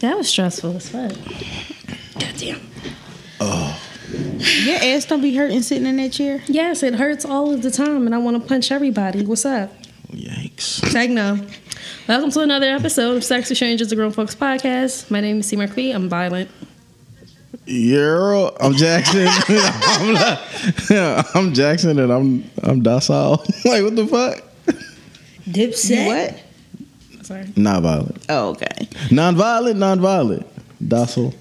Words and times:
That 0.00 0.16
was 0.16 0.28
stressful 0.30 0.76
as 0.76 0.88
fuck. 0.88 1.12
Goddamn. 2.18 2.60
Oh. 3.38 3.78
Your 4.64 4.76
ass 4.76 5.04
don't 5.04 5.20
be 5.20 5.36
hurting 5.36 5.60
sitting 5.60 5.86
in 5.86 5.98
that 5.98 6.12
chair. 6.12 6.42
Yes, 6.46 6.82
it 6.82 6.94
hurts 6.94 7.26
all 7.26 7.52
of 7.52 7.60
the 7.60 7.70
time, 7.70 8.06
and 8.06 8.14
I 8.14 8.18
want 8.18 8.40
to 8.40 8.48
punch 8.48 8.72
everybody. 8.72 9.26
What's 9.26 9.44
up? 9.44 9.70
Oh, 10.10 10.16
yikes. 10.16 10.90
Techno. 10.90 11.46
Welcome 12.08 12.30
to 12.30 12.40
another 12.40 12.70
episode 12.70 13.18
of 13.18 13.24
Sex 13.24 13.50
With 13.50 13.58
Strangers, 13.58 13.90
the 13.90 13.96
Grown 13.96 14.10
Folks 14.10 14.34
Podcast. 14.34 15.10
My 15.10 15.20
name 15.20 15.40
is 15.40 15.48
C. 15.48 15.56
McPhee. 15.56 15.94
I'm 15.94 16.08
violent. 16.08 16.50
Yeah, 17.66 18.48
I'm 18.58 18.72
Jackson. 18.72 19.26
I'm, 20.88 21.24
I'm, 21.34 21.52
Jackson, 21.52 21.98
and 21.98 22.10
I'm 22.10 22.50
I'm 22.62 22.82
docile. 22.82 23.44
like 23.66 23.82
what 23.82 23.96
the 23.96 24.06
fuck? 24.06 24.42
Dipset. 25.46 26.06
What? 26.06 26.42
Sorry. 27.30 27.46
Not 27.54 27.82
violent. 27.82 28.26
Oh, 28.28 28.48
okay. 28.50 28.88
Non-violent, 29.12 29.78
non-violent, 29.78 30.44
docile. 30.88 31.32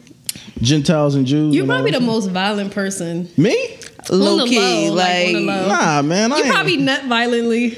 Gentiles 0.61 1.15
and 1.15 1.25
Jews. 1.25 1.55
You're 1.55 1.63
and 1.63 1.69
probably 1.71 1.89
the 1.91 1.97
shit. 1.97 2.05
most 2.05 2.27
violent 2.29 2.71
person. 2.71 3.27
me. 3.37 3.77
Low 4.11 4.33
On 4.33 4.37
the 4.39 4.45
key, 4.45 4.89
low, 4.89 4.93
like, 4.95 5.27
on 5.27 5.33
the 5.33 5.39
low. 5.41 5.67
Nah, 5.67 6.01
man. 6.03 6.31
I 6.31 6.37
You 6.37 6.43
ain't- 6.43 6.53
probably 6.53 6.77
nut 6.77 7.05
violently. 7.05 7.69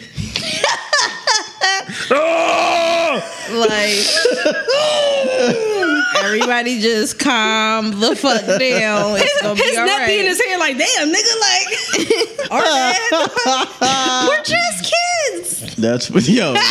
like 3.52 4.06
everybody 6.24 6.80
just 6.80 7.20
calm 7.20 7.92
the 8.00 8.16
fuck 8.16 8.42
down. 8.60 9.18
It's 9.20 9.42
gonna 9.42 9.56
His 9.56 9.72
be 9.72 9.78
all 9.78 9.86
nut 9.86 10.08
be 10.08 10.20
in 10.20 10.26
his 10.26 10.42
hair 10.42 10.58
like, 10.60 10.78
damn, 10.78 11.08
nigga, 11.10 11.40
like, 11.40 11.68
our 12.52 12.62
bad. 12.62 14.28
We're 14.28 14.44
just 14.44 14.84
kids. 14.84 14.96
That's 15.78 16.10
what 16.10 16.28
yo. 16.28 16.54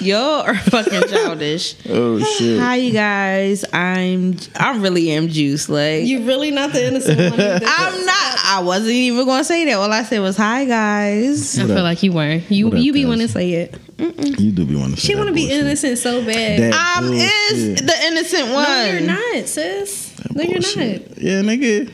Y'all 0.00 0.42
are 0.42 0.56
fucking 0.56 1.02
childish. 1.08 1.74
oh 1.88 2.18
shit. 2.18 2.58
Hi, 2.60 2.76
you 2.76 2.92
guys. 2.92 3.64
I'm 3.72 4.36
I 4.58 4.76
really 4.78 5.10
am 5.10 5.28
juice. 5.28 5.68
Like 5.68 6.04
You 6.04 6.24
really 6.26 6.50
not 6.50 6.72
the 6.72 6.84
innocent 6.86 7.18
one. 7.18 7.40
either. 7.40 7.60
I'm 7.66 8.04
not. 8.06 8.38
I 8.44 8.60
wasn't 8.64 8.90
even 8.92 9.24
gonna 9.26 9.44
say 9.44 9.64
that. 9.66 9.74
All 9.74 9.92
I 9.92 10.02
said 10.02 10.20
was 10.20 10.36
hi, 10.36 10.64
guys. 10.64 11.58
I 11.58 11.66
feel 11.66 11.82
like 11.82 12.02
you 12.02 12.12
were. 12.12 12.40
You 12.48 12.66
What 12.68 12.78
up, 12.78 12.82
you 12.82 12.92
be 12.92 13.02
cuz? 13.02 13.08
want 13.08 13.20
to 13.22 13.28
say 13.28 13.52
it. 13.52 13.78
You 13.98 14.52
do 14.52 14.64
be 14.64 14.74
wanting 14.76 14.94
to. 14.96 15.00
She 15.00 15.14
want 15.14 15.28
to 15.28 15.34
be 15.34 15.50
innocent 15.50 15.98
so 15.98 16.24
bad. 16.24 16.60
That 16.60 16.94
I'm 16.96 17.12
is 17.12 17.76
the 17.82 17.94
innocent 18.06 18.48
one. 18.52 18.64
no, 18.64 18.84
you're 18.84 19.00
not, 19.00 19.46
sis. 19.48 20.12
No, 20.34 20.42
you're 20.42 20.54
not. 20.60 21.18
Yeah, 21.18 21.42
nigga. 21.42 21.92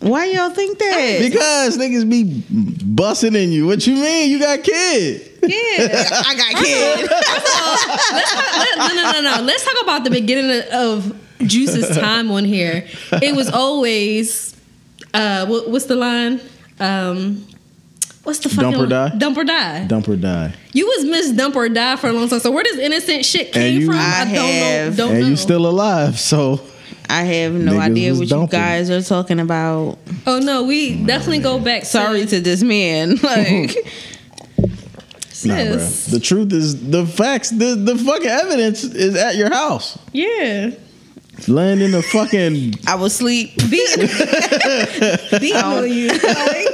Why 0.00 0.26
y'all 0.26 0.50
think 0.50 0.78
that? 0.78 1.18
Because 1.30 1.76
niggas 1.76 2.08
be 2.08 2.42
busting 2.84 3.34
in 3.34 3.52
you. 3.52 3.66
What 3.66 3.86
you 3.86 3.94
mean? 3.94 4.30
You 4.30 4.38
got 4.38 4.62
kids. 4.62 5.28
Yeah. 5.42 6.06
I 6.26 6.34
got 6.36 6.62
kids. 6.62 7.10
Let- 8.12 8.94
no, 8.94 8.94
no, 8.94 9.12
no, 9.22 9.36
no. 9.38 9.42
Let's 9.42 9.64
talk 9.64 9.82
about 9.82 10.04
the 10.04 10.10
beginning 10.10 10.62
of 10.72 11.14
Juice's 11.38 11.96
time 11.96 12.30
on 12.30 12.44
here. 12.44 12.86
It 13.22 13.34
was 13.34 13.48
always, 13.50 14.54
uh, 15.14 15.46
what, 15.46 15.70
what's 15.70 15.86
the 15.86 15.96
line? 15.96 16.40
Um, 16.78 17.46
what's 18.24 18.40
the 18.40 18.50
fucking 18.50 18.72
Dump 18.72 18.82
or 18.82 18.86
die? 18.86 19.08
Dump 19.16 19.38
or 19.38 19.44
die. 19.44 19.86
Dump 19.86 20.08
or 20.08 20.16
die. 20.16 20.52
You 20.74 20.86
was 20.86 21.04
Miss 21.06 21.30
Dump 21.32 21.56
or 21.56 21.68
Die 21.70 21.96
for 21.96 22.08
a 22.08 22.12
long 22.12 22.28
time. 22.28 22.40
So 22.40 22.50
where 22.50 22.62
does 22.64 22.76
innocent 22.78 23.24
shit 23.24 23.52
came 23.52 23.80
you- 23.80 23.86
from? 23.86 23.96
I 23.96 24.20
I, 24.20 24.24
don't 24.26 24.34
have. 24.34 24.90
know. 24.92 24.96
Don't 25.06 25.12
and 25.14 25.20
know. 25.22 25.28
you 25.28 25.36
still 25.36 25.66
alive, 25.66 26.18
so 26.18 26.60
I 27.10 27.22
have 27.22 27.52
no 27.52 27.72
Niggas 27.72 27.80
idea 27.80 28.14
what 28.14 28.28
dumping. 28.28 28.58
you 28.58 28.64
guys 28.64 28.90
are 28.90 29.02
talking 29.02 29.40
about. 29.40 29.98
oh 30.26 30.38
no, 30.38 30.62
we 30.64 31.04
definitely 31.04 31.40
go 31.40 31.58
back. 31.58 31.84
Sorry 31.84 32.24
to 32.26 32.40
this 32.40 32.62
man. 32.62 33.18
Like 33.22 33.70
sis. 35.30 35.46
nah. 36.08 36.12
The 36.16 36.20
truth 36.22 36.52
is 36.52 36.90
the 36.90 37.06
facts. 37.06 37.50
The 37.50 37.74
the 37.74 37.96
fucking 37.96 38.26
evidence 38.28 38.84
is 38.84 39.16
at 39.16 39.36
your 39.36 39.50
house, 39.50 39.98
Yeah. 40.12 40.70
laying 41.48 41.80
in 41.80 41.92
the 41.92 42.02
fucking. 42.02 42.74
I 42.86 42.94
was 42.96 43.14
asleep. 43.14 43.56
Beating, 43.70 44.06
beating 45.40 45.56
on 45.56 45.90
you. 45.90 46.08
Like, 46.08 46.68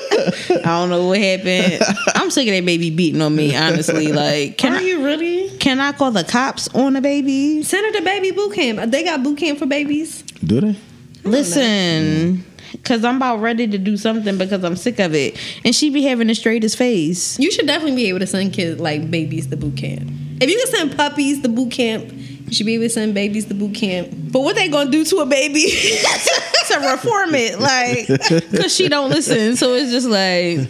I 0.51 0.63
don't 0.65 0.91
know 0.91 1.07
what 1.07 1.19
happened. 1.21 1.81
I'm 2.15 2.31
sick 2.31 2.49
of 2.49 2.55
that 2.55 2.65
baby 2.67 2.91
beating 2.91 3.23
on 3.23 3.35
me. 3.37 3.55
Honestly, 3.55 4.13
like 4.13 4.59
can 4.59 4.73
are 4.75 4.79
I, 4.79 4.81
you 4.81 5.05
really? 5.05 5.57
can 5.59 5.79
I 5.79 5.93
call 5.93 6.11
the 6.11 6.25
cops 6.25 6.69
on 6.75 6.95
the 6.95 7.01
baby? 7.01 7.63
Send 7.63 7.87
her 7.87 7.99
to 8.01 8.05
baby 8.05 8.31
boot 8.33 8.55
camp. 8.55 8.91
They 8.91 9.05
got 9.05 9.23
boot 9.23 9.39
camp 9.39 9.59
for 9.61 9.67
babies. 9.67 10.25
Do 10.47 10.61
they? 10.61 10.77
Listen, 11.25 12.45
because 12.71 13.05
I'm 13.05 13.17
about 13.17 13.41
ready 13.41 13.67
to 13.67 13.79
do 13.79 13.97
something 13.97 14.39
because 14.39 14.63
I'm 14.63 14.77
sick 14.77 15.01
of 15.01 15.13
it, 15.15 15.39
and 15.65 15.75
she 15.75 15.91
be 15.91 16.03
having 16.03 16.29
the 16.29 16.35
straightest 16.35 16.79
face. 16.79 17.39
You 17.39 17.51
should 17.51 17.67
definitely 17.67 17.97
be 17.97 18.09
able 18.09 18.21
to 18.21 18.29
send 18.29 18.53
kids 18.53 18.81
like 18.81 19.11
babies 19.11 19.49
to 19.49 19.57
boot 19.57 19.77
camp. 19.77 20.09
If 20.41 20.49
you 20.49 20.57
can 20.57 20.67
send 20.69 20.97
puppies 20.97 21.43
to 21.43 21.49
boot 21.49 21.73
camp, 21.73 22.13
you 22.13 22.53
should 22.53 22.67
be 22.67 22.75
able 22.75 22.85
to 22.85 22.91
send 22.91 23.13
babies 23.15 23.47
to 23.47 23.55
boot 23.55 23.75
camp. 23.75 24.09
But 24.13 24.41
what 24.41 24.55
they 24.55 24.69
gonna 24.69 24.91
do 24.91 25.05
to 25.05 25.17
a 25.19 25.27
baby 25.27 25.63
to 26.69 26.91
reform 26.93 27.35
it? 27.35 27.59
Like, 27.59 28.07
cause 28.61 28.73
she 28.75 28.89
don't 28.89 29.11
listen. 29.11 29.57
So 29.57 29.75
it's 29.75 29.91
just 29.91 30.07
like 30.07 30.69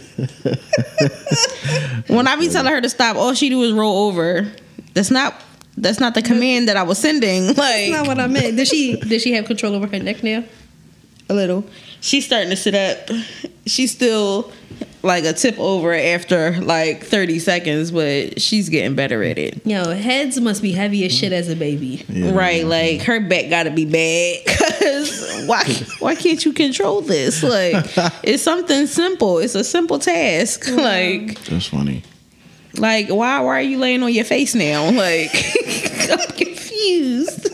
when 2.07 2.27
I 2.27 2.35
be 2.35 2.49
telling 2.49 2.71
her 2.71 2.81
to 2.81 2.89
stop, 2.89 3.15
all 3.15 3.35
she 3.35 3.49
do 3.49 3.61
is 3.61 3.73
roll 3.73 4.07
over. 4.07 4.51
That's 4.95 5.11
not 5.11 5.39
that's 5.77 5.99
not 5.99 6.13
the 6.15 6.21
command 6.21 6.67
that 6.67 6.75
I 6.77 6.83
was 6.83 6.97
sending. 6.97 7.47
Like 7.47 7.55
That's 7.55 7.89
Like 7.89 7.91
not 7.91 8.07
what 8.07 8.19
I 8.19 8.27
meant. 8.27 8.57
Did 8.57 8.67
she 8.67 8.95
did 8.99 9.21
she 9.21 9.33
have 9.33 9.45
control 9.45 9.73
over 9.75 9.87
her 9.87 9.99
neck 9.99 10.23
now? 10.23 10.43
a 11.29 11.33
little. 11.33 11.65
She's 11.99 12.25
starting 12.25 12.49
to 12.51 12.55
sit 12.55 12.73
up. 12.73 13.09
She's 13.65 13.91
still 13.91 14.49
like 15.03 15.25
a 15.25 15.33
tip 15.33 15.59
over 15.59 15.93
after 15.93 16.59
like 16.61 17.03
30 17.03 17.39
seconds, 17.39 17.91
but 17.91 18.39
she's 18.41 18.69
getting 18.69 18.95
better 18.95 19.23
at 19.23 19.37
it. 19.37 19.65
Yo, 19.65 19.91
heads 19.93 20.39
must 20.39 20.61
be 20.61 20.71
heavy 20.71 21.05
as 21.05 21.11
shit 21.13 21.33
as 21.33 21.49
a 21.49 21.55
baby. 21.55 22.05
Yeah. 22.07 22.31
Right, 22.31 22.65
like 22.65 23.01
her 23.01 23.19
back 23.19 23.49
got 23.49 23.63
to 23.63 23.71
be 23.71 23.83
bad 23.85 24.45
because 24.45 25.43
why 25.47 25.63
why 25.99 26.15
can't 26.15 26.43
you 26.45 26.53
control 26.53 27.01
this? 27.01 27.43
Like 27.43 27.85
it's 28.23 28.43
something 28.43 28.87
simple. 28.87 29.39
It's 29.39 29.55
a 29.55 29.63
simple 29.65 29.99
task. 29.99 30.67
Like 30.69 31.39
That's 31.45 31.67
funny. 31.67 32.03
Like 32.77 33.09
why 33.09 33.39
why 33.41 33.59
are 33.59 33.61
you 33.61 33.77
laying 33.77 34.03
on 34.03 34.13
your 34.13 34.25
face 34.25 34.55
now? 34.55 34.89
Like 34.91 35.31
I'm 36.09 36.35
confused. 36.35 37.49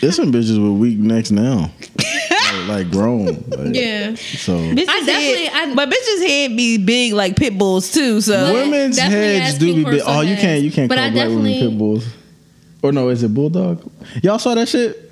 There's 0.00 0.16
some 0.16 0.32
bitches 0.32 0.56
with 0.62 0.80
weak 0.80 0.98
necks 0.98 1.30
now, 1.30 1.70
like, 1.98 2.68
like 2.68 2.90
grown. 2.90 3.26
Like, 3.26 3.74
Yeah. 3.74 4.14
So 4.14 4.56
Bitches 4.56 4.88
I 4.88 5.00
definitely- 5.04 5.44
head, 5.46 5.68
I- 5.70 5.74
but 5.74 5.90
bitches 5.90 6.26
head 6.26 6.56
be 6.56 6.78
big 6.78 7.12
like 7.12 7.36
pit 7.36 7.56
bulls 7.58 7.92
too. 7.92 8.20
So 8.22 8.52
women's 8.54 8.98
heads 8.98 9.58
do 9.58 9.74
be 9.74 9.84
big. 9.84 10.02
Oh, 10.04 10.22
you 10.22 10.36
can't 10.36 10.62
you 10.62 10.70
can't 10.72 10.88
But 10.88 10.96
call 10.96 11.06
I 11.06 11.10
black 11.10 11.28
women 11.28 11.52
pit 11.52 11.78
bulls. 11.78 12.06
Or 12.82 12.92
no, 12.92 13.10
is 13.10 13.22
it 13.22 13.34
bulldog? 13.34 13.90
Y'all 14.22 14.38
saw 14.38 14.54
that 14.54 14.68
shit 14.68 15.09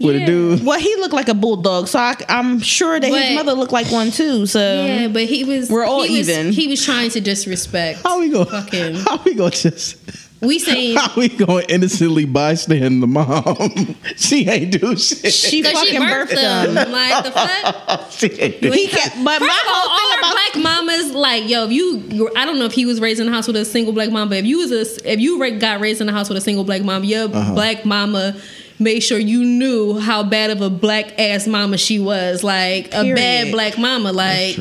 with 0.00 0.16
Yeah. 0.16 0.22
a 0.22 0.26
dude. 0.26 0.64
well, 0.64 0.78
he 0.78 0.94
looked 0.96 1.14
like 1.14 1.28
a 1.28 1.34
bulldog, 1.34 1.88
so 1.88 1.98
I, 1.98 2.14
I'm 2.28 2.60
sure 2.60 2.98
that 2.98 3.10
But- 3.10 3.22
his 3.22 3.34
mother 3.36 3.52
looked 3.52 3.72
like 3.72 3.90
one 3.90 4.10
too. 4.10 4.46
So 4.46 4.58
Yeah, 4.60 5.08
but 5.08 5.24
he 5.24 5.44
was 5.44 5.68
We're 5.70 5.84
all 5.84 6.02
he 6.02 6.18
was- 6.18 6.28
even. 6.28 6.52
he 6.52 6.68
was 6.68 6.84
trying 6.84 7.10
to 7.10 7.20
disrespect. 7.20 8.00
How 8.02 8.18
we 8.20 8.28
go? 8.30 8.44
Fucking- 8.44 8.94
How 9.06 9.20
we 9.24 9.34
go? 9.34 9.50
Just 9.50 9.96
We 10.40 10.58
saying 10.58 10.96
how 10.98 11.10
we 11.16 11.28
going 11.30 11.64
innocently 11.70 12.26
bystand 12.26 13.00
the 13.00 13.06
mom? 13.06 13.96
she 14.16 14.46
ain't 14.46 14.72
do 14.78 14.94
shit. 14.96 15.32
she 15.32 15.62
because 15.62 15.80
she 15.80 15.94
fucking 15.96 16.00
birthed 16.02 16.28
birthed 16.28 16.34
them. 16.34 16.76
him. 16.76 16.92
Like 16.92 17.24
the 17.24 17.30
fuck. 17.30 18.10
she 18.10 18.26
ain't 18.40 18.60
do 18.60 18.70
He 18.70 18.86
kept, 18.88 19.24
but 19.24 19.38
First 19.38 19.48
my 19.48 19.62
of 19.64 19.68
all, 19.68 19.74
whole 19.74 19.90
all 19.90 19.98
thing 19.98 20.12
our 20.12 20.18
about 20.18 20.32
black 20.32 20.62
mamas, 20.62 21.14
like, 21.14 21.48
yo, 21.48 21.64
if 21.64 21.72
you, 21.72 22.30
I 22.36 22.44
don't 22.44 22.58
know 22.58 22.66
if 22.66 22.72
he 22.72 22.84
was 22.84 23.00
raised 23.00 23.20
in 23.20 23.28
a 23.28 23.32
house 23.32 23.46
with 23.46 23.56
a 23.56 23.64
single 23.64 23.94
black 23.94 24.10
mom, 24.10 24.28
but 24.28 24.36
if 24.38 24.44
you 24.44 24.58
was 24.58 24.70
a, 24.70 25.10
if 25.12 25.18
you 25.20 25.38
got 25.58 25.80
raised 25.80 26.02
in 26.02 26.08
a 26.10 26.12
house 26.12 26.28
with 26.28 26.36
a 26.36 26.42
single 26.42 26.64
black 26.64 26.82
mom, 26.82 27.04
your 27.04 27.24
Uh-huh. 27.34 27.54
black 27.54 27.86
mama 27.86 28.36
made 28.78 29.00
sure 29.00 29.18
you 29.18 29.44
knew 29.44 29.98
how 29.98 30.22
bad 30.22 30.50
of 30.50 30.60
a 30.60 30.70
black 30.70 31.18
ass 31.18 31.46
mama 31.46 31.76
she 31.78 31.98
was, 31.98 32.42
like 32.42 32.88
a 32.94 33.14
bad 33.14 33.52
black 33.52 33.78
mama, 33.78 34.12
like, 34.12 34.56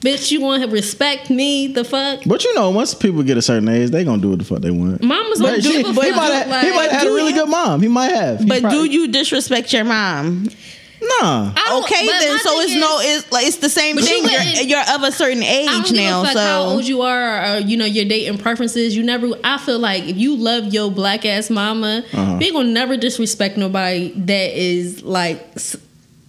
bitch, 0.00 0.30
you 0.30 0.40
want 0.40 0.62
to 0.62 0.68
respect 0.70 1.30
me? 1.30 1.66
The 1.68 1.82
fuck, 1.84 2.20
But 2.26 2.44
you 2.44 2.54
know, 2.54 2.70
once 2.70 2.94
people 2.94 3.22
get 3.22 3.36
a 3.36 3.42
certain 3.42 3.68
age, 3.68 3.90
they 3.90 4.04
gonna 4.04 4.20
do 4.22 4.30
what 4.30 4.38
the 4.38 4.44
fuck 4.44 4.60
they 4.60 4.70
want. 4.70 5.02
mamas 5.02 5.40
But 5.40 5.50
don't 5.50 5.60
she- 5.62 5.82
give 5.82 5.90
a 5.90 5.92
but 5.92 6.04
he 6.04 6.10
might 6.12 6.30
have, 6.32 6.48
like, 6.48 6.90
had 6.90 7.06
a 7.06 7.10
really 7.10 7.30
you- 7.32 7.34
good 7.40 7.48
mom. 7.48 7.80
He 7.82 7.88
might 7.88 8.12
have. 8.12 8.40
He 8.40 8.46
But 8.46 8.60
probably- 8.60 8.88
do 8.88 8.94
you 8.94 9.08
disrespect 9.08 9.72
your 9.72 9.84
mom? 9.84 10.48
Nah. 11.20 11.52
I 11.56 11.80
Okay, 11.82 12.06
but 12.06 12.18
then. 12.20 12.38
So 12.40 12.60
it's 12.60 12.72
is- 12.72 12.80
no. 12.80 12.98
It's 13.00 13.32
like 13.32 13.46
it's 13.46 13.56
the 13.56 13.68
same 13.68 13.96
But 13.96 14.04
you 14.08 14.26
thing. 14.26 14.54
You're, 14.56 14.64
you're 14.78 14.94
of 14.94 15.02
a 15.02 15.12
certain 15.12 15.42
I 15.42 15.64
don't 15.66 15.80
age 15.84 15.92
give 15.92 15.96
now. 15.96 16.20
a 16.22 16.24
fuck 16.24 16.32
So 16.34 16.40
how 16.40 16.62
old 16.62 16.84
you 16.86 17.02
are, 17.02 17.56
or 17.56 17.58
you 17.58 17.76
know 17.76 17.84
your 17.86 18.04
dating 18.04 18.38
preferences. 18.38 18.96
You 18.96 19.02
never. 19.02 19.28
I 19.44 19.58
feel 19.58 19.78
like 19.78 20.04
if 20.04 20.16
you 20.16 20.36
love 20.36 20.72
your 20.72 20.90
black 20.90 21.24
ass 21.24 21.50
mama, 21.50 22.04
Uh-huh. 22.12 22.38
they 22.38 22.50
gonna 22.50 22.68
never 22.70 22.96
disrespect 22.96 23.56
nobody 23.56 24.12
that 24.16 24.52
is 24.58 25.02
like 25.02 25.40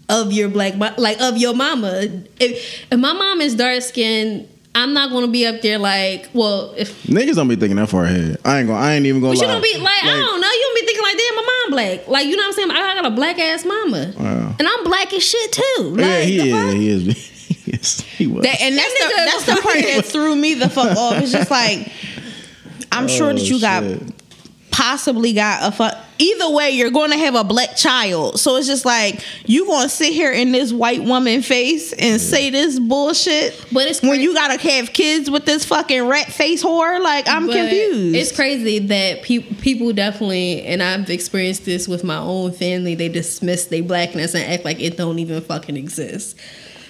of 0.07 0.31
your 0.33 0.49
black, 0.49 0.73
like 0.97 1.19
of 1.21 1.37
your 1.37 1.53
mama. 1.53 2.01
If, 2.39 2.85
if 2.91 2.99
my 2.99 3.13
mom 3.13 3.41
is 3.41 3.55
dark 3.55 3.81
skinned, 3.81 4.47
I'm 4.75 4.93
not 4.93 5.09
gonna 5.09 5.27
be 5.27 5.45
up 5.47 5.61
there 5.61 5.77
like, 5.79 6.29
well, 6.33 6.73
if 6.77 7.03
Niggas 7.03 7.35
don't 7.35 7.47
be 7.47 7.55
thinking 7.55 7.75
that 7.77 7.89
far 7.89 8.05
ahead. 8.05 8.37
I 8.45 8.59
ain't 8.59 8.67
gonna. 8.67 8.79
I 8.79 8.93
ain't 8.93 9.05
even 9.05 9.19
gonna 9.19 9.33
but 9.33 9.41
you 9.41 9.47
don't 9.47 9.63
be 9.63 9.77
like, 9.77 10.03
I 10.03 10.07
don't 10.07 10.39
know, 10.39 10.47
you 10.47 10.61
don't 10.61 10.75
be 10.75 10.85
thinking 10.85 11.03
like, 11.03 11.17
damn, 11.17 11.35
my 11.35 11.41
mom 11.65 11.71
black. 11.71 12.07
Like 12.07 12.25
you 12.27 12.35
know 12.37 12.43
what 12.43 12.47
I'm 12.47 12.53
saying? 12.53 12.71
I 12.71 12.93
got 13.01 13.05
a 13.05 13.11
black 13.11 13.39
ass 13.39 13.65
mama, 13.65 14.13
Wow. 14.17 14.55
and 14.59 14.67
I'm 14.67 14.83
black 14.83 15.11
as 15.13 15.23
shit 15.23 15.51
too. 15.51 15.83
Like, 15.95 15.99
yeah, 15.99 16.21
he 16.21 16.39
is. 16.39 16.53
fuck? 16.53 16.73
He 16.75 16.89
is. 16.89 17.35
He 17.49 17.71
is. 17.71 17.99
He 18.01 18.27
was. 18.27 18.43
that, 18.43 18.61
and 18.61 18.77
that's 18.77 18.93
the 18.93 19.13
that's 19.15 19.45
the 19.47 19.61
part 19.61 19.75
that 19.75 20.05
threw 20.11 20.35
me 20.35 20.53
the 20.53 20.69
fuck 20.69 20.95
off. 20.97 21.17
It's 21.17 21.31
just 21.31 21.49
like 21.51 21.91
I'm 22.91 23.07
sure 23.07 23.31
Oh, 23.31 23.33
that 23.33 23.41
you 23.41 23.59
got 23.59 23.83
possibly 24.71 25.33
got 25.33 25.63
a 25.73 25.75
fu- 25.75 25.99
either 26.19 26.49
way 26.51 26.69
you're 26.71 26.91
going 26.91 27.11
to 27.11 27.17
have 27.17 27.33
a 27.35 27.43
black 27.43 27.75
child 27.75 28.39
so 28.39 28.55
it's 28.57 28.67
just 28.67 28.85
like 28.85 29.23
you 29.45 29.65
going 29.65 29.83
to 29.83 29.89
sit 29.89 30.13
here 30.13 30.31
in 30.31 30.51
this 30.51 30.71
white 30.71 31.03
woman 31.03 31.41
face 31.41 31.93
and 31.93 32.21
say 32.21 32.49
this 32.49 32.79
bullshit 32.79 33.65
But 33.71 33.87
it's 33.87 34.01
when 34.01 34.19
you 34.21 34.33
gotta 34.33 34.59
have 34.61 34.93
kids 34.93 35.29
with 35.31 35.45
this 35.45 35.65
fucking 35.65 36.07
rat 36.07 36.27
face 36.27 36.63
whore 36.63 37.01
like 37.01 37.27
i'm 37.27 37.47
But 37.47 37.55
confused 37.55 38.15
It's 38.15 38.31
crazy 38.35 38.79
that 38.79 39.23
pe- 39.23 39.39
people 39.39 39.91
definitely, 39.93 40.63
and 40.63 40.83
I've 40.83 41.09
experienced 41.09 41.65
this 41.65 41.87
with 41.87 42.03
my 42.03 42.17
own 42.17 42.51
family. 42.51 42.95
They 42.95 43.09
dismiss 43.09 43.65
their 43.65 43.83
blackness 43.83 44.33
and 44.35 44.43
act 44.43 44.65
like 44.65 44.79
it 44.79 44.97
don't 44.97 45.19
even 45.19 45.41
fucking 45.41 45.77
exist. 45.77 46.37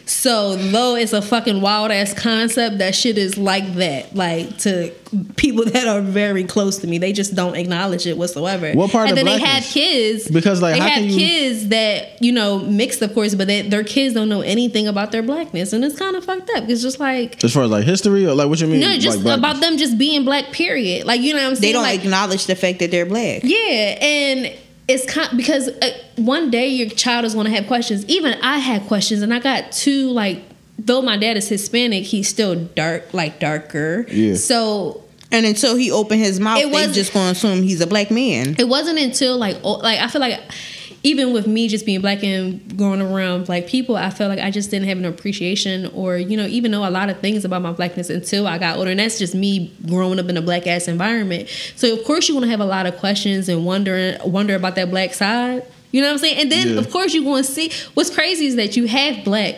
So 0.09 0.55
though 0.55 0.95
it's 0.95 1.13
a 1.13 1.21
fucking 1.21 1.61
wild 1.61 1.91
ass 1.91 2.13
concept, 2.15 2.79
that 2.79 2.95
shit 2.95 3.17
is 3.19 3.37
like 3.37 3.75
that. 3.75 4.15
Like 4.15 4.57
to 4.59 4.91
people 5.37 5.65
that 5.71 5.87
are 5.87 6.01
very 6.01 6.43
close 6.43 6.79
to 6.79 6.87
me, 6.87 6.97
they 6.97 7.13
just 7.13 7.35
don't 7.35 7.55
acknowledge 7.55 8.07
it 8.07 8.17
whatsoever. 8.17 8.73
What 8.73 8.91
part 8.91 9.09
and 9.09 9.11
of 9.19 9.23
then 9.23 9.25
they 9.25 9.39
have 9.45 9.63
kids 9.63 10.27
Because, 10.29 10.61
like, 10.63 10.73
they 10.75 10.79
how 10.79 10.87
have 10.87 10.95
can 10.95 11.09
you- 11.09 11.17
kids 11.17 11.67
that 11.69 12.21
you 12.23 12.31
know 12.31 12.57
mixed, 12.59 13.01
of 13.03 13.13
course, 13.13 13.35
but 13.35 13.45
they, 13.47 13.61
their 13.61 13.83
kids 13.83 14.15
don't 14.15 14.29
know 14.29 14.41
anything 14.41 14.87
about 14.87 15.11
their 15.11 15.21
blackness, 15.23 15.73
and 15.73 15.85
it's 15.85 15.97
kind 15.97 16.15
of 16.15 16.25
fucked 16.25 16.49
up. 16.55 16.67
It's 16.67 16.81
just 16.81 16.99
like 16.99 17.43
As 17.43 17.53
far 17.53 17.63
as 17.63 17.69
like 17.69 17.85
history 17.85 18.25
or 18.25 18.33
like 18.33 18.49
what 18.49 18.59
you 18.59 18.67
mean? 18.67 18.79
no, 18.79 18.97
just 18.97 19.23
like, 19.23 19.37
about 19.37 19.59
them 19.61 19.77
just 19.77 19.97
being 19.99 20.25
black. 20.25 20.45
Period. 20.51 21.05
Like 21.05 21.21
you 21.21 21.33
know 21.33 21.41
what 21.43 21.49
I'm 21.49 21.55
saying. 21.55 21.61
they 21.69 21.73
don't 21.73 21.83
like, 21.83 22.03
acknowledge 22.03 22.47
the 22.47 22.55
fact 22.55 22.79
that 22.79 22.89
they're 22.89 23.05
black 23.05 23.41
yeah, 23.43 23.97
and 24.01 24.53
it's 24.89 25.05
kind 25.05 25.37
because 25.37 25.67
uh, 25.69 25.97
one 26.17 26.49
day 26.49 26.67
your 26.67 26.89
child 26.89 27.23
is 27.23 27.33
going 27.33 27.45
to 27.45 27.51
have 27.51 27.67
questions. 27.67 28.03
Even 28.07 28.33
I 28.41 28.57
had 28.57 28.81
questions, 28.87 29.21
and 29.21 29.33
I 29.33 29.39
got 29.39 29.71
two 29.71 30.09
like. 30.09 30.41
Though 30.81 31.01
my 31.01 31.17
dad 31.17 31.35
is 31.35 31.49
Hispanic, 31.49 32.05
he's 32.05 32.29
still 32.29 32.55
dark, 32.55 33.13
like 33.13 33.41
darker. 33.41 34.05
Yeah. 34.09 34.35
So 34.35 35.03
and 35.31 35.45
until 35.45 35.75
he 35.75 35.91
opened 35.91 36.21
his 36.21 36.39
mouth 36.39 36.59
It 36.59 36.71
they 36.71 36.87
was- 36.87 36.95
just 36.95 37.13
gonna 37.13 37.31
assume 37.31 37.63
he's 37.63 37.81
a 37.81 37.87
black 37.87 38.09
man 38.11 38.55
it 38.57 38.67
wasn't 38.67 38.97
until 38.97 39.37
like 39.37 39.57
oh, 39.63 39.73
like 39.73 39.99
I 39.99 40.07
feel 40.07 40.21
like 40.21 40.39
even 41.01 41.31
with 41.31 41.47
me 41.47 41.67
just 41.69 41.85
being 41.85 42.01
black 42.01 42.23
and 42.23 42.77
growing 42.77 43.01
around 43.01 43.45
black 43.45 43.67
people, 43.67 43.95
I 43.95 44.09
felt 44.09 44.29
like 44.29 44.39
I 44.39 44.51
just 44.51 44.69
didn't 44.69 44.89
have 44.89 44.97
an 44.97 45.05
appreciation 45.05 45.85
or 45.93 46.17
you 46.17 46.35
know 46.35 46.45
even 46.45 46.71
know 46.71 46.87
a 46.87 46.91
lot 46.91 47.09
of 47.09 47.19
things 47.19 47.45
about 47.45 47.61
my 47.61 47.71
blackness 47.71 48.09
until 48.09 48.47
I 48.47 48.57
got 48.57 48.77
older, 48.77 48.91
and 48.91 48.99
that's 48.99 49.17
just 49.17 49.33
me 49.33 49.73
growing 49.87 50.19
up 50.19 50.27
in 50.27 50.35
a 50.37 50.41
black 50.41 50.67
ass 50.67 50.87
environment. 50.87 51.47
So 51.75 51.93
of 51.93 52.03
course 52.03 52.27
you're 52.27 52.35
gonna 52.39 52.51
have 52.51 52.59
a 52.59 52.65
lot 52.65 52.85
of 52.85 52.97
questions 52.97 53.47
and 53.49 53.65
wondering 53.65 54.17
wonder 54.25 54.55
about 54.55 54.75
that 54.75 54.89
black 54.89 55.13
side. 55.13 55.63
You 55.91 56.01
know 56.01 56.07
what 56.07 56.13
I'm 56.13 56.19
saying? 56.19 56.37
And 56.39 56.51
then 56.51 56.67
Yeah. 56.73 56.79
of 56.79 56.91
course 56.91 57.13
you're 57.13 57.23
going 57.23 57.43
to 57.43 57.49
see 57.51 57.71
what's 57.95 58.09
crazy 58.13 58.45
is 58.45 58.55
that 58.57 58.77
you 58.77 58.87
have 58.87 59.23
black 59.23 59.55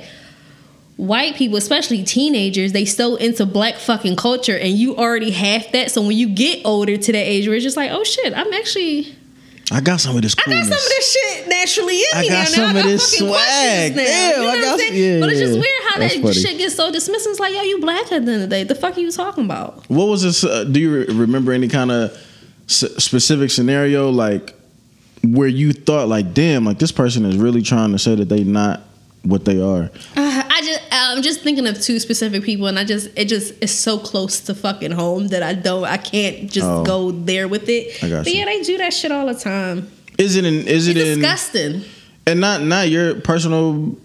white 0.97 1.35
people, 1.35 1.57
especially 1.57 2.03
teenagers, 2.03 2.73
they 2.73 2.85
so 2.85 3.15
into 3.15 3.45
black 3.45 3.75
fucking 3.75 4.15
culture, 4.15 4.55
and 4.55 4.73
you 4.77 4.95
already 4.95 5.31
have 5.31 5.65
that. 5.71 5.89
So 5.89 6.01
when 6.01 6.15
you 6.15 6.29
get 6.29 6.61
older 6.63 6.95
to 6.95 7.11
that 7.11 7.17
age, 7.17 7.47
where 7.47 7.55
it's 7.55 7.63
just 7.63 7.75
like, 7.77 7.89
oh 7.91 8.03
shit, 8.03 8.33
I'm 8.37 8.53
actually, 8.53 9.15
I 9.71 9.79
got 9.81 10.01
some 10.01 10.15
of 10.17 10.21
this 10.21 10.35
I 10.37 10.49
got 10.51 10.63
some 10.65 10.73
of 10.73 10.83
this 10.89 11.11
shit 11.13 11.47
naturally 11.47 11.95
in 11.97 12.03
I 12.13 12.21
me 12.23 12.27
got 12.29 12.33
now. 12.39 12.43
some 12.45 12.63
now. 12.63 12.69
of 12.71 12.75
I 12.75 12.81
got 12.81 12.87
this 12.89 13.13
fucking 13.13 13.27
swag. 13.29 13.95
now. 13.95 14.03
Damn, 14.03 14.31
you 14.31 14.35
know 14.43 14.49
I 14.51 14.55
what 14.55 14.61
got- 14.65 14.79
saying? 14.79 14.93
yeah, 15.13 15.19
but 15.21 15.29
it's 15.29 15.39
just 15.39 15.53
weird 15.53 15.65
how 15.89 15.99
that 15.99 16.11
funny. 16.11 16.33
shit 16.33 16.57
gets 16.57 16.75
so 16.75 16.91
dismissive. 16.91 17.27
It's 17.31 17.39
like, 17.39 17.53
yo, 17.53 17.61
you 17.61 17.79
black 17.79 18.03
at 18.03 18.09
the 18.09 18.15
end 18.15 18.29
of 18.29 18.39
the 18.41 18.47
day. 18.47 18.63
The 18.65 18.75
fuck 18.75 18.97
are 18.97 18.99
you 18.99 19.11
talking 19.11 19.45
about? 19.45 19.89
What 19.89 20.05
was 20.09 20.23
this? 20.23 20.43
Uh, 20.43 20.65
do 20.65 20.79
you 20.79 20.93
re- 20.99 21.05
remember 21.13 21.51
any 21.53 21.67
kind 21.69 21.89
of 21.91 22.11
s- 22.67 22.83
specific 22.97 23.49
scenario 23.49 24.09
like 24.09 24.53
where 25.23 25.47
you 25.47 25.71
thought 25.71 26.07
like, 26.09 26.33
damn, 26.33 26.65
like 26.65 26.79
this 26.79 26.91
person 26.91 27.23
is 27.25 27.37
really 27.37 27.61
trying 27.61 27.91
to 27.93 27.99
say 27.99 28.15
that 28.15 28.27
they 28.27 28.43
not 28.43 28.81
what 29.23 29.45
they 29.45 29.61
are? 29.61 29.89
Uh, 30.17 30.40
I 30.61 30.65
just 30.65 30.81
I'm 30.91 31.21
just 31.23 31.41
thinking 31.41 31.65
of 31.67 31.81
two 31.81 31.99
specific 31.99 32.43
people, 32.43 32.67
and 32.67 32.77
I 32.77 32.83
just 32.83 33.09
it 33.17 33.25
just 33.25 33.53
is 33.63 33.71
so 33.77 33.97
close 33.97 34.41
to 34.41 34.53
fucking 34.53 34.91
home 34.91 35.29
that 35.29 35.41
I 35.43 35.53
don't 35.53 35.83
I 35.85 35.97
can't 35.97 36.51
just 36.51 36.67
Oh. 36.67 36.83
go 36.83 37.11
there 37.11 37.47
with 37.47 37.67
it. 37.67 38.03
I 38.03 38.09
got 38.09 38.23
but 38.25 38.33
you. 38.33 38.39
yeah, 38.39 38.45
they 38.45 38.61
do 38.61 38.77
that 38.77 38.93
shit 38.93 39.11
all 39.11 39.25
the 39.25 39.33
time. 39.33 39.89
Is 40.17 40.35
it 40.35 40.45
in? 40.45 40.67
Is 40.67 40.87
it 40.87 40.97
It's 40.97 41.09
in? 41.09 41.19
disgusting. 41.19 41.83
and 42.27 42.39
not 42.39 42.61
not 42.61 42.89
your 42.89 43.15
personal 43.21 43.97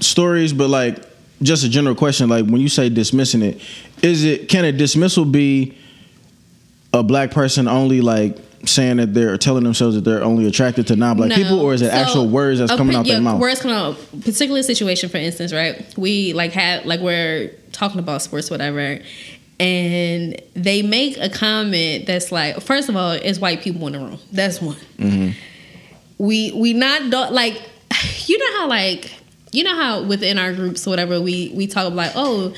stories, 0.00 0.52
but 0.52 0.70
like 0.70 1.02
just 1.42 1.64
a 1.64 1.68
general 1.68 1.94
question. 1.96 2.28
Like 2.28 2.46
when 2.46 2.60
you 2.60 2.68
say 2.68 2.88
dismissing 2.88 3.42
it, 3.42 3.60
is 4.02 4.24
it 4.24 4.48
can 4.48 4.64
a 4.64 4.72
dismissal 4.72 5.24
be 5.24 5.76
a 6.92 7.02
black 7.02 7.32
person 7.32 7.66
only 7.68 8.00
like 8.00 8.38
saying 8.68 8.98
that 8.98 9.14
they're 9.14 9.36
telling 9.38 9.64
themselves 9.64 9.94
that 9.96 10.04
they're 10.04 10.22
only 10.22 10.46
attracted 10.46 10.86
to 10.88 10.96
non-black 10.96 11.30
No. 11.30 11.36
people, 11.36 11.60
or 11.60 11.74
is 11.74 11.82
it 11.82 11.90
So, 11.90 11.96
actual 11.96 12.28
words 12.28 12.58
that's 12.60 12.72
coming 12.74 12.94
out 12.96 13.06
yeah, 13.06 13.14
their 13.14 13.22
mouth? 13.22 13.40
Words 13.40 13.60
coming 13.60 13.76
out. 13.76 13.96
Particular 14.22 14.62
situation, 14.62 15.08
for 15.08 15.16
instance, 15.18 15.52
right? 15.52 15.84
We 15.96 16.32
like 16.34 16.52
have 16.52 16.84
like 16.86 17.00
we're 17.00 17.50
talking 17.72 17.98
about 17.98 18.22
sports, 18.22 18.50
whatever, 18.50 19.00
and 19.60 20.40
they 20.54 20.82
make 20.82 21.18
a 21.18 21.28
comment 21.28 22.06
that's 22.06 22.30
like, 22.30 22.60
first 22.60 22.88
of 22.88 22.96
all, 22.96 23.12
it's 23.12 23.38
white 23.40 23.60
people 23.60 23.86
in 23.88 23.92
the 23.94 23.98
room. 23.98 24.18
That's 24.32 24.60
one. 24.62 24.76
Mm-hmm. 24.98 25.30
We 26.18 26.52
we 26.52 26.72
not 26.72 27.10
do- 27.10 27.34
like, 27.34 27.60
you 28.26 28.38
know 28.38 28.58
how 28.58 28.68
like 28.68 29.12
you 29.52 29.64
know 29.64 29.74
how 29.76 30.02
within 30.02 30.38
our 30.38 30.52
groups, 30.52 30.86
or 30.86 30.90
whatever, 30.90 31.20
we 31.20 31.50
we 31.54 31.66
talk 31.66 31.86
about 31.86 31.96
like, 31.96 32.12
oh. 32.14 32.54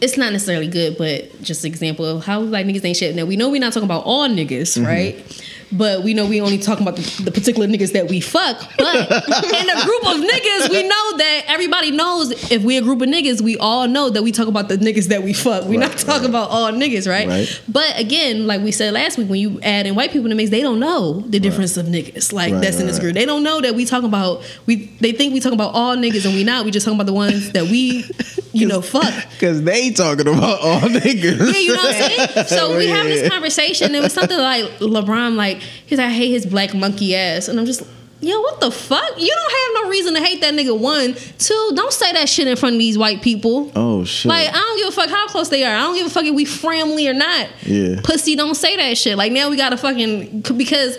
It's 0.00 0.16
not 0.16 0.32
necessarily 0.32 0.66
good, 0.68 0.96
but 0.96 1.42
just 1.42 1.64
example 1.64 2.04
of 2.06 2.24
how 2.24 2.40
like 2.40 2.66
niggas 2.66 2.84
ain't 2.84 2.96
shit. 2.96 3.14
Now 3.14 3.24
we 3.26 3.36
know 3.36 3.50
we're 3.50 3.60
not 3.60 3.72
talking 3.72 3.86
about 3.86 4.04
all 4.04 4.28
niggas, 4.28 4.76
Mm-hmm. 4.78 4.86
right? 4.86 5.46
But 5.72 6.02
we 6.02 6.14
know 6.14 6.26
we 6.26 6.40
only 6.40 6.58
talking 6.58 6.84
about 6.84 6.96
the, 6.96 7.22
the 7.22 7.30
particular 7.30 7.68
niggas 7.68 7.92
that 7.92 8.08
we 8.08 8.20
fuck. 8.20 8.58
But 8.76 8.96
in 8.96 9.70
a 9.70 9.84
group 9.84 10.02
of 10.02 10.16
niggas, 10.16 10.68
we 10.68 10.82
know 10.82 11.16
that 11.18 11.42
everybody 11.46 11.92
knows 11.92 12.32
if 12.50 12.64
we 12.64 12.76
a 12.76 12.82
group 12.82 13.00
of 13.02 13.08
niggas, 13.08 13.40
we 13.40 13.56
all 13.56 13.86
know 13.86 14.10
that 14.10 14.24
we 14.24 14.32
talk 14.32 14.48
about 14.48 14.68
the 14.68 14.78
niggas 14.78 15.06
that 15.10 15.22
we 15.22 15.32
fuck. 15.32 15.68
We 15.68 15.76
not 15.76 15.90
Right, 15.90 15.98
talking 15.98 16.28
about 16.28 16.50
all 16.50 16.72
niggas, 16.72 17.08
right? 17.08 17.28
Right. 17.28 17.62
But 17.68 17.96
again, 18.00 18.48
like 18.48 18.62
we 18.62 18.72
said 18.72 18.92
last 18.94 19.16
week, 19.16 19.28
when 19.30 19.38
you 19.38 19.60
add 19.62 19.86
in 19.86 19.94
white 19.94 20.10
people 20.10 20.24
in 20.26 20.30
the 20.30 20.34
mix, 20.34 20.50
they 20.50 20.60
don't 20.60 20.80
know 20.80 21.20
the 21.20 21.38
difference 21.38 21.76
of 21.76 21.86
niggas. 21.86 22.32
Like 22.32 22.52
Right, 22.52 22.60
that's 22.62 22.80
in 22.80 22.86
this 22.88 22.96
right, 22.96 23.02
group. 23.02 23.14
They 23.14 23.24
don't 23.26 23.44
know 23.44 23.60
that 23.60 23.76
we 23.76 23.84
talking 23.84 24.08
about 24.08 24.42
we. 24.66 24.86
They 25.00 25.12
think 25.12 25.32
we 25.34 25.38
talking 25.38 25.54
about 25.56 25.72
all 25.74 25.94
niggas, 25.96 26.24
and 26.24 26.34
we 26.34 26.42
not. 26.42 26.64
We 26.64 26.72
just 26.72 26.84
talking 26.84 26.98
about 26.98 27.06
the 27.06 27.12
ones 27.12 27.52
that 27.52 27.64
we, 27.66 28.02
you 28.52 28.66
know, 28.66 28.80
fuck. 28.80 29.12
Because 29.40 29.62
they 29.62 29.90
talking 29.90 30.28
about 30.28 30.60
all 30.60 30.80
niggas. 30.80 31.52
Yeah, 31.52 31.58
you 31.58 31.68
know 31.68 31.82
what 31.82 31.94
I'm 31.94 32.28
saying? 32.28 32.46
So 32.48 32.76
we 32.76 32.88
having 32.88 33.12
this 33.12 33.28
conversation. 33.30 33.94
It 33.94 34.02
was 34.02 34.12
something 34.12 34.36
like 34.38 34.64
LeBron, 34.80 35.34
like, 35.36 35.58
he's 35.86 35.98
like, 35.98 36.08
I 36.08 36.12
hate 36.12 36.30
his 36.30 36.44
black 36.44 36.74
monkey 36.74 37.16
ass. 37.16 37.48
And 37.48 37.58
I'm 37.58 37.64
just, 37.64 37.82
yo, 38.20 38.38
what 38.40 38.60
the 38.60 38.70
fuck? 38.70 39.18
You 39.18 39.28
don't 39.34 39.52
have 39.52 39.84
no 39.84 39.90
reason 39.90 40.14
to 40.14 40.20
hate 40.20 40.40
that 40.42 40.52
nigga. 40.54 40.78
One. 40.78 41.14
Two, 41.38 41.72
don't 41.74 41.92
say 41.92 42.12
that 42.12 42.28
shit 42.28 42.46
in 42.48 42.56
front 42.56 42.74
of 42.74 42.78
these 42.78 42.98
white 42.98 43.22
people. 43.22 43.72
Oh 43.74 44.04
shit! 44.04 44.28
Like, 44.28 44.48
I 44.48 44.52
don't 44.52 44.78
give 44.78 44.88
a 44.88 44.92
fuck 44.92 45.08
how 45.08 45.26
close 45.28 45.48
they 45.48 45.64
are. 45.64 45.74
I 45.74 45.80
don't 45.80 45.96
give 45.96 46.06
a 46.06 46.10
fuck 46.10 46.24
if 46.24 46.34
we 46.34 46.44
family 46.44 47.08
or 47.08 47.14
not. 47.14 47.48
Yeah. 47.62 48.00
Pussy, 48.04 48.36
don't 48.36 48.54
say 48.54 48.76
that 48.76 48.98
shit. 48.98 49.16
Like, 49.16 49.32
now 49.32 49.48
we 49.48 49.56
gotta 49.56 49.76
fucking, 49.78 50.42
because 50.56 50.98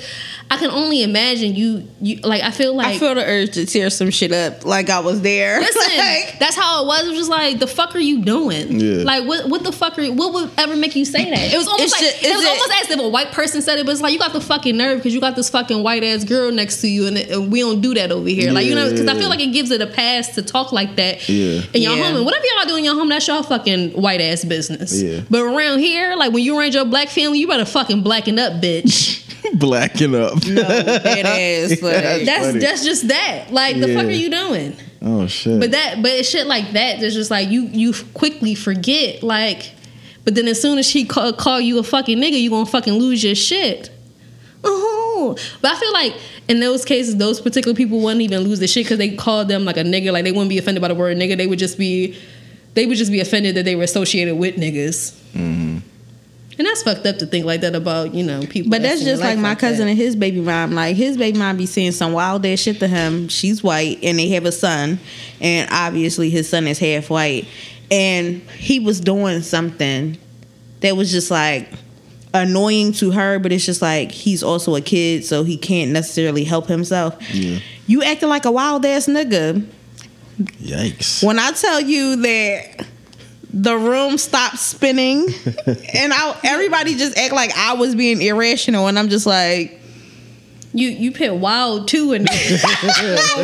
I 0.52 0.58
can 0.58 0.70
only 0.70 1.02
imagine 1.02 1.56
you, 1.56 1.88
you 2.02 2.18
like, 2.18 2.44
I 2.44 2.52
feel 2.52 2.76
like. 2.76 2.88
I 2.88 2.98
feel 2.98 3.16
the 3.16 3.24
urge 3.26 3.52
to 3.54 3.66
tear 3.66 3.90
some 3.90 4.10
shit 4.10 4.34
up 4.34 4.66
like 4.66 4.90
I 4.90 5.00
was 5.00 5.22
there. 5.22 5.60
Listen, 5.62 5.98
Like, 5.98 6.40
that's 6.40 6.58
how 6.58 6.84
it 6.84 6.88
was. 6.88 7.06
It 7.06 7.10
was 7.12 7.18
just 7.20 7.30
like, 7.30 7.60
the 7.60 7.68
fuck 7.68 7.96
are 7.96 8.00
you 8.00 8.22
doing? 8.22 8.78
Yeah. 8.78 9.04
Like, 9.04 9.26
what 9.26 9.48
what 9.48 9.64
the 9.64 9.72
fuck 9.72 9.98
are 9.98 10.02
you, 10.02 10.12
what 10.12 10.34
would 10.34 10.52
ever 10.58 10.76
make 10.76 10.94
you 10.98 11.06
say 11.06 11.30
that? 11.30 11.54
It 11.54 11.58
was 11.58 11.68
almost 11.70 11.84
It's 11.86 11.92
like 11.94 12.02
just- 12.02 12.24
it 12.24 12.28
is 12.28 12.36
was 12.36 12.44
it- 12.44 12.50
almost 12.50 12.72
as 12.84 12.90
if 12.92 13.00
a 13.00 13.08
white 13.08 13.32
person 13.32 13.62
said 13.62 13.80
it, 13.80 13.86
but 13.86 13.94
it's 13.94 14.02
like 14.02 14.12
you 14.12 14.20
got 14.20 14.34
the 14.34 14.42
fucking 14.42 14.76
nerve 14.76 14.98
because 15.00 15.14
you 15.14 15.22
got 15.22 15.38
this 15.38 15.50
fucking 15.50 15.82
white 15.84 16.04
ass 16.04 16.26
girl 16.26 16.52
next 16.52 16.82
to 16.82 16.88
you, 16.90 17.08
and, 17.08 17.18
and 17.18 17.50
we 17.50 17.62
don't 17.62 17.80
do 17.80 17.94
that 17.94 18.12
over 18.12 18.28
here. 18.28 18.52
Like 18.52 18.66
you 18.66 18.76
know, 18.76 18.90
because 18.92 19.08
I 19.08 19.16
feel 19.18 19.30
like 19.30 19.40
it 19.40 19.54
gives 19.54 19.72
it 19.72 19.82
a 19.82 19.88
pass 19.88 20.36
to 20.36 20.42
talk 20.42 20.74
like 20.74 20.98
that 20.98 21.30
Yeah. 21.30 21.62
in 21.74 21.82
your 21.82 21.96
Yeah. 21.96 22.04
home. 22.08 22.16
And 22.18 22.26
whatever 22.26 22.44
y'all 22.58 22.66
do 22.68 22.76
in 22.76 22.84
your 22.84 22.96
home, 22.96 23.08
that's 23.08 23.26
your 23.26 23.42
fucking 23.42 23.92
white 23.92 24.20
ass 24.20 24.44
business. 24.44 25.02
Yeah. 25.02 25.22
But 25.30 25.44
around 25.44 25.80
here, 25.80 26.18
like 26.18 26.34
when 26.34 26.44
you 26.44 26.60
around 26.60 26.74
your 26.74 26.84
black 26.84 27.08
family, 27.08 27.40
you 27.40 27.48
better 27.48 27.64
fucking 27.64 28.02
blacken 28.04 28.38
up, 28.38 28.62
bitch. 28.62 29.20
blacken 29.58 30.14
up. 30.16 30.41
dead 30.56 31.26
ass. 31.26 31.82
Like, 31.82 32.02
That's 32.04 32.26
that's 32.26 32.60
that's 32.60 32.84
just 32.84 33.08
that. 33.10 33.48
Like 33.52 33.80
the 33.80 33.94
fuck 33.94 34.06
are 34.06 34.10
you 34.10 34.30
doing? 34.30 34.76
Oh 35.02 35.28
shit! 35.28 35.60
But 35.60 35.72
that, 35.72 36.02
but 36.02 36.12
it's 36.12 36.30
shit 36.30 36.48
like 36.48 36.72
that. 36.72 37.00
There's 37.00 37.14
just 37.14 37.32
like 37.32 37.50
you, 37.50 37.64
you 37.72 37.94
quickly 38.14 38.54
forget. 38.56 39.24
Like, 39.24 39.72
but 40.24 40.36
then 40.36 40.48
as 40.48 40.62
soon 40.62 40.78
as 40.78 40.88
she 40.88 41.06
call, 41.06 41.34
call 41.34 41.60
you 41.60 41.80
a 41.80 41.84
fucking 41.84 42.18
nigga, 42.18 42.40
you 42.40 42.50
gonna 42.50 42.66
fucking 42.66 42.94
lose 42.94 43.24
your 43.24 43.36
shit. 43.36 43.90
Oh, 44.64 45.36
but 45.62 45.72
I 45.72 45.80
feel 45.80 45.94
like 45.94 46.16
in 46.48 46.60
those 46.60 46.86
cases, 46.86 47.18
those 47.18 47.42
particular 47.42 47.76
people 47.76 48.00
wouldn't 48.00 48.22
even 48.22 48.42
lose 48.42 48.60
the 48.60 48.68
shit 48.68 48.86
because 48.86 48.98
they 49.00 49.16
called 49.16 49.48
them 49.48 49.66
like 49.66 49.78
a 49.78 49.84
nigga. 49.84 50.12
Like 50.12 50.24
they 50.24 50.32
wouldn't 50.32 50.50
be 50.50 50.58
offended 50.58 50.82
by 50.82 50.90
the 50.90 50.96
word 50.96 51.18
nigga. 51.18 51.38
They 51.38 51.48
would 51.48 51.60
just 51.60 51.78
be, 51.78 52.18
they 52.76 52.86
would 52.86 52.98
just 52.98 53.12
be 53.12 53.20
offended 53.22 53.56
that 53.56 53.66
they 53.66 53.76
were 53.76 53.84
associated 53.84 54.36
with 54.36 54.56
niggas. 54.56 55.14
Mm-hmm. 55.34 55.80
And 56.62 56.68
that's 56.68 56.84
fucked 56.84 57.08
up 57.08 57.18
to 57.18 57.26
think 57.26 57.44
like 57.44 57.62
that 57.62 57.74
about 57.74 58.14
you 58.14 58.24
know 58.24 58.42
people. 58.46 58.70
But 58.70 58.84
that's 58.84 59.02
in 59.02 59.08
your 59.08 59.14
just 59.16 59.24
like 59.24 59.38
life 59.38 59.42
my 59.42 59.56
cousin 59.56 59.88
that. 59.88 59.94
and 59.94 59.98
his 59.98 60.16
baby 60.16 60.42
mom. 60.42 60.74
Like 60.74 60.96
his 60.96 61.18
baby 61.18 61.40
mom 61.40 61.58
be 61.58 61.66
saying 61.66 61.94
some 61.94 62.14
wild 62.14 62.46
ass 62.46 62.60
shit 62.60 62.80
to 62.82 62.88
him. 62.88 63.30
She's 63.30 63.64
white 63.64 63.98
and 64.04 64.20
they 64.20 64.28
have 64.30 64.46
a 64.46 64.52
son, 64.52 65.00
and 65.40 65.68
obviously 65.72 66.30
his 66.30 66.48
son 66.48 66.68
is 66.68 66.78
half 66.78 67.10
white. 67.10 67.48
And 67.90 68.44
he 68.60 68.80
was 68.80 69.00
doing 69.00 69.42
something 69.42 70.20
that 70.82 70.96
was 70.96 71.12
just 71.12 71.32
like 71.32 71.68
annoying 72.32 72.92
to 72.94 73.10
her, 73.10 73.40
but 73.40 73.52
it's 73.52 73.66
just 73.66 73.82
like 73.82 74.12
he's 74.12 74.44
also 74.44 74.76
a 74.76 74.82
kid, 74.82 75.26
so 75.26 75.44
he 75.44 75.58
can't 75.58 75.90
necessarily 75.90 76.44
help 76.44 76.68
himself. 76.68 77.18
yeah. 77.34 77.58
You 77.88 78.04
acting 78.04 78.30
like 78.30 78.46
a 78.46 78.52
wild 78.52 78.86
ass 78.86 79.08
nigga. 79.08 79.68
Yikes! 80.40 81.24
When 81.24 81.40
I 81.40 81.54
tell 81.54 81.82
you 81.82 82.18
that 82.18 82.86
the 83.54 83.78
room 83.78 84.18
stopped 84.18 84.58
spinning, 84.60 85.28
and 85.66 86.14
I 86.14 86.40
everybody 86.44 86.96
just 86.96 87.18
act 87.18 87.34
like 87.34 87.52
I 87.56 87.74
was 87.74 87.96
being 87.96 88.22
irrational, 88.22 88.88
and 88.88 88.98
I'm 88.98 89.10
just 89.10 89.26
like. 89.26 89.80
You 90.74 90.88
you 90.88 91.12
put 91.12 91.36
wild 91.36 91.90
too 91.90 92.14
in 92.14 92.24
there. 92.24 92.60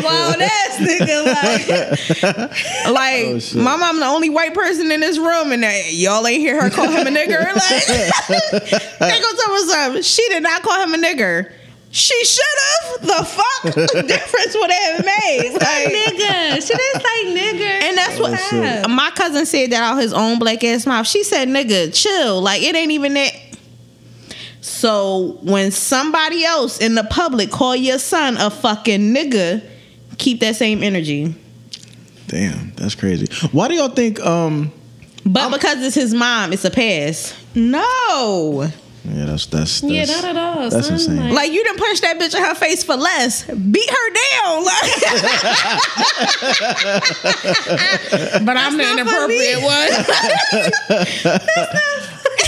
wild 0.02 0.42
ass 0.42 0.78
nigga. 0.78 1.26
Like, 1.26 2.90
like 2.90 3.26
Oh, 3.26 3.62
my 3.62 3.76
mom 3.76 4.00
the 4.00 4.06
only 4.06 4.30
white 4.30 4.54
person 4.54 4.90
in 4.94 5.02
this 5.02 5.18
room, 5.18 5.52
and 5.52 5.62
y'all 5.90 6.26
ain't 6.26 6.40
hear 6.40 6.62
her 6.62 6.70
call 6.70 6.88
him 6.88 7.06
a 7.06 7.10
nigger. 7.10 7.44
Like, 7.54 7.86
they 9.00 9.20
gonna 9.22 9.38
tell 9.38 9.54
me 9.54 9.60
something. 9.66 10.02
She 10.04 10.26
did 10.30 10.42
not 10.42 10.62
call 10.62 10.82
him 10.82 10.94
a 10.94 10.98
nigger. 10.98 11.52
She 11.90 12.26
should 12.26 12.44
have. 12.70 13.02
The 13.02 13.26
fuck 13.26 13.64
difference 14.08 14.56
would 14.56 14.70
it 14.72 14.96
have 14.96 15.06
made? 15.06 15.54
Like, 15.54 15.88
nigga. 15.94 16.68
Shit 16.68 16.80
is 16.80 16.96
like 16.96 17.38
nigga. 17.38 17.84
and 17.84 17.98
that's 17.98 18.20
what 18.20 18.40
Yeah. 18.52 18.88
my 18.88 19.10
cousin 19.12 19.46
said 19.46 19.72
that 19.72 19.82
out 19.82 20.02
his 20.02 20.14
own 20.14 20.38
black 20.40 20.64
ass 20.64 20.86
mouth. 20.86 21.08
She 21.08 21.24
said, 21.24 21.48
"Nigga, 21.48 21.94
chill. 21.94 22.42
Like 22.42 22.62
it 22.62 22.76
ain't 22.76 22.92
even 22.92 23.14
that." 23.16 23.32
So 24.62 25.40
when 25.44 25.72
somebody 25.72 26.44
else 26.44 26.80
in 26.80 26.96
the 26.96 27.04
public 27.06 27.52
call 27.52 27.76
your 27.76 28.00
son 28.00 28.38
a 28.38 28.50
fucking 28.50 29.14
nigga, 29.14 29.64
keep 30.18 30.42
that 30.42 30.56
same 30.56 30.84
energy. 30.84 31.34
Damn, 32.28 32.74
that's 32.76 32.96
crazy. 32.96 33.28
Why 33.54 33.70
do 33.70 33.76
y'all 33.76 33.88
think? 33.90 34.20
Um, 34.20 34.72
But 35.26 35.52
because 35.52 35.82
it's 35.86 35.96
his 35.96 36.14
mom, 36.14 36.52
it's 36.52 36.66
a 36.66 36.70
pass. 36.70 37.34
No. 37.56 38.70
Yeah, 39.10 39.26
that's 39.26 39.46
that's, 39.48 39.82
that's 39.82 39.94
Yeah, 39.94 40.06
not 40.06 40.24
at 40.26 40.38
all. 40.38 40.70
That's 40.70 40.86
son. 40.88 40.94
insane. 40.96 41.18
Like, 41.18 41.34
Like 41.34 41.52
you 41.52 41.64
didn't 41.64 41.80
punch 41.80 42.02
that 42.02 42.20
bitch 42.20 42.36
in 42.36 42.44
her 42.44 42.54
face 42.56 42.84
for 42.84 42.96
less. 42.96 43.44
Beat 43.46 43.90
her 43.90 44.10
down. 44.14 44.66
Like 44.66 44.92
But 48.46 48.58
I'm 48.58 48.78
the 48.78 48.84
not 48.84 49.00
inappropriate 49.00 49.62
one. 49.64 49.92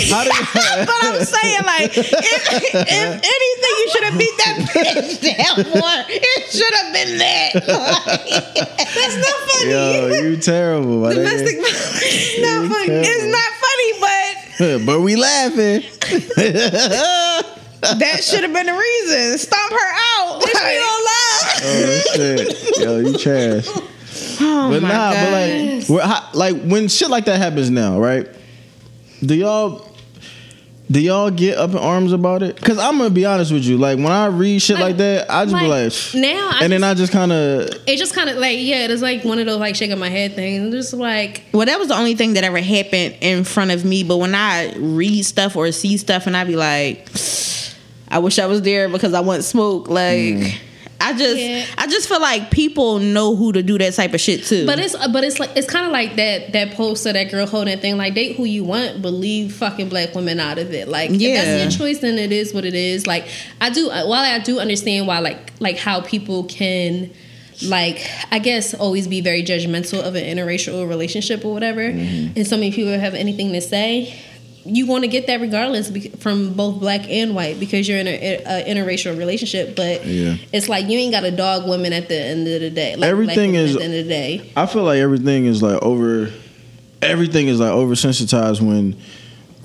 How 0.10 0.24
do 0.24 0.30
you, 0.30 0.46
but 0.86 0.96
I'm 1.04 1.26
saying, 1.26 1.60
like, 1.66 1.98
if, 1.98 2.14
if 2.14 2.74
anything, 2.74 3.74
you 3.78 3.90
should 3.92 4.04
have 4.06 4.18
beat 4.18 4.38
that 4.38 4.56
bitch 4.72 5.20
down 5.22 5.58
more. 5.76 6.06
It 6.08 6.52
should 6.52 6.74
have 6.74 6.94
been 6.94 7.18
that. 7.18 7.52
That's 8.96 9.18
not 9.18 9.36
funny. 9.50 9.70
yo, 9.70 10.08
you 10.24 10.38
terrible. 10.38 11.02
Domestic 11.10 11.58
violence 11.58 12.02
is 12.02 12.40
not 12.42 12.70
funny. 12.72 12.88
terrible. 12.88 13.10
It's 13.12 13.26
not 13.28 13.52
funny, 13.60 13.92
but 14.00 14.36
but 14.86 15.00
we 15.00 15.16
laughing. 15.16 15.84
that 17.82 18.20
should 18.22 18.44
have 18.44 18.52
been 18.52 18.66
the 18.66 18.74
reason. 18.74 19.38
Stomp 19.38 19.72
her 19.72 19.78
out. 19.78 20.42
Bitch, 20.42 20.68
we 20.68 20.76
don't 20.76 21.06
love. 21.06 21.16
Oh 21.62 22.02
shit, 22.16 22.80
yo, 22.80 23.00
you 23.00 23.18
trash. 23.18 23.68
Oh 24.40 24.70
but 24.72 24.82
my 24.82 24.90
nah, 24.90 25.14
God. 25.14 25.26
but 25.26 25.32
like, 25.32 25.90
we're, 25.90 26.02
how, 26.02 26.30
like 26.34 26.62
when 26.64 26.88
shit 26.88 27.10
like 27.10 27.26
that 27.26 27.38
happens 27.38 27.70
now, 27.70 28.00
right? 28.00 28.28
Do 29.22 29.36
y'all? 29.36 29.89
Do 30.92 31.00
y'all 31.00 31.30
get 31.30 31.60
up 31.60 31.70
in 31.70 31.78
arms 31.78 32.14
about 32.14 32.42
it? 32.42 32.60
Cause 32.60 32.80
I'm 32.80 32.98
gonna 32.98 33.12
be 33.12 33.24
honest 33.24 33.52
with 33.52 33.64
you. 33.64 33.78
Like 33.78 33.98
when 33.98 34.12
I 34.12 34.26
read 34.26 34.60
shit 34.60 34.78
like, 34.78 34.86
Like- 34.86 34.98
that, 34.98 35.32
I 35.32 35.46
just 35.46 35.56
be 35.56 35.68
like, 35.68 35.92
like, 35.92 36.16
now 36.16 36.50
I 36.52 36.64
and 36.64 36.74
then 36.74 36.84
I 36.84 36.96
just 36.96 37.12
kind 37.12 37.32
of 37.32 37.70
it 37.88 37.98
just 37.98 38.16
kind 38.16 38.28
of 38.28 38.38
like 38.38 38.58
yeah, 38.60 38.88
it's 38.88 39.04
like 39.04 39.24
one 39.24 39.38
of 39.38 39.46
those 39.46 39.60
like 39.60 39.76
shaking 39.76 40.00
my 40.00 40.10
head 40.10 40.34
things. 40.34 40.74
Just 40.74 40.94
like 40.94 41.44
Well, 41.54 41.68
that 41.68 41.78
was 41.78 41.90
the 41.90 41.96
only 41.96 42.16
thing 42.16 42.34
that 42.34 42.44
ever 42.44 42.60
happened 42.60 43.16
in 43.22 43.44
front 43.44 43.70
of 43.70 43.86
me. 43.86 44.04
But 44.04 44.18
when 44.18 44.34
I 44.34 44.74
read 44.78 45.24
stuff 45.24 45.56
or 45.56 45.72
see 45.72 45.96
stuff, 45.98 46.26
and 46.26 46.36
I 46.36 46.44
be 46.44 46.56
like, 46.56 47.08
I 48.08 48.18
wish 48.18 48.40
I 48.40 48.48
was 48.48 48.64
there 48.64 48.90
because 48.90 49.14
I 49.14 49.20
want 49.20 49.44
smoke. 49.44 49.90
Like, 49.90 50.18
mm. 50.18 50.58
I 51.02 51.14
just, 51.14 51.38
Yeah. 51.38 51.66
I 51.78 51.88
just 51.88 52.08
feel 52.10 52.20
like 52.22 52.52
people 52.52 53.00
know 53.00 53.36
who 53.36 53.54
to 53.54 53.64
do 53.64 53.78
that 53.78 53.94
type 53.94 54.14
of 54.14 54.22
shit 54.22 54.44
too. 54.46 54.66
But 54.66 54.80
it's 54.80 54.96
uh, 54.96 55.08
but 55.12 55.24
it's 55.24 55.40
like 55.40 55.52
it's 55.56 55.68
kind 55.68 55.86
of 55.86 55.92
like 55.92 56.16
that 56.18 56.52
that 56.54 56.74
post 56.74 57.06
of 57.06 57.14
that 57.14 57.32
girl 57.32 57.46
holding 57.46 57.80
thing 57.80 57.98
like 57.98 58.16
date 58.16 58.36
who 58.36 58.44
you 58.46 58.64
want, 58.64 59.02
but 59.02 59.12
leave 59.12 59.54
fucking 59.54 59.90
black 59.90 60.14
women 60.14 60.40
out 60.40 60.58
of 60.58 60.74
it. 60.74 60.88
Like 60.88 61.12
Yeah. 61.14 61.30
if 61.30 61.46
that's 61.46 61.78
your 61.78 61.88
choice, 61.88 62.00
then 62.00 62.18
it 62.18 62.32
is 62.32 62.54
what 62.54 62.66
it 62.66 62.76
is. 62.76 63.08
Like 63.08 63.28
I 63.62 63.70
do 63.70 63.90
uh, 63.90 64.06
while 64.06 64.24
I 64.24 64.40
do 64.40 64.60
understand 64.60 65.08
why 65.08 65.20
like 65.20 65.54
like 65.60 65.78
how 65.78 66.02
people 66.02 66.44
can 66.46 67.12
like 67.68 68.06
I 68.32 68.40
guess 68.40 68.74
always 68.74 69.08
be 69.08 69.22
very 69.22 69.44
judgmental 69.44 70.02
of 70.02 70.16
an 70.16 70.24
interracial 70.24 70.88
relationship 70.88 71.44
or 71.46 71.54
whatever, 71.54 71.82
mm-hmm. 71.82 72.38
and 72.38 72.48
so 72.48 72.56
many 72.56 72.72
people 72.72 72.98
have 72.98 73.14
anything 73.14 73.52
to 73.54 73.62
say. 73.62 74.18
You 74.66 74.86
want 74.88 75.04
to 75.04 75.08
get 75.08 75.28
that 75.28 75.40
regardless 75.42 75.90
from 76.18 76.54
both 76.54 76.80
black 76.80 77.10
and 77.10 77.34
white 77.34 77.60
because 77.60 77.88
you're 77.88 77.98
in 77.98 78.08
a, 78.08 78.36
a 78.46 78.66
interracial 78.68 79.18
relationship, 79.18 79.76
but 79.76 80.06
Yeah. 80.06 80.36
it's 80.52 80.68
like 80.70 80.88
you 80.90 80.98
ain't 81.00 81.12
got 81.14 81.24
a 81.24 81.32
dog 81.32 81.68
woman 81.68 81.94
at 81.94 82.08
the 82.10 82.16
end 82.20 82.48
of 82.48 82.62
the 82.62 82.70
day. 82.70 82.96
Like 82.96 83.10
Everything 83.10 83.56
is- 83.56 83.76
at 83.76 83.80
the 83.80 83.86
end 83.86 83.94
of 83.96 84.04
the 84.06 84.10
day. 84.10 84.52
I 84.56 84.66
feel 84.66 84.84
like 84.84 85.00
everything 85.00 85.46
is 85.46 85.62
like 85.64 85.82
over. 85.82 86.32
Everything 87.02 87.48
is 87.48 87.60
like 87.62 87.72
oversensitized 87.72 88.62
when 88.62 88.96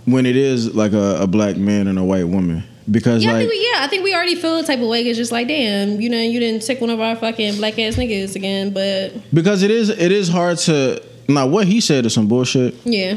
when 0.04 0.26
it 0.26 0.36
is 0.36 0.74
like 0.74 0.92
a, 0.92 1.18
a 1.22 1.26
black 1.26 1.56
man 1.56 1.88
and 1.88 1.98
a 1.98 2.04
white 2.04 2.28
woman 2.28 2.62
because 2.88 3.24
Yeah, 3.24 3.30
I 3.30 3.32
like 3.32 3.40
think 3.48 3.50
we, 3.52 3.70
yeah, 3.72 3.78
I 3.82 3.88
think 3.88 4.04
we 4.04 4.14
already 4.14 4.34
feel 4.36 4.56
the 4.58 4.62
type 4.62 4.78
of 4.80 4.86
way. 4.88 5.02
It's 5.02 5.16
just 5.18 5.32
like, 5.32 5.48
damn, 5.48 6.00
you 6.00 6.10
know, 6.10 6.20
you 6.20 6.38
didn't 6.38 6.62
take 6.64 6.80
one 6.80 6.90
of 6.90 7.00
our 7.00 7.16
fucking 7.16 7.56
black 7.56 7.78
ass 7.78 7.96
niggas 7.96 8.36
again, 8.36 8.72
but 8.72 9.14
because 9.34 9.62
it 9.64 9.70
is 9.72 9.88
it 9.88 10.12
is 10.12 10.28
hard 10.28 10.58
to 10.58 11.02
now 11.28 11.46
what 11.48 11.66
he 11.66 11.80
said 11.80 12.06
is 12.06 12.12
some 12.14 12.28
bullshit 12.28 12.74
yeah, 12.84 13.16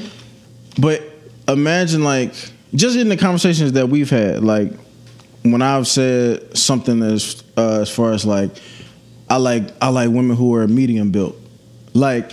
but 0.79 1.03
imagine 1.47 2.03
like 2.03 2.33
just 2.75 2.97
in 2.97 3.09
the 3.09 3.17
conversations 3.17 3.73
that 3.73 3.87
we've 3.89 4.09
had 4.09 4.43
like 4.43 4.71
when 5.43 5.61
I've 5.61 5.87
said 5.87 6.57
something 6.57 7.01
as 7.01 7.43
uh, 7.55 7.79
as 7.81 7.89
far 7.89 8.11
as 8.11 8.25
like 8.25 8.51
I 9.29 9.37
like 9.37 9.63
I 9.81 9.89
like 9.89 10.09
women 10.09 10.35
who 10.35 10.55
are 10.55 10.67
medium 10.67 11.11
built 11.11 11.35
like 11.93 12.31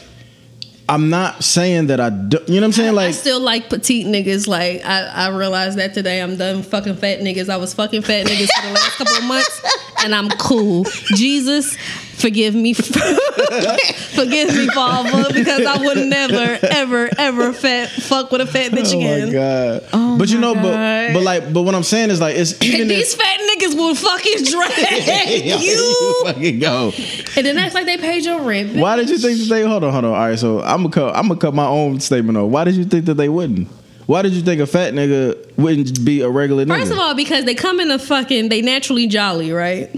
I'm 0.89 1.09
not 1.09 1.43
saying 1.43 1.87
that 1.87 1.99
I 1.99 2.11
do, 2.11 2.39
you 2.47 2.55
know 2.55 2.61
what 2.61 2.65
I'm 2.65 2.73
saying 2.73 2.95
Like 2.95 3.09
I 3.09 3.13
still 3.13 3.41
like 3.41 3.71
petite 3.71 4.07
niggas. 4.07 4.47
Like 4.47 4.85
I, 4.85 5.05
I 5.05 5.29
realized 5.37 5.79
that 5.79 5.95
today. 5.95 6.21
I'm 6.21 6.37
done 6.37 6.63
fucking 6.63 6.97
fat 6.97 7.21
niggas. 7.21 7.49
I 7.49 7.57
was 7.57 7.73
fucking 7.73 8.03
fat 8.03 8.27
niggas 8.27 8.49
for 8.61 8.67
the 8.67 8.75
last 8.75 8.97
couple 8.99 9.15
of 9.15 9.25
months, 9.25 9.63
and 10.05 10.15
I'm 10.15 10.29
cool. 10.31 10.85
Jesus, 11.15 11.79
forgive 12.17 12.55
me, 12.55 12.73
forgive 12.75 14.55
me, 14.55 14.67
Father, 14.69 15.33
because 15.33 15.65
I 15.67 15.79
would 15.85 16.07
never, 16.07 16.59
ever, 16.63 17.11
ever 17.19 17.53
fat 17.53 17.91
fuck 17.91 18.31
with 18.31 18.41
a 18.41 18.47
fat 18.47 18.73
bitch 18.73 18.93
Oh 18.95 18.99
again. 18.99 19.27
my 19.29 19.33
god! 19.33 19.85
Oh 19.93 20.19
but 20.19 20.29
you 20.31 20.39
know, 20.39 20.55
but 20.55 20.63
God. 20.73 21.15
but 21.15 21.23
like, 21.23 21.53
but 21.53 21.63
what 21.63 21.75
I'm 21.75 21.83
saying 21.83 22.11
is 22.11 22.21
like, 22.21 22.37
it's 22.37 22.61
even 22.63 22.83
And 22.83 22.91
if 22.91 22.99
these 22.99 23.15
fat 23.15 23.41
niggas 23.41 23.77
will 23.77 23.95
fucking 23.95 24.45
drag 24.51 25.63
you. 25.63 26.23
fucking 26.25 26.59
go. 26.59 26.93
And 27.37 27.47
then 27.47 27.59
act 27.59 27.75
like 27.75 27.87
they 27.87 27.97
paid 27.99 28.25
your 28.25 28.41
rent. 28.43 28.77
Why 28.77 28.97
did 28.97 29.09
you 29.11 29.19
think 29.19 29.39
that 29.39 29.47
they? 29.49 29.63
Hold 29.63 29.85
on, 29.85 29.93
hold 29.93 30.05
on. 30.05 30.13
All 30.13 30.17
right, 30.19 30.39
so 30.39 30.61
I'm 30.63 30.79
gonna 30.83 30.91
cut. 30.91 31.17
I'm 31.17 31.29
gonna 31.29 31.41
cut 31.41 31.55
my 31.55 31.67
own 31.67 32.01
statement 32.01 32.39
off. 32.39 32.51
Why 32.51 32.65
did 32.65 32.75
you 32.77 32.85
think 32.85 33.07
that 33.07 33.15
they 33.15 33.29
wouldn't? 33.29 33.69
Why 34.07 34.21
did 34.23 34.33
you 34.33 34.43
think 34.43 34.61
a 34.61 34.67
fat 34.67 34.93
nigga 34.93 35.57
wouldn't 35.57 36.05
be 36.05 36.21
a 36.21 36.29
regular 36.29 36.65
nigga? 36.67 36.79
First 36.81 36.93
of 36.93 36.99
all, 36.99 37.15
because 37.15 37.45
they 37.47 37.55
come 37.55 37.81
in 37.81 37.89
the 37.89 37.99
fucking, 37.99 38.51
they 38.51 38.61
naturally 38.61 39.07
jolly, 39.07 39.51
right? 39.51 39.91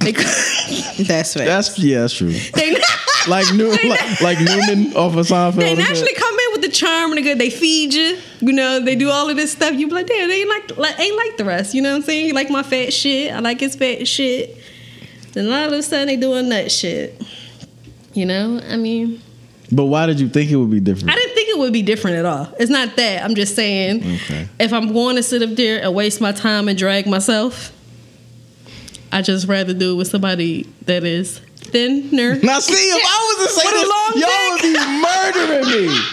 They, 0.00 0.12
that's 1.04 1.34
fact. 1.34 1.46
that's 1.46 1.78
yeah, 1.78 2.00
that's 2.00 2.14
true. 2.14 2.32
they, 2.54 2.76
Like 3.28 3.54
New, 3.54 3.70
like, 3.70 4.20
like 4.20 4.40
Newman 4.40 4.96
off 4.96 5.14
of 5.14 5.26
Seinfeld. 5.26 5.54
they 5.54 5.76
naturally 5.76 6.14
come 6.14 6.34
in 6.34 6.52
with 6.52 6.62
the 6.62 6.70
charm, 6.70 7.12
nigga. 7.12 7.38
They 7.38 7.50
feed 7.50 7.94
you, 7.94 8.18
you 8.40 8.52
know. 8.52 8.80
They 8.80 8.96
do 8.96 9.10
all 9.10 9.30
of 9.30 9.36
this 9.36 9.52
stuff. 9.52 9.74
You 9.74 9.86
be 9.86 9.94
like, 9.94 10.08
damn, 10.08 10.28
they 10.28 10.40
ain't 10.40 10.48
like, 10.48 10.76
like 10.76 10.98
ain't 10.98 11.16
like 11.16 11.36
the 11.36 11.44
rest. 11.44 11.72
You 11.72 11.82
know 11.82 11.90
what 11.90 11.96
I'm 11.98 12.02
saying? 12.02 12.26
You 12.26 12.32
like 12.32 12.50
my 12.50 12.64
fat 12.64 12.92
shit. 12.92 13.32
I 13.32 13.38
like 13.38 13.60
his 13.60 13.76
fat 13.76 14.08
shit. 14.08 14.56
Then 15.34 15.46
all 15.46 15.68
of 15.68 15.72
a 15.72 15.82
sudden 15.82 16.08
they 16.08 16.16
doing 16.16 16.48
nut 16.48 16.72
shit. 16.72 17.22
You 18.12 18.26
know, 18.26 18.60
I 18.68 18.76
mean, 18.76 19.22
But 19.74 19.86
why 19.86 20.04
did 20.06 20.20
you 20.20 20.28
think 20.28 20.50
it 20.50 20.56
would 20.56 20.70
be 20.70 20.80
different? 20.80 21.10
I 21.10 21.14
didn't 21.16 21.34
think 21.34 21.48
it 21.48 21.58
would 21.58 21.72
be 21.72 21.80
different 21.82 22.18
at 22.18 22.26
all. 22.26 22.48
It's 22.60 22.70
not 22.70 22.94
that. 22.96 23.24
I'm 23.24 23.34
just 23.34 23.54
saying, 23.56 24.02
Okay. 24.04 24.46
if 24.60 24.72
I'm 24.72 24.92
going 24.92 25.16
to 25.16 25.22
sit 25.22 25.42
up 25.42 25.50
there 25.56 25.82
and 25.82 25.94
waste 25.94 26.20
my 26.20 26.32
time 26.32 26.68
and 26.68 26.76
drag 26.78 27.06
myself, 27.06 27.72
I 29.10 29.22
just 29.22 29.46
rather 29.48 29.72
do 29.74 29.92
it 29.92 29.96
with 29.96 30.08
somebody 30.08 30.64
that 30.86 31.04
is 31.04 31.38
thinner. 31.56 32.36
Now 32.42 32.60
see, 32.60 32.74
if 32.74 33.02
I 33.04 33.36
was 33.38 33.46
to 33.48 33.60
say 33.60 33.66
With 33.66 33.74
a 33.74 33.86
this, 34.12 34.22
y'all 34.22 34.50
would 34.52 34.62
be 34.62 34.72
murdering 35.00 35.88
me. 35.88 36.00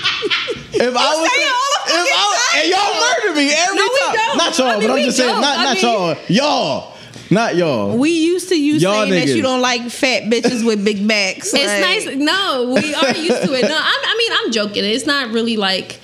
If 0.71 0.95
I 0.95 1.09
was, 1.09 1.29
say 1.29 1.41
it 1.41 1.51
all 1.51 1.71
the 1.87 1.99
if 1.99 2.09
I, 2.13 2.59
and 2.61 2.69
y'all 2.69 2.93
murder 3.01 3.35
me 3.35 3.51
every 3.51 3.75
No, 3.75 3.87
time. 4.05 4.37
Not 4.37 4.57
y'all, 4.57 4.67
I 4.67 4.77
mean, 4.79 4.87
but 4.87 4.93
I'm 4.99 5.03
just 5.03 5.17
saying, 5.17 5.31
don't. 5.31 5.41
not 5.41 5.57
I 5.57 5.63
not 5.63 5.75
mean- 5.75 5.83
y'all, 5.83 6.15
y'all, 6.29 6.93
not 7.29 7.55
y'all. 7.55 7.97
we 7.97 8.09
used 8.09 8.49
to 8.49 8.59
you 8.59 8.75
Y'all 8.75 9.05
saying 9.05 9.27
that 9.27 9.35
you 9.35 9.41
don't 9.41 9.61
like 9.61 9.89
fat 9.89 10.23
bitches 10.23 10.65
with 10.65 10.83
big 10.83 11.07
backs. 11.07 11.53
It's 11.53 12.05
Like, 12.07 12.15
nice. 12.15 12.17
No, 12.17 12.73
we 12.73 12.93
are 12.93 13.15
used 13.15 13.43
to 13.43 13.53
it. 13.53 13.69
No, 13.69 13.77
I'm, 13.77 14.01
I 14.03 14.15
mean, 14.17 14.31
I'm 14.33 14.51
joking. 14.51 14.83
It's 14.83 15.05
not 15.05 15.31
really 15.31 15.57
like. 15.57 15.99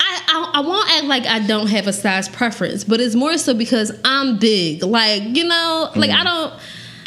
I, 0.00 0.20
I, 0.28 0.50
I 0.54 0.60
won't 0.60 0.90
act 0.90 1.04
like 1.04 1.26
I 1.26 1.46
don't 1.46 1.68
have 1.68 1.86
a 1.86 1.92
size 1.92 2.28
preference, 2.28 2.84
but 2.84 3.00
it's 3.00 3.14
more 3.14 3.38
so 3.38 3.54
because 3.54 3.92
I'm 4.04 4.38
big. 4.38 4.82
Like, 4.82 5.22
you 5.36 5.44
know, 5.44 5.90
like 5.94 6.10
I 6.10 6.20
mm. 6.20 6.24
don't. 6.24 6.60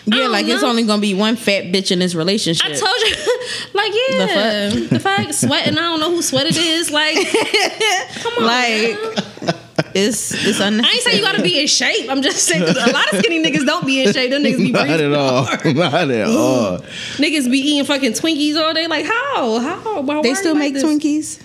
Yeah, 0.07 0.19
don't 0.19 0.31
like 0.31 0.45
it's 0.45 0.61
only 0.61 0.83
gonna 0.83 1.01
be 1.01 1.15
one 1.15 1.35
fat 1.35 1.65
bitch 1.65 1.91
in 1.91 1.97
this 1.97 2.13
relationship. 2.13 2.63
I 2.63 2.75
told 2.75 2.95
you, 2.99 3.15
like, 3.73 3.91
yeah, 4.09 4.87
the 4.87 4.99
fact, 4.99 5.33
sweating. 5.33 5.79
I 5.79 5.81
don't 5.81 5.99
know 5.99 6.11
who 6.11 6.21
sweat 6.21 6.45
it 6.45 6.57
is. 6.57 6.91
Like, 6.91 7.15
come 8.21 8.33
on, 8.37 8.43
Like, 8.43 9.45
man. 9.45 9.64
It's 9.93 10.33
it's 10.33 10.61
I 10.61 10.67
ain't 10.69 10.85
saying 10.85 11.17
you 11.17 11.23
gotta 11.23 11.41
be 11.41 11.59
in 11.59 11.67
shape. 11.67 12.09
I'm 12.09 12.21
just 12.21 12.43
saying 12.45 12.63
a 12.63 12.91
lot 12.91 13.11
of 13.13 13.19
skinny 13.19 13.43
niggas 13.43 13.65
don't 13.65 13.85
be 13.85 14.01
in 14.03 14.13
shape. 14.13 14.29
Them 14.31 14.43
niggas 14.43 14.57
be 14.57 14.71
Not 14.71 14.87
breathing 14.87 15.13
at 15.13 15.19
all. 15.19 15.43
hard. 15.43 15.65
Not 15.75 15.93
at 16.11 16.27
all. 16.27 16.77
Niggas 17.17 17.51
be 17.51 17.59
eating 17.59 17.85
fucking 17.85 18.13
Twinkies 18.13 18.55
all 18.57 18.73
day. 18.73 18.87
Like 18.87 19.05
how? 19.05 19.59
How? 19.59 20.01
Why, 20.01 20.21
They 20.21 20.29
why 20.29 20.35
still 20.35 20.55
make 20.55 20.73
like? 20.75 20.83
Twinkies. 20.83 21.41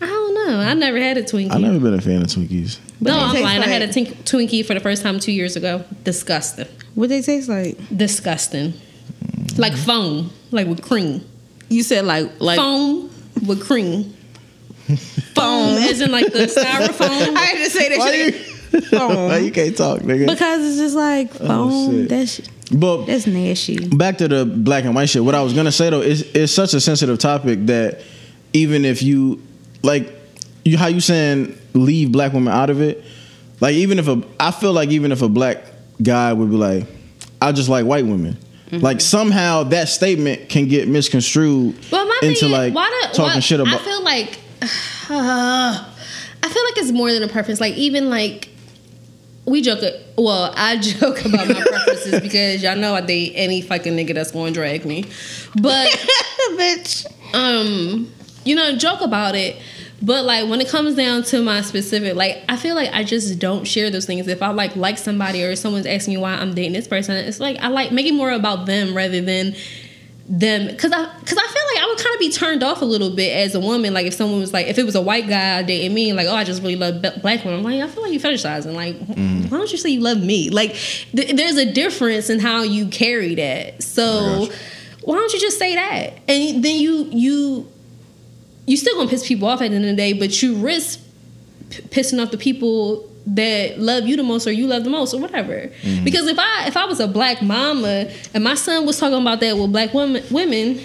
I 0.00 0.06
don't 0.06 0.34
know. 0.34 0.58
I 0.60 0.74
never 0.74 0.98
had 0.98 1.16
a 1.18 1.22
Twinkie. 1.22 1.50
I've 1.52 1.60
never 1.60 1.78
been 1.80 1.94
a 1.94 2.00
fan 2.00 2.22
of 2.22 2.28
Twinkies. 2.28 2.78
no, 3.00 3.12
they 3.14 3.18
I'm 3.18 3.32
taste 3.32 3.44
lying. 3.44 3.62
I 3.62 3.66
had 3.68 3.82
a 3.82 3.88
tink- 3.88 4.14
Twinkie 4.24 4.64
for 4.64 4.74
the 4.74 4.80
first 4.80 5.02
time 5.02 5.18
two 5.20 5.32
years 5.32 5.54
ago. 5.56 5.84
Disgusting. 6.04 6.66
What 6.94 7.08
they 7.08 7.22
taste 7.22 7.48
like? 7.48 7.76
Disgusting. 7.96 8.74
Like 9.58 9.74
foam, 9.76 10.30
like 10.50 10.66
with 10.66 10.82
cream. 10.82 11.24
You 11.68 11.82
said 11.82 12.04
like 12.04 12.30
like 12.40 12.58
foam 12.58 13.10
with 13.46 13.64
cream. 13.64 14.14
Foam, 15.34 15.76
as 15.78 16.00
in 16.00 16.10
like 16.10 16.32
the 16.32 16.38
styrofoam. 16.46 17.36
I 17.36 17.40
had 17.44 17.64
to 17.64 17.70
say 17.70 17.88
that 17.90 17.98
Why 17.98 18.10
shit. 18.10 18.34
you, 18.34 18.80
Foam. 18.98 19.28
why 19.28 19.38
you 19.38 19.50
can't 19.52 19.76
talk, 19.76 20.00
nigga? 20.00 20.26
Because 20.26 20.64
it's 20.66 20.78
just 20.78 20.94
like 20.96 21.32
foam. 21.34 21.48
Oh, 21.50 21.90
shit. 21.92 22.08
that's 22.08 22.40
but 22.72 23.04
that's 23.06 23.26
nasty. 23.26 23.86
back 23.88 24.18
to 24.18 24.28
the 24.28 24.44
black 24.46 24.84
and 24.84 24.94
white 24.94 25.08
shit. 25.10 25.22
What 25.24 25.34
I 25.34 25.42
was 25.42 25.52
gonna 25.52 25.72
say 25.72 25.90
though 25.90 26.00
is 26.00 26.22
it's 26.34 26.52
such 26.52 26.72
a 26.74 26.80
sensitive 26.80 27.18
topic 27.18 27.66
that 27.66 28.00
even 28.54 28.84
if 28.84 29.02
you 29.02 29.42
like 29.82 30.10
you 30.64 30.78
how 30.78 30.86
you 30.86 31.00
saying 31.00 31.58
leave 31.74 32.12
black 32.12 32.32
women 32.32 32.52
out 32.52 32.70
of 32.70 32.80
it, 32.80 33.04
like 33.60 33.74
even 33.74 33.98
if 33.98 34.08
a 34.08 34.22
I 34.40 34.50
feel 34.52 34.72
like 34.72 34.88
even 34.90 35.12
if 35.12 35.20
a 35.22 35.28
black 35.28 35.64
guy 36.02 36.32
would 36.32 36.48
be 36.50 36.56
like, 36.56 36.86
I 37.42 37.52
just 37.52 37.68
like 37.68 37.84
white 37.84 38.06
women. 38.06 38.38
Mm-hmm. 38.70 38.82
Like 38.82 39.02
somehow 39.02 39.64
that 39.64 39.90
statement 39.90 40.48
can 40.48 40.66
get 40.66 40.88
misconstrued 40.88 41.76
But 41.90 42.06
my 42.06 42.20
into 42.22 42.40
thing 42.40 42.48
is, 42.48 42.52
like 42.52 42.74
why 42.74 42.88
the, 43.10 43.14
talking 43.14 43.34
why, 43.34 43.40
shit 43.40 43.60
about. 43.60 43.74
I 43.80 43.84
feel 43.84 44.02
like, 44.02 44.38
I 45.10 46.48
feel 46.48 46.64
like 46.64 46.76
it's 46.76 46.92
more 46.92 47.12
than 47.12 47.22
a 47.22 47.28
preference. 47.28 47.60
Like 47.60 47.74
even 47.74 48.10
like 48.10 48.48
we 49.44 49.60
joke. 49.60 49.80
Well, 50.16 50.52
I 50.56 50.76
joke 50.80 51.24
about 51.24 51.48
my 51.48 51.60
preferences 51.60 52.20
because 52.20 52.62
y'all 52.62 52.76
know 52.76 52.94
I 52.94 53.00
date 53.00 53.32
any 53.34 53.60
fucking 53.60 53.94
nigga 53.94 54.14
that's 54.14 54.30
going 54.30 54.52
to 54.54 54.60
drag 54.60 54.84
me. 54.84 55.04
But 55.60 55.88
Bitch. 56.52 57.06
um, 57.34 58.12
you 58.44 58.54
know, 58.54 58.76
joke 58.76 59.00
about 59.00 59.34
it. 59.34 59.56
But 60.00 60.24
like 60.24 60.48
when 60.48 60.60
it 60.60 60.68
comes 60.68 60.96
down 60.96 61.22
to 61.24 61.42
my 61.42 61.60
specific, 61.60 62.16
like 62.16 62.42
I 62.48 62.56
feel 62.56 62.74
like 62.74 62.90
I 62.92 63.04
just 63.04 63.38
don't 63.38 63.64
share 63.64 63.88
those 63.88 64.04
things. 64.04 64.26
If 64.26 64.42
I 64.42 64.48
like 64.48 64.74
like 64.74 64.98
somebody 64.98 65.44
or 65.44 65.54
someone's 65.54 65.86
asking 65.86 66.14
me 66.14 66.20
why 66.20 66.32
I'm 66.34 66.54
dating 66.54 66.72
this 66.72 66.88
person, 66.88 67.16
it's 67.16 67.38
like 67.38 67.56
I 67.58 67.68
like 67.68 67.92
make 67.92 68.06
it 68.06 68.14
more 68.14 68.32
about 68.32 68.66
them 68.66 68.96
rather 68.96 69.20
than 69.20 69.54
them 70.34 70.66
because 70.66 70.90
I 70.92 71.04
because 71.20 71.36
I 71.36 71.46
feel 71.46 71.62
like 71.74 71.84
I 71.84 71.86
would 71.88 71.98
kind 71.98 72.14
of 72.14 72.18
be 72.20 72.30
turned 72.30 72.62
off 72.62 72.80
a 72.80 72.86
little 72.86 73.10
bit 73.10 73.36
as 73.36 73.54
a 73.54 73.60
woman. 73.60 73.92
Like 73.92 74.06
if 74.06 74.14
someone 74.14 74.40
was 74.40 74.50
like 74.50 74.66
if 74.66 74.78
it 74.78 74.84
was 74.84 74.94
a 74.94 75.02
white 75.02 75.28
guy 75.28 75.62
dating 75.62 75.92
me, 75.92 76.14
like 76.14 76.26
oh 76.26 76.34
I 76.34 76.42
just 76.42 76.62
really 76.62 76.76
love 76.76 77.02
black 77.20 77.44
women. 77.44 77.58
I'm 77.58 77.62
like 77.62 77.82
I 77.82 77.86
feel 77.86 78.02
like 78.02 78.12
you 78.12 78.18
fetishizing. 78.18 78.72
Like 78.74 78.96
why 79.06 79.58
don't 79.58 79.70
you 79.70 79.76
say 79.76 79.90
you 79.90 80.00
love 80.00 80.22
me? 80.22 80.48
Like 80.48 80.72
th- 80.72 81.36
there's 81.36 81.58
a 81.58 81.70
difference 81.70 82.30
in 82.30 82.40
how 82.40 82.62
you 82.62 82.88
carry 82.88 83.34
that. 83.34 83.82
So 83.82 84.48
why 85.02 85.16
don't 85.16 85.32
you 85.34 85.38
just 85.40 85.58
say 85.58 85.74
that? 85.74 86.14
And 86.28 86.64
then 86.64 86.76
you 86.76 87.04
you 87.12 87.70
you 88.66 88.78
still 88.78 88.96
gonna 88.96 89.10
piss 89.10 89.26
people 89.28 89.46
off 89.48 89.60
at 89.60 89.68
the 89.68 89.76
end 89.76 89.84
of 89.84 89.90
the 89.90 89.96
day, 89.96 90.14
but 90.14 90.40
you 90.40 90.54
risk 90.54 90.98
p- 91.68 91.82
pissing 91.82 92.22
off 92.22 92.30
the 92.30 92.38
people 92.38 93.11
that 93.26 93.78
love 93.78 94.06
you 94.06 94.16
the 94.16 94.22
most 94.22 94.46
or 94.46 94.52
you 94.52 94.66
love 94.66 94.84
the 94.84 94.90
most 94.90 95.14
or 95.14 95.20
whatever. 95.20 95.70
Because 96.04 96.26
if 96.26 96.38
I 96.38 96.66
if 96.66 96.76
I 96.76 96.84
was 96.86 97.00
a 97.00 97.06
black 97.08 97.42
mama 97.42 98.10
and 98.34 98.42
my 98.44 98.54
son 98.54 98.86
was 98.86 98.98
talking 98.98 99.20
about 99.20 99.40
that 99.40 99.56
with 99.56 99.72
black 99.72 99.94
women 99.94 100.22
women, 100.30 100.80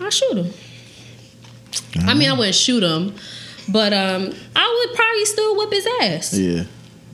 I'd 0.00 0.12
shoot 0.12 0.36
him. 0.36 0.52
I 2.06 2.14
mean, 2.14 2.28
I 2.28 2.32
wouldn't 2.34 2.54
shoot 2.54 2.82
him, 2.82 3.14
but 3.68 3.92
um, 3.92 4.32
I 4.56 4.84
would 4.86 4.96
probably 4.96 5.24
still 5.24 5.56
whip 5.56 5.72
his 5.72 5.86
ass 6.02 6.38
yeah, 6.38 6.64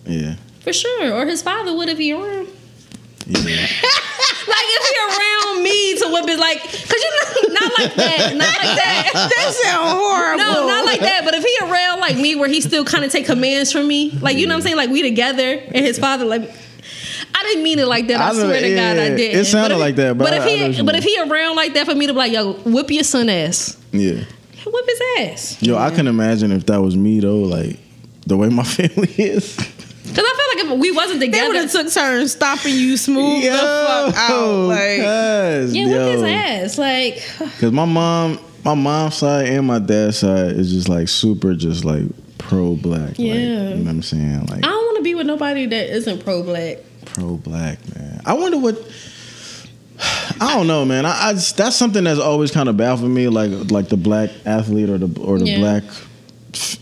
yeah, 0.06 0.36
for 0.60 0.72
sure, 0.72 1.12
or 1.14 1.26
his 1.26 1.42
father 1.42 1.74
would 1.76 1.88
if 1.88 1.98
he 1.98 2.12
around. 2.12 2.48
Yeah. 3.30 3.66
Like 4.40 4.66
if 4.66 4.82
he 4.88 4.94
around 5.06 5.62
me 5.62 5.98
to 5.98 6.08
whip 6.12 6.28
his 6.28 6.38
like, 6.40 6.60
cause 6.62 6.72
you 6.72 7.10
know, 7.10 7.54
not 7.60 7.78
like 7.78 7.94
that, 7.94 8.36
not 8.36 8.56
like 8.58 8.76
that. 8.76 9.10
That 9.36 9.52
sound 9.62 9.98
horrible. 9.98 10.38
No, 10.38 10.66
not 10.66 10.84
like 10.86 11.00
that. 11.00 11.22
But 11.24 11.34
if 11.34 11.44
he 11.44 11.56
around 11.70 12.00
like 12.00 12.16
me, 12.16 12.34
where 12.34 12.48
he 12.48 12.60
still 12.60 12.84
kind 12.84 13.04
of 13.04 13.12
take 13.12 13.26
commands 13.26 13.70
from 13.70 13.86
me, 13.86 14.10
like 14.20 14.36
you 14.38 14.46
know 14.46 14.54
what 14.54 14.58
I'm 14.58 14.62
saying, 14.62 14.76
like 14.76 14.90
we 14.90 15.02
together, 15.02 15.52
and 15.72 15.84
his 15.84 15.98
father 15.98 16.24
like. 16.24 16.50
I 17.32 17.42
didn't 17.44 17.62
mean 17.62 17.78
it 17.78 17.86
like 17.86 18.08
that. 18.08 18.20
I, 18.20 18.30
I 18.30 18.32
know, 18.32 18.38
swear 18.44 18.60
to 18.60 18.68
God, 18.68 18.74
yeah, 18.74 18.90
I 18.90 19.08
didn't. 19.16 19.40
it 19.40 19.44
sounded 19.46 19.74
if- 19.76 19.80
like 19.80 19.96
that, 19.96 20.18
but 20.18 20.24
but 20.24 20.32
I- 20.32 20.36
if 20.38 20.42
I 20.42 20.56
know 20.56 20.66
what 20.66 20.74
he, 20.74 20.82
but 20.82 20.96
if 20.96 21.04
he 21.04 21.20
around 21.20 21.56
like 21.56 21.74
that 21.74 21.86
for 21.86 21.94
me 21.94 22.06
to 22.06 22.12
be 22.12 22.18
like, 22.18 22.32
yo, 22.32 22.52
whip 22.54 22.90
your 22.90 23.04
son 23.04 23.28
ass, 23.28 23.76
yeah. 23.92 24.24
whip 24.66 24.86
his 24.86 25.00
ass. 25.18 25.62
Yo, 25.62 25.76
I 25.76 25.90
can 25.90 26.06
imagine 26.06 26.50
if 26.50 26.66
that 26.66 26.78
was 26.80 26.96
me 26.96 27.20
though, 27.20 27.38
like 27.40 27.78
the 28.26 28.36
way 28.36 28.48
my 28.48 28.62
family 28.78 29.12
is. 29.16 29.56
Cause 30.14 30.24
I 30.26 30.56
feel 30.58 30.64
like 30.70 30.74
if 30.74 30.80
we 30.80 30.90
wasn't 30.92 31.20
together, 31.20 31.42
They 31.42 31.48
would 31.48 31.56
have 31.56 31.72
took 31.72 31.92
turns 31.92 32.32
stopping 32.32 32.74
you 32.74 32.96
smooth 32.96 33.42
the 33.44 33.50
fuck 33.50 34.14
out. 34.16 34.66
Like 34.66 34.98
cuz, 35.00 35.74
yeah, 35.74 35.86
whip 35.86 36.12
his 36.14 36.22
ass. 36.22 36.78
Like, 36.78 37.22
Cause 37.60 37.72
my 37.72 37.84
mom, 37.84 38.38
my 38.64 38.74
mom's 38.74 39.16
side 39.16 39.46
and 39.48 39.66
my 39.66 39.78
dad's 39.78 40.18
side 40.18 40.52
is 40.52 40.70
just 40.72 40.88
like 40.88 41.08
super, 41.08 41.54
just 41.54 41.84
like 41.84 42.04
pro 42.38 42.74
black. 42.74 43.14
Yeah. 43.18 43.32
like, 43.32 43.40
you 43.40 43.48
know 43.76 43.82
what 43.84 43.88
I'm 43.90 44.02
saying? 44.02 44.46
Like 44.46 44.58
I 44.64 44.68
don't 44.68 44.84
want 44.86 44.96
to 44.98 45.02
be 45.02 45.14
with 45.14 45.26
nobody 45.26 45.66
that 45.66 45.90
isn't 45.94 46.24
pro 46.24 46.42
black. 46.42 46.78
pro 47.06 47.36
black, 47.36 47.78
man. 47.94 48.20
I 48.26 48.32
wonder 48.34 48.58
what. 48.58 48.76
I 50.40 50.54
don't 50.54 50.66
know, 50.66 50.84
man. 50.86 51.04
I, 51.04 51.28
I 51.28 51.32
just, 51.34 51.56
that's 51.58 51.76
something 51.76 52.04
that's 52.04 52.18
always 52.20 52.50
kind 52.50 52.68
of 52.68 52.76
baffled 52.76 53.10
me, 53.10 53.28
like 53.28 53.70
like 53.70 53.88
the 53.88 53.96
black 53.98 54.30
athlete 54.46 54.88
or 54.88 54.96
the 54.98 55.20
or 55.20 55.38
the 55.38 55.44
Yeah. 55.46 55.58
black, 55.58 55.82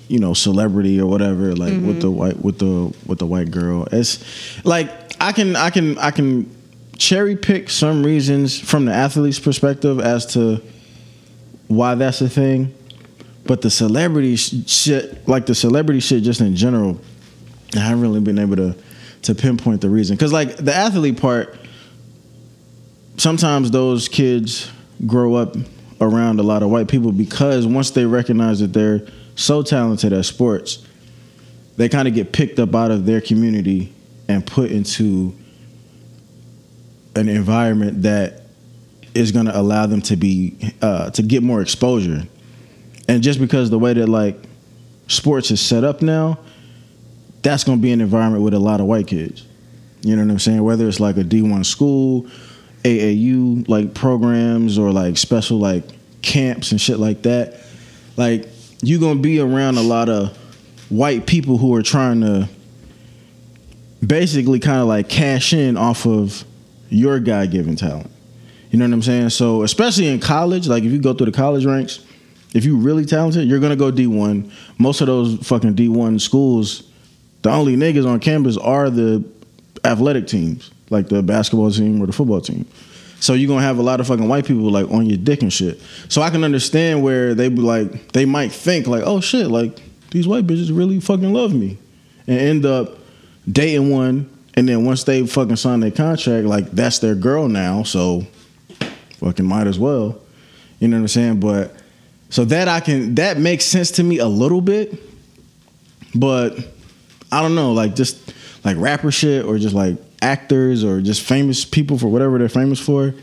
you 0.08 0.18
know, 0.18 0.34
celebrity 0.34 1.00
or 1.00 1.06
whatever. 1.06 1.54
Like 1.54 1.72
with 1.72 1.82
mm-hmm. 1.82 2.00
the 2.00 2.10
white 2.10 2.42
with 2.42 2.58
the 2.58 2.94
with 3.06 3.18
the 3.18 3.26
white 3.26 3.50
girl. 3.50 3.86
It's 3.92 4.64
like 4.64 4.90
I 5.20 5.32
can 5.32 5.56
I 5.56 5.70
can 5.70 5.98
I 5.98 6.10
can 6.10 6.54
cherry 6.96 7.36
pick 7.36 7.70
some 7.70 8.04
reasons 8.04 8.58
from 8.58 8.84
the 8.84 8.92
athlete's 8.92 9.38
perspective 9.38 10.00
as 10.00 10.26
to 10.34 10.60
why 11.68 11.94
that's 11.94 12.20
a 12.20 12.28
thing, 12.28 12.74
but 13.44 13.62
the 13.62 13.70
celebrity 13.70 14.36
shit, 14.36 15.26
like 15.28 15.46
the 15.46 15.54
celebrity 15.54 16.00
shit, 16.00 16.22
just 16.22 16.40
in 16.40 16.56
general, 16.56 16.98
I 17.76 17.80
haven't 17.80 18.00
really 18.00 18.20
been 18.20 18.38
able 18.38 18.56
to 18.56 18.76
to 19.22 19.34
pinpoint 19.34 19.80
the 19.80 19.90
reason. 19.90 20.16
Because 20.16 20.32
like 20.32 20.56
the 20.56 20.74
athlete 20.74 21.20
part, 21.20 21.58
sometimes 23.16 23.70
those 23.70 24.08
kids 24.08 24.70
grow 25.06 25.34
up 25.34 25.56
around 26.00 26.40
a 26.40 26.42
lot 26.42 26.62
of 26.62 26.70
white 26.70 26.88
people 26.88 27.12
because 27.12 27.66
once 27.66 27.90
they 27.90 28.04
recognize 28.04 28.60
that 28.60 28.72
they're 28.72 29.06
so 29.38 29.62
talented 29.62 30.12
at 30.12 30.24
sports, 30.24 30.84
they 31.76 31.88
kind 31.88 32.08
of 32.08 32.14
get 32.14 32.32
picked 32.32 32.58
up 32.58 32.74
out 32.74 32.90
of 32.90 33.06
their 33.06 33.20
community 33.20 33.92
and 34.28 34.44
put 34.44 34.70
into 34.70 35.34
an 37.14 37.28
environment 37.28 38.02
that 38.02 38.42
is 39.14 39.30
going 39.32 39.46
to 39.46 39.58
allow 39.58 39.86
them 39.86 40.02
to 40.02 40.16
be 40.16 40.56
uh, 40.82 41.10
to 41.10 41.22
get 41.22 41.42
more 41.42 41.62
exposure. 41.62 42.22
And 43.08 43.22
just 43.22 43.38
because 43.38 43.70
the 43.70 43.78
way 43.78 43.92
that 43.92 44.08
like 44.08 44.36
sports 45.06 45.50
is 45.52 45.60
set 45.60 45.84
up 45.84 46.02
now, 46.02 46.38
that's 47.42 47.62
going 47.62 47.78
to 47.78 47.82
be 47.82 47.92
an 47.92 48.00
environment 48.00 48.42
with 48.42 48.54
a 48.54 48.58
lot 48.58 48.80
of 48.80 48.86
white 48.86 49.06
kids. 49.06 49.46
You 50.02 50.16
know 50.16 50.24
what 50.24 50.32
I'm 50.32 50.38
saying? 50.38 50.62
Whether 50.62 50.88
it's 50.88 51.00
like 51.00 51.16
a 51.16 51.24
D1 51.24 51.64
school, 51.64 52.26
AAU 52.82 53.68
like 53.68 53.94
programs 53.94 54.78
or 54.78 54.90
like 54.90 55.16
special 55.16 55.58
like 55.58 55.84
camps 56.22 56.72
and 56.72 56.80
shit 56.80 56.98
like 56.98 57.22
that. 57.22 57.60
Like 58.16 58.48
you're 58.82 59.00
to 59.00 59.20
be 59.20 59.40
around 59.40 59.76
a 59.78 59.82
lot 59.82 60.08
of 60.08 60.36
white 60.88 61.26
people 61.26 61.58
who 61.58 61.74
are 61.74 61.82
trying 61.82 62.20
to 62.20 62.48
basically 64.06 64.60
kind 64.60 64.80
of 64.80 64.86
like 64.86 65.08
cash 65.08 65.52
in 65.52 65.76
off 65.76 66.06
of 66.06 66.44
your 66.88 67.18
God-given 67.20 67.76
talent. 67.76 68.10
You 68.70 68.78
know 68.78 68.84
what 68.86 68.92
I'm 68.92 69.02
saying? 69.02 69.30
So, 69.30 69.62
especially 69.62 70.08
in 70.08 70.20
college, 70.20 70.68
like 70.68 70.84
if 70.84 70.92
you 70.92 71.00
go 71.00 71.14
through 71.14 71.26
the 71.26 71.32
college 71.32 71.64
ranks, 71.64 72.04
if 72.54 72.64
you're 72.64 72.76
really 72.76 73.04
talented, 73.04 73.48
you're 73.48 73.60
gonna 73.60 73.76
go 73.76 73.90
D1. 73.90 74.50
Most 74.78 75.00
of 75.00 75.06
those 75.06 75.36
fucking 75.46 75.74
D1 75.74 76.20
schools, 76.20 76.88
the 77.42 77.50
only 77.50 77.76
niggas 77.76 78.06
on 78.06 78.20
campus 78.20 78.56
are 78.56 78.90
the 78.90 79.24
athletic 79.84 80.26
teams, 80.26 80.70
like 80.90 81.08
the 81.08 81.22
basketball 81.22 81.70
team 81.70 82.02
or 82.02 82.06
the 82.06 82.12
football 82.12 82.40
team. 82.40 82.66
So 83.20 83.34
you're 83.34 83.48
gonna 83.48 83.62
have 83.62 83.78
a 83.78 83.82
lot 83.82 84.00
of 84.00 84.06
fucking 84.06 84.28
white 84.28 84.46
people 84.46 84.70
like 84.70 84.88
on 84.90 85.06
your 85.06 85.18
dick 85.18 85.42
and 85.42 85.52
shit. 85.52 85.80
So 86.08 86.22
I 86.22 86.30
can 86.30 86.44
understand 86.44 87.02
where 87.02 87.34
they 87.34 87.48
be 87.48 87.60
like, 87.60 88.12
they 88.12 88.24
might 88.24 88.52
think 88.52 88.86
like, 88.86 89.02
oh 89.04 89.20
shit, 89.20 89.48
like 89.48 89.80
these 90.10 90.28
white 90.28 90.46
bitches 90.46 90.76
really 90.76 91.00
fucking 91.00 91.32
love 91.32 91.52
me, 91.52 91.78
and 92.26 92.38
end 92.38 92.66
up 92.66 92.98
dating 93.50 93.90
one, 93.90 94.30
and 94.54 94.68
then 94.68 94.84
once 94.84 95.04
they 95.04 95.26
fucking 95.26 95.56
sign 95.56 95.80
their 95.80 95.90
contract, 95.90 96.46
like 96.46 96.70
that's 96.70 97.00
their 97.00 97.14
girl 97.14 97.48
now. 97.48 97.82
So 97.82 98.26
fucking 99.18 99.46
might 99.46 99.66
as 99.66 99.78
well. 99.78 100.20
You 100.78 100.88
know 100.88 100.96
what 100.96 101.02
I'm 101.02 101.08
saying? 101.08 101.40
But 101.40 101.74
so 102.30 102.44
that 102.46 102.68
I 102.68 102.80
can 102.80 103.16
that 103.16 103.38
makes 103.38 103.64
sense 103.64 103.90
to 103.92 104.04
me 104.04 104.18
a 104.18 104.28
little 104.28 104.60
bit, 104.60 104.94
but 106.14 106.56
I 107.32 107.42
don't 107.42 107.54
know, 107.54 107.72
like 107.72 107.96
just 107.96 108.32
like 108.64 108.76
rapper 108.78 109.10
shit 109.10 109.44
or 109.44 109.58
just 109.58 109.74
like 109.74 109.96
actors 110.22 110.84
or 110.84 111.00
just 111.00 111.22
famous 111.22 111.64
people 111.64 111.98
for 111.98 112.08
whatever 112.08 112.38
they're 112.38 112.48
famous 112.48 112.80
for, 112.80 113.14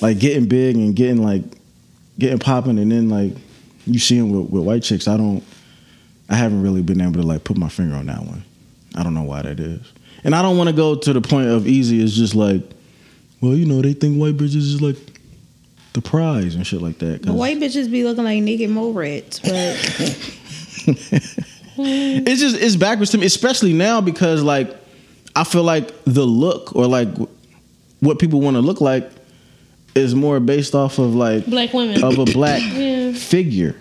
like 0.00 0.18
getting 0.18 0.46
big 0.46 0.76
and 0.76 0.94
getting 0.94 1.22
like 1.22 1.42
getting 2.18 2.38
popping 2.38 2.78
and 2.78 2.92
then 2.92 3.08
like 3.08 3.32
you 3.86 3.98
see 3.98 4.18
them 4.18 4.30
with, 4.30 4.50
with 4.50 4.62
white 4.62 4.82
chicks. 4.82 5.08
I 5.08 5.16
don't 5.16 5.42
I 6.28 6.36
haven't 6.36 6.62
really 6.62 6.82
been 6.82 7.00
able 7.00 7.14
to 7.14 7.22
like 7.22 7.44
put 7.44 7.56
my 7.56 7.68
finger 7.68 7.96
on 7.96 8.06
that 8.06 8.24
one. 8.24 8.44
I 8.94 9.02
don't 9.02 9.14
know 9.14 9.22
why 9.22 9.42
that 9.42 9.60
is, 9.60 9.92
and 10.22 10.34
I 10.34 10.42
don't 10.42 10.56
want 10.56 10.70
to 10.70 10.76
go 10.76 10.94
to 10.94 11.12
the 11.12 11.20
point 11.20 11.48
of 11.48 11.66
easy. 11.66 12.02
It's 12.02 12.14
just 12.14 12.34
like, 12.34 12.62
well, 13.40 13.54
you 13.54 13.66
know, 13.66 13.82
they 13.82 13.92
think 13.92 14.18
white 14.18 14.36
bitches 14.36 14.56
is 14.56 14.80
like 14.80 14.96
the 15.92 16.00
prize 16.00 16.54
and 16.54 16.66
shit 16.66 16.80
like 16.80 16.98
that. 16.98 17.26
But 17.26 17.34
white 17.34 17.58
bitches 17.58 17.90
be 17.90 18.04
looking 18.04 18.24
like 18.24 18.42
naked 18.42 18.70
mole 18.70 18.92
rats, 18.92 19.40
but 19.40 19.50
it's 21.76 22.40
just 22.40 22.56
it's 22.56 22.76
backwards 22.76 23.10
to 23.12 23.18
me, 23.18 23.26
especially 23.26 23.72
now 23.72 24.00
because 24.00 24.42
like 24.42 24.74
I 25.36 25.44
feel 25.44 25.62
like 25.64 25.90
the 26.04 26.24
look 26.24 26.74
or 26.76 26.86
like 26.86 27.08
what 28.00 28.18
people 28.18 28.40
want 28.40 28.54
to 28.56 28.60
look 28.60 28.80
like 28.80 29.10
is 29.94 30.14
more 30.14 30.40
based 30.40 30.74
off 30.74 30.98
of 30.98 31.14
like 31.14 31.46
Black 31.46 31.72
women. 31.72 32.02
of 32.04 32.18
a 32.18 32.24
black 32.24 32.60
Yeah. 32.74 33.12
figure. 33.12 33.76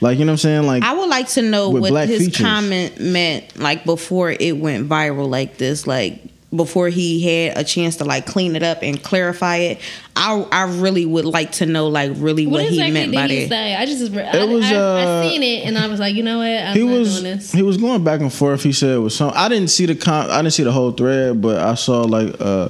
Like 0.00 0.18
you 0.18 0.24
know 0.24 0.32
what 0.32 0.34
I'm 0.34 0.38
saying? 0.38 0.62
Like 0.66 0.82
I 0.82 0.92
would 0.92 1.08
like 1.08 1.28
to 1.30 1.42
know 1.42 1.70
what 1.70 1.88
black 1.90 2.08
his 2.08 2.26
features. 2.26 2.44
comment 2.44 3.00
meant, 3.00 3.58
like 3.58 3.84
before 3.84 4.30
it 4.30 4.56
went 4.58 4.88
viral 4.88 5.28
like 5.28 5.56
this, 5.56 5.86
like 5.86 6.20
before 6.56 6.88
he 6.88 7.20
had 7.22 7.58
a 7.58 7.64
chance 7.64 7.96
to 7.96 8.04
like 8.04 8.26
clean 8.26 8.56
it 8.56 8.62
up 8.62 8.78
and 8.82 9.02
clarify 9.02 9.56
it. 9.56 9.80
I 10.16 10.46
I 10.52 10.62
really 10.64 11.06
would 11.06 11.24
like 11.24 11.52
to 11.52 11.66
know, 11.66 11.88
like 11.88 12.12
really 12.16 12.46
what, 12.46 12.62
What 12.62 12.70
he 12.72 12.90
meant 12.90 13.12
by 13.14 13.26
he 13.28 13.40
that. 13.44 13.48
say? 13.48 13.74
I 13.74 13.86
just, 13.86 14.02
I, 14.14 14.44
was, 14.44 14.64
I, 14.70 14.74
uh, 14.76 15.22
I 15.24 15.28
seen 15.28 15.42
it 15.42 15.66
and 15.66 15.76
I 15.76 15.86
was 15.88 15.98
like, 16.00 16.14
you 16.14 16.22
know 16.22 16.38
what? 16.38 16.46
I'm 16.46 16.76
he 16.76 16.84
not 16.84 16.98
was 16.98 17.20
doing 17.20 17.36
this. 17.36 17.52
he 17.52 17.62
was 17.62 17.76
going 17.76 18.04
back 18.04 18.20
and 18.20 18.32
forth. 18.32 18.62
He 18.62 18.72
said 18.72 18.90
it 18.96 18.98
was 18.98 19.16
some. 19.16 19.32
I 19.34 19.48
didn't 19.48 19.68
see 19.70 19.86
the 19.86 19.94
con. 19.96 20.30
I 20.30 20.36
didn't 20.42 20.52
see 20.52 20.62
the 20.64 20.72
whole 20.72 20.92
thread, 20.92 21.40
but 21.42 21.58
I 21.58 21.74
saw 21.74 22.02
like 22.02 22.34
uh 22.40 22.68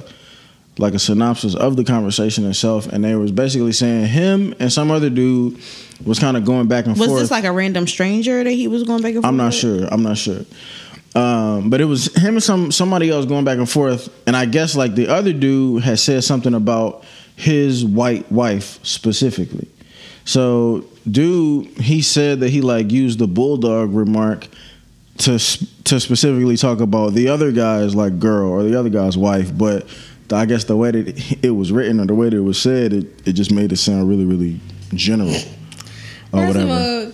like 0.77 0.93
a 0.93 0.99
synopsis 0.99 1.55
of 1.55 1.77
the 1.77 1.85
conversation 1.85 2.45
itself, 2.49 2.87
and 2.87 3.01
they 3.03 3.15
was 3.15 3.31
basically 3.31 3.71
saying 3.71 4.07
him 4.07 4.53
and 4.59 4.71
some 4.73 4.91
other 4.91 5.09
dude 5.09 5.57
was 6.05 6.19
kind 6.19 6.35
of 6.35 6.43
going 6.43 6.67
back 6.67 6.85
and 6.85 6.97
Was 6.97 7.07
forth. 7.07 7.11
Was 7.11 7.21
this 7.21 7.31
like 7.31 7.45
a 7.45 7.51
random 7.53 7.87
stranger 7.87 8.43
that 8.43 8.51
he 8.51 8.67
was 8.67 8.83
going 8.83 9.01
back 9.01 9.13
and 9.13 9.23
forth? 9.23 9.25
I'm 9.25 9.37
not 9.37 9.45
with? 9.45 9.55
sure. 9.55 9.85
I'm 9.89 10.03
not 10.03 10.17
sure. 10.17 10.41
Um, 11.15 11.69
but 11.69 11.79
it 11.79 11.85
was 11.85 12.13
him 12.17 12.35
and 12.35 12.43
some 12.43 12.71
somebody 12.71 13.09
else 13.09 13.25
going 13.25 13.45
back 13.45 13.57
and 13.57 13.69
forth, 13.69 14.09
and 14.27 14.35
I 14.35 14.45
guess 14.45 14.75
like 14.75 14.95
the 14.95 15.07
other 15.07 15.31
dude 15.31 15.83
had 15.83 15.97
said 15.99 16.23
something 16.23 16.53
about 16.53 17.05
his 17.37 17.85
white 17.85 18.29
wife 18.31 18.79
specifically. 18.83 19.69
So, 20.25 20.83
dude, 21.09 21.67
he 21.79 22.01
said 22.01 22.41
that 22.41 22.49
he 22.49 22.61
like 22.61 22.91
used 22.91 23.19
the 23.19 23.27
bulldog 23.27 23.93
remark 23.93 24.47
to 25.19 25.39
to 25.85 25.99
specifically 25.99 26.57
talk 26.57 26.81
about 26.81 27.13
the 27.13 27.29
other 27.29 27.51
guy's 27.53 27.95
like 27.95 28.19
girl 28.19 28.49
or 28.49 28.63
the 28.63 28.77
other 28.77 28.89
guy's 28.89 29.17
wife, 29.17 29.57
but 29.57 29.87
I 30.31 30.45
guess 30.45 30.63
the 30.65 30.75
way 30.75 30.91
that 30.91 31.37
it 31.43 31.51
was 31.51 31.71
written 31.71 31.99
or 32.01 32.05
the 32.07 32.15
way 32.15 32.29
that 32.29 32.35
it 32.35 32.41
was 32.41 32.59
said, 32.61 32.91
it, 32.91 33.27
it 33.27 33.33
just 33.33 33.51
made 33.53 33.71
it 33.71 33.77
sound 33.77 34.09
really, 34.09 34.25
really 34.25 34.59
general 34.93 35.29
or 35.29 35.35
First 35.35 36.57
of 36.57 36.67
whatever. 36.69 36.71
all, 36.71 37.11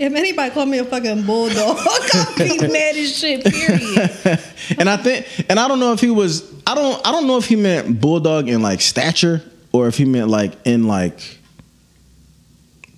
if 0.00 0.14
anybody 0.14 0.50
called 0.50 0.68
me 0.68 0.78
a 0.78 0.84
fucking 0.84 1.22
bulldog, 1.24 1.76
I'd 2.14 2.34
be 2.38 2.58
mad 2.72 2.96
as 2.96 3.16
shit. 3.18 3.44
Period. 3.44 4.40
and 4.78 4.88
I 4.88 4.96
think, 4.96 5.26
and 5.50 5.60
I 5.60 5.68
don't 5.68 5.78
know 5.78 5.92
if 5.92 6.00
he 6.00 6.10
was, 6.10 6.42
I 6.66 6.74
don't, 6.74 7.06
I 7.06 7.12
don't 7.12 7.26
know 7.26 7.36
if 7.36 7.46
he 7.46 7.56
meant 7.56 8.00
bulldog 8.00 8.48
in 8.48 8.62
like 8.62 8.80
stature 8.80 9.42
or 9.72 9.86
if 9.88 9.96
he 9.98 10.04
meant 10.06 10.28
like 10.28 10.52
in 10.66 10.86
like 10.88 11.38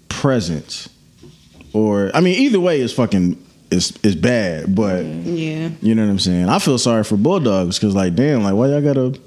presence, 0.09 0.89
or 1.73 2.11
I 2.15 2.21
mean, 2.21 2.39
either 2.39 2.61
way 2.61 2.81
is 2.81 2.93
fucking 2.93 3.43
is 3.71 3.99
is 4.03 4.15
bad. 4.15 4.75
But 4.75 5.05
Yeah. 5.05 5.71
you 5.81 5.95
know 5.95 6.05
what 6.05 6.11
I'm 6.11 6.19
saying. 6.19 6.49
I 6.49 6.59
feel 6.59 6.79
sorry 6.79 7.05
for 7.05 7.17
bulldogs 7.17 7.79
because 7.79 7.95
like, 7.95 8.15
damn, 8.15 8.43
like 8.43 8.55
why 8.55 8.69
y'all 8.69 8.81
gotta. 8.83 9.19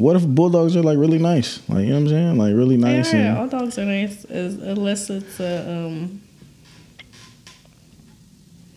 What 0.00 0.16
if 0.16 0.26
bulldogs 0.26 0.76
are 0.76 0.82
like 0.82 0.96
really 0.98 1.18
nice? 1.18 1.60
Like 1.68 1.80
you 1.84 1.88
know 1.88 1.94
what 1.96 2.00
I'm 2.00 2.08
saying, 2.08 2.38
like 2.38 2.54
really 2.54 2.76
nice. 2.78 3.12
yeah, 3.12 3.38
all 3.38 3.46
dogs 3.48 3.78
are 3.78 3.84
nice, 3.84 4.24
as, 4.24 4.54
unless 4.56 5.10
it's 5.10 5.38
a 5.40 5.70
um, 5.70 6.22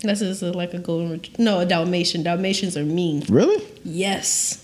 unless 0.02 0.22
it's 0.22 0.42
a, 0.42 0.52
like 0.52 0.74
a 0.74 0.80
golden, 0.80 1.12
ret- 1.12 1.40
no, 1.40 1.60
a 1.60 1.66
Dalmatian. 1.66 2.24
Dalmatians 2.24 2.76
are 2.78 2.84
mean. 2.84 3.24
really? 3.30 3.64
Yes. 3.84 4.60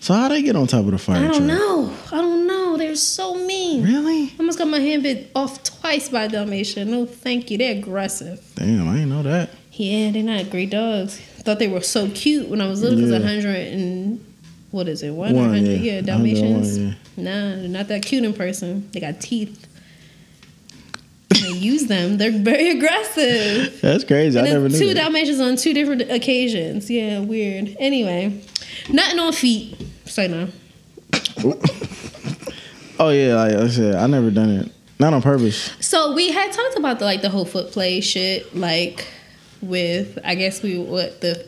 So 0.00 0.14
how 0.14 0.26
do 0.28 0.34
they 0.34 0.42
get 0.42 0.56
on 0.56 0.66
top 0.66 0.84
of 0.84 0.90
the 0.90 0.98
fire 0.98 1.18
I 1.18 1.20
don't 1.28 1.32
truck? 1.34 1.42
know. 1.44 1.94
I 2.10 2.16
don't 2.20 2.46
know. 2.48 2.76
They're 2.76 2.96
so 2.96 3.36
mean. 3.36 3.84
Really? 3.84 4.24
I 4.24 4.32
almost 4.40 4.58
got 4.58 4.66
my 4.66 4.80
hand 4.80 5.04
bit 5.04 5.30
off 5.36 5.62
twice 5.62 6.08
by 6.08 6.24
a 6.24 6.28
Dalmatian. 6.28 6.90
No, 6.90 7.06
thank 7.06 7.52
you. 7.52 7.58
They're 7.58 7.78
aggressive. 7.78 8.42
Damn, 8.56 8.88
I 8.88 8.94
didn't 8.94 9.10
know 9.10 9.22
that. 9.22 9.50
Yeah, 9.70 10.10
they're 10.10 10.24
not 10.24 10.50
great 10.50 10.70
dogs. 10.70 11.18
Thought 11.20 11.60
they 11.60 11.68
were 11.68 11.82
so 11.82 12.10
cute 12.10 12.48
when 12.48 12.60
I 12.60 12.66
was 12.68 12.82
little. 12.82 12.96
Because 12.96 13.12
Yeah. 13.12 13.18
a 13.18 13.22
hundred 13.22 13.56
and 13.72 14.31
what 14.72 14.88
is 14.88 15.02
it? 15.04 15.10
One, 15.10 15.34
One, 15.36 15.50
hundred? 15.50 15.80
yeah. 15.80 16.00
Yeah, 16.00 16.00
100, 16.00 16.06
Dalmatians. 16.06 16.78
one, 16.78 16.96
Nah, 17.16 17.30
they're 17.56 17.68
not 17.68 17.88
that 17.88 18.02
cute 18.04 18.24
in 18.24 18.32
person. 18.32 18.88
They 18.92 18.98
got 19.00 19.20
teeth. 19.20 19.66
They 21.28 21.50
use 21.50 21.86
them. 21.86 22.18
They're 22.18 22.30
very 22.30 22.70
aggressive. 22.70 23.80
That's 23.80 24.04
crazy. 24.04 24.38
I 24.38 24.42
And 24.42 24.50
never 24.52 24.68
then 24.68 24.72
knew. 24.72 24.88
two 24.88 24.94
that. 24.94 25.02
Dalmatians 25.04 25.40
on 25.40 25.56
two 25.56 25.72
different 25.74 26.02
occasions. 26.10 26.90
Yeah, 26.90 27.20
weird. 27.20 27.74
Anyway, 27.78 28.40
nothing 28.90 29.18
on 29.18 29.32
feet. 29.32 29.76
Say 30.06 30.28
no. 30.28 30.48
Oh 32.98 33.08
yeah, 33.10 33.34
like 33.34 33.52
I 33.54 33.68
said, 33.68 33.94
I 33.96 34.06
never 34.06 34.30
done 34.30 34.50
it. 34.50 34.72
Not 35.00 35.12
on 35.14 35.22
purpose. 35.22 35.72
So 35.80 36.12
we 36.14 36.30
had 36.30 36.52
talked 36.52 36.78
about 36.78 36.98
the 37.00 37.04
like 37.04 37.22
the 37.22 37.28
whole 37.30 37.44
foot 37.44 37.72
play 37.72 38.00
shit, 38.00 38.54
like 38.54 39.06
with 39.60 40.18
I 40.24 40.34
guess 40.36 40.62
we 40.62 40.78
what 40.78 41.20
the 41.20 41.44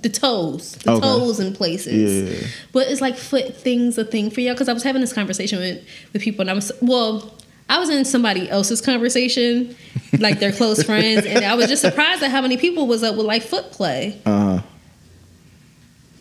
the 0.00 0.08
toes, 0.08 0.72
the 0.84 0.92
Okay. 0.92 1.00
toes 1.00 1.38
in 1.38 1.52
places. 1.52 2.30
Yeah. 2.42 2.48
But 2.72 2.88
it's 2.88 3.00
like 3.02 3.16
foot 3.16 3.54
things 3.56 3.98
a 3.98 4.04
thing 4.04 4.30
for 4.30 4.40
y'all 4.40 4.54
because 4.54 4.68
I 4.68 4.72
was 4.72 4.82
having 4.82 5.00
this 5.02 5.12
conversation 5.12 5.58
with 5.58 5.84
with 6.12 6.22
people 6.22 6.40
and 6.42 6.50
I 6.50 6.54
was 6.54 6.72
well. 6.80 7.34
I 7.68 7.78
was 7.78 7.88
in 7.88 8.04
somebody 8.04 8.50
else's 8.50 8.80
conversation, 8.82 9.74
like 10.18 10.40
their 10.40 10.52
close 10.52 10.82
friends, 10.90 11.24
and 11.24 11.44
I 11.44 11.54
was 11.54 11.68
just 11.68 11.80
surprised 11.80 12.22
at 12.22 12.30
how 12.30 12.42
many 12.42 12.56
people 12.56 12.86
was 12.86 13.02
up 13.02 13.16
with 13.16 13.24
like 13.24 13.42
foot 13.42 13.70
play. 13.70 14.20
Uh 14.26 14.56
huh. 14.56 14.62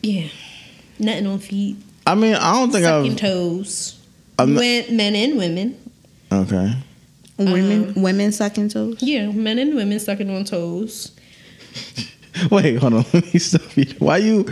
Yeah, 0.04 0.28
nothing 1.00 1.28
on 1.28 1.40
feet, 1.40 1.78
I 2.08 2.16
mean, 2.16 2.36
I 2.36 2.54
don't 2.54 2.72
think 2.72 2.86
sucking 2.86 3.12
I've. 3.12 3.18
toes, 3.18 4.00
I'm 4.40 4.54
not- 4.54 4.60
men 4.92 5.16
and 5.16 5.38
women. 5.38 5.78
Okay. 6.32 6.74
Women, 7.38 7.94
women 8.02 8.32
sucking 8.32 8.70
toes. 8.70 8.98
Yeah, 9.02 9.28
men 9.32 9.58
and 9.60 9.76
women 9.76 10.00
sucking 10.00 10.30
on 10.30 10.46
toes. 10.46 11.12
Wait, 12.52 12.78
hold 12.78 12.94
on. 12.94 13.06
Let 13.14 13.34
me 13.34 13.40
stop 13.40 13.76
you. 13.78 13.86
Why 14.00 14.18
you? 14.18 14.46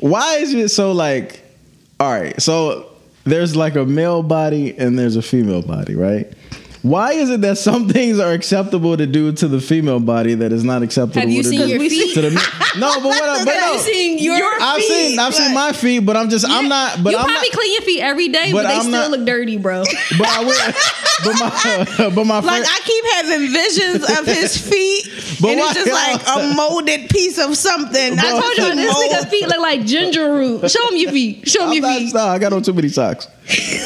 Why 0.00 0.36
is 0.36 0.52
it 0.54 0.68
so 0.70 0.92
like? 0.92 1.44
All 2.00 2.10
right, 2.10 2.40
so 2.40 2.90
there's 3.24 3.54
like 3.54 3.76
a 3.76 3.84
male 3.84 4.22
body 4.22 4.76
and 4.76 4.98
there's 4.98 5.16
a 5.16 5.22
female 5.22 5.62
body, 5.62 5.94
right? 5.94 6.32
Why 6.82 7.12
is 7.12 7.30
it 7.30 7.42
that 7.42 7.58
some 7.58 7.88
things 7.88 8.18
are 8.18 8.32
acceptable 8.32 8.96
to 8.96 9.06
do 9.06 9.30
to 9.32 9.46
the 9.46 9.60
female 9.60 10.00
body 10.00 10.34
that 10.34 10.50
is 10.50 10.64
not 10.64 10.82
acceptable 10.82 11.20
Have 11.20 11.30
you 11.30 11.44
to 11.44 11.48
seen 11.48 11.60
do 11.60 11.68
your 11.68 11.78
feet? 11.78 12.14
to 12.14 12.22
the 12.22 12.30
no? 12.78 12.94
But 12.96 13.04
what? 13.04 13.22
I- 13.22 13.44
But 13.44 13.54
Have 13.54 13.62
no, 13.62 13.72
you 13.74 13.78
seen 13.78 14.18
your 14.18 14.36
I've 14.60 14.78
feet? 14.78 14.88
seen 14.88 15.18
I've 15.20 15.34
seen 15.34 15.54
my 15.54 15.72
feet, 15.72 16.00
but 16.00 16.16
I'm 16.16 16.28
just 16.28 16.44
I'm 16.48 16.68
not. 16.68 17.02
But 17.04 17.10
you 17.12 17.18
I'm 17.18 17.24
probably 17.26 17.48
not. 17.50 17.52
clean 17.58 17.72
your 17.74 17.82
feet 17.82 18.00
every 18.02 18.28
day, 18.28 18.50
but, 18.52 18.62
but 18.64 18.68
they 18.68 18.74
I'm 18.74 18.80
still 18.82 18.92
not- 18.92 19.10
look 19.12 19.24
dirty, 19.26 19.58
bro. 19.58 19.84
But 20.18 20.26
I 20.28 20.44
would. 20.44 20.74
But 21.24 21.34
my 21.38 22.10
but 22.16 22.24
my 22.26 22.40
Like 22.40 22.44
friend. 22.44 22.64
I 22.68 22.80
keep 22.84 23.04
having 23.14 23.52
visions 23.52 24.18
of 24.18 24.26
his 24.26 24.56
feet, 24.58 25.06
and 25.48 25.60
why- 25.60 25.70
it's 25.70 25.74
just 25.74 25.92
like 25.92 26.36
a 26.36 26.54
molded 26.56 27.08
piece 27.10 27.38
of 27.38 27.56
something. 27.56 28.16
But- 28.16 28.24
I 28.24 28.30
told 28.40 28.56
y'all 28.56 28.74
this 28.76 28.92
nigga 28.92 29.28
feet 29.30 29.46
look 29.46 29.58
like 29.60 29.84
ginger 29.86 30.32
root. 30.34 30.68
Show 30.68 30.88
him 30.88 30.96
your 30.96 31.12
feet. 31.12 31.48
Show 31.48 31.62
him 31.62 31.68
I'm 31.68 31.74
your 31.74 31.82
not, 31.82 31.98
feet. 31.98 32.14
no, 32.14 32.20
I 32.26 32.38
got 32.40 32.52
on 32.52 32.62
too 32.62 32.72
many 32.72 32.88
socks. 32.88 33.28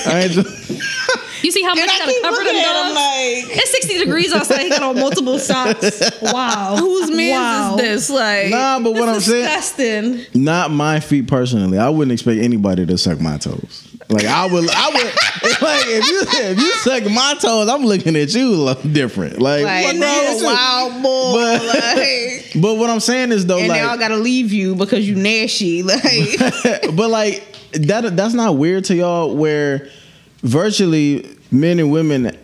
I 0.06 0.20
ain't 0.24 0.32
just, 0.32 1.36
You 1.46 1.52
see 1.52 1.62
how 1.62 1.76
much 1.76 1.78
And 1.78 1.90
I 1.92 1.98
gotta 1.98 2.11
keep 2.11 2.22
cover 2.24 2.37
looking 2.38 2.54
them 2.54 2.64
at 2.64 2.88
him 2.88 2.94
like, 2.96 3.56
It's 3.56 3.70
60 3.70 3.98
degrees 3.98 4.32
outside. 4.32 4.56
He 4.66 4.70
got 4.70 4.82
on 4.82 4.96
multiple 4.96 5.38
socks. 5.38 6.00
Wow. 6.20 6.74
whose 6.76 7.09
man 7.09 7.40
wow. 7.40 7.76
is 7.76 8.09
this? 8.09 8.11
Like, 8.11 8.50
nah, 8.50 8.80
but 8.80 8.94
what 8.94 9.09
I'm 9.09 9.20
saying, 9.20 9.44
Disgusting. 9.44 10.42
not 10.42 10.72
my 10.72 10.98
feet 10.98 11.28
personally. 11.28 11.78
I 11.78 11.88
wouldn't 11.88 12.11
expect 12.11 12.40
anybody 12.40 12.85
to 12.87 12.98
suck 12.98 13.20
my 13.20 13.38
toes. 13.38 13.87
Like 14.09 14.24
I 14.24 14.46
would, 14.46 14.68
I 14.68 14.88
would 14.88 15.04
like 15.62 15.85
if 15.87 16.09
you 16.09 16.22
if 16.26 16.59
you 16.59 16.72
suck 16.72 17.04
my 17.12 17.37
toes, 17.40 17.68
I'm 17.68 17.85
looking 17.85 18.16
at 18.16 18.35
you 18.35 18.48
a 18.48 18.56
little 18.56 18.90
different. 18.90 19.40
Like, 19.40 19.62
like 19.62 19.85
what's 19.85 19.98
wrong 20.00 20.11
this 20.11 20.42
with 20.42 20.52
wild 20.52 21.02
boy. 21.04 21.32
But- 21.35 21.64
like, 21.96 22.52
But 22.61 22.74
what 22.74 22.90
I'm 22.90 23.00
saying 23.00 23.30
is 23.30 23.46
though, 23.46 23.59
and 23.59 23.68
like, 23.68 23.82
now 23.82 23.92
I 23.92 23.96
gotta 23.96 24.16
leave 24.16 24.52
you 24.52 24.74
because 24.74 25.09
you 25.09 25.14
nasty. 25.14 25.85
Like, 25.85 26.96
but 26.96 27.09
like 27.09 27.44
that 27.74 28.16
that's 28.16 28.35
not 28.35 28.56
weird 28.56 28.87
to 28.87 28.96
y'all 28.96 29.32
where 29.37 29.88
virtually 30.42 31.36
men 31.50 31.78
and 31.78 31.90
women 31.90 32.37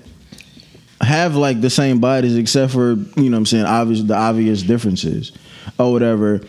have 1.00 1.34
like 1.34 1.60
the 1.60 1.70
same 1.70 2.00
bodies 2.00 2.36
except 2.36 2.72
for 2.72 2.92
you 2.92 3.28
know 3.28 3.32
what 3.32 3.36
I'm 3.38 3.46
saying 3.46 3.64
obvious 3.66 4.02
the 4.02 4.14
obvious 4.14 4.62
differences 4.62 5.32
or 5.78 5.92
whatever 5.92 6.40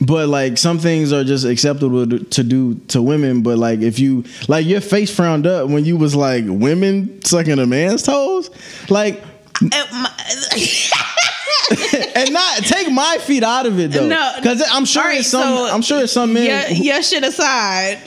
but 0.00 0.28
like 0.28 0.58
some 0.58 0.78
things 0.78 1.12
are 1.12 1.24
just 1.24 1.44
acceptable 1.46 2.06
to, 2.06 2.42
do 2.42 2.74
to 2.88 3.00
women 3.00 3.42
but 3.42 3.58
like 3.58 3.80
if 3.80 3.98
you 3.98 4.24
like 4.48 4.66
your 4.66 4.80
face 4.80 5.14
frowned 5.14 5.46
up 5.46 5.70
when 5.70 5.84
you 5.84 5.96
was 5.96 6.14
like 6.14 6.44
women 6.46 7.22
sucking 7.24 7.58
a 7.58 7.66
man's 7.66 8.02
toes 8.02 8.50
like 8.90 9.22
and 9.62 9.70
not 12.32 12.58
take 12.64 12.90
my 12.90 13.18
feet 13.20 13.42
out 13.42 13.66
of 13.66 13.78
it 13.78 13.92
though 13.92 14.06
No. 14.06 14.32
because 14.36 14.62
i'm 14.70 14.84
sure 14.84 15.02
right, 15.04 15.20
it's 15.20 15.28
some 15.28 15.42
so 15.42 15.66
i'm 15.72 15.82
sure 15.82 16.02
it's 16.02 16.12
some 16.12 16.32
men 16.32 16.74
your, 16.74 16.94
your 16.94 17.02
shit 17.02 17.24
aside. 17.24 17.98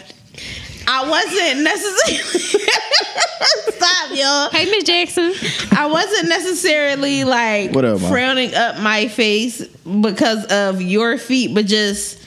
I 0.91 1.07
wasn't 1.07 1.61
necessarily. 1.61 2.63
Stop, 3.77 4.09
y'all. 4.17 4.49
Hey, 4.49 4.65
Miss 4.65 4.83
Jackson. 4.85 5.33
I 5.77 5.85
wasn't 5.85 6.29
necessarily 6.29 7.23
like 7.25 7.71
What 7.75 7.85
up, 7.85 7.99
frowning 7.99 8.55
up 8.55 8.79
my 8.79 9.07
face 9.07 9.63
because 9.67 10.45
of 10.45 10.81
your 10.81 11.19
feet, 11.19 11.53
but 11.53 11.67
just 11.67 12.19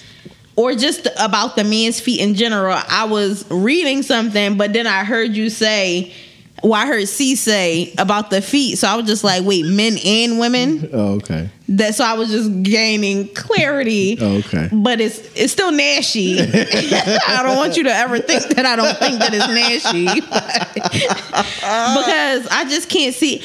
or 0.55 0.75
just 0.75 1.09
about 1.19 1.57
the 1.57 1.65
man's 1.65 1.99
feet 1.99 2.21
in 2.21 2.35
general. 2.35 2.79
I 2.89 3.07
was 3.07 3.51
reading 3.51 4.03
something, 4.05 4.57
but 4.57 4.73
then 4.73 4.87
I 4.87 5.03
heard 5.03 5.35
you 5.35 5.51
say, 5.51 6.13
well, 6.63 6.75
I 6.75 6.87
heard 6.87 7.09
C 7.09 7.35
say 7.35 7.93
about 7.99 8.31
the 8.31 8.41
feet, 8.41 8.79
so 8.79 8.89
I 8.89 8.95
was 8.97 9.07
just 9.07 9.25
like, 9.25 9.45
wait, 9.45 9.67
men 9.67 9.97
and 10.05 10.39
women. 10.39 10.89
Oh, 10.93 11.15
okay. 11.17 11.51
That 11.69 11.95
so 11.95 12.05
I 12.05 12.15
was 12.15 12.31
just 12.31 12.63
gaining 12.63 13.29
clarity. 13.35 14.19
Oh, 14.21 14.39
okay. 14.39 14.69
But 14.73 15.01
it's 15.01 15.19
it's 15.35 15.53
still 15.53 15.73
nashy. 15.73 16.39
I 17.29 17.43
don't 17.43 17.57
want 17.57 17.77
you 17.77 17.85
to 17.85 17.95
ever 17.95 18.19
think 18.19 18.45
that 18.55 18.67
I 18.67 18.77
don't 18.77 18.97
think 18.99 19.19
that 19.19 19.33
it's 19.33 19.49
nasty. 19.49 20.05
because 21.35 22.47
I 22.49 22.65
just 22.69 22.89
can't 22.89 23.15
see 23.15 23.43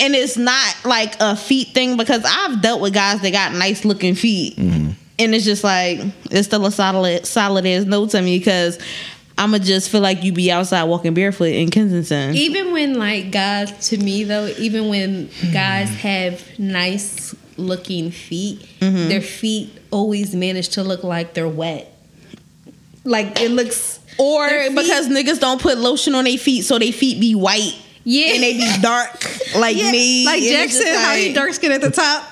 and 0.00 0.14
it's 0.14 0.36
not 0.36 0.74
like 0.84 1.14
a 1.20 1.36
feet 1.36 1.68
thing 1.68 1.96
because 1.96 2.24
I've 2.24 2.62
dealt 2.62 2.80
with 2.80 2.94
guys 2.94 3.20
that 3.20 3.30
got 3.30 3.52
nice 3.52 3.84
looking 3.84 4.14
feet. 4.14 4.56
Mm-hmm. 4.56 4.90
And 5.18 5.34
it's 5.34 5.44
just 5.44 5.62
like 5.62 6.00
it's 6.30 6.48
still 6.48 6.64
a 6.64 6.72
solid 6.72 7.26
solid 7.26 7.66
as 7.66 7.84
no 7.84 8.06
to 8.06 8.22
me 8.22 8.38
because 8.38 8.78
I'ma 9.40 9.58
just 9.58 9.88
feel 9.90 10.02
like 10.02 10.22
you 10.22 10.32
be 10.32 10.52
outside 10.52 10.84
walking 10.84 11.14
barefoot 11.14 11.46
in 11.46 11.70
Kensington. 11.70 12.34
Even 12.36 12.72
when 12.72 12.94
like 12.98 13.30
guys, 13.32 13.88
to 13.88 13.96
me 13.96 14.24
though, 14.24 14.46
even 14.58 14.88
when 14.88 15.30
guys 15.52 15.88
have 16.00 16.44
nice 16.58 17.34
looking 17.56 18.10
feet, 18.10 18.60
mm-hmm. 18.80 19.08
their 19.08 19.22
feet 19.22 19.70
always 19.90 20.34
manage 20.34 20.68
to 20.70 20.82
look 20.82 21.02
like 21.04 21.32
they're 21.34 21.48
wet. 21.48 21.86
Like 23.04 23.40
it 23.40 23.50
looks, 23.50 23.98
Or 24.18 24.46
feet- 24.48 24.76
because 24.76 25.08
niggas 25.08 25.40
don't 25.40 25.60
put 25.60 25.78
lotion 25.78 26.14
on 26.14 26.24
their 26.24 26.36
feet 26.38 26.62
so 26.66 26.78
their 26.78 26.92
feet 26.92 27.18
be 27.20 27.34
white. 27.34 27.74
yeah, 28.04 28.34
and 28.34 28.42
they 28.42 28.52
be 28.58 28.70
dark 28.82 29.10
like 29.56 29.76
Yeah, 29.76 29.90
me. 29.90 30.26
like 30.26 30.42
and 30.42 30.50
Jackson, 30.52 30.82
just 30.82 31.00
how 31.04 31.14
he 31.14 31.32
dark 31.32 31.52
skin 31.54 31.72
at 31.72 31.80
the 31.80 31.90
top 31.90 32.24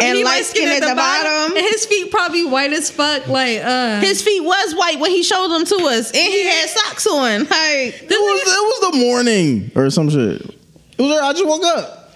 And 0.00 0.16
he 0.16 0.24
light 0.24 0.44
skin 0.44 0.68
at 0.68 0.80
the 0.80 0.94
bottom. 0.94 1.56
and 1.56 1.66
his 1.66 1.84
feet 1.86 2.10
probably 2.10 2.44
white 2.44 2.72
as 2.72 2.90
fuck. 2.90 3.26
Like, 3.28 3.58
uh, 3.62 4.00
His 4.00 4.22
feet 4.22 4.42
was 4.42 4.74
white 4.74 4.98
when 5.00 5.10
he 5.10 5.22
showed 5.22 5.48
them 5.48 5.64
to 5.66 5.76
us, 5.86 6.08
and 6.12 6.16
he 6.32 6.44
had 6.46 6.68
socks 6.68 7.06
on. 7.06 7.40
Like, 7.40 7.50
It 7.50 8.08
was, 8.10 8.40
it 8.40 8.82
was 8.82 8.92
the 8.92 8.98
morning 8.98 9.70
or 9.74 9.90
some 9.90 10.08
shit. 10.10 10.40
It 10.42 11.02
was. 11.02 11.20
I 11.20 11.32
just 11.32 11.46
woke 11.46 11.64
up. 11.64 12.12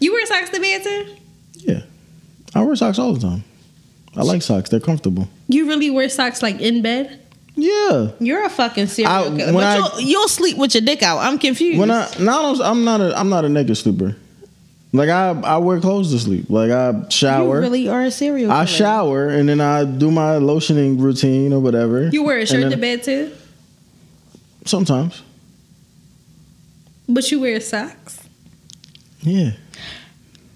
you 0.00 0.12
wear 0.12 0.26
socks 0.26 0.50
to 0.50 0.60
bed 0.60 0.82
too? 0.82 1.06
Yeah, 1.54 1.80
I 2.54 2.62
wear 2.62 2.76
socks 2.76 2.98
all 2.98 3.12
the 3.14 3.20
time. 3.20 3.44
I 4.16 4.22
like 4.22 4.42
socks. 4.42 4.70
They're 4.70 4.80
comfortable. 4.80 5.28
You 5.48 5.66
really 5.66 5.90
wear 5.90 6.08
socks 6.08 6.42
like 6.42 6.60
in 6.60 6.82
bed? 6.82 7.20
Yeah. 7.56 8.10
you're 8.20 8.44
a 8.44 8.50
fucking 8.50 8.88
serial 8.88 9.12
I- 9.12 9.36
killer. 9.36 9.52
But 9.52 9.64
I- 9.64 9.76
you'll, 9.76 10.00
you'll 10.00 10.28
sleep 10.28 10.56
with 10.58 10.74
your 10.74 10.82
dick 10.82 11.02
out. 11.02 11.18
I'm 11.18 11.38
confused. 11.38 11.78
When 11.78 11.90
I 11.90 12.08
now 12.20 12.54
I'm 12.62 12.84
not 12.84 13.00
a 13.00 13.18
I'm 13.18 13.28
not 13.28 13.44
a 13.44 13.48
naked 13.48 13.76
sleeper. 13.76 14.16
Like 14.94 15.08
I 15.08 15.30
I 15.30 15.56
wear 15.56 15.80
clothes 15.80 16.12
to 16.12 16.20
sleep. 16.20 16.48
Like 16.48 16.70
I 16.70 17.08
shower. 17.08 17.56
you 17.56 17.62
really 17.62 17.88
are 17.88 18.02
a 18.02 18.12
serial 18.12 18.48
killer. 18.48 18.60
I 18.60 18.64
shower 18.64 19.28
and 19.28 19.48
then 19.48 19.60
I 19.60 19.84
do 19.84 20.08
my 20.12 20.36
lotioning 20.36 21.00
routine 21.00 21.52
or 21.52 21.58
whatever. 21.58 22.08
You 22.08 22.22
wear 22.22 22.38
a 22.38 22.46
shirt 22.46 22.70
to 22.70 22.76
bed 22.76 23.02
too? 23.02 23.32
Sometimes. 24.64 25.22
But 27.08 27.28
you 27.32 27.40
wear 27.40 27.58
socks? 27.60 28.22
Yeah. 29.22 29.54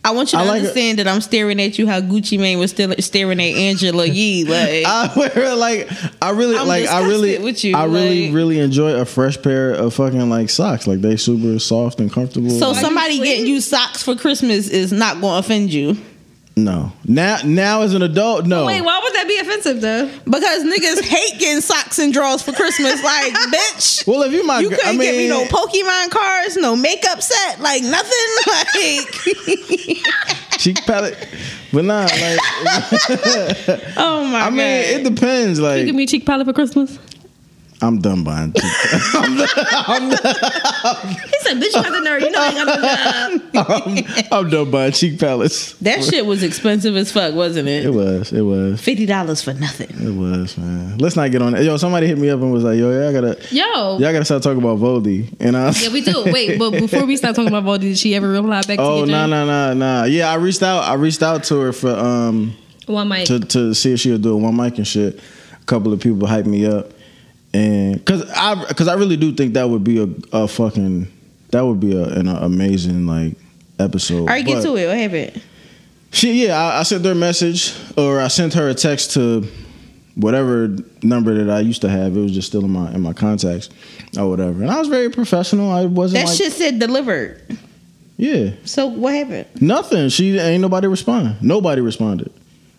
I 0.05 0.13
want 0.13 0.33
you 0.33 0.39
to 0.39 0.45
like 0.45 0.61
understand 0.61 0.99
that 1.01 1.09
I'm 1.09 1.21
staring 1.21 1.61
at 1.61 1.79
you 1.79 1.87
how 1.87 2.01
Gucci 2.01 2.39
Mane 2.39 2.59
was 2.59 2.71
still 2.71 2.95
staring 3.01 3.41
at 3.41 3.45
Angela 3.57 4.07
Yee. 4.07 4.45
Like, 4.49 4.87
I 4.87 5.55
like 5.55 5.89
I 6.23 6.31
really 6.31 6.57
I'm 6.57 6.67
like 6.67 6.87
I 6.89 7.07
really 7.07 7.39
with 7.39 7.65
you, 7.65 7.77
I 7.77 7.85
really 7.85 8.27
like- 8.27 8.35
really 8.35 8.59
enjoy 8.61 8.93
a 8.95 9.05
fresh 9.05 9.41
pair 9.43 9.73
of 9.73 9.93
fucking 9.95 10.31
like 10.31 10.51
socks. 10.51 10.87
Like 10.87 11.01
they 11.01 11.17
super 11.17 11.59
soft 11.59 12.01
and 12.01 12.13
comfortable. 12.13 12.51
so 12.51 12.71
Like, 12.71 12.81
somebody 12.81 13.19
getting 13.19 13.47
you 13.47 13.61
socks 13.61 14.03
for 14.03 14.15
Christmas 14.15 14.69
is 14.69 14.93
not 14.93 15.21
going 15.21 15.35
to 15.35 15.39
offend 15.47 15.73
you 15.73 15.97
no. 16.65 16.93
Now 17.05 17.39
now 17.45 17.83
as 17.83 17.95
an 17.95 18.03
adult, 18.03 18.47
no. 18.47 18.67
Wait, 18.67 18.81
why 18.81 19.01
would 19.03 19.15
that 19.15 19.27
be 19.27 19.39
offensive 19.39 19.81
though? 19.81 20.07
because 20.25 20.65
niggas 20.65 21.03
hate 21.03 21.39
getting 21.39 21.61
socks 21.61 21.99
and 21.99 22.13
drawers 22.13 22.43
for 22.43 22.53
Christmas. 22.53 23.03
Like, 23.03 23.33
bitch. 23.53 24.07
well, 24.07 24.23
if 24.23 24.33
you 24.33 24.45
my, 24.47 24.61
You 24.61 24.69
couldn't 24.71 24.87
I 24.87 24.93
mean, 24.93 25.01
get 25.01 25.17
me 25.17 25.29
no 25.29 25.45
Pokemon 25.47 26.11
cards, 26.11 26.57
no 26.57 26.77
makeup 26.77 27.23
set, 27.23 27.61
like 27.61 27.83
nothing. 27.83 28.13
Like, 28.49 29.99
cheek 30.59 30.77
palette, 30.87 31.17
but 31.73 31.85
nah. 31.85 32.03
Like, 32.03 32.39
oh 33.97 34.25
my 34.25 34.31
God. 34.31 34.35
I 34.35 34.45
god! 34.45 34.53
mean, 34.53 34.61
it 34.61 35.05
depends. 35.05 35.61
Like, 35.61 35.81
you 35.81 35.87
Give 35.87 35.95
me 35.95 36.07
cheek 36.07 36.25
palette 36.27 36.47
for 36.47 36.53
Christmas. 36.53 36.99
I'm 37.81 38.01
done 38.01 38.25
buying. 38.25 38.53
Cheek 38.55 38.63
He 38.65 38.71
said, 41.41 41.57
"Bitch, 41.59 41.75
you 41.75 41.83
got 41.83 41.93
the 41.93 42.01
nerve. 42.03 42.23
You 42.23 42.31
know 42.31 42.41
I 42.41 42.49
ain't 42.49 42.57
got 42.57 42.67
the 42.67 43.53
job." 43.55 44.31
I'm, 44.33 44.45
I'm 44.47 44.51
done 44.51 44.71
buying 44.71 44.93
cheek 44.93 45.19
palettes. 45.21 45.73
that 45.75 46.03
shit 46.05 46.27
was 46.27 46.43
expensive 46.43 46.97
as 46.97 47.13
fuck, 47.13 47.35
wasn't 47.35 47.69
It 47.69 47.87
it? 47.87 47.91
was. 47.91 48.33
It 48.33 48.43
was. 48.43 48.81
Fifty 48.81 49.07
dollars 49.07 49.43
for 49.43 49.55
nothing. 49.55 49.91
It 49.91 50.11
was, 50.15 50.57
man. 50.59 50.99
Let's 50.99 51.17
not 51.17 51.31
get 51.31 51.41
on 51.43 51.55
it. 51.55 51.63
Yo, 51.65 51.77
somebody 51.77 52.07
hit 52.09 52.19
me 52.19 52.31
up 52.31 52.41
and 52.41 52.53
was 52.53 52.65
like, 52.65 52.79
"Yo, 52.79 52.91
yeah, 52.91 53.09
I 53.09 53.13
gotta, 53.13 53.39
Yo, 53.55 53.65
y'all 53.65 54.01
gotta 54.01 54.25
start 54.25 54.43
talking 54.43 54.59
about 54.63 54.79
Voldy." 54.79 55.33
And 55.41 55.57
I 55.57 55.67
was, 55.67 55.83
yeah, 55.83 55.93
we 55.93 56.01
do. 56.01 56.25
Wait, 56.33 56.59
but 56.59 56.71
before 56.73 57.05
we 57.07 57.17
start 57.17 57.37
talking 57.37 57.49
about 57.55 57.65
Voldy, 57.65 57.83
did 57.83 57.99
she 57.99 58.15
ever 58.15 58.29
reply 58.29 58.63
back 58.63 58.79
oh 58.81 59.03
to 59.03 59.07
you? 59.07 59.13
no, 59.13 59.27
no, 59.27 59.47
no, 59.47 59.75
no. 59.75 60.05
Yeah, 60.05 60.31
I 60.31 60.35
reached 60.37 60.63
out. 60.63 60.83
I 60.85 60.95
reached 60.95 61.23
out 61.23 61.45
to 61.45 61.61
her 61.61 61.73
for 61.73 61.91
um 61.91 62.55
One 62.87 63.09
mic. 63.09 63.27
to 63.27 63.39
to 63.41 63.75
see 63.75 63.93
if 63.93 64.01
she 64.01 64.11
would 64.11 64.23
do 64.23 64.33
a 64.35 64.37
one 64.37 64.57
mic 64.57 64.79
and 64.79 64.87
shit. 64.87 65.21
A 65.61 65.65
couple 65.69 65.93
of 65.93 66.01
people 66.01 66.27
hyped 66.27 66.47
me 66.47 66.65
up, 66.67 66.91
and 67.55 68.05
cause 68.05 68.29
I 68.31 68.55
cause 68.75 68.89
I 68.89 68.95
really 68.95 69.17
do 69.17 69.33
think 69.33 69.55
that 69.55 69.69
would 69.69 69.85
be 69.85 70.03
a, 70.03 70.09
a 70.37 70.49
fucking 70.49 71.07
that 71.51 71.63
would 71.65 71.81
be 71.81 71.97
a, 71.97 72.05
an 72.05 72.29
amazing 72.29 73.07
like 73.07 73.35
episode. 73.79 74.21
All 74.21 74.27
right, 74.27 74.45
get 74.45 74.57
But- 74.57 74.63
to 74.65 74.77
it. 74.77 74.87
What 74.89 74.97
happened? 74.99 75.43
She 76.11 76.47
yeah, 76.47 76.59
I, 76.59 76.81
I 76.81 76.83
sent 76.85 77.05
her 77.05 77.13
a 77.13 77.15
message 77.15 77.75
or 77.97 78.21
I 78.21 78.29
sent 78.29 78.55
her 78.55 78.69
a 78.69 78.75
text 78.75 79.13
to 79.13 79.47
whatever 80.15 80.75
number 81.03 81.35
that 81.45 81.51
I 81.55 81.61
used 81.61 81.83
to 81.83 81.89
have. 81.89 82.17
It 82.17 82.21
was 82.21 82.33
just 82.33 82.49
still 82.49 82.65
in 82.65 82.71
my 82.71 82.91
in 82.93 83.01
my 83.03 83.13
contacts 83.13 83.69
or 84.19 84.29
whatever. 84.29 84.63
And 84.63 84.71
I 84.71 84.79
was 84.79 84.89
very 84.89 85.11
professional. 85.11 85.71
I 85.71 85.85
wasn't 85.85 86.23
That 86.25 86.29
like 86.31 86.37
shit 86.39 86.53
said 86.53 86.79
delivered. 86.79 87.59
yeah, 88.17 88.51
So 88.65 88.87
what 88.87 89.15
happened? 89.15 89.47
nothing. 89.61 90.09
She 90.09 90.39
ain't 90.39 90.63
nobody 90.63 90.87
respond. 90.87 91.43
Nobody 91.43 91.83
responded. 91.83 92.33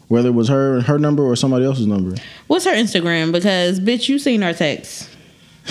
Whether 0.09 0.29
it 0.29 0.33
was 0.33 0.49
her 0.49 0.81
her 0.81 0.99
number 0.99 1.23
or 1.23 1.35
somebody 1.35 1.65
else's 1.65 1.87
number. 1.87 2.15
What's 2.47 2.65
her 2.65 2.71
Instagram? 2.71 3.31
Because 3.31 3.79
bitch, 3.79 4.09
you 4.09 4.19
seen 4.19 4.43
our 4.43 4.53
text. 4.53 5.09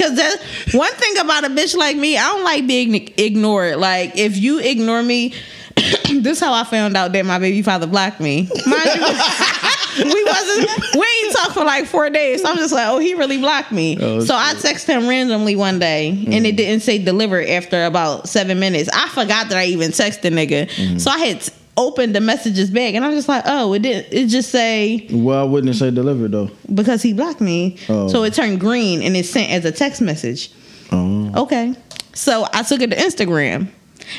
Cause 0.00 0.16
that 0.16 0.36
one 0.72 0.92
thing 0.94 1.18
about 1.18 1.44
a 1.44 1.48
bitch 1.48 1.76
like 1.76 1.96
me, 1.96 2.16
I 2.16 2.22
don't 2.22 2.42
like 2.42 2.66
being 2.66 3.12
ignored. 3.18 3.76
Like 3.76 4.16
if 4.16 4.38
you 4.38 4.58
ignore 4.58 5.02
me, 5.02 5.34
this 5.76 6.38
is 6.38 6.40
how 6.40 6.52
I 6.52 6.64
found 6.64 6.96
out 6.96 7.12
that 7.12 7.24
my 7.26 7.38
baby 7.38 7.62
father 7.62 7.86
blocked 7.86 8.20
me. 8.20 8.48
Mind 8.66 8.90
you, 8.94 10.04
we 10.04 10.24
wasn't 10.24 10.94
we 10.94 11.06
ain't 11.24 11.34
talked 11.34 11.52
for 11.52 11.64
like 11.64 11.86
four 11.86 12.10
days. 12.10 12.42
So 12.42 12.48
I'm 12.48 12.56
just 12.56 12.72
like, 12.72 12.88
oh, 12.88 12.98
he 12.98 13.14
really 13.14 13.38
blocked 13.38 13.72
me. 13.72 13.98
Oh, 14.00 14.20
so 14.20 14.34
I 14.34 14.54
texted 14.54 14.88
him 14.88 15.08
randomly 15.08 15.56
one 15.56 15.78
day, 15.78 16.08
and 16.08 16.28
mm. 16.28 16.46
it 16.46 16.56
didn't 16.56 16.80
say 16.80 16.98
deliver 16.98 17.42
after 17.42 17.84
about 17.84 18.28
seven 18.28 18.58
minutes. 18.58 18.88
I 18.92 19.08
forgot 19.08 19.48
that 19.48 19.58
I 19.58 19.66
even 19.66 19.90
texted 19.90 20.32
nigga. 20.32 20.68
Mm. 20.70 21.00
So 21.00 21.10
I 21.10 21.18
had 21.18 21.49
opened 21.80 22.14
the 22.14 22.20
messages 22.20 22.70
back, 22.70 22.94
and 22.94 23.04
I'm 23.04 23.12
just 23.12 23.28
like, 23.28 23.42
oh, 23.46 23.72
it 23.72 23.80
didn't. 23.82 24.12
It 24.12 24.26
just 24.26 24.50
say 24.50 25.06
Well, 25.10 25.40
I 25.40 25.44
wouldn't 25.44 25.74
say 25.76 25.90
delivered 25.90 26.32
though. 26.32 26.50
because 26.74 27.02
he 27.02 27.12
blocked 27.12 27.40
me. 27.40 27.76
Oh. 27.88 28.08
So 28.08 28.22
it 28.24 28.34
turned 28.34 28.60
green 28.60 29.02
and 29.02 29.16
it 29.16 29.26
sent 29.26 29.50
as 29.50 29.64
a 29.64 29.72
text 29.72 30.00
message. 30.00 30.52
Oh. 30.92 31.42
Okay. 31.44 31.74
So 32.14 32.46
I 32.52 32.62
took 32.62 32.80
it 32.82 32.90
to 32.90 32.96
Instagram. 32.96 33.68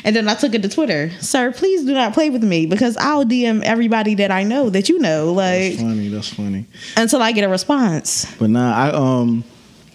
And 0.04 0.16
then 0.16 0.26
I 0.26 0.34
took 0.34 0.54
it 0.54 0.62
to 0.62 0.68
Twitter. 0.70 1.10
Sir, 1.20 1.52
please 1.52 1.84
do 1.84 1.92
not 1.92 2.14
play 2.14 2.30
with 2.30 2.42
me 2.42 2.64
because 2.64 2.96
I'll 2.96 3.26
DM 3.26 3.62
everybody 3.62 4.14
that 4.14 4.30
I 4.30 4.42
know 4.42 4.70
that 4.70 4.88
you 4.88 4.98
know, 4.98 5.32
like 5.34 5.72
That's 5.72 5.80
funny. 5.82 6.08
That's 6.08 6.28
funny. 6.32 6.66
until 6.96 7.20
I 7.20 7.32
get 7.32 7.44
a 7.44 7.48
response. 7.48 8.32
But 8.38 8.48
nah, 8.50 8.74
I 8.74 8.90
um, 8.92 9.44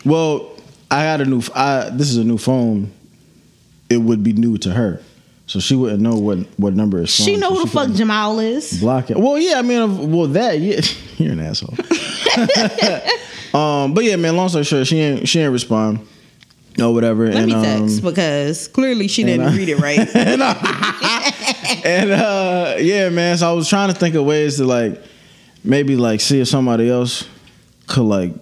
well, 0.06 0.52
I 0.92 1.04
got 1.04 1.22
a 1.22 1.26
new. 1.26 1.42
I 1.56 1.90
this 1.92 2.10
is 2.12 2.18
a 2.18 2.24
new 2.24 2.38
phone. 2.38 2.92
It 3.90 3.98
would 3.98 4.22
be 4.24 4.34
new 4.34 4.58
to 4.60 4.72
her, 4.72 5.02
so 5.48 5.60
she 5.60 5.76
wouldn't 5.76 6.02
know 6.02 6.16
what 6.16 6.40
what 6.58 6.74
number 6.76 7.00
from. 7.00 7.08
She 7.08 7.38
know 7.38 7.50
so 7.50 7.56
who 7.56 7.66
the 7.66 7.72
fuck 7.72 7.92
Jamal 7.92 8.40
is. 8.40 8.80
Block 8.80 9.10
it. 9.10 9.18
Well, 9.18 9.38
yeah, 9.40 9.58
I 9.58 9.62
mean, 9.64 10.12
well, 10.12 10.28
that 10.28 10.60
yeah, 10.60 10.82
you're 11.18 11.34
an 11.34 11.40
asshole. 11.40 11.74
um, 13.60 13.94
but 13.94 14.04
yeah, 14.04 14.16
man. 14.18 14.36
Long 14.36 14.50
story 14.50 14.64
short, 14.66 14.86
she 14.88 15.00
ain't 15.00 15.28
she 15.28 15.40
ain't 15.40 15.52
respond 15.52 16.06
or 16.80 16.94
whatever. 16.94 17.26
Let 17.28 17.36
and 17.38 17.48
me 17.48 17.54
um, 17.54 17.64
text 17.64 18.04
because 18.04 18.68
clearly 18.68 19.08
she 19.08 19.24
didn't 19.24 19.48
I- 19.48 19.56
read 19.56 19.70
it 19.70 19.80
right. 19.80 20.00
and, 20.16 20.44
I- 20.44 21.82
and, 21.84 22.12
uh, 22.12 22.76
yeah, 22.80 23.10
man. 23.10 23.38
So 23.38 23.50
I 23.50 23.54
was 23.54 23.68
trying 23.70 23.88
to 23.88 23.96
think 23.96 24.16
of 24.16 24.26
ways 24.26 24.58
to 24.58 24.66
like 24.66 25.02
maybe 25.64 25.96
like 25.96 26.22
see 26.22 26.40
if 26.42 26.48
somebody 26.48 26.90
else 26.90 27.28
could 27.88 28.04
like 28.04 28.34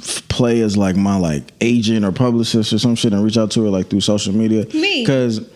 f- 0.00 0.26
play 0.28 0.60
as 0.60 0.76
like 0.76 0.96
my 0.96 1.18
like 1.18 1.52
agent 1.60 2.04
or 2.04 2.12
publicist 2.12 2.72
or 2.72 2.78
some 2.78 2.94
shit 2.94 3.12
and 3.12 3.22
reach 3.22 3.36
out 3.36 3.50
to 3.52 3.62
her 3.64 3.70
like 3.70 3.88
through 3.88 4.00
social 4.00 4.34
media. 4.34 4.64
Me. 4.74 5.02
because 5.02 5.46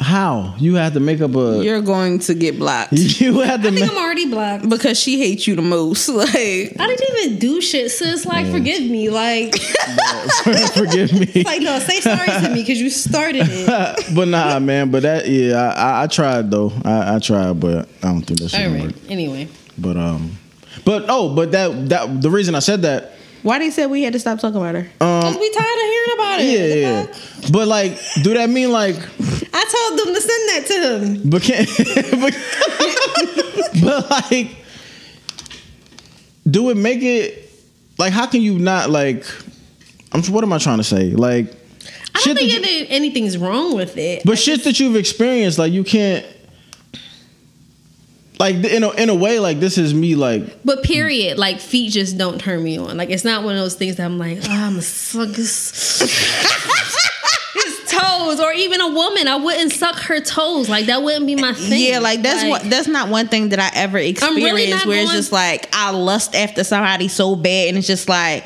How 0.00 0.54
you 0.58 0.74
have 0.74 0.94
to 0.94 1.00
make 1.00 1.20
up 1.20 1.34
a? 1.36 1.62
You're 1.64 1.80
going 1.80 2.18
to 2.20 2.34
get 2.34 2.58
blocked 2.58 2.92
You 3.20 3.40
have 3.40 3.62
to 3.62 3.68
I 3.68 3.70
think 3.70 3.80
make. 3.80 3.90
I'm 3.90 3.96
already 3.96 4.28
blocked. 4.28 4.68
because 4.68 4.98
she 4.98 5.18
hates 5.20 5.46
you 5.46 5.54
the 5.54 5.62
most. 5.62 6.08
Like, 6.14 6.34
I 6.34 6.86
didn't 6.88 7.16
even 7.18 7.38
do 7.38 7.60
shit, 7.60 7.90
sis. 7.92 8.26
Like, 8.26 8.46
forgive 8.50 8.82
me. 8.82 9.08
Like, 9.10 9.54
Forgive 10.74 11.12
me. 11.12 11.42
like 11.44 11.62
no, 11.62 11.78
say 11.78 12.00
sorry 12.00 12.26
to 12.26 12.48
me 12.50 12.62
because 12.62 12.80
you 12.80 12.90
started 12.90 13.46
it. 13.48 14.14
but 14.14 14.28
nah, 14.28 14.58
man. 14.58 14.90
But 14.90 15.02
that, 15.02 15.28
yeah, 15.28 15.56
I, 15.76 16.00
I, 16.00 16.02
I 16.02 16.06
tried 16.06 16.50
though. 16.50 16.72
I, 16.84 17.16
I 17.16 17.18
tried, 17.18 17.60
but 17.60 17.88
I 18.02 18.08
don't 18.08 18.22
think 18.22 18.40
that 18.40 18.54
All 18.54 18.60
should 18.60 18.72
right. 18.72 18.82
work. 18.86 18.94
Anyway, 19.08 19.48
But 19.78 19.96
um, 19.96 20.36
but 20.84 21.04
oh, 21.08 21.34
but 21.34 21.52
that 21.52 21.88
that 21.90 22.20
the 22.22 22.30
reason 22.30 22.54
I 22.54 22.60
said 22.60 22.82
that, 22.82 23.12
why 23.44 23.58
did 23.58 23.66
they 23.68 23.70
said 23.70 23.86
we 23.90 24.02
had 24.02 24.12
to 24.14 24.18
stop 24.18 24.40
talking 24.40 24.56
about 24.56 24.74
her? 24.74 24.80
Um, 25.00 25.20
because 25.20 25.36
we 25.38 25.50
tired 25.50 25.64
of 25.64 25.82
hearing 25.82 26.10
about 26.14 26.40
it. 26.40 26.44
yeah, 26.44 26.66
The 26.66 26.80
yeah. 26.80 27.02
fuck? 27.06 27.52
But 27.52 27.68
like, 27.68 27.98
do 28.24 28.34
that 28.34 28.50
mean 28.50 28.72
like? 28.72 28.96
I 28.96 29.64
told 29.70 29.98
them 30.00 30.14
to 30.14 30.20
send 30.20 30.48
that 30.48 30.64
to 30.66 30.98
him. 30.98 31.30
But 31.30 31.42
can 31.42 31.64
but, 32.20 33.80
but 33.84 34.10
like 34.10 34.56
do 36.48 36.70
it 36.70 36.76
make 36.76 37.02
it 37.02 37.50
like 37.98 38.12
how 38.12 38.26
can 38.26 38.42
you 38.42 38.58
not 38.58 38.90
like 38.90 39.24
I'm 40.12 40.22
what 40.24 40.44
am 40.44 40.52
I 40.52 40.58
trying 40.58 40.78
to 40.78 40.84
say? 40.84 41.10
Like 41.10 41.46
I 42.14 42.18
shit 42.20 42.36
don't 42.36 42.48
think 42.48 42.66
you- 42.80 42.86
anything's 42.88 43.38
wrong 43.38 43.74
with 43.76 43.96
it. 43.96 44.22
but 44.24 44.38
shit 44.38 44.64
that 44.64 44.78
you've 44.80 44.96
experienced 44.96 45.58
like 45.58 45.72
you 45.72 45.84
can't 45.84 46.24
like 48.40 48.56
in 48.56 48.82
a, 48.82 48.90
in 48.92 49.10
a 49.10 49.14
way 49.14 49.38
like 49.38 49.60
this 49.60 49.78
is 49.78 49.94
me 49.94 50.16
like 50.16 50.42
But 50.64 50.82
period, 50.82 51.38
like 51.38 51.60
feet 51.60 51.92
just 51.92 52.18
don't 52.18 52.40
turn 52.40 52.62
me 52.62 52.78
on. 52.78 52.96
Like 52.96 53.10
it's 53.10 53.24
not 53.24 53.44
one 53.44 53.54
of 53.54 53.60
those 53.60 53.74
things 53.76 53.96
that 53.96 54.04
I'm 54.04 54.18
like, 54.18 54.38
oh, 54.44 54.50
I'm 54.50 54.76
a 54.76 54.82
suck 54.82 55.28
his, 55.28 56.00
his 57.54 57.80
toes, 57.88 58.40
or 58.40 58.52
even 58.52 58.80
a 58.80 58.88
woman. 58.88 59.28
I 59.28 59.36
wouldn't 59.36 59.72
suck 59.72 59.96
her 60.00 60.20
toes. 60.20 60.68
Like 60.68 60.86
that 60.86 61.02
wouldn't 61.02 61.26
be 61.26 61.36
my 61.36 61.52
thing. 61.52 61.80
Yeah, 61.88 62.00
like 62.00 62.22
that's 62.22 62.42
Like, 62.42 62.50
what 62.62 62.70
that's 62.70 62.88
not 62.88 63.08
one 63.08 63.28
thing 63.28 63.50
that 63.50 63.60
I 63.60 63.70
ever 63.74 63.98
experienced 63.98 64.44
really 64.44 64.70
not 64.70 64.86
where 64.86 65.02
it's 65.02 65.12
just 65.12 65.32
like 65.32 65.68
I 65.72 65.90
lust 65.92 66.34
after 66.34 66.64
somebody 66.64 67.08
so 67.08 67.36
bad 67.36 67.68
and 67.68 67.78
it's 67.78 67.86
just 67.86 68.08
like 68.08 68.44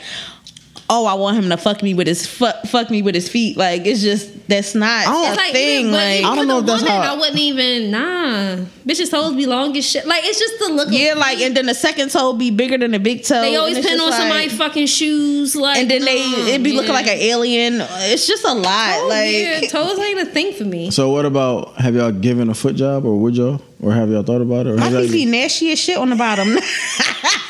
oh 0.90 1.05
I 1.07 1.14
want 1.14 1.37
him 1.37 1.51
to 1.51 1.57
fuck 1.57 1.83
me 1.83 1.92
with 1.94 2.07
his 2.07 2.27
fuck, 2.27 2.64
fuck 2.64 2.90
me 2.90 3.03
with 3.03 3.14
his 3.14 3.29
feet 3.29 3.57
like 3.57 3.87
it's 3.87 4.01
just 4.03 4.48
that's 4.48 4.74
not 4.74 5.07
a 5.07 5.37
like, 5.37 5.53
thing 5.53 5.81
even, 5.81 5.92
like 5.92 6.24
I 6.24 6.35
don't 6.35 6.48
know 6.48 6.61
if 6.61 6.66
that's 6.66 6.83
woman, 6.83 7.03
how- 7.03 7.14
I 7.14 7.18
wouldn't 7.18 7.38
even 7.38 7.90
nah. 7.90 8.64
Bitches 8.87 9.11
toes 9.11 9.35
be 9.37 9.44
long 9.44 9.77
as 9.77 9.85
shit. 9.85 10.07
Like 10.07 10.24
it's 10.24 10.38
just 10.38 10.59
the 10.59 10.72
look. 10.72 10.88
yeah 10.90 11.12
of 11.12 11.18
like 11.18 11.38
and 11.40 11.55
then 11.55 11.66
the 11.66 11.74
second 11.74 12.11
toe 12.11 12.33
be 12.33 12.51
bigger 12.51 12.79
than 12.79 12.92
the 12.92 12.98
big 12.98 13.22
toe 13.22 13.42
they 13.42 13.57
always 13.57 13.77
pin 13.79 14.01
on 14.01 14.07
just 14.09 14.11
like- 14.11 14.20
somebody's 14.20 14.57
fucking 14.57 14.87
shoes. 14.87 15.55
Like 15.55 15.77
and 15.79 15.90
then 15.90 16.05
they 16.07 16.16
nah, 16.31 16.46
it 16.46 16.62
be 16.62 16.72
looking 16.72 16.92
like 16.94 17.07
an 17.07 17.18
alien 17.18 17.74
it's 17.83 18.27
just 18.27 18.44
a 18.44 18.53
lot 18.55 18.98
Oh, 19.03 19.09
like 19.09 19.33
yeah, 19.35 19.61
toes 19.68 19.98
ain't 19.98 20.20
a 20.20 20.24
thing 20.27 20.55
for 20.55 20.64
me. 20.64 20.90
so 20.90 21.11
what 21.11 21.27
about 21.27 21.74
have 21.77 21.94
y'all 21.94 22.11
given 22.12 22.48
a 22.48 22.55
foot 22.55 22.77
job 22.77 23.05
or 23.05 23.18
would 23.18 23.37
y'all 23.37 23.61
or 23.83 23.92
have 23.92 24.09
y'all 24.09 24.22
thought 24.22 24.40
about 24.40 24.66
it 24.66 24.70
or 24.70 24.77
my 24.77 24.88
have 24.88 25.03
feet 25.05 25.12
be 25.12 25.24
nasty 25.27 25.70
as 25.72 25.79
shit 25.79 25.98
on 25.98 26.09
the 26.09 26.16
bottom 26.16 26.48
Listen, 26.48 26.62
I 27.35 27.48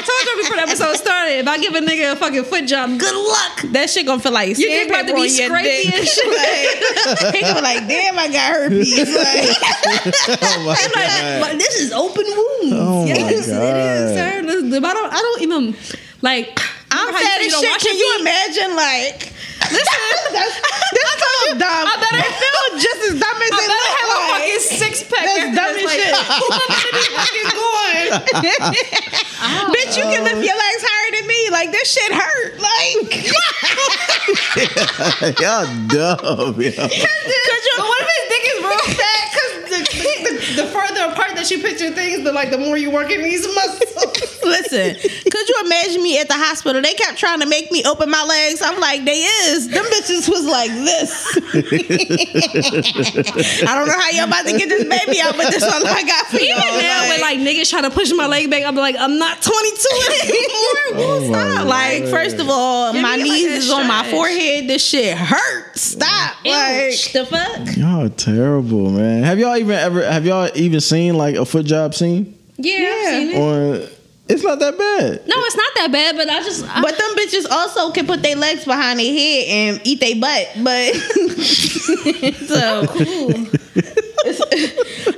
told 0.00 0.20
you 0.26 0.36
before 0.42 0.56
the 0.56 0.62
episode 0.62 0.94
started. 0.96 1.38
If 1.38 1.48
I 1.48 1.58
give 1.58 1.74
a 1.74 1.80
nigga 1.80 2.12
a 2.12 2.16
fucking 2.16 2.44
foot 2.44 2.66
job, 2.66 2.98
good 2.98 3.14
luck. 3.14 3.62
that 3.72 3.90
shit 3.90 4.06
gonna 4.06 4.20
feel 4.20 4.32
like 4.32 4.58
Your 4.58 4.68
dick 4.68 4.88
about 4.88 5.06
to 5.06 5.14
be 5.14 5.20
on 5.20 5.26
scrapey 5.28 5.92
and 5.92 6.06
shit. 6.06 6.26
like, 6.28 7.34
he 7.34 7.40
gonna 7.42 7.54
be 7.56 7.60
like 7.62 7.88
damn 7.88 8.18
I 8.18 8.28
got 8.28 8.52
herpes 8.52 8.96
like 8.98 10.42
oh 10.42 10.62
my 10.66 10.76
I'm 10.78 10.92
like, 11.40 11.50
but 11.50 11.58
this 11.58 11.80
is 11.80 11.92
open 11.92 12.24
wounds. 12.24 12.72
Oh 12.76 13.02
my 13.02 13.08
yes, 13.08 13.48
it 13.48 13.52
is, 13.52 14.14
sir. 14.14 14.42
The- 14.42 14.80
the- 14.80 14.86
I 14.86 14.92
don't, 14.94 15.12
I 15.12 15.16
don't 15.16 15.42
even 15.42 15.76
like. 16.22 16.58
I'm 16.90 17.06
remember 17.06 17.18
how 17.26 17.38
you 17.40 17.50
fat 17.50 17.60
said 17.60 17.70
as 17.70 17.82
shit. 17.82 17.86
Can 17.86 17.96
you 17.98 18.08
imagine, 18.20 18.70
like, 18.76 19.18
listen, 19.70 20.04
that's, 20.34 20.56
this 20.92 21.10
sounds 21.20 21.54
dumb. 21.64 21.84
I 21.86 21.94
better- 22.00 22.24
it 22.26 22.34
feels 22.34 22.72
just 22.82 23.00
as 23.10 23.14
dumb 23.20 23.38
as 23.40 23.50
I 23.50 23.60
it 23.60 23.68
better 23.70 23.90
have 23.94 24.10
a 24.10 24.18
fucking 24.34 24.62
six 24.80 24.94
pack. 25.06 25.24
That's 25.24 25.50
dumb 25.54 25.72
as 25.76 25.84
like, 25.86 25.98
shit. 26.00 26.14
Who 26.14 26.46
am 26.50 26.60
I 26.60 26.76
gonna 26.80 26.94
be 26.98 27.06
fucking 27.14 27.48
going? 27.54 28.08
Bitch, 29.74 29.92
you 29.96 30.04
can 30.10 30.22
lift 30.24 30.42
your 30.44 30.56
legs 30.58 30.82
higher 30.84 31.10
than 31.14 31.19
me. 31.40 31.50
Like, 31.50 31.72
this 31.72 31.92
shit 31.92 32.12
hurt. 32.12 32.60
Like, 32.60 33.30
y'all 35.40 35.66
dumb 35.88 36.60
yo. 36.60 36.70
Could 36.70 37.62
you? 37.64 37.74
But 37.76 37.86
what 37.86 38.00
if 38.02 38.08
his 38.14 38.26
dick 38.28 38.44
is 38.46 38.58
real 38.64 38.86
fat? 38.96 39.24
Because 39.30 39.52
the, 39.70 39.80
the, 40.24 40.62
the 40.62 40.68
further 40.68 41.12
apart 41.12 41.34
that 41.36 41.50
you 41.50 41.58
picture 41.60 41.90
things, 41.90 42.24
the 42.24 42.32
like 42.32 42.50
the 42.50 42.58
more 42.58 42.76
you 42.76 42.90
work 42.90 43.10
in 43.10 43.22
these 43.22 43.46
muscles. 43.54 44.40
listen, 44.44 44.94
could 45.30 45.48
you 45.48 45.56
imagine 45.64 46.02
me 46.02 46.18
at 46.20 46.28
the 46.28 46.34
hospital? 46.34 46.82
They 46.82 46.94
kept 46.94 47.18
trying 47.18 47.40
to 47.40 47.46
make 47.46 47.70
me 47.70 47.82
open 47.84 48.10
my 48.10 48.22
legs. 48.24 48.60
I'm 48.62 48.80
like, 48.80 49.04
they 49.04 49.22
is. 49.22 49.68
Them 49.68 49.84
bitches 49.84 50.28
was 50.28 50.44
like 50.46 50.70
this. 50.70 51.26
I 53.66 53.74
don't 53.74 53.86
know 53.86 53.98
how 53.98 54.10
y'all 54.10 54.26
about 54.26 54.46
to 54.46 54.56
get 54.56 54.68
this 54.68 54.84
baby 54.84 55.20
out, 55.20 55.36
but 55.36 55.50
this 55.50 55.62
one 55.62 55.86
I 55.86 56.02
got 56.02 56.26
for 56.26 56.36
Even 56.36 56.56
y'all. 56.56 56.80
now, 56.80 57.08
when 57.08 57.20
like 57.20 57.38
niggas 57.38 57.70
try 57.70 57.80
to 57.82 57.90
push 57.90 58.10
my 58.12 58.26
leg 58.26 58.50
back, 58.50 58.64
I'm 58.64 58.74
like, 58.74 58.96
I'm 58.98 59.18
not 59.18 59.40
22 59.42 59.54
anymore. 60.24 60.90
Oh 61.02 61.28
my 61.29 61.29
Stop. 61.30 61.66
Like, 61.66 62.02
word. 62.02 62.10
first 62.10 62.38
of 62.38 62.48
all, 62.48 62.92
Give 62.92 63.02
my 63.02 63.16
me, 63.16 63.22
like, 63.22 63.30
knees 63.30 63.46
a 63.46 63.54
is 63.56 63.70
on 63.70 63.86
my 63.86 64.08
forehead. 64.10 64.68
This 64.68 64.84
shit 64.86 65.16
hurts. 65.16 65.80
Stop. 65.82 66.44
Like, 66.44 67.12
the 67.12 67.26
fuck? 67.28 67.76
Y'all 67.76 68.08
terrible, 68.10 68.90
man. 68.90 69.22
Have 69.22 69.38
y'all 69.38 69.56
even 69.56 69.72
ever 69.76 70.02
have 70.02 70.26
y'all 70.26 70.50
even 70.54 70.80
seen 70.80 71.14
like 71.16 71.36
a 71.36 71.44
foot 71.44 71.66
job 71.66 71.94
scene? 71.94 72.36
Yeah, 72.56 72.78
Yeah. 72.78 72.88
I've 72.88 73.08
seen 73.08 73.30
it. 73.30 73.38
Or 73.38 73.88
it's 74.28 74.44
not 74.44 74.60
that 74.60 74.78
bad. 74.78 75.26
No, 75.26 75.34
it's 75.38 75.56
not 75.56 75.72
that 75.76 75.90
bad, 75.92 76.16
but 76.16 76.28
I 76.30 76.40
just. 76.42 76.64
I, 76.68 76.80
but 76.82 76.96
them 76.96 77.10
bitches 77.16 77.50
also 77.50 77.90
can 77.90 78.06
put 78.06 78.22
their 78.22 78.36
legs 78.36 78.64
behind 78.64 79.00
their 79.00 79.12
head 79.12 79.44
and 79.48 79.80
eat 79.84 79.98
their 80.00 80.14
butt. 80.14 80.48
But 80.62 80.94
so 82.46 82.86
cool. 82.86 83.46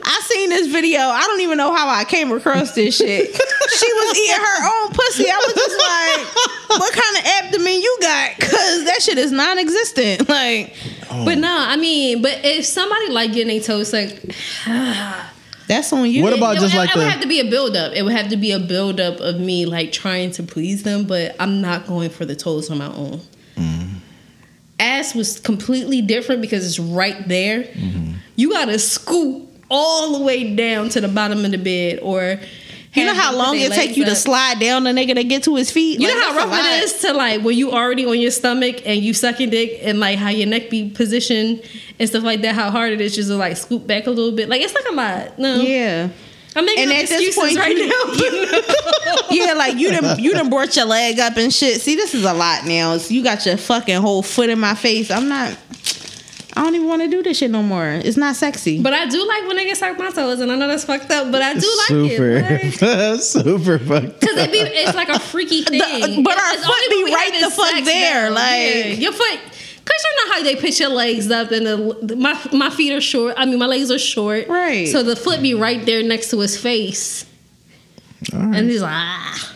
I 0.05 0.21
seen 0.25 0.51
this 0.51 0.69
video. 0.69 1.01
I 1.01 1.25
don't 1.27 1.41
even 1.41 1.59
know 1.59 1.75
how 1.75 1.89
I 1.89 2.05
came 2.05 2.31
across 2.33 2.73
this 2.75 2.97
shit. 2.97 3.39
She 3.83 3.93
was 3.93 4.19
eating 4.23 4.41
her 4.41 4.61
own 4.65 4.93
pussy. 4.93 5.27
I 5.29 5.37
was 5.37 5.55
just 5.55 5.79
like, 5.79 6.79
what 6.81 6.93
kind 6.93 7.17
of 7.19 7.25
abdomen 7.25 7.81
you 7.81 7.99
got? 8.01 8.39
Cause 8.39 8.85
that 8.85 8.99
shit 9.03 9.19
is 9.19 9.33
non-existent. 9.33 10.29
Like 10.33 10.75
oh. 11.11 11.25
But 11.27 11.39
no, 11.39 11.55
I 11.55 11.77
mean, 11.77 12.23
but 12.23 12.41
if 12.43 12.65
somebody 12.65 13.11
like 13.11 13.33
getting 13.33 13.49
their 13.49 13.61
toes 13.61 13.93
like, 13.93 14.35
that's 15.67 15.93
on 15.93 16.09
you. 16.09 16.23
What 16.23 16.33
about 16.33 16.57
it, 16.57 16.61
just 16.61 16.75
it, 16.75 16.79
like 16.79 16.91
it 16.91 16.97
would 16.97 17.07
have 17.07 17.21
to 17.21 17.29
be 17.29 17.41
a 17.41 17.51
build 17.51 17.77
up. 17.77 17.93
It 17.93 18.03
would 18.03 18.13
have 18.13 18.29
to 18.31 18.37
be 18.37 18.53
a 18.53 18.59
build 18.59 18.99
up 18.99 19.21
of 19.21 19.39
me 19.39 19.67
like 19.67 19.93
trying 19.93 20.31
to 20.33 20.43
please 20.43 20.85
them, 20.85 21.05
but 21.07 21.37
I'm 21.39 21.61
not 21.61 21.87
going 21.87 22.11
for 22.11 22.25
the 22.25 22.35
toes 22.35 22.71
on 22.71 22.79
my 22.79 22.87
own. 22.87 23.21
Mm-hmm. 23.57 23.97
Ass 24.81 25.15
was 25.15 25.39
completely 25.39 26.01
different 26.01 26.41
because 26.41 26.67
it's 26.67 26.79
right 26.79 27.29
there. 27.29 27.65
Mm-hmm. 27.65 28.15
You 28.37 28.51
gotta 28.51 28.79
scoop 28.79 29.51
all 29.71 30.19
the 30.19 30.25
way 30.25 30.55
down 30.55 30.89
to 30.91 31.01
the 31.01 31.09
bottom 31.09 31.45
of 31.45 31.51
the 31.51 31.59
bed, 31.59 31.99
or 32.03 32.39
You 32.95 33.07
know 33.07 33.15
how 33.15 33.35
long 33.35 33.59
it 33.59 33.73
take 33.73 33.97
you 33.97 34.05
to 34.05 34.15
slide 34.15 34.59
down 34.61 34.85
the 34.85 34.91
nigga 34.91 35.15
to 35.15 35.25
get 35.25 35.45
to 35.45 35.57
his 35.57 35.71
feet? 35.71 35.99
You 36.01 36.09
Like, 36.09 36.17
know 36.19 36.33
how 36.33 36.47
rough 36.47 36.59
it 36.67 36.85
is 36.85 36.93
to 37.01 37.13
like 37.15 37.41
when 37.43 37.57
you 37.57 37.73
already 37.73 38.05
on 38.05 38.19
your 38.21 38.31
stomach 38.31 38.83
and 38.87 39.01
you 39.01 39.15
sucking 39.15 39.49
dick 39.51 39.81
and 39.83 39.99
like 39.99 40.19
how 40.19 40.29
your 40.29 40.47
neck 40.47 40.69
be 40.69 40.91
positioned 40.91 41.63
and 41.99 42.09
stuff 42.09 42.23
like 42.23 42.43
that. 42.43 42.55
How 42.55 42.71
hard 42.71 42.93
it 42.93 43.01
is 43.01 43.15
just 43.15 43.29
to 43.31 43.37
like 43.37 43.57
scoop 43.57 43.87
back 43.87 44.07
a 44.07 44.11
little 44.11 44.33
bit. 44.33 44.49
Like 44.49 44.61
it's 44.61 44.75
like 44.75 44.85
a 44.91 44.95
lot. 44.95 45.39
No, 45.39 45.57
Yeah. 45.57 46.09
I'm 46.55 46.67
making 46.67 46.83
And 46.83 46.93
up 46.93 46.99
at 46.99 47.09
this 47.09 47.29
excuses 47.29 47.57
point, 47.57 47.59
right 47.59 47.75
you- 47.75 47.87
now. 47.89 49.23
Yeah, 49.31 49.55
like 49.55 49.77
you 49.79 49.91
done 49.91 50.19
you 50.19 50.33
done 50.35 50.51
brought 50.51 50.77
your 50.77 50.85
leg 50.85 51.19
up 51.19 51.39
and 51.39 51.53
shit. 51.53 51.81
See, 51.81 51.95
this 51.97 52.15
is 52.15 52.25
a 52.25 52.35
lot 52.35 52.67
now. 52.67 52.93
It's- 52.95 53.11
you 53.11 53.23
got 53.23 53.47
your 53.47 53.57
fucking 53.57 54.03
whole 54.03 54.23
foot 54.23 54.51
in 54.51 54.61
my 54.61 54.75
face. 54.75 55.11
I'm 55.11 55.29
not. 55.31 55.57
I 56.63 56.67
don't 56.67 56.77
even 56.77 56.87
want 56.87 57.03
to 57.03 57.09
do 57.09 57.25
this 57.25 57.39
shit 57.39 57.51
no 57.51 57.61
more. 57.61 57.89
It's 57.89 58.17
not 58.17 58.37
sexy. 58.37 58.81
but 58.81 58.93
I 58.93 59.07
do 59.09 59.27
like 59.27 59.49
when 59.49 59.57
niggas 59.59 59.79
suck 59.79 59.99
my 59.99 60.11
toes, 60.11 60.39
and 60.39 60.53
I 60.53 60.55
know 60.55 60.69
that's 60.69 60.85
fucked 60.85 61.11
up, 61.11 61.33
but 61.33 61.43
I 61.43 61.55
do 61.55 61.67
like 61.79 61.89
super 61.89 62.31
it. 62.37 62.81
Like, 62.81 63.21
super 63.21 63.79
fucked. 63.81 64.07
Up. 64.07 64.21
Cause 64.21 64.37
it 64.37 64.53
be, 64.53 64.59
it's 64.59 64.95
like 64.95 65.09
a 65.09 65.19
freaky 65.19 65.63
thing. 65.65 66.23
but 66.23 66.39
our 66.39 66.53
It's 66.55 66.65
foot 66.65 66.91
be 66.91 67.13
right 67.13 67.37
the 67.43 67.51
fuck 67.51 67.85
there, 67.85 68.29
now. 68.31 68.35
like- 68.37 68.61
Yeah, 68.61 68.85
your 68.93 69.13
foot. 69.13 69.41
Cause 69.85 70.05
you 70.05 70.29
know 70.29 70.33
how 70.35 70.43
they 70.45 70.55
put 70.55 70.79
your 70.79 70.91
legs 70.91 71.29
up 71.33 71.51
and 71.51 71.67
the 71.67 72.15
my 72.17 72.39
my 72.53 72.71
feet 72.71 72.93
are 72.93 73.01
short. 73.01 73.35
I 73.37 73.45
mean 73.45 73.59
my 73.59 73.67
legs 73.67 73.91
are 73.91 73.99
short. 73.99 74.47
Right. 74.47 74.87
So 74.87 75.03
the 75.03 75.17
foot 75.17 75.43
be 75.43 75.55
right 75.55 75.85
there 75.85 76.05
next 76.05 76.31
to 76.31 76.39
his 76.39 76.57
face, 76.57 77.27
and 78.33 78.71
he's 78.71 78.83
like, 78.83 78.93
ah. 78.95 79.53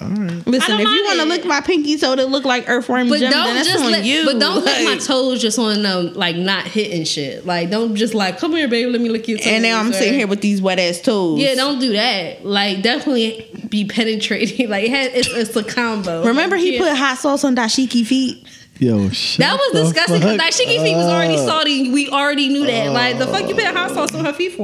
All 0.00 0.08
right. 0.08 0.46
Listen, 0.46 0.78
if 0.80 0.88
you 0.88 1.04
want 1.04 1.18
to 1.20 1.26
mind 1.26 1.30
lick 1.30 1.44
my 1.44 1.60
pinky 1.60 1.98
toe 1.98 2.14
to 2.14 2.24
look 2.26 2.44
like 2.44 2.68
earthworm 2.68 3.08
But 3.08 3.18
Jim, 3.18 3.32
don't 3.32 3.54
that's 3.54 3.68
just 3.68 3.84
on 3.84 3.90
let, 3.90 4.04
you. 4.04 4.24
but 4.24 4.38
don't 4.38 4.64
lick 4.64 4.84
my 4.84 4.96
toes 4.96 5.42
just 5.42 5.58
on 5.58 5.82
them 5.82 6.14
like 6.14 6.36
not 6.36 6.64
hitting 6.66 7.04
shit. 7.04 7.44
Like 7.44 7.70
don't 7.70 7.96
just 7.96 8.14
like 8.14 8.38
come 8.38 8.52
here, 8.52 8.68
baby, 8.68 8.88
let 8.90 9.00
me 9.00 9.08
lick 9.08 9.26
your 9.26 9.38
toes. 9.38 9.46
And 9.48 9.62
now 9.64 9.80
I'm 9.80 9.90
or- 9.90 9.92
sitting 9.92 10.14
here 10.14 10.28
with 10.28 10.40
these 10.40 10.62
wet 10.62 10.78
ass 10.78 11.00
toes. 11.00 11.40
Yeah, 11.40 11.54
don't 11.56 11.80
do 11.80 11.92
that. 11.94 12.44
Like 12.44 12.82
definitely 12.82 13.50
be 13.68 13.84
penetrating. 13.86 14.68
Like 14.78 14.84
it 14.84 14.90
has, 14.90 15.12
it's, 15.14 15.28
it's 15.28 15.56
a 15.56 15.64
combo. 15.64 16.24
Remember, 16.24 16.56
Like, 16.56 16.64
he 16.64 16.74
yeah. 16.76 16.80
put 16.90 16.96
hot 16.96 17.18
sauce 17.18 17.42
on 17.42 17.56
dashiki 17.56 18.06
feet. 18.06 18.46
Yo, 18.78 19.08
shut 19.08 19.40
That 19.40 19.58
was 19.58 19.82
disgusting 19.86 20.20
because 20.20 20.36
fuck 20.36 20.38
like 20.38 20.52
Shiki 20.54 20.80
feet 20.80 20.94
was 20.94 21.06
already 21.06 21.36
salty. 21.36 21.90
We 21.92 22.10
already 22.10 22.48
knew 22.48 22.64
that. 22.64 22.92
Like 22.92 23.18
the 23.18 23.26
fuck 23.26 23.48
you 23.48 23.54
put 23.56 23.64
hot 23.64 23.90
sauce 23.90 24.14
on 24.14 24.24
her 24.24 24.32
feet 24.32 24.52
for? 24.52 24.62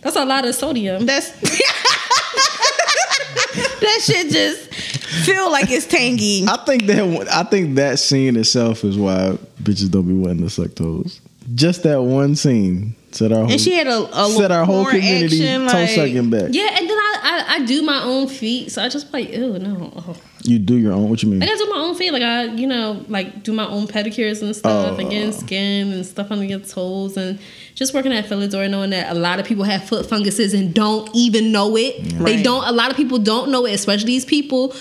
That's 0.00 0.16
a 0.16 0.24
lot 0.24 0.46
of 0.46 0.54
sodium. 0.54 1.04
That's 1.04 1.28
that 3.80 4.00
shit 4.02 4.30
just 4.30 4.74
feel 5.24 5.50
like 5.50 5.70
it's 5.70 5.86
tangy. 5.86 6.44
I 6.46 6.56
think 6.64 6.86
that 6.86 7.28
I 7.32 7.42
think 7.44 7.76
that 7.76 7.98
scene 7.98 8.36
itself 8.36 8.84
is 8.84 8.96
why 8.96 9.38
bitches 9.62 9.90
don't 9.90 10.06
be 10.06 10.14
wanting 10.14 10.42
to 10.42 10.50
suck 10.50 10.74
toes. 10.74 11.20
Just 11.54 11.82
that 11.82 12.02
one 12.02 12.36
scene 12.36 12.94
set 13.10 13.32
our 13.32 13.38
whole, 13.40 13.50
And 13.50 13.60
she 13.60 13.72
had 13.74 13.86
a, 13.86 14.08
a 14.16 14.28
set 14.30 14.52
our 14.52 14.64
whole 14.64 14.86
community 14.86 15.46
action, 15.46 15.66
toe 15.66 15.78
like, 15.78 15.88
sucking 15.90 16.30
back. 16.30 16.48
Yeah, 16.50 16.68
and 16.78 16.88
then 16.88 16.96
I, 16.98 17.18
I 17.22 17.54
I 17.54 17.64
do 17.66 17.82
my 17.82 18.02
own 18.02 18.28
feet, 18.28 18.70
so 18.70 18.82
I 18.82 18.88
just 18.88 19.12
like 19.12 19.30
ew 19.30 19.58
no. 19.58 19.92
Oh. 19.96 20.16
You 20.42 20.58
do 20.58 20.76
your 20.76 20.92
own. 20.92 21.10
What 21.10 21.22
you 21.22 21.28
mean? 21.28 21.42
I 21.42 21.46
gotta 21.46 21.58
do 21.58 21.70
my 21.70 21.76
own 21.78 21.94
feet, 21.94 22.12
like 22.12 22.22
I 22.22 22.44
you 22.44 22.66
know 22.66 23.04
like 23.08 23.42
do 23.42 23.52
my 23.52 23.66
own 23.66 23.86
pedicures 23.86 24.40
and 24.42 24.56
stuff, 24.56 24.98
and 24.98 25.06
Oh. 25.06 25.10
getting 25.10 25.32
skin 25.32 25.92
and 25.92 26.04
stuff 26.06 26.30
under 26.30 26.44
your 26.44 26.60
toes, 26.60 27.16
and 27.16 27.38
just 27.74 27.92
working 27.92 28.12
at 28.12 28.26
Philidor, 28.26 28.70
knowing 28.70 28.90
that 28.90 29.10
a 29.12 29.18
lot 29.18 29.38
of 29.38 29.44
people 29.46 29.64
have 29.64 29.84
foot 29.84 30.06
funguses 30.06 30.54
and 30.54 30.72
don't 30.72 31.10
even 31.14 31.52
know 31.52 31.76
it. 31.76 32.02
They 32.04 32.36
Right. 32.36 32.44
don't. 32.44 32.64
A 32.66 32.72
lot 32.72 32.90
of 32.90 32.96
people 32.96 33.18
don't 33.18 33.50
know 33.50 33.66
it, 33.66 33.72
especially 33.74 34.06
these 34.06 34.24
people. 34.24 34.74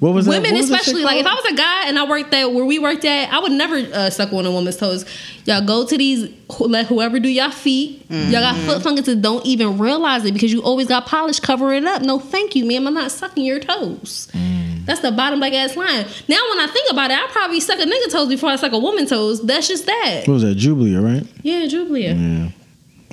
What 0.00 0.14
was 0.14 0.24
that? 0.24 0.30
Women, 0.30 0.52
what 0.52 0.60
was 0.62 0.70
especially, 0.70 1.00
shit 1.00 1.04
like 1.04 1.20
if 1.20 1.26
I 1.26 1.34
was 1.34 1.44
a 1.44 1.54
guy 1.56 1.88
and 1.88 1.98
I 1.98 2.06
worked 2.08 2.32
at 2.32 2.50
where 2.54 2.64
we 2.64 2.78
worked 2.78 3.04
at, 3.04 3.30
I 3.30 3.38
would 3.38 3.52
never 3.52 3.76
uh, 3.76 4.08
suck 4.08 4.32
on 4.32 4.46
a 4.46 4.50
woman's 4.50 4.78
toes. 4.78 5.04
Y'all 5.44 5.60
go 5.64 5.86
to 5.86 5.98
these, 5.98 6.30
let 6.58 6.86
whoever 6.86 7.20
do 7.20 7.28
y'all 7.28 7.50
feet. 7.50 8.02
Y'all 8.08 8.30
got 8.40 8.56
foot 8.64 8.82
funguses, 8.82 9.16
don't 9.16 9.44
even 9.44 9.76
realize 9.76 10.24
it 10.24 10.32
because 10.32 10.50
you 10.54 10.62
always 10.62 10.86
got 10.88 11.04
polish 11.04 11.38
covering 11.38 11.82
it 11.82 11.86
up. 11.86 12.00
No, 12.00 12.18
thank 12.18 12.56
you, 12.56 12.64
ma'am. 12.64 12.86
I'm 12.86 12.94
not 12.94 13.10
sucking 13.12 13.44
your 13.44 13.60
toes. 13.60 14.28
That's 14.84 15.00
the 15.00 15.12
bottom 15.12 15.38
black 15.38 15.52
ass 15.52 15.76
line. 15.76 16.06
Now, 16.28 16.38
when 16.50 16.60
I 16.60 16.66
think 16.70 16.90
about 16.90 17.10
it, 17.10 17.18
I 17.18 17.26
probably 17.30 17.60
suck 17.60 17.78
a 17.78 17.84
nigga 17.84 18.10
toes 18.10 18.28
before 18.28 18.50
I 18.50 18.56
suck 18.56 18.72
a 18.72 18.78
woman 18.78 19.06
toes. 19.06 19.40
That's 19.44 19.66
just 19.68 19.86
that. 19.86 20.22
What 20.26 20.34
was 20.34 20.42
that? 20.42 20.56
Jublia, 20.58 21.02
right? 21.02 21.26
Yeah, 21.42 21.62
Jublia. 21.66 22.14
Yeah. 22.14 22.48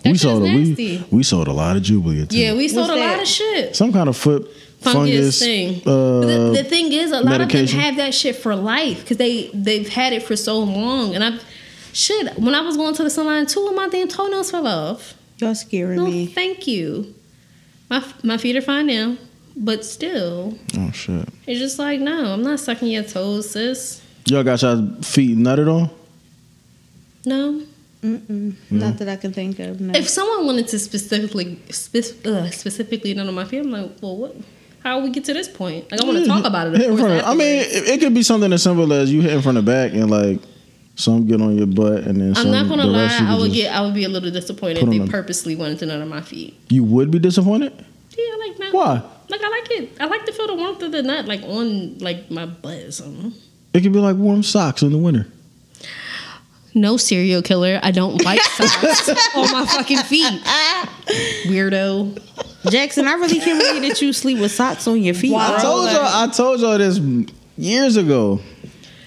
That 0.03 0.05
we 0.05 0.09
shit's 0.11 0.21
sold 0.23 0.43
a, 0.43 0.45
we, 0.45 1.03
we 1.11 1.23
sold 1.23 1.47
a 1.47 1.53
lot 1.53 1.77
of 1.77 1.83
Jublia 1.83 2.27
too. 2.27 2.37
Yeah, 2.37 2.53
we 2.55 2.67
sold 2.67 2.89
a 2.89 2.93
What's 2.93 3.01
lot 3.01 3.21
of 3.21 3.27
shit. 3.27 3.75
some 3.75 3.93
kind 3.93 4.09
of 4.09 4.17
foot 4.17 4.49
fungus, 4.79 5.39
fungus, 5.39 5.39
thing. 5.39 5.75
Uh, 5.85 6.21
the, 6.21 6.51
the 6.57 6.63
thing 6.63 6.91
is, 6.91 7.11
a 7.11 7.17
lot 7.21 7.25
medication. 7.25 7.63
of 7.65 7.69
them 7.71 7.79
have 7.81 7.95
that 7.97 8.13
shit 8.13 8.35
for 8.35 8.55
life 8.55 9.01
because 9.01 9.17
they 9.17 9.47
they've 9.53 9.87
had 9.87 10.11
it 10.13 10.23
for 10.23 10.35
so 10.35 10.57
long. 10.59 11.13
And 11.13 11.23
I, 11.23 11.37
shit, 11.93 12.35
when 12.39 12.55
I 12.55 12.61
was 12.61 12.77
going 12.77 12.95
to 12.95 13.03
the 13.03 13.09
salon, 13.11 13.45
two 13.45 13.65
of 13.67 13.75
my 13.75 13.87
damn 13.89 14.07
toenails 14.07 14.49
fell 14.51 14.65
off. 14.65 15.13
Y'all 15.37 15.53
scaring 15.55 15.97
No, 15.97 16.05
me. 16.05 16.25
thank 16.25 16.65
you. 16.67 17.13
My 17.89 18.03
my 18.23 18.37
feet 18.37 18.55
are 18.55 18.61
fine 18.61 18.87
now, 18.87 19.17
but 19.55 19.83
still, 19.85 20.57
oh 20.77 20.91
shit! 20.91 21.27
it's 21.47 21.59
just 21.59 21.79
like 21.79 21.99
no, 21.99 22.33
I'm 22.33 22.43
not 22.43 22.59
sucking 22.59 22.87
your 22.89 23.03
toes, 23.03 23.49
sis. 23.51 24.01
Y'all 24.27 24.43
got 24.43 24.61
y'all 24.61 24.85
feet 25.01 25.37
nutted 25.37 25.67
on? 25.71 25.89
No. 27.25 27.61
Mm-mm. 28.01 28.55
Not 28.71 28.97
that 28.97 29.07
I 29.09 29.15
can 29.15 29.31
think 29.31 29.59
of. 29.59 29.79
No. 29.79 29.93
If 29.97 30.09
someone 30.09 30.47
wanted 30.47 30.67
to 30.69 30.79
specifically 30.79 31.59
spec- 31.69 32.25
uh, 32.25 32.49
specifically 32.49 33.13
none 33.13 33.27
of 33.27 33.35
my 33.35 33.45
feet, 33.45 33.59
I'm 33.59 33.69
like, 33.71 33.91
well, 34.01 34.17
what? 34.17 34.35
How 34.83 34.99
we 35.01 35.11
get 35.11 35.25
to 35.25 35.33
this 35.33 35.47
point? 35.47 35.91
Like, 35.91 36.01
I 36.01 36.05
want 36.05 36.17
to 36.17 36.25
talk 36.25 36.43
about 36.45 36.67
it. 36.67 36.73
Of 36.73 36.79
Hit 36.81 36.89
in 36.89 36.97
front 36.97 37.13
of- 37.21 37.25
I 37.27 37.33
mean, 37.35 37.59
it, 37.59 37.87
it 37.89 37.99
could 37.99 38.15
be 38.15 38.23
something 38.23 38.51
as 38.51 38.63
simple 38.63 38.91
as 38.91 39.13
you 39.13 39.21
hitting 39.21 39.41
from 39.43 39.53
the 39.53 39.61
back 39.61 39.93
and 39.93 40.09
like 40.09 40.39
some 40.95 41.27
get 41.27 41.39
on 41.41 41.55
your 41.55 41.67
butt 41.67 42.03
and 42.05 42.19
then 42.19 42.33
some. 42.33 42.47
I'm 42.47 42.51
not 42.51 42.67
gonna 42.67 42.87
lie. 42.87 43.19
I 43.21 43.37
would 43.37 43.51
get. 43.53 43.71
I 43.71 43.81
would 43.81 43.93
be 43.93 44.03
a 44.05 44.09
little 44.09 44.31
disappointed 44.31 44.79
if 44.81 44.89
they 44.89 44.97
a- 44.99 45.05
purposely 45.05 45.55
wanted 45.55 45.77
to 45.79 45.85
nut 45.85 46.01
on 46.01 46.09
my 46.09 46.21
feet. 46.21 46.59
You 46.69 46.83
would 46.83 47.11
be 47.11 47.19
disappointed. 47.19 47.73
Yeah, 48.17 48.35
like 48.47 48.57
nut. 48.59 48.73
Why? 48.73 49.03
Like 49.31 49.41
I 49.43 49.49
like 49.49 49.71
it. 49.71 49.89
I 49.99 50.05
like 50.05 50.25
to 50.25 50.33
feel 50.33 50.47
the 50.47 50.55
warmth 50.55 50.81
of 50.83 50.91
the 50.91 51.01
nut, 51.01 51.25
like 51.25 51.41
on 51.43 51.97
like 51.99 52.29
my 52.29 52.45
butt 52.45 52.79
or 52.83 52.91
something. 52.91 53.33
It 53.73 53.81
could 53.81 53.93
be 53.93 53.99
like 53.99 54.17
warm 54.17 54.43
socks 54.43 54.81
in 54.83 54.91
the 54.91 54.97
winter. 54.97 55.25
No 56.73 56.95
serial 56.97 57.41
killer. 57.41 57.79
I 57.83 57.91
don't 57.91 58.23
like 58.23 58.41
socks 58.57 59.09
on 59.35 59.51
my 59.51 59.65
fucking 59.65 59.97
feet. 59.99 60.41
Weirdo. 61.45 62.17
Jackson, 62.69 63.07
I 63.07 63.13
really 63.13 63.39
can't 63.39 63.59
believe 63.59 63.81
that 63.89 64.01
you 64.01 64.13
sleep 64.13 64.39
with 64.39 64.51
socks 64.51 64.87
on 64.87 65.01
your 65.01 65.13
feet. 65.15 65.31
Wow. 65.33 65.55
I 65.57 65.61
told 65.61 65.85
Like, 65.85 65.95
y'all. 65.95 66.05
I 66.05 66.27
told 66.27 66.59
y'all 66.59 66.77
this 66.77 66.99
years 67.57 67.97
ago. 67.97 68.39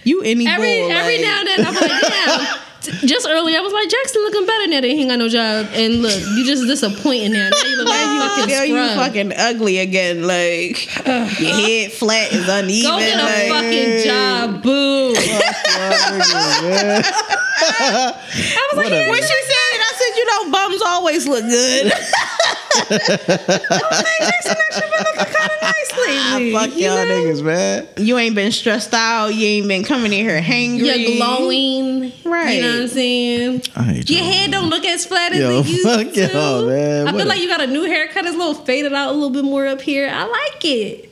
you 0.04 0.22
any 0.22 0.46
Every 0.46 0.80
bull, 0.80 0.90
every 0.90 1.16
like- 1.18 1.24
now 1.24 1.38
and 1.40 1.48
then 1.48 1.66
I'm 1.66 1.74
like, 1.74 2.00
damn. 2.00 2.58
T- 2.84 3.06
Just 3.06 3.26
earlier, 3.26 3.56
I 3.58 3.60
was 3.62 3.72
like, 3.72 3.88
Jackson 3.88 4.22
looking 4.22 4.44
better 4.46 4.66
now 4.68 4.80
that 4.82 4.88
he 4.88 5.00
ain't 5.00 5.08
got 5.10 5.18
no 5.18 5.28
job. 5.28 5.66
And 5.72 6.02
look, 6.02 6.12
you 6.36 6.44
just 6.44 6.64
disappointing 6.66 7.32
now. 7.32 7.48
Now 7.48 7.62
you 7.64 7.76
look 7.78 7.88
like 7.88 8.00
a 8.04 8.28
fucking 8.28 8.48
Girl, 8.54 8.64
you 8.64 8.74
scrub. 8.74 8.98
fucking 9.06 9.32
ugly 9.38 9.78
again. 9.78 10.26
Like 10.26 10.84
your 11.06 11.24
head 11.54 11.92
flat 11.92 12.32
is 12.32 12.46
uneven. 12.48 12.90
Go 12.90 12.98
get 12.98 13.18
a 13.18 13.22
like, 13.24 13.48
fucking 13.50 14.04
job, 14.04 14.62
boo. 14.62 15.14
I 17.56 18.62
was 18.70 18.76
like, 18.76 18.84
Whatever. 18.84 19.10
When 19.10 19.22
she 19.22 19.28
said 19.28 19.70
it, 19.72 19.80
I 19.80 19.92
said, 19.96 20.16
you 20.16 20.24
know, 20.26 20.50
bums 20.52 20.82
always 20.84 21.26
look 21.26 21.44
good. 21.44 21.92
nicely. 25.62 26.52
Fuck 26.52 26.76
y'all 26.76 27.06
niggas, 27.06 27.42
man. 27.42 27.86
You 27.96 28.18
ain't 28.18 28.34
been 28.34 28.52
stressed 28.52 28.94
out. 28.94 29.28
You 29.28 29.46
ain't 29.46 29.68
been 29.68 29.84
coming 29.84 30.12
in 30.12 30.24
here 30.24 30.40
hangry. 30.40 30.84
you're 30.84 31.16
glowing. 31.16 32.12
Right. 32.24 32.56
You 32.56 32.62
know 32.62 32.72
what 32.74 32.82
I'm 32.82 32.88
saying? 32.88 33.62
Your 33.76 34.04
y'all. 34.20 34.32
head 34.32 34.50
don't 34.50 34.70
look 34.70 34.84
as 34.84 35.06
flat 35.06 35.32
as 35.32 35.38
Yo, 35.38 35.60
it 35.60 35.66
used 35.66 35.82
fuck 35.82 36.12
to. 36.12 36.32
y'all, 36.32 36.66
man. 36.66 37.08
I 37.08 37.10
feel 37.10 37.18
What 37.20 37.26
like 37.28 37.40
you 37.40 37.48
got 37.48 37.60
a 37.60 37.66
new 37.66 37.84
haircut. 37.84 38.24
It's 38.24 38.34
a 38.34 38.38
little 38.38 38.54
faded 38.54 38.92
out 38.92 39.10
a 39.10 39.12
little 39.12 39.30
bit 39.30 39.44
more 39.44 39.66
up 39.66 39.80
here. 39.80 40.08
I 40.12 40.24
like 40.24 40.64
it. 40.64 41.03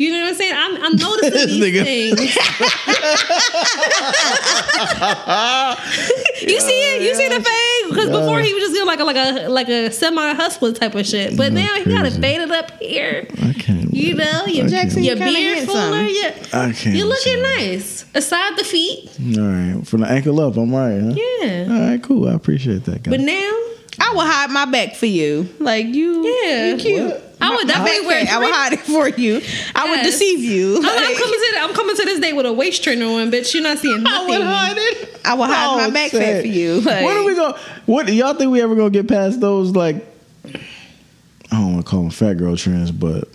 You 0.00 0.14
know 0.14 0.20
what 0.22 0.28
I'm 0.30 0.34
saying? 0.34 0.54
I'm, 0.56 0.76
I'm 0.82 0.96
noticing 0.96 1.30
This 1.40 1.46
these 1.50 1.62
nigga. 1.62 1.84
things. 1.84 2.20
you 6.42 6.60
see 6.60 6.96
it? 6.96 7.02
You 7.02 7.14
see 7.14 7.28
the 7.28 7.40
fade? 7.44 7.88
Because 7.90 8.08
before 8.10 8.40
he 8.40 8.52
was 8.54 8.62
just 8.62 8.74
doing 8.74 8.86
like 8.86 9.00
a 9.00 9.04
like 9.04 9.16
a 9.16 9.48
like 9.48 9.68
a 9.68 9.90
semi 9.90 10.32
hustler 10.34 10.72
type 10.72 10.94
of 10.94 11.06
shit, 11.06 11.36
but 11.36 11.52
now 11.52 11.74
he 11.76 11.84
got 11.84 12.06
it 12.06 12.12
crazy. 12.12 12.20
faded 12.22 12.50
up 12.50 12.70
here. 12.80 13.26
I 13.42 13.52
can't. 13.52 13.92
You 13.92 14.14
know, 14.14 14.46
your, 14.46 14.66
Jackson, 14.68 15.02
your 15.02 15.16
you 15.16 15.22
kinda 15.22 15.38
beard 15.38 15.58
handsome. 15.58 15.76
fuller. 15.76 16.02
Yeah, 16.02 16.34
I 16.52 16.72
can't. 16.72 16.96
you're 16.96 17.06
looking 17.06 17.42
listen. 17.42 17.68
nice. 17.68 18.04
Aside 18.14 18.56
the 18.56 18.64
feet, 18.64 19.10
All 19.38 19.44
right, 19.46 19.86
from 19.86 20.00
the 20.00 20.08
ankle 20.08 20.40
up, 20.40 20.56
I'm 20.56 20.74
right, 20.74 20.98
huh? 21.00 21.12
yeah. 21.14 21.66
All 21.70 21.80
right, 21.90 22.02
cool. 22.02 22.26
I 22.28 22.32
appreciate 22.32 22.84
that, 22.84 23.02
guys. 23.02 23.10
But 23.12 23.20
now, 23.20 23.50
I 24.00 24.12
will 24.14 24.22
hide 24.22 24.50
my 24.50 24.64
back 24.64 24.94
for 24.96 25.06
you. 25.06 25.48
Like 25.58 25.86
you, 25.86 26.26
Yeah. 26.26 26.70
you 26.70 26.76
cute. 26.78 27.10
What? 27.10 27.29
I 27.42 27.54
would 27.56 27.66
definitely 27.68 28.00
back 28.00 28.06
wear. 28.06 28.26
I 28.30 28.38
would 28.38 28.52
hide 28.54 28.72
it 28.74 28.80
for 28.80 29.08
you. 29.08 29.40
I 29.74 29.90
would 29.90 30.02
deceive 30.02 30.40
you. 30.40 30.76
I'm, 30.78 30.84
I'm 30.84 30.94
Like, 30.96 31.16
coming 31.16 31.38
to 31.40 31.50
the, 31.54 31.60
I'm 31.60 31.74
coming 31.74 31.96
to 31.96 32.04
this 32.04 32.20
day 32.20 32.32
with 32.32 32.46
a 32.46 32.52
waist 32.52 32.84
trainer 32.84 33.06
on, 33.06 33.30
bitch. 33.30 33.54
You're 33.54 33.62
not 33.62 33.78
seeing 33.78 34.02
I 34.06 34.26
would 34.26 34.42
hide 34.42 34.76
it. 34.76 35.20
I 35.24 35.34
will 35.34 35.44
hide 35.44 35.66
Oh, 35.68 35.76
my 35.78 35.90
back 35.90 36.10
shit. 36.10 36.20
fat 36.22 36.40
for 36.42 36.46
you. 36.48 36.80
Like, 36.80 37.04
When 37.04 37.16
are 37.16 37.24
we 37.24 37.34
going? 37.34 37.54
What 37.86 38.08
y'all 38.12 38.34
think 38.34 38.50
we 38.52 38.60
ever 38.60 38.74
gonna 38.74 38.90
get 38.90 39.08
past 39.08 39.40
those? 39.40 39.70
Like, 39.74 40.04
I 40.44 40.50
don't 41.52 41.74
want 41.74 41.84
to 41.86 41.90
call 41.90 42.02
them 42.02 42.10
fat 42.10 42.34
girl 42.34 42.56
trends, 42.56 42.90
but 42.92 43.28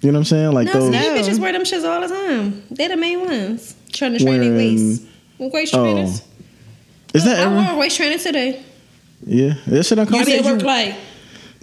you 0.00 0.10
know 0.10 0.18
what 0.18 0.20
I'm 0.20 0.24
saying? 0.24 0.52
Like 0.52 0.66
No, 0.66 0.72
those. 0.72 0.90
No. 0.90 0.98
bitches 0.98 1.38
wear 1.38 1.52
them 1.52 1.62
shits 1.62 1.84
all 1.88 2.00
the 2.00 2.08
time. 2.08 2.62
They're 2.70 2.88
the 2.88 2.96
main 2.96 3.20
ones. 3.20 3.76
Trying 3.92 4.14
to 4.14 4.18
train 4.24 4.40
their 4.40 4.56
waist. 4.56 5.02
Waist 5.38 5.74
Oh, 5.74 5.84
trainers. 5.84 6.22
is 7.14 7.24
that 7.24 7.38
I 7.38 7.42
ever? 7.42 7.54
wore 7.54 7.70
a 7.72 7.76
waist 7.76 7.96
trainer 7.98 8.18
today. 8.18 8.62
Yeah, 9.24 9.54
that 9.66 9.84
shit 9.84 9.98
You 9.98 10.02
uncomfortable. 10.02 10.24
see 10.24 10.34
it 10.38 10.44
you- 10.44 10.52
work 10.52 10.62
like? 10.62 10.94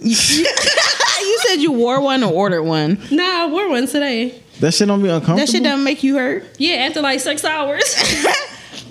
you 1.44 1.48
said 1.50 1.62
you 1.62 1.72
wore 1.72 2.00
one 2.00 2.22
or 2.22 2.32
ordered 2.32 2.62
one. 2.62 2.98
Nah, 3.10 3.44
I 3.44 3.46
wore 3.46 3.68
one 3.68 3.86
today. 3.86 4.40
That 4.60 4.74
shit 4.74 4.88
don't 4.88 5.02
be 5.02 5.08
uncomfortable. 5.08 5.38
That 5.38 5.48
shit 5.48 5.62
doesn't 5.62 5.84
make 5.84 6.02
you 6.02 6.16
hurt. 6.18 6.44
Yeah, 6.58 6.74
after 6.86 7.00
like 7.00 7.20
six 7.20 7.44
hours. 7.44 7.82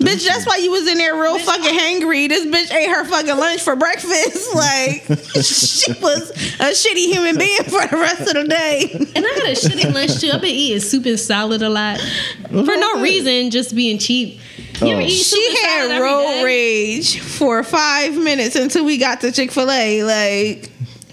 Bitch, 0.00 0.26
that's 0.26 0.46
why 0.46 0.56
you 0.56 0.70
was 0.70 0.88
in 0.88 0.96
there 0.96 1.14
real 1.14 1.38
fucking 1.38 1.78
hangry. 1.78 2.26
This 2.26 2.46
bitch 2.46 2.74
ate 2.74 2.88
her 2.88 3.04
fucking 3.04 3.36
lunch 3.36 3.60
for 3.62 3.76
breakfast. 3.76 4.48
Like 4.54 5.02
she 5.04 5.92
was 6.00 6.30
a 6.58 6.72
shitty 6.72 7.12
human 7.12 7.36
being 7.38 7.62
for 7.64 7.86
the 7.86 7.96
rest 7.96 8.22
of 8.22 8.34
the 8.34 8.44
day. 8.48 8.90
and 9.14 9.24
I 9.24 9.28
had 9.28 9.44
a 9.44 9.52
shitty 9.52 9.92
lunch 9.92 10.20
too. 10.20 10.30
I've 10.32 10.40
been 10.40 10.54
eating 10.54 10.80
soup 10.80 11.06
and 11.06 11.18
salad 11.20 11.62
a 11.62 11.68
lot. 11.68 12.00
What's 12.48 12.68
For 12.68 12.76
no 12.76 12.96
that? 12.96 13.02
reason, 13.02 13.50
just 13.50 13.74
being 13.76 13.98
cheap. 13.98 14.40
Oh. 14.82 15.06
She 15.06 15.56
had 15.62 15.90
every 15.90 16.00
road 16.00 16.42
rage 16.44 17.20
for 17.20 17.62
five 17.62 18.16
minutes 18.16 18.56
until 18.56 18.84
we 18.86 18.96
got 18.98 19.20
to 19.20 19.32
Chick 19.32 19.50
Fil 19.52 19.70
A. 19.70 20.02
Like 20.02 20.69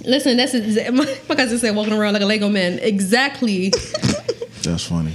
Listen, 0.07 0.37
that's 0.37 0.53
exa- 0.53 0.91
my, 0.93 1.05
my 1.29 1.35
cousin 1.35 1.59
said 1.59 1.75
walking 1.75 1.93
around 1.93 2.13
like 2.13 2.21
a 2.23 2.25
Lego 2.25 2.49
man. 2.49 2.79
Exactly. 2.79 3.69
That's 4.63 4.85
funny. 4.85 5.13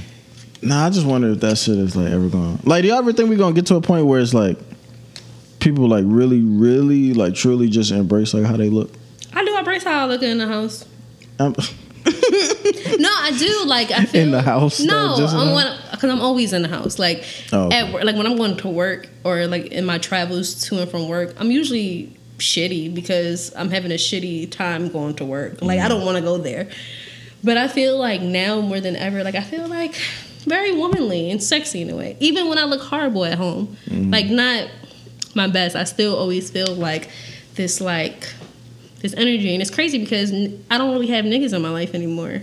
Nah, 0.63 0.87
I 0.87 0.91
just 0.91 1.07
wonder 1.07 1.31
if 1.31 1.41
that 1.41 1.59
shit 1.59 1.77
is 1.77 1.97
like 1.97 2.11
ever 2.13 2.29
going. 2.29 2.59
Like, 2.65 2.83
do 2.83 2.89
y'all 2.89 2.99
ever 2.99 3.13
think 3.13 3.29
we're 3.29 3.37
gonna 3.37 3.55
get 3.55 3.67
to 3.67 3.77
a 3.77 3.81
point 3.81 4.07
where 4.07 4.21
it's 4.21 4.33
like 4.33 4.57
people 5.59 5.89
like 5.89 6.05
really, 6.07 6.41
really, 6.41 7.13
like 7.15 7.35
truly 7.35 7.69
just 7.69 7.91
embrace 7.91 8.33
like 8.33 8.45
how 8.45 8.57
they 8.57 8.71
look? 8.71 8.91
I 9.35 9.45
do 9.45 9.57
embrace 9.59 9.83
how 9.85 10.05
I 10.05 10.07
look 10.07 10.23
in 10.23 10.39
the 10.39 10.47
house. 10.47 10.87
Um, 11.39 11.55
No, 12.99 13.09
I 13.11 13.35
do. 13.39 13.65
Like 13.67 13.91
I 13.91 14.05
feel 14.05 14.23
In 14.23 14.31
the 14.31 14.43
house, 14.43 14.81
No, 14.81 15.17
though, 15.17 15.23
just 15.23 15.35
in 15.35 15.41
I'm 15.41 15.79
because 15.91 16.11
I'm 16.11 16.21
always 16.21 16.53
in 16.53 16.63
the 16.63 16.69
house. 16.69 16.99
Like 16.99 17.25
Oh, 17.53 17.67
okay. 17.67 17.79
at 17.81 17.93
work, 17.93 18.05
like 18.05 18.17
when 18.17 18.27
I'm 18.27 18.37
going 18.37 18.57
to 18.59 18.69
work 18.69 19.09
or 19.25 19.47
like 19.47 19.67
in 19.67 19.85
my 19.85 19.99
travels 19.99 20.55
to 20.69 20.81
and 20.81 20.91
from 20.91 21.09
work, 21.09 21.35
I'm 21.39 21.51
usually 21.51 22.17
shitty 22.43 22.95
because 22.95 23.53
I'm 23.57 23.71
having 23.71 23.93
a 23.93 23.97
shitty 23.97 24.51
time 24.51 24.89
going 24.89 25.15
to 25.17 25.25
work. 25.25 25.63
Like 25.63 25.81
I 25.81 25.87
mm. 25.87 25.89
don't 25.91 26.05
want 26.05 26.17
to 26.19 26.23
go 26.23 26.39
there. 26.39 26.69
But 27.45 27.57
I 27.57 27.69
feel 27.69 27.99
like 27.99 28.21
now 28.21 28.61
more 28.61 28.81
than 28.81 28.95
ever, 28.97 29.25
like 29.25 29.35
I 29.35 29.43
feel 29.43 29.67
like 29.67 29.95
very 30.45 30.73
womanly 30.73 31.31
and 31.31 31.43
sexy 31.43 31.83
in 31.83 31.91
a 31.91 31.97
way. 31.97 32.17
Even 32.21 32.49
when 32.49 32.59
I 32.59 32.65
look 32.65 32.83
horrible 32.83 33.25
at 33.25 33.39
home, 33.39 33.77
mm. 33.87 34.13
like 34.13 34.27
not 34.27 34.69
my 35.35 35.49
best, 35.49 35.75
I 35.75 35.85
still 35.85 36.17
always 36.17 36.51
feel 36.51 36.75
like 36.75 37.09
this 37.55 37.81
like 37.81 38.33
this 39.01 39.15
energy, 39.15 39.53
and 39.53 39.61
it's 39.61 39.71
crazy 39.71 39.99
because 39.99 40.33
I 40.71 40.79
don't 40.79 40.93
really 40.93 41.09
have 41.09 41.25
niggas 41.25 41.53
in 41.53 41.63
my 41.63 41.71
life 41.71 41.95
anymore. 41.95 42.43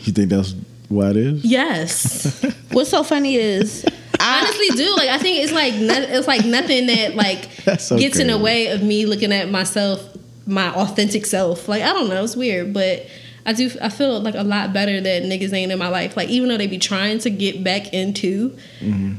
you 0.00 0.12
think 0.12 0.30
that's 0.30 0.54
why 0.88 1.10
it 1.10 1.16
is? 1.16 1.44
Yes. 1.44 2.44
what's 2.72 2.90
so 2.90 3.02
funny 3.02 3.36
is 3.36 3.84
honestly 4.20 4.68
do. 4.76 4.94
Like 4.96 5.08
I 5.08 5.18
think 5.18 5.42
it's 5.42 5.52
like 5.52 5.74
no, 5.74 5.94
it's 5.94 6.26
like 6.28 6.44
nothing 6.44 6.86
that 6.86 7.14
like 7.14 7.48
so 7.78 7.98
gets 7.98 8.18
in 8.18 8.26
the 8.28 8.38
way 8.38 8.68
of 8.68 8.82
me 8.82 9.06
looking 9.06 9.32
at 9.32 9.50
myself, 9.50 10.02
my 10.46 10.72
authentic 10.74 11.26
self. 11.26 11.68
Like 11.68 11.82
I 11.82 11.92
don't 11.92 12.08
know, 12.08 12.22
it's 12.24 12.36
weird, 12.36 12.72
but 12.72 13.06
I 13.46 13.52
do. 13.52 13.70
I 13.80 13.88
feel 13.88 14.20
like 14.20 14.34
a 14.34 14.42
lot 14.42 14.72
better 14.72 15.00
that 15.00 15.22
niggas 15.22 15.52
ain't 15.52 15.72
in 15.72 15.78
my 15.78 15.88
life. 15.88 16.16
Like 16.16 16.28
even 16.28 16.48
though 16.48 16.56
they 16.58 16.66
be 16.66 16.78
trying 16.78 17.18
to 17.20 17.30
get 17.30 17.62
back 17.64 17.92
into, 17.94 18.50
Mm-hmm. 18.80 19.14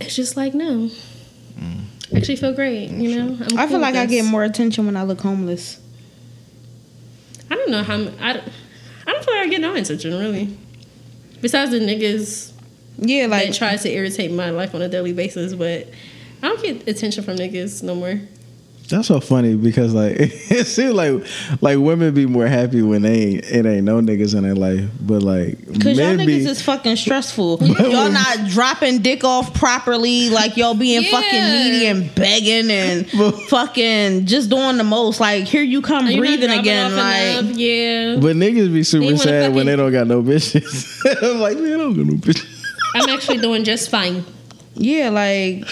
it's 0.00 0.14
just 0.16 0.36
like 0.36 0.54
no. 0.54 0.90
I 2.12 2.18
actually 2.18 2.36
feel 2.36 2.52
great. 2.52 2.90
You 2.90 3.16
know, 3.24 3.34
I'm 3.34 3.58
I 3.58 3.62
cool 3.62 3.68
feel 3.68 3.78
like 3.80 3.94
with 3.94 4.02
I 4.02 4.06
get 4.06 4.24
more 4.24 4.44
attention 4.44 4.86
when 4.86 4.96
I 4.96 5.02
look 5.02 5.20
homeless. 5.22 5.80
I 7.50 7.54
don't 7.54 7.70
know 7.70 7.82
how. 7.82 7.94
m- 7.94 8.14
I, 8.20 8.32
don't- 8.34 8.48
I 9.06 9.12
don't 9.12 9.24
feel 9.24 9.34
like 9.34 9.46
I 9.46 9.48
get 9.48 9.60
no 9.60 9.74
attention 9.74 10.12
really. 10.18 10.56
Besides 11.40 11.70
the 11.72 11.80
niggas 11.80 12.52
Yeah, 12.98 13.26
like 13.26 13.48
that 13.48 13.54
tries 13.54 13.82
to 13.82 13.90
irritate 13.92 14.32
my 14.32 14.50
life 14.50 14.74
on 14.74 14.82
a 14.82 14.88
daily 14.88 15.12
basis, 15.12 15.54
but 15.54 15.88
I 16.42 16.48
don't 16.48 16.62
get 16.62 16.88
attention 16.88 17.24
from 17.24 17.36
niggas 17.36 17.82
no 17.82 17.94
more. 17.94 18.20
That's 18.88 19.08
so 19.08 19.18
funny 19.18 19.56
because 19.56 19.92
like 19.94 20.14
it 20.18 20.66
seems 20.66 20.94
like 20.94 21.24
like 21.60 21.78
women 21.78 22.14
be 22.14 22.24
more 22.26 22.46
happy 22.46 22.82
when 22.82 23.02
they 23.02 23.20
ain't 23.20 23.44
it 23.44 23.66
ain't 23.66 23.84
no 23.84 24.00
niggas 24.00 24.36
in 24.36 24.44
their 24.44 24.54
life, 24.54 24.88
but 25.00 25.22
like 25.22 25.58
Cause 25.80 25.98
y'all 25.98 26.14
niggas 26.16 26.26
be 26.26 26.44
is 26.46 26.62
fucking 26.62 26.94
stressful. 26.94 27.58
y'all 27.80 28.10
not 28.12 28.46
dropping 28.48 28.98
dick 29.02 29.24
off 29.24 29.52
properly. 29.54 30.30
Like 30.30 30.56
y'all 30.56 30.74
being 30.74 31.02
Yeah. 31.02 31.10
fucking 31.10 31.42
needy 31.42 31.86
and 31.86 32.14
begging 32.14 32.70
and 32.70 33.10
fucking 33.48 34.26
just 34.26 34.50
doing 34.50 34.76
the 34.76 34.84
most. 34.84 35.18
Like 35.18 35.44
here 35.44 35.62
you 35.62 35.82
come 35.82 36.06
you 36.06 36.20
breathing 36.20 36.50
again. 36.56 36.94
Like 36.94 37.44
enough? 37.44 37.56
yeah. 37.56 38.16
but 38.20 38.36
niggas 38.36 38.72
be 38.72 38.84
super 38.84 39.16
sad 39.16 39.52
when 39.52 39.66
they 39.66 39.74
don't 39.74 39.90
got 39.92 40.06
no 40.06 40.22
bitches. 40.22 41.02
I'm 41.22 41.40
like 41.40 41.58
man, 41.58 41.74
I 41.74 41.76
don't 41.78 41.96
got 41.96 42.06
no 42.06 42.14
bitches. 42.14 42.55
I'm 43.02 43.08
actually 43.10 43.38
doing 43.38 43.64
just 43.64 43.90
fine. 43.90 44.24
yeah, 44.74 45.08
like 45.10 45.64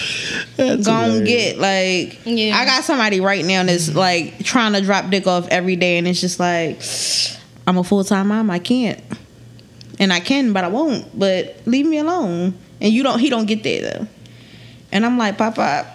That's 0.57 0.85
gon' 0.85 1.03
hilarious. 1.11 1.27
get 1.27 1.57
like. 1.59 2.19
Yeah. 2.25 2.55
I 2.57 2.65
got 2.65 2.83
somebody 2.83 3.19
right 3.21 3.45
now 3.45 3.63
that's 3.63 3.93
like 3.93 4.43
trying 4.43 4.73
to 4.73 4.81
drop 4.81 5.09
dick 5.09 5.27
off 5.27 5.47
every 5.49 5.75
day, 5.75 5.97
and 5.97 6.07
it's 6.07 6.19
just 6.21 6.39
like 6.39 6.81
I'm 7.67 7.77
a 7.77 7.83
full 7.83 8.03
time 8.03 8.27
mom. 8.29 8.49
I 8.49 8.59
can't, 8.59 8.99
and 9.99 10.11
I 10.11 10.19
can, 10.19 10.53
but 10.53 10.63
I 10.63 10.67
won't. 10.69 11.17
But 11.17 11.57
leave 11.65 11.85
me 11.85 11.97
alone. 11.99 12.53
And 12.81 12.91
you 12.91 13.03
don't. 13.03 13.19
He 13.19 13.29
don't 13.29 13.45
get 13.45 13.63
there 13.63 13.81
though. 13.81 14.07
And 14.91 15.05
I'm 15.05 15.17
like, 15.17 15.37
Papa, 15.37 15.85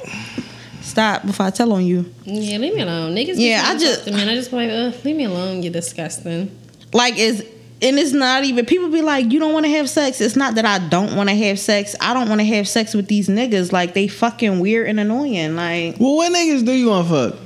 stop 0.83 1.25
before 1.27 1.47
I 1.47 1.51
tell 1.51 1.73
on 1.73 1.85
you. 1.85 2.13
Yeah, 2.25 2.59
leave 2.59 2.75
me 2.75 2.83
alone. 2.83 3.15
Niggas 3.15 3.35
Yeah, 3.37 3.63
I 3.67 3.79
just- 3.79 4.05
talk 4.05 4.15
to 4.15 4.21
I 4.31 4.35
just 4.35 4.53
like, 4.53 4.71
ugh, 4.71 4.95
leave 5.05 5.17
me 5.17 5.25
alone, 5.25 5.63
you 5.63 5.71
disgusting. 5.71 6.51
Like 6.93 7.15
it's 7.17 7.43
and 7.83 7.99
it's 7.99 8.13
not 8.13 8.45
even 8.45 8.67
people 8.67 8.89
be 8.91 9.01
like, 9.03 9.33
you 9.33 9.39
don't 9.41 9.53
want 9.53 9.65
to 9.67 9.71
have 9.73 9.89
sex. 9.89 10.21
It's 10.21 10.37
not 10.37 10.55
that 10.57 10.65
I 10.67 10.79
don't 10.89 11.17
want 11.17 11.29
to 11.31 11.35
have 11.35 11.59
sex. 11.59 11.97
I 12.01 12.13
don't 12.15 12.29
want 12.29 12.41
to 12.41 12.45
have 12.47 12.69
sex 12.69 12.95
with 12.95 13.07
these 13.09 13.29
niggas. 13.29 13.73
Like 13.73 13.95
they 13.95 14.07
fucking 14.09 14.61
weird 14.61 14.89
and 14.89 15.01
annoying. 15.01 15.57
Like 15.57 15.97
Well, 15.99 16.17
what 16.17 16.33
niggas 16.33 16.65
do 16.65 16.73
you 16.73 16.89
want 16.89 17.09
to 17.09 17.15
fuck? 17.31 17.41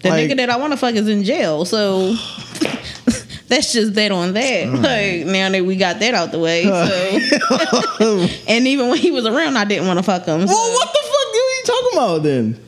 the 0.00 0.08
Like- 0.10 0.28
nigga 0.30 0.36
that 0.38 0.50
I 0.50 0.56
want 0.56 0.72
to 0.72 0.76
fuck 0.76 0.94
is 0.94 1.08
in 1.08 1.22
jail. 1.24 1.64
So 1.64 2.14
that's 3.48 3.72
just 3.72 3.94
that 3.94 4.10
on 4.10 4.32
that. 4.34 4.68
Like 4.72 5.26
now 5.26 5.48
that 5.50 5.64
we 5.64 5.76
got 5.76 6.00
that 6.00 6.14
out 6.14 6.32
the 6.32 6.38
way. 6.38 6.64
So 6.64 8.28
and 8.48 8.66
even 8.66 8.88
when 8.88 8.98
he 8.98 9.10
was 9.10 9.26
around, 9.26 9.56
I 9.56 9.64
didn't 9.64 9.86
want 9.86 9.98
to 9.98 10.02
fuck 10.02 10.24
him. 10.26 10.46
So 10.46 10.52
Well, 10.54 10.72
what 10.74 10.88
the 10.92 10.98
fuck 11.02 11.12
are 11.12 11.34
you 11.34 11.62
talking 11.64 11.98
about 11.98 12.22
then? 12.22 12.60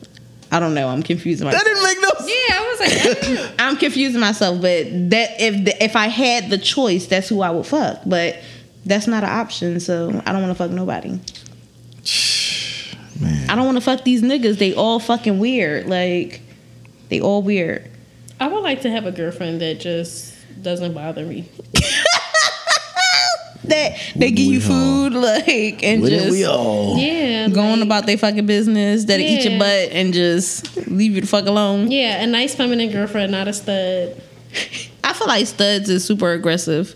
I 0.51 0.59
don't 0.59 0.73
know. 0.73 0.87
I'm 0.87 1.03
confusing 1.03 1.45
myself. 1.45 1.63
That 1.63 1.69
didn't 1.69 1.83
make 1.83 1.97
no 2.01 2.09
sense. 2.17 2.31
Yeah, 2.31 2.55
I 2.55 2.75
was 2.79 3.39
like. 3.39 3.51
I'm 3.59 3.77
confusing 3.77 4.21
myself, 4.21 4.61
but 4.61 4.85
that 5.11 5.41
if 5.41 5.65
the, 5.65 5.83
if 5.83 5.95
I 5.95 6.07
had 6.07 6.49
the 6.49 6.57
choice, 6.57 7.07
that's 7.07 7.27
who 7.29 7.41
I 7.41 7.49
would 7.49 7.65
fuck. 7.65 8.01
But 8.05 8.37
that's 8.85 9.07
not 9.07 9.23
an 9.23 9.29
option, 9.29 9.79
so 9.79 10.21
I 10.25 10.31
don't 10.31 10.41
want 10.41 10.51
to 10.51 10.63
fuck 10.63 10.71
nobody. 10.71 11.09
Man. 13.19 13.49
I 13.49 13.55
don't 13.55 13.65
want 13.65 13.77
to 13.77 13.81
fuck 13.81 14.03
these 14.03 14.21
niggas. 14.21 14.57
They 14.59 14.73
all 14.73 14.99
fucking 14.99 15.39
weird. 15.39 15.87
Like 15.87 16.41
they 17.09 17.19
all 17.19 17.41
weird. 17.41 17.89
I 18.39 18.47
would 18.47 18.61
like 18.61 18.81
to 18.83 18.91
have 18.91 19.05
a 19.05 19.11
girlfriend 19.11 19.61
that 19.61 19.79
just 19.79 20.35
doesn't 20.61 20.93
bother 20.93 21.25
me. 21.25 21.49
That 23.67 23.97
they 24.15 24.31
give 24.31 24.45
you 24.45 24.59
we 24.59 24.65
all? 24.65 24.69
food, 25.09 25.13
like 25.13 25.83
and 25.83 26.01
Wouldn't 26.01 26.21
just 26.21 26.31
we 26.31 26.45
all? 26.45 26.97
Yeah. 26.97 27.47
going 27.49 27.79
like- 27.79 27.85
about 27.85 28.05
their 28.05 28.17
fucking 28.17 28.45
business. 28.45 29.05
That 29.05 29.19
eat 29.19 29.43
your 29.49 29.59
butt 29.59 29.91
and 29.91 30.13
just 30.13 30.75
leave 30.87 31.13
you 31.15 31.21
the 31.21 31.27
fuck 31.27 31.45
alone. 31.45 31.91
Yeah, 31.91 32.23
a 32.23 32.27
nice 32.27 32.55
feminine 32.55 32.91
girlfriend, 32.91 33.31
not 33.31 33.47
a 33.47 33.53
stud. 33.53 34.21
I 35.03 35.13
feel 35.13 35.27
like 35.27 35.45
studs 35.47 35.89
is 35.89 36.03
super 36.05 36.31
aggressive. 36.31 36.95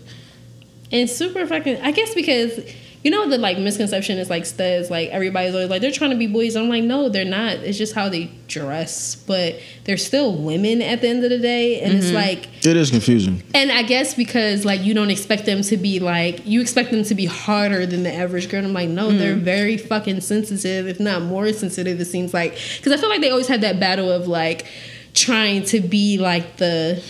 And 0.90 1.08
super 1.08 1.46
fucking 1.46 1.80
I 1.80 1.90
guess 1.92 2.14
because 2.14 2.58
you 3.02 3.10
know 3.10 3.28
the 3.28 3.36
like 3.36 3.58
misconception 3.58 4.18
is 4.18 4.30
like 4.30 4.46
studs, 4.46 4.90
like 4.90 5.08
everybody's 5.08 5.54
always 5.54 5.68
like 5.68 5.82
they're 5.82 5.90
trying 5.90 6.10
to 6.10 6.16
be 6.16 6.28
boys. 6.28 6.54
I'm 6.54 6.68
like, 6.68 6.84
no, 6.84 7.08
they're 7.08 7.24
not. 7.24 7.56
It's 7.56 7.76
just 7.76 7.94
how 7.94 8.08
they 8.08 8.30
dress. 8.46 9.16
But 9.16 9.58
they're 9.84 9.96
still 9.96 10.36
women 10.36 10.80
at 10.80 11.00
the 11.00 11.08
end 11.08 11.24
of 11.24 11.30
the 11.30 11.38
day. 11.38 11.80
And 11.80 11.94
it's 11.94 12.06
mm-hmm. 12.06 12.14
like 12.14 12.64
It 12.64 12.76
is 12.76 12.90
confusing. 12.90 13.42
and 13.54 13.72
I 13.72 13.82
guess 13.82 14.14
because 14.14 14.64
like 14.64 14.82
you 14.82 14.94
don't 14.94 15.10
expect 15.10 15.46
them 15.46 15.62
to 15.62 15.76
be 15.76 15.98
like 15.98 16.46
you 16.46 16.60
expect 16.60 16.92
them 16.92 17.02
to 17.04 17.14
be 17.14 17.26
harder 17.26 17.86
than 17.86 18.04
the 18.04 18.12
average 18.12 18.48
girl. 18.48 18.58
And 18.58 18.68
I'm 18.68 18.74
like, 18.74 18.88
no, 18.88 19.10
mm. 19.10 19.18
they're 19.18 19.34
very 19.34 19.76
fucking 19.76 20.20
sensitive, 20.20 20.86
if 20.86 21.00
not 21.00 21.22
more 21.22 21.52
sensitive. 21.52 22.00
It 22.00 22.04
seems 22.04 22.32
like 22.32 22.56
because 22.76 22.92
I 22.92 22.98
feel 22.98 23.08
like 23.08 23.20
they 23.20 23.30
always 23.30 23.48
have 23.48 23.62
that 23.62 23.80
battle 23.80 24.12
of 24.12 24.28
like 24.28 24.66
trying 25.14 25.64
to 25.64 25.80
be 25.80 26.18
like 26.18 26.56
the 26.58 27.02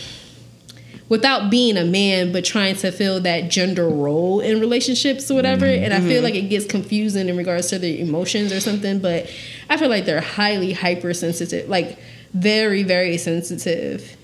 without 1.13 1.51
being 1.51 1.77
a 1.77 1.85
man, 1.85 2.33
but 2.33 2.43
trying 2.43 2.75
to 2.75 2.91
fill 2.91 3.21
that 3.21 3.51
gender 3.51 3.87
role 3.87 4.41
in 4.41 4.59
relationships 4.61 5.31
or 5.31 5.35
whatever. 5.35 5.67
Mm-hmm. 5.67 5.85
And 5.85 5.93
I 5.93 6.01
feel 6.01 6.13
mm-hmm. 6.13 6.25
like 6.25 6.35
it 6.35 6.49
gets 6.49 6.65
confusing 6.65 7.29
in 7.29 7.37
regards 7.37 7.67
to 7.69 7.79
their 7.79 7.99
emotions 7.99 8.51
or 8.51 8.61
something. 8.61 8.99
But 8.99 9.31
I 9.69 9.77
feel 9.77 9.91
like 9.91 10.07
they're 10.07 10.23
highly 10.23 10.73
hypersensitive, 10.73 11.69
like 11.69 11.99
very, 12.33 12.83
very 12.83 13.19
sensitive. 13.19 14.17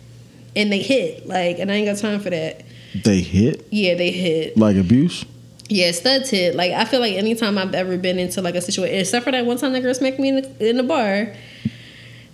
And 0.56 0.72
they 0.72 0.80
hit, 0.80 1.26
like, 1.26 1.58
and 1.58 1.70
I 1.70 1.74
ain't 1.74 1.88
got 1.88 1.98
time 1.98 2.20
for 2.20 2.30
that. 2.30 2.64
They 3.04 3.20
hit 3.20 3.68
Yeah, 3.70 3.94
they 3.94 4.10
hit. 4.10 4.56
like 4.56 4.78
abuse. 4.78 5.26
Yeah, 5.68 5.90
studs 5.90 6.30
hit. 6.30 6.54
Like, 6.54 6.72
I 6.72 6.86
feel 6.86 7.00
like 7.00 7.16
anytime 7.16 7.58
I've 7.58 7.74
ever 7.74 7.98
been 7.98 8.18
into 8.18 8.40
like 8.40 8.54
a 8.54 8.62
situation, 8.62 8.98
except 8.98 9.26
for 9.26 9.32
that 9.32 9.44
one 9.44 9.58
time 9.58 9.74
that 9.74 9.82
girl 9.82 9.92
smacked 9.92 10.18
me 10.18 10.30
in 10.30 10.36
the, 10.36 10.70
in 10.70 10.78
the 10.78 10.84
bar, 10.84 11.34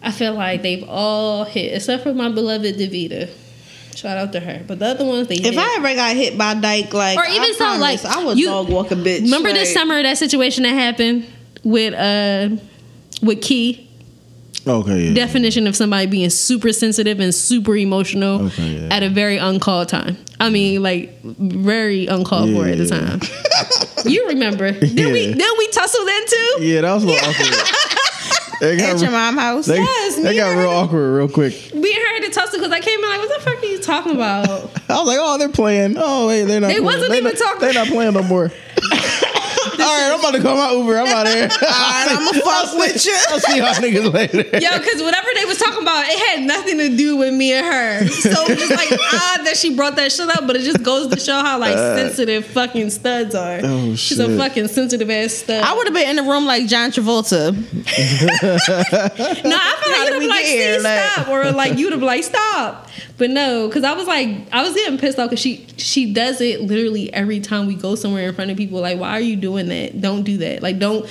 I 0.00 0.12
feel 0.12 0.34
like 0.34 0.62
they've 0.62 0.88
all 0.88 1.42
hit, 1.42 1.74
except 1.74 2.04
for 2.04 2.14
my 2.14 2.28
beloved 2.28 2.76
Davita. 2.76 3.28
Shout 3.94 4.16
out 4.18 4.32
to 4.32 4.40
her. 4.40 4.62
But 4.66 4.78
the 4.80 4.86
other 4.86 5.04
ones, 5.04 5.28
they 5.28 5.36
If 5.36 5.44
hit. 5.44 5.58
I 5.58 5.76
ever 5.76 5.94
got 5.94 6.16
hit 6.16 6.36
by 6.36 6.54
Dyke, 6.54 6.92
like 6.92 7.16
Or 7.18 7.24
even 7.24 7.42
I 7.42 7.52
so, 7.52 7.64
like, 7.78 8.00
promise, 8.00 8.04
I 8.04 8.24
would 8.24 8.38
you- 8.38 8.46
dog 8.46 8.68
walk 8.68 8.90
a 8.90 8.96
bitch. 8.96 9.22
Remember 9.22 9.52
this 9.52 9.72
summer 9.72 10.02
that 10.02 10.18
situation 10.18 10.64
that 10.64 10.70
happened 10.74 11.26
with 11.62 11.94
uh 11.94 12.56
with 13.22 13.40
Key? 13.42 13.88
Okay, 14.66 15.08
yeah. 15.08 15.14
Definition 15.14 15.66
of 15.66 15.76
somebody 15.76 16.06
being 16.06 16.30
super 16.30 16.72
sensitive 16.72 17.20
and 17.20 17.34
super 17.34 17.76
emotional 17.76 18.46
Okay, 18.46 18.80
yeah. 18.80 18.94
at 18.94 19.02
a 19.02 19.10
very 19.10 19.36
uncalled 19.36 19.88
time. 19.90 20.16
I 20.40 20.48
mean, 20.48 20.82
like 20.82 21.20
very 21.22 22.06
uncalled 22.06 22.50
for 22.54 22.66
at 22.66 22.78
the 22.78 22.84
Yeah. 22.84 23.00
time. 23.00 23.20
you 24.10 24.26
remember? 24.28 24.70
Did 24.72 25.12
we 25.12 25.26
Yeah. 25.28 25.34
did 25.34 25.58
we 25.58 25.68
tussle 25.68 26.04
then 26.06 26.22
too? 26.26 26.56
yeah, 26.64 26.80
that 26.80 26.94
was 26.94 27.04
a 27.04 27.06
little 27.06 27.28
awkward. 27.28 27.70
They 28.60 28.72
at 28.74 28.78
got, 28.94 29.02
your 29.02 29.10
mom 29.10 29.36
house. 29.36 29.66
they, 29.66 29.76
Yes, 29.78 30.16
they 30.16 30.36
got 30.36 30.56
real 30.56 30.70
awkward 30.70 31.16
real 31.16 31.28
quick. 31.28 31.52
We 31.74 31.92
heard 31.92 32.22
the 32.22 32.30
tussle 32.30 32.58
because 32.60 32.72
I 32.72 32.80
came 32.80 32.98
in 33.02 33.08
like, 33.10 33.18
what 33.18 33.28
the 33.28 33.33
fuck 33.33 33.33
are 33.33 33.33
you 33.86 33.94
talking 33.94 34.12
about? 34.14 34.48
I 34.88 34.98
was 34.98 35.06
like, 35.06 35.18
oh, 35.20 35.38
they're 35.38 35.48
playing. 35.48 35.96
Oh, 35.98 36.28
wait, 36.28 36.44
they're 36.44 36.60
not. 36.60 36.68
They 36.68 36.74
playing. 36.74 36.84
wasn't 36.84 37.10
They 37.10 37.18
even 37.18 37.32
not- 37.32 37.38
talking. 37.38 37.60
They're 37.60 37.74
not 37.74 37.88
playing 37.88 38.14
no 38.14 38.22
more. 38.22 38.50
All 39.84 40.00
right, 40.00 40.12
I'm 40.12 40.20
about 40.20 40.34
to 40.34 40.42
call 40.42 40.56
my 40.56 40.72
Uber. 40.72 40.98
I'm 40.98 41.06
out 41.08 41.26
of 41.26 41.34
here. 41.34 41.48
All 41.62 41.68
right, 41.68 42.06
I'ma 42.10 42.32
fuck 42.40 42.78
with 42.78 43.04
you. 43.06 43.16
I'll 43.28 43.40
see 43.40 43.56
y'all 43.58 43.74
niggas 43.74 44.12
later. 44.12 44.58
Yo, 44.58 44.78
because 44.78 45.02
whatever 45.02 45.28
they 45.34 45.44
was 45.44 45.58
talking 45.58 45.82
about, 45.82 46.04
it 46.06 46.18
had 46.30 46.46
nothing 46.46 46.78
to 46.78 46.96
do 46.96 47.16
with 47.16 47.34
me 47.34 47.52
and 47.52 47.66
her. 47.66 48.06
So 48.08 48.30
it's 48.48 48.66
just 48.66 48.70
like 48.70 48.92
odd 48.92 49.46
that 49.46 49.56
she 49.56 49.74
brought 49.76 49.96
that 49.96 50.12
shit 50.12 50.28
up, 50.28 50.46
but 50.46 50.56
it 50.56 50.62
just 50.62 50.82
goes 50.82 51.08
to 51.08 51.20
show 51.20 51.40
how 51.40 51.58
like 51.58 51.76
sensitive 51.76 52.46
fucking 52.46 52.90
studs 52.90 53.34
are. 53.34 53.60
Oh, 53.62 53.94
She's 53.94 54.18
a 54.18 54.36
fucking 54.36 54.68
sensitive 54.68 55.10
ass 55.10 55.32
stud. 55.34 55.62
I 55.62 55.74
would 55.74 55.86
have 55.86 55.94
been 55.94 56.08
in 56.08 56.16
the 56.16 56.22
room 56.30 56.46
like 56.46 56.66
John 56.66 56.90
Travolta. 56.90 57.54
no, 57.54 59.56
I 59.56 59.76
feel 59.82 59.94
How 59.94 60.04
like 60.04 60.12
did 60.12 60.22
you'd 60.22 60.22
have 60.22 60.30
like, 60.30 60.44
here? 60.46 60.78
see, 60.78 60.84
Like- 60.84 61.10
stop, 61.12 61.28
or 61.28 61.50
like 61.52 61.78
you'd 61.78 61.92
have 61.92 62.02
like, 62.02 62.24
stop. 62.24 62.88
But 63.16 63.30
no, 63.30 63.68
because 63.68 63.84
I 63.84 63.92
was 63.92 64.06
like, 64.08 64.28
I 64.52 64.62
was 64.62 64.74
getting 64.74 64.98
pissed 64.98 65.18
off 65.18 65.30
because 65.30 65.40
she 65.40 65.66
she 65.76 66.12
does 66.12 66.40
it 66.40 66.62
literally 66.62 67.12
every 67.14 67.38
time 67.40 67.66
we 67.66 67.74
go 67.76 67.94
somewhere 67.94 68.28
in 68.28 68.34
front 68.34 68.50
of 68.50 68.56
people. 68.56 68.80
Like, 68.80 68.98
why 68.98 69.10
are 69.10 69.20
you 69.20 69.36
doing 69.36 69.68
that? 69.68 69.73
Don't 70.00 70.22
do 70.22 70.38
that. 70.38 70.62
Like, 70.62 70.78
don't. 70.78 71.08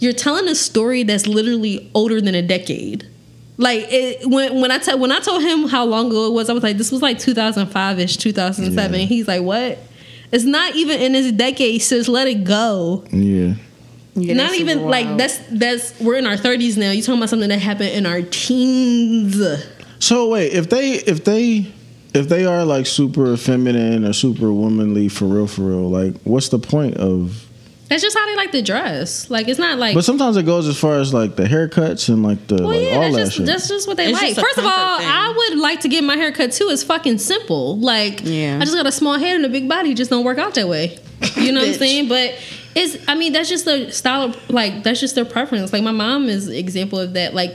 You're 0.00 0.12
telling 0.12 0.48
a 0.48 0.54
story 0.54 1.04
that's 1.04 1.26
literally 1.26 1.90
older 1.94 2.20
than 2.20 2.34
a 2.34 2.42
decade. 2.42 3.08
Like 3.56 3.86
it, 3.90 4.28
when 4.28 4.60
when 4.60 4.70
I 4.70 4.78
tell 4.78 4.98
when 4.98 5.12
I 5.12 5.20
told 5.20 5.42
him 5.42 5.68
how 5.68 5.84
long 5.84 6.08
ago 6.08 6.26
it 6.26 6.32
was, 6.32 6.50
I 6.50 6.52
was 6.52 6.62
like, 6.62 6.78
this 6.78 6.90
was 6.90 7.02
like 7.02 7.18
2005 7.18 7.98
ish, 8.00 8.16
2007. 8.16 9.00
Yeah. 9.00 9.06
He's 9.06 9.28
like, 9.28 9.42
what? 9.42 9.78
It's 10.32 10.44
not 10.44 10.74
even 10.74 11.00
in 11.00 11.12
this 11.12 11.30
decade, 11.30 11.82
sis. 11.82 12.08
Let 12.08 12.26
it 12.26 12.44
go. 12.44 13.04
Yeah. 13.12 13.54
Yeah, 14.14 14.34
not 14.34 14.54
even 14.54 14.82
like 14.82 15.16
that's 15.16 15.38
that's 15.50 15.98
we're 15.98 16.16
in 16.16 16.26
our 16.26 16.36
30s 16.36 16.76
now. 16.76 16.90
You 16.90 17.00
talking 17.00 17.18
about 17.18 17.30
something 17.30 17.48
that 17.48 17.60
happened 17.60 17.90
in 17.90 18.04
our 18.04 18.20
teens? 18.20 19.40
So 20.00 20.28
wait, 20.28 20.52
if 20.52 20.68
they 20.68 20.92
if 20.92 21.24
they 21.24 21.72
if 22.12 22.28
they 22.28 22.44
are 22.44 22.64
like 22.64 22.86
super 22.86 23.36
feminine 23.38 24.04
or 24.04 24.12
super 24.12 24.52
womanly 24.52 25.08
for 25.08 25.24
real 25.24 25.46
for 25.46 25.62
real, 25.62 25.88
like 25.88 26.14
what's 26.24 26.50
the 26.50 26.58
point 26.58 26.96
of 26.98 27.46
That's 27.92 28.02
just 28.02 28.16
how 28.16 28.24
they 28.24 28.36
like 28.36 28.52
to 28.52 28.62
dress. 28.62 29.28
Like 29.28 29.48
it's 29.48 29.58
not 29.58 29.78
like 29.78 29.94
But 29.94 30.02
sometimes 30.06 30.38
it 30.38 30.46
goes 30.46 30.66
as 30.66 30.78
far 30.78 30.98
as 30.98 31.12
like 31.12 31.36
the 31.36 31.42
haircuts 31.44 32.08
and 32.08 32.22
like 32.22 32.46
the 32.46 32.54
well, 32.54 32.68
like 32.68 32.80
yeah, 32.80 32.94
all 32.96 33.02
that's 33.02 33.14
that 33.16 33.24
just 33.24 33.36
shit. 33.36 33.46
that's 33.46 33.68
just 33.68 33.86
what 33.86 33.98
they 33.98 34.06
It's 34.10 34.18
like. 34.22 34.34
First 34.34 34.56
of 34.56 34.64
all, 34.64 34.98
thing. 34.98 35.06
I 35.10 35.34
would 35.36 35.58
like 35.58 35.80
to 35.80 35.88
get 35.88 36.02
my 36.02 36.16
hair 36.16 36.32
cut 36.32 36.52
too. 36.52 36.68
It's 36.70 36.82
fucking 36.82 37.18
simple. 37.18 37.78
Like 37.78 38.20
Yeah. 38.24 38.56
I 38.58 38.64
just 38.64 38.74
got 38.74 38.86
a 38.86 38.92
small 38.92 39.18
head 39.18 39.36
and 39.36 39.44
a 39.44 39.50
big 39.50 39.68
body. 39.68 39.90
It 39.90 39.98
Just 39.98 40.08
don't 40.08 40.24
work 40.24 40.38
out 40.38 40.54
that 40.54 40.68
way. 40.68 40.98
You 41.36 41.52
know 41.52 41.60
what 41.60 41.68
I'm 41.68 41.74
saying? 41.78 42.08
But 42.08 42.34
it's 42.74 42.96
I 43.06 43.14
mean 43.14 43.34
that's 43.34 43.50
just 43.50 43.66
the 43.66 43.90
style 43.92 44.22
of 44.22 44.50
like 44.50 44.84
that's 44.84 44.98
just 44.98 45.14
their 45.14 45.26
preference. 45.26 45.70
Like 45.74 45.82
my 45.82 45.90
mom 45.92 46.30
is 46.30 46.48
an 46.48 46.54
example 46.54 46.98
of 46.98 47.12
that. 47.12 47.34
Like 47.34 47.52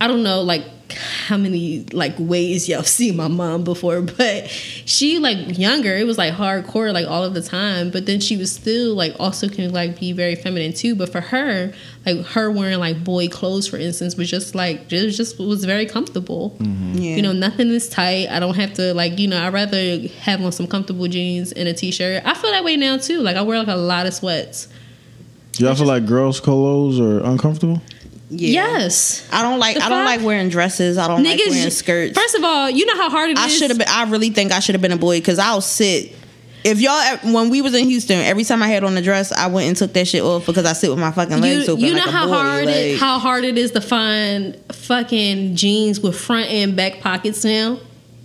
I 0.00 0.06
don't 0.08 0.22
know 0.22 0.40
like 0.40 0.64
how 0.96 1.36
many 1.36 1.84
like 1.92 2.14
ways 2.18 2.68
y'all 2.68 2.82
see 2.82 3.12
my 3.12 3.28
mom 3.28 3.64
before, 3.64 4.00
but 4.18 4.48
she 4.48 5.18
like 5.18 5.58
younger, 5.58 5.96
it 5.96 6.06
was 6.06 6.18
like 6.18 6.34
hardcore 6.34 6.92
like 6.92 7.06
all 7.06 7.24
of 7.24 7.34
the 7.34 7.42
time. 7.42 7.90
But 7.90 8.06
then 8.06 8.20
she 8.20 8.36
was 8.36 8.52
still 8.52 8.94
like 8.94 9.14
also 9.18 9.48
can 9.48 9.72
like 9.72 9.98
be 9.98 10.12
very 10.12 10.34
feminine 10.34 10.72
too. 10.72 10.94
But 10.94 11.10
for 11.10 11.20
her, 11.20 11.72
like 12.06 12.24
her 12.26 12.50
wearing 12.50 12.78
like 12.78 13.02
boy 13.04 13.28
clothes, 13.28 13.68
for 13.68 13.76
instance, 13.76 14.16
was 14.16 14.30
just 14.30 14.54
like 14.54 14.92
it 14.92 15.04
was 15.04 15.16
just 15.16 15.38
was 15.38 15.64
very 15.64 15.86
comfortable. 15.86 16.56
Mm-hmm. 16.58 16.94
Yeah. 16.94 17.16
You 17.16 17.22
know, 17.22 17.32
nothing 17.32 17.68
is 17.68 17.88
tight. 17.88 18.28
I 18.30 18.40
don't 18.40 18.56
have 18.56 18.74
to 18.74 18.94
like, 18.94 19.18
you 19.18 19.28
know, 19.28 19.42
I'd 19.42 19.52
rather 19.52 19.98
have 20.20 20.42
on 20.42 20.52
some 20.52 20.66
comfortable 20.66 21.08
jeans 21.08 21.52
and 21.52 21.68
a 21.68 21.74
t 21.74 21.90
shirt. 21.90 22.22
I 22.24 22.34
feel 22.34 22.50
that 22.50 22.64
way 22.64 22.76
now 22.76 22.96
too. 22.98 23.20
Like 23.20 23.36
I 23.36 23.42
wear 23.42 23.58
like 23.58 23.68
a 23.68 23.76
lot 23.76 24.06
of 24.06 24.14
sweats. 24.14 24.68
Do 25.52 25.64
y'all 25.64 25.74
feel 25.74 25.86
like 25.86 26.06
girls' 26.06 26.40
clothes 26.40 26.98
are 26.98 27.20
uncomfortable? 27.20 27.82
Yeah. 28.34 28.78
Yes. 28.78 29.28
I 29.30 29.42
don't 29.42 29.58
like. 29.58 29.76
The 29.76 29.84
I 29.84 29.88
don't 29.90 30.06
fuck? 30.06 30.16
like 30.16 30.26
wearing 30.26 30.48
dresses. 30.48 30.96
I 30.96 31.06
don't 31.06 31.22
like 31.22 31.38
wearing 31.38 31.70
skirts. 31.70 32.18
First 32.18 32.34
of 32.34 32.42
all, 32.44 32.70
you 32.70 32.86
know 32.86 32.96
how 32.96 33.10
hard 33.10 33.30
it 33.30 33.38
is. 33.38 33.44
I 33.44 33.48
should 33.48 33.70
have 33.70 33.78
been. 33.78 33.88
I 33.88 34.04
really 34.04 34.30
think 34.30 34.52
I 34.52 34.60
should 34.60 34.74
have 34.74 34.82
been 34.82 34.92
a 34.92 34.96
boy 34.96 35.18
because 35.18 35.38
I'll 35.38 35.60
sit. 35.60 36.16
If 36.64 36.80
y'all, 36.80 37.32
when 37.32 37.50
we 37.50 37.60
was 37.60 37.74
in 37.74 37.88
Houston, 37.88 38.18
every 38.20 38.44
time 38.44 38.62
I 38.62 38.68
had 38.68 38.84
on 38.84 38.96
a 38.96 39.02
dress, 39.02 39.32
I 39.32 39.48
went 39.48 39.66
and 39.66 39.76
took 39.76 39.92
that 39.94 40.06
shit 40.06 40.22
off 40.22 40.46
because 40.46 40.64
I 40.64 40.72
sit 40.74 40.90
with 40.90 40.98
my 41.00 41.10
fucking 41.10 41.40
legs 41.40 41.66
You, 41.66 41.72
open. 41.72 41.84
you 41.84 41.90
know 41.92 41.98
like 42.04 42.10
how 42.10 42.26
boy, 42.28 42.32
hard 42.34 42.68
it, 42.68 42.98
how 43.00 43.18
hard 43.18 43.44
it 43.44 43.58
is 43.58 43.72
to 43.72 43.80
find 43.80 44.56
fucking 44.70 45.56
jeans 45.56 45.98
with 45.98 46.16
front 46.18 46.48
and 46.50 46.76
back 46.76 47.00
pockets 47.00 47.44
now. 47.44 47.78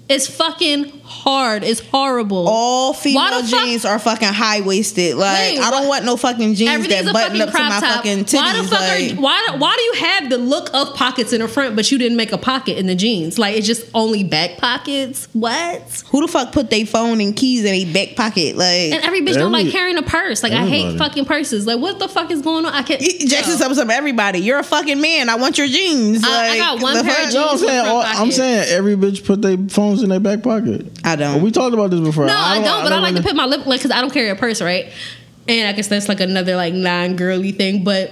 It's 0.10 0.26
fucking 0.28 1.02
hard. 1.04 1.64
It's 1.64 1.82
horrible. 1.82 2.48
all 2.48 2.94
female 2.94 3.22
Why 3.24 3.42
the 3.42 3.48
fuck- 3.48 3.66
jeans 3.66 3.84
are 3.86 4.00
fucking 4.00 4.28
high 4.30 4.62
waisted. 4.62 5.16
Like 5.18 5.38
Wait, 5.56 5.60
I 5.60 5.70
don't 5.70 5.82
what- 5.82 5.90
want 5.90 6.06
no 6.06 6.16
fucking 6.16 6.54
jeans 6.56 6.88
that 6.88 7.12
button 7.12 7.42
up 7.42 7.50
to 7.52 7.58
my 7.58 7.70
top. 7.80 7.84
fucking 7.98 8.26
titties. 8.26 8.34
Why 8.36 8.58
the 8.62 8.64
fuck 8.68 8.82
are 8.82 8.88
like, 9.00 9.12
you, 9.14 9.22
why 9.22 9.56
why 9.58 9.76
do 9.76 9.82
you 9.84 9.94
have 10.08 10.30
the 10.30 10.38
look 10.38 10.70
of 10.74 10.96
pockets 10.96 11.34
in 11.34 11.42
the 11.42 11.48
front, 11.50 11.76
but 11.76 11.92
you 11.92 11.98
didn't 11.98 12.16
make 12.18 12.32
a 12.32 12.38
pocket 12.38 12.78
in 12.78 12.88
the 12.88 12.96
jeans? 12.96 13.38
Like 13.38 13.58
it's 13.58 13.68
just 13.68 13.86
only 13.94 14.24
back 14.24 14.58
pockets. 14.58 15.28
What? 15.34 16.04
who 16.10 16.22
the 16.22 16.28
fuck 16.32 16.52
put 16.54 16.70
their 16.70 16.86
phone 16.86 17.20
and 17.20 17.36
keys 17.36 17.66
in 17.66 17.74
a 17.74 17.86
back 17.92 18.16
pocket? 18.16 18.56
Like 18.56 18.94
And 18.94 19.04
every 19.04 19.22
bitch 19.22 19.34
don't 19.36 19.52
like 19.52 19.70
carrying 19.72 19.98
a 19.98 20.04
purse. 20.04 20.42
Like 20.44 20.54
I 20.54 20.66
hate 20.66 20.98
fucking 20.98 21.26
purses. 21.26 21.68
Like 21.68 21.80
what 21.80 22.00
the 22.00 22.08
fuck 22.08 22.32
is 22.32 22.42
going 22.42 22.66
on? 22.66 22.74
I 22.74 22.82
can't. 22.84 23.02
Jackson 23.02 23.54
Yo. 23.54 23.58
sums 23.58 23.78
up 23.78 23.90
everybody. 23.90 24.40
You're 24.40 24.60
a 24.60 24.64
fucking 24.64 25.02
man. 25.02 25.28
I 25.30 25.36
want 25.36 25.58
your 25.58 25.68
jeans. 25.68 26.24
I- 26.24 26.48
I 26.50 26.58
got 26.58 26.82
one 26.82 26.96
the 26.98 27.04
pair 27.04 27.26
of 27.28 27.32
jeans. 27.32 27.36
No, 27.36 27.50
I'm 27.50 27.58
saying 27.58 27.86
all, 27.88 28.02
I'm 28.02 28.32
saying 28.32 28.66
every 28.70 28.96
bitch 28.96 29.26
put 29.26 29.42
their 29.42 29.58
phones 29.98 30.04
in 30.04 30.10
their 30.10 30.20
back 30.20 30.44
pocket. 30.44 30.86
I 31.04 31.16
don't. 31.16 31.36
Well, 31.36 31.44
we 31.44 31.52
talked 31.52 31.74
about 31.74 31.90
this 31.92 32.00
before. 32.00 32.26
No, 32.26 32.36
I 32.36 32.62
don't. 32.62 32.84
but 32.84 32.92
I 32.94 32.96
never 32.96 33.02
like 33.02 33.16
to 33.16 33.22
kn- 33.22 33.24
put 33.24 33.36
my 33.36 33.46
lip 33.46 33.66
like 33.66 33.80
because 33.80 33.92
I 33.92 34.02
don't 34.02 34.12
carry 34.14 34.30
a 34.30 34.36
purse, 34.36 34.62
right? 34.62 34.92
And 35.48 35.68
I 35.68 35.74
guess 35.74 35.88
that's 35.88 36.08
like 36.10 36.20
another 36.20 36.56
like 36.56 36.74
non 36.74 37.16
girly 37.16 37.52
thing, 37.52 37.84
but. 37.84 38.12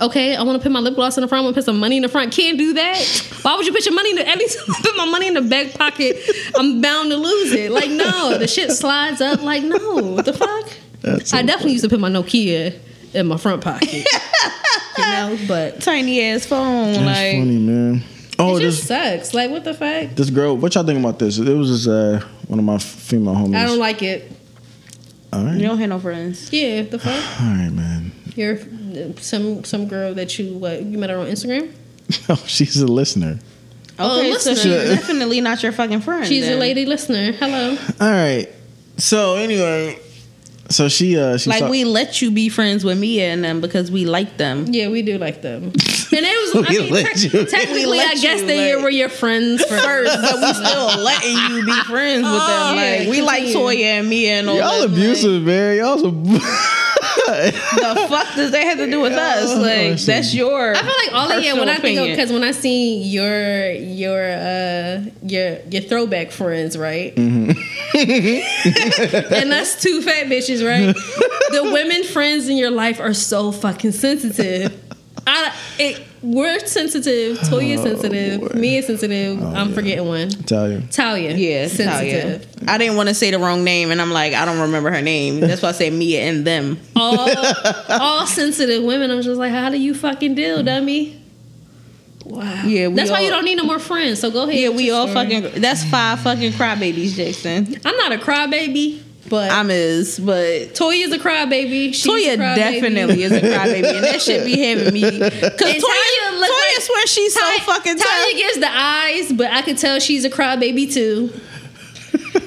Okay, 0.00 0.34
I 0.34 0.42
want 0.42 0.60
to 0.60 0.62
put 0.62 0.72
my 0.72 0.80
lip 0.80 0.96
gloss 0.96 1.16
in 1.16 1.22
the 1.22 1.28
front. 1.28 1.42
I 1.42 1.44
want 1.44 1.54
to 1.54 1.58
put 1.60 1.64
some 1.64 1.78
money 1.78 1.96
in 1.96 2.02
the 2.02 2.08
front. 2.08 2.32
Can't 2.32 2.58
do 2.58 2.72
that. 2.74 2.98
Why 3.42 3.56
would 3.56 3.64
you 3.66 3.72
put 3.72 3.86
your 3.86 3.94
money 3.94 4.10
in 4.10 4.16
the? 4.16 4.28
At 4.28 4.36
least 4.36 4.58
put 4.82 4.96
my 4.96 5.06
money 5.06 5.28
in 5.28 5.34
the 5.34 5.42
back 5.42 5.74
pocket. 5.74 6.16
I'm 6.56 6.80
bound 6.82 7.10
to 7.12 7.16
lose 7.16 7.52
it. 7.52 7.70
Like 7.70 7.88
no, 7.90 8.36
the 8.36 8.48
shit 8.48 8.72
slides 8.72 9.20
up. 9.20 9.42
Like 9.42 9.62
no, 9.62 9.78
what 10.14 10.24
the 10.24 10.32
fuck? 10.32 10.68
That's 11.02 11.32
I 11.32 11.40
so 11.42 11.46
definitely 11.46 11.72
used 11.72 11.84
to 11.84 11.88
put 11.88 12.00
my 12.00 12.10
Nokia 12.10 12.76
in 13.14 13.26
my 13.28 13.36
front 13.36 13.62
pocket. 13.62 13.92
you 13.94 14.02
know, 14.98 15.38
but 15.46 15.80
tiny 15.80 16.20
ass 16.20 16.44
phone. 16.44 16.92
That's 16.92 17.04
like 17.06 17.38
funny, 17.38 17.58
man. 17.58 18.02
Oh, 18.38 18.56
it 18.56 18.60
just 18.60 18.86
this 18.86 18.88
sucks. 18.88 19.34
Like 19.34 19.50
what 19.50 19.64
the 19.64 19.74
fuck? 19.74 20.10
this 20.14 20.30
girl. 20.30 20.56
What 20.56 20.74
y'all 20.74 20.84
think 20.84 20.98
about 21.00 21.18
this? 21.18 21.38
It 21.38 21.48
was 21.54 21.68
just 21.70 21.88
uh, 21.88 22.20
one 22.48 22.58
of 22.58 22.64
my 22.64 22.78
female 22.78 23.34
homies. 23.34 23.56
I 23.56 23.64
don't 23.66 23.78
like 23.78 24.02
it. 24.02 24.30
All 25.32 25.44
right, 25.44 25.56
you 25.56 25.62
don't 25.66 25.78
have 25.78 25.88
no 25.88 25.98
friends. 25.98 26.52
Yeah, 26.52 26.82
the 26.82 26.98
fuck. 26.98 27.12
all 27.40 27.46
right, 27.54 27.70
man. 27.70 28.12
You're 28.34 28.58
some 29.20 29.64
some 29.64 29.88
girl 29.88 30.14
that 30.14 30.38
you 30.38 30.54
what 30.58 30.82
you 30.82 30.98
met 30.98 31.10
her 31.10 31.18
on 31.18 31.26
Instagram. 31.26 31.72
Oh, 32.28 32.36
she's 32.46 32.76
a 32.80 32.86
listener. 32.86 33.40
Oh, 33.98 34.20
Okay, 34.20 34.32
so 34.34 34.50
listener. 34.50 34.54
she's 34.86 34.98
definitely 35.00 35.40
not 35.40 35.60
your 35.62 35.72
fucking 35.72 36.02
friend. 36.02 36.24
She's 36.26 36.46
a 36.46 36.54
lady 36.56 36.86
listener. 36.86 37.32
Hello. 37.32 37.76
All 38.00 38.10
right. 38.10 38.46
So 38.98 39.34
anyway, 39.36 39.98
so 40.68 40.88
she 40.88 41.18
uh 41.18 41.36
she 41.38 41.48
Like 41.50 41.60
saw- 41.60 41.70
we 41.70 41.84
let 41.84 42.20
you 42.22 42.30
be 42.30 42.48
friends 42.48 42.84
with 42.84 42.98
Mia 42.98 43.32
and 43.32 43.44
them 43.44 43.60
because 43.60 43.90
we 43.90 44.04
like 44.06 44.36
them. 44.36 44.66
Yeah, 44.68 44.88
we 44.88 45.02
do 45.02 45.18
like 45.18 45.42
them. 45.42 45.72
And 46.12 46.24
it 46.24 46.54
was. 46.54 46.66
I 46.68 46.70
mean, 46.78 46.92
let 46.92 47.16
te- 47.16 47.28
you- 47.28 47.44
technically, 47.50 47.90
We 47.90 48.00
I 48.00 48.14
guess 48.14 48.40
you, 48.40 48.46
they 48.46 48.74
like- 48.76 48.84
were 48.84 48.90
your 48.90 49.08
friends 49.08 49.64
First, 49.64 50.16
but 50.22 50.34
we 50.40 50.54
still 50.54 50.86
letting 51.02 51.36
you 51.36 51.66
be 51.66 51.80
friends 51.82 52.22
with 52.22 52.30
Oh, 52.32 52.68
them. 52.68 52.76
Like 52.76 53.00
yeah, 53.04 53.10
we 53.10 53.22
like. 53.22 53.42
Toya 53.44 53.82
and 54.00 54.08
Mia 54.08 54.38
and 54.38 54.48
all 54.48 54.56
y'all 54.56 54.80
them, 54.82 54.92
abusive, 54.92 55.42
man. 55.42 55.76
Y'all 55.78 55.98
some. 55.98 56.24
Like, 57.28 57.54
the 57.54 58.06
fuck 58.08 58.34
does 58.36 58.50
that 58.52 58.64
have 58.64 58.78
to 58.78 58.90
do 58.90 59.00
with 59.00 59.12
us? 59.32 59.50
Oh, 59.50 59.60
Like 59.60 59.98
that's 60.00 60.34
your. 60.34 60.74
I 60.74 60.78
feel 60.80 60.86
like 60.86 61.12
all 61.12 61.30
of 61.32 61.42
yeah. 61.42 61.54
When 61.54 61.68
personal 61.68 61.74
I 61.76 61.80
think 61.80 61.98
of 61.98 62.04
opinion. 62.04 62.16
because 62.16 62.32
when 62.32 62.44
I 62.44 62.52
see 62.52 62.98
your 63.02 63.70
your 63.72 64.22
uh 64.30 65.04
your 65.22 65.58
your 65.70 65.82
throwback 65.82 66.30
friends, 66.30 66.76
right? 66.78 67.16
and 67.16 67.56
that's 69.50 69.80
two 69.82 70.02
fat 70.02 70.26
bitches, 70.26 70.64
right? 70.66 70.94
the 71.50 71.62
women 71.72 72.04
friends 72.04 72.48
in 72.48 72.56
your 72.56 72.70
life 72.70 73.00
are 73.00 73.14
so 73.14 73.52
fucking 73.52 73.92
sensitive. 73.92 74.72
I 75.26 75.52
it, 75.78 76.05
we're 76.22 76.58
sensitive. 76.60 77.38
Toya's 77.48 77.80
oh, 77.80 77.84
sensitive. 77.84 78.40
boy. 78.40 78.58
Me 78.58 78.78
is 78.78 78.86
sensitive. 78.86 79.42
Oh, 79.42 79.46
I'm 79.46 79.72
forgetting 79.72 80.06
one. 80.06 80.30
Talia. 80.30 80.82
Talia. 80.90 81.36
yeah, 81.36 81.68
sensitive. 81.68 82.42
sensitive. 82.42 82.68
I 82.68 82.78
didn't 82.78 82.96
want 82.96 83.08
to 83.08 83.14
say 83.14 83.30
the 83.30 83.38
wrong 83.38 83.64
name, 83.64 83.90
and 83.90 84.00
I'm 84.00 84.10
like, 84.10 84.32
I 84.32 84.44
don't 84.44 84.60
remember 84.60 84.90
her 84.90 85.02
name. 85.02 85.40
That's 85.40 85.62
why 85.62 85.70
I 85.70 85.72
say 85.72 85.90
Mia 85.90 86.22
and 86.22 86.46
them. 86.46 86.78
all 86.96 87.28
all 87.88 88.26
sensitive 88.26 88.82
women. 88.82 89.10
I'm 89.10 89.22
just 89.22 89.38
like, 89.38 89.52
how 89.52 89.70
do 89.70 89.78
you 89.78 89.94
fucking 89.94 90.34
deal, 90.34 90.62
dummy? 90.62 91.22
Wow. 92.24 92.64
Yeah, 92.64 92.88
we 92.88 92.94
That's 92.94 93.10
why 93.10 93.20
you 93.20 93.30
don't 93.30 93.44
need 93.44 93.56
no 93.56 93.64
more 93.64 93.78
friends. 93.78 94.20
So 94.20 94.30
go 94.30 94.48
ahead. 94.48 94.58
Yeah, 94.58 94.70
we 94.70 94.90
all 94.90 95.06
story. 95.06 95.40
fucking. 95.40 95.60
That's 95.60 95.84
five 95.84 96.20
fucking 96.20 96.52
crybabies, 96.52 97.14
Jackson. 97.14 97.80
I'm 97.84 97.96
not 97.96 98.12
a 98.12 98.18
crybaby, 98.18 99.00
but 99.28 99.50
I'm 99.50 99.70
is, 99.70 100.18
but 100.18 100.74
Toya 100.74 101.04
is 101.04 101.12
a 101.12 101.18
crybaby. 101.18 101.94
She's 101.94 102.06
Toya 102.06 102.34
a 102.34 102.36
definitely 102.36 103.22
is 103.22 103.32
a 103.32 103.40
crybaby, 103.40 103.94
and 103.96 104.04
that 104.04 104.22
shit 104.22 104.44
be 104.44 104.58
having 104.60 104.92
me. 104.94 105.02
Because 105.06 105.74
Toya, 105.74 106.40
look 106.40 106.50
Toya 106.50 106.74
like- 106.76 106.80
swear 106.80 107.06
she's 107.06 107.34
so 107.34 107.40
fucking 107.60 107.96
Tanya 107.96 108.02
tough. 108.02 108.32
gives 108.36 108.58
the 108.60 108.70
eyes, 108.70 109.32
but 109.32 109.50
I 109.52 109.62
can 109.62 109.76
tell 109.76 109.98
she's 110.00 110.24
a 110.24 110.30
crybaby 110.30 110.92
too. 110.92 111.32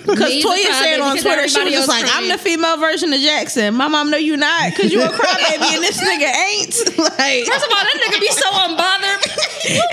Because 0.09 0.33
Toya 0.43 0.73
said 0.81 0.99
on 1.01 1.17
Twitter, 1.17 1.47
she 1.47 1.63
was 1.63 1.73
just 1.73 1.87
like, 1.87 2.03
"I'm 2.15 2.29
the 2.29 2.37
female 2.37 2.77
version 2.77 3.13
of 3.13 3.19
Jackson." 3.21 3.75
My 3.75 3.87
mom 3.87 4.09
know 4.09 4.17
you 4.17 4.37
not, 4.37 4.71
because 4.71 4.91
you 4.91 5.01
a 5.01 5.07
crybaby, 5.09 5.69
and 5.77 5.83
this 5.83 6.01
nigga 6.01 6.29
ain't. 6.29 6.73
Like, 7.19 7.45
First 7.45 7.65
of 7.65 7.71
all, 7.73 7.83
that 7.85 7.97
nigga 8.01 8.19
be 8.19 8.31
so 8.31 8.49
unbothered. 8.49 9.21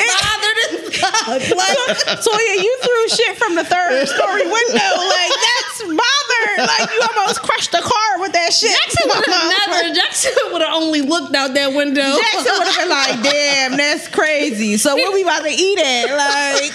bothered 0.09 0.59
as 0.63 0.71
fuck. 1.01 1.43
Like, 1.53 1.79
Toya, 2.23 2.55
you 2.63 2.73
threw 2.83 3.09
shit 3.17 3.37
from 3.37 3.55
the 3.57 3.65
third 3.65 4.07
story 4.09 4.45
window. 4.47 4.91
Like 4.97 5.33
that's 5.37 5.85
bothered. 6.37 6.67
Like 6.67 6.91
you 6.91 7.01
almost 7.01 7.43
crushed 7.43 7.73
the 7.73 7.81
car 7.81 8.21
with 8.21 8.33
that 8.33 8.53
shit. 8.53 8.71
Jackson 8.71 9.09
would 9.09 9.27
have 9.27 9.53
never. 9.67 9.95
Jackson 9.95 10.33
would 10.53 10.63
have 10.63 10.75
only 10.75 11.03
looked 11.03 11.35
out 11.35 11.55
that 11.55 11.73
window. 11.73 12.17
Jackson 12.17 12.53
would 12.59 12.69
have 12.69 12.77
been 12.77 12.89
like, 12.89 13.23
"Damn, 13.33 13.77
that's 13.77 14.09
crazy." 14.09 14.77
So 14.77 14.95
what 14.95 15.13
we 15.13 15.23
about 15.23 15.43
to 15.45 15.51
eat 15.51 15.79
at? 15.79 16.07
Like, 16.17 16.73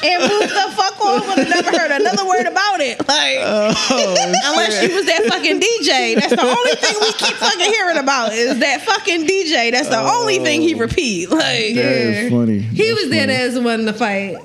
and 0.04 0.22
move 0.22 0.48
the 0.48 0.72
fuck 0.76 1.00
on. 1.00 1.26
Would 1.28 1.38
have 1.38 1.48
never 1.48 1.70
heard 1.76 1.90
another 1.90 2.26
word 2.26 2.46
about 2.46 2.80
it. 2.80 2.98
Like, 3.06 3.38
Oh, 3.42 4.14
unless 4.44 4.80
she 4.80 4.94
was 4.94 5.06
that 5.06 5.24
fucking 5.28 5.60
DJ. 5.60 6.14
That's 6.14 6.34
the 6.34 6.42
only 6.42 6.74
thing 6.76 6.94
we 7.00 7.12
keep 7.12 7.36
fucking 7.36 7.72
hearing 7.72 7.98
about 7.98 8.32
is 8.32 8.58
that 8.60 8.82
fucking 8.82 9.26
DJ. 9.26 9.70
That's 9.72 9.88
the 9.88 10.00
only 10.00 10.38
thing 10.38 10.62
he 10.62 10.74
oh. 10.74 10.78
repeat. 10.78 11.30
Like, 11.30 11.40
that 11.40 11.76
is 11.76 12.30
funny. 12.30 12.58
He 12.58 12.92
was 12.92 13.08
dead 13.08 13.30
as 13.30 13.58
one 13.58 13.86
to 13.86 13.92
fight. 13.92 14.36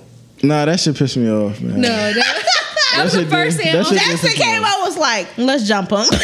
Nah, 0.43 0.65
that 0.65 0.79
shit 0.79 0.95
pissed 0.95 1.17
me 1.17 1.29
off, 1.29 1.59
man. 1.61 1.81
No, 1.81 1.89
that, 1.89 2.45
that 2.97 3.03
was 3.03 3.13
the 3.13 3.25
first 3.27 3.57
did- 3.57 3.63
thing. 3.63 3.73
that 3.73 3.85
shit 3.87 3.99
Jackson 3.99 4.31
came 4.31 4.63
out 4.63 4.81
was 4.81 4.97
like, 4.97 5.27
"Let's 5.37 5.67
jump 5.67 5.91
him." 5.91 6.05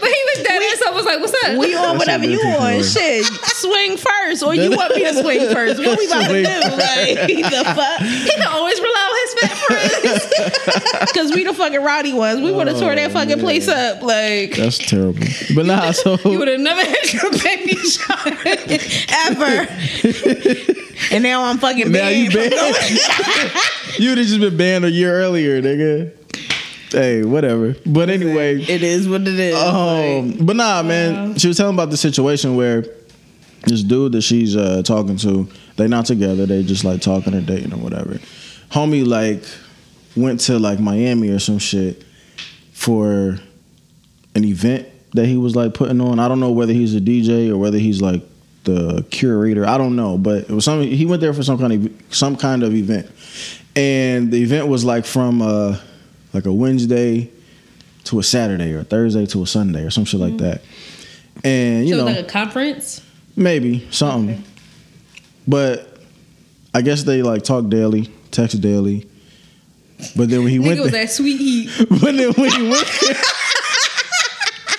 But 0.00 0.08
he 0.08 0.22
was 0.32 0.44
dead 0.48 0.62
ass. 0.62 0.80
I 0.88 0.90
was 0.96 1.04
like, 1.04 1.20
"What's 1.20 1.34
up?" 1.44 1.58
We 1.58 1.74
on 1.76 1.82
That 1.82 1.98
whatever 1.98 2.24
you 2.24 2.38
did 2.40 2.56
on. 2.56 2.82
Shit, 2.82 3.26
swing 3.60 3.98
first, 3.98 4.42
or 4.42 4.54
you 4.54 4.70
want 4.70 4.96
me 4.96 5.04
to 5.04 5.12
swing 5.12 5.40
first? 5.52 5.76
What 5.78 5.98
we 5.98 6.06
about 6.06 6.24
to 6.24 6.40
do? 6.40 6.48
Like 6.80 7.28
the 7.28 7.64
fuck? 7.76 8.00
he 8.00 8.30
can 8.32 8.48
always 8.48 8.80
rely 8.80 9.04
on 9.04 9.16
his 9.20 9.32
fat 9.44 9.52
friends. 9.59 9.59
Because 9.70 11.32
we 11.34 11.44
the 11.44 11.54
fucking 11.54 11.82
rowdy 11.82 12.12
ones. 12.12 12.40
We 12.40 12.52
would 12.52 12.66
have 12.66 12.78
tore 12.78 12.94
that 12.94 13.12
fucking 13.12 13.38
place 13.40 13.68
up. 13.68 14.02
Like 14.02 14.56
That's 14.56 14.78
terrible. 14.78 15.26
But 15.54 15.66
nah, 15.66 15.90
so 15.92 16.16
you 16.24 16.38
would 16.38 16.48
have 16.48 16.60
never 16.60 16.80
had 16.80 17.12
your 17.12 17.30
baby 17.32 17.76
shot. 17.76 18.26
ever. 19.26 19.68
and 21.14 21.22
now 21.22 21.44
I'm 21.44 21.58
fucking 21.58 21.90
now 21.92 22.08
you 22.08 22.30
banned. 22.30 22.50
banned. 22.52 22.76
you 23.98 24.08
would 24.10 24.18
have 24.18 24.26
just 24.26 24.40
been 24.40 24.56
banned 24.56 24.84
a 24.84 24.90
year 24.90 25.14
earlier, 25.14 25.60
nigga. 25.62 26.12
hey, 26.90 27.22
whatever. 27.24 27.76
But 27.86 28.10
anyway, 28.10 28.60
It 28.62 28.82
is 28.82 29.08
what 29.08 29.22
it 29.22 29.38
is. 29.38 29.56
um, 29.56 30.44
but 30.44 30.56
nah, 30.56 30.82
man. 30.82 31.38
She 31.38 31.48
was 31.48 31.56
telling 31.56 31.74
about 31.74 31.90
the 31.90 31.96
situation 31.96 32.56
where 32.56 32.84
this 33.66 33.82
dude 33.82 34.12
that 34.12 34.22
she's 34.22 34.56
uh, 34.56 34.82
talking 34.84 35.16
to, 35.18 35.48
they 35.76 35.86
not 35.86 36.06
together. 36.06 36.46
They 36.46 36.62
just 36.62 36.84
like 36.84 37.00
talking 37.00 37.34
or 37.34 37.40
dating 37.40 37.72
or 37.72 37.78
whatever. 37.78 38.18
Homie 38.70 39.06
like 39.06 39.42
went 40.16 40.40
to 40.40 40.58
like 40.58 40.78
Miami 40.80 41.30
or 41.30 41.38
some 41.38 41.58
shit 41.58 42.04
for 42.72 43.38
an 44.34 44.44
event 44.44 44.88
that 45.12 45.26
he 45.26 45.36
was 45.36 45.56
like 45.56 45.74
putting 45.74 46.00
on. 46.00 46.18
I 46.18 46.28
don't 46.28 46.40
know 46.40 46.52
whether 46.52 46.72
he's 46.72 46.94
a 46.94 47.00
DJ 47.00 47.50
or 47.50 47.58
whether 47.58 47.78
he's 47.78 48.00
like 48.00 48.22
the 48.64 49.04
curator. 49.10 49.66
I 49.66 49.78
don't 49.78 49.96
know, 49.96 50.18
but 50.18 50.44
it 50.44 50.50
was 50.50 50.64
some. 50.64 50.82
He 50.82 51.06
went 51.06 51.20
there 51.20 51.32
for 51.32 51.42
some 51.42 51.58
kind 51.58 51.72
of 51.72 52.14
some 52.14 52.36
kind 52.36 52.62
of 52.62 52.74
event, 52.74 53.10
and 53.74 54.30
the 54.30 54.42
event 54.42 54.68
was 54.68 54.84
like 54.84 55.04
from 55.04 55.42
uh, 55.42 55.78
like 56.32 56.46
a 56.46 56.52
Wednesday 56.52 57.30
to 58.04 58.18
a 58.18 58.22
Saturday 58.22 58.72
or 58.72 58.80
a 58.80 58.84
Thursday 58.84 59.26
to 59.26 59.42
a 59.42 59.46
Sunday 59.46 59.84
or 59.84 59.90
some 59.90 60.04
shit 60.04 60.20
like 60.20 60.36
that. 60.38 60.62
And 61.44 61.88
you 61.88 61.94
so 61.94 62.00
know, 62.00 62.04
like 62.06 62.18
a 62.18 62.28
conference. 62.28 63.02
maybe 63.36 63.86
something. 63.90 64.44
But 65.46 65.98
I 66.74 66.82
guess 66.82 67.02
they 67.02 67.22
like 67.22 67.42
talk 67.42 67.68
daily, 67.68 68.10
text 68.30 68.60
daily. 68.60 69.06
But 70.16 70.28
then 70.30 70.40
when 70.44 70.48
he 70.48 70.58
Nigga 70.58 70.66
went 70.66 70.80
was 70.80 70.90
there, 70.92 71.04
that 71.04 71.12
sweet 71.12 71.36
heat. 71.38 71.70
but 71.90 72.00
then 72.16 72.32
when 72.32 72.50
he 72.50 72.62
went 72.68 72.86
there, 73.02 73.14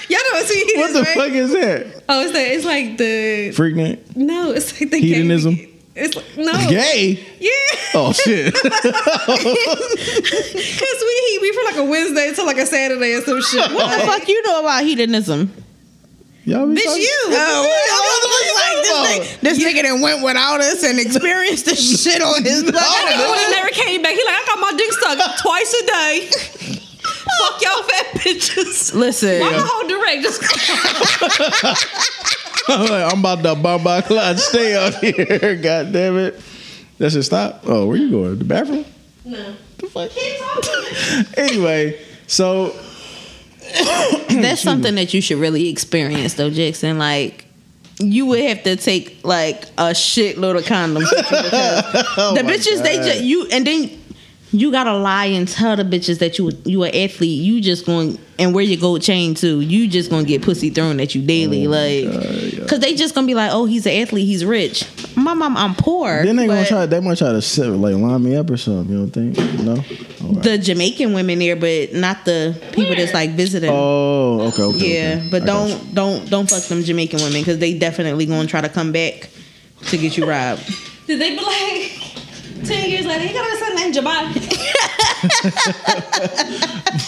Y'all 0.10 0.20
know 0.20 0.32
what 0.34 0.46
sweet 0.48 0.66
heat 0.66 0.78
what 0.78 0.90
is, 0.90 0.96
the 0.96 1.02
right? 1.04 1.16
fuck 1.16 1.32
is 1.32 1.52
that? 1.52 2.04
Oh, 2.10 2.22
it's 2.24 2.32
the 2.34 2.40
it's 2.54 2.66
like 2.66 2.98
the 2.98 3.52
Freak 3.56 3.76
name? 3.76 3.98
no, 4.16 4.52
it's 4.52 4.72
like 4.80 4.90
the 4.92 5.00
gay- 5.00 5.08
Hedonism? 5.08 5.58
It's 5.94 6.16
like, 6.16 6.26
no, 6.38 6.54
Gay? 6.70 7.20
Yeah, 7.40 7.52
Oh 7.96 8.14
shit. 8.14 8.54
Cause 8.62 8.74
we 11.02 11.14
heat 11.28 11.40
we 11.42 11.52
from 11.54 11.66
like 11.66 11.76
a 11.78 11.84
Wednesday 11.90 12.34
to 12.34 12.44
like 12.44 12.58
a 12.58 12.66
Saturday 12.66 13.14
or 13.14 13.22
some 13.22 13.42
shit. 13.42 13.72
What 13.74 13.98
the 14.00 14.06
fuck 14.06 14.28
you 14.28 14.42
know 14.44 14.62
about 14.62 14.84
hedonism? 14.84 15.52
Y'all 16.46 16.66
be 16.68 16.76
Bitch, 16.76 16.84
talking- 16.86 17.02
you. 17.02 17.18
Oh, 17.28 18.52
like, 18.56 18.82
this, 18.82 18.98
nigga, 18.98 19.40
this 19.42 19.60
nigga 19.64 19.84
done 19.84 20.02
went 20.02 20.24
without 20.24 20.60
us 20.62 20.84
and 20.84 21.00
experienced 21.00 21.66
the 21.66 21.76
shit 22.02 22.22
on 22.22 22.44
his 22.44 22.64
That 22.64 22.74
nigga 22.74 22.80
back. 22.80 23.30
would 23.30 23.52
never 23.52 23.70
came 23.70 24.02
back. 24.02 24.16
He 24.16 24.24
like, 24.26 24.36
I 24.36 24.44
got 24.48 24.60
my 24.60 24.72
dick 24.78 24.92
stuck 24.92 25.20
twice 25.40 25.74
a 25.74 25.86
day. 25.86 26.30
Fuck 27.02 27.62
y'all 27.62 27.84
fat 27.84 28.08
bitches. 28.16 28.94
Listen, 28.94 29.40
Why 29.40 29.52
my 29.52 29.62
whole 29.64 29.88
direct 29.88 30.22
just 30.24 30.42
I'm 32.68 32.86
like, 32.88 33.06
I'm 33.14 33.20
about 33.20 33.44
to 33.44 33.56
bomb 33.62 33.84
by 33.84 34.02
cloud. 34.02 34.40
Stay 34.40 34.76
out 34.76 34.96
here. 34.96 35.56
God 35.56 35.92
damn 35.94 36.18
it. 36.18 36.40
That 36.98 37.12
should 37.12 37.24
stop. 37.26 37.62
Oh, 37.66 37.86
where 37.88 37.98
you 37.98 38.10
going? 38.12 38.38
The 38.38 38.44
bathroom? 38.46 38.86
No. 39.26 39.56
The 39.78 39.88
fuck? 39.88 40.12
anyway, 41.38 42.00
so 42.28 42.74
that's 44.42 44.62
something 44.62 44.96
that 44.96 45.14
you 45.14 45.22
should 45.22 45.38
really 45.38 45.70
experience, 45.70 46.34
though, 46.34 46.50
Jackson. 46.50 46.98
Like, 46.98 47.46
you 48.00 48.26
would 48.26 48.40
have 48.42 48.64
to 48.64 48.76
take 48.76 49.20
like 49.24 49.64
a 49.78 49.92
shitload 49.92 50.58
of 50.58 50.64
condoms 50.66 51.10
because 51.10 51.54
Oh 52.18 52.34
the 52.36 52.42
bitches 52.42 52.82
they 52.82 52.96
just 52.98 53.22
you 53.22 53.48
and 53.52 53.66
then 53.66 54.01
you 54.54 54.72
gotta 54.72 54.94
lie 54.94 55.26
and 55.26 55.48
tell 55.48 55.76
the 55.76 55.84
bitches 55.84 56.20
that 56.20 56.38
you 56.38 56.52
you 56.66 56.84
an 56.84 56.94
athlete. 56.94 57.42
You 57.42 57.62
just 57.62 57.86
going 57.86 58.20
and 58.38 58.54
wear 58.54 58.64
your 58.64 58.80
gold 58.80 59.02
chain 59.02 59.34
too. 59.34 59.62
You 59.62 59.88
just 59.88 60.10
gonna 60.10 60.26
get 60.26 60.42
pussy 60.42 60.70
thrown 60.70 61.00
at 61.00 61.16
you 61.16 61.22
daily, 61.22 61.68
Oh 61.68 61.70
like 61.70 62.52
because 62.56 62.80
they 62.80 62.96
just 62.96 63.16
gonna 63.16 63.28
be 63.28 63.34
like, 63.34 63.52
oh, 63.54 63.66
he's 63.66 63.86
an 63.86 63.94
athlete, 63.94 64.26
he's 64.26 64.44
rich. 64.44 64.86
My 65.16 65.34
mom, 65.34 65.56
I'm 65.56 65.76
poor. 65.76 66.26
then 66.26 66.36
they 66.36 66.48
gonna 66.48 66.66
try. 66.66 66.86
They 66.86 67.00
might 67.00 67.18
try 67.18 67.32
to 67.32 67.42
sit, 67.42 67.68
like 67.68 67.96
line 67.96 68.24
me 68.24 68.36
up 68.36 68.50
or 68.50 68.58
something. 68.58 68.92
You 68.94 69.08
don't 69.08 69.12
think? 69.12 69.38
No. 69.62 69.72
All 69.74 70.34
right. 70.34 70.44
the 70.44 70.58
Jamaican 70.58 71.14
women 71.14 71.40
there, 71.40 71.56
but 71.56 71.94
not 71.94 72.26
the 72.26 72.60
people 72.74 72.96
that's 72.96 73.14
like 73.14 73.32
visiting. 73.32 73.70
Oh, 73.72 74.42
okay, 74.50 74.64
okay. 74.64 74.94
Yeah, 74.94 75.20
okay. 75.20 75.28
but 75.32 75.44
I 75.44 75.46
don't 75.46 75.96
don't 75.96 76.30
don't 76.30 76.50
fuck 76.50 76.64
them 76.64 76.84
Jamaican 76.84 77.20
women 77.20 77.42
because 77.42 77.60
they 77.60 77.78
definitely 77.78 78.26
gonna 78.26 78.48
try 78.48 78.62
to 78.62 78.70
come 78.70 78.92
back 78.92 79.30
to 79.88 79.98
get 79.98 80.18
you 80.18 80.26
robbed. 80.26 80.70
Did 81.08 81.20
they 81.20 81.36
be 81.36 81.42
like 81.44 82.11
ten 82.66 82.90
years 82.90 83.06
later? 83.06 83.26
You 83.26 83.34
got 83.34 83.54
a 83.54 83.58
son 83.58 83.76
named 83.76 83.94
Jabal. 83.94 84.32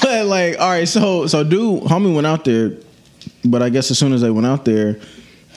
But 0.01 0.25
like, 0.25 0.59
all 0.59 0.69
right, 0.69 0.87
so 0.87 1.27
so 1.27 1.43
dude, 1.43 1.83
homie 1.83 2.13
went 2.13 2.27
out 2.27 2.45
there, 2.45 2.73
but 3.45 3.61
I 3.61 3.69
guess 3.69 3.91
as 3.91 3.97
soon 3.97 4.13
as 4.13 4.21
they 4.21 4.31
went 4.31 4.47
out 4.47 4.65
there, 4.65 4.99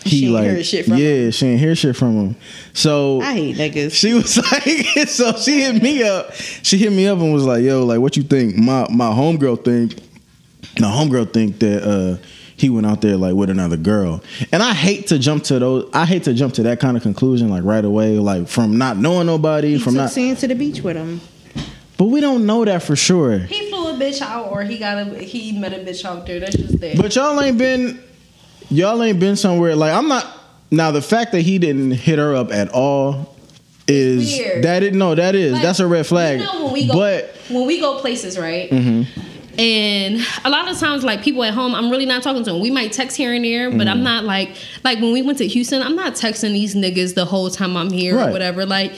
he 0.05 0.29
like, 0.29 0.47
heard 0.47 0.67
shit 0.67 0.87
from 0.87 0.97
yeah, 0.97 1.31
she 1.31 1.47
ain't 1.47 1.61
hear 1.61 1.75
shit 1.75 1.97
from 1.97 2.15
him. 2.15 2.37
So 2.73 3.21
I 3.21 3.35
hate 3.35 3.57
niggas. 3.57 3.93
she 3.93 4.15
was 4.15 4.37
like, 4.53 5.09
so 5.09 5.33
she 5.37 5.63
hit 5.63 5.83
me 5.83 6.03
up. 6.03 6.33
She 6.35 6.79
hit 6.79 6.93
me 6.93 7.07
up 7.07 7.19
and 7.19 7.33
was 7.33 7.45
like, 7.45 7.63
yo, 7.63 7.85
like, 7.85 8.01
what 8.01 8.17
you 8.17 8.23
think? 8.23 8.57
My 8.57 8.87
my 8.91 9.11
homegirl 9.11 9.65
think, 9.65 9.95
my 10.81 10.89
homegirl 10.89 11.33
think 11.33 11.59
that 11.61 11.83
uh 11.83 12.17
he 12.57 12.71
went 12.71 12.87
out 12.87 13.01
there 13.03 13.17
like 13.17 13.35
with 13.35 13.51
another 13.51 13.77
girl, 13.77 14.23
and 14.53 14.63
I 14.63 14.73
hate 14.73 15.09
to 15.09 15.19
jump 15.19 15.45
to 15.45 15.59
those. 15.59 15.91
I 15.93 16.07
hate 16.07 16.25
to 16.25 16.35
jump 16.35 16.55
to 16.55 16.63
that 16.65 16.81
kind 16.81 16.97
of 16.97 17.03
conclusion 17.03 17.49
like 17.51 17.65
right 17.65 17.85
away, 17.85 18.19
like 18.19 18.49
from 18.49 18.79
not 18.79 18.97
knowing 18.97 19.27
nobody, 19.27 19.75
He 19.75 19.79
from 19.79 19.95
took 19.95 20.03
not. 20.03 20.11
seeing 20.11 20.37
to 20.37 20.49
the 20.49 20.55
beach 20.55 20.81
with 20.81 20.97
him. 20.97 21.21
But 21.99 22.07
we 22.07 22.21
don't 22.21 22.45
know 22.45 22.65
that 22.65 22.83
for 22.83 22.95
sure. 22.97 23.39
He 23.39 23.71
flew 23.71 23.89
a 23.89 23.95
bitch 23.95 24.21
out, 24.21 24.51
or 24.53 24.63
he 24.63 24.79
got 24.79 24.99
a 24.99 25.05
he 25.19 25.59
met 25.59 25.73
a 25.73 25.79
bitch 25.79 26.05
out 26.05 26.27
there. 26.27 26.41
That's 26.41 26.57
just 26.57 26.79
there. 26.81 26.95
But 26.97 27.15
y'all 27.17 27.41
ain't 27.41 27.59
been 27.59 28.03
y'all 28.71 29.03
ain't 29.03 29.21
been 29.21 29.37
somewhere 29.37 29.75
like 29.77 29.93
I'm 29.93 30.09
not 30.09 30.27
now 30.71 30.91
the 30.91 31.03
fact 31.03 31.33
that 31.33 31.41
he 31.43 31.59
didn't 31.59 31.93
hit 31.93 32.19
her 32.19 32.35
up 32.35 32.53
at 32.53 32.69
all 32.71 33.35
is 33.89 34.33
Weird. 34.39 34.65
that 34.65 34.83
it 34.83 34.95
no 34.95 35.15
that 35.15 35.35
is 35.35 35.53
Like, 35.53 35.63
that's 35.63 35.81
a 35.81 35.87
red 35.87 36.07
flag. 36.07 36.41
You 36.41 36.47
know 36.47 36.65
when 36.65 36.73
we 36.73 36.87
go 36.89 36.95
but 36.95 37.37
when 37.49 37.67
we 37.67 37.81
go 37.81 38.01
places, 38.01 38.39
right? 38.39 38.69
Mm-hmm. 38.71 39.21
And 39.59 40.21
a 40.45 40.51
lot 40.51 40.69
of 40.71 40.79
times, 40.79 41.03
like 41.05 41.23
people 41.23 41.43
at 41.45 41.55
home, 41.55 41.75
I'm 41.75 41.91
really 41.91 42.07
not 42.07 42.23
talking 42.23 42.45
to 42.45 42.53
them. 42.53 42.61
We 42.61 42.71
might 42.71 42.93
text 42.93 43.17
here 43.17 43.33
and 43.33 43.45
there, 43.45 43.71
but 43.71 43.79
Mm-hmm. 43.81 43.89
I'm 43.89 44.03
not 44.03 44.25
like 44.25 44.57
like 44.85 45.01
when 45.01 45.13
we 45.13 45.23
went 45.23 45.39
to 45.39 45.47
Houston. 45.47 45.83
I'm 45.83 45.97
not 45.97 46.15
texting 46.15 46.53
these 46.53 46.75
niggas 46.75 47.15
the 47.15 47.25
whole 47.25 47.51
time 47.51 47.77
I'm 47.77 47.91
here 47.91 48.17
Right. 48.17 48.29
or 48.29 48.33
whatever. 48.33 48.67
Like 48.67 48.93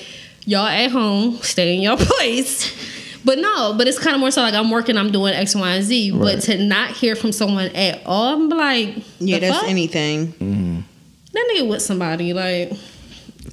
y'all 0.46 0.66
at 0.66 0.90
home, 0.90 1.36
stay 1.38 1.74
in 1.76 1.80
your 1.82 1.96
place. 2.00 2.74
But 3.24 3.38
no, 3.38 3.74
but 3.76 3.86
it's 3.88 3.98
kind 3.98 4.14
of 4.14 4.20
more 4.20 4.30
so 4.30 4.40
like 4.42 4.54
I'm 4.54 4.70
working, 4.70 4.96
I'm 4.96 5.10
doing 5.12 5.34
X, 5.34 5.54
Y, 5.54 5.68
and 5.70 5.84
Z. 5.84 6.12
Right. 6.12 6.20
But 6.36 6.40
to 6.44 6.58
not 6.64 6.92
hear 6.92 7.14
from 7.16 7.32
someone 7.32 7.66
at 7.74 8.00
all, 8.06 8.32
I'm 8.34 8.48
like, 8.48 8.96
Yeah, 9.18 9.38
the 9.38 9.46
that's 9.48 9.58
fuck? 9.60 9.68
anything. 9.68 10.84
that 11.32 11.50
nigga 11.54 11.68
with 11.68 11.82
somebody. 11.82 12.32
Like, 12.32 12.72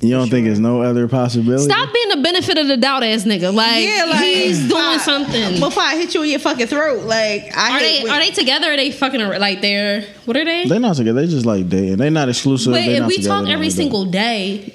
you 0.02 0.10
don't 0.12 0.30
think 0.30 0.46
there's 0.46 0.60
no 0.60 0.82
other 0.82 1.08
possibility? 1.08 1.64
stop 1.64 1.94
being 1.94 2.10
the 2.10 2.18
benefit 2.22 2.58
of 2.58 2.68
the 2.68 2.78
doubt 2.78 3.04
ass 3.04 3.24
nigga. 3.24 3.54
Like, 3.54 3.84
Yeah, 3.86 4.06
like, 4.10 4.24
he's 4.24 4.60
doing 4.60 4.72
why- 4.72 4.98
something. 4.98 5.60
Before 5.60 5.84
I 5.84 5.96
hit 5.96 6.14
you 6.14 6.24
in 6.24 6.30
your 6.32 6.40
fucking 6.40 6.68
throat, 6.68 7.04
like 7.06 7.52
I 7.58 7.72
Are 7.76 7.80
hate 7.80 7.98
they 8.00 8.04
when- 8.04 8.12
are 8.14 8.20
they 8.20 8.32
together? 8.32 8.72
Are 8.72 8.78
they 8.78 8.92
fucking 8.92 9.20
like 9.22 9.62
they're 9.62 10.04
what 10.26 10.36
are 10.38 10.46
they? 10.46 10.66
They're 10.66 10.80
not 10.80 10.96
together. 10.96 11.22
They 11.22 11.28
just 11.28 11.46
like 11.46 11.70
dating. 11.70 11.98
They're 11.98 12.10
not 12.12 12.30
exclusive. 12.30 12.74
but 12.74 12.80
They 12.86 12.94
if 12.96 13.00
not 13.02 13.08
we 13.08 13.18
talk 13.20 13.48
every 13.48 13.68
like 13.68 13.70
that. 13.70 13.72
single 13.76 14.06
day, 14.06 14.74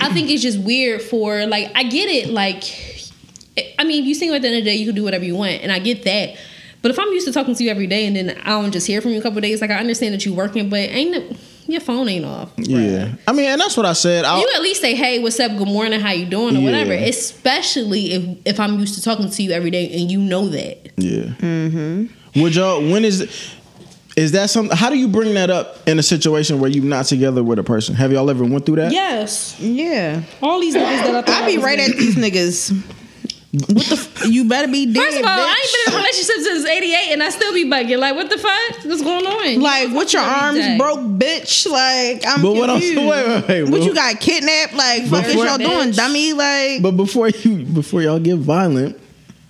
I 0.00 0.12
think 0.12 0.30
it's 0.30 0.42
just 0.42 0.58
weird 0.58 1.02
for 1.02 1.46
like 1.46 1.70
I 1.74 1.82
get 1.84 2.08
it. 2.08 2.30
Like, 2.30 2.62
I 3.78 3.84
mean, 3.84 4.02
if 4.02 4.06
you 4.08 4.14
single 4.14 4.36
at 4.36 4.42
the 4.42 4.48
end 4.48 4.58
of 4.58 4.64
the 4.64 4.70
day, 4.70 4.76
you 4.76 4.86
can 4.86 4.94
do 4.94 5.04
whatever 5.04 5.24
you 5.24 5.36
want, 5.36 5.62
and 5.62 5.70
I 5.72 5.78
get 5.78 6.04
that. 6.04 6.36
But 6.82 6.90
if 6.90 6.98
I'm 6.98 7.08
used 7.08 7.26
to 7.26 7.32
talking 7.32 7.54
to 7.54 7.62
you 7.62 7.70
every 7.70 7.86
day 7.86 8.06
and 8.06 8.16
then 8.16 8.30
I 8.44 8.50
don't 8.60 8.70
just 8.72 8.86
hear 8.86 9.02
from 9.02 9.10
you 9.10 9.18
a 9.18 9.22
couple 9.22 9.36
of 9.36 9.42
days, 9.42 9.60
like 9.60 9.70
I 9.70 9.74
understand 9.74 10.14
that 10.14 10.24
you're 10.24 10.34
working, 10.34 10.70
but 10.70 10.78
ain't 10.78 11.10
no, 11.10 11.36
your 11.70 11.80
phone 11.80 12.08
ain't 12.08 12.24
off. 12.24 12.50
Yeah, 12.56 13.12
I 13.26 13.32
mean, 13.32 13.48
and 13.50 13.60
that's 13.60 13.76
what 13.76 13.86
I 13.86 13.92
said. 13.92 14.24
I, 14.24 14.38
You 14.38 14.50
at 14.54 14.62
least 14.62 14.80
say, 14.80 14.94
"Hey, 14.94 15.18
what's 15.18 15.38
up? 15.40 15.56
Good 15.56 15.68
morning. 15.68 16.00
How 16.00 16.12
you 16.12 16.26
doing?" 16.26 16.56
or 16.56 16.60
whatever. 16.62 16.92
Especially 16.92 18.12
if 18.12 18.38
if 18.44 18.60
I'm 18.60 18.78
used 18.78 18.94
to 18.96 19.02
talking 19.02 19.30
to 19.30 19.42
you 19.42 19.52
every 19.52 19.70
day 19.70 19.90
and 20.00 20.10
you 20.10 20.20
know 20.20 20.48
that. 20.48 20.92
yeah. 20.96 21.34
Mm-hmm. 21.38 22.40
Would 22.42 22.54
y'all? 22.54 22.80
When 22.80 23.04
is? 23.04 23.54
Is 24.16 24.32
that 24.32 24.50
something? 24.50 24.76
How 24.76 24.90
do 24.90 24.98
you 24.98 25.08
bring 25.08 25.34
that 25.34 25.50
up 25.50 25.88
in 25.88 25.98
a 25.98 26.02
situation 26.02 26.60
where 26.60 26.68
you're 26.68 26.84
not 26.84 27.06
together 27.06 27.42
with 27.44 27.58
a 27.58 27.62
person? 27.62 27.94
Have 27.94 28.12
y'all 28.12 28.28
ever 28.28 28.44
went 28.44 28.66
through 28.66 28.76
that? 28.76 28.92
Yes, 28.92 29.58
yeah. 29.60 30.22
all 30.42 30.60
these 30.60 30.74
niggas 30.74 31.04
that 31.04 31.14
I 31.14 31.22
thought 31.22 31.42
I 31.44 31.46
be 31.46 31.56
was 31.56 31.64
right 31.64 31.78
at 31.78 31.96
these 31.96 32.16
niggas. 32.16 32.82
What 33.52 33.66
the? 33.86 33.96
F- 33.96 34.26
you 34.26 34.44
better 34.48 34.68
be 34.68 34.86
dead. 34.86 35.02
First 35.02 35.18
of 35.18 35.24
all, 35.24 35.30
I 35.30 35.60
ain't 35.60 35.86
been 35.86 35.92
in 35.92 35.94
a 35.94 36.02
relationship 36.02 36.36
since 36.36 36.66
'88, 36.66 37.12
and 37.12 37.22
I 37.22 37.30
still 37.30 37.52
be 37.52 37.64
bugging. 37.64 37.98
Like, 37.98 38.14
what 38.14 38.30
the 38.30 38.38
fuck? 38.38 38.84
What's 38.84 39.02
going 39.02 39.26
on? 39.26 39.60
Like, 39.60 39.90
what 39.90 40.12
your 40.12 40.22
arms 40.22 40.58
day. 40.58 40.78
broke, 40.78 41.00
bitch? 41.00 41.68
Like, 41.68 42.22
I'm 42.26 42.42
But 42.42 42.54
what 42.54 42.70
I'm 42.70 42.76
confused. 42.80 42.96
wait, 43.08 43.26
wait, 43.26 43.48
wait. 43.48 43.62
What 43.64 43.70
but, 43.72 43.82
you 43.82 43.94
got 43.94 44.20
kidnapped? 44.20 44.74
Like, 44.74 45.06
fuck 45.06 45.24
is 45.26 45.34
y'all 45.34 45.58
doing, 45.58 45.90
dummy? 45.90 46.32
Like, 46.32 46.80
But 46.80 46.92
before 46.92 47.28
you, 47.28 47.64
before 47.64 48.02
y'all 48.02 48.20
get 48.20 48.36
violent, 48.36 48.96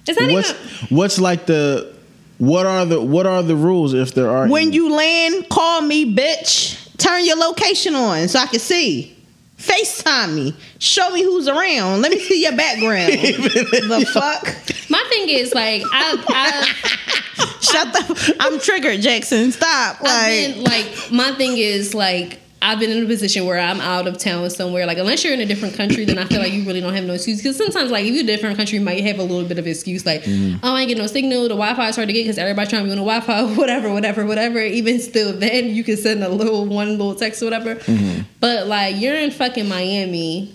Is 0.09 0.17
that 0.17 0.31
what's 0.33 0.51
even? 0.51 0.97
what's 0.97 1.19
like 1.21 1.45
the 1.45 1.95
what 2.39 2.65
are 2.65 2.87
the 2.87 3.03
what 3.03 3.27
are 3.27 3.43
the 3.43 3.55
rules 3.55 3.93
if 3.93 4.15
there 4.15 4.31
are 4.31 4.49
when 4.49 4.69
any? 4.69 4.77
you 4.77 4.95
land, 4.95 5.47
call 5.51 5.83
me, 5.83 6.17
bitch. 6.17 6.97
Turn 6.97 7.25
your 7.27 7.37
location 7.37 7.95
on 7.95 8.29
so 8.29 8.39
I 8.39 8.47
can 8.47 8.61
see. 8.61 9.15
FaceTime 9.61 10.35
me. 10.35 10.55
Show 10.79 11.11
me 11.11 11.23
who's 11.23 11.47
around. 11.49 12.01
Let 12.03 12.11
me 12.11 12.19
see 12.19 12.43
your 12.43 12.57
background. 12.57 13.13
the 13.13 14.11
fuck? 14.13 14.45
My 14.91 15.05
thing 15.11 15.29
is 15.29 15.55
like 15.55 15.83
I, 15.93 16.25
I 16.29 17.53
Shut 17.61 17.93
the. 17.93 18.37
I'm 18.41 18.59
triggered, 18.59 19.01
Jackson. 19.01 19.53
Stop. 19.53 19.99
I've 20.01 20.03
Like, 20.03 20.55
been 20.55 20.65
like 20.65 21.13
my 21.13 21.33
thing 21.37 21.59
is 21.59 21.95
like 21.95 22.41
I've 22.63 22.79
been 22.79 22.91
in 22.91 23.03
a 23.03 23.07
position 23.07 23.47
where 23.47 23.59
I'm 23.59 23.81
out 23.81 24.07
of 24.07 24.19
town 24.19 24.51
somewhere. 24.51 24.85
Like 24.85 24.99
unless 24.99 25.25
you're 25.25 25.33
in 25.33 25.41
a 25.41 25.47
different 25.47 25.75
country, 25.77 26.05
then 26.05 26.19
I 26.19 26.27
feel 26.27 26.41
like 26.41 26.53
you 26.53 26.63
really 26.65 26.81
don't 26.83 26.93
have 26.95 27.05
no 27.05 27.15
excuse. 27.15 27.39
Because 27.43 27.57
sometimes, 27.57 27.91
like 27.91 28.05
if 28.05 28.11
you're 28.13 28.21
in 28.21 28.29
a 28.29 28.33
different 28.37 28.57
country, 28.59 28.79
you 28.79 28.85
might 28.85 29.03
have 29.03 29.19
a 29.19 29.23
little 29.23 29.49
bit 29.49 29.59
of 29.59 29.67
excuse. 29.67 30.05
Like 30.05 30.23
Mm-hmm. 30.25 30.59
oh, 30.63 30.75
I 30.75 30.81
ain't 30.83 30.89
get 30.89 30.99
no 30.99 31.07
signal. 31.07 31.45
The 31.45 31.49
Wi-Fi 31.57 31.89
is 31.89 31.97
hard 31.97 32.09
to 32.09 32.13
get 32.13 32.25
because 32.25 32.37
everybody 32.37 32.69
trying 32.69 32.83
to 32.83 32.87
be 32.87 32.91
on 32.93 32.99
the 32.99 33.05
Wi-Fi. 33.05 33.55
Whatever, 33.59 33.91
whatever, 33.93 34.27
whatever. 34.27 34.59
Even 34.61 35.01
still, 35.01 35.33
then 35.33 35.71
you 35.75 35.83
can 35.85 35.97
send 35.97 36.23
a 36.23 36.29
little 36.29 36.67
one 36.67 36.91
little 36.91 37.15
text 37.15 37.41
or 37.43 37.47
whatever. 37.47 37.77
Mm-hmm. 37.77 38.23
But 38.41 38.67
like 38.67 38.97
you're 39.01 39.17
in 39.17 39.31
fucking 39.31 39.67
Miami, 39.69 40.55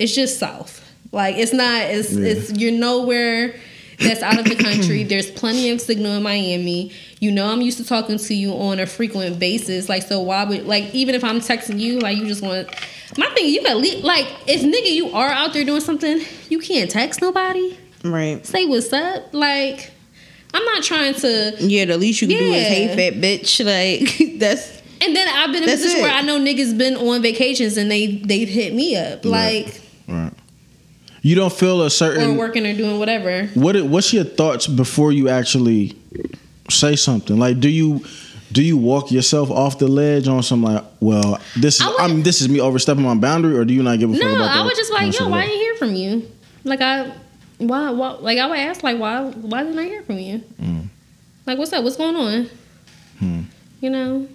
it's 0.00 0.14
just 0.14 0.38
south. 0.40 0.84
Like 1.12 1.36
it's 1.36 1.52
not. 1.52 1.82
It's 1.82 2.12
Yeah. 2.12 2.26
it's 2.26 2.52
you're 2.52 2.72
nowhere 2.72 3.54
that's 4.00 4.22
out 4.22 4.38
of 4.38 4.44
the 4.46 4.56
country. 4.56 5.04
There's 5.04 5.30
plenty 5.30 5.70
of 5.70 5.80
signal 5.80 6.12
in 6.12 6.22
Miami. 6.22 6.92
You 7.20 7.30
know 7.30 7.46
I'm 7.52 7.60
used 7.60 7.78
to 7.78 7.84
talking 7.84 8.18
to 8.18 8.34
you 8.34 8.52
on 8.52 8.80
a 8.80 8.86
frequent 8.86 9.38
basis. 9.38 9.88
Like 9.88 10.02
so 10.02 10.20
why 10.20 10.44
would 10.44 10.66
like 10.66 10.94
even 10.94 11.14
if 11.14 11.22
I'm 11.22 11.40
texting 11.40 11.78
you, 11.78 11.98
like 12.00 12.16
you 12.16 12.26
just 12.26 12.42
want 12.42 12.68
my 13.18 13.26
thing, 13.34 13.46
you 13.48 13.62
got 13.62 13.76
le- 13.76 14.00
like 14.04 14.26
if 14.46 14.62
nigga 14.62 14.92
you 14.92 15.10
are 15.10 15.28
out 15.30 15.52
there 15.52 15.64
doing 15.64 15.80
something, 15.80 16.20
you 16.48 16.58
can't 16.60 16.90
text 16.90 17.20
nobody. 17.20 17.76
Right. 18.04 18.44
Say 18.46 18.66
what's 18.66 18.92
up. 18.92 19.32
Like 19.34 19.90
I'm 20.54 20.64
not 20.64 20.82
trying 20.82 21.14
to 21.14 21.56
Yeah, 21.60 21.84
the 21.84 21.98
least 21.98 22.22
you 22.22 22.28
can 22.28 22.38
do 22.38 22.44
is 22.44 22.54
Yeah. 22.62 22.68
hey 22.68 23.10
fat 23.10 23.20
bitch. 23.20 23.60
Like 24.30 24.38
that's 24.40 24.80
and 25.02 25.14
then 25.16 25.28
I've 25.28 25.52
been 25.52 25.62
in 25.62 25.68
a 25.68 25.72
position 25.72 26.00
it. 26.00 26.02
where 26.02 26.12
I 26.12 26.20
know 26.22 26.38
niggas 26.38 26.76
been 26.76 26.96
on 26.96 27.22
vacations 27.22 27.76
and 27.76 27.90
they 27.90 28.16
they've 28.16 28.48
hit 28.48 28.74
me 28.74 28.96
up. 28.96 29.24
Like. 29.24 29.82
You 31.22 31.34
don't 31.36 31.52
feel 31.52 31.82
a 31.82 31.90
certain 31.90 32.30
or 32.30 32.38
working 32.38 32.66
or 32.66 32.74
doing 32.74 32.98
whatever. 32.98 33.46
what 33.54 33.80
what's 33.82 34.12
your 34.12 34.24
thoughts 34.24 34.66
before 34.66 35.12
you 35.12 35.28
actually 35.28 35.96
say 36.70 36.96
something? 36.96 37.38
Like 37.38 37.60
do 37.60 37.68
you 37.68 38.04
do 38.52 38.62
you 38.62 38.76
walk 38.76 39.12
yourself 39.12 39.50
off 39.50 39.78
the 39.78 39.86
ledge 39.86 40.26
on 40.26 40.42
some 40.42 40.62
like, 40.62 40.82
well, 41.00 41.38
this 41.56 41.76
is 41.76 41.82
I 41.82 41.88
would- 41.88 42.00
I 42.00 42.06
mean, 42.08 42.22
this 42.24 42.40
is 42.40 42.48
me 42.48 42.60
overstepping 42.60 43.04
my 43.04 43.14
boundary, 43.14 43.56
or 43.56 43.64
do 43.64 43.72
you 43.72 43.82
not 43.82 43.98
give 44.00 44.10
a 44.10 44.14
fuck 44.14 44.22
No, 44.22 44.34
about 44.34 44.44
that? 44.46 44.56
I 44.56 44.64
would 44.64 44.74
just 44.76 44.92
like, 44.92 45.16
yo, 45.18 45.28
why 45.28 45.42
I 45.42 45.46
didn't 45.46 45.58
hear 45.60 45.74
from 45.76 45.94
you? 45.94 46.28
Like 46.64 46.80
I, 46.80 47.12
why, 47.58 47.90
why? 47.90 48.10
Like 48.12 48.38
I 48.38 48.46
would 48.48 48.58
ask, 48.58 48.82
like, 48.82 48.98
why, 48.98 49.22
why 49.30 49.62
didn't 49.62 49.78
I 49.78 49.84
hear 49.84 50.02
from 50.02 50.18
you? 50.18 50.42
Mm. 50.60 50.88
Like, 51.46 51.58
what's 51.58 51.72
up? 51.72 51.84
What's 51.84 51.96
going 51.96 52.16
on? 52.16 52.50
Hmm. 53.20 53.40
You 53.80 53.90
know, 53.90 54.26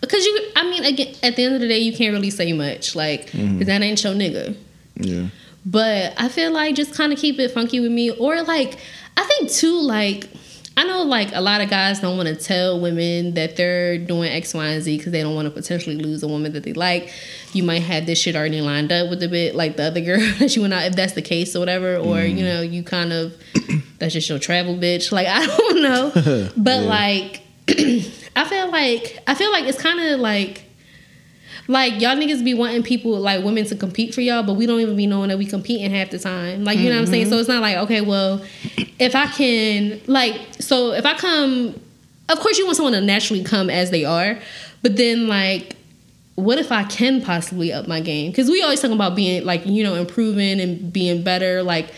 because 0.00 0.24
you, 0.24 0.40
I 0.56 0.62
mean, 0.70 0.84
again, 0.84 1.14
at 1.22 1.36
the 1.36 1.44
end 1.44 1.54
of 1.56 1.60
the 1.60 1.68
day, 1.68 1.80
you 1.80 1.94
can't 1.94 2.14
really 2.14 2.30
say 2.30 2.52
much, 2.54 2.96
like, 2.96 3.30
Mm-hmm. 3.32 3.58
that 3.64 3.82
ain't 3.82 4.02
your 4.02 4.14
nigga. 4.14 4.56
Yeah. 4.96 5.26
But 5.64 6.14
I 6.16 6.28
feel 6.28 6.52
like 6.52 6.74
just 6.74 6.94
kind 6.94 7.12
of 7.12 7.18
keep 7.18 7.38
it 7.38 7.50
funky 7.50 7.80
with 7.80 7.92
me, 7.92 8.10
or 8.10 8.42
like, 8.42 8.78
I 9.16 9.24
think 9.24 9.50
too, 9.50 9.80
like. 9.80 10.28
I 10.76 10.84
know, 10.84 11.02
like 11.02 11.34
a 11.34 11.42
lot 11.42 11.60
of 11.60 11.68
guys 11.68 12.00
don't 12.00 12.16
want 12.16 12.28
to 12.28 12.36
tell 12.36 12.80
women 12.80 13.34
that 13.34 13.56
they're 13.56 13.98
doing 13.98 14.30
X, 14.30 14.54
Y, 14.54 14.64
and 14.64 14.82
Z 14.82 14.96
because 14.96 15.12
they 15.12 15.20
don't 15.20 15.34
want 15.34 15.44
to 15.46 15.50
potentially 15.50 15.96
lose 15.96 16.22
a 16.22 16.28
woman 16.28 16.52
that 16.54 16.62
they 16.62 16.72
like. 16.72 17.12
You 17.52 17.64
might 17.64 17.82
have 17.82 18.06
this 18.06 18.18
shit 18.18 18.34
already 18.34 18.62
lined 18.62 18.90
up 18.90 19.10
with 19.10 19.22
a 19.22 19.28
bit, 19.28 19.54
like 19.54 19.76
the 19.76 19.82
other 19.82 20.00
girl 20.00 20.20
that 20.38 20.56
you 20.56 20.62
went 20.62 20.72
out, 20.72 20.84
if 20.84 20.96
that's 20.96 21.12
the 21.12 21.22
case 21.22 21.54
or 21.54 21.58
whatever, 21.58 21.96
or 21.96 22.20
you 22.20 22.36
mm. 22.36 22.44
know, 22.44 22.60
you 22.62 22.82
kind 22.82 23.12
of 23.12 23.36
that's 23.98 24.14
just 24.14 24.28
your 24.30 24.38
travel 24.38 24.74
bitch. 24.76 25.12
Like 25.12 25.26
I 25.26 25.44
don't 25.58 25.82
know, 25.82 26.12
but 26.56 26.82
Yeah. 26.82 26.88
like 26.88 27.42
I 27.68 28.44
feel 28.48 28.70
like 28.70 29.18
I 29.26 29.34
feel 29.34 29.50
like 29.52 29.64
it's 29.66 29.82
kind 29.82 30.00
of 30.00 30.20
like 30.20 30.64
like 31.70 32.00
y'all 32.00 32.16
niggas 32.16 32.44
be 32.44 32.52
wanting 32.52 32.82
people 32.82 33.12
like 33.20 33.44
women 33.44 33.64
to 33.64 33.76
compete 33.76 34.12
for 34.12 34.20
y'all, 34.20 34.42
but 34.42 34.54
we 34.54 34.66
don't 34.66 34.80
even 34.80 34.96
be 34.96 35.06
knowing 35.06 35.28
that 35.28 35.38
we 35.38 35.46
competing 35.46 35.88
half 35.92 36.10
the 36.10 36.18
time. 36.18 36.64
Like 36.64 36.78
you 36.78 36.88
know 36.88 36.96
what 36.96 37.02
I'm 37.02 37.06
saying? 37.06 37.26
So 37.26 37.32
mm-hmm. 37.32 37.40
it's 37.40 37.48
not 37.48 37.62
like 37.62 37.76
okay, 37.76 38.00
well, 38.00 38.42
if 38.98 39.14
I 39.14 39.26
can 39.28 40.00
like 40.06 40.40
so 40.58 40.92
if 40.92 41.06
I 41.06 41.14
come, 41.16 41.80
of 42.28 42.40
course 42.40 42.58
you 42.58 42.64
want 42.64 42.76
someone 42.76 42.94
to 42.94 43.00
naturally 43.00 43.44
come 43.44 43.70
as 43.70 43.90
they 43.90 44.04
are, 44.04 44.38
but 44.82 44.96
then 44.96 45.28
like. 45.28 45.76
What 46.36 46.56
if 46.56 46.72
I 46.72 46.84
can 46.84 47.20
possibly 47.20 47.70
up 47.70 47.86
my 47.86 48.00
game? 48.00 48.30
Because 48.30 48.48
we 48.48 48.62
always 48.62 48.80
talking 48.80 48.94
about 48.94 49.14
being 49.14 49.44
like 49.44 49.66
you 49.66 49.84
know 49.84 49.94
improving 49.94 50.58
and 50.58 50.90
being 50.90 51.22
better, 51.22 51.62
like 51.62 51.92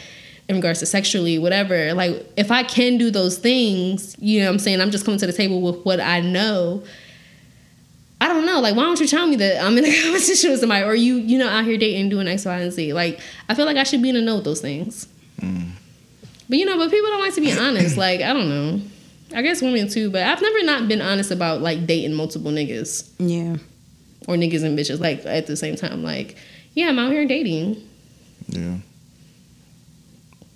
in 0.49 0.57
regards 0.57 0.81
to 0.81 0.87
sexually, 0.87 1.39
whatever. 1.39 1.95
Like 1.95 2.27
if 2.37 2.51
I 2.51 2.65
can 2.65 2.99
do 2.99 3.13
those 3.13 3.39
things, 3.39 4.17
you 4.19 4.41
know 4.41 4.47
what 4.47 4.55
I'm 4.55 4.59
saying? 4.59 4.81
I'm 4.81 4.91
just 4.91 5.05
coming 5.05 5.21
to 5.21 5.27
the 5.29 5.33
table 5.33 5.61
with 5.61 5.85
what 5.85 6.01
I 6.01 6.21
know. 6.21 6.83
I 8.23 8.29
don't 8.29 8.47
know. 8.47 8.61
Like, 8.61 8.77
why 8.77 8.85
don't 8.85 9.01
you 9.01 9.09
tell 9.09 9.27
me 9.27 9.35
that 9.35 9.61
I'm 9.65 9.77
in 9.77 9.85
a 9.85 10.03
competition 10.03 10.53
with 10.53 10.61
somebody, 10.61 10.85
or 10.85 10.95
you, 10.95 11.17
you 11.17 11.39
know, 11.39 11.49
out 11.49 11.65
here 11.65 11.77
dating, 11.77 12.09
doing 12.09 12.29
X, 12.29 12.45
Y, 12.45 12.57
and 12.57 12.73
Z? 12.73 12.93
Like, 12.93 13.19
I 13.49 13.55
feel 13.55 13.67
like 13.67 13.77
I 13.77 13.83
should 13.83 14.01
be 14.01 14.11
in 14.11 14.15
the 14.15 14.23
know 14.23 14.37
with 14.37 14.45
those 14.45 14.61
things. 14.61 15.09
Mm. 15.41 15.71
But 16.49 16.59
you 16.59 16.65
know, 16.65 16.79
but 16.79 16.89
people 16.89 17.11
don't 17.11 17.21
like 17.21 17.35
to 17.35 17.41
be 17.41 17.53
honest. 17.53 17.97
Like, 17.97 18.21
I 18.21 18.33
don't 18.33 18.49
know. 18.49 18.81
I 19.35 19.43
guess 19.43 19.61
women 19.61 19.89
too, 19.89 20.09
but 20.09 20.23
I've 20.23 20.41
never 20.41 20.63
not 20.63 20.87
been 20.87 21.01
honest 21.01 21.33
about 21.33 21.63
like 21.63 21.85
dating 21.85 22.15
multiple 22.15 22.53
niggas 22.53 23.11
yeah. 23.19 23.57
or 24.29 24.37
niggas 24.37 24.63
and 24.63 24.79
bitches. 24.79 25.01
Like 25.01 25.27
at 25.27 25.49
the 25.49 25.57
same 25.57 25.75
time, 25.75 26.05
like, 26.05 26.37
yeah, 26.75 26.91
I'm 26.91 26.99
out 26.99 27.11
here 27.11 27.27
dating, 27.27 27.83
Yeah. 28.49 28.77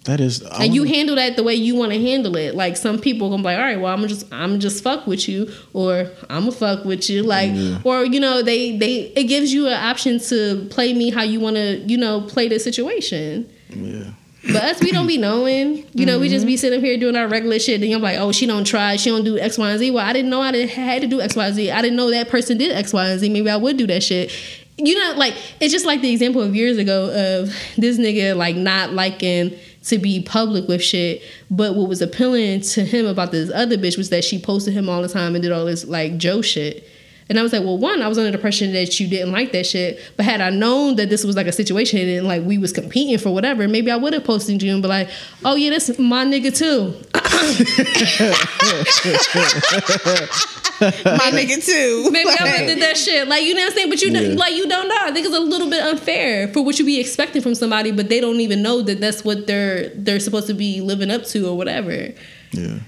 That 0.07 0.21
is 0.21 0.45
I 0.45 0.65
and 0.65 0.75
you 0.75 0.83
wonder- 0.83 0.95
handle 0.95 1.17
that 1.17 1.37
the 1.37 1.43
way 1.43 1.55
you 1.55 1.75
want 1.75 1.93
to 1.93 2.01
handle 2.01 2.37
it. 2.37 2.55
Like 2.55 2.77
some 2.77 2.99
people 2.99 3.29
gonna 3.29 3.43
be 3.43 3.47
like, 3.47 3.59
all 3.59 3.65
right, 3.65 3.81
well, 3.81 3.93
I'm 3.93 4.07
just 4.07 4.33
I'm 4.33 4.59
just 4.61 4.83
fuck 4.83 5.07
with 5.07 5.29
you, 5.29 5.53
or 5.73 6.11
I'm 6.31 6.45
gonna 6.45 6.53
fuck 6.53 6.85
with 6.85 7.11
you, 7.11 7.23
like, 7.23 7.51
Yeah. 7.53 7.79
or 7.85 8.05
you 8.05 8.21
know, 8.21 8.41
they 8.43 8.77
they 8.77 9.13
it 9.17 9.25
gives 9.25 9.53
you 9.53 9.67
an 9.67 9.75
option 9.75 10.19
to 10.21 10.67
play 10.71 10.95
me 10.95 11.11
how 11.11 11.23
you 11.23 11.41
want 11.41 11.57
to, 11.57 11.79
you 11.87 11.99
know, 11.99 12.23
play 12.23 12.49
the 12.49 12.59
situation. 12.59 13.49
Yeah. 13.71 14.13
But 14.45 14.63
us, 14.63 14.81
we 14.81 14.93
don't 14.93 15.09
be 15.09 15.19
knowing. 15.19 15.85
You 15.93 16.07
know, 16.07 16.21
we 16.21 16.29
just 16.29 16.47
be 16.47 16.55
mm-hmm. 16.55 16.61
sitting 16.61 16.81
here 16.81 16.97
doing 16.97 17.17
our 17.17 17.27
regular 17.27 17.59
shit. 17.59 17.81
And 17.81 17.91
you're 17.91 17.99
like, 17.99 18.17
oh, 18.21 18.31
she 18.31 18.47
don't 18.47 18.63
try. 18.65 18.95
She 18.95 19.11
don't 19.11 19.25
do 19.25 19.37
X, 19.37 19.59
Y, 19.59 19.69
and 19.69 19.79
Z. 19.81 19.91
Well, 19.91 20.07
I 20.07 20.13
didn't 20.13 20.31
know 20.31 20.41
I 20.41 20.53
did, 20.53 20.69
had 20.71 21.03
to 21.03 21.09
do 21.09 21.21
X, 21.21 21.35
Y, 21.35 21.47
and 21.47 21.55
Z. 21.57 21.71
I 21.73 21.83
didn't 21.83 21.97
know 21.97 22.13
that 22.13 22.29
person 22.29 22.57
did 22.57 22.71
X, 22.71 22.93
Y, 22.93 23.09
and 23.09 23.19
Z. 23.19 23.29
Maybe 23.29 23.51
I 23.51 23.57
would 23.57 23.77
do 23.77 23.89
that 23.89 24.05
shit. 24.05 24.31
You 24.79 24.97
know, 24.97 25.15
like 25.17 25.35
it's 25.59 25.73
just 25.73 25.85
like 25.85 26.01
the 26.01 26.13
example 26.13 26.43
of 26.43 26.55
years 26.55 26.79
ago 26.79 27.07
of 27.07 27.53
this 27.77 27.99
nigga 27.99 28.37
like 28.37 28.55
not 28.55 28.93
liking 28.93 29.57
to 29.87 29.99
be 29.99 30.23
public 30.23 30.69
with 30.69 30.83
shit. 30.83 31.23
But 31.51 31.75
what 31.75 31.89
was 31.89 32.03
appealing 32.03 32.61
to 32.61 32.85
him 32.85 33.07
about 33.07 33.33
this 33.33 33.51
other 33.53 33.77
bitch 33.77 33.97
was 33.97 34.11
that 34.11 34.25
she 34.25 34.39
posted 34.39 34.75
him 34.75 34.89
all 34.89 35.03
the 35.03 35.09
time 35.09 35.35
and 35.35 35.43
did 35.43 35.53
all 35.53 35.65
this 35.65 35.85
like 35.85 36.17
Joe 36.19 36.43
shit. 36.43 36.89
And 37.29 37.41
I 37.41 37.43
was 37.43 37.53
like, 37.53 37.65
well, 37.65 37.77
one, 37.77 38.03
I 38.03 38.09
was 38.09 38.19
under 38.19 38.31
the 38.31 38.37
impression 38.37 38.73
that 38.75 39.01
you 39.01 39.09
didn't 39.09 39.33
like 39.33 39.51
that 39.51 39.67
shit. 39.67 39.99
But 40.17 40.27
had 40.27 40.41
I 40.41 40.51
known 40.51 40.95
that 40.97 41.11
this 41.11 41.25
was 41.25 41.35
like 41.35 41.49
a 41.49 41.53
situation 41.53 42.09
and 42.09 42.25
like 42.27 42.45
we 42.45 42.57
was 42.57 42.73
competing 42.73 43.19
for 43.19 43.35
whatever, 43.35 43.67
maybe 43.67 43.91
I 43.91 43.97
would 43.97 44.13
have 44.13 44.23
posted 44.23 44.63
you 44.63 44.73
and 44.73 44.81
be 44.81 44.87
like, 44.89 45.09
oh 45.45 45.57
yeah, 45.57 45.71
that's 45.71 45.99
my 45.99 46.25
nigga 46.25 46.57
too. 46.57 46.95
My 50.79 51.31
nigga 51.33 51.65
too. 51.65 52.11
Maybe 52.11 52.29
I 52.29 52.37
would 52.43 52.51
have 52.51 52.67
did 52.67 52.83
that 52.83 52.97
shit. 52.99 53.27
Like 53.29 53.43
you 53.45 53.55
know 53.55 53.63
what 53.63 53.71
I'm 53.73 53.77
saying? 53.77 53.89
But 53.89 54.03
you 54.03 54.11
Yeah. 54.11 54.21
don't 54.21 54.37
like 54.37 54.55
you 54.55 54.69
don't 54.69 54.89
know. 54.89 54.97
I 55.01 55.11
think 55.13 55.25
it's 55.27 55.35
a 55.35 55.41
little 55.41 55.71
bit 55.71 55.83
unfair 55.83 56.49
for 56.49 56.63
what 56.63 56.79
you 56.79 56.85
be 56.85 57.01
expecting 57.01 57.41
from 57.43 57.55
somebody, 57.55 57.93
but 57.93 58.09
they 58.11 58.21
don't 58.21 58.41
even 58.41 58.61
know 58.63 58.83
that 58.83 59.01
that's 59.01 59.25
what 59.25 59.47
they're 59.47 59.89
they're 59.95 60.21
supposed 60.21 60.47
to 60.49 60.55
be 60.55 60.81
living 60.83 61.11
up 61.11 61.25
to 61.27 61.49
or 61.49 61.57
whatever. 61.57 62.09
Yeah. 62.53 62.79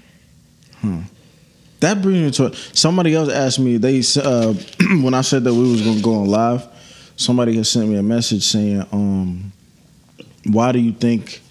Hmm. 0.81 0.99
That 1.79 2.01
brings 2.01 2.39
me 2.39 2.49
to 2.49 2.55
somebody 2.73 3.15
else 3.15 3.29
asked 3.29 3.59
me. 3.59 3.77
They 3.77 4.01
uh, 4.17 4.53
when 5.01 5.13
I 5.13 5.21
said 5.21 5.43
that 5.45 5.53
we 5.53 5.71
was 5.71 5.81
gonna 5.81 6.01
go 6.01 6.21
on 6.21 6.27
live, 6.27 6.67
somebody 7.15 7.55
had 7.55 7.67
sent 7.67 7.89
me 7.89 7.95
a 7.95 8.03
message 8.03 8.43
saying, 8.43 8.85
um, 8.91 9.51
"Why 10.45 10.71
do 10.71 10.79
you 10.79 10.91
think? 10.91 11.41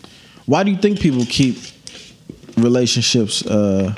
Why 0.45 0.65
do 0.65 0.71
you 0.71 0.77
think 0.77 1.01
people 1.01 1.25
keep 1.25 1.59
relationships 2.57 3.45
uh, 3.47 3.95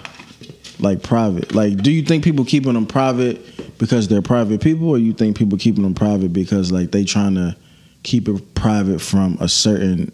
like 0.79 1.03
private? 1.03 1.55
Like, 1.55 1.79
do 1.79 1.91
you 1.91 2.03
think 2.03 2.23
people 2.23 2.45
keeping 2.45 2.75
them 2.75 2.87
private 2.87 3.79
because 3.79 4.07
they're 4.07 4.23
private 4.23 4.61
people, 4.61 4.89
or 4.89 4.99
you 4.99 5.13
think 5.13 5.37
people 5.37 5.59
keeping 5.59 5.83
them 5.83 5.95
private 5.95 6.33
because 6.33 6.71
like 6.71 6.93
they 6.93 7.05
trying 7.05 7.35
to 7.35 7.57
keep 8.05 8.29
it 8.29 8.55
private 8.55 9.01
from 9.01 9.37
a 9.41 9.49
certain 9.49 10.13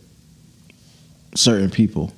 certain 1.35 1.69
people?" 1.69 2.11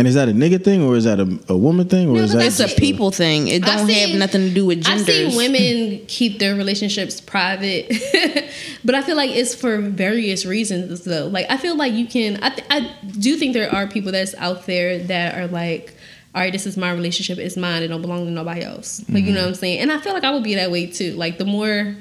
And 0.00 0.08
is 0.08 0.14
that 0.14 0.30
a 0.30 0.32
nigga 0.32 0.64
thing 0.64 0.82
or 0.82 0.96
is 0.96 1.04
that 1.04 1.20
a, 1.20 1.38
a 1.50 1.56
woman 1.56 1.86
thing 1.86 2.08
or 2.08 2.14
No, 2.14 2.22
is 2.22 2.32
but 2.32 2.38
that 2.38 2.46
It's 2.46 2.58
a 2.58 2.68
just 2.68 2.78
people 2.78 3.10
thing. 3.10 3.48
It 3.48 3.62
I've 3.68 3.80
don't 3.80 3.90
have 3.90 4.18
nothing 4.18 4.48
to 4.48 4.54
do 4.54 4.64
with 4.64 4.82
gender. 4.82 5.00
I've 5.02 5.06
genders. 5.06 5.36
seen 5.36 5.52
women 5.52 6.04
keep 6.08 6.38
their 6.38 6.54
relationships 6.54 7.20
private, 7.20 7.86
but 8.82 8.94
I 8.94 9.02
feel 9.02 9.16
like 9.16 9.30
it's 9.30 9.54
for 9.54 9.76
various 9.76 10.46
reasons 10.46 11.04
though. 11.04 11.26
Like 11.26 11.44
I 11.50 11.58
feel 11.58 11.76
like 11.76 11.92
you 11.92 12.06
can. 12.06 12.42
I 12.42 12.48
th- 12.48 12.66
I 12.70 12.96
do 13.18 13.36
think 13.36 13.52
there 13.52 13.70
are 13.70 13.86
people 13.86 14.10
that's 14.10 14.34
out 14.36 14.64
there 14.64 15.00
that 15.00 15.36
are 15.36 15.48
like, 15.48 15.94
all 16.34 16.40
right, 16.40 16.50
this 16.50 16.64
is 16.64 16.78
my 16.78 16.92
relationship, 16.92 17.36
it's 17.36 17.58
mine, 17.58 17.82
it 17.82 17.88
don't 17.88 18.00
belong 18.00 18.24
to 18.24 18.30
nobody 18.30 18.62
else. 18.62 19.06
Like 19.10 19.24
you 19.24 19.32
know 19.32 19.40
mm-hmm. 19.40 19.42
what 19.42 19.48
I'm 19.48 19.54
saying? 19.54 19.80
And 19.80 19.92
I 19.92 19.98
feel 19.98 20.14
like 20.14 20.24
I 20.24 20.30
would 20.30 20.44
be 20.44 20.54
that 20.54 20.70
way 20.70 20.86
too. 20.86 21.12
Like 21.12 21.36
the 21.36 21.44
more, 21.44 21.94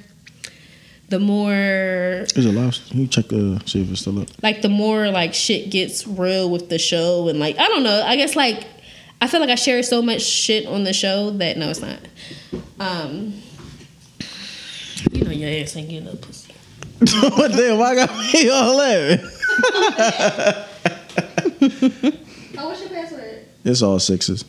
the 1.09 1.19
more 1.19 1.53
Is 1.53 2.45
it 2.45 2.53
loud? 2.53 2.77
Can 2.89 3.01
you 3.01 3.07
check 3.07 3.25
uh 3.33 3.59
see 3.65 3.81
if 3.81 3.91
it's 3.91 4.01
still 4.01 4.19
up? 4.21 4.27
like 4.43 4.61
the 4.61 4.69
more 4.69 5.09
like 5.09 5.33
shit 5.33 5.69
gets 5.71 6.05
real 6.07 6.49
with 6.49 6.69
the 6.69 6.77
show 6.79 7.27
and 7.27 7.39
like 7.39 7.57
I 7.57 7.67
don't 7.67 7.83
know. 7.83 8.03
I 8.05 8.15
guess 8.15 8.35
like 8.35 8.65
I 9.21 9.27
feel 9.27 9.39
like 9.41 9.49
I 9.49 9.55
share 9.55 9.83
so 9.83 10.01
much 10.01 10.21
shit 10.21 10.65
on 10.65 10.83
the 10.85 10.93
show 10.93 11.29
that 11.31 11.57
no, 11.57 11.69
it's 11.69 11.81
not. 11.81 11.99
Um, 12.79 13.33
you 15.11 15.23
know 15.25 15.31
your 15.31 15.49
ass 15.61 15.75
ain't 15.75 15.89
getting 15.89 16.05
no 16.05 16.15
pussy. 16.15 16.53
what 16.99 17.51
damn? 17.57 17.77
Why 17.77 17.91
I 17.91 17.95
got 17.95 18.09
me 18.33 18.49
all 18.49 18.75
laughing? 18.77 19.29
Oh, 22.57 22.67
what's 22.69 22.81
your 22.81 22.89
password? 22.89 23.45
It's 23.63 23.81
all 23.81 23.99
sixes. 23.99 24.45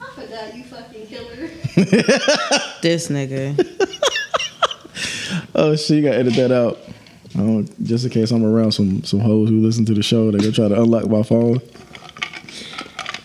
I 0.00 0.06
forgot 0.14 0.56
you 0.56 0.64
fucking 0.64 1.06
killer. 1.06 1.48
this 2.82 3.08
nigga. 3.08 3.56
Oh 5.54 5.76
shit, 5.76 5.98
you 5.98 6.02
gotta 6.02 6.18
edit 6.18 6.34
that 6.34 6.52
out. 6.52 6.78
I 7.34 7.38
don't, 7.38 7.84
just 7.84 8.04
in 8.04 8.10
case 8.10 8.30
I'm 8.30 8.44
around 8.44 8.72
some 8.72 9.02
some 9.04 9.20
hoes 9.20 9.48
who 9.48 9.60
listen 9.60 9.84
to 9.86 9.94
the 9.94 10.02
show, 10.02 10.30
they 10.30 10.38
gonna 10.38 10.52
try 10.52 10.68
to 10.68 10.80
unlock 10.80 11.06
my 11.08 11.22
phone. 11.22 11.60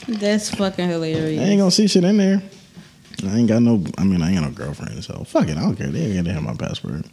That's 0.07 0.53
fucking 0.55 0.89
hilarious. 0.89 1.39
I 1.39 1.45
ain't 1.45 1.59
gonna 1.59 1.71
see 1.71 1.87
shit 1.87 2.03
in 2.03 2.17
there. 2.17 2.41
I 3.23 3.37
ain't 3.37 3.47
got 3.47 3.61
no. 3.61 3.83
I 3.97 4.03
mean, 4.03 4.21
I 4.21 4.31
ain't 4.31 4.39
got 4.39 4.49
no 4.49 4.55
girlfriend, 4.55 5.03
so 5.03 5.23
fuck 5.25 5.47
it. 5.47 5.57
I 5.57 5.61
don't 5.61 5.75
care. 5.75 5.87
They 5.87 6.05
ain't 6.05 6.15
gonna 6.15 6.33
have 6.33 6.43
my 6.43 6.55
password. 6.55 7.05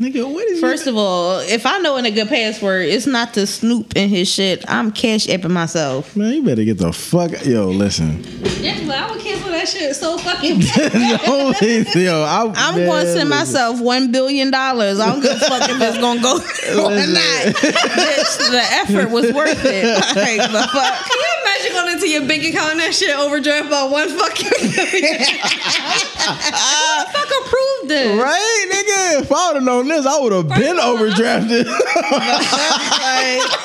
Nigga, 0.00 0.28
what 0.28 0.44
is 0.48 0.58
First 0.60 0.88
of 0.88 0.96
all, 0.96 1.38
if 1.38 1.64
I 1.66 1.78
know 1.78 1.96
in 1.98 2.04
a 2.04 2.10
good 2.10 2.26
password, 2.28 2.86
it's 2.88 3.06
not 3.06 3.32
to 3.34 3.46
snoop 3.46 3.94
in 3.94 4.08
his 4.08 4.28
shit. 4.28 4.64
I'm 4.68 4.90
cash 4.90 5.28
apping 5.28 5.50
myself. 5.52 6.16
Man, 6.16 6.32
you 6.32 6.42
better 6.42 6.64
get 6.64 6.78
the 6.78 6.92
fuck. 6.92 7.30
Yo, 7.46 7.66
listen. 7.68 8.24
Yeah, 8.60 8.84
but 8.88 8.96
I 8.98 9.08
would 9.12 9.20
cancel 9.20 9.50
that 9.50 9.68
shit 9.68 9.94
so 9.94 10.18
fucking 10.18 10.58
No, 11.94 12.00
yo, 12.00 12.22
I, 12.24 12.52
I'm 12.56 12.74
man, 12.74 12.86
going 12.86 12.86
to 12.86 12.90
listen. 13.06 13.18
send 13.18 13.30
myself 13.30 13.80
one 13.80 14.10
billion 14.10 14.50
dollars. 14.50 14.98
I 14.98 15.12
don't 15.12 15.20
give 15.22 15.30
a 15.30 15.38
fuck 15.38 15.70
if 15.70 15.80
it's 15.80 15.98
gonna 15.98 16.20
go 16.20 16.34
or 16.82 16.90
Listen. 16.90 17.14
not. 17.14 17.54
Bitch, 17.54 18.50
the 18.50 18.62
effort 18.82 19.10
was 19.10 19.32
worth 19.32 19.64
it. 19.64 19.84
Like 20.24 20.50
the 20.50 20.68
fuck. 20.72 21.06
Can 21.06 21.18
you 21.20 21.30
imagine 21.42 21.72
going 21.72 21.92
into 21.94 22.08
your 22.08 22.26
bank 22.26 22.42
account 22.44 22.72
and 22.72 22.80
that 22.80 22.94
shit 22.94 23.16
overdraft 23.16 23.70
by 23.70 23.84
one 23.84 24.08
fucking 24.08 24.50
million? 24.50 25.18
Who 25.20 26.34
the 26.34 27.06
fuck 27.12 27.30
approved 27.46 27.88
this? 27.90 28.20
Right, 28.20 28.66
nigga. 28.72 29.22
If 29.22 29.30
I 29.32 29.46
would 29.48 29.56
have 29.56 29.62
known 29.64 29.83
this, 29.88 30.06
I 30.06 30.18
would 30.20 30.32
have 30.32 30.48
been 30.48 30.76
overdrafted. 30.76 31.64
Like, 31.66 33.60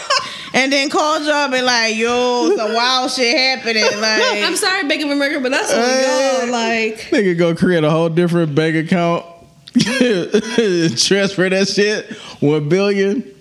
and 0.53 0.71
then 0.73 0.89
called 0.89 1.23
you 1.23 1.31
up 1.31 1.51
and 1.53 1.65
like, 1.65 1.95
yo, 1.95 2.53
some 2.55 2.73
wild 2.73 3.11
shit 3.11 3.37
happening. 3.37 3.83
Like, 3.99 4.43
I'm 4.43 4.55
sorry, 4.55 4.87
Bank 4.87 5.03
of 5.03 5.11
America, 5.11 5.39
but 5.41 5.51
that's 5.51 5.71
on 5.73 5.79
Hey. 5.79 6.39
y'all. 6.41 6.51
Like, 6.51 6.97
nigga, 7.11 7.37
go 7.37 7.55
create 7.55 7.83
a 7.83 7.89
whole 7.89 8.09
different 8.09 8.55
bank 8.55 8.75
account, 8.75 9.25
transfer 10.97 11.49
that 11.49 11.67
shit 11.67 12.09
one 12.41 12.69
billion. 12.69 13.35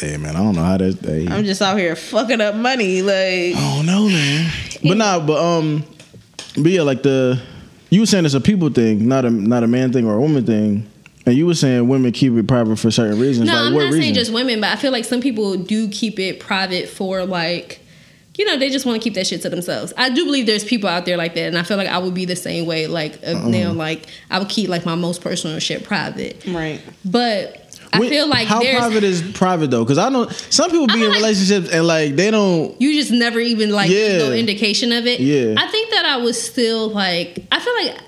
Hey 0.00 0.16
man, 0.18 0.36
I 0.36 0.40
don't 0.40 0.54
know 0.54 0.62
how 0.62 0.76
that. 0.76 0.98
Hey, 1.00 1.26
I'm 1.28 1.44
just 1.44 1.62
out 1.62 1.78
here 1.78 1.96
fucking 1.96 2.40
up 2.40 2.54
money. 2.54 3.02
Like, 3.02 3.56
I 3.56 3.74
don't 3.76 3.86
know, 3.86 4.06
man. 4.08 4.50
But 4.82 4.96
nah, 4.98 5.18
but 5.24 5.42
um, 5.42 5.84
but 6.56 6.66
yeah, 6.70 6.82
like 6.82 7.02
the 7.02 7.40
you 7.88 8.00
were 8.00 8.06
saying 8.06 8.24
it's 8.26 8.34
a 8.34 8.40
people 8.40 8.68
thing, 8.70 9.08
not 9.08 9.24
a 9.24 9.30
not 9.30 9.62
a 9.64 9.66
man 9.66 9.92
thing 9.92 10.06
or 10.06 10.14
a 10.16 10.20
woman 10.20 10.44
thing. 10.44 10.88
And 11.26 11.36
you 11.36 11.46
were 11.46 11.54
saying 11.54 11.86
women 11.86 12.12
keep 12.12 12.32
it 12.34 12.48
private 12.48 12.76
for 12.78 12.90
certain 12.90 13.18
reasons. 13.20 13.46
no, 13.48 13.54
like 13.54 13.62
I'm 13.66 13.74
what 13.74 13.80
not 13.80 13.86
reason? 13.86 14.02
saying 14.02 14.14
just 14.14 14.32
women, 14.32 14.60
but 14.60 14.70
I 14.70 14.76
feel 14.76 14.90
like 14.92 15.04
some 15.04 15.20
people 15.20 15.56
do 15.56 15.88
keep 15.88 16.18
it 16.18 16.40
private 16.40 16.88
for 16.88 17.24
like, 17.26 17.80
you 18.38 18.46
know, 18.46 18.56
they 18.58 18.70
just 18.70 18.86
want 18.86 19.00
to 19.00 19.04
keep 19.04 19.14
that 19.14 19.26
shit 19.26 19.42
to 19.42 19.50
themselves. 19.50 19.92
I 19.98 20.08
do 20.08 20.24
believe 20.24 20.46
there's 20.46 20.64
people 20.64 20.88
out 20.88 21.04
there 21.04 21.18
like 21.18 21.34
that, 21.34 21.42
and 21.48 21.58
I 21.58 21.62
feel 21.62 21.76
like 21.76 21.88
I 21.88 21.98
would 21.98 22.14
be 22.14 22.24
the 22.24 22.36
same 22.36 22.64
way. 22.64 22.86
Like 22.86 23.16
uh, 23.22 23.32
Uh-huh. 23.32 23.48
now, 23.48 23.72
like 23.72 24.06
I 24.30 24.38
would 24.38 24.48
keep 24.48 24.70
like 24.70 24.86
my 24.86 24.94
most 24.94 25.20
personal 25.20 25.58
shit 25.58 25.84
private, 25.84 26.42
right. 26.48 26.80
but 27.04 27.66
I 27.92 27.98
When- 27.98 28.08
feel 28.08 28.26
like 28.28 28.46
how 28.46 28.60
private 28.62 29.04
is 29.04 29.20
private 29.34 29.70
though? 29.70 29.84
Because 29.84 29.98
I 29.98 30.08
know 30.08 30.26
some 30.48 30.70
people 30.70 30.86
be 30.86 31.02
in 31.04 31.08
like- 31.10 31.16
relationships 31.18 31.68
and 31.70 31.86
like 31.86 32.16
they 32.16 32.30
don't. 32.30 32.80
you 32.80 32.94
just 32.94 33.10
never 33.10 33.40
even 33.40 33.70
like 33.70 33.90
Yeah. 33.90 34.18
no 34.18 34.32
indication 34.32 34.90
of 34.92 35.06
it. 35.06 35.20
Yeah. 35.20 35.54
I 35.58 35.66
think 35.68 35.90
that 35.90 36.06
I 36.06 36.16
was 36.16 36.40
still 36.40 36.88
like 36.88 37.40
I 37.52 37.60
feel 37.60 37.74
like 37.84 37.98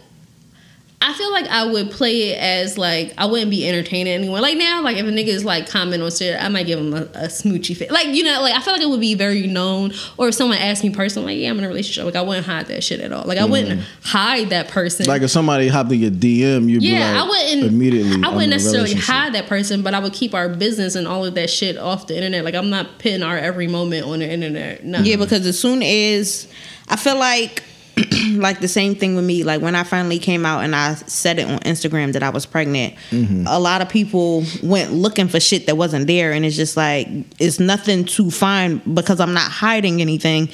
I 1.05 1.13
feel 1.15 1.33
like 1.33 1.47
I 1.49 1.65
would 1.65 1.91
play 1.91 2.31
it 2.31 2.39
as 2.39 2.79
like 2.79 3.13
I 3.19 3.27
wouldn't 3.27 3.51
be 3.51 3.69
entertaining 3.69 4.13
anyone. 4.13 4.41
Like 4.41 4.57
now, 4.57 4.83
like 4.83 4.97
if 4.97 5.05
a 5.05 5.11
nigga 5.11 5.27
is 5.27 5.45
like 5.45 5.69
comment 5.69 6.01
on 6.01 6.13
shit, 6.13 6.41
I 6.41 6.49
might 6.49 6.67
give 6.67 6.79
him 6.79 6.95
a, 6.95 7.03
a 7.15 7.27
smoochy 7.27 7.77
face. 7.77 7.91
Like 7.91 8.07
you 8.09 8.23
know, 8.23 8.41
like 8.41 8.55
I 8.55 8.61
feel 8.61 8.73
like 8.73 8.83
it 8.83 8.89
would 8.89 9.01
be 9.01 9.15
very 9.15 9.49
known. 9.49 9.93
Or 10.17 10.29
if 10.29 10.35
someone 10.37 10.59
asked 10.59 10.85
me 10.85 10.91
personally, 10.91 11.35
like 11.35 11.43
yeah, 11.43 11.51
I'm 11.51 11.59
in 11.59 11.65
a 11.65 11.69
relationship. 11.69 12.05
Like 12.05 12.15
I 12.15 12.23
wouldn't 12.23 12.47
hide 12.47 12.67
that 12.67 12.85
shit 12.85 13.01
at 13.01 13.13
all. 13.13 13.25
Like 13.27 13.39
I 13.39 13.45
wouldn't 13.45 13.83
hide 14.05 14.51
that 14.51 14.69
person. 14.69 15.03
Mm-hmm. 15.03 15.11
Like 15.11 15.23
if 15.23 15.31
somebody 15.33 15.67
hopped 15.67 15.91
in 15.91 15.99
your 15.99 16.13
DM, 16.13 16.71
you'd 16.71 16.85
yeah, 16.85 17.13
be 17.13 17.19
like 17.19 17.25
I 17.25 17.29
wouldn't 17.29 17.73
immediately. 17.73 18.23
I 18.23 18.29
wouldn't 18.29 18.51
necessarily 18.51 18.95
hide 18.95 19.35
that 19.35 19.49
person, 19.49 19.83
but 19.83 19.95
I 19.95 19.99
would 19.99 20.13
keep 20.13 20.35
our 20.35 20.49
business 20.49 20.95
and 20.95 21.09
all 21.09 21.25
of 21.25 21.35
that 21.35 21.51
shit 21.51 21.77
off 21.79 22.07
the 22.07 22.15
internet. 22.15 22.45
Like 22.45 22.55
I'm 22.55 22.71
not 22.71 22.99
putting 22.99 23.25
our 23.25 23.37
every 23.37 23.67
moment 23.67 24.07
on 24.07 24.21
the 24.21 24.31
internet. 24.31 24.85
No. 24.85 25.01
Yeah, 25.01 25.17
because 25.17 25.45
as 25.47 25.59
soon 25.59 25.83
as 25.83 26.47
I 26.89 26.95
feel 26.95 27.19
like 27.19 27.65
like 28.37 28.61
the 28.61 28.69
same 28.69 28.95
thing 28.95 29.17
with 29.17 29.25
me, 29.25 29.45
like 29.45 29.61
when 29.61 29.75
I 29.75 29.83
finally 29.83 30.19
came 30.19 30.47
out 30.47 30.65
and 30.65 30.75
I 30.75 30.95
said 30.95 31.39
it 31.39 31.49
on 31.49 31.59
Instagram 31.61 32.13
that 32.15 32.23
I 32.23 32.31
was 32.31 32.47
pregnant, 32.47 32.95
mm-hmm. 33.11 33.45
a 33.47 33.59
lot 33.59 33.83
of 33.83 33.89
people 33.89 34.45
went 34.63 34.93
looking 34.93 35.29
for 35.29 35.41
shit 35.41 35.67
that 35.67 35.77
wasn't 35.77 36.07
there 36.07 36.33
and 36.33 36.45
it's 36.45 36.57
just 36.57 36.77
like 36.77 37.09
it's 37.39 37.61
nothing 37.61 38.05
to 38.05 38.31
find 38.31 38.95
because 38.95 39.21
I'm 39.21 39.35
not 39.35 39.51
hiding 39.51 40.01
anything. 40.01 40.49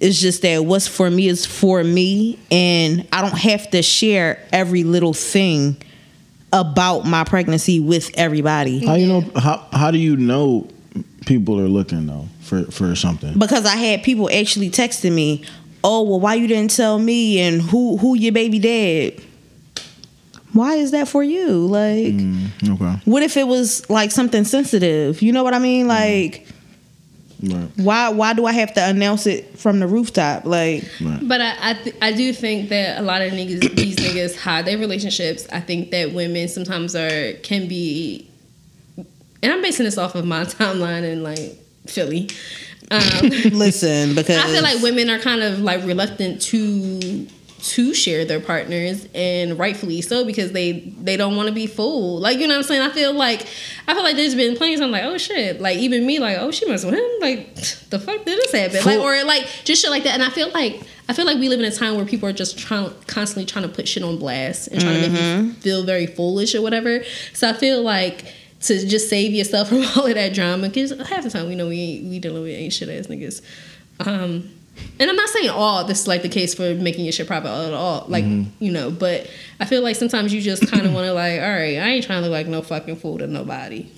It's 0.00 0.20
just 0.20 0.42
that 0.42 0.64
what's 0.64 0.86
for 0.86 1.10
me 1.10 1.28
is 1.28 1.44
for 1.44 1.82
me 1.82 2.38
and 2.50 3.06
I 3.12 3.20
don't 3.20 3.38
have 3.38 3.70
to 3.70 3.82
share 3.82 4.46
every 4.52 4.84
little 4.84 5.12
thing 5.12 5.76
about 6.52 7.04
my 7.04 7.24
pregnancy 7.24 7.80
with 7.80 8.10
everybody. 8.14 8.86
How 8.86 8.94
you 8.94 9.06
know? 9.06 9.20
How 9.36 9.66
how 9.72 9.90
do 9.90 9.98
you 9.98 10.16
know 10.16 10.68
people 11.26 11.60
are 11.60 11.68
looking 11.68 12.06
though 12.06 12.26
for 12.40 12.64
for 12.64 12.94
something? 12.94 13.38
because 13.38 13.66
I 13.66 13.76
had 13.76 14.02
people 14.02 14.30
actually 14.30 14.70
texting 14.70 15.12
me, 15.12 15.44
"Oh, 15.84 16.02
well, 16.02 16.20
why 16.20 16.34
you 16.34 16.46
didn't 16.46 16.70
tell 16.70 16.98
me 16.98 17.40
and 17.40 17.60
who 17.62 17.96
who 17.96 18.16
your 18.16 18.32
baby 18.32 18.58
dad?" 18.58 19.22
Why 20.54 20.74
is 20.74 20.92
that 20.92 21.08
for 21.08 21.22
you? 21.22 21.66
Like, 21.66 22.14
mm, 22.14 22.48
Okay, 22.74 23.00
what 23.04 23.22
if 23.22 23.36
it 23.36 23.46
was 23.46 23.88
like 23.90 24.10
something 24.10 24.44
sensitive? 24.44 25.20
You 25.22 25.32
know 25.32 25.44
what 25.44 25.54
I 25.54 25.58
mean? 25.58 25.86
Mm. 25.86 25.88
Like, 25.88 26.46
right, 27.42 27.68
why 27.76 28.08
why 28.08 28.32
do 28.32 28.46
I 28.46 28.52
have 28.52 28.72
to 28.74 28.84
announce 28.84 29.26
it 29.26 29.58
from 29.58 29.78
the 29.78 29.86
rooftop? 29.86 30.46
Like, 30.46 30.84
right. 31.00 31.20
But 31.22 31.40
I 31.42 31.54
I, 31.60 31.74
th- 31.74 31.96
I 32.00 32.12
do 32.12 32.32
think 32.32 32.70
that 32.70 32.98
a 32.98 33.02
lot 33.02 33.20
of 33.22 33.32
niggas 33.32 33.76
these 33.76 33.96
niggas 33.96 34.36
hide 34.36 34.64
their 34.64 34.78
relationships. 34.78 35.46
I 35.52 35.60
think 35.60 35.90
that 35.90 36.12
women 36.12 36.48
sometimes 36.48 36.96
are 36.96 37.34
can 37.42 37.68
be, 37.68 38.28
and 38.96 39.52
I'm 39.52 39.60
basing 39.62 39.84
this 39.84 39.98
off 39.98 40.14
of 40.14 40.24
my 40.24 40.44
timeline 40.44 41.04
in 41.04 41.22
like 41.22 41.56
Philly. 41.86 42.30
Um, 42.90 43.00
listen, 43.52 44.14
because 44.14 44.42
I 44.42 44.46
feel 44.48 44.62
like 44.62 44.82
women 44.82 45.10
are 45.10 45.18
kind 45.18 45.42
of 45.42 45.60
like 45.60 45.84
reluctant 45.84 46.40
to 46.42 47.26
to 47.60 47.92
share 47.92 48.24
their 48.24 48.38
partners 48.38 49.08
and 49.14 49.58
rightfully 49.58 50.00
so 50.00 50.24
because 50.24 50.52
they 50.52 50.94
they 51.00 51.16
don't 51.16 51.36
want 51.36 51.48
to 51.48 51.54
be 51.54 51.66
fooled. 51.66 52.22
Like 52.22 52.38
you 52.38 52.46
know 52.46 52.54
what 52.54 52.58
i'm 52.58 52.62
saying? 52.62 52.82
I 52.82 52.90
feel 52.90 53.12
like 53.12 53.46
i 53.88 53.94
feel 53.94 54.04
like 54.04 54.16
there's 54.16 54.34
been 54.36 54.56
plenty 54.56 54.74
of 54.74 54.80
times 54.80 54.92
like 54.92 55.02
oh 55.04 55.18
shit. 55.18 55.60
Like 55.60 55.78
even 55.78 56.06
me 56.06 56.18
like 56.18 56.38
oh 56.38 56.50
she 56.50 56.66
messed 56.66 56.84
with 56.84 56.94
him? 56.94 57.10
Like 57.20 57.56
the 57.90 57.98
fuck 57.98 58.24
did 58.24 58.38
this 58.38 58.52
happen? 58.52 58.84
Like 58.84 59.00
or 59.00 59.24
like 59.24 59.44
just 59.64 59.82
shit 59.82 59.90
like 59.90 60.04
that. 60.04 60.14
And 60.14 60.22
i 60.22 60.30
feel 60.30 60.50
like 60.50 60.80
i 61.08 61.12
feel 61.12 61.26
like 61.26 61.38
we 61.38 61.48
live 61.48 61.58
in 61.58 61.66
a 61.66 61.74
time 61.74 61.96
where 61.96 62.04
people 62.04 62.28
are 62.28 62.32
just 62.32 62.58
trying 62.58 62.92
constantly 63.06 63.44
trying 63.44 63.68
to 63.68 63.74
put 63.74 63.88
shit 63.88 64.02
on 64.04 64.18
blast 64.18 64.68
and 64.68 64.80
trying 64.80 65.02
to 65.02 65.10
make 65.10 65.20
you 65.20 65.52
feel 65.54 65.84
very 65.84 66.06
foolish 66.06 66.54
or 66.54 66.62
whatever. 66.62 67.02
So 67.32 67.48
i 67.48 67.52
feel 67.52 67.82
like 67.82 68.32
to 68.60 68.86
just 68.86 69.08
save 69.08 69.32
yourself 69.32 69.68
from 69.68 69.84
all 69.96 70.06
of 70.06 70.14
that 70.14 70.34
drama 70.34 70.68
because 70.68 70.90
half 71.08 71.22
the 71.22 71.30
time 71.30 71.46
we 71.48 71.54
know 71.54 71.68
we 71.68 72.06
we 72.08 72.18
dealing 72.18 72.42
with 72.42 72.52
ain't 72.52 72.72
shit 72.72 72.88
ass 72.88 73.06
niggas 73.06 73.42
um 74.00 74.50
and 75.00 75.10
I'm 75.10 75.16
not 75.16 75.28
saying 75.28 75.50
all 75.50 75.84
this 75.84 76.02
is 76.02 76.08
like 76.08 76.22
the 76.22 76.28
case 76.28 76.54
for 76.54 76.74
making 76.74 77.04
your 77.04 77.12
shit 77.12 77.26
private 77.26 77.48
at 77.48 77.72
all, 77.72 78.04
like 78.08 78.24
you 78.24 78.72
know. 78.72 78.90
But 78.90 79.28
I 79.60 79.64
feel 79.64 79.82
like 79.82 79.96
sometimes 79.96 80.32
you 80.32 80.40
just 80.40 80.68
kind 80.70 80.86
of 80.86 80.92
want 80.92 81.06
to 81.06 81.12
like, 81.12 81.40
all 81.40 81.48
right, 81.48 81.78
I 81.78 81.88
ain't 81.88 82.04
trying 82.04 82.22
to 82.22 82.28
look 82.28 82.32
like 82.32 82.46
no 82.46 82.62
fucking 82.62 82.96
fool 82.96 83.18
to 83.18 83.26
nobody. 83.26 83.88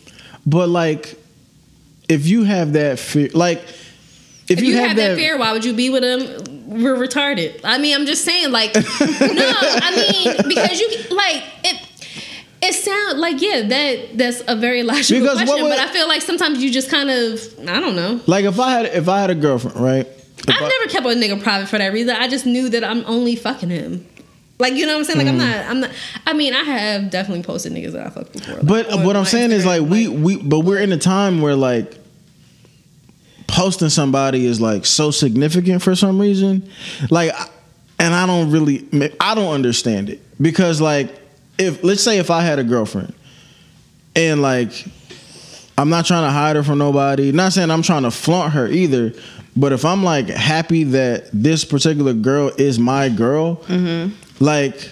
But 0.47 0.69
like, 0.69 1.19
if 2.09 2.27
you 2.27 2.45
have 2.45 2.73
that 2.75 2.99
fear, 2.99 3.29
like, 3.35 3.59
if, 4.49 4.59
If 4.59 4.63
you, 4.63 4.77
have, 4.79 4.97
that, 4.97 5.17
fear, 5.17 5.39
why 5.39 5.53
would 5.53 5.65
you 5.65 5.73
be 5.75 5.91
with 5.91 6.03
them? 6.03 6.83
We're 6.83 6.97
retarded. 6.97 7.61
I 7.63 7.79
mean, 7.79 7.95
I'm 7.95 8.05
just 8.05 8.25
saying, 8.25 8.51
like, 8.51 8.75
no, 8.75 8.83
I 8.83 9.95
mean, 9.95 10.49
because 10.49 10.81
you 10.81 10.89
like 11.15 11.45
it. 11.63 11.87
It 12.63 12.75
sounds 12.75 13.19
like 13.19 13.41
yeah, 13.41 13.63
that 13.63 14.19
that's 14.19 14.43
a 14.47 14.55
very 14.55 14.83
logical 14.85 15.21
Because 15.21 15.43
question, 15.43 15.63
would- 15.63 15.71
but 15.71 15.79
I 15.79 15.89
feel 15.89 16.09
like 16.09 16.23
sometimes 16.23 16.63
you 16.63 16.71
just 16.71 16.91
kind 16.91 17.11
of 17.11 17.41
I 17.61 17.81
don't 17.81 17.97
know. 17.97 18.21
like 18.27 18.45
if 18.45 18.61
I 18.61 18.71
had 18.71 18.87
if 18.87 19.09
I 19.09 19.21
had 19.21 19.31
a 19.31 19.35
girlfriend, 19.35 19.81
right? 19.81 20.07
I've 20.49 20.63
I- 20.63 20.69
never 20.69 20.91
kept 20.91 21.07
a 21.07 21.11
nigga 21.11 21.43
private 21.43 21.69
for 21.69 21.79
that 21.79 21.93
reason. 21.93 22.17
I 22.17 22.29
just 22.29 22.47
knew 22.47 22.69
that 22.71 22.85
I'm 22.85 23.05
only 23.07 23.37
fucking 23.37 23.71
him. 23.71 24.07
Like 24.59 24.75
you 24.75 24.87
know 24.87 24.93
what 24.93 24.99
I'm 24.99 25.05
saying? 25.05 25.19
Like 25.19 25.29
I'm 25.29 25.35
hmm. 25.35 25.39
not. 25.41 25.67
I'm 25.67 25.81
not. 25.81 25.91
I 26.27 26.33
mean, 26.35 26.53
I 26.53 26.63
have 26.63 27.11
definitely 27.11 27.43
posted 27.43 27.73
niggas 27.73 27.93
that 27.93 28.07
I 28.07 28.11
fucked 28.11 28.35
before. 28.35 28.57
like, 28.57 28.67
But 28.67 29.07
what 29.07 29.17
I'm 29.17 29.25
saying 29.25 29.53
is 29.53 29.65
like 29.65 29.81
Instagram, 29.81 29.89
we 29.91 30.09
we 30.09 30.37
but 30.43 30.61
we're 30.61 30.81
in 30.81 30.93
a 30.93 30.99
time 30.99 31.41
where 31.41 31.57
like 31.57 31.95
posting 33.47 33.89
somebody 33.89 34.45
is 34.45 34.61
like 34.61 34.85
so 34.85 35.11
significant 35.11 35.81
for 35.83 35.97
some 35.97 36.21
reason. 36.21 36.71
Like 37.11 37.33
and 37.99 38.15
I 38.15 38.27
don't 38.27 38.51
really 38.51 38.87
I 39.21 39.35
don't 39.35 39.53
understand 39.53 40.09
it 40.11 40.21
because 40.41 40.81
like 40.81 41.20
if 41.61 41.85
let's 41.85 42.03
say 42.03 42.19
if 42.19 42.31
I 42.31 42.43
had 42.43 42.59
a 42.59 42.65
girlfriend 42.65 43.15
and 44.17 44.43
like 44.43 44.87
I'm 45.81 45.89
not 45.89 46.05
trying 46.05 46.27
to 46.27 46.31
hide 46.31 46.57
her 46.57 46.63
from 46.63 46.79
nobody. 46.79 47.33
Not 47.33 47.53
saying 47.53 47.71
I'm 47.71 47.83
trying 47.83 48.03
to 48.03 48.11
flaunt 48.11 48.53
her 48.53 48.67
either. 48.67 49.15
But 49.57 49.73
if 49.73 49.85
I'm 49.85 50.05
like 50.05 50.29
happy 50.29 50.85
that 50.85 51.31
this 51.33 51.65
particular 51.65 52.13
girl 52.13 52.53
is 52.57 52.79
my 52.79 53.09
girl, 53.09 53.57
mm-hmm. 53.67 54.15
like 54.45 54.91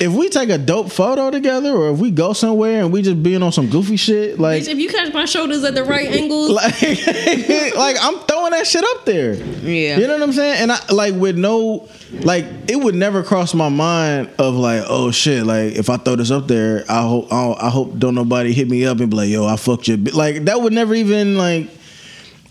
if 0.00 0.12
we 0.12 0.28
take 0.28 0.48
a 0.48 0.58
dope 0.58 0.92
photo 0.92 1.30
together, 1.30 1.70
or 1.70 1.90
if 1.90 1.98
we 1.98 2.10
go 2.10 2.32
somewhere 2.32 2.80
and 2.80 2.92
we 2.92 3.02
just 3.02 3.22
being 3.22 3.42
on 3.42 3.52
some 3.52 3.68
goofy 3.68 3.96
shit, 3.96 4.38
like 4.38 4.62
Bitch, 4.62 4.68
if 4.68 4.78
you 4.78 4.88
catch 4.88 5.12
my 5.12 5.24
shoulders 5.24 5.64
at 5.64 5.74
the 5.74 5.84
right 5.84 6.08
angles, 6.08 6.50
like, 6.50 6.80
like 7.74 7.96
I'm 8.00 8.18
throwing 8.20 8.52
that 8.52 8.66
shit 8.66 8.84
up 8.84 9.04
there. 9.04 9.34
Yeah. 9.34 9.98
You 9.98 10.06
know 10.06 10.14
what 10.14 10.22
I'm 10.22 10.32
saying? 10.32 10.62
And 10.62 10.72
I 10.72 10.78
like 10.92 11.14
with 11.14 11.36
no 11.36 11.88
like 12.20 12.44
it 12.68 12.76
would 12.76 12.94
never 12.94 13.22
cross 13.22 13.54
my 13.54 13.68
mind 13.68 14.30
of 14.38 14.54
like, 14.54 14.84
oh 14.88 15.10
shit, 15.10 15.44
like 15.44 15.74
if 15.74 15.90
I 15.90 15.96
throw 15.96 16.16
this 16.16 16.30
up 16.30 16.46
there, 16.46 16.84
I 16.88 17.02
hope 17.02 17.32
I, 17.32 17.52
I 17.52 17.70
hope 17.70 17.98
don't 17.98 18.14
nobody 18.14 18.52
hit 18.52 18.68
me 18.68 18.86
up 18.86 19.00
and 19.00 19.10
be 19.10 19.16
like, 19.16 19.28
yo, 19.28 19.46
I 19.46 19.56
fucked 19.56 19.88
your 19.88 19.98
bi-" 19.98 20.12
like 20.12 20.44
that 20.44 20.60
would 20.60 20.72
never 20.72 20.94
even 20.94 21.36
like 21.36 21.68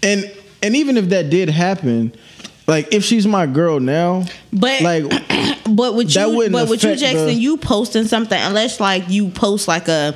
and 0.04 0.32
and 0.62 0.76
even 0.76 0.98
if 0.98 1.10
that 1.10 1.30
did 1.30 1.50
happen, 1.50 2.14
like 2.68 2.94
if 2.94 3.04
she's 3.04 3.26
my 3.26 3.46
girl 3.46 3.80
now, 3.80 4.26
But 4.52 4.82
like 4.82 5.06
But 5.76 5.96
with 5.96 6.12
That 6.14 6.30
you, 6.30 6.50
but 6.50 6.70
with 6.70 6.84
you, 6.84 6.96
Jackson, 6.96 7.28
the- 7.28 7.34
you 7.34 7.58
posting 7.58 8.06
something 8.06 8.40
unless 8.40 8.80
like 8.80 9.10
you 9.10 9.30
post 9.30 9.68
like 9.68 9.88
a 9.88 10.16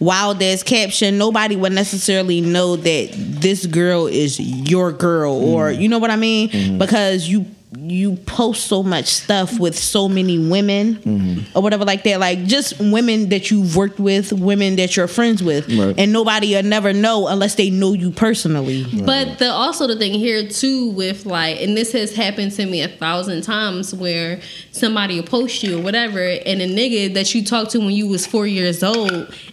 wild 0.00 0.42
ass 0.42 0.62
caption, 0.62 1.18
nobody 1.18 1.56
would 1.56 1.72
necessarily 1.72 2.40
know 2.40 2.76
that 2.76 3.08
this 3.14 3.66
girl 3.66 4.06
is 4.06 4.38
your 4.40 4.92
girl, 4.92 5.32
or 5.34 5.70
Mm-hmm. 5.70 5.80
you 5.82 5.88
know 5.88 5.98
what 5.98 6.10
I 6.10 6.16
mean? 6.16 6.78
Because 6.78 7.28
you 7.28 7.46
you 7.78 8.16
post 8.26 8.66
so 8.66 8.82
much 8.82 9.06
stuff 9.06 9.58
with 9.58 9.78
so 9.78 10.08
many 10.08 10.38
women 10.38 10.96
Mm-hmm. 10.96 11.56
or 11.56 11.62
whatever 11.62 11.84
like 11.84 12.02
that 12.04 12.20
like 12.20 12.44
just 12.44 12.78
women 12.78 13.28
that 13.30 13.50
you've 13.50 13.76
worked 13.76 13.98
with 13.98 14.32
women 14.32 14.76
that 14.76 14.96
you're 14.96 15.06
friends 15.08 15.42
with 15.42 15.68
Right. 15.72 15.94
and 15.98 16.12
nobody 16.12 16.54
will 16.54 16.62
never 16.62 16.92
know 16.92 17.26
unless 17.28 17.54
they 17.56 17.70
know 17.70 17.92
you 17.92 18.10
personally 18.10 18.84
But 19.04 19.38
the 19.38 19.50
also 19.50 19.86
the 19.86 19.96
thing 19.96 20.12
here 20.14 20.46
too 20.48 20.88
with 20.90 21.26
like, 21.26 21.60
and 21.60 21.76
this 21.76 21.92
has 21.92 22.14
happened 22.14 22.52
to 22.52 22.66
me 22.66 22.82
a 22.82 22.88
thousand 22.88 23.42
times 23.42 23.94
where 23.94 24.40
somebody 24.72 25.16
will 25.20 25.26
post 25.26 25.62
you 25.62 25.78
or 25.78 25.82
whatever, 25.82 26.18
and 26.20 26.60
a 26.60 26.66
nigga 26.68 27.14
that 27.14 27.34
you 27.34 27.44
talked 27.44 27.70
to 27.72 27.78
when 27.78 27.90
you 27.90 28.06
was 28.08 28.26
four 28.26 28.46
years 28.46 28.82
old 28.82 29.10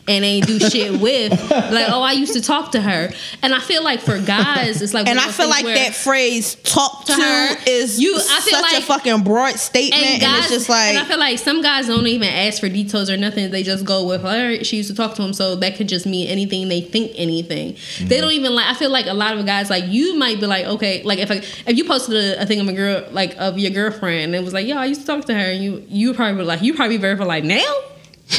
and 0.08 0.26
ain't 0.26 0.48
do 0.48 0.60
shit 0.60 1.00
with, 1.02 1.32
like, 1.52 1.90
oh, 1.90 2.02
I 2.02 2.14
used 2.14 2.34
to 2.34 2.42
talk 2.42 2.72
to 2.72 2.82
her, 2.82 3.10
and 3.42 3.54
I 3.54 3.60
feel 3.60 3.84
like 3.84 4.00
for 4.02 4.20
guys, 4.20 4.82
it's 4.82 4.94
like, 4.94 5.08
and 5.08 5.20
I 5.20 5.28
feel 5.30 5.48
like 5.50 5.66
things 5.66 5.78
that 5.78 5.96
phrase 5.96 6.56
"talk 6.64 7.06
to" 7.06 7.14
To 7.16 7.22
her, 7.22 7.56
is 7.68 8.00
you- 8.00 8.11
I 8.16 8.40
feel 8.42 8.60
such 8.60 8.74
a 8.74 8.82
fucking 8.82 9.24
broad 9.24 9.56
statement, 9.56 10.04
and, 10.04 10.24
And 10.24 10.38
it's 10.40 10.50
just 10.50 10.70
like 10.70 10.96
and 10.96 10.98
I 10.98 11.06
feel 11.06 11.20
like 11.20 11.40
some 11.40 11.62
guys 11.62 11.88
don't 11.88 12.08
even 12.08 12.30
ask 12.30 12.60
for 12.60 12.70
details 12.70 13.10
or 13.10 13.18
nothing. 13.18 13.52
They 13.52 13.64
just 13.64 13.86
go 13.86 14.08
with, 14.08 14.22
her. 14.22 14.64
she 14.64 14.78
used 14.78 14.90
to 14.90 14.96
talk 14.96 15.16
to 15.16 15.24
him, 15.24 15.34
so 15.34 15.56
that 15.58 15.76
could 15.76 15.88
just 15.88 16.06
mean 16.06 16.28
anything. 16.28 16.68
They 16.68 16.82
think 16.82 17.12
anything. 17.16 17.74
They 17.74 17.78
mm-hmm. 17.78 18.22
don't 18.22 18.32
even 18.34 18.54
like. 18.54 18.68
I 18.68 18.74
feel 18.76 18.92
like 18.92 19.08
a 19.08 19.14
lot 19.14 19.38
of 19.38 19.46
guys, 19.46 19.70
like 19.70 19.86
you, 19.88 20.16
might 20.16 20.40
be 20.40 20.48
like, 20.48 20.66
okay, 20.66 21.04
like 21.04 21.20
if 21.20 21.32
I, 21.32 21.36
if 21.70 21.78
you 21.78 21.86
posted 21.86 22.16
a, 22.16 22.42
a 22.42 22.46
thing 22.46 22.60
of 22.60 22.68
a 22.68 22.74
girl, 22.74 23.08
like 23.12 23.36
of 23.38 23.58
your 23.58 23.72
girlfriend, 23.72 24.26
and 24.26 24.36
it 24.36 24.44
was 24.44 24.54
like, 24.54 24.68
yo, 24.68 24.78
I 24.78 24.86
used 24.86 25.02
to 25.02 25.08
talk 25.08 25.26
to 25.26 25.34
her, 25.34 25.40
and 25.40 25.64
you, 25.64 25.86
you 25.88 26.14
probably 26.14 26.44
like, 26.44 26.62
you 26.62 26.74
probably 26.74 26.98
verify 26.98 27.24
like 27.24 27.44
now. 27.44 27.74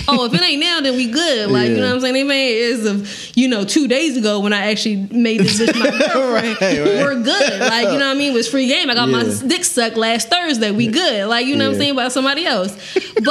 Oh, 0.08 0.24
if 0.26 0.34
it 0.34 0.40
ain't 0.42 0.60
now, 0.60 0.80
then 0.80 0.96
we 0.96 1.06
good. 1.10 1.50
Like, 1.50 1.68
you 1.70 1.76
know 1.76 1.86
what 1.86 1.94
I'm 1.96 2.00
saying? 2.00 2.16
If 2.16 2.26
it 2.26 2.32
ain't 2.32 2.56
is 2.56 2.86
of, 2.86 3.36
you 3.36 3.48
know, 3.48 3.64
two 3.64 3.86
days 3.88 4.16
ago 4.16 4.40
when 4.40 4.52
I 4.52 4.70
actually 4.70 4.96
made 4.96 5.40
this 5.40 5.58
bitch 5.60 5.78
my 5.78 5.90
girlfriend, 6.12 6.60
Right, 6.60 6.78
right. 6.78 6.84
we're 7.02 7.22
good. 7.22 7.60
Like, 7.60 7.86
you 7.92 7.98
know 7.98 8.06
what 8.08 8.14
I 8.14 8.14
mean? 8.14 8.32
It 8.32 8.36
was 8.36 8.48
free 8.48 8.66
game. 8.68 8.90
I 8.90 8.94
got 8.94 9.08
my 9.08 9.22
dick 9.46 9.64
sucked 9.64 9.96
last 9.96 10.28
Thursday. 10.28 10.70
We 10.70 10.86
good. 10.88 11.26
Like, 11.28 11.46
you 11.46 11.56
know 11.56 11.66
what 11.68 11.74
I'm 11.74 11.78
saying? 11.80 11.92
About 11.92 12.12
somebody 12.12 12.46
else. 12.46 12.72
But 12.94 13.24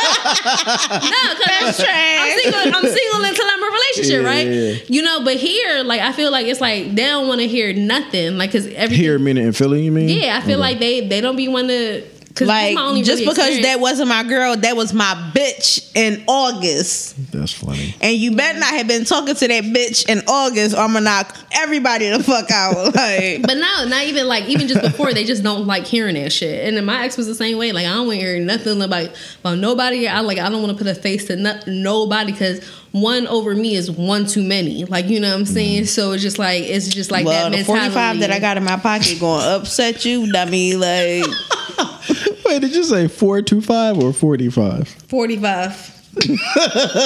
no, 0.00 1.34
because 1.34 1.50
I'm 1.50 1.72
single, 1.72 2.60
I'm 2.74 2.86
single 2.86 3.24
until 3.24 3.46
I'm 3.46 3.58
in 3.58 3.64
a 3.64 3.70
relationship, 3.72 4.22
Yeah, 4.22 4.28
right? 4.28 4.90
You 4.90 5.02
know, 5.02 5.24
but 5.24 5.36
here, 5.36 5.82
like 5.84 6.00
I 6.00 6.12
feel 6.12 6.30
like 6.30 6.46
it's 6.46 6.60
like 6.60 6.94
they 6.94 7.04
don't 7.06 7.28
want 7.28 7.40
to 7.40 7.46
hear 7.48 7.72
nothing. 7.72 8.36
Like 8.38 8.52
cause 8.52 8.66
every 8.68 8.96
here 8.96 9.18
meaning 9.18 9.46
in 9.46 9.52
Philly, 9.52 9.82
you 9.84 9.92
mean? 9.92 10.08
Yeah, 10.08 10.38
I 10.42 10.46
feel 10.46 10.58
like 10.58 10.78
they 10.78 11.06
they 11.06 11.20
don't 11.20 11.36
be 11.36 11.48
one 11.48 11.68
to 11.68 12.02
cause 12.02 12.19
like 12.48 12.74
my 12.74 12.82
only 12.82 13.02
just 13.02 13.22
because 13.22 13.38
experience. 13.38 13.66
that 13.66 13.80
wasn't 13.80 14.08
my 14.08 14.22
girl, 14.22 14.56
that 14.56 14.76
was 14.76 14.92
my 14.92 15.14
bitch 15.34 15.90
in 15.94 16.24
August, 16.26 17.32
That's 17.32 17.52
funny. 17.52 17.94
and 18.00 18.16
you 18.16 18.36
better 18.36 18.58
not 18.58 18.74
have 18.74 18.88
been 18.88 19.04
talking 19.04 19.34
to 19.34 19.48
that 19.48 19.64
bitch 19.64 20.08
in 20.08 20.22
August, 20.28 20.74
or 20.74 20.80
I'm 20.80 20.92
gonna 20.92 21.04
knock 21.04 21.36
everybody 21.52 22.08
the 22.08 22.22
fuck 22.22 22.50
out. 22.50 22.94
Like, 23.00 23.42
But 23.42 23.54
no, 23.54 23.86
not 23.86 24.04
even 24.04 24.26
like 24.26 24.44
even 24.44 24.68
just 24.68 24.82
before, 24.82 25.12
they 25.14 25.24
just 25.24 25.42
don't 25.42 25.66
like 25.66 25.86
hearing 25.86 26.14
that 26.14 26.32
shit. 26.32 26.66
And 26.66 26.76
then 26.76 26.84
my 26.84 27.04
ex 27.04 27.16
was 27.16 27.26
the 27.26 27.34
same 27.34 27.56
way. 27.56 27.72
Like 27.72 27.86
I 27.86 27.90
don't 27.90 28.06
want 28.06 28.20
to 28.20 28.26
hear 28.26 28.38
nothing 28.40 28.82
about 28.82 29.10
about 29.40 29.58
nobody. 29.58 30.06
I 30.06 30.20
like 30.20 30.38
I 30.38 30.48
don't 30.50 30.62
want 30.62 30.76
to 30.76 30.84
put 30.84 30.90
a 30.90 31.00
face 31.00 31.26
to 31.26 31.36
no, 31.36 31.58
nobody 31.66 32.32
because 32.32 32.64
one 32.92 33.26
over 33.28 33.54
me 33.54 33.74
is 33.74 33.90
one 33.90 34.26
too 34.26 34.42
many. 34.42 34.84
Like 34.84 35.06
you 35.06 35.20
know 35.20 35.28
what 35.28 35.34
I'm 35.34 35.44
mm-hmm. 35.44 35.54
saying. 35.54 35.84
So 35.86 36.12
it's 36.12 36.22
just 36.22 36.38
like 36.38 36.64
it's 36.64 36.88
just 36.88 37.10
like 37.10 37.26
well, 37.26 37.50
that 37.50 37.56
the 37.56 37.64
45 37.64 38.20
that 38.20 38.30
I 38.30 38.38
got 38.38 38.56
in 38.56 38.64
my 38.64 38.76
pocket 38.76 39.18
going 39.20 39.42
to 39.42 39.56
upset 39.56 40.04
you. 40.04 40.30
I 40.34 40.44
mean, 40.46 40.80
like, 40.80 41.24
Wait, 42.50 42.60
did 42.62 42.74
you 42.74 42.82
say 42.82 43.06
four 43.06 43.42
two 43.42 43.60
five 43.60 43.96
or 43.96 44.12
forty 44.12 44.50
five? 44.50 44.88
forty 45.08 45.36
five. 45.38 45.96
50. 46.12 46.26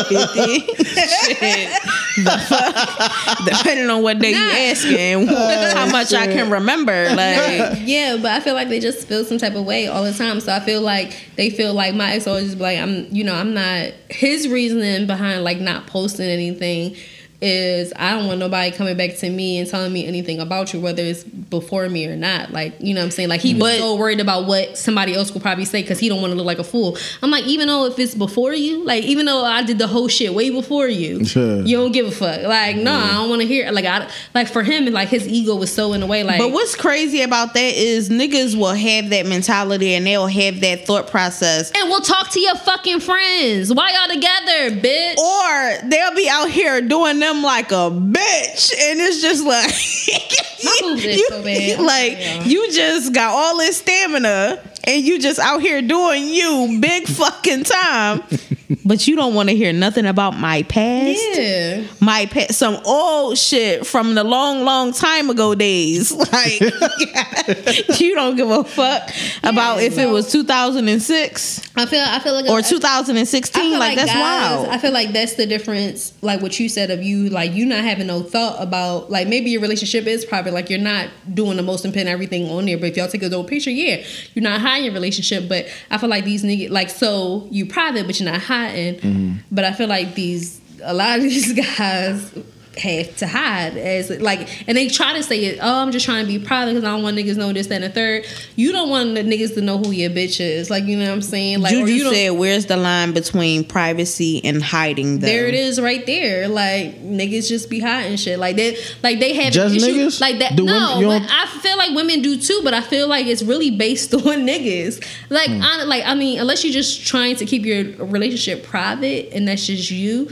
Shit. 0.09 1.68
The 2.16 2.45
fuck? 2.49 3.45
Depending 3.45 3.90
on 3.90 4.03
what 4.03 4.18
day 4.18 4.30
you 4.30 4.38
Nah. 4.38 4.51
asking, 4.70 5.28
oh, 5.30 5.74
how 5.74 5.90
much 5.90 6.14
I 6.14 6.26
can 6.26 6.49
remember. 6.51 7.11
Like, 7.14 7.80
Yeah, 7.82 8.16
but 8.16 8.30
I 8.30 8.40
feel 8.40 8.55
like 8.55 8.70
they 8.70 8.80
just 8.80 9.07
feel 9.07 9.22
some 9.26 9.36
type 9.36 9.55
of 9.57 9.66
way 9.66 9.88
all 9.88 10.05
the 10.05 10.14
time. 10.14 10.40
So 10.40 10.51
I 10.55 10.61
feel 10.61 10.80
like 10.80 11.14
they 11.36 11.51
feel 11.51 11.74
like 11.74 11.95
my 11.95 12.12
ex 12.12 12.26
always 12.26 12.55
be 12.55 12.62
like, 12.62 12.78
I'm, 12.78 13.07
you 13.14 13.24
know, 13.24 13.34
I'm 13.34 13.53
not. 13.53 13.88
His 14.09 14.49
reasoning 14.49 15.07
behind 15.07 15.45
like 15.45 15.61
not 15.61 15.86
posting 15.86 16.26
anything 16.30 16.97
is 17.45 17.92
I 17.97 18.12
don't 18.12 18.26
want 18.26 18.38
nobody 18.40 18.70
coming 18.70 18.97
back 18.97 19.16
to 19.16 19.28
me 19.28 19.59
and 19.59 19.68
telling 19.68 19.92
me 19.92 20.07
anything 20.07 20.40
about 20.40 20.72
you, 20.72 20.80
whether 20.80 21.03
it's 21.03 21.22
before 21.24 21.88
me 21.88 22.07
or 22.07 22.16
not. 22.16 22.51
Like, 22.53 22.74
you 22.80 22.95
know 22.95 23.01
what 23.01 23.05
I'm 23.07 23.11
saying? 23.11 23.28
Like 23.28 23.40
he 23.42 23.55
was 23.55 23.78
so 23.78 23.97
worried 23.97 24.20
about 24.20 24.47
what 24.47 24.78
somebody 24.78 25.14
else 25.14 25.32
will 25.32 25.40
probably 25.42 25.64
say 25.66 25.82
because 25.82 25.99
he 25.99 26.09
don't 26.09 26.20
want 26.22 26.30
to 26.32 26.36
look 26.36 26.47
like 26.47 26.59
a 26.59 26.64
fool. 26.64 26.97
I'm 27.22 27.30
like, 27.30 27.45
even 27.45 27.68
though 27.68 27.84
if 27.86 27.99
it's 27.99 28.14
before 28.14 28.55
you, 28.55 28.82
like 28.84 29.05
even 29.05 29.26
though 29.26 29.45
I 29.45 29.62
did 29.62 29.78
the 29.78 29.86
whole 29.86 30.09
shit 30.09 30.32
way 30.34 30.49
before 30.51 30.88
you, 30.88 31.24
Sure. 31.24 31.61
you 31.62 31.76
don't 31.76 31.92
give 31.92 32.07
a 32.07 32.11
fuck. 32.11 32.42
Like, 32.42 32.76
no, 32.76 32.92
I 32.95 33.12
don't 33.12 33.28
want 33.28 33.42
to 33.42 33.47
hear. 33.47 33.70
Like, 33.70 33.84
I 33.84 34.09
like 34.34 34.49
for 34.49 34.62
him, 34.62 34.86
like 34.86 35.09
his 35.09 35.28
ego 35.28 35.55
was 35.57 35.72
so 35.72 35.92
in 35.92 36.01
the 36.01 36.07
way. 36.07 36.22
Like, 36.24 36.38
But 36.38 36.51
what's 36.53 36.74
crazy 36.74 37.20
about 37.22 37.53
that 37.55 37.74
is 37.74 38.09
niggas 38.09 38.57
will 38.59 38.72
have 38.74 39.11
that 39.11 39.26
mentality 39.26 39.95
and 39.95 40.07
they'll 40.07 40.26
have 40.26 40.61
that 40.61 40.86
thought 40.86 41.09
process. 41.11 41.70
And 41.76 41.90
we'll 41.90 42.01
talk 42.01 42.30
to 42.30 42.40
your 42.40 42.57
fucking 42.57 43.01
friends. 43.01 43.72
Why 43.74 43.90
y'all 43.92 44.14
together, 44.14 44.80
bitch? 44.80 45.18
Or 45.18 45.88
they'll 45.88 46.14
be 46.14 46.28
out 46.30 46.51
here 46.51 46.80
doing 46.80 47.18
them 47.18 47.34
like 47.43 47.70
a 47.72 47.91
bitch. 47.91 48.72
And 48.78 49.01
it's 49.01 49.20
just 49.20 49.45
like 49.45 49.70
My 50.64 50.97
you, 51.03 51.28
so 51.28 51.43
bad. 51.43 51.80
Like 51.80 52.12
sorry, 52.12 52.35
y'all. 52.37 52.43
you 52.47 52.72
just 52.72 53.12
got 53.14 53.32
all 53.32 53.59
this 53.59 53.78
stamina 53.78 54.62
and 54.85 55.03
you 55.05 55.18
just 55.18 55.39
out 55.39 55.61
here 55.61 55.82
doing 55.82 56.28
you 56.28 56.78
big 56.80 57.07
fucking 57.07 57.64
time. 57.64 58.22
but 58.85 59.07
you 59.07 59.16
don't 59.16 59.35
want 59.35 59.49
to 59.51 59.57
hear 59.57 59.72
nothing 59.72 60.07
about 60.07 60.37
my 60.39 60.62
past. 60.64 61.20
yeah. 61.35 61.85
My 62.01 62.27
past 62.27 62.55
some 62.59 62.81
old 62.85 63.37
shit 63.39 63.87
from 63.87 64.14
the 64.14 64.25
long, 64.25 64.64
long 64.64 64.93
time 64.93 65.31
ago 65.31 65.55
days. 65.55 66.12
Like 66.35 66.61
you 68.01 68.14
don't 68.14 68.37
give 68.37 68.51
a 68.51 68.64
fuck 68.64 69.11
about 69.43 69.83
if 69.83 69.99
it 69.99 70.07
was 70.07 70.31
2006 70.33 71.61
I 71.77 71.87
feel 71.87 72.03
I 72.05 72.18
feel 72.20 72.35
like 72.35 72.47
or 72.51 72.59
I- 72.59 72.62
2016. 72.62 73.61
I 73.62 73.68
feel 73.70 73.79
Like, 73.79 73.97
that's 73.97 74.12
guys- 74.12 74.20
wild. 74.20 74.68
I 74.68 74.79
feel 74.79 74.93
like 74.93 75.12
that's 75.12 75.35
the 75.35 75.47
difference, 75.47 76.12
like 76.22 76.41
what 76.41 76.59
you 76.61 76.68
said 76.68 76.91
of 76.91 77.03
you, 77.03 77.29
like 77.31 77.53
you 77.53 77.66
not 77.66 77.83
having 77.85 78.07
no 78.07 78.22
thought 78.22 78.62
about, 78.62 79.11
like 79.11 79.29
maybe 79.29 79.51
your 79.51 79.61
relationship 79.61 80.07
is 80.07 80.25
private, 80.25 80.53
like 80.55 80.70
you're 80.70 80.79
not 80.79 81.09
doing 81.35 81.57
the 81.57 81.62
most 81.62 81.85
and 81.85 81.93
putting 81.93 82.09
everything 82.09 82.49
on 82.51 82.66
there. 82.66 82.79
But 82.79 82.91
if 82.91 82.97
y'all 82.97 83.09
take 83.09 83.22
a 83.22 83.27
little 83.29 83.45
picture, 83.45 83.70
yeah, 83.70 84.05
you're 84.35 84.43
not 84.43 84.61
hiding 84.61 84.85
your 84.87 84.95
relationship. 84.95 85.49
But 85.49 85.66
I 85.91 85.99
feel 85.99 86.09
like 86.09 86.25
these 86.25 86.45
niggas, 86.45 86.70
like 86.70 86.91
so 86.91 87.49
you 87.51 87.66
private, 87.66 88.07
but 88.07 88.18
you're 88.20 88.31
not 88.31 88.41
hiding. 88.71 89.01
Mm-hmm. 89.01 89.33
But 89.51 89.65
I 89.65 89.73
feel 89.73 89.89
like 89.89 90.15
these 90.15 90.61
a 90.83 90.95
lot 90.95 91.17
of 91.19 91.23
these 91.23 91.53
guys 91.79 92.33
have 92.79 93.16
to 93.16 93.27
hide 93.27 93.77
as 93.77 94.11
like 94.20 94.49
and 94.68 94.77
they 94.77 94.89
try 94.89 95.12
to 95.14 95.22
say 95.22 95.45
it 95.45 95.59
oh 95.62 95.75
i'm 95.83 95.93
just 95.93 96.05
trying 96.05 96.27
to 96.27 96.31
be 96.39 96.45
private 96.45 96.72
because 96.72 96.85
i 96.85 96.91
don't 96.91 97.03
want 97.03 97.16
niggas 97.16 97.37
know 97.37 97.53
this 97.53 97.68
that 97.68 97.77
and 97.77 97.85
the 97.85 97.89
third 97.91 98.25
you 98.57 98.72
don't 98.72 98.89
want 98.91 99.14
the 99.14 99.22
niggas 99.22 99.55
to 99.55 99.61
know 99.61 99.79
who 99.79 99.91
your 99.93 100.11
bitch 100.11 100.41
is 100.41 100.70
like 100.70 100.85
you 100.85 100.97
know 100.97 101.05
what 101.07 101.12
i'm 101.12 101.22
saying 101.22 101.61
like 101.61 101.72
Juju 101.72 101.93
you 101.93 102.03
don't, 102.05 102.14
said, 102.14 102.31
"Where's 102.31 102.66
the 102.66 102.77
line 102.77 103.12
between 103.12 103.64
privacy 103.64 104.41
and 104.45 104.62
hiding?" 104.62 105.18
Them? 105.20 105.20
there 105.29 105.47
it 105.47 105.55
is 105.55 105.81
right 105.81 106.05
there. 106.07 106.49
Like 106.49 107.01
niggas 107.03 107.49
just 107.49 107.68
be 107.70 107.81
hiding 107.81 108.16
shit. 108.16 108.39
Like 108.39 108.57
they 108.57 108.77
like 109.03 109.18
they 109.20 109.35
have 109.35 109.53
Just 109.53 109.75
issue- 109.76 109.87
niggas? 109.87 110.21
like 110.21 110.38
that. 110.38 110.57
Do 110.57 110.64
no, 110.64 110.72
women- 110.72 111.01
you 111.01 111.07
but 111.07 111.18
don't- 111.21 111.30
I 111.30 111.46
feel 111.61 111.76
like 111.76 111.95
women 111.95 112.22
do 112.22 112.37
too, 112.37 112.61
but 112.64 112.75
I 112.75 112.80
feel 112.80 113.09
like 113.09 113.26
it's 113.26 113.42
really 113.42 113.71
based 113.71 114.13
on 114.14 114.21
niggas. 114.22 115.05
Like 115.30 115.49
Hmm. 115.51 115.63
I, 115.63 115.84
like 115.84 116.05
I 116.07 116.14
mean, 116.14 116.38
unless 116.41 116.64
you're 116.64 116.72
just 116.72 117.07
trying 117.07 117.37
to 117.37 117.45
keep 117.46 117.64
your 117.64 117.84
relationship 118.05 118.64
private 118.64 119.30
and 119.33 119.46
that's 119.49 119.67
just 119.67 119.91
you, 119.91 120.30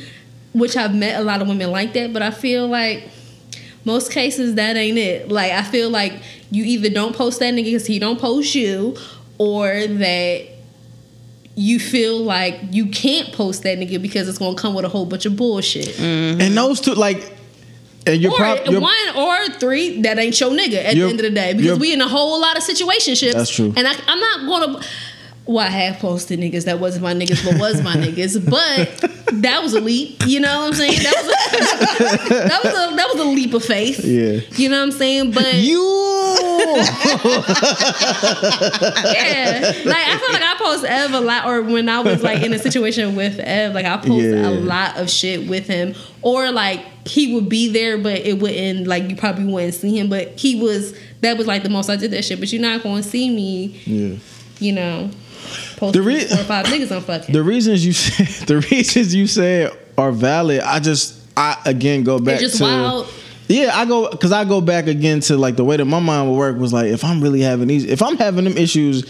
which 0.53 0.77
I've 0.77 0.95
met 0.95 1.21
a 1.21 1.25
lot 1.25 1.43
of 1.43 1.49
women 1.49 1.71
like 1.71 1.93
that, 1.95 2.13
but 2.13 2.23
I 2.23 2.31
feel 2.31 2.67
like 2.69 3.09
most 3.85 4.13
cases 4.13 4.55
that 4.57 4.77
ain't 4.77 4.99
it. 4.99 5.29
Like 5.29 5.53
I 5.53 5.63
feel 5.63 5.91
like 5.91 6.15
you 6.51 6.65
either 6.65 6.91
don't 6.91 7.17
post 7.17 7.41
that 7.41 7.55
nigga 7.55 7.65
because 7.65 7.87
he 7.87 7.99
don't 7.99 8.21
post 8.21 8.55
you, 8.55 8.97
or 9.39 9.87
that 9.87 10.49
you 11.55 11.79
feel 11.79 12.19
like 12.19 12.59
you 12.71 12.87
can't 12.87 13.33
post 13.33 13.63
that 13.65 13.79
nigga 13.79 14.01
because 14.01 14.29
it's 14.29 14.39
gonna 14.39 14.57
come 14.57 14.75
with 14.75 14.85
a 14.85 14.89
whole 14.89 15.07
bunch 15.07 15.27
of 15.27 15.37
bullshit. 15.37 15.89
Mm-hmm. 15.89 16.41
And 16.41 16.57
those 16.57 16.81
two, 16.81 16.95
like, 16.95 17.37
and 18.07 18.21
you're 18.21 18.33
Or 18.33 18.37
probably 18.37 18.79
one 18.79 19.17
or 19.17 19.49
three 19.59 20.03
that 20.03 20.19
ain't 20.19 20.39
your 20.41 20.51
nigga 20.51 20.85
at 20.85 20.95
the 20.95 21.03
end 21.03 21.21
of 21.21 21.25
the 21.25 21.31
day 21.31 21.55
because 21.55 21.79
we 21.79 21.93
in 21.93 22.01
a 22.01 22.09
whole 22.09 22.41
lot 22.41 22.57
of 22.57 22.63
situationships. 22.63 23.33
That's 23.33 23.51
true. 23.51 23.73
And 23.77 23.87
I, 23.87 23.95
I'm 24.07 24.21
not 24.21 24.67
gonna. 24.67 24.85
Well, 25.45 25.67
I 25.67 25.71
have 25.71 25.99
posted 25.99 26.39
niggas 26.39 26.67
that 26.67 26.79
wasn't 26.79 27.03
my 27.03 27.15
niggas, 27.15 27.45
but 27.45 27.59
was 27.59 27.83
my 27.83 27.95
niggas. 27.97 28.49
But 28.49 29.43
that 29.43 29.63
was 29.63 29.75
a 29.75 29.81
leap. 29.81 30.23
You 30.27 30.41
know 30.41 30.61
what 30.61 30.67
I'm 30.69 30.75
saying? 30.75 31.03
That 31.03 31.15
was 31.17 31.27
a, 31.27 32.29
that 32.49 32.61
was 32.65 32.73
a 32.73 32.97
that 32.97 33.09
was 33.13 33.21
a 33.21 33.25
leap 33.25 33.53
of 33.55 33.65
faith. 33.65 34.05
Yeah. 34.05 34.41
You 34.57 34.69
know 34.69 34.79
what 34.79 34.85
I'm 34.85 34.93
saying? 34.93 35.33
But 35.33 35.55
You. 35.55 35.99
yeah, 38.73 39.73
like 39.85 40.07
I 40.07 40.19
feel 40.19 40.33
like 40.33 40.43
I 40.43 40.55
post 40.59 40.85
Ev 40.85 41.13
a 41.13 41.21
lot, 41.21 41.47
or 41.47 41.63
when 41.63 41.89
I 41.89 42.01
was 42.01 42.23
like 42.23 42.43
in 42.43 42.53
a 42.53 42.59
situation 42.59 43.17
with 43.17 43.39
Ev, 43.41 43.75
like 43.75 43.85
I 43.87 43.97
post 43.97 44.25
Yeah. 44.25 44.49
a 44.49 44.51
lot 44.51 44.97
of 44.97 45.11
shit 45.11 45.49
with 45.49 45.67
him, 45.67 45.95
or 46.23 46.51
like 46.53 46.81
he 47.07 47.35
would 47.35 47.49
be 47.49 47.69
there, 47.69 47.99
but 47.99 48.21
it 48.21 48.39
wouldn't 48.41 48.87
like 48.87 49.09
you 49.11 49.17
probably 49.17 49.45
wouldn't 49.47 49.75
see 49.75 49.99
him, 49.99 50.09
but 50.09 50.39
he 50.39 50.61
was 50.61 50.95
that 51.21 51.37
was 51.37 51.47
like 51.47 51.63
the 51.63 51.69
most 51.71 51.89
I 51.91 51.97
did 51.97 52.11
that 52.13 52.25
shit. 52.25 52.39
But 52.41 52.53
you're 52.53 52.63
not 52.63 52.83
going 52.83 53.03
to 53.03 53.09
see 53.09 53.29
me, 53.31 53.81
yeah. 53.85 54.17
you 54.59 54.73
know, 54.73 55.11
posting 55.77 55.93
The 55.93 56.07
re- 56.07 56.25
four 56.27 56.41
or 56.41 56.45
five 56.45 56.67
niggas 56.67 56.95
on 56.95 57.03
fucking. 57.03 57.33
The 57.33 57.43
reasons 57.43 57.85
you 57.85 57.93
said 57.93 58.47
the 58.49 58.59
reasons 58.71 59.15
you 59.15 59.27
said 59.27 59.71
are 59.99 60.13
valid. 60.13 60.61
I 60.61 60.81
just 60.81 61.21
I 61.37 61.61
again 61.67 62.05
go 62.05 62.19
back 62.19 62.41
just 62.41 62.59
to 62.59 62.65
wild. 62.65 63.09
yeah. 63.49 63.71
I 63.75 63.85
go 63.85 64.11
because 64.11 64.33
I 64.33 64.45
go 64.45 64.61
back 64.61 64.87
again 64.87 65.21
to 65.21 65.37
like 65.37 65.57
the 65.57 65.65
way 65.65 65.77
that 65.77 65.85
my 65.85 66.01
mind 66.01 66.31
would 66.31 66.37
work 66.37 66.57
was 66.59 66.73
like 66.73 66.87
if 66.87 67.05
I'm 67.05 67.21
really 67.23 67.41
having 67.41 67.69
these 67.69 67.85
if 67.85 68.03
I'm 68.03 68.17
having 68.17 68.45
them 68.45 68.57
issues 68.57 69.05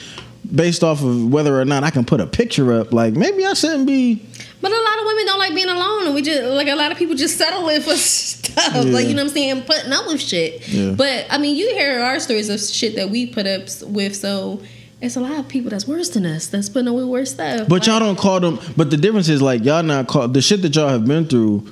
based 0.54 0.82
off 0.82 1.02
of 1.02 1.32
whether 1.32 1.58
or 1.60 1.64
not 1.64 1.84
I 1.84 1.90
can 1.90 2.04
put 2.04 2.20
a 2.20 2.26
picture 2.26 2.72
up. 2.72 2.92
Like 2.92 3.14
maybe 3.14 3.44
I 3.44 3.52
shouldn't 3.54 3.86
be. 3.86 4.22
But 4.60 4.70
a 4.70 4.74
lot 4.80 4.98
of 5.00 5.06
women 5.06 5.26
don't 5.26 5.38
like 5.40 5.54
being 5.56 5.68
alone, 5.68 6.06
and 6.06 6.14
we 6.14 6.22
just 6.22 6.42
like 6.44 6.68
a 6.68 6.76
lot 6.76 6.92
of 6.92 6.98
people 6.98 7.16
just 7.16 7.36
settle 7.38 7.68
in 7.68 7.82
for 7.82 7.94
stuff, 7.96 8.74
like 8.84 9.06
you 9.08 9.14
know 9.14 9.22
what 9.24 9.28
I'm 9.30 9.34
saying, 9.34 9.62
putting 9.62 9.92
up 9.92 10.06
with 10.06 10.20
shit. 10.20 10.68
Yeah. 10.68 10.92
But 10.92 11.26
I 11.30 11.38
mean, 11.38 11.56
you 11.56 11.68
hear 11.70 12.00
our 12.00 12.20
stories 12.20 12.48
of 12.48 12.60
shit 12.60 12.94
that 12.96 13.10
we 13.10 13.26
put 13.26 13.46
up 13.46 13.62
with, 13.82 14.14
so 14.14 14.62
it's 15.02 15.16
a 15.16 15.20
lot 15.20 15.32
of 15.32 15.48
people 15.48 15.68
that's 15.68 15.86
worse 15.86 16.10
than 16.10 16.24
us 16.24 16.46
that's 16.46 16.68
putting 16.68 16.92
with 16.94 17.04
worse 17.06 17.32
stuff. 17.32 17.68
But 17.68 17.80
Like, 17.80 17.86
y'all 17.86 17.98
don't 17.98 18.16
call 18.16 18.38
them. 18.38 18.60
But 18.76 18.90
the 18.90 18.96
difference 18.96 19.28
is 19.28 19.42
like 19.42 19.64
y'all 19.64 19.82
not 19.82 20.06
call 20.06 20.28
the 20.28 20.40
shit 20.40 20.62
that 20.62 20.74
y'all 20.76 20.88
have 20.88 21.04
been 21.04 21.26
through. 21.26 21.66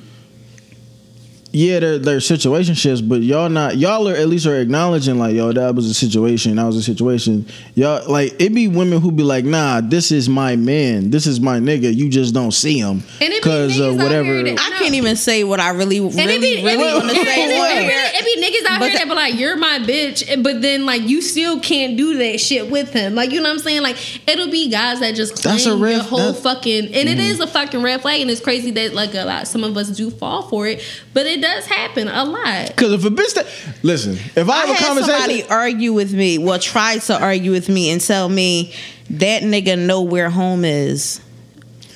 Yeah, 1.52 1.80
they're 1.80 1.98
they're 1.98 2.18
situationships, 2.18 3.06
but 3.08 3.22
y'all 3.22 3.48
not 3.48 3.76
y'all 3.76 4.06
are 4.08 4.14
at 4.14 4.28
least 4.28 4.46
are 4.46 4.54
acknowledging 4.60 5.18
like 5.18 5.34
yo 5.34 5.50
that 5.52 5.74
was 5.74 5.86
a 5.86 5.94
situation, 5.94 6.54
that 6.56 6.64
was 6.64 6.76
a 6.76 6.82
situation. 6.82 7.44
Y'all 7.74 8.08
like 8.08 8.40
it 8.40 8.54
be 8.54 8.68
women 8.68 9.00
who 9.00 9.10
be 9.10 9.24
like, 9.24 9.44
nah, 9.44 9.80
this 9.80 10.12
is 10.12 10.28
my 10.28 10.54
man, 10.54 11.10
this 11.10 11.26
is 11.26 11.40
my 11.40 11.58
nigga. 11.58 11.92
You 11.92 12.08
just 12.08 12.34
don't 12.34 12.52
see 12.52 12.78
him 12.78 13.02
And 13.20 13.22
it 13.22 13.30
be 13.30 13.36
because 13.40 13.78
niggas 13.78 13.94
of 13.94 13.98
out 13.98 14.02
whatever. 14.04 14.24
here 14.26 14.44
that- 14.54 14.60
I 14.60 14.78
can't 14.78 14.94
even 14.94 15.16
say 15.16 15.42
what 15.42 15.58
I 15.58 15.70
really, 15.70 15.98
really, 16.00 16.20
And 16.20 16.30
it 16.30 16.40
be, 16.40 16.62
really 16.64 16.76
want 16.94 17.08
to 17.10 17.14
say. 17.16 17.44
it, 17.52 17.58
What? 17.58 17.72
it, 17.72 17.80
really- 17.80 17.90
it 17.90 18.24
be 18.24 18.46
niggas 18.46 18.70
out 18.72 18.78
But 18.78 18.90
here 18.90 18.98
that 19.00 19.08
be 19.08 19.14
like, 19.14 19.34
"You're 19.38 19.56
my 19.56 19.78
bitch," 19.80 20.42
but 20.44 20.62
then 20.62 20.86
like 20.86 21.02
you 21.02 21.20
still 21.20 21.58
can't 21.58 21.96
do 21.96 22.16
that 22.18 22.38
shit 22.38 22.70
with 22.70 22.92
him. 22.92 23.16
Like 23.16 23.32
you 23.32 23.38
know 23.40 23.48
what 23.48 23.54
I'm 23.54 23.58
saying? 23.58 23.82
Like 23.82 23.96
it'll 24.28 24.50
be 24.52 24.68
guys 24.70 25.00
that 25.00 25.16
just 25.16 25.34
claim 25.34 25.54
That's 25.56 25.66
a 25.66 25.76
red- 25.76 25.94
your 25.96 26.02
whole 26.04 26.18
that- 26.32 26.36
Mm. 26.36 26.42
fucking, 26.44 26.84
and 26.94 27.08
it 27.08 27.18
is 27.18 27.40
a 27.40 27.46
fucking 27.48 27.82
red 27.82 28.02
flag, 28.02 28.20
and 28.20 28.30
it's 28.30 28.40
crazy 28.40 28.70
that 28.70 28.94
like 28.94 29.14
a 29.16 29.24
lot 29.24 29.48
some 29.48 29.64
of 29.64 29.76
us 29.76 29.88
do 29.88 30.10
fall 30.10 30.42
for 30.42 30.68
it, 30.68 30.80
but 31.12 31.26
it 31.26 31.39
does 31.40 31.66
happen 31.66 32.08
a 32.08 32.24
lot. 32.24 32.68
Because 32.68 32.92
if 32.92 33.04
a 33.04 33.10
bitch 33.10 33.34
that 33.34 33.46
listen, 33.82 34.12
if 34.36 34.48
I 34.48 34.52
I 34.52 34.66
have 34.66 34.68
a 34.70 34.74
had 34.74 34.86
conversation, 34.86 35.20
somebody 35.20 35.42
argue 35.48 35.92
with 35.92 36.12
me, 36.12 36.38
well, 36.38 36.58
try 36.58 36.98
to 36.98 37.20
argue 37.20 37.50
with 37.50 37.68
me 37.68 37.90
and 37.90 38.00
tell 38.00 38.28
me 38.28 38.74
that 39.10 39.42
nigga 39.42 39.78
know 39.78 40.02
where 40.02 40.30
home 40.30 40.64
is. 40.64 41.20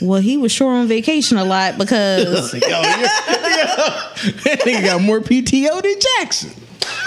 Well, 0.00 0.20
he 0.20 0.36
was 0.36 0.52
sure 0.52 0.72
on 0.72 0.88
vacation 0.88 1.38
a 1.38 1.44
lot 1.44 1.78
because 1.78 2.52
yo, 2.52 2.58
yo, 2.60 2.72
yo, 2.72 2.80
that 2.82 4.60
nigga 4.64 4.84
got 4.84 5.00
more 5.00 5.20
PTO 5.20 5.82
than 5.82 6.00
Jackson. 6.00 6.52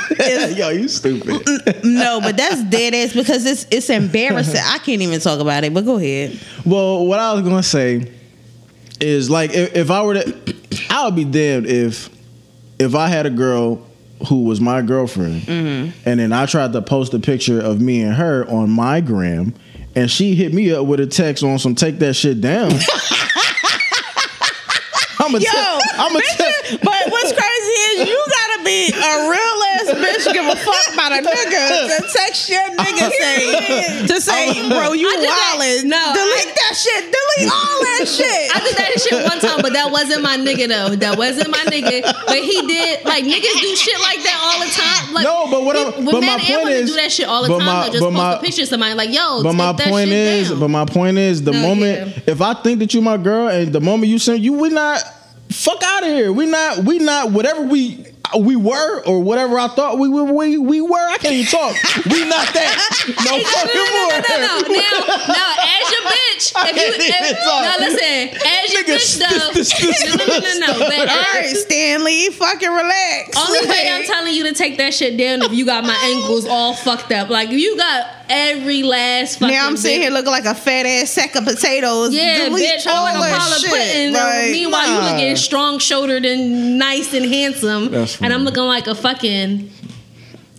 yo, 0.58 0.70
you 0.70 0.88
stupid. 0.88 1.84
no, 1.84 2.22
but 2.22 2.38
that's 2.38 2.64
dead 2.64 2.94
ass 2.94 3.14
because 3.14 3.46
it's 3.46 3.68
it's 3.70 3.90
embarrassing. 3.90 4.62
I 4.64 4.80
can't 4.80 5.02
even 5.02 5.20
talk 5.20 5.40
about 5.40 5.64
it. 5.64 5.74
But 5.74 5.86
go 5.86 5.98
ahead. 5.98 6.40
Well, 6.66 7.06
what 7.06 7.20
I 7.20 7.34
was 7.34 7.44
gonna 7.44 7.62
say 7.62 8.12
is 9.00 9.30
like 9.30 9.54
if, 9.54 9.76
if 9.76 9.92
I 9.92 10.04
were 10.04 10.16
to, 10.16 10.56
I 10.90 11.06
would 11.06 11.16
be 11.16 11.26
damned 11.26 11.68
if 11.68 12.10
if 12.80 12.96
I 12.96 13.08
had 13.08 13.26
a 13.26 13.30
girl 13.30 13.82
who 14.30 14.44
was 14.46 14.60
my 14.62 14.82
girlfriend, 14.82 15.42
Mm-hmm. 15.44 16.10
and 16.10 16.20
then 16.20 16.34
I 16.34 16.46
tried 16.48 16.74
to 16.74 16.82
post 16.82 17.14
a 17.14 17.20
picture 17.20 17.60
of 17.62 17.80
me 17.82 18.02
and 18.02 18.14
her 18.16 18.46
on 18.50 18.70
my 18.70 19.00
gram, 19.02 19.54
and 19.96 20.10
she 20.10 20.34
hit 20.36 20.54
me 20.54 20.72
up 20.72 20.86
with 20.88 21.00
a 21.00 21.08
text 21.08 21.44
on 21.44 21.60
some 21.60 21.76
take 21.76 22.00
that 22.00 22.16
shit 22.16 22.42
down. 22.42 22.72
I'm 25.20 25.34
a 25.36 25.40
Yo, 25.40 25.50
I'm 25.54 26.16
a 26.16 26.20
bitch, 26.20 26.80
but 26.84 27.12
what's 27.12 27.34
crazy 27.34 27.78
is 28.02 28.08
you 28.08 28.24
gotta 28.58 28.66
be 28.66 28.90
a 28.90 29.30
real 29.30 29.58
ass 29.78 29.88
bitch 29.94 30.34
give 30.34 30.46
a 30.46 30.56
fuck 30.56 30.94
about 30.94 31.12
a 31.12 31.22
nigga 31.22 31.88
to 31.88 32.08
text 32.14 32.50
your 32.50 32.62
nigga 32.78 33.10
say 33.22 34.08
to 34.08 34.22
say, 34.22 34.68
bro, 34.70 34.94
you 34.94 35.08
I 35.08 35.16
did 35.16 35.30
that- 35.30 35.58
wildin'. 35.60 35.84
no, 35.86 36.14
delete 36.14 36.56
that 36.56 36.76
shit. 36.76 37.04
Delete 37.06 37.52
all 37.52 37.80
that 37.82 38.06
shit. 38.18 38.56
I 38.56 38.60
did 38.60 38.76
that 38.78 38.92
shit 39.02 39.24
one 39.24 39.40
time, 39.40 39.62
but 39.62 39.74
that 39.74 39.92
wasn't 39.92 40.22
my 40.24 40.38
nigga 40.38 40.68
though. 40.68 40.96
That 40.96 41.18
wasn't 41.18 41.50
my 41.50 41.64
nigga. 41.70 42.02
But 42.26 42.38
he 42.40 42.62
did 42.68 43.06
like 43.06 43.24
niggas 43.24 43.62
do 43.62 43.76
shit 43.76 44.00
like 44.02 44.24
that 44.24 44.38
all 44.42 44.66
the 44.66 44.72
time. 44.72 45.14
Like 45.14 45.24
No, 45.24 45.48
but 45.52 45.64
what 45.64 45.76
he- 45.76 45.84
I'm- 45.84 46.06
when 46.06 46.16
but 46.16 46.22
men 46.22 46.38
my 46.40 46.44
point 46.44 46.70
is- 46.70 46.90
do 46.92 46.96
that 46.98 47.12
shit 47.12 47.28
all 47.28 47.44
the 47.44 47.50
but 47.50 47.60
time. 47.60 47.66
my- 47.68 47.84
They'll 47.84 47.92
just 47.94 48.04
but 48.04 48.10
post 48.12 48.18
my- 48.18 48.36
a 48.36 48.42
picture 48.42 48.62
of 48.64 48.68
somebody 48.68 48.94
like, 48.96 49.14
yo, 49.14 49.44
But 49.44 49.54
my 49.54 49.72
that 49.74 49.88
point 49.90 50.10
shit 50.10 50.18
is, 50.18 50.50
down. 50.50 50.60
but 50.60 50.68
my 50.70 50.86
point 50.86 51.18
is, 51.18 51.44
the 51.44 51.52
No, 51.52 51.62
moment 51.62 52.08
yeah. 52.18 52.24
if 52.34 52.42
I 52.42 52.54
think 52.56 52.80
that 52.80 52.94
you 52.94 53.02
my 53.02 53.18
girl, 53.18 53.48
and 53.48 53.72
the 53.74 53.82
moment 53.82 54.10
you 54.10 54.20
send 54.20 54.44
you, 54.44 54.54
we 54.54 54.70
not 54.70 55.02
fuck 55.52 55.82
out 55.84 56.04
of 56.04 56.10
here. 56.10 56.32
We 56.34 56.46
not, 56.46 56.80
we 56.80 57.00
not 57.00 57.32
whatever 57.32 57.62
we 57.62 58.06
we 58.40 58.56
were 58.56 59.04
or 59.06 59.22
whatever 59.22 59.58
I 59.60 59.68
thought 59.68 60.00
we 60.00 60.10
were. 60.10 60.24
We 60.24 60.58
we 60.58 60.82
were. 60.82 60.98
I 61.10 61.18
can't 61.18 61.34
even 61.34 61.46
talk. 61.52 61.76
we 62.12 62.26
not 62.28 62.48
that. 62.54 62.76
No 63.26 63.38
no, 63.38 63.44
fucking 63.44 63.76
no, 63.76 63.86
no, 63.86 64.04
more. 64.04 64.20
no, 64.20 64.36
no, 64.38 64.68
no. 64.68 64.76
Now, 64.78 65.34
now, 65.34 65.54
as 65.58 65.92
your 65.92 66.02
bitch, 66.02 66.54
I 66.56 66.70
if 66.70 66.76
you, 66.76 67.12
can't 67.12 67.26
even 67.26 67.38
if, 67.38 67.44
talk. 67.44 67.62
now 67.64 67.76
listen, 67.80 68.38
as 68.46 68.74
your 68.74 68.84
Nigga, 68.84 68.96
bitch 68.98 69.18
though, 69.20 69.54
this- 69.54 69.80
this- 69.80 70.04
this- 70.04 70.16
no, 70.18 70.26
no, 70.26 70.40
no, 70.40 70.54
no, 70.60 70.80
no. 70.80 70.88
But 70.88 71.10
All 71.10 71.56
Stanley, 71.56 72.30
fucking 72.30 72.70
relax. 72.70 73.38
Only 73.38 73.68
way 73.68 73.90
I'm 73.92 74.04
telling 74.04 74.34
you 74.34 74.44
to 74.44 74.54
take 74.54 74.78
that 74.78 74.94
shit 74.94 75.18
down 75.18 75.42
if 75.42 75.54
you 75.54 75.66
got 75.66 75.84
my 75.84 75.98
ankles 76.04 76.46
all 76.46 76.74
fucked 76.74 77.12
up. 77.12 77.30
Like 77.30 77.50
if 77.50 77.60
you 77.60 77.78
got 77.78 78.08
every 78.30 78.84
last 78.84 79.40
fucking. 79.40 79.56
now 79.56 79.68
I'm 79.68 79.78
sitting 79.78 79.98
bit- 80.00 80.04
here 80.04 80.12
looking 80.12 80.32
like 80.32 80.46
a 80.46 80.56
fat 80.56 80.86
ass 80.86 81.10
sack 81.12 81.36
of 81.36 81.46
potatoes. 81.46 82.14
Yeah, 82.14 82.46
Delete 82.46 82.80
bitch, 82.80 82.88
I'm 82.88 83.04
like 83.04 83.16
a 83.16 83.20
that 83.20 83.40
pile 83.40 83.54
of 83.54 83.60
shit. 83.60 83.70
pudding. 83.70 84.14
Like, 84.14 84.52
Meanwhile, 84.52 84.88
you 84.88 84.94
nah. 85.00 85.12
looking 85.12 85.36
strong 85.36 85.80
shouldered 85.80 86.26
and 86.26 86.78
nice 86.78 87.14
and 87.14 87.26
handsome, 87.26 87.90
That's 87.92 88.22
and 88.22 88.34
I'm 88.34 88.44
looking 88.44 88.64
like 88.64 88.88
a 88.88 88.96
fucking 88.96 89.72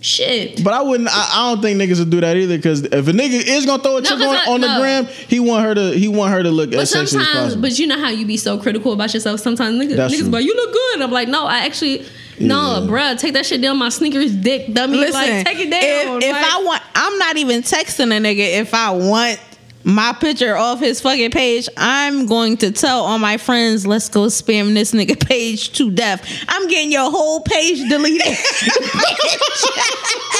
shit. 0.01 0.63
But 0.63 0.73
I 0.73 0.81
wouldn't. 0.81 1.09
I, 1.11 1.29
I 1.33 1.53
don't 1.53 1.61
think 1.61 1.79
niggas 1.81 1.99
would 1.99 2.09
do 2.09 2.21
that 2.21 2.37
either. 2.37 2.57
Because 2.57 2.83
if 2.83 3.07
a 3.07 3.11
nigga 3.11 3.41
is 3.45 3.65
gonna 3.65 3.83
throw 3.83 3.97
a 3.97 4.01
No, 4.01 4.09
chick 4.09 4.17
'cause 4.17 4.27
on, 4.27 4.35
I- 4.35 4.45
on 4.53 4.61
the 4.61 4.67
no. 4.67 4.79
gram, 4.79 5.05
he 5.27 5.39
want 5.39 5.65
her 5.65 5.75
to. 5.75 5.91
He 5.91 6.07
want 6.07 6.31
her 6.33 6.43
to 6.43 6.49
look 6.51 6.71
But 6.71 6.79
as 6.79 6.89
sexy 6.91 7.17
as 7.17 7.23
sometimes, 7.23 7.37
possible. 7.37 7.61
but 7.63 7.79
you 7.79 7.87
know 7.87 7.99
how 7.99 8.09
you 8.09 8.25
be 8.25 8.37
so 8.37 8.57
critical 8.57 8.93
about 8.93 9.13
yourself. 9.13 9.39
Sometimes 9.39 9.77
niggas, 9.77 9.95
That's 9.95 10.13
niggas 10.13 10.17
true. 10.19 10.25
be 10.27 10.31
like, 10.33 10.45
you 10.45 10.55
look 10.55 10.71
good. 10.73 11.01
I'm 11.01 11.11
like, 11.11 11.27
no, 11.27 11.45
I 11.45 11.59
actually, 11.59 12.05
no, 12.39 12.87
bruh, 12.87 13.17
take 13.17 13.33
that 13.33 13.45
shit 13.45 13.61
down 13.61 13.77
my 13.77 13.89
sneakers, 13.89 14.35
dick, 14.35 14.73
dummy. 14.73 14.97
Listen, 14.97 15.13
like, 15.13 15.45
take 15.45 15.59
it 15.59 15.69
down. 15.69 16.17
if, 16.17 16.23
if 16.23 16.35
I 16.35 16.63
want, 16.63 16.81
I'm 16.95 17.17
not 17.17 17.37
even 17.37 17.61
texting 17.61 18.15
a 18.15 18.21
nigga. 18.21 18.59
If 18.59 18.73
I 18.73 18.91
want 18.91 19.39
my 19.83 20.13
picture 20.13 20.55
off 20.55 20.79
his 20.79 21.01
fucking 21.01 21.31
page, 21.31 21.69
I'm 21.77 22.25
going 22.25 22.57
to 22.57 22.71
tell 22.71 23.01
all 23.01 23.19
my 23.19 23.37
friends, 23.37 23.87
let's 23.87 24.09
go 24.09 24.27
spam 24.27 24.73
this 24.73 24.91
nigga 24.91 25.19
page 25.19 25.71
to 25.73 25.89
death. 25.91 26.25
I'm 26.47 26.67
getting 26.67 26.91
your 26.91 27.09
whole 27.09 27.41
page 27.41 27.79
deleted. 27.89 28.21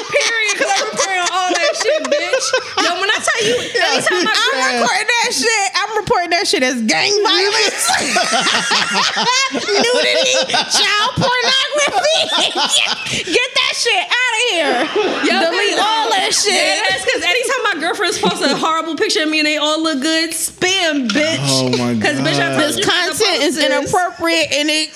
period, 0.10 0.54
because 0.54 0.72
I'm 0.76 0.86
reporting 0.92 1.28
all 1.32 1.50
that 1.56 1.72
shit, 1.78 2.04
bitch. 2.04 2.46
Yo, 2.84 2.90
when 3.00 3.10
I 3.10 3.18
tell 3.24 3.42
you, 3.48 3.56
anytime 3.64 4.28
I 4.28 4.36
I'm 4.36 4.82
reporting 4.82 5.08
that 5.08 5.32
shit. 5.32 5.66
I'm 5.76 5.92
reporting 5.98 6.32
that 6.32 6.46
shit 6.48 6.64
as 6.64 6.82
gang 6.84 7.14
violence, 7.24 7.86
nudity, 9.56 10.36
child 10.74 11.12
pornography. 11.16 12.20
Get 13.34 13.50
that 13.56 13.74
shit 13.76 14.04
out 14.04 14.34
of 14.36 14.44
here. 14.52 14.78
Yo, 15.26 15.36
Delete 15.48 15.80
all 15.80 16.10
that 16.12 16.32
shit. 16.34 16.54
Yeah, 16.54 16.99
that's 17.50 17.62
because 17.62 17.64
anytime 17.66 17.76
my 17.76 17.82
girlfriends 17.88 18.20
post 18.20 18.42
a 18.44 18.56
horrible 18.58 18.96
picture 18.96 19.24
of 19.24 19.30
me 19.30 19.40
and 19.40 19.46
they 19.48 19.58
all 19.58 19.82
look 19.82 20.02
good, 20.02 20.32
spam, 20.32 21.08
bitch. 21.10 21.38
Oh 21.42 21.70
my 21.78 21.94
Because 22.00 22.20
bitch, 22.20 22.40
I 22.40 22.56
told 22.56 22.64
this 22.64 22.86
content 22.86 23.44
is 23.44 23.56
to 23.58 23.62
post 23.70 23.82
this. 23.82 23.94
inappropriate 23.94 24.52
and 24.54 24.70
it 24.70 24.90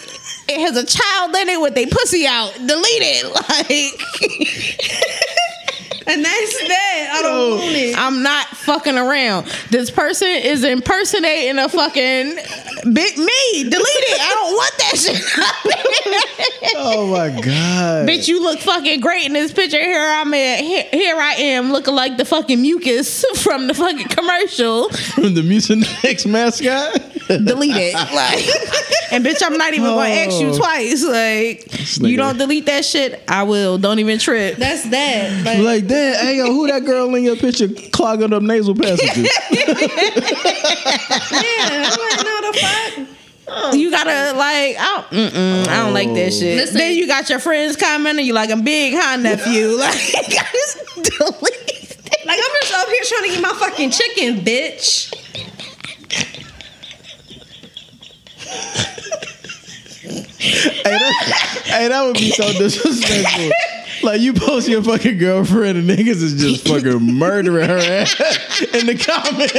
it 0.50 0.60
has 0.60 0.76
a 0.78 0.86
child 0.86 1.36
in 1.36 1.50
it 1.50 1.62
with 1.62 1.78
a 1.78 1.86
pussy 1.88 2.28
out. 2.28 2.54
Delete 2.56 3.04
it. 3.04 3.26
Like 3.50 3.94
and 6.08 6.24
that's 6.26 6.68
that. 6.68 7.10
I 7.14 7.22
don't 7.22 7.50
Yo. 7.50 7.56
want 7.56 7.76
it. 7.76 7.98
I'm 7.98 8.24
not 8.24 8.48
fucking 8.48 8.98
around. 8.98 9.46
This 9.70 9.90
person 9.92 10.28
is 10.28 10.64
impersonating 10.64 11.58
a 11.60 11.70
fucking 11.70 12.36
big 12.94 13.18
me. 13.18 13.64
Delete 13.64 13.80
it. 13.80 14.22
I 14.22 14.34
don't 14.34 14.54
want 14.54 14.78
that 14.78 14.98
shit. 14.98 16.74
oh 16.78 17.08
my 17.08 17.30
god, 17.42 18.08
Bitch, 18.08 18.28
you 18.28 18.42
look 18.42 18.60
fucking 18.60 19.00
great 19.00 19.26
in 19.26 19.34
this 19.34 19.52
picture. 19.54 19.80
Here 19.80 20.00
I'm 20.02 20.34
at. 20.34 20.60
Here, 20.60 20.86
here 20.92 21.16
I 21.18 21.34
am 21.34 21.72
looking 21.72 21.96
like 21.96 22.18
the 22.18 22.26
fucking 22.26 22.62
mucus 22.62 23.24
from 23.36 23.68
the 23.68 23.74
fucking 23.74 24.08
commercial. 24.10 24.90
from 24.90 25.34
the 25.34 25.42
Mucinex 25.42 26.26
mascot. 26.26 27.02
Delete 27.28 27.76
it. 27.76 27.94
Like, 28.14 28.46
and 29.12 29.26
bitch, 29.26 29.42
I'm 29.44 29.58
not 29.58 29.74
even 29.74 29.86
gonna 29.88 30.10
ask 30.10 30.40
you 30.40 30.50
Oh. 30.50 30.58
twice. 30.58 31.04
Like, 31.04 31.66
nigga. 31.70 32.10
you 32.10 32.18
don't 32.18 32.38
delete 32.38 32.66
that 32.68 32.86
shit, 32.86 33.22
I 33.28 33.44
will. 33.44 33.78
Don't 33.78 34.00
even 34.00 34.20
trip. 34.20 34.58
That's 34.58 34.84
that. 34.90 35.44
Like, 35.46 35.60
Like, 35.60 35.88
damn, 35.88 36.26
hey 36.26 36.38
yo, 36.38 36.46
who 36.48 36.68
that 36.68 36.86
girl 36.86 37.14
in 37.16 37.24
your 37.24 37.36
picture 37.36 37.68
clogging 37.92 38.34
up 38.34 38.42
nasal 38.44 38.76
passages? 38.76 39.18
yeah, 39.52 39.60
I'm 41.70 41.82
like, 41.84 42.26
no, 42.26 42.52
the 42.52 42.58
fuck. 42.60 43.08
Oh, 43.46 43.74
you 43.74 43.92
gotta 43.92 44.38
like, 44.38 44.78
I 44.80 45.06
don't, 45.12 45.32
mm-mm, 45.32 45.68
I 45.68 45.84
don't 45.84 45.94
like 45.94 46.08
that 46.14 46.28
oh. 46.28 46.40
shit. 46.40 46.58
Listen. 46.58 46.78
then 46.78 46.96
you 46.96 47.08
got 47.08 47.30
your 47.30 47.40
friends 47.40 47.76
commenting, 47.76 48.26
you 48.26 48.34
like, 48.34 48.50
I'm 48.50 48.64
big, 48.64 48.94
huh, 48.96 49.18
nephew? 49.18 49.78
Like, 49.84 49.94
I 49.94 50.48
just 50.52 50.78
delete. 51.18 51.98
Like, 52.26 52.40
I'm 52.40 52.52
just 52.62 52.74
up 52.74 52.88
here 52.88 53.04
trying 53.04 53.24
to 53.32 53.38
eat 53.38 53.42
my 53.42 53.54
fucking 53.54 53.92
chicken, 53.92 54.40
bitch. 54.46 55.14
That, 60.84 61.62
hey, 61.66 61.88
that 61.88 62.04
would 62.04 62.16
be 62.16 62.32
so 62.32 62.52
disrespectful. 62.54 63.50
Like 64.02 64.20
you 64.22 64.34
post 64.34 64.68
your 64.68 64.84
fucking 64.84 65.18
girlfriend 65.18 65.78
and 65.78 65.90
niggas 65.90 66.22
is 66.22 66.34
just 66.36 66.68
fucking 66.68 67.02
murdering 67.18 67.70
her 67.70 67.78
ass 67.78 68.14
in 68.74 68.86
the 68.88 68.96
comments. 68.98 69.54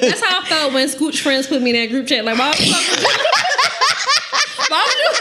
That's 0.00 0.22
how 0.22 0.42
I 0.42 0.44
felt 0.46 0.74
when 0.74 0.86
Scooch 0.88 1.20
friends 1.22 1.46
put 1.46 1.62
me 1.62 1.70
in 1.70 1.76
that 1.76 1.86
group 1.90 2.06
chat. 2.06 2.24
Like, 2.24 2.38
why 2.38 2.50
would 2.50 2.60
you? 2.60 2.74
Why 4.68 4.84
would 4.86 4.98
you? 4.98 5.12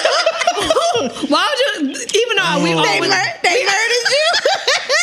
Why 1.30 1.44
would 1.50 1.60
you? 1.60 1.92
Even 1.92 2.38
though 2.38 2.64
we 2.64 2.72
all 2.74 2.82
They, 2.84 3.00
mur- 3.02 3.40
they 3.44 3.64
murdered 3.64 4.10
you. 4.10 4.32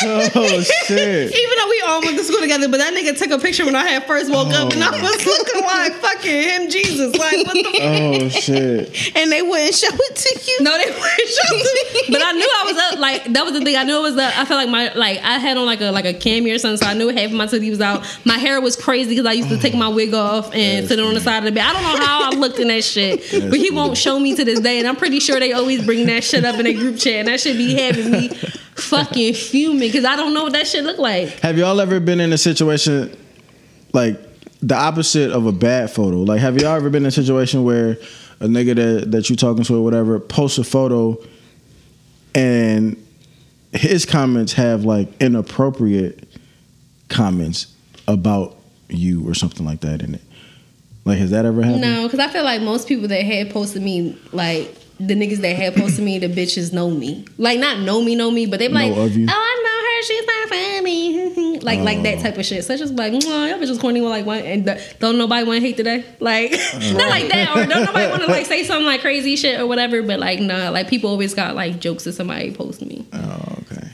Oh 0.04 0.62
shit. 0.62 1.34
even 1.34 1.58
though 1.58 1.68
we 1.68 1.82
all 1.86 2.00
went 2.02 2.18
to 2.18 2.24
school 2.24 2.40
together, 2.40 2.68
but 2.68 2.78
that 2.78 2.94
nigga 2.94 3.16
took 3.16 3.30
a 3.30 3.38
picture 3.38 3.64
when 3.64 3.74
I 3.74 3.88
had 3.88 4.04
first 4.06 4.30
woke 4.30 4.48
up, 4.48 4.68
oh, 4.68 4.74
and 4.74 4.82
I 4.82 4.90
was 4.90 5.26
looking 5.26 5.62
like 5.62 5.92
fucking 5.94 6.30
him, 6.42 6.70
Jesus. 6.70 7.14
Like, 7.16 7.46
what 7.46 7.54
the? 7.54 7.72
Oh 7.82 8.28
shit. 8.28 9.16
and 9.16 9.30
they 9.32 9.42
wouldn't 9.42 9.74
show 9.74 9.88
it 9.90 10.16
to 10.16 10.40
you. 10.50 10.58
No, 10.62 10.76
they 10.78 10.90
wouldn't 10.90 11.28
showing. 11.28 12.12
But 12.12 12.22
I 12.22 12.32
knew 12.32 12.48
I 12.60 12.64
was 12.64 12.76
up. 12.78 12.98
Like 12.98 13.32
that 13.32 13.44
was 13.44 13.54
the 13.54 13.60
thing. 13.60 13.76
I 13.76 13.84
knew 13.84 13.98
it 13.98 14.02
was 14.02 14.16
up. 14.16 14.36
I 14.38 14.44
felt 14.44 14.58
like 14.58 14.68
my 14.68 14.92
like 14.94 15.18
I 15.18 15.38
had 15.38 15.56
on 15.56 15.66
like 15.66 15.80
a 15.80 15.90
like 15.90 16.04
a 16.04 16.14
cami 16.14 16.54
or 16.54 16.58
something, 16.58 16.78
so 16.78 16.86
I 16.86 16.94
knew 16.94 17.08
half 17.08 17.26
of 17.26 17.32
my 17.32 17.46
titty 17.46 17.70
was 17.70 17.80
out. 17.80 18.04
My 18.24 18.38
hair 18.38 18.60
was 18.60 18.76
crazy 18.76 19.10
because 19.10 19.26
I 19.26 19.32
used 19.32 19.48
to 19.48 19.58
take 19.58 19.74
my 19.74 19.88
wig 19.88 20.14
off 20.14 20.54
and 20.54 20.86
sit 20.86 20.98
it 20.98 21.04
on 21.04 21.14
the 21.14 21.20
side 21.20 21.38
of 21.38 21.44
the 21.44 21.52
bed. 21.52 21.64
I 21.64 21.72
don't 21.72 21.82
know 21.82 22.04
how 22.06 22.30
I 22.30 22.34
looked 22.34 22.58
in 22.58 22.68
that 22.68 22.84
shit, 22.84 23.20
but 23.50 23.58
he 23.58 23.70
won't 23.70 23.96
show 23.96 24.18
me 24.18 24.34
to 24.36 24.44
this 24.44 24.60
day. 24.60 24.78
And 24.78 24.88
I'm 24.88 24.96
pretty 24.96 25.20
sure 25.20 25.38
they 25.40 25.52
always 25.52 25.84
bring 25.84 26.06
that 26.06 26.24
shit 26.24 26.44
up 26.44 26.58
in 26.58 26.66
a 26.66 26.74
group 26.74 26.98
chat, 26.98 27.14
and 27.14 27.28
that 27.28 27.40
should 27.40 27.56
be 27.56 27.74
having 27.74 28.10
me 28.10 28.30
fucking 28.76 29.34
fuming 29.50 29.80
because 29.80 30.04
I 30.04 30.16
don't 30.16 30.34
know 30.34 30.44
what 30.44 30.52
that 30.52 30.66
shit 30.66 30.84
look 30.84 30.98
like. 30.98 31.28
Have 31.40 31.58
y'all 31.58 31.80
ever 31.80 32.00
been 32.00 32.20
in 32.20 32.32
a 32.32 32.38
situation 32.38 33.16
like 33.92 34.18
the 34.60 34.74
opposite 34.74 35.30
of 35.30 35.46
a 35.46 35.52
bad 35.52 35.90
photo? 35.90 36.18
Like, 36.18 36.40
have 36.40 36.60
y'all 36.60 36.76
ever 36.76 36.90
been 36.90 37.02
in 37.02 37.08
a 37.08 37.12
situation 37.12 37.64
where 37.64 37.92
a 38.40 38.46
nigga 38.46 38.74
that, 38.74 39.10
that 39.12 39.30
you 39.30 39.36
talking 39.36 39.64
to 39.64 39.76
or 39.76 39.84
whatever 39.84 40.18
posts 40.18 40.58
a 40.58 40.64
photo 40.64 41.16
and 42.34 42.96
his 43.72 44.04
comments 44.04 44.52
have 44.54 44.84
like 44.84 45.08
inappropriate 45.20 46.28
comments 47.08 47.74
about 48.08 48.56
you 48.88 49.26
or 49.28 49.34
something 49.34 49.64
like 49.66 49.80
that 49.80 50.02
in 50.02 50.14
it? 50.14 50.22
Like, 51.04 51.18
has 51.18 51.30
that 51.30 51.44
ever 51.44 51.62
happened? 51.62 51.82
No, 51.82 52.04
because 52.04 52.20
I 52.20 52.28
feel 52.28 52.44
like 52.44 52.62
most 52.62 52.86
people 52.86 53.08
that 53.08 53.24
had 53.24 53.50
posted 53.50 53.82
me, 53.82 54.16
like 54.32 54.76
the 54.98 55.14
niggas 55.14 55.38
that 55.38 55.56
had 55.56 55.74
posted 55.74 56.04
me, 56.04 56.18
the 56.18 56.28
bitches 56.28 56.72
know 56.72 56.90
me. 56.90 57.24
Like 57.38 57.58
not 57.58 57.80
know 57.80 58.02
me, 58.02 58.14
know 58.14 58.30
me, 58.30 58.46
but 58.46 58.58
they 58.58 58.68
be 58.68 58.74
like, 58.74 58.92
Know 58.94 59.02
of 59.02 59.16
you? 59.16 59.26
oh, 59.28 59.32
I 59.32 59.62
know 59.64 59.78
her. 59.82 60.02
She's 60.02 60.26
not 60.26 60.48
funny. 60.48 61.58
like 61.60 61.80
like 61.80 62.02
that 62.02 62.18
oh. 62.18 62.22
type 62.22 62.38
of 62.38 62.44
shit. 62.44 62.64
So 62.64 62.72
it's 62.74 62.80
just 62.80 62.94
like, 62.94 63.12
oh, 63.12 63.46
y'all 63.46 63.58
bitches 63.58 63.80
corny. 63.80 64.00
Like 64.00 64.26
one 64.26 64.38
and 64.40 64.64
the, 64.64 64.82
don't 64.98 65.18
nobody 65.18 65.46
want 65.46 65.60
to 65.60 65.66
hate 65.66 65.76
today. 65.76 66.04
Like 66.20 66.52
oh. 66.54 66.94
not 66.96 67.08
like 67.08 67.28
that, 67.30 67.50
or 67.56 67.66
don't 67.66 67.84
nobody 67.84 68.08
want 68.08 68.22
to 68.22 68.28
like 68.28 68.46
say 68.46 68.64
something 68.64 68.86
like 68.86 69.00
crazy 69.00 69.36
shit 69.36 69.60
or 69.60 69.66
whatever. 69.66 70.02
But 70.02 70.20
like 70.20 70.40
nah, 70.40 70.70
like 70.70 70.88
people 70.88 71.10
always 71.10 71.34
got 71.34 71.54
like 71.54 71.80
jokes 71.80 72.06
if 72.06 72.14
somebody 72.14 72.54
post 72.54 72.80
me. 72.82 73.06
Oh, 73.12 73.58
okay. 73.62 73.88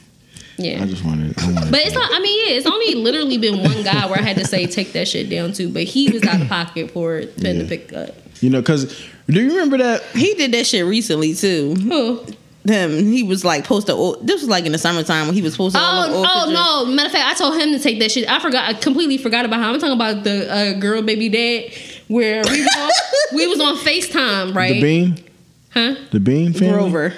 Yeah. 0.58 0.82
I 0.82 0.86
just 0.86 1.04
wanted. 1.04 1.38
I 1.38 1.52
wanted 1.52 1.70
But 1.70 1.80
it's 1.80 1.94
not. 1.94 2.10
I 2.12 2.20
mean, 2.20 2.48
yeah, 2.48 2.56
it's 2.56 2.66
only 2.66 2.94
literally 2.96 3.38
been 3.38 3.62
one 3.62 3.82
guy 3.82 4.06
where 4.06 4.18
I 4.18 4.22
had 4.22 4.36
to 4.36 4.44
say 4.46 4.66
take 4.66 4.92
that 4.92 5.06
shit 5.08 5.30
down 5.30 5.52
too. 5.52 5.72
But 5.72 5.84
he 5.84 6.10
was 6.10 6.22
out 6.24 6.40
of 6.42 6.48
pocket 6.48 6.90
for 6.90 7.16
it 7.16 7.40
Ben 7.40 7.56
to 7.56 7.62
Yeah. 7.62 7.68
pick 7.68 7.92
up. 7.92 8.14
you 8.40 8.50
know, 8.50 8.60
because 8.60 8.92
do 9.28 9.40
you 9.42 9.50
remember 9.50 9.78
that? 9.78 10.02
He 10.14 10.34
did 10.34 10.52
that 10.52 10.66
shit 10.66 10.84
recently 10.84 11.34
too. 11.34 11.74
Who? 11.74 12.24
Him, 12.64 12.90
he 13.06 13.22
was 13.22 13.44
like 13.46 13.64
posted. 13.64 13.94
old- 13.94 14.26
This 14.26 14.40
was 14.42 14.48
like 14.50 14.66
in 14.66 14.72
the 14.72 14.78
summertime 14.78 15.26
when 15.26 15.34
he 15.34 15.40
was 15.40 15.56
posting. 15.56 15.80
all 15.80 16.04
Oh, 16.06 16.16
old 16.16 16.26
oh 16.28 16.84
no! 16.86 16.92
Matter 16.92 17.06
of 17.06 17.12
fact, 17.12 17.24
I 17.26 17.34
told 17.34 17.58
him 17.58 17.72
to 17.72 17.78
take 17.78 17.98
that 18.00 18.10
shit. 18.10 18.28
I 18.30 18.38
forgot. 18.40 18.68
I 18.68 18.74
completely 18.74 19.16
forgot 19.16 19.46
about 19.46 19.60
him. 19.60 19.64
I'm 19.66 19.80
talking 19.80 19.94
about 19.94 20.22
the 20.24 20.52
uh, 20.52 20.72
girl 20.78 21.00
baby 21.00 21.30
dad, 21.30 21.72
where 22.08 22.42
we 22.44 22.60
was 22.62 22.76
on, 22.78 22.90
we 23.36 23.46
was 23.46 23.60
on 23.60 23.76
Facetime, 23.76 24.54
right? 24.54 24.74
The 24.74 24.80
Bean? 24.82 25.24
Huh? 25.70 25.94
The 26.10 26.20
Bean 26.20 26.52
family? 26.52 26.74
Grover. 26.74 27.14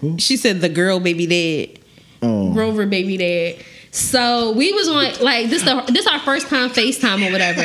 Who? 0.00 0.18
She 0.20 0.36
said 0.36 0.60
the 0.60 0.68
girl 0.68 1.00
baby 1.00 1.26
dad. 1.26 1.80
Oh. 2.22 2.52
Grover 2.52 2.86
baby 2.86 3.16
dad. 3.16 3.56
So 3.98 4.52
we 4.52 4.72
was 4.72 4.88
on 4.88 5.20
like 5.24 5.50
this. 5.50 5.62
The, 5.64 5.82
this 5.88 6.06
our 6.06 6.20
first 6.20 6.46
time 6.48 6.70
Facetime 6.70 7.28
or 7.28 7.32
whatever. 7.32 7.60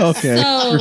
Okay. 0.00 0.36
So 0.40 0.78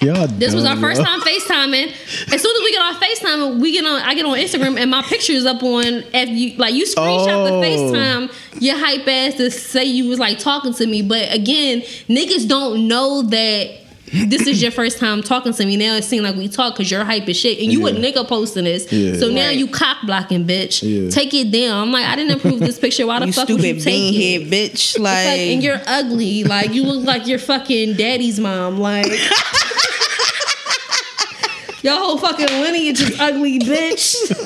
Y'all 0.00 0.26
this 0.28 0.54
was 0.54 0.64
our 0.64 0.76
first 0.76 0.98
yo. 1.00 1.04
time 1.04 1.20
FaceTiming. 1.20 1.88
As 2.32 2.40
soon 2.42 2.56
as 2.56 2.62
we 2.62 2.70
get 2.72 2.80
on 2.82 2.94
FaceTime, 2.94 3.60
we 3.60 3.72
get 3.72 3.84
on. 3.84 4.00
I 4.02 4.14
get 4.14 4.24
on 4.24 4.36
Instagram 4.38 4.78
and 4.80 4.90
my 4.90 5.02
picture 5.02 5.32
is 5.32 5.44
up 5.44 5.62
on. 5.62 5.84
If 5.84 6.28
you 6.30 6.56
like, 6.56 6.74
you 6.74 6.84
screenshot 6.84 7.28
Oh. 7.28 7.60
the 7.60 7.66
FaceTime, 7.66 8.62
your 8.62 8.76
hype 8.78 9.06
ass 9.08 9.34
to 9.34 9.50
say 9.50 9.84
you 9.84 10.08
was 10.08 10.18
like 10.18 10.38
talking 10.38 10.72
to 10.74 10.86
me. 10.86 11.02
But 11.02 11.34
again, 11.34 11.80
niggas 12.08 12.48
don't 12.48 12.86
know 12.88 13.22
that. 13.22 13.79
This 14.12 14.48
is 14.48 14.60
your 14.60 14.72
first 14.72 14.98
time 14.98 15.22
talking 15.22 15.52
to 15.52 15.64
me. 15.66 15.76
Now 15.76 15.94
it 15.94 16.02
seems 16.02 16.24
like 16.24 16.34
we 16.34 16.48
talk 16.48 16.74
because 16.74 16.90
you're 16.90 17.04
hype 17.04 17.28
as 17.28 17.36
shit, 17.36 17.60
and 17.60 17.72
you 17.72 17.86
a 17.86 17.92
nigga 17.92 18.26
posting 18.26 18.64
this. 18.64 18.90
Yeah. 18.92 19.16
So 19.18 19.28
now 19.30 19.46
Right. 19.46 19.56
you 19.56 19.68
cock 19.68 19.98
blocking, 20.04 20.44
bitch. 20.46 20.82
Yeah. 20.82 21.10
Take 21.10 21.32
it 21.32 21.52
down. 21.52 21.80
I'm 21.82 21.92
like, 21.92 22.06
I 22.06 22.16
didn't 22.16 22.36
approve 22.36 22.58
this 22.60 22.76
picture. 22.78 23.06
Why 23.06 23.20
the 23.20 23.26
You 23.26 23.32
fuck 23.32 23.48
would 23.48 23.62
you 23.62 23.80
stupid 23.80 23.84
take 23.84 24.14
it? 24.14 24.42
head 24.42 24.50
bitch. 24.72 24.98
Like, 24.98 25.26
like, 25.26 25.38
and 25.40 25.62
you're 25.62 25.80
ugly. 25.86 26.42
Like 26.44 26.72
you 26.74 26.82
look 26.84 27.04
like 27.06 27.26
your 27.28 27.38
fucking 27.38 27.94
daddy's 27.94 28.40
mom. 28.40 28.78
Like 28.80 29.06
your 31.82 31.96
whole 31.96 32.18
fucking 32.18 32.46
lineage 32.48 33.00
is 33.00 33.18
ugly, 33.20 33.58
bitch. 33.60 34.16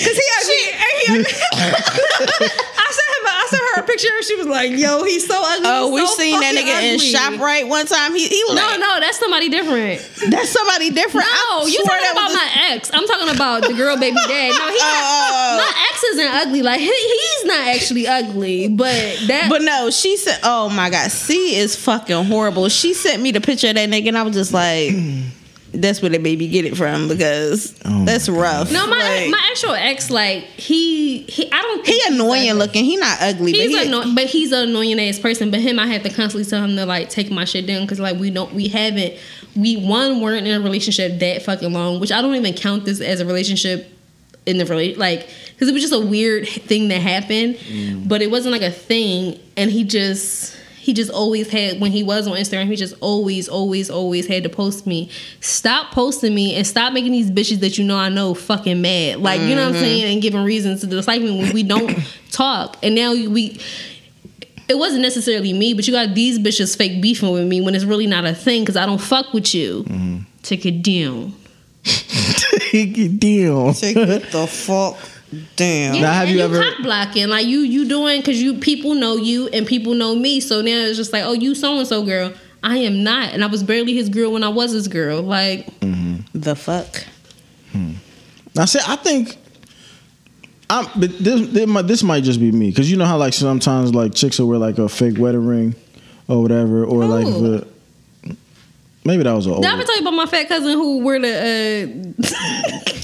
Cause 0.00 0.16
he 0.16 0.22
actually, 0.36 0.56
he, 0.56 0.70
I 0.78 0.80
sent 1.06 1.20
him, 1.20 1.26
I 3.90 3.94
her 3.94 3.96
picture. 3.96 4.08
and 4.16 4.24
She 4.24 4.36
was 4.36 4.46
like, 4.46 4.70
"Yo, 4.72 5.04
he's 5.04 5.26
so 5.26 5.34
ugly." 5.36 5.66
oh, 5.68 5.90
we 5.92 6.06
so 6.06 6.14
seen 6.14 6.38
that 6.40 6.54
fucking 6.54 6.66
nigga 6.68 6.82
in 6.82 6.94
ugly." 6.94 7.12
Shoprite 7.12 7.68
one 7.68 7.86
time. 7.86 8.14
He, 8.14 8.28
he 8.28 8.42
was 8.44 8.54
No, 8.56 8.62
like, 8.66 8.80
no, 8.80 9.00
that's 9.00 9.18
somebody 9.18 9.48
different. 9.48 10.00
that's 10.30 10.50
somebody 10.50 10.90
different. 10.90 11.26
No, 11.50 11.66
you 11.66 11.78
talking 11.78 12.02
that 12.02 12.12
about 12.12 12.30
was 12.30 12.34
my 12.34 12.74
ex. 12.74 12.90
I'm 12.92 13.06
talking 13.06 13.34
about 13.34 13.62
the 13.62 13.74
girl 13.74 13.96
baby 13.96 14.16
dad. 14.28 14.50
No, 14.52 14.68
he 14.68 14.78
oh, 14.80 15.00
oh, 15.02 15.30
oh. 15.32 15.56
my 15.58 15.86
ex 15.90 16.04
isn't 16.04 16.26
ugly. 16.34 16.62
Like 16.62 16.80
he, 16.80 16.86
he's 16.86 17.44
not 17.44 17.66
actually 17.68 18.06
ugly, 18.06 18.68
but 18.68 18.92
that. 19.26 19.46
But 19.48 19.62
no, 19.62 19.90
she 19.90 20.16
said, 20.16 20.38
"Oh 20.42 20.68
my 20.68 20.90
god, 20.90 21.10
C 21.10 21.56
is 21.56 21.76
fucking 21.76 22.24
horrible." 22.26 22.68
She 22.68 22.94
sent 22.94 23.22
me 23.22 23.32
the 23.32 23.40
picture 23.40 23.68
of 23.68 23.74
that 23.74 23.88
nigga, 23.88 24.08
and 24.08 24.18
I 24.18 24.22
was 24.22 24.34
just 24.34 24.52
like, 24.52 24.92
"That's 25.72 26.02
where 26.02 26.10
the 26.10 26.18
baby 26.18 26.48
get 26.48 26.64
it 26.64 26.76
from 26.76 27.08
because 27.08 27.78
Oh 27.84 28.04
that's 28.04 28.28
my 28.28 28.36
rough." 28.36 28.72
no, 28.72 28.86
my 28.86 28.98
Like, 28.98 29.30
my 29.30 29.48
actual 29.50 29.72
ex, 29.72 30.10
like 30.10 30.44
he 30.44 31.22
he, 31.22 31.50
I 31.50 31.62
don't. 31.62 31.86
he 31.86 31.92
think 31.92 32.02
he's 32.04 32.14
annoying 32.14 32.50
ugly. 32.50 32.58
looking. 32.58 32.84
He 32.84 32.96
not 32.96 33.18
ugly, 33.20 33.52
He's 33.52 33.72
but 33.72 33.82
he, 33.82 33.88
annoying, 33.88 34.14
but 34.14 34.26
he's 34.26 34.52
an 34.52 34.68
annoying 34.68 35.00
ass 35.00 35.18
person. 35.18 35.50
But 35.50 35.60
him, 35.60 35.78
I 35.78 35.86
had 35.86 36.02
to 36.04 36.10
constantly 36.10 36.48
tell 36.48 36.64
him 36.64 36.76
to 36.76 36.86
like 36.86 37.08
take 37.08 37.30
my 37.30 37.44
shit 37.44 37.66
down 37.66 37.82
because 37.82 38.00
like 38.00 38.18
we 38.18 38.30
don't, 38.30 38.52
we 38.52 38.68
haven't, 38.68 39.14
we 39.56 39.76
one 39.76 40.20
weren't 40.20 40.46
in 40.46 40.60
a 40.60 40.62
relationship 40.62 41.18
that 41.20 41.42
fucking 41.42 41.72
long, 41.72 42.00
which 42.00 42.12
I 42.12 42.22
don't 42.22 42.34
even 42.34 42.54
count 42.54 42.84
this 42.84 43.00
as 43.00 43.20
a 43.20 43.26
relationship 43.26 43.92
in 44.46 44.56
the 44.58 44.64
relate 44.64 44.96
like 44.96 45.28
because 45.52 45.68
it 45.68 45.72
was 45.72 45.82
just 45.82 45.94
a 45.94 46.00
weird 46.00 46.48
thing 46.48 46.88
that 46.88 47.00
happened, 47.00 47.56
mm. 47.56 48.08
but 48.08 48.22
it 48.22 48.30
wasn't 48.30 48.52
like 48.52 48.62
a 48.62 48.70
thing, 48.70 49.38
and 49.56 49.70
he 49.70 49.84
just. 49.84 50.56
He 50.80 50.94
just 50.94 51.10
always 51.10 51.50
had 51.50 51.78
when 51.78 51.92
he 51.92 52.02
was 52.02 52.26
on 52.26 52.36
Instagram. 52.38 52.66
He 52.66 52.74
just 52.74 52.94
always, 53.00 53.48
always, 53.48 53.90
always 53.90 54.26
had 54.26 54.44
to 54.44 54.48
post 54.48 54.86
me. 54.86 55.10
Stop 55.40 55.92
posting 55.92 56.34
me 56.34 56.54
and 56.56 56.66
stop 56.66 56.94
making 56.94 57.12
these 57.12 57.30
bitches 57.30 57.60
that 57.60 57.76
you 57.76 57.84
know 57.84 57.98
I 57.98 58.08
know 58.08 58.32
fucking 58.32 58.80
mad. 58.80 59.18
Like 59.18 59.42
you 59.42 59.54
know 59.54 59.66
what 59.66 59.74
I'm 59.74 59.80
saying, 59.80 60.10
and 60.10 60.22
giving 60.22 60.42
reasons 60.42 60.80
to 60.80 60.86
dislike 60.86 61.20
me 61.20 61.38
when 61.38 61.52
we 61.52 61.62
don't 61.62 61.98
talk. 62.30 62.78
And 62.82 62.94
now 62.94 63.12
we 63.12 63.60
it 64.70 64.78
wasn't 64.78 65.02
necessarily 65.02 65.52
me, 65.52 65.74
but 65.74 65.86
you 65.86 65.92
got 65.92 66.14
these 66.14 66.38
bitches 66.38 66.76
fake 66.76 67.02
beefing 67.02 67.30
with 67.30 67.46
me 67.46 67.60
when 67.60 67.74
it's 67.74 67.84
really 67.84 68.06
not 68.06 68.24
a 68.24 68.34
thing 68.34 68.62
because 68.62 68.76
I 68.76 68.86
don't 68.86 69.00
fuck 69.00 69.34
with 69.34 69.54
you. 69.54 69.84
Take 70.42 70.64
it 70.64 70.82
down. 70.82 71.34
Deal. 73.18 73.74
take 73.74 73.96
it 73.96 74.30
the 74.30 74.46
fuck 74.46 74.96
down. 75.56 76.00
Now, 76.00 76.12
have 76.12 76.28
and 76.28 76.36
you 76.36 76.44
ever- 76.44 76.60
cock 76.60 76.82
blocking 76.82 77.28
like 77.28 77.46
you 77.46 77.60
you 77.60 77.88
doing 77.88 78.20
because 78.20 78.42
you 78.42 78.54
people 78.54 78.94
know 78.94 79.16
you 79.16 79.48
and 79.48 79.66
people 79.66 79.94
know 79.94 80.14
me, 80.14 80.40
so 80.40 80.60
now 80.60 80.70
it's 80.70 80.96
just 80.96 81.12
like 81.12 81.24
oh 81.24 81.32
you 81.32 81.54
so 81.54 81.78
and 81.78 81.86
so 81.86 82.02
girl. 82.04 82.32
I 82.62 82.76
am 82.78 83.02
not, 83.02 83.32
and 83.32 83.42
I 83.42 83.46
was 83.46 83.62
barely 83.62 83.94
his 83.94 84.10
girl 84.10 84.32
when 84.32 84.44
I 84.44 84.48
was 84.50 84.72
his 84.72 84.86
girl. 84.88 85.22
Like 85.22 85.66
The 86.34 86.54
fuck. 86.54 87.04
I 88.58 88.64
said 88.64 88.82
I 88.86 88.96
think 88.96 89.36
I'm 90.68 90.86
but 90.96 91.18
this 91.18 91.48
this 91.50 91.66
might, 91.66 91.82
this 91.82 92.02
might 92.02 92.24
just 92.24 92.38
be 92.40 92.52
me 92.52 92.70
because 92.70 92.90
you 92.90 92.96
know 92.96 93.04
how 93.06 93.16
like 93.16 93.32
sometimes 93.32 93.94
like 93.94 94.14
chicks 94.14 94.38
will 94.38 94.48
wear 94.48 94.58
like 94.58 94.78
a 94.78 94.88
fake 94.88 95.18
wedding 95.18 95.46
ring 95.46 95.74
or 96.28 96.42
whatever, 96.42 96.84
or 96.84 97.04
like 97.06 97.24
the, 97.26 97.66
maybe 99.04 99.22
that 99.24 99.32
was 99.32 99.46
an 99.46 99.52
old. 99.52 99.62
Did 99.62 99.70
I 99.70 99.74
ever 99.74 99.84
tell 99.84 99.96
you 99.96 100.02
about 100.02 100.14
my 100.14 100.26
fat 100.26 100.48
cousin 100.48 100.72
who 100.72 100.98
wore 101.00 101.18
the 101.18 102.14
uh 102.18 102.92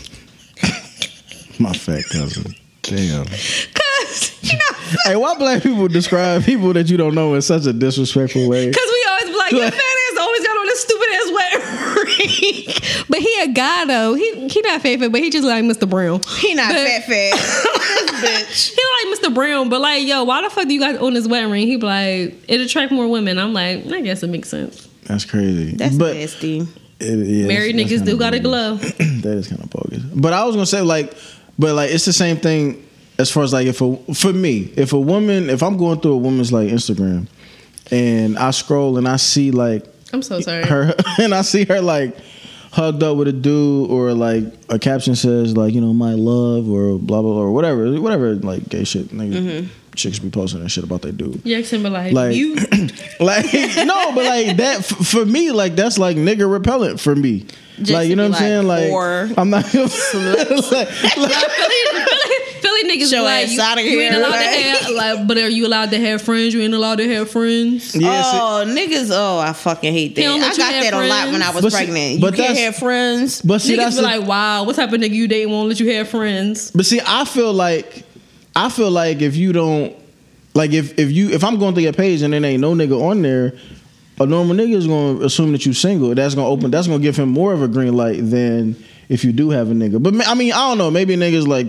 My 1.59 1.73
fat 1.73 2.05
cousin. 2.11 2.55
Damn. 2.83 3.25
cause 3.27 4.39
you 4.43 4.53
know 4.53 4.77
Hey, 5.07 5.17
why 5.17 5.35
black 5.37 5.63
people 5.63 5.89
describe 5.89 6.45
people 6.45 6.73
that 6.75 6.89
you 6.89 6.97
don't 6.97 7.15
know 7.17 7.35
in 7.35 7.43
such 7.43 7.67
a 7.67 7.73
disrespectful 7.73 8.49
way? 8.49 8.71
Cause 8.71 8.89
we 8.93 9.07
always 9.11 9.25
be 9.27 9.37
like, 9.37 9.53
your 9.53 9.71
fat 9.71 9.75
ass 9.75 10.19
always 10.21 10.47
got 10.47 10.57
on 10.57 10.67
this 10.67 10.81
stupid 10.83 11.09
ass 11.15 11.31
wet 11.33 11.55
ring. 11.97 13.05
but 13.09 13.19
he 13.19 13.41
a 13.43 13.49
guy 13.49 13.85
though. 13.87 14.15
He 14.15 14.49
he 14.49 14.61
not 14.61 14.83
fat 14.83 15.01
fat, 15.01 15.11
but 15.11 15.21
he 15.21 15.31
just 15.31 15.45
like 15.45 15.65
Mr. 15.65 15.89
Brown. 15.91 16.21
He 16.39 16.55
not 16.55 16.69
But- 16.69 16.87
fat 16.87 17.05
fat. 17.07 17.33
bitch. 18.17 18.75
He 18.75 19.09
like 19.11 19.19
Mr. 19.19 19.35
Brown, 19.35 19.69
but 19.69 19.81
like, 19.81 20.07
yo, 20.07 20.23
why 20.25 20.43
the 20.43 20.51
fuck 20.51 20.69
do 20.69 20.75
you 20.75 20.81
guys 20.81 20.97
own 20.99 21.15
this 21.15 21.27
wedding 21.27 21.51
ring? 21.51 21.67
He 21.67 21.77
be 21.77 21.87
like, 21.87 22.35
it 22.49 22.61
attract 22.61 22.93
more 22.93 23.09
women. 23.09 23.39
I'm 23.39 23.53
like, 23.53 23.85
I 23.87 24.01
guess 24.03 24.23
it 24.23 24.29
makes 24.29 24.49
sense. 24.49 24.87
That's 25.05 25.25
crazy. 25.25 25.73
That's 25.77 25.97
but 25.97 26.15
nasty. 26.15 26.61
it, 27.01 27.27
yeah, 27.27 27.47
Married 27.47 27.77
that's- 27.77 27.91
niggas 27.93 28.05
do 28.05 28.13
kinda 28.13 28.19
got 28.19 28.35
a 28.35 28.39
glove. 28.41 28.81
that 28.81 29.35
is 29.37 29.49
kind 29.49 29.63
of 29.63 29.71
bogus. 29.71 30.03
But 30.15 30.33
I 30.33 30.45
was 30.45 30.55
gonna 30.55 30.67
say 30.67 30.81
like, 30.83 31.13
but 31.59 31.75
like 31.75 31.91
it's 31.91 32.05
the 32.05 32.13
same 32.13 32.37
thing 32.37 32.83
as 33.19 33.31
far 33.31 33.43
as 33.43 33.53
like 33.53 33.67
if 33.67 33.81
a 33.81 33.97
for 34.15 34.33
me 34.33 34.73
if 34.77 34.93
a 34.93 35.01
woman 35.01 35.49
if 35.51 35.63
I'm 35.63 35.77
going 35.77 36.01
through 36.01 36.13
a 36.13 36.19
woman's 36.19 36.53
like 36.53 36.69
Instagram 36.69 37.27
and 37.91 38.39
I 38.39 38.51
scroll 38.51 38.99
and 38.99 39.09
I 39.09 39.17
see 39.17 39.51
like 39.51 39.85
I'm 40.13 40.23
so 40.23 40.41
sorry. 40.41 40.65
her 40.65 40.95
and 41.19 41.35
I 41.35 41.43
see 41.43 41.65
her 41.65 41.81
like 41.81 42.17
hugged 42.73 43.03
up 43.03 43.17
with 43.17 43.29
a 43.29 43.33
dude 43.33 43.91
or 43.91 44.13
like 44.13 44.45
a 44.69 44.79
caption 44.79 45.17
says 45.17 45.57
like 45.57 45.73
you 45.73 45.81
know 45.81 45.93
my 45.95 46.13
love 46.13 46.69
or 46.69 46.99
blah 46.99 47.23
blah 47.23 47.33
blah 47.33 47.43
or 47.43 47.53
whatever 47.53 48.01
whatever 48.01 48.35
like 48.35 48.69
gay 48.69 48.85
shit 48.85 49.09
nigga, 49.09 49.33
mm-hmm. 49.33 49.67
chicks 49.95 50.19
be 50.19 50.29
posting 50.29 50.63
that 50.63 50.69
shit 50.69 50.85
about 50.85 51.01
their 51.01 51.13
dude. 51.13 51.41
Yeah, 51.45 51.59
him 51.59 51.85
like, 51.85 52.13
Like- 52.13 52.37
you 52.37 52.55
like 53.21 53.47
no 53.87 54.13
but 54.15 54.25
like 54.25 54.57
that 54.59 54.79
f- 54.81 55.07
for 55.07 55.25
me 55.25 55.53
like 55.53 55.75
that's 55.75 55.97
like 55.99 56.19
nigga 56.19 56.51
repellent 56.51 57.01
for 57.01 57.17
me 57.17 57.47
Just 57.79 57.91
like 57.91 58.09
you 58.09 58.17
know 58.17 58.29
what 58.31 58.37
I'm 58.37 58.39
saying 58.39 58.67
like, 58.67 58.91
like 58.91 59.39
I'm 59.39 59.51
not 59.51 59.65
gonna 59.71 59.83
like, 59.85 59.91
Philly, 60.89 61.29
Philly, 61.29 62.37
Philly 62.61 62.85
niggas 62.85 63.11
Show 63.11 63.19
be 63.19 63.21
like, 63.23 63.45
ass 63.45 63.53
you, 63.53 63.61
outta 63.61 63.83
you 63.83 64.01
ain't 64.01 64.15
here, 64.15 64.23
allowed 64.25 64.33
to 64.33 64.63
have 64.63 64.91
like, 64.95 65.27
but 65.29 65.37
are 65.39 65.49
you 65.49 65.67
allowed 65.67 65.91
to 65.91 66.01
have 66.01 66.23
friends? 66.23 66.55
You 66.55 66.63
ain't 66.63 66.73
allowed 66.75 66.97
to 66.97 67.15
have 67.15 67.31
friends. 67.31 67.95
yeah, 67.95 68.23
see- 68.23 68.39
oh, 68.39 68.65
niggas! 68.67 69.11
Oh, 69.13 69.39
I 69.39 69.53
fucking 69.53 69.93
hate 69.93 70.15
that. 70.15 70.25
I 70.25 70.39
let 70.39 70.57
got 70.57 70.73
have 70.73 70.85
that 70.85 70.95
a 70.95 71.07
lot 71.07 71.33
when 71.33 71.43
I 71.43 71.51
was 71.51 71.63
But 71.63 71.73
see- 71.73 71.77
pregnant. 71.85 72.21
but 72.23 72.37
you 72.39 72.45
can't 72.45 72.59
have 72.59 72.77
friends. 72.77 73.43
but 73.43 73.61
see 73.61 73.75
Niggas 73.75 73.77
that's 73.77 73.97
be 73.97 74.03
the- 74.03 74.09
like, 74.09 74.27
wow, 74.27 74.65
what 74.65 74.77
type 74.77 74.93
of 74.93 75.01
nigga 75.01 75.11
you 75.11 75.29
dating 75.29 75.53
won't 75.53 75.69
let 75.69 75.79
you 75.79 75.93
have 75.93 76.09
friends? 76.09 76.71
But 76.71 76.87
see, 76.87 77.01
I 77.07 77.25
feel 77.27 77.53
like 77.53 78.05
I 78.55 78.71
feel 78.71 78.91
like 78.91 79.21
if 79.21 79.37
you 79.37 79.53
don't 79.53 79.95
like 80.55 80.73
if 80.73 80.99
if 80.99 81.13
you 81.13 81.29
if 81.31 81.45
I'm 81.45 81.59
going 81.59 81.75
through 81.75 81.83
your 81.83 81.93
page 81.93 82.23
and 82.23 82.33
there 82.33 82.43
ain't 82.43 82.63
no 82.63 82.73
nigga 82.73 82.99
on 82.99 83.21
there, 83.21 83.53
a 84.19 84.27
normal 84.27 84.57
nigga 84.57 84.75
is 84.75 84.87
gonna 84.87 85.25
assume 85.25 85.53
that 85.53 85.65
you're 85.65 85.75
single. 85.75 86.15
That's 86.15 86.35
gonna 86.35 86.49
open. 86.49 86.71
That's 86.71 86.87
gonna 86.87 87.03
give 87.03 87.17
him 87.17 87.29
more 87.29 87.53
of 87.53 87.63
a 87.63 87.69
green 87.69 87.95
light 87.95 88.19
than 88.19 88.77
if 89.09 89.25
you 89.25 89.33
do 89.33 89.51
have 89.51 89.71
a 89.71 89.75
nigga. 89.75 90.03
But 90.03 90.27
I 90.27 90.35
mean, 90.35 90.53
I 90.53 90.69
don't 90.69 90.79
know. 90.79 90.91
Maybe 90.91 91.17
niggas 91.17 91.47
like. 91.47 91.69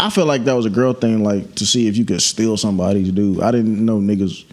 I 0.00 0.10
feel 0.10 0.26
like 0.26 0.44
that 0.44 0.52
was 0.52 0.64
a 0.64 0.70
girl 0.70 0.92
thing, 0.92 1.24
like 1.24 1.56
to 1.56 1.66
see 1.66 1.88
if 1.88 1.96
you 1.96 2.04
could 2.04 2.22
steal 2.22 2.56
somebody's 2.56 3.10
dude. 3.10 3.42
I 3.42 3.50
didn't 3.50 3.84
know 3.84 3.98
niggas 3.98 4.44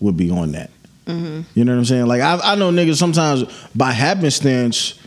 would 0.00 0.14
be 0.14 0.30
on 0.30 0.52
that. 0.52 0.70
Mm-hmm. 1.06 1.40
You 1.54 1.64
know 1.64 1.72
what 1.72 1.78
I'm 1.78 1.84
saying? 1.86 2.06
Like 2.06 2.20
I, 2.20 2.38
I 2.52 2.54
know 2.54 2.70
niggas 2.70 2.96
sometimes 2.96 3.44
by 3.74 3.92
happenstance 3.92 4.98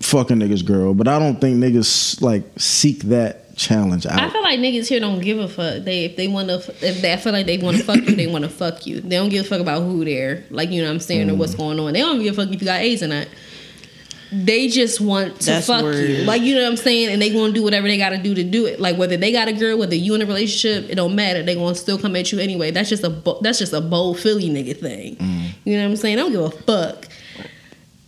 fucking 0.00 0.38
niggas 0.38 0.64
girl, 0.64 0.94
but 0.94 1.08
I 1.08 1.18
don't 1.18 1.40
think 1.40 1.56
niggas 1.56 2.20
like 2.20 2.44
seek 2.58 3.04
that 3.04 3.45
challenge 3.56 4.06
I 4.06 4.28
feel 4.30 4.42
like 4.42 4.58
niggas 4.60 4.86
here 4.88 5.00
don't 5.00 5.20
give 5.20 5.38
a 5.38 5.48
fuck. 5.48 5.82
They 5.82 6.04
if 6.04 6.16
they 6.16 6.28
want 6.28 6.48
to 6.48 6.56
if 6.86 7.00
they 7.00 7.12
I 7.12 7.16
feel 7.16 7.32
like 7.32 7.46
they 7.46 7.58
want 7.58 7.78
to 7.78 7.82
fuck 7.84 7.96
you, 7.96 8.14
they 8.14 8.26
want 8.26 8.44
to 8.44 8.50
fuck 8.50 8.86
you. 8.86 9.00
They 9.00 9.16
don't 9.16 9.30
give 9.30 9.46
a 9.46 9.48
fuck 9.48 9.60
about 9.60 9.80
who 9.82 10.04
they're 10.04 10.44
like. 10.50 10.70
You 10.70 10.82
know 10.82 10.88
what 10.88 10.94
I'm 10.94 11.00
saying 11.00 11.30
or 11.30 11.34
what's 11.34 11.54
Mm. 11.54 11.58
going 11.58 11.80
on. 11.80 11.92
They 11.94 12.00
don't 12.00 12.22
give 12.22 12.38
a 12.38 12.44
fuck 12.44 12.52
if 12.54 12.60
you 12.60 12.66
got 12.66 12.80
AIDS 12.80 13.02
or 13.02 13.08
not. 13.08 13.28
They 14.32 14.66
just 14.68 15.00
want 15.00 15.38
to 15.42 15.46
That's 15.46 15.68
fuck 15.68 15.84
you, 15.84 16.24
like 16.24 16.42
you 16.42 16.56
know 16.56 16.62
what 16.62 16.70
I'm 16.70 16.76
saying, 16.76 17.10
and 17.10 17.22
they 17.22 17.30
gonna 17.32 17.52
do 17.52 17.62
whatever 17.62 17.86
they 17.86 17.96
gotta 17.96 18.18
do 18.18 18.34
to 18.34 18.42
do 18.42 18.66
it. 18.66 18.80
Like 18.80 18.96
whether 18.98 19.16
they 19.16 19.30
got 19.30 19.46
a 19.46 19.52
girl, 19.52 19.78
whether 19.78 19.94
you 19.94 20.14
in 20.16 20.20
a 20.22 20.26
relationship, 20.26 20.90
it 20.90 20.96
don't 20.96 21.14
matter. 21.14 21.44
They 21.44 21.54
gonna 21.54 21.76
still 21.76 21.96
come 21.96 22.16
at 22.16 22.32
you 22.32 22.40
anyway. 22.40 22.72
That's 22.72 22.88
just 22.88 23.04
a 23.04 23.10
bo- 23.10 23.38
that's 23.40 23.60
just 23.60 23.72
a 23.72 23.80
bold 23.80 24.18
Philly 24.18 24.50
nigga 24.50 24.76
thing. 24.78 25.14
Mm. 25.16 25.48
You 25.64 25.76
know 25.76 25.84
what 25.84 25.90
I'm 25.90 25.96
saying? 25.96 26.18
I 26.18 26.22
don't 26.22 26.32
give 26.32 26.40
a 26.40 26.50
fuck. 26.50 27.06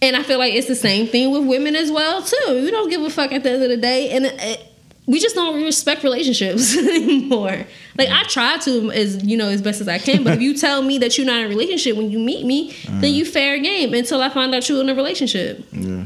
And 0.03 0.17
I 0.17 0.23
feel 0.25 0.39
like 0.39 0.55
it's 0.55 0.67
the 0.69 0.75
same 0.77 1.07
thing 1.07 1.31
with 1.31 1.47
women 1.47 1.77
as 1.77 1.91
well 1.93 2.21
too. 2.23 2.61
You 2.63 2.71
don't 2.73 2.91
give 2.91 3.01
a 3.03 3.11
fuck 3.11 3.31
at 3.33 3.45
the 3.45 3.51
end 3.53 3.63
of 3.63 3.69
the 3.69 3.77
day, 3.77 4.11
and 4.11 4.27
it, 4.27 4.68
we 5.09 5.19
just 5.19 5.35
don't 5.35 5.61
respect 5.65 6.03
relationships 6.05 6.77
anymore. 6.79 7.67
Like 7.97 8.11
I 8.11 8.25
try 8.25 8.59
to 8.59 8.93
as 8.93 9.25
you 9.25 9.39
know 9.39 9.49
as 9.49 9.63
best 9.63 9.81
as 9.81 9.89
I 9.89 9.99
can, 9.99 10.23
but 10.23 10.35
if 10.35 10.43
you 10.43 10.55
tell 10.67 10.83
me 10.83 10.99
that 10.99 11.17
you're 11.17 11.27
not 11.27 11.39
in 11.39 11.47
a 11.47 11.49
relationship 11.49 11.97
when 11.97 12.11
you 12.11 12.19
meet 12.19 12.45
me, 12.45 12.77
then 12.87 13.01
mm. 13.01 13.15
you 13.15 13.25
fair 13.25 13.59
game 13.59 13.95
until 13.95 14.21
I 14.21 14.29
find 14.29 14.55
out 14.55 14.69
you're 14.69 14.81
in 14.83 14.89
a 14.91 14.95
relationship. 14.95 15.65
yeah, 15.73 16.05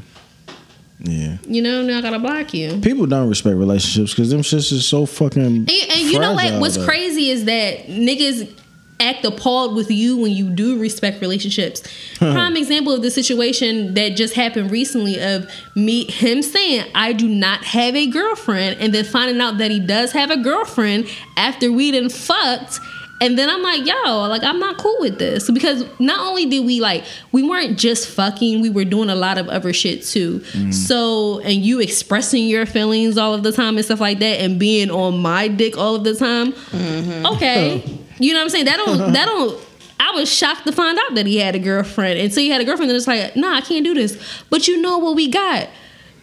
yeah. 1.00 1.38
You 1.48 1.62
know, 1.62 1.82
now 1.82 1.98
I 1.98 2.00
gotta 2.00 2.20
block 2.20 2.54
you. 2.54 2.78
People 2.78 3.06
don't 3.06 3.28
respect 3.28 3.56
relationships 3.56 4.12
because 4.12 4.30
them 4.30 4.42
shits 4.42 4.70
is 4.70 4.86
so 4.86 5.04
fucking. 5.04 5.42
And, 5.42 5.68
and 5.68 6.00
you 6.00 6.20
know 6.20 6.34
what? 6.34 6.60
What's 6.60 6.76
though. 6.76 6.86
crazy 6.86 7.30
is 7.30 7.44
that 7.46 7.86
niggas 7.86 8.56
act 9.02 9.24
appalled 9.24 9.74
with 9.74 9.90
you 9.90 10.16
when 10.16 10.32
you 10.32 10.48
do 10.48 10.78
respect 10.78 11.20
relationships. 11.20 11.82
Prime 12.18 12.56
example 12.56 12.92
of 12.92 13.02
the 13.02 13.10
situation 13.10 13.94
that 13.94 14.10
just 14.10 14.34
happened 14.34 14.70
recently 14.70 15.20
of 15.20 15.50
me 15.74 16.10
him 16.10 16.42
saying 16.42 16.84
I 16.94 17.12
do 17.12 17.28
not 17.28 17.64
have 17.64 17.94
a 17.94 18.06
girlfriend 18.06 18.80
and 18.80 18.94
then 18.94 19.04
finding 19.04 19.40
out 19.40 19.58
that 19.58 19.70
he 19.70 19.80
does 19.80 20.12
have 20.12 20.30
a 20.30 20.36
girlfriend 20.36 21.08
after 21.36 21.72
we 21.72 21.90
done 21.90 22.08
fucked. 22.08 22.80
And 23.22 23.38
then 23.38 23.48
I'm 23.48 23.62
like, 23.62 23.86
yo, 23.86 24.26
like 24.26 24.42
I'm 24.42 24.58
not 24.58 24.78
cool 24.78 24.96
with 24.98 25.20
this 25.20 25.48
because 25.48 25.86
not 26.00 26.26
only 26.26 26.46
did 26.46 26.66
we 26.66 26.80
like 26.80 27.04
we 27.30 27.44
weren't 27.44 27.78
just 27.78 28.08
fucking, 28.08 28.60
we 28.60 28.68
were 28.68 28.84
doing 28.84 29.10
a 29.10 29.14
lot 29.14 29.38
of 29.38 29.48
other 29.48 29.72
shit 29.72 30.02
too. 30.02 30.40
Mm. 30.40 30.74
So 30.74 31.38
and 31.42 31.64
you 31.64 31.78
expressing 31.78 32.48
your 32.48 32.66
feelings 32.66 33.16
all 33.16 33.32
of 33.32 33.44
the 33.44 33.52
time 33.52 33.76
and 33.76 33.84
stuff 33.84 34.00
like 34.00 34.18
that, 34.18 34.40
and 34.40 34.58
being 34.58 34.90
on 34.90 35.20
my 35.20 35.46
dick 35.46 35.78
all 35.78 35.94
of 35.94 36.02
the 36.02 36.16
time. 36.16 36.52
Mm-hmm. 36.52 37.26
Okay, 37.26 37.84
oh. 37.86 37.98
you 38.18 38.32
know 38.32 38.40
what 38.40 38.44
I'm 38.44 38.50
saying? 38.50 38.64
That 38.64 38.78
don't 38.78 39.12
that 39.12 39.26
don't. 39.26 39.68
I 40.00 40.10
was 40.16 40.28
shocked 40.28 40.66
to 40.66 40.72
find 40.72 40.98
out 40.98 41.14
that 41.14 41.26
he 41.26 41.36
had 41.36 41.54
a 41.54 41.60
girlfriend, 41.60 42.18
and 42.18 42.34
so 42.34 42.40
he 42.40 42.50
had 42.50 42.60
a 42.60 42.64
girlfriend, 42.64 42.90
and 42.90 42.96
it's 42.96 43.06
like, 43.06 43.36
nah, 43.36 43.54
I 43.54 43.60
can't 43.60 43.84
do 43.84 43.94
this. 43.94 44.20
But 44.50 44.66
you 44.66 44.82
know 44.82 44.98
what 44.98 45.14
we 45.14 45.28
got? 45.28 45.68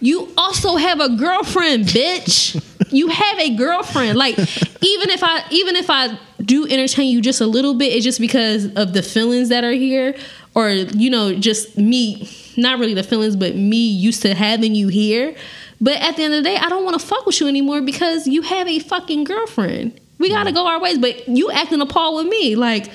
You 0.02 0.32
also 0.38 0.78
have 0.78 1.00
a 1.00 1.10
girlfriend, 1.10 1.86
bitch. 1.86 2.62
you 2.92 3.08
have 3.10 3.40
a 3.40 3.56
girlfriend. 3.56 4.18
Like 4.18 4.38
even 4.38 5.10
if 5.10 5.24
I 5.24 5.44
even 5.52 5.76
if 5.76 5.90
I 5.90 6.18
do 6.42 6.66
entertain 6.66 7.12
you 7.12 7.22
just 7.22 7.42
a 7.42 7.48
little 7.48 7.74
bit, 7.74 7.94
it's 7.94 8.06
just 8.06 8.20
because 8.20 8.74
of 8.76 8.94
the 8.94 9.04
feelings 9.04 9.50
that 9.50 9.64
are 9.64 9.72
here, 9.72 10.16
or 10.56 10.70
you 10.70 11.10
know, 11.10 11.34
just 11.34 11.78
me. 11.78 12.30
Not 12.58 12.80
really 12.80 12.94
the 12.94 13.04
feelings, 13.04 13.36
but 13.36 13.56
me 13.56 13.88
used 13.90 14.22
to 14.24 14.34
having 14.34 14.76
you 14.76 14.88
here. 14.90 15.36
But 15.82 16.02
at 16.02 16.18
the 16.18 16.24
end 16.24 16.34
of 16.34 16.44
the 16.44 16.50
day, 16.50 16.58
I 16.58 16.68
don't 16.68 16.84
want 16.84 17.00
to 17.00 17.06
fuck 17.06 17.26
with 17.26 17.40
you 17.40 17.48
anymore 17.48 17.82
because 17.82 18.28
you 18.28 18.42
have 18.42 18.68
a 18.68 18.80
fucking 18.80 19.24
girlfriend. 19.24 20.00
We 20.18 20.30
gotta 20.30 20.52
go 20.52 20.68
our 20.68 20.80
ways. 20.80 20.98
But 20.98 21.28
you 21.28 21.52
acting 21.52 21.82
appalled 21.82 22.18
with 22.18 22.28
me, 22.28 22.56
like, 22.56 22.90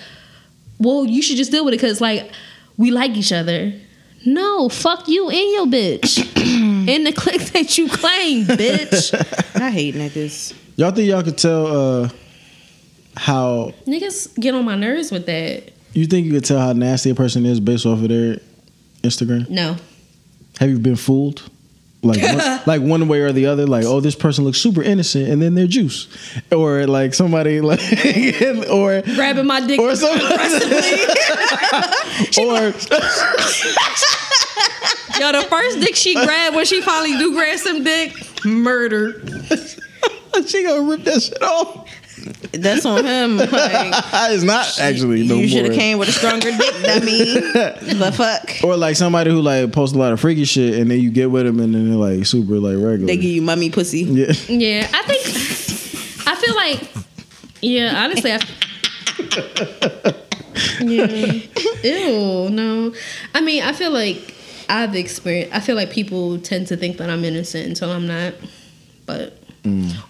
well, 0.79 1.07
you 1.07 1.23
should 1.23 1.37
just 1.37 1.51
deal 1.51 1.65
with 1.65 1.75
it 1.75 1.79
because 1.79 2.01
like 2.01 2.31
we 2.77 2.91
like 2.91 3.13
each 3.13 3.33
other. 3.33 3.73
No, 4.27 4.69
fuck 4.69 5.07
you 5.09 5.29
and 5.29 5.53
your 5.53 5.67
bitch. 5.67 6.31
And 6.89 7.07
the 7.07 7.13
click 7.13 7.41
that 7.53 7.77
you 7.79 7.89
claim, 7.89 8.45
bitch. 8.47 9.13
I 9.61 9.71
hate 9.71 9.95
niggas. 9.95 10.55
Y'all 10.77 10.91
think 10.91 11.09
y'all 11.09 11.23
could 11.23 11.39
tell 11.39 11.67
uh, 11.67 12.09
how 13.17 13.73
Niggas 13.87 14.39
get 14.39 14.55
on 14.55 14.65
my 14.65 14.75
nerves 14.77 15.11
with 15.13 15.27
that. 15.27 15.71
you 15.93 16.07
think 16.07 16.27
you 16.27 16.33
could 16.33 16.45
tell 16.45 16.59
how 16.59 16.73
nasty 16.73 17.11
a 17.11 17.15
person 17.15 17.47
is 17.47 17.61
based 17.61 17.87
off 17.87 18.03
of 18.03 18.09
their 18.09 18.39
Instagram? 19.03 19.49
No. 19.49 19.77
Have 20.59 20.71
you 20.71 20.79
been 20.79 20.97
fooled? 20.97 21.49
Like 22.05 22.21
one, 22.23 22.61
like 22.67 22.81
one 22.83 23.09
way 23.09 23.21
or 23.23 23.33
the 23.33 23.47
other, 23.47 23.67
like 23.67 23.85
oh 23.87 24.01
this 24.01 24.15
person 24.15 24.45
looks 24.45 24.59
super 24.59 24.83
innocent 24.83 25.29
and 25.29 25.41
then 25.43 25.55
they're 25.55 25.67
juice, 25.67 26.07
or 26.53 26.87
like 26.87 27.15
somebody 27.15 27.61
like 27.63 27.81
or 28.71 29.01
Grabbing 29.03 29.47
my 29.47 29.67
dick. 29.67 29.81
or 29.81 29.97
something 29.97 30.27
or 32.39 32.73
Yo, 35.21 35.31
the 35.33 35.47
first 35.49 35.81
dick 35.81 35.95
she 35.97 36.15
grabbed 36.15 36.57
when 36.57 36.65
she 36.67 36.81
finally 36.83 37.17
do 37.17 37.33
grab 37.35 37.59
some 37.59 37.83
dick, 37.85 38.15
murder. 38.45 39.21
she 40.47 40.63
gonna 40.65 40.83
rip 40.83 41.05
that 41.05 41.23
shit 41.23 41.41
off. 41.43 41.89
That's 42.53 42.85
on 42.87 43.05
him. 43.05 43.37
Like, 43.55 43.95
it's 44.33 44.43
not 44.43 44.79
actually 44.81 45.27
no 45.27 45.35
you 45.37 45.49
should 45.49 45.65
have 45.67 45.75
came 45.75 45.99
with 45.99 46.09
a 46.09 46.13
stronger 46.13 46.51
dick 46.51 46.75
than 46.83 47.05
me. 47.05 47.41
But 47.99 48.15
fuck, 48.15 48.51
Or 48.65 48.77
like 48.77 48.97
somebody 48.97 49.31
who 49.31 49.41
like 49.41 49.73
posts 49.73 49.95
a 49.95 49.99
lot 49.99 50.13
of 50.13 50.21
freaky 50.21 50.45
shit 50.45 50.75
and 50.75 50.91
then 50.91 51.01
you 51.01 51.11
get 51.11 51.31
with 51.31 51.45
them 51.47 51.61
and 51.61 51.75
then 51.75 51.89
they're 51.91 51.99
like 51.99 52.27
super 52.27 52.55
like 52.59 52.75
regular. 52.77 53.07
they 53.07 53.17
give 53.17 53.25
you 53.31 53.43
mummy 53.43 53.71
pussy. 53.71 54.03
yeah. 54.03 54.33
Yeah, 54.49 54.89
I 54.93 55.03
think. 55.03 56.27
I 56.27 56.35
feel 56.37 56.55
like. 56.57 56.89
Yeah, 57.61 57.93
honestly, 58.05 58.33
I. 58.33 58.41
Yeah. 60.81 61.33
Ew, 61.83 62.49
no. 62.51 62.95
I 63.35 63.41
mean, 63.41 63.63
I 63.63 63.73
feel 63.73 63.91
like 63.91 64.35
I've 64.69 64.95
experienced. 64.95 65.55
I 65.55 65.61
feel 65.61 65.77
like 65.77 65.91
people 65.91 66.39
tend 66.39 66.69
to 66.69 66.77
think 66.77 66.97
that 66.99 67.11
I'm 67.11 67.25
innocent 67.25 67.67
until 67.67 67.91
I'm 67.91 68.07
not. 68.07 68.35
But. 69.07 69.39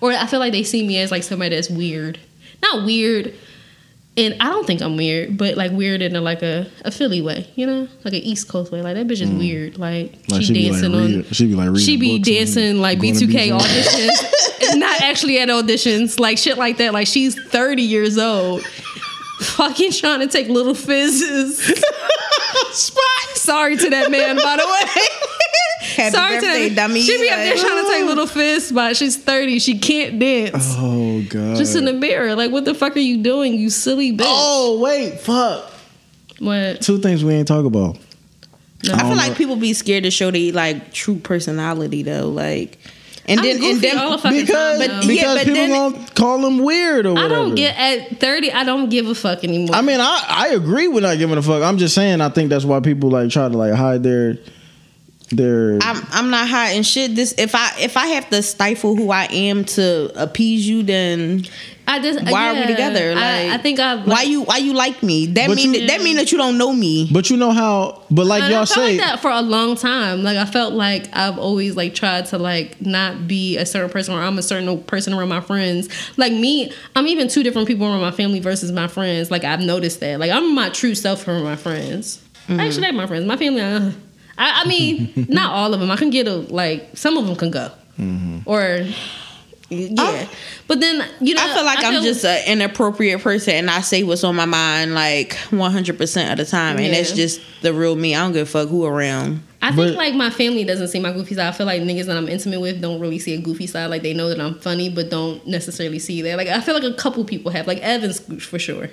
Or 0.01 0.13
I 0.13 0.27
feel 0.27 0.41
like 0.41 0.53
they 0.53 0.65
see 0.65 0.87
me 0.87 0.99
as 1.01 1.11
like 1.11 1.23
somebody 1.23 1.55
that's 1.55 1.71
weird. 1.71 2.19
Not 2.63 2.85
weird. 2.85 3.35
and 4.17 4.35
I 4.41 4.47
don't 4.47 4.67
think 4.67 4.81
I'm 4.81 4.97
weird, 4.97 5.37
but 5.37 5.57
like 5.57 5.71
weird 5.73 6.01
in 6.03 6.15
a, 6.17 6.21
like 6.21 6.43
a, 6.43 6.67
a 6.85 6.91
Philly 6.91 7.21
way, 7.23 7.49
you 7.57 7.67
know, 7.67 7.89
like 8.05 8.15
an 8.15 8.21
East 8.21 8.49
Coast 8.49 8.71
way. 8.73 8.81
Like 8.83 8.95
that 8.95 9.07
bitch 9.07 9.21
is 9.21 9.31
weird. 9.31 9.77
Like, 9.79 10.13
Mm. 10.13 10.31
Like, 10.31 10.41
she, 10.41 10.47
she 10.47 10.53
be, 10.55 10.71
like, 10.71 10.73
dancing 10.81 10.95
on. 10.95 11.07
reading- 11.07 11.25
she 11.33 11.47
be, 11.47 11.55
like, 11.55 11.79
She 11.81 11.97
be 11.97 12.19
dancing 12.21 12.79
like 12.81 12.99
B2K 12.99 13.51
BJ. 13.51 13.59
auditions, 13.59 14.77
not 14.79 15.01
actually 15.03 15.39
at 15.41 15.49
auditions, 15.49 16.19
like 16.21 16.39
shit 16.39 16.59
like 16.59 16.77
that. 16.79 16.93
Like 16.93 17.07
she's 17.07 17.35
30 17.51 17.83
years 17.83 18.17
old, 18.19 18.65
fucking 19.41 19.93
trying 19.93 20.21
to 20.21 20.27
take 20.29 20.49
little 20.49 20.75
fizzes. 20.75 21.59
Spot. 22.73 23.03
Sorry 23.35 23.77
to 23.77 23.91
that 23.91 24.11
man, 24.11 24.37
by 24.37 24.57
the 24.57 24.65
way. 24.65 25.07
Happy 25.95 26.11
Sorry 26.17 26.35
birthday, 26.41 26.69
to 26.71 26.75
dummy. 26.75 27.01
She 27.03 27.17
be 27.19 27.29
up 27.31 27.37
there 27.37 27.55
Like, 27.55 27.61
trying 27.65 27.85
to 27.85 27.91
take 27.91 28.05
little 28.07 28.27
fist, 28.27 28.75
but 28.75 28.97
she's 28.97 29.17
30. 29.17 29.59
She 29.59 29.79
can't 29.79 30.19
dance. 30.19 30.75
Oh 30.77 31.23
god. 31.29 31.57
Just 31.57 31.77
in 31.77 31.85
the 31.85 31.93
mirror. 31.93 32.35
Like, 32.35 32.51
what 32.51 32.65
the 32.65 32.75
fuck 32.75 32.97
are 32.97 33.01
you 33.01 33.23
doing, 33.23 33.55
you 33.55 33.71
silly 33.71 34.13
bitch? 34.13 34.25
Oh 34.27 34.81
wait, 34.81 35.21
fuck. 35.21 35.71
What? 36.39 36.83
Two 36.83 36.99
things 36.99 37.25
we 37.25 37.33
ain't 37.35 37.49
talk 37.49 37.65
about. 37.65 37.97
I 38.85 38.89
don't 38.89 38.99
feel 39.01 39.11
um, 39.13 39.17
like 39.17 39.31
know. 39.31 39.37
people 39.37 39.57
be 39.57 39.73
scared 39.73 40.05
to 40.05 40.11
show 40.11 40.31
they 40.31 40.53
like 40.53 40.93
true 40.93 41.17
personality 41.17 42.03
though, 42.03 42.29
like, 42.29 42.77
and 43.27 43.41
I'm 43.41 43.47
then 43.47 43.63
and 43.65 43.81
then 43.81 43.99
all 43.99 44.19
the 44.19 44.29
Because 44.29 44.49
time. 44.49 44.79
but- 44.79 44.89
though. 45.07 45.09
yeah, 45.11 45.35
because 45.35 45.39
people 45.39 45.55
then- 45.55 45.71
gonna 45.93 46.07
call 46.15 46.39
them 46.43 46.59
weird 46.59 47.07
or 47.07 47.11
I 47.11 47.23
whatever. 47.23 47.35
don't 47.35 47.55
get 47.55 47.77
at 47.79 48.21
30. 48.21 48.53
I 48.53 48.65
don't 48.65 48.91
give 48.91 49.07
a 49.07 49.15
fuck 49.15 49.43
anymore. 49.45 49.75
I 49.75 49.81
mean, 49.81 50.01
I, 50.01 50.25
I 50.29 50.49
agree 50.49 50.89
with 50.89 51.03
not 51.05 51.17
giving 51.17 51.39
a 51.39 51.43
fuck. 51.43 51.63
I'm 51.63 51.79
just 51.79 51.95
saying 51.95 52.21
I 52.21 52.29
think 52.29 52.51
that's 52.51 52.67
why 52.67 52.81
people 52.81 53.09
like 53.11 53.31
try 53.31 53.49
to 53.49 53.57
like 53.57 53.73
hide 53.73 54.03
their 54.03 54.37
their 55.37 55.79
I'm 55.83 56.03
I'm 56.11 56.31
not 56.31 56.49
hiding 56.49 56.83
shit. 56.83 57.15
This 57.15 57.35
if 57.39 57.55
I 57.55 57.73
if 57.81 57.97
I 57.97 58.07
have 58.09 58.29
to 58.31 58.43
stifle 58.43 58.97
who 58.97 59.11
I 59.11 59.25
am 59.25 59.65
to 59.65 60.13
appease 60.21 60.67
you, 60.69 60.83
then 60.83 61.45
I 61.87 62.01
just 62.01 62.23
why 62.31 62.49
are 62.49 62.55
we 62.55 62.67
together? 62.67 63.11
I- 63.11 63.15
Like 63.15 63.51
I, 63.53 63.59
think 63.59 63.79
I 63.79 63.97
why 64.05 64.23
you 64.23 64.43
why 64.43 64.57
you 64.57 64.73
like 64.73 65.03
me? 65.03 65.27
That 65.27 65.51
mean 65.51 65.75
you- 65.75 65.87
that 65.89 66.01
mean 66.03 66.17
that 66.17 66.33
you 66.33 66.39
don't 66.39 66.57
know 66.57 66.73
me. 66.73 67.11
But 67.13 67.29
you 67.29 67.37
know 67.37 67.51
how 67.53 68.03
but 68.11 68.25
like 68.27 68.43
And 68.45 68.53
y'all 68.53 68.65
felt 68.65 68.87
say 68.87 68.97
like 68.97 69.07
that 69.07 69.21
for 69.21 69.31
a 69.31 69.43
long 69.43 69.77
time. 69.77 70.23
Like 70.23 70.39
I 70.39 70.47
felt 70.47 70.73
like 70.73 71.09
I've 71.13 71.39
always 71.39 71.77
like 71.77 71.95
tried 71.95 72.25
to 72.27 72.39
like 72.39 72.81
not 72.81 73.29
be 73.29 73.59
a 73.59 73.67
certain 73.67 73.91
person 73.91 74.15
or 74.15 74.23
I'm 74.23 74.39
a 74.39 74.43
certain 74.43 74.83
person 74.85 75.13
around 75.13 75.29
my 75.29 75.43
friends. 75.43 75.89
Like 76.17 76.33
me, 76.33 76.73
I'm 76.97 77.07
even 77.07 77.29
two 77.29 77.43
different 77.43 77.69
people 77.69 77.87
around 77.87 78.01
my 78.01 78.13
family 78.13 78.41
versus 78.41 78.73
my 78.73 78.89
friends. 78.89 79.31
Like 79.31 79.45
I've 79.45 79.61
noticed 79.61 80.01
that. 80.01 80.19
Like 80.21 80.31
I'm 80.31 80.55
my 80.55 80.71
true 80.71 80.95
self 80.95 81.29
around 81.29 81.45
my 81.45 81.57
friends. 81.57 82.23
Mm-hmm. 82.49 82.61
I 82.61 82.67
actually 82.67 82.83
like 82.83 82.95
my 82.95 83.07
friends. 83.07 83.27
My 83.27 83.37
family. 83.37 83.61
Uh, 83.61 83.91
I, 84.39 84.63
I 84.65 84.69
mean, 84.69 85.13
not 85.29 85.53
all 85.53 85.75
of 85.75 85.81
them. 85.81 85.91
I 85.91 85.97
can 85.97 86.11
get 86.11 86.27
a 86.29 86.35
like 86.37 86.97
some 86.97 87.17
of 87.17 87.27
them 87.27 87.37
can 87.37 87.51
go, 87.51 87.71
Mm-hmm. 87.99 88.39
or 88.47 88.87
yeah. 89.71 90.03
I- 90.03 90.29
but 90.67 90.81
then 90.81 91.07
you 91.21 91.35
know, 91.35 91.43
I 91.45 91.55
feel 91.55 91.65
like 91.65 91.79
I 91.79 91.83
am 91.89 91.93
feel- 91.95 92.03
just 92.03 92.25
an 92.25 92.43
inappropriate 92.47 93.21
person 93.21 93.55
and 93.55 93.71
I 93.71 93.81
say 93.81 94.03
what's 94.03 94.25
on 94.25 94.35
my 94.37 94.45
mind 94.47 94.95
like 94.95 95.31
100% 95.51 96.33
of 96.33 96.39
the 96.39 96.45
time. 96.45 96.79
And 96.79 96.93
that's 96.95 97.13
just 97.13 97.41
the 97.63 97.73
real 97.75 97.95
me. 97.97 98.15
I 98.15 98.21
don't 98.23 98.33
give 98.33 98.47
a 98.49 98.51
fuck 98.51 98.69
who 98.69 98.85
around. 98.85 99.43
I 99.63 99.69
think 99.69 99.77
But- 99.77 99.95
like 99.97 100.15
my 100.15 100.31
family 100.31 100.65
doesn't 100.65 100.89
see 100.89 101.01
my 101.01 101.13
goofy 101.13 101.35
side. 101.35 101.49
I 101.49 101.53
feel 101.53 101.67
like 101.67 101.83
niggas 101.83 102.07
that 102.07 102.17
I'm 102.17 102.29
intimate 102.29 102.61
with 102.61 102.81
don't 102.81 103.01
really 103.01 103.19
see 103.19 103.35
a 103.35 103.41
goofy 103.41 103.67
side. 103.67 103.87
Like 103.87 104.03
they 104.03 104.15
know 104.15 104.29
that 104.29 104.41
I'm 104.41 104.55
funny, 104.59 104.89
but 104.91 105.11
don't 105.11 105.47
necessarily 105.47 105.99
see 105.99 106.23
that. 106.23 106.37
Like 106.37 106.49
I 106.49 106.61
feel 106.61 106.75
like 106.75 106.85
a 106.85 106.95
couple 106.95 107.25
people 107.25 107.51
have, 107.53 107.67
like 107.67 107.79
Evan's 107.79 108.21
for 108.45 108.59
sure. 108.59 108.91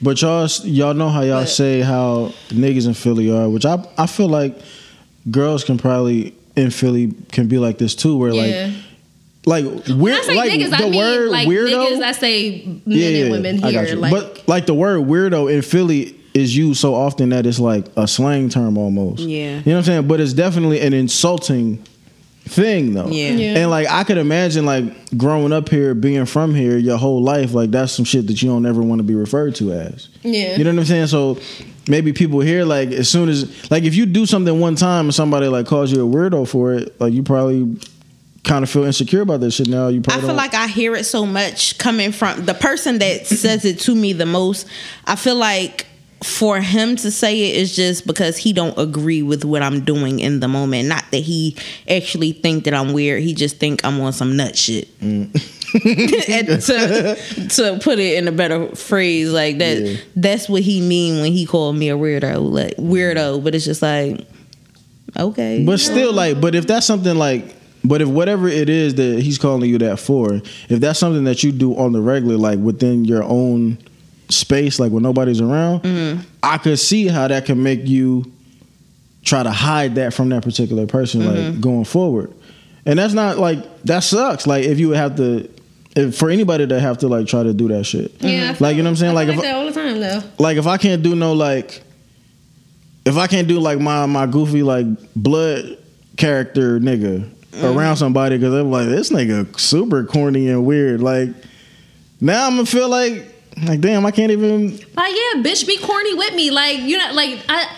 But 0.00 0.20
y'all, 0.22 0.48
y'all 0.64 0.94
know 0.94 1.08
how 1.08 1.22
y'all 1.22 1.40
But- 1.42 1.48
say 1.48 1.80
how 1.80 2.32
niggas 2.50 2.86
in 2.86 2.94
Philly 2.94 3.30
are, 3.30 3.48
which 3.48 3.64
I 3.64 3.84
I 3.96 4.06
feel 4.06 4.28
like 4.28 4.56
girls 5.30 5.64
can 5.64 5.76
probably 5.78 6.34
in 6.56 6.70
Philly 6.70 7.12
can 7.32 7.48
be 7.48 7.58
like 7.58 7.78
this 7.78 7.94
too, 7.94 8.16
where 8.16 8.32
yeah. 8.32 8.70
like 9.44 9.64
like 9.64 9.86
weird 9.96 10.18
I 10.18 10.22
say 10.22 10.36
like 10.36 10.52
niggas, 10.52 10.70
the 10.70 10.76
I 10.76 10.88
mean 10.90 10.96
word 11.00 11.30
like 11.30 11.48
weirdo. 11.48 11.72
niggas. 11.72 12.02
I 12.02 12.12
say 12.12 12.80
men 12.86 13.14
and 13.22 13.30
women 13.32 13.64
I 13.64 13.72
got 13.72 13.86
here. 13.86 13.96
Like 13.96 14.10
but 14.12 14.46
like 14.48 14.66
the 14.66 14.74
word 14.74 15.00
weirdo 15.06 15.52
in 15.52 15.62
Philly 15.62 16.14
is 16.34 16.56
used 16.56 16.80
so 16.80 16.94
often 16.94 17.30
that 17.30 17.46
it's 17.46 17.58
like 17.58 17.86
a 17.96 18.06
slang 18.06 18.48
term 18.48 18.76
almost. 18.78 19.22
Yeah. 19.22 19.56
you 19.58 19.64
know 19.64 19.72
what 19.72 19.76
I'm 19.78 19.82
saying. 19.84 20.06
But 20.08 20.20
it's 20.20 20.32
definitely 20.34 20.80
an 20.80 20.92
insulting 20.92 21.82
thing 22.48 22.94
though. 22.94 23.08
Yeah. 23.08 23.30
Yeah. 23.30 23.58
And 23.58 23.70
like 23.70 23.86
I 23.88 24.02
could 24.04 24.18
imagine 24.18 24.66
like 24.66 25.16
growing 25.16 25.52
up 25.52 25.68
here, 25.68 25.94
being 25.94 26.26
from 26.26 26.54
here 26.54 26.76
your 26.76 26.96
whole 26.98 27.22
life, 27.22 27.52
like 27.54 27.70
that's 27.70 27.92
some 27.92 28.04
shit 28.04 28.26
that 28.26 28.42
you 28.42 28.48
don't 28.48 28.66
ever 28.66 28.82
want 28.82 28.98
to 28.98 29.04
be 29.04 29.14
referred 29.14 29.54
to 29.56 29.72
as. 29.72 30.08
yeah, 30.22 30.56
You 30.56 30.64
know 30.64 30.70
what 30.72 30.80
I'm 30.80 30.84
saying? 30.86 31.06
So 31.08 31.38
maybe 31.88 32.12
people 32.12 32.40
here, 32.40 32.64
like 32.64 32.90
as 32.90 33.08
soon 33.08 33.28
as 33.28 33.70
like 33.70 33.84
if 33.84 33.94
you 33.94 34.06
do 34.06 34.26
something 34.26 34.58
one 34.58 34.74
time 34.74 35.06
and 35.06 35.14
somebody 35.14 35.46
like 35.48 35.66
calls 35.66 35.92
you 35.92 36.04
a 36.04 36.08
weirdo 36.10 36.48
for 36.48 36.74
it, 36.74 37.00
like 37.00 37.12
you 37.12 37.22
probably 37.22 37.78
kind 38.44 38.62
of 38.62 38.70
feel 38.70 38.84
insecure 38.84 39.20
about 39.22 39.40
that 39.40 39.50
shit 39.50 39.68
now. 39.68 39.88
You 39.88 40.00
probably 40.00 40.18
I 40.18 40.20
feel 40.20 40.28
don't- 40.28 40.36
like 40.36 40.54
I 40.54 40.68
hear 40.68 40.94
it 40.94 41.04
so 41.04 41.26
much 41.26 41.76
coming 41.78 42.12
from 42.12 42.46
the 42.46 42.54
person 42.54 42.98
that 43.00 43.26
says 43.26 43.64
it 43.64 43.78
to 43.80 43.94
me 43.94 44.12
the 44.14 44.26
most. 44.26 44.66
I 45.06 45.16
feel 45.16 45.36
like 45.36 45.86
for 46.22 46.60
him 46.60 46.96
to 46.96 47.10
say 47.10 47.50
it 47.50 47.56
is 47.56 47.76
just 47.76 48.06
because 48.06 48.36
he 48.36 48.52
don't 48.52 48.76
agree 48.78 49.22
with 49.22 49.44
what 49.44 49.62
I'm 49.62 49.84
doing 49.84 50.18
in 50.20 50.40
the 50.40 50.48
moment. 50.48 50.88
Not 50.88 51.04
that 51.12 51.18
he 51.18 51.56
actually 51.88 52.32
think 52.32 52.64
that 52.64 52.74
I'm 52.74 52.92
weird. 52.92 53.22
He 53.22 53.34
just 53.34 53.58
think 53.58 53.84
I'm 53.84 54.00
on 54.00 54.12
some 54.12 54.36
nut 54.36 54.56
shit. 54.56 54.88
Mm. 55.00 55.30
and 56.28 56.60
to 56.62 57.48
to 57.54 57.78
put 57.84 57.98
it 57.98 58.16
in 58.18 58.26
a 58.26 58.32
better 58.32 58.74
phrase, 58.74 59.30
like 59.30 59.58
that 59.58 59.78
Yeah. 59.78 59.96
that's 60.16 60.48
what 60.48 60.62
he 60.62 60.80
mean 60.80 61.20
when 61.20 61.32
he 61.32 61.44
called 61.46 61.76
me 61.76 61.90
a 61.90 61.96
weirdo. 61.96 62.50
Like 62.50 62.76
weirdo, 62.76 63.44
but 63.44 63.54
it's 63.54 63.64
just 63.66 63.82
like 63.82 64.26
okay. 65.16 65.64
But 65.64 65.78
still, 65.80 66.12
like, 66.12 66.40
but 66.40 66.54
if 66.54 66.66
that's 66.66 66.86
something 66.86 67.16
like, 67.16 67.54
but 67.84 68.00
if 68.02 68.08
whatever 68.08 68.48
it 68.48 68.68
is 68.68 68.94
that 68.96 69.20
he's 69.20 69.38
calling 69.38 69.68
you 69.70 69.78
that 69.78 69.98
for, 70.00 70.40
if 70.68 70.80
that's 70.80 70.98
something 70.98 71.24
that 71.24 71.42
you 71.44 71.52
do 71.52 71.76
on 71.76 71.92
the 71.92 72.00
regular, 72.00 72.36
like 72.36 72.58
within 72.58 73.04
your 73.04 73.22
own 73.22 73.78
space, 74.28 74.78
like 74.78 74.92
when 74.92 75.02
nobody's 75.02 75.40
around, 75.40 75.82
Mm-hmm. 75.82 76.20
I 76.42 76.58
could 76.58 76.78
see 76.78 77.06
how 77.08 77.28
that 77.28 77.46
can 77.46 77.62
make 77.62 77.86
you 77.86 78.30
try 79.24 79.42
to 79.42 79.50
hide 79.50 79.96
that 79.96 80.14
from 80.14 80.28
that 80.30 80.42
particular 80.42 80.86
person, 80.86 81.20
Mm-hmm. 81.22 81.52
like 81.52 81.60
going 81.60 81.84
forward. 81.84 82.32
And 82.86 82.98
that's 82.98 83.12
not 83.14 83.38
like 83.38 83.82
that 83.84 84.00
sucks. 84.00 84.46
Like 84.46 84.64
if 84.64 84.78
you 84.78 84.88
would 84.88 84.96
have 84.96 85.16
to, 85.16 85.50
if 85.96 86.16
for 86.16 86.30
anybody 86.30 86.66
to 86.66 86.80
have 86.80 86.98
to 86.98 87.08
like 87.08 87.26
try 87.26 87.42
to 87.42 87.52
do 87.52 87.68
that 87.68 87.84
shit, 87.84 88.12
yeah. 88.20 88.50
I 88.50 88.54
feel- 88.54 88.66
like 88.66 88.76
you 88.76 88.82
know 88.82 88.88
what 88.88 88.92
I'm 88.92 88.96
saying, 88.96 89.12
I 89.12 89.14
like 89.14 89.28
feel 89.28 89.32
if 89.32 89.38
like 89.38 89.44
that 89.46 89.54
all 89.56 89.66
the 89.66 89.72
time 89.72 90.00
though. 90.00 90.22
like 90.38 90.56
if 90.56 90.66
I 90.66 90.76
can't 90.78 91.02
do 91.02 91.14
no 91.14 91.32
like 91.34 91.82
if 93.04 93.16
I 93.16 93.26
can't 93.26 93.48
do 93.48 93.58
like 93.60 93.78
my 93.78 94.06
my 94.06 94.26
goofy 94.26 94.62
like 94.62 94.86
blood 95.16 95.76
character 96.16 96.78
nigga 96.80 97.28
around 97.62 97.96
somebody 97.96 98.36
because 98.38 98.54
I'm 98.54 98.70
like 98.70 98.86
this 98.88 99.10
nigga 99.10 99.58
super 99.58 100.04
corny 100.04 100.48
and 100.48 100.64
weird 100.64 101.02
like 101.02 101.30
now 102.20 102.46
I'm 102.46 102.54
gonna 102.56 102.66
feel 102.66 102.88
like 102.88 103.24
like 103.64 103.80
damn 103.80 104.04
I 104.06 104.10
can't 104.10 104.30
even 104.30 104.70
Like 104.72 105.14
yeah, 105.14 105.42
bitch, 105.42 105.66
be 105.66 105.78
corny 105.78 106.14
with 106.14 106.34
me. 106.34 106.50
Like 106.50 106.80
you 106.80 106.96
know, 106.96 107.12
like 107.12 107.40
I, 107.48 107.68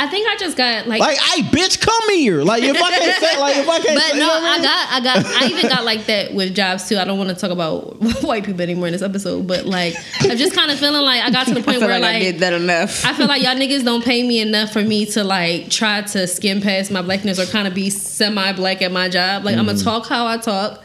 I 0.00 0.08
think 0.08 0.28
I 0.28 0.36
just 0.36 0.56
got 0.56 0.88
like. 0.88 1.00
like 1.00 1.18
hey 1.18 1.42
bitch 1.42 1.80
come 1.80 2.10
here 2.10 2.42
like 2.42 2.64
if 2.64 2.76
I 2.76 2.90
can't 2.90 3.22
say 3.22 3.40
like 3.40 3.56
if 3.56 3.68
I 3.68 3.78
can't 3.78 3.98
but 3.98 4.10
say, 4.10 4.18
no, 4.18 4.24
you 4.24 4.26
know 4.26 4.40
I 4.42 4.54
mean? 4.54 4.62
got, 4.62 4.88
I 4.90 5.00
got, 5.00 5.42
I 5.42 5.46
even 5.50 5.70
got 5.70 5.84
like 5.84 6.06
that 6.06 6.34
with 6.34 6.54
jobs 6.54 6.88
too. 6.88 6.98
I 6.98 7.04
don't 7.04 7.16
want 7.16 7.30
to 7.30 7.36
talk 7.36 7.50
about 7.50 7.96
white 8.22 8.44
people 8.44 8.60
anymore 8.62 8.88
in 8.88 8.92
this 8.92 9.02
episode, 9.02 9.46
but 9.46 9.66
like, 9.66 9.94
I'm 10.20 10.36
just 10.36 10.54
kind 10.54 10.70
of 10.70 10.78
feeling 10.80 11.02
like 11.02 11.22
I 11.22 11.30
got 11.30 11.46
to 11.46 11.54
the 11.54 11.62
point 11.62 11.78
feel 11.78 11.86
where 11.86 12.00
like, 12.00 12.16
I 12.16 12.18
did 12.18 12.40
that 12.40 12.52
enough. 12.52 13.04
I 13.04 13.14
feel 13.14 13.26
like 13.26 13.42
y'all 13.42 13.54
niggas 13.54 13.84
don't 13.84 14.04
pay 14.04 14.26
me 14.26 14.40
enough 14.40 14.72
for 14.72 14.82
me 14.82 15.06
to 15.06 15.22
like 15.22 15.70
try 15.70 16.02
to 16.02 16.26
skim 16.26 16.60
past 16.60 16.90
my 16.90 17.02
blackness 17.02 17.38
or 17.38 17.46
kind 17.46 17.68
of 17.68 17.74
be 17.74 17.88
semi 17.90 18.52
black 18.52 18.82
at 18.82 18.90
my 18.90 19.08
job. 19.08 19.44
Like 19.44 19.56
I'm 19.56 19.66
gonna 19.66 19.78
mm. 19.78 19.84
talk 19.84 20.06
how 20.08 20.26
I 20.26 20.38
talk. 20.38 20.82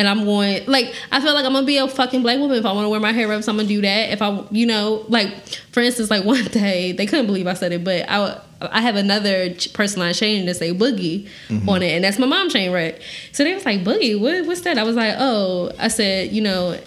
And 0.00 0.08
I'm 0.08 0.24
going 0.24 0.64
like 0.64 0.94
I 1.12 1.20
feel 1.20 1.34
like 1.34 1.44
I'm 1.44 1.52
gonna 1.52 1.66
be 1.66 1.76
a 1.76 1.86
fucking 1.86 2.22
black 2.22 2.38
woman 2.38 2.56
if 2.56 2.64
I 2.64 2.72
want 2.72 2.86
to 2.86 2.88
wear 2.88 3.00
my 3.00 3.12
hair 3.12 3.30
up. 3.30 3.42
So 3.42 3.52
I'm 3.52 3.58
gonna 3.58 3.68
do 3.68 3.82
that. 3.82 4.10
If 4.10 4.22
I, 4.22 4.42
you 4.50 4.64
know, 4.64 5.04
like 5.08 5.36
for 5.72 5.80
instance, 5.80 6.10
like 6.10 6.24
one 6.36 6.42
day 6.46 6.92
they 6.92 7.04
couldn't 7.04 7.26
believe 7.26 7.46
I 7.46 7.52
said 7.52 7.72
it, 7.72 7.84
but 7.84 8.08
I 8.08 8.40
I 8.62 8.80
have 8.80 8.96
another 8.96 9.54
personalized 9.74 10.18
chain 10.18 10.46
that 10.46 10.56
say 10.56 10.72
boogie 10.72 11.28
mm-hmm. 11.48 11.68
on 11.68 11.82
it, 11.82 11.92
and 11.92 12.02
that's 12.02 12.18
my 12.18 12.26
mom 12.26 12.48
chain, 12.48 12.72
right? 12.72 12.98
So 13.32 13.44
they 13.44 13.52
was 13.52 13.66
like 13.66 13.84
boogie, 13.84 14.18
what, 14.18 14.46
what's 14.46 14.62
that? 14.62 14.78
I 14.78 14.84
was 14.84 14.96
like, 14.96 15.16
oh, 15.18 15.70
I 15.78 15.88
said, 15.88 16.32
you 16.32 16.40
know, 16.40 16.78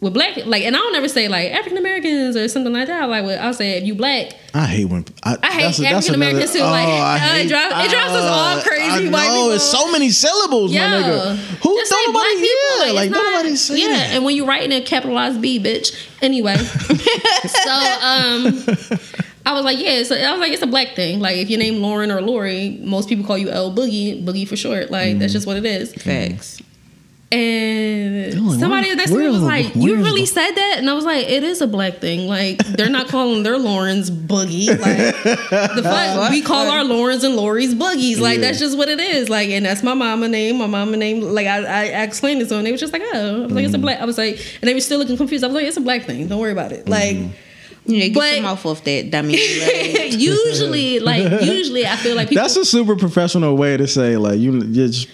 with 0.00 0.14
black 0.14 0.36
like 0.46 0.62
and 0.62 0.74
I 0.74 0.78
don't 0.78 0.94
ever 0.94 1.08
say 1.08 1.28
like 1.28 1.50
African 1.52 1.76
Americans 1.76 2.34
or 2.36 2.48
something 2.48 2.72
like 2.72 2.86
that. 2.86 3.08
Like 3.08 3.24
I'll 3.38 3.52
say 3.54 3.76
if 3.78 3.84
you 3.84 3.94
black, 3.94 4.32
I 4.54 4.64
hate 4.66 4.86
when 4.86 5.04
I, 5.22 5.36
I 5.42 5.50
hate 5.52 5.62
that's 5.62 5.78
a- 5.78 5.82
that's 5.82 5.94
African 6.08 6.14
Americans 6.14 6.54
another- 6.54 6.58
too. 6.58 6.72
Like, 6.72 6.88
oh, 6.88 6.92
I 6.92 7.12
uh, 7.12 7.16
it 7.16 7.20
hate- 7.42 7.48
drives- 7.48 7.84
it 7.86 7.90
drives 7.90 8.12
us 8.12 8.24
all 8.24 8.58
uh, 8.58 8.62
crazy, 8.62 8.82
I 9.08 9.10
white 9.10 9.26
know 9.28 9.34
people. 9.34 9.50
it's 9.52 9.64
so 9.64 9.92
many 9.92 10.10
syllables, 10.10 10.72
Yo, 10.72 10.80
my 10.80 10.86
nigga. 10.86 11.36
Who 11.36 11.76
just 11.76 11.90
don't 11.92 12.14
nobody 12.14 12.34
black 12.34 12.36
people. 12.36 12.86
yeah, 12.86 12.92
like 12.92 13.06
it's 13.10 13.14
not- 13.16 13.32
nobody 13.32 13.56
say 13.56 13.80
yeah, 13.82 13.88
that. 13.88 14.10
and 14.14 14.24
when 14.24 14.34
you 14.36 14.46
write 14.46 14.62
in 14.62 14.72
a 14.72 14.80
capitalized 14.80 15.40
B, 15.42 15.58
bitch. 15.62 15.94
Anyway, 16.22 16.56
so 16.56 17.70
um, 17.70 18.64
I 19.46 19.52
was 19.54 19.64
like, 19.64 19.78
yeah. 19.78 20.02
So 20.02 20.14
I 20.16 20.30
was 20.32 20.40
like, 20.40 20.52
it's 20.52 20.62
a 20.62 20.66
black 20.66 20.94
thing. 20.96 21.20
Like 21.20 21.36
if 21.36 21.48
your 21.50 21.58
name 21.58 21.76
Lauren 21.82 22.10
or 22.10 22.20
Lori, 22.20 22.78
most 22.82 23.08
people 23.08 23.24
call 23.24 23.38
you 23.38 23.50
L 23.50 23.74
Boogie, 23.74 24.24
Boogie 24.24 24.46
for 24.48 24.56
short. 24.56 24.90
Like 24.90 25.08
Mm-hmm. 25.10 25.18
that's 25.20 25.32
just 25.32 25.46
what 25.46 25.56
it 25.56 25.64
is. 25.66 25.92
Facts. 25.94 26.60
And 27.32 28.40
like, 28.48 28.58
somebody 28.58 28.88
where- 28.88 28.96
next 28.96 29.10
to 29.12 29.16
me 29.16 29.22
where's 29.22 29.32
was 29.34 29.40
the- 29.42 29.46
like, 29.46 29.76
"You 29.76 29.96
really 29.96 30.22
the- 30.22 30.26
said 30.26 30.50
that?" 30.52 30.74
And 30.78 30.90
I 30.90 30.94
was 30.94 31.04
like, 31.04 31.28
"It 31.28 31.44
is 31.44 31.60
a 31.60 31.66
black 31.66 31.98
thing. 31.98 32.26
Like 32.26 32.58
they're 32.66 32.88
not 32.90 33.08
calling 33.08 33.42
their 33.44 33.56
Lawrence 33.58 34.10
boogie. 34.10 34.68
Like 34.68 35.14
the 35.74 35.82
fuck 35.82 36.30
we 36.30 36.42
call 36.42 36.68
our 36.68 36.82
Lawrence 36.84 37.22
and 37.22 37.36
Lori's 37.36 37.74
boogies. 37.74 38.18
Like 38.18 38.38
Yeah. 38.38 38.46
that's 38.46 38.58
just 38.58 38.76
what 38.76 38.88
it 38.88 38.98
is. 39.00 39.28
Like 39.28 39.50
and 39.50 39.64
that's 39.64 39.82
my 39.82 39.94
mama 39.94 40.28
name. 40.28 40.58
My 40.58 40.66
mama 40.66 40.96
name. 40.96 41.20
Like 41.20 41.46
I, 41.46 41.64
I 41.64 41.84
explained 42.02 42.42
it 42.42 42.48
to 42.48 42.54
them. 42.54 42.64
They 42.64 42.72
was 42.72 42.80
just 42.80 42.92
like, 42.92 43.02
"Oh," 43.12 43.42
I 43.42 43.42
was 43.42 43.42
like, 43.42 43.48
Mm-hmm. 43.50 43.58
"It's 43.66 43.74
a 43.74 43.78
black." 43.78 44.00
I 44.00 44.04
was 44.04 44.18
like, 44.18 44.34
and 44.60 44.68
they 44.68 44.74
were 44.74 44.80
still 44.80 44.98
looking 44.98 45.16
confused. 45.16 45.44
I 45.44 45.46
was 45.46 45.54
like, 45.54 45.66
"It's 45.66 45.76
a 45.76 45.80
black 45.82 46.04
thing. 46.04 46.26
Don't 46.28 46.40
worry 46.40 46.52
about 46.52 46.72
it." 46.72 46.88
Like. 46.88 47.16
Mm-hmm. 47.16 47.28
Yeah, 47.86 48.08
get 48.08 48.14
But- 48.14 48.34
your 48.34 48.42
mouth 48.42 48.66
off 48.66 48.84
that 48.84 49.10
dummy. 49.10 49.32
Like, 49.38 50.12
usually, 50.12 50.98
like 51.00 51.42
usually, 51.42 51.86
I 51.86 51.96
feel 51.96 52.14
like 52.14 52.28
people. 52.28 52.42
That's 52.42 52.54
a 52.56 52.64
super 52.64 52.94
professional 52.94 53.56
way 53.56 53.78
to 53.78 53.88
say 53.88 54.16
like 54.18 54.38
you 54.38 54.52
you 54.52 54.86
just 54.86 55.08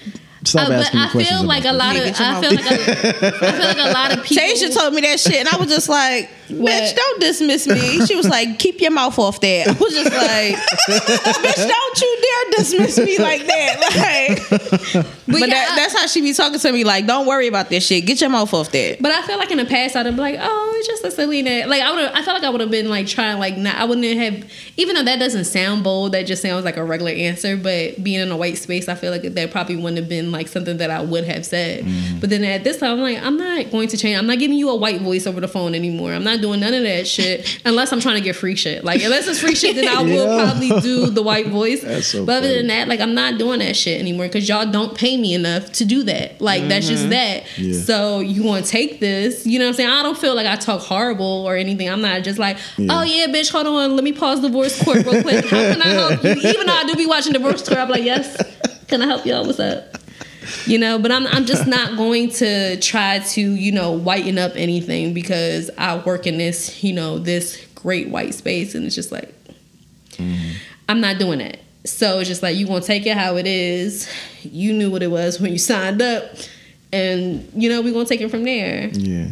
stop 0.47 0.69
Uh, 0.69 0.79
but 0.79 0.95
asking 0.95 1.01
me 1.21 1.27
I 1.27 1.29
feel 1.29 1.45
like 1.45 1.65
a 1.65 1.73
lot 1.73 1.97
of 1.97 2.03
I 2.03 2.41
feel 2.41 2.55
like 2.55 2.67
a, 2.71 2.75
I 2.77 3.53
feel 3.53 3.67
like 3.67 3.79
a 3.79 3.93
lot 3.93 4.17
of 4.17 4.25
people. 4.25 4.43
Tasia 4.43 4.75
told 4.75 4.95
me 4.95 5.01
that 5.03 5.21
shit, 5.21 5.37
and 5.37 5.49
I 5.49 5.57
was 5.57 5.69
just 5.69 5.89
like, 5.89 6.31
"Bitch, 6.49 6.95
don't 6.95 7.21
dismiss 7.21 7.67
me." 7.67 8.05
She 8.07 8.15
was 8.17 8.29
like, 8.29 8.59
"Keep 8.59 8.81
your 8.81 8.91
mouth 8.93 9.19
off 9.19 9.41
that." 9.41 9.69
I 9.69 9.73
was 9.73 9.93
just 9.93 10.13
like, 10.13 10.57
"Bitch, 11.01 11.69
don't 11.69 12.01
you 12.01 12.19
dare 12.23 12.59
dismiss 12.59 12.99
me 12.99 13.19
like 13.19 13.47
that." 13.47 15.07
Like, 15.29 15.41
but, 15.41 15.49
yeah, 15.49 15.55
that, 15.55 15.71
I- 15.73 15.77
that's 15.77 15.99
how 15.99 16.07
she 16.07 16.21
be 16.21 16.33
talking 16.33 16.61
to 16.61 16.73
me. 16.73 16.85
Like, 16.85 17.05
don't 17.07 17.27
worry 17.27 17.49
about 17.49 17.69
this 17.69 17.85
shit. 17.85 18.07
Get 18.07 18.21
your 18.21 18.31
mouth 18.31 18.55
off 18.55 18.71
that. 18.71 18.99
But 19.03 19.11
I 19.11 19.23
feel 19.27 19.39
like 19.39 19.51
in 19.51 19.59
the 19.59 19.65
past 19.65 19.97
I'd 19.97 20.07
have 20.07 20.15
been 20.15 20.23
like, 20.23 20.39
oh, 20.41 20.75
it's 20.77 20.87
just 20.87 21.05
a 21.05 21.11
silly 21.11 21.43
name. 21.43 21.69
Like 21.69 21.83
I 21.83 21.91
would, 21.93 22.05
I 22.13 22.23
felt 22.23 22.37
like 22.41 22.45
I 22.45 22.51
would 22.51 22.61
have 22.61 22.71
been 22.71 22.89
like 22.89 23.09
trying 23.09 23.41
like 23.41 23.57
not. 23.57 23.75
I 23.75 23.85
wouldn't 23.85 24.07
have, 24.19 24.49
even 24.77 24.95
though 24.95 25.03
that 25.03 25.19
doesn't 25.19 25.47
sound 25.47 25.83
bold. 25.83 26.13
That 26.13 26.27
just 26.27 26.43
sounds 26.43 26.65
like 26.65 26.77
a 26.77 26.85
regular 26.85 27.11
answer. 27.11 27.57
But 27.57 28.05
being 28.05 28.21
in 28.21 28.31
a 28.31 28.37
white 28.37 28.57
space, 28.57 28.89
I 28.89 28.95
feel 28.95 29.11
like 29.11 29.23
that 29.23 29.51
probably 29.51 29.75
wouldn't 29.75 29.97
have 29.99 30.09
been 30.09 30.31
like 30.31 30.47
something 30.47 30.77
that 30.77 30.91
I 30.91 31.03
would 31.03 31.25
have 31.25 31.45
said. 31.45 31.85
Mm-hmm. 31.85 32.21
But 32.21 32.31
then 32.31 32.45
at 32.45 32.63
this 32.63 32.79
time, 32.79 32.93
I'm 32.93 33.01
like, 33.01 33.21
I'm 33.21 33.37
not 33.37 33.71
going 33.73 33.89
to 33.89 33.97
change. 33.97 34.17
I'm 34.17 34.27
not 34.29 34.39
giving 34.39 34.57
you 34.57 34.71
a 34.71 34.77
white 34.77 35.01
voice 35.01 35.27
over 35.27 35.41
the 35.41 35.49
phone 35.49 35.75
anymore. 35.75 36.13
I'm 36.13 36.25
not 36.25 36.36
doing 36.41 36.61
none 36.61 36.75
of 36.75 36.83
that 36.83 37.07
shit 37.07 37.61
unless 37.65 37.93
I'm 37.93 38.01
trying 38.01 38.17
to 38.17 38.21
get 38.21 38.37
free 38.37 38.57
shit. 38.57 38.85
Like 38.85 39.03
unless 39.03 39.27
it's 39.29 39.41
free 39.41 39.55
shit, 39.55 39.77
then 39.77 39.89
I 39.89 40.03
will 40.03 40.09
Yeah. 40.37 40.45
probably 40.45 40.81
do 40.81 41.11
the 41.11 41.23
white 41.23 41.49
voice. 41.49 41.83
That's 41.83 42.07
so 42.09 42.25
but 42.25 42.37
other 42.39 42.49
funny. 42.49 42.57
than 42.59 42.67
that, 42.69 42.89
like 42.89 43.01
I'm 43.01 43.15
not 43.15 43.39
doing 43.39 43.59
that 43.61 43.77
shit 43.77 44.01
anymore 44.01 44.27
because 44.27 44.49
y'all 44.49 44.71
don't 44.71 44.95
pay 44.97 45.17
me 45.17 45.35
enough 45.35 45.73
to 45.73 45.85
do 45.85 46.03
that. 46.05 46.41
Like 46.41 46.69
that's 46.69 46.87
just 46.89 47.11
that. 47.11 47.45
Mm-hmm. 47.45 47.63
Yeah. 47.73 47.81
So 47.81 48.21
you 48.21 48.43
want 48.43 48.65
to 48.65 48.71
take 48.71 49.01
this? 49.01 49.47
You 49.47 49.59
know 49.59 49.65
what 49.67 49.71
I'm 49.71 49.75
saying? 49.75 49.91
I 49.91 50.03
don't 50.03 50.19
feel 50.19 50.35
like 50.35 50.47
I 50.47 50.57
talk 50.57 50.81
horrible 50.81 51.27
or 51.47 51.57
anything. 51.57 51.89
I'm 51.89 52.01
not 52.01 52.23
just 52.23 52.39
like, 52.39 52.59
Yeah. 52.77 52.99
oh 52.99 53.03
yeah, 53.03 53.27
bitch, 53.27 53.51
hold 53.51 53.67
on, 53.67 53.95
let 53.97 54.05
me 54.05 54.13
pause 54.13 54.41
the 54.43 54.49
divorce 54.49 54.83
court 54.83 54.99
real 55.07 55.23
quick. 55.23 55.45
How 55.47 55.73
can 55.73 55.83
I 55.83 55.89
help 55.89 56.23
you? 56.25 56.31
Even 56.31 56.67
though 56.67 56.73
I 56.75 56.85
do 56.85 56.95
be 56.95 57.07
watching 57.07 57.33
divorce 57.33 57.67
court, 57.67 57.79
I'm 57.81 57.89
like, 57.89 58.05
yes, 58.05 58.37
can 58.89 59.03
I 59.03 59.07
help 59.07 59.27
y'all? 59.27 59.45
What's 59.45 59.59
up? 59.61 59.96
You 60.67 60.79
know, 60.79 60.99
but 60.99 61.11
I'm 61.13 61.27
I'm 61.29 61.45
just 61.47 61.67
not 61.67 61.97
going 61.97 62.31
to 62.31 62.79
try 62.81 63.19
to 63.21 63.41
you 63.41 63.73
know 63.73 63.93
whiten 63.93 64.39
up 64.39 64.53
anything 64.55 65.15
because 65.15 65.71
I 65.79 65.99
work 65.99 66.27
in 66.27 66.39
this 66.39 66.83
you 66.83 66.93
know 66.93 67.19
this 67.19 67.65
great 67.75 68.09
white 68.09 68.35
space 68.35 68.75
and 68.75 68.85
it's 68.85 68.95
just 68.95 69.13
like 69.13 69.33
I'm 70.89 71.01
not 71.01 71.19
doing 71.19 71.39
that. 71.39 71.59
So 71.85 72.19
it's 72.19 72.29
just 72.29 72.43
like 72.43 72.57
you 72.57 72.67
gonna 72.67 72.81
take 72.81 73.07
it 73.07 73.17
how 73.17 73.37
it 73.37 73.47
is. 73.47 74.09
You 74.43 74.73
knew 74.73 74.91
what 74.91 75.03
it 75.03 75.11
was 75.11 75.41
when 75.41 75.53
you 75.53 75.59
signed 75.59 76.03
up, 76.03 76.25
and 76.93 77.49
you 77.55 77.69
know 77.69 77.81
we 77.81 77.93
gonna 77.93 78.07
take 78.07 78.21
it 78.21 78.31
from 78.31 78.45
there. 78.45 78.89
Yeah. 78.89 79.29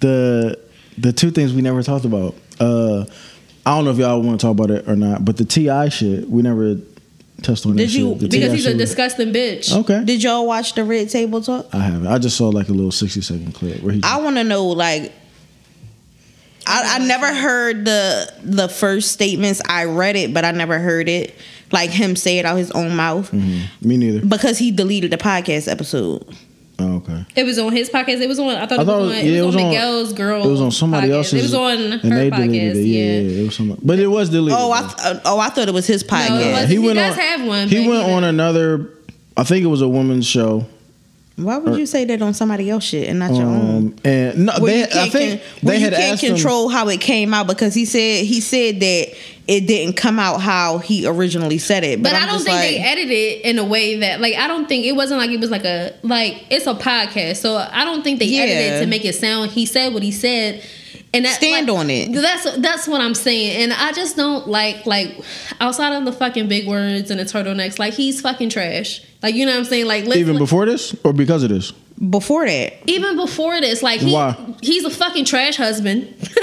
The 0.00 0.58
the 0.98 1.12
two 1.12 1.30
things 1.30 1.52
we 1.52 1.62
never 1.62 1.82
talked 1.82 2.04
about. 2.04 2.34
Uh 2.60 3.04
I 3.66 3.76
don't 3.76 3.86
know 3.86 3.92
if 3.92 3.98
y'all 3.98 4.20
want 4.20 4.40
to 4.40 4.46
talk 4.46 4.52
about 4.52 4.70
it 4.70 4.86
or 4.88 4.94
not, 4.94 5.24
but 5.24 5.36
the 5.36 5.44
Ti 5.44 5.90
shit 5.90 6.28
we 6.28 6.42
never 6.42 6.76
touched 7.44 7.64
on. 7.66 7.76
Did 7.76 7.88
that 7.88 7.94
you- 7.94 8.18
Shit. 8.20 8.30
Because 8.30 8.52
he's 8.52 8.66
a 8.66 8.74
disgusting 8.74 9.32
bitch. 9.32 9.72
Okay. 9.72 10.02
Did 10.04 10.22
y'all 10.22 10.46
watch 10.46 10.74
the 10.74 10.82
Red 10.84 11.08
Table 11.10 11.40
Talk? 11.40 11.66
I 11.72 11.78
haven't. 11.78 12.06
I 12.06 12.18
just 12.18 12.36
saw 12.36 12.48
like 12.48 12.68
a 12.68 12.72
little 12.72 12.90
sixty 12.92 13.20
second 13.20 13.52
clip 13.54 13.82
where 13.82 13.92
he. 13.94 14.00
I 14.02 14.16
want 14.20 14.36
to 14.36 14.44
know 14.44 14.66
like. 14.66 15.12
I, 16.66 16.96
I 16.96 17.06
never 17.06 17.26
heard 17.34 17.84
the 17.84 18.32
the 18.42 18.68
first 18.68 19.12
statements. 19.12 19.60
I 19.68 19.84
read 19.84 20.16
it, 20.16 20.32
but 20.32 20.44
I 20.46 20.50
never 20.52 20.78
heard 20.78 21.08
it 21.10 21.34
like 21.72 21.90
him 21.90 22.16
say 22.16 22.38
it 22.38 22.46
out 22.46 22.56
his 22.56 22.70
own 22.70 22.94
mouth 22.96 23.30
Mhm. 23.32 23.62
Me 23.82 23.96
neither. 23.96 24.24
because 24.24 24.56
he 24.58 24.70
deleted 24.70 25.10
the 25.10 25.16
podcast 25.18 25.70
episode. 25.70 26.24
Oh, 26.84 26.96
okay. 26.96 27.24
It 27.36 27.44
was 27.44 27.58
on 27.58 27.72
his 27.72 27.88
podcast. 27.90 28.20
It 28.20 28.28
was 28.28 28.38
on. 28.38 28.48
I 28.50 28.66
thought, 28.66 28.78
I 28.78 28.82
it, 28.82 28.86
was 28.86 28.88
on, 28.88 29.08
yeah, 29.10 29.16
it 29.16 29.26
it 29.26 29.36
was 29.42 29.46
was 29.46 29.56
on 29.56 29.62
on- 29.62 29.68
Miguel's 29.70 30.12
girl. 30.12 30.44
It 30.46 30.50
was 30.50 30.60
on 30.60 30.70
somebody 30.70 31.08
podcast. 31.08 31.14
else's. 31.14 31.34
It 31.34 31.42
was 31.42 31.54
on 31.54 31.72
and 31.78 32.02
her 32.02 32.08
they 32.08 32.30
podcast. 32.30 32.36
deleted 32.46 32.76
it. 32.76 32.80
Yeah, 32.86 33.04
yeah. 33.04 33.20
yeah, 33.20 33.40
it 33.40 33.44
was 33.46 33.54
somebody, 33.56 33.80
but 33.84 33.98
it 33.98 34.06
was 34.06 34.28
deleted. 34.30 34.58
Oh, 34.60 34.72
I 34.72 34.80
th- 34.82 35.22
oh 35.24 35.38
I 35.38 35.48
thought 35.50 35.68
it 35.68 35.74
was 35.74 35.86
his 35.86 36.04
podcast. 36.04 36.28
No, 36.30 36.36
it 36.38 36.46
Yeah, 36.46 36.52
wasn't. 36.52 36.70
He 36.82 36.94
does 36.94 37.16
have 37.16 37.46
one, 37.46 37.68
He 37.68 37.88
went 37.88 38.10
on 38.10 38.24
another. 38.24 38.90
I 39.36 39.44
think 39.44 39.64
it 39.64 39.68
was 39.68 39.80
a 39.82 39.88
woman's 39.88 40.26
show. 40.26 40.66
Why 41.36 41.58
would 41.58 41.76
you 41.76 41.86
say 41.86 42.04
that 42.04 42.22
on 42.22 42.32
somebody 42.32 42.70
else's 42.70 42.90
shit 42.90 43.08
and 43.08 43.18
not 43.18 43.32
your 43.34 43.42
own? 43.46 43.76
Um, 43.76 43.96
and 44.04 44.46
no, 44.46 44.52
they, 44.64 44.78
you 44.78 44.84
I 44.84 44.86
can't, 44.86 45.12
think 45.12 45.40
con- 45.42 45.50
where 45.62 45.78
they 45.78 45.84
you 45.84 45.90
can't 45.90 46.02
asked 46.12 46.22
him- 46.22 46.34
control 46.34 46.68
how 46.68 46.88
it 46.88 47.00
came 47.00 47.34
out 47.34 47.48
because 47.48 47.74
he 47.74 47.84
said 47.86 48.24
he 48.24 48.40
said 48.40 48.78
that 48.78 49.08
it 49.46 49.66
didn't 49.66 49.96
come 49.96 50.18
out 50.18 50.40
how 50.40 50.78
he 50.78 51.06
originally 51.06 51.58
said 51.58 51.84
it. 51.84 52.02
But, 52.02 52.12
But, 52.12 52.22
I 52.22 52.26
don't 52.26 52.38
think 52.38 52.56
like, 52.56 52.60
they 52.70 52.78
edited 52.78 53.10
it 53.10 53.42
in 53.44 53.58
a 53.58 53.64
way 53.64 53.98
that 53.98 54.20
like 54.20 54.34
I 54.34 54.46
don't 54.48 54.66
think 54.68 54.86
it 54.86 54.92
wasn't 54.92 55.18
like 55.18 55.30
it 55.30 55.40
was 55.40 55.50
like 55.50 55.64
a 55.64 55.94
like 56.02 56.44
it's 56.50 56.66
a 56.66 56.74
podcast, 56.74 57.36
so 57.36 57.56
I 57.56 57.84
don't 57.84 58.02
think 58.02 58.18
they 58.18 58.36
edited 58.38 58.56
Yeah. 58.56 58.76
it 58.78 58.80
to 58.80 58.86
make 58.86 59.04
it 59.04 59.14
sound. 59.14 59.50
He 59.50 59.66
said 59.66 59.92
what 59.92 60.02
he 60.02 60.12
said, 60.12 60.62
and 61.12 61.24
that, 61.26 61.34
Stand 61.36 61.68
like, 61.68 61.78
on 61.78 61.90
it. 61.90 62.12
That's 62.12 62.56
that's 62.56 62.88
what 62.88 63.00
I'm 63.02 63.14
saying, 63.14 63.62
and 63.62 63.72
I 63.74 63.92
just 63.92 64.16
don't 64.16 64.48
like 64.48 64.86
like 64.86 65.22
outside 65.60 65.94
of 65.94 66.04
the 66.06 66.12
fucking 66.12 66.48
big 66.48 66.66
words 66.66 67.10
and 67.10 67.20
the 67.20 67.24
turtlenecks, 67.24 67.78
like 67.78 67.92
he's 67.94 68.20
fucking 68.22 68.48
trash. 68.48 69.02
Like 69.22 69.34
you 69.34 69.44
know 69.44 69.52
what 69.52 69.58
I'm 69.58 69.64
saying? 69.66 69.86
Like 69.86 70.04
let's- 70.06 70.18
even 70.20 70.38
before 70.38 70.64
this 70.64 70.96
or 71.04 71.12
because 71.12 71.42
of 71.42 71.50
this. 71.50 71.72
Before 72.10 72.44
that. 72.46 72.74
even 72.90 73.16
before 73.16 73.60
this, 73.60 73.82
like 73.82 74.00
he, 74.00 74.12
Why? 74.12 74.36
he's 74.60 74.84
a 74.84 74.90
fucking 74.90 75.24
trash 75.24 75.56
husband. 75.56 76.12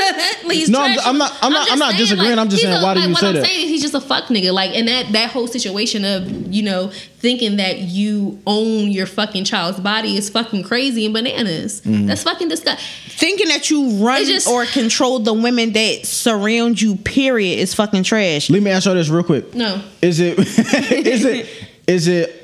Like, 0.43 0.57
he's 0.57 0.69
No, 0.69 0.81
I'm- 0.81 0.93
trash. 0.95 1.05
I'm 1.07 1.17
not- 1.19 1.37
I'm 1.41 1.51
not- 1.53 1.71
I'm 1.71 1.77
not 1.79 1.91
saying, 1.91 2.01
disagreeing. 2.03 2.39
I'm 2.39 2.49
just 2.49 2.61
he's 2.63 2.71
saying, 2.71 2.81
why 2.83 2.95
do 2.95 3.01
you 3.01 3.09
what 3.09 3.19
say 3.19 3.27
I'm 3.29 3.35
that? 3.35 3.45
saying 3.45 3.63
is 3.65 3.69
he's 3.69 3.81
just 3.81 3.93
a 3.93 4.01
fuck 4.01 4.25
nigga. 4.25 4.51
Like, 4.51 4.71
and 4.75 4.87
that 4.87 5.11
that 5.11 5.29
whole 5.29 5.45
situation 5.47 6.03
of 6.03 6.27
you 6.51 6.63
know 6.63 6.87
thinking 7.19 7.57
that 7.57 7.77
you 7.79 8.39
own 8.47 8.87
your 8.89 9.05
fucking 9.05 9.43
child's 9.43 9.79
body 9.79 10.17
is 10.17 10.29
fucking 10.29 10.63
crazy 10.63 11.05
and 11.05 11.13
bananas. 11.13 11.81
Mm-hmm. 11.81 12.07
That's 12.07 12.23
fucking 12.23 12.47
disgusting. 12.49 12.83
Thinking 13.11 13.49
that 13.49 13.69
you 13.69 14.03
run 14.03 14.25
just- 14.25 14.47
or 14.47 14.65
control 14.65 15.19
the 15.19 15.33
women 15.33 15.73
that 15.73 16.05
surround 16.07 16.81
you, 16.81 16.95
period, 16.95 17.59
is 17.59 17.75
fucking 17.75 18.03
trash. 18.03 18.49
Let 18.49 18.63
me 18.63 18.71
ask 18.71 18.87
you 18.87 18.93
this 18.95 19.09
real 19.09 19.23
quick. 19.23 19.53
No, 19.53 19.81
Is 20.01 20.19
it 20.19 20.39
is 20.91 21.23
it 21.25 21.47
is 21.87 22.07
it 22.07 22.40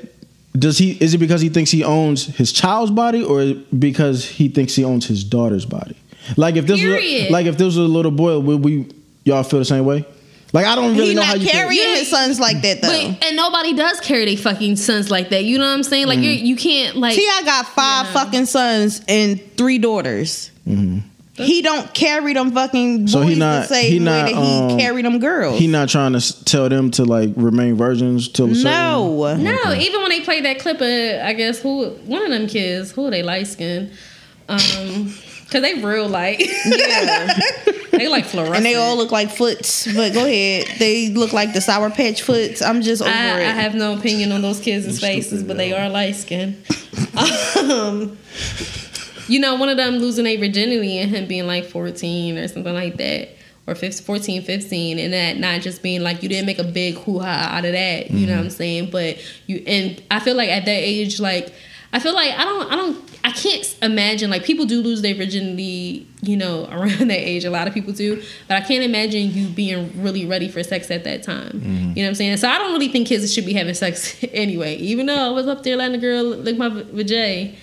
does 0.58 0.78
he 0.78 0.92
is 1.00 1.14
it 1.14 1.18
because 1.18 1.40
he 1.40 1.48
thinks 1.48 1.70
he 1.70 1.84
owns 1.84 2.26
his 2.26 2.52
child's 2.52 2.90
body 2.90 3.22
or 3.22 3.54
because 3.78 4.24
he 4.24 4.48
thinks 4.48 4.74
he 4.74 4.84
owns 4.84 5.06
his 5.06 5.22
daughter's 5.24 5.66
body? 5.66 5.96
Like 6.36 6.56
if 6.56 6.66
this 6.66 6.74
was 6.74 6.80
Period. 6.82 7.30
like 7.30 7.46
if 7.46 7.56
this 7.58 7.66
was 7.66 7.76
a 7.76 7.80
little 7.82 8.10
boy, 8.10 8.38
would 8.38 8.64
we 8.64 8.86
y'all 9.24 9.42
feel 9.42 9.58
the 9.58 9.64
same 9.64 9.84
way? 9.84 10.04
Like 10.54 10.64
I 10.64 10.74
don't 10.76 10.94
really 10.96 11.08
He 11.08 11.14
know 11.14 11.22
how 11.22 11.32
not 11.32 11.40
you 11.40 11.44
feel. 11.46 11.52
carrying 11.52 11.82
Yeah. 11.82 11.96
his 11.96 12.08
sons 12.08 12.40
like 12.40 12.62
that 12.62 12.80
though. 12.80 12.88
but 12.88 13.24
and 13.26 13.36
nobody 13.36 13.74
does 13.74 14.00
carry 14.00 14.24
their 14.24 14.36
fucking 14.38 14.76
sons 14.76 15.10
like 15.10 15.28
that. 15.28 15.44
You 15.44 15.58
know 15.58 15.66
what 15.66 15.74
I'm 15.74 15.82
saying? 15.82 16.06
Like 16.06 16.20
you 16.20 16.30
Mm-hmm. 16.32 16.46
you 16.46 16.56
can't 16.56 16.96
like. 16.96 17.14
T.I. 17.14 17.42
got 17.44 17.66
five 17.66 18.06
Yeah. 18.06 18.12
fucking 18.12 18.46
sons 18.46 19.02
and 19.08 19.40
three 19.58 19.76
daughters. 19.78 20.50
He 21.46 21.62
don't 21.62 21.92
carry 21.94 22.32
them 22.32 22.52
fucking 22.52 23.02
boys. 23.06 23.12
So 23.12 23.20
he 23.22 23.34
not- 23.34 23.62
the 23.62 23.74
same 23.74 23.92
he 23.92 23.98
way 23.98 24.04
not, 24.04 24.26
that 24.26 24.34
he 24.34 24.58
um, 24.72 24.78
carry 24.78 25.02
them 25.02 25.18
girls. 25.18 25.58
He 25.58 25.66
not 25.66 25.88
trying 25.88 26.12
to 26.14 26.44
tell 26.44 26.68
them 26.68 26.90
to 26.92 27.04
like 27.04 27.30
remain 27.36 27.76
virgins 27.76 28.28
till 28.28 28.50
a 28.50 28.54
certain- 28.54 28.72
no. 28.72 29.36
No, 29.36 29.74
even 29.74 30.00
when 30.00 30.10
they 30.10 30.20
played 30.20 30.44
that 30.44 30.58
clip 30.58 30.76
of, 30.76 31.26
I 31.26 31.32
guess 31.34 31.60
who 31.60 31.90
one 32.06 32.22
of 32.24 32.30
them 32.30 32.46
kids, 32.46 32.92
who 32.92 33.06
are 33.06 33.10
they 33.10 33.22
light 33.22 33.46
skin, 33.46 33.90
um, 34.48 34.58
cause 35.50 35.62
they 35.62 35.74
real 35.82 36.08
light. 36.08 36.40
Yeah. 36.64 37.38
they 37.92 38.08
like 38.08 38.24
fluorescent. 38.26 38.56
and 38.56 38.66
they 38.66 38.74
all 38.74 38.96
look 38.96 39.10
like 39.10 39.30
foots. 39.30 39.92
But 39.92 40.12
go 40.12 40.24
ahead. 40.24 40.66
They 40.78 41.08
look 41.10 41.32
like 41.32 41.52
the 41.52 41.60
Sour 41.60 41.90
Patch 41.90 42.22
foots. 42.22 42.62
I'm 42.62 42.82
just 42.82 43.02
over 43.02 43.10
I, 43.10 43.40
it. 43.40 43.46
I 43.46 43.52
have 43.52 43.74
no 43.74 43.96
opinion 43.96 44.32
on 44.32 44.42
those 44.42 44.60
kids' 44.60 45.00
faces, 45.00 45.42
but 45.42 45.56
they 45.56 45.72
are 45.72 45.88
light 45.88 46.16
skin. 46.16 46.62
um, 47.70 48.16
you 49.28 49.38
know, 49.38 49.54
one 49.54 49.68
of 49.68 49.76
them 49.76 49.98
losing 49.98 50.24
their 50.24 50.38
virginity 50.38 50.98
and 50.98 51.10
him 51.10 51.26
being 51.26 51.46
like 51.46 51.64
14 51.64 52.38
or 52.38 52.48
something 52.48 52.74
like 52.74 52.96
that. 52.96 53.30
Or 53.66 53.74
15, 53.74 54.02
14, 54.02 54.42
15, 54.44 54.98
and 54.98 55.12
that 55.12 55.36
not 55.36 55.60
just 55.60 55.82
being 55.82 56.00
like 56.00 56.22
you 56.22 56.28
didn't 56.30 56.46
make 56.46 56.58
a 56.58 56.64
big 56.64 56.94
hoo 56.94 57.18
ha 57.18 57.50
out 57.52 57.66
of 57.66 57.72
that, 57.72 58.10
you 58.10 58.26
know 58.26 58.32
what 58.32 58.38
I'm 58.38 58.46
mm-hmm. 58.46 58.56
saying? 58.56 58.90
But 58.90 59.18
you 59.46 59.62
and 59.66 60.02
I 60.10 60.20
feel 60.20 60.36
like 60.36 60.48
at 60.48 60.64
that 60.64 60.70
age, 60.70 61.20
like 61.20 61.52
I 61.92 62.00
feel 62.00 62.14
like 62.14 62.32
I 62.32 62.44
don't, 62.44 62.72
I 62.72 62.76
don't, 62.76 63.18
I 63.24 63.30
can't 63.30 63.78
imagine 63.82 64.30
like 64.30 64.44
people 64.44 64.66
do 64.66 64.82
lose 64.82 65.00
their 65.00 65.14
virginity, 65.14 66.06
you 66.22 66.36
know, 66.36 66.64
around 66.70 67.08
that 67.08 67.18
age. 67.18 67.44
A 67.44 67.50
lot 67.50 67.66
of 67.66 67.74
people 67.74 67.92
do, 67.92 68.22
but 68.46 68.56
I 68.56 68.60
can't 68.60 68.84
imagine 68.84 69.32
you 69.32 69.48
being 69.48 70.02
really 70.02 70.26
ready 70.26 70.48
for 70.48 70.62
sex 70.62 70.90
at 70.90 71.04
that 71.04 71.22
time. 71.22 71.52
Mm-hmm. 71.52 71.68
You 71.90 71.94
know 71.96 72.02
what 72.02 72.08
I'm 72.08 72.14
saying? 72.14 72.36
So 72.38 72.48
I 72.48 72.58
don't 72.58 72.72
really 72.72 72.88
think 72.88 73.08
kids 73.08 73.32
should 73.32 73.46
be 73.46 73.54
having 73.54 73.74
sex 73.74 74.22
anyway. 74.32 74.76
Even 74.76 75.06
though 75.06 75.18
I 75.18 75.30
was 75.30 75.46
up 75.46 75.62
there 75.62 75.76
letting 75.76 75.96
a 75.96 75.98
girl 75.98 76.24
lick 76.24 76.58
my 76.58 76.68
vajay, 76.68 77.54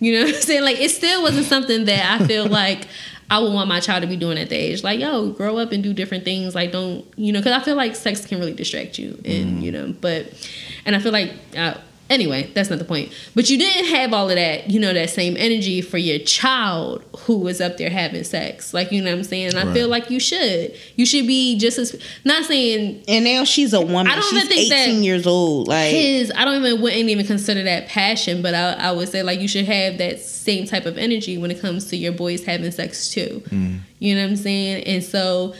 you 0.00 0.14
know 0.14 0.24
what 0.24 0.34
I'm 0.34 0.40
saying? 0.40 0.64
Like 0.64 0.80
it 0.80 0.90
still 0.90 1.22
wasn't 1.22 1.46
something 1.46 1.84
that 1.84 2.20
I 2.20 2.26
feel 2.26 2.46
like. 2.48 2.86
I 3.32 3.38
would 3.38 3.52
want 3.52 3.68
my 3.68 3.78
child 3.78 4.02
to 4.02 4.08
be 4.08 4.16
doing 4.16 4.38
at 4.38 4.48
the 4.48 4.56
age. 4.56 4.82
Like, 4.82 4.98
yo, 4.98 5.30
grow 5.30 5.56
up 5.58 5.70
and 5.70 5.84
do 5.84 5.94
different 5.94 6.24
things. 6.24 6.52
Like, 6.52 6.72
don't, 6.72 7.06
you 7.14 7.32
know, 7.32 7.38
because 7.38 7.52
I 7.52 7.64
feel 7.64 7.76
like 7.76 7.94
sex 7.94 8.26
can 8.26 8.40
really 8.40 8.54
distract 8.54 8.98
you. 8.98 9.10
And, 9.24 9.46
mm-hmm. 9.46 9.60
you 9.60 9.70
know, 9.70 9.94
but, 10.00 10.50
and 10.84 10.96
I 10.96 10.98
feel 10.98 11.12
like, 11.12 11.32
I, 11.56 11.76
Anyway, 12.10 12.50
that's 12.54 12.68
not 12.68 12.80
the 12.80 12.84
point. 12.84 13.12
But 13.36 13.48
you 13.48 13.56
didn't 13.56 13.86
have 13.94 14.12
all 14.12 14.28
of 14.28 14.34
that, 14.34 14.68
you 14.68 14.80
know, 14.80 14.92
that 14.92 15.10
same 15.10 15.36
energy 15.36 15.80
for 15.80 15.96
your 15.96 16.18
child 16.18 17.04
who 17.20 17.38
was 17.38 17.60
up 17.60 17.76
there 17.78 17.88
having 17.88 18.24
sex. 18.24 18.74
Like, 18.74 18.90
you 18.90 19.00
know 19.00 19.12
what 19.12 19.18
I'm 19.18 19.24
saying? 19.24 19.54
And 19.54 19.58
I 19.58 19.72
feel 19.72 19.86
like 19.86 20.10
you 20.10 20.18
should. 20.18 20.76
You 20.96 21.06
should 21.06 21.28
be 21.28 21.56
just 21.56 21.78
as 21.78 21.96
not 22.24 22.44
saying 22.46 23.04
And 23.06 23.24
now 23.24 23.44
she's 23.44 23.72
a 23.72 23.80
woman. 23.80 24.08
I 24.08 24.16
don't 24.16 24.24
she's 24.24 24.44
even 24.44 24.48
think 24.48 24.70
that 24.70 24.88
18 24.88 25.04
years 25.04 25.24
old. 25.24 25.68
Like 25.68 25.92
his 25.92 26.32
I 26.34 26.44
don't 26.44 26.64
even 26.64 26.82
wouldn't 26.82 27.08
even 27.08 27.26
consider 27.26 27.62
that 27.62 27.86
passion, 27.86 28.42
but 28.42 28.54
I, 28.54 28.72
I 28.72 28.92
would 28.92 29.08
say 29.08 29.22
like 29.22 29.38
you 29.40 29.46
should 29.46 29.66
have 29.66 29.98
that 29.98 30.18
same 30.18 30.66
type 30.66 30.86
of 30.86 30.98
energy 30.98 31.38
when 31.38 31.52
it 31.52 31.60
comes 31.60 31.86
to 31.90 31.96
your 31.96 32.12
boys 32.12 32.44
having 32.44 32.72
sex 32.72 33.10
too. 33.10 33.40
Mm. 33.50 33.78
You 34.00 34.16
know 34.16 34.22
what 34.22 34.30
I'm 34.30 34.36
saying? 34.36 34.82
And 34.84 35.04
so 35.04 35.54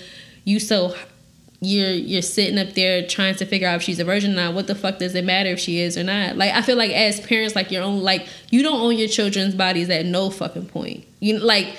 you 0.45 0.59
so 0.59 0.97
you're 1.61 1.91
you're 1.91 2.23
sitting 2.23 2.59
up 2.59 2.75
there 2.75 3.07
trying 3.07 3.35
to 3.35 3.45
figure 3.45 3.69
out 3.69 3.77
if 3.77 3.83
she's 3.83 3.99
a 3.99 4.05
virgin 4.05 4.33
or 4.33 4.37
not. 4.37 4.55
What 4.55 4.67
the 4.67 4.75
fuck 4.75 4.99
does 4.99 5.15
it 5.15 5.25
matter 5.25 5.51
if 5.51 5.61
she 5.61 5.81
is 5.81 5.99
or 5.99 6.05
not? 6.05 6.37
Like 6.37 6.55
I 6.55 6.63
feel 6.63 6.77
like 6.77 6.91
as 6.91 7.21
parents, 7.21 7.55
like 7.55 7.71
your 7.71 7.83
own 7.83 8.01
like 8.01 8.27
you 8.51 8.63
don't 8.63 8.81
own 8.81 8.97
your 8.97 9.09
children's 9.09 9.55
bodies 9.55 9.91
at 9.91 10.07
no 10.07 10.31
fucking 10.31 10.67
point. 10.67 11.05
You 11.21 11.39
like 11.39 11.77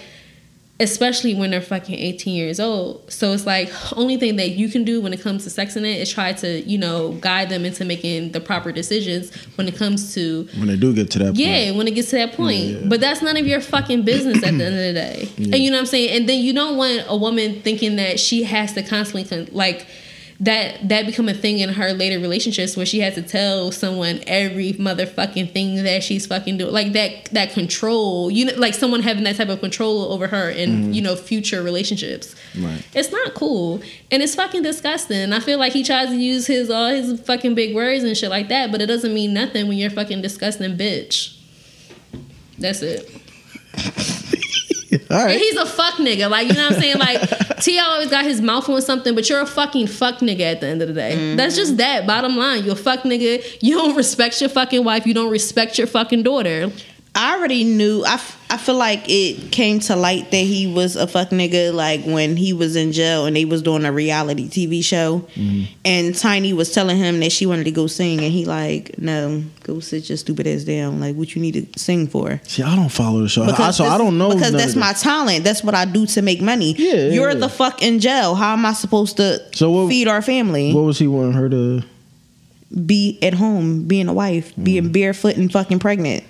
especially 0.82 1.34
when 1.36 1.52
they're 1.52 1.62
fucking 1.62 1.98
18 1.98 2.34
years 2.36 2.60
old. 2.60 3.10
So 3.12 3.32
it's 3.34 3.46
like 3.46 3.72
only 3.96 4.18
thing 4.18 4.36
that 4.38 4.50
you 4.52 4.68
can 4.68 4.84
do 4.84 5.00
when 5.00 5.14
it 5.14 5.22
comes 5.22 5.44
to 5.44 5.50
sex 5.50 5.76
in 5.76 5.86
it 5.86 6.02
is 6.02 6.12
try 6.12 6.34
to, 6.34 6.60
you 6.62 6.78
know, 6.78 7.14
guide 7.22 7.50
them 7.50 7.64
into 7.66 7.86
making 7.86 8.32
the 8.32 8.42
proper 8.42 8.72
decisions 8.72 9.34
when 9.56 9.68
it 9.68 9.76
comes 9.76 10.14
to 10.16 10.48
When 10.58 10.68
they 10.68 10.76
do 10.76 10.94
get 10.94 11.12
to 11.12 11.20
that 11.20 11.26
point. 11.28 11.38
yeah, 11.38 11.72
when 11.72 11.88
it 11.88 11.92
gets 11.96 12.10
to 12.10 12.16
that 12.18 12.34
point. 12.34 12.58
Yeah, 12.58 12.78
yeah. 12.80 12.88
But 12.90 13.00
that's 13.00 13.22
none 13.22 13.38
of 13.38 13.46
your 13.48 13.62
fucking 13.62 14.04
business 14.04 14.38
at 14.38 14.42
the 14.42 14.48
end 14.48 14.62
of 14.62 14.74
the 14.74 14.94
day. 14.94 15.30
And 15.38 15.58
you 15.58 15.70
know 15.70 15.78
what 15.78 15.82
I'm 15.82 15.86
saying? 15.88 16.10
And 16.18 16.28
then 16.30 16.40
you 16.40 16.54
don't 16.54 16.78
want 16.78 17.04
a 17.08 17.16
woman 17.16 17.62
thinking 17.62 17.96
that 17.98 18.20
she 18.20 18.44
has 18.44 18.74
to 18.74 18.84
constantly 18.84 19.24
con- 19.26 19.54
like 19.54 19.86
that 20.42 20.90
that 20.90 21.06
become 21.06 21.30
a 21.30 21.36
thing 21.36 21.60
in 21.60 21.70
her 21.70 21.94
later 21.94 22.20
relationships 22.20 22.76
where 22.76 22.86
she 22.86 23.00
has 23.00 23.14
to 23.14 23.22
tell 23.22 23.72
someone 23.72 24.22
every 24.26 24.74
motherfucking 24.74 25.54
thing 25.54 25.84
that 25.84 26.04
she's 26.04 26.26
fucking 26.26 26.58
doing. 26.58 26.74
Like 26.74 26.94
that 26.94 27.26
that 27.26 27.52
control 27.52 28.32
you 28.32 28.46
know 28.46 28.54
like 28.58 28.74
someone 28.74 29.04
having 29.04 29.24
that 29.26 29.36
type 29.36 29.50
of 29.50 29.60
control 29.60 30.12
over 30.12 30.28
her 30.28 30.50
in 30.50 30.70
mm-hmm. 30.70 30.94
you 30.94 31.02
know 31.04 31.16
future 31.16 31.62
relationships. 31.62 32.36
Right. 32.58 32.84
it's 32.94 33.12
not 33.12 33.36
cool. 33.36 33.82
And 34.10 34.24
it's 34.24 34.34
fucking 34.34 34.64
disgusting. 34.64 35.32
I 35.32 35.40
feel 35.40 35.60
like 35.60 35.74
he 35.74 35.84
tries 35.84 36.10
to 36.10 36.18
use 36.18 36.48
his 36.48 36.72
all 36.72 36.90
his 36.90 37.22
fucking 37.22 37.54
big 37.54 37.76
words 37.76 38.04
and 38.04 38.18
shit 38.18 38.32
like 38.32 38.50
that 38.50 38.72
but 38.72 38.82
it 38.82 38.88
doesn't 38.88 39.14
mean 39.14 39.34
nothing 39.34 39.68
when 39.68 39.78
you're 39.78 39.92
a 39.92 39.94
fucking 39.94 40.24
disgusting 40.24 40.76
bitch. 40.76 41.38
That's 42.58 42.82
it 42.82 43.10
All 45.10 45.18
and 45.18 45.40
he's 45.40 45.56
a 45.56 45.66
fuck 45.66 45.96
nigga. 45.96 46.30
Like, 46.30 46.48
you 46.48 46.54
know 46.54 46.64
what 46.64 46.76
I'm 46.76 46.82
saying? 46.82 46.98
Like, 46.98 47.58
T 47.62 47.80
always 47.80 48.10
got 48.10 48.26
his 48.26 48.42
mouth 48.42 48.68
on 48.68 48.82
something, 48.82 49.16
but 49.16 49.30
you're 49.30 49.42
a 49.42 49.46
fucking 49.46 49.88
fuck 49.88 50.20
nigga 50.20 50.42
at 50.42 50.62
the 50.62 50.68
end 50.68 50.82
of 50.82 50.90
the 50.90 50.94
day. 50.94 51.16
Mm-hmm. 51.16 51.38
That's 51.38 51.56
just 51.56 51.78
that. 51.78 52.06
Bottom 52.06 52.36
line. 52.36 52.64
You're 52.66 52.74
a 52.74 52.78
fuck 52.78 53.02
nigga. 53.02 53.58
You 53.62 53.76
don't 53.76 53.96
respect 53.96 54.42
your 54.42 54.50
fucking 54.50 54.84
wife. 54.84 55.06
You 55.06 55.14
don't 55.14 55.32
respect 55.32 55.78
your 55.78 55.88
fucking 55.88 56.24
daughter. 56.24 56.72
I 57.14 57.36
already 57.38 57.66
knew. 57.66 58.04
I, 58.06 58.14
f- 58.14 58.38
I 58.50 58.56
feel 58.58 58.76
like 58.76 59.04
it 59.10 59.52
came 59.52 59.82
to 59.82 59.98
light 59.98 60.32
that 60.32 60.38
he 60.38 60.66
was 60.74 60.96
a 60.96 61.06
fuck 61.08 61.30
nigga. 61.32 61.74
Like 61.74 62.06
when 62.06 62.38
he 62.38 62.54
was 62.54 62.78
in 62.78 62.94
jail 62.94 63.26
and 63.26 63.36
they 63.36 63.44
was 63.44 63.62
doing 63.62 63.84
a 63.84 63.92
reality 63.92 64.48
TV 64.48 64.82
show, 64.82 65.20
Mm-hmm. 65.36 65.74
and 65.84 66.16
Tiny 66.16 66.54
was 66.54 66.72
telling 66.74 66.96
him 66.98 67.20
that 67.20 67.34
she 67.34 67.46
wanted 67.46 67.66
to 67.66 67.72
go 67.72 67.88
sing, 67.88 68.22
and 68.22 68.32
he 68.32 68.46
like, 68.46 68.98
no, 68.98 69.44
go 69.64 69.82
sit 69.82 70.08
your 70.08 70.18
stupid 70.18 70.48
ass 70.48 70.64
down. 70.64 71.02
Like, 71.02 71.18
what 71.18 71.36
you 71.36 71.42
need 71.42 71.74
to 71.74 71.80
sing 71.80 72.08
for? 72.08 72.40
See, 72.46 72.64
I 72.64 72.78
don't 72.78 72.88
follow 72.90 73.22
the 73.22 73.28
show. 73.30 73.44
I, 73.44 73.48
Because 73.48 73.76
so 73.76 73.86
I 73.86 73.98
don't 73.98 74.18
know. 74.18 74.34
because 74.34 74.54
that's 74.54 74.78
my 74.78 74.94
talent. 74.94 75.44
That's 75.44 75.66
what 75.66 75.76
I 75.76 75.84
do 75.84 76.06
to 76.06 76.22
make 76.22 76.42
money. 76.42 76.74
Yeah, 76.78 76.94
yeah, 76.94 77.10
you're 77.12 77.32
yeah. 77.32 77.36
the 77.40 77.50
fuck 77.50 77.82
in 77.82 78.00
jail. 78.00 78.36
How 78.36 78.54
am 78.54 78.66
I 78.66 78.72
supposed 78.72 79.18
to 79.18 79.42
So 79.54 79.70
what- 79.70 79.90
feed 79.90 80.08
our 80.08 80.22
family? 80.22 80.74
What 80.74 80.84
was 80.86 80.98
he 80.98 81.08
wanting 81.08 81.34
her 81.34 81.50
to? 81.50 81.84
be 82.86 83.20
at 83.22 83.34
home, 83.34 83.84
being 83.86 84.08
a 84.08 84.14
wife, 84.14 84.56
Mm. 84.56 84.64
being 84.64 84.92
barefoot 84.94 85.36
and 85.36 85.52
fucking 85.52 85.80
pregnant, 85.80 86.24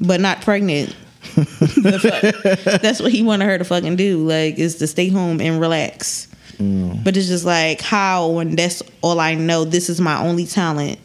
but 0.00 0.20
not 0.20 0.40
pregnant. 0.42 0.94
That's 1.34 3.00
what 3.00 3.10
he 3.12 3.22
wanted 3.22 3.46
her 3.46 3.58
to 3.58 3.64
fucking 3.64 3.96
do. 3.96 4.26
Like, 4.26 4.58
is 4.58 4.76
to 4.76 4.86
stay 4.86 5.08
home 5.08 5.40
and 5.40 5.60
relax. 5.60 6.28
Mm. 6.58 7.02
But 7.02 7.16
it's 7.16 7.26
just 7.26 7.44
like 7.44 7.80
how 7.80 8.28
when 8.28 8.54
that's 8.54 8.82
all 9.02 9.18
I 9.18 9.34
know. 9.34 9.64
This 9.64 9.88
is 9.88 10.00
my 10.00 10.20
only 10.20 10.46
talent 10.46 10.98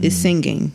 is 0.00 0.14
Mm. 0.14 0.22
singing, 0.22 0.72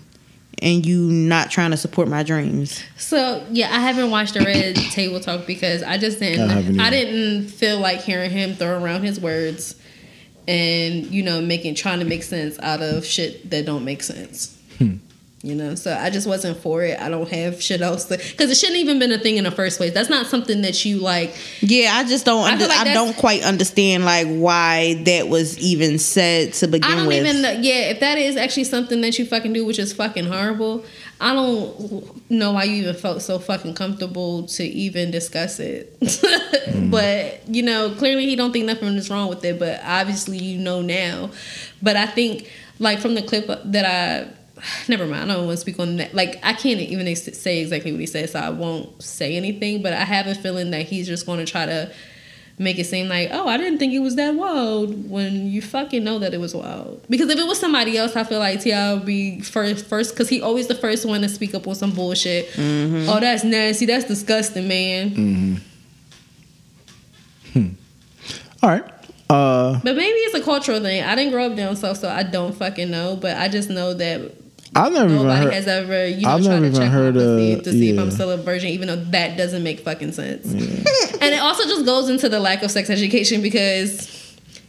and 0.61 0.85
you 0.85 0.99
not 1.11 1.49
trying 1.49 1.72
to 1.72 1.77
support 1.77 2.07
my 2.07 2.22
dreams. 2.22 2.84
So 2.97 3.43
yeah, 3.49 3.76
I 3.76 3.80
haven't 3.80 4.11
watched 4.11 4.35
the 4.35 4.41
Red 4.41 4.76
Table 4.76 5.19
Talk 5.19 5.47
because 5.47 5.81
I 5.81 5.97
just 5.97 6.19
didn't. 6.19 6.80
I 6.80 6.88
I, 6.88 6.89
didn't 6.91 7.47
feel 7.47 7.80
like 7.80 8.01
hearing 8.01 8.30
him 8.30 8.53
throw 8.53 8.80
around 8.84 9.03
his 9.03 9.19
words, 9.19 9.76
and 10.47 11.05
you 11.07 11.23
know, 11.23 11.41
making 11.41 11.73
trying 11.76 11.99
to 11.99 12.05
make 12.05 12.22
sense 12.22 12.59
out 12.59 12.81
of 12.84 13.03
shit 13.05 13.49
that 13.49 13.65
don't 13.65 13.85
make 13.85 14.03
sense. 14.03 14.55
Hmm. 14.77 14.97
You 15.43 15.55
know, 15.55 15.73
so 15.73 15.97
I 15.97 16.11
just 16.11 16.27
wasn't 16.27 16.59
for 16.59 16.84
it. 16.84 16.99
I 16.99 17.09
don't 17.09 17.27
have 17.30 17.63
shit 17.63 17.81
else 17.81 18.05
to 18.05 18.18
because 18.18 18.51
it 18.51 18.57
shouldn't 18.57 18.77
even 18.77 18.99
been 18.99 19.11
a 19.11 19.18
thing 19.18 19.38
in 19.38 19.43
the 19.43 19.49
first 19.49 19.77
place. 19.77 19.91
That's 19.91 20.09
not 20.09 20.27
something 20.27 20.61
that 20.61 20.85
you 20.85 20.99
like. 20.99 21.35
Yeah, 21.61 21.93
I 21.95 22.03
just 22.03 22.26
don't. 22.26 22.45
I 22.45 22.51
Under, 22.51 22.65
feel 22.65 22.77
like 22.77 22.88
I, 22.88 22.93
don't 22.93 23.18
quite 23.18 23.41
understand 23.41 24.05
like 24.05 24.27
why 24.27 25.01
that 25.05 25.30
was 25.30 25.57
even 25.57 25.97
said 25.97 26.53
to 26.53 26.68
begin 26.68 26.91
I 26.91 26.95
don't 26.95 27.07
with. 27.07 27.26
even 27.26 27.41
know. 27.41 27.51
Yeah, 27.53 27.89
if 27.89 28.01
that 28.01 28.19
is 28.19 28.38
actually 28.38 28.65
something 28.65 29.01
that 29.01 29.18
you 29.18 29.26
fucking 29.26 29.51
do, 29.51 29.65
which 29.65 29.80
is 29.80 29.93
fucking 29.93 30.26
horrible, 30.26 30.85
I 31.19 31.34
don't 31.34 32.30
know 32.30 32.51
why 32.51 32.65
you 32.65 32.84
even 32.84 32.95
felt 32.95 33.23
so 33.23 33.39
fucking 33.39 33.73
comfortable 33.73 34.45
to 34.45 34.63
even 34.63 35.09
discuss 35.11 35.59
it. 35.59 35.99
Mm. 36.61 36.91
But 36.91 37.41
you 37.49 37.63
know, 37.63 37.89
clearly 37.97 38.27
he 38.27 38.35
don't 38.35 38.53
think 38.53 38.65
nothing 38.65 38.89
is 38.89 39.09
wrong 39.09 39.27
with 39.30 39.43
it. 39.43 39.57
But 39.57 39.81
obviously, 39.84 40.38
you 40.38 40.59
know 40.59 40.81
now. 40.81 41.31
But 41.81 41.97
I 41.97 42.05
think, 42.05 42.49
like 42.77 42.99
from 42.99 43.15
the 43.15 43.23
clip 43.23 43.47
that 43.65 43.84
I. 43.85 44.31
Never 44.88 45.05
mind. 45.05 45.31
I 45.31 45.35
don't 45.35 45.45
want 45.45 45.57
to 45.57 45.61
speak 45.61 45.79
on 45.79 45.97
that. 45.97 46.13
Like, 46.13 46.39
I 46.43 46.53
can't 46.53 46.79
even 46.79 47.07
ex- 47.07 47.38
say 47.38 47.61
exactly 47.61 47.91
what 47.91 47.99
he 48.01 48.07
said, 48.07 48.29
so 48.29 48.39
I 48.39 48.49
won't 48.49 49.01
say 49.01 49.35
anything. 49.35 49.81
But 49.81 49.93
I 49.93 50.03
have 50.03 50.27
a 50.27 50.35
feeling 50.35 50.71
that 50.71 50.83
he's 50.88 51.07
just 51.07 51.25
going 51.25 51.39
to 51.43 51.51
try 51.51 51.65
to 51.65 51.91
make 52.59 52.77
it 52.77 52.85
seem 52.85 53.07
like, 53.07 53.29
oh, 53.31 53.47
I 53.47 53.57
didn't 53.57 53.79
think 53.79 53.91
it 53.93 53.99
was 53.99 54.15
that 54.17 54.35
wild 54.35 55.09
when 55.09 55.47
you 55.47 55.63
fucking 55.63 56.03
know 56.03 56.19
that 56.19 56.31
it 56.33 56.39
was 56.39 56.53
wild. 56.53 57.03
Because 57.09 57.29
if 57.29 57.39
it 57.39 57.47
was 57.47 57.59
somebody 57.59 57.97
else, 57.97 58.15
I 58.15 58.23
feel 58.23 58.38
like 58.38 58.61
T.I. 58.61 58.93
would 58.93 59.05
be 59.05 59.39
first, 59.41 59.85
first, 59.88 60.13
because 60.13 60.29
he 60.29 60.41
always 60.41 60.67
the 60.67 60.75
first 60.75 61.05
one 61.05 61.21
to 61.21 61.29
speak 61.29 61.55
up 61.55 61.67
on 61.67 61.73
some 61.73 61.91
bullshit. 61.91 62.49
Oh, 62.59 63.19
that's 63.19 63.43
nasty. 63.43 63.88
That's 63.88 64.05
disgusting, 64.05 64.67
man. 64.67 65.61
Hmm. 67.53 67.67
All 68.63 68.69
right. 68.69 68.83
Uh, 69.29 69.79
But 69.83 69.95
maybe 69.95 70.17
it's 70.19 70.35
a 70.35 70.41
cultural 70.43 70.79
thing. 70.81 71.03
I 71.03 71.15
didn't 71.15 71.31
grow 71.31 71.47
up 71.47 71.55
down 71.55 71.75
south, 71.75 71.97
so 71.97 72.09
I 72.09 72.23
don't 72.23 72.53
fucking 72.53 72.91
know. 72.91 73.15
But 73.15 73.38
I 73.38 73.47
just 73.47 73.69
know 73.69 73.93
that 73.95 74.33
I've 74.76 74.93
never 74.93 75.14
even 75.14 75.27
heard. 75.27 75.53
has 75.53 75.68
ever, 75.68 76.07
you 76.07 76.22
know, 76.22 76.30
I've 76.30 76.43
tried 76.43 76.60
never 76.60 76.61
to 76.61 76.68
even 76.68 76.81
check 76.81 76.91
heard, 76.91 77.15
my 77.15 77.22
pussy 77.22 77.61
to 77.61 77.72
see 77.72 77.89
if 77.91 77.99
I'm 77.99 78.11
still 78.11 78.31
a 78.31 78.38
virgin, 78.38 78.69
even 78.69 78.88
though 78.88 78.95
that 78.95 79.38
doesn't 79.38 79.64
make 79.64 79.81
fucking 79.81 80.14
sense. 80.14 80.45
and 80.52 81.34
it 81.34 81.41
also 81.41 81.64
just 81.64 81.85
goes 81.85 82.10
into 82.10 82.30
the 82.30 82.39
lack 82.39 82.64
of 82.64 82.72
sex 82.72 82.89
education 82.89 83.41
because 83.41 84.18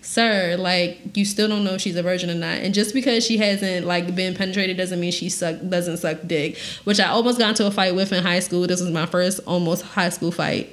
sir 0.03 0.57
like 0.59 1.17
you 1.17 1.25
still 1.25 1.49
don't 1.49 1.65
know 1.65 1.75
if 1.75 1.81
she's 1.81 1.97
a 1.97 2.03
virgin 2.03 2.29
or 2.29 2.35
not 2.35 2.59
and 2.59 2.75
just 2.75 2.93
because 2.93 3.25
she 3.25 3.39
hasn't 3.39 3.87
like 3.87 4.15
been 4.15 4.35
penetrated 4.35 4.77
doesn't 4.77 5.01
mean 5.01 5.13
she 5.13 5.29
suck 5.29 5.57
doesn't 5.69 5.97
suck 5.97 6.19
dick 6.27 6.59
which 6.85 7.01
i 7.01 7.07
almost 7.07 7.39
got 7.39 7.51
into 7.51 7.65
a 7.67 7.71
fight 7.71 7.95
with 7.95 8.13
in 8.13 8.23
high 8.23 8.41
school 8.41 8.67
this 8.67 8.81
was 8.81 8.91
my 8.91 9.07
first 9.07 9.41
almost 9.47 9.83
high 9.83 10.11
school 10.11 10.31
fight 10.33 10.71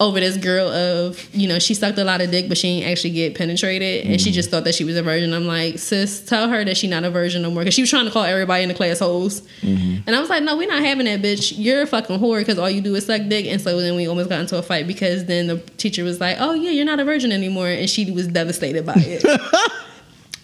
over 0.00 0.18
this 0.18 0.38
girl 0.38 0.68
of 0.68 1.32
you 1.34 1.46
know 1.46 1.58
she 1.58 1.74
sucked 1.74 1.98
a 1.98 2.04
lot 2.04 2.22
of 2.22 2.30
dick 2.30 2.48
but 2.48 2.56
she 2.56 2.80
didn't 2.80 2.90
actually 2.90 3.10
get 3.10 3.34
penetrated. 3.36 4.06
And 4.06 4.20
she 4.20 4.30
mm. 4.30 4.32
just 4.32 4.50
thought 4.50 4.64
that 4.64 4.74
she 4.74 4.82
was 4.82 4.96
a 4.96 5.02
virgin. 5.02 5.32
I'm 5.34 5.46
like 5.46 5.78
sis 5.78 6.24
tell 6.24 6.48
her 6.48 6.64
that 6.64 6.76
she 6.76 6.88
not 6.88 7.04
a 7.04 7.10
virgin 7.10 7.42
no 7.42 7.50
more. 7.50 7.60
Because 7.60 7.74
she 7.74 7.82
was 7.82 7.90
trying 7.90 8.06
to 8.06 8.10
call 8.10 8.24
everybody 8.24 8.62
in 8.62 8.70
the 8.70 8.74
class 8.74 8.98
hoes. 8.98 9.42
Mm-hmm. 9.60 10.02
And 10.06 10.16
i 10.16 10.20
was 10.20 10.30
like 10.30 10.42
no 10.42 10.56
we're 10.56 10.68
not 10.68 10.82
having 10.82 11.04
that 11.04 11.20
bitch. 11.20 11.52
You're 11.54 11.82
a 11.82 11.86
fucking 11.86 12.18
whore 12.18 12.40
because 12.40 12.58
all 12.58 12.70
you 12.70 12.80
do 12.80 12.94
is 12.94 13.06
suck 13.06 13.22
dick. 13.28 13.46
And 13.46 13.60
so 13.60 13.78
then 13.80 13.94
we 13.94 14.08
almost 14.08 14.30
got 14.30 14.40
into 14.40 14.56
a 14.56 14.62
fight 14.62 14.86
because 14.86 15.26
then 15.26 15.46
the 15.46 15.58
teacher 15.76 16.02
was 16.02 16.20
like 16.20 16.38
oh 16.40 16.54
yeah 16.54 16.70
you're 16.70 16.86
not 16.86 16.98
a 16.98 17.04
virgin 17.04 17.30
anymore. 17.30 17.68
And 17.68 17.88
she 17.88 18.10
was 18.10 18.26
devastated 18.26 18.86
by 18.86 18.94
it. 18.96 19.24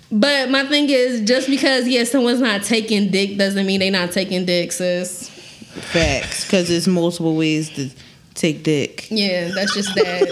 But 0.08 0.50
my 0.50 0.64
thing 0.64 0.88
is 0.88 1.22
just 1.22 1.48
because 1.48 1.88
yeah 1.88 2.04
someone's 2.04 2.40
not 2.40 2.62
taking 2.62 3.10
dick 3.10 3.36
doesn't 3.36 3.66
mean 3.66 3.80
they 3.80 3.90
not 3.90 4.12
taking 4.12 4.44
dick 4.44 4.70
sis. 4.70 5.30
Facts, 5.76 6.44
because 6.44 6.68
there's 6.68 6.88
multiple 6.88 7.36
ways 7.36 7.68
to 7.70 7.90
take 8.36 8.62
dick. 8.62 9.08
yeah 9.10 9.50
that's 9.54 9.74
just 9.74 9.94
that 9.94 10.28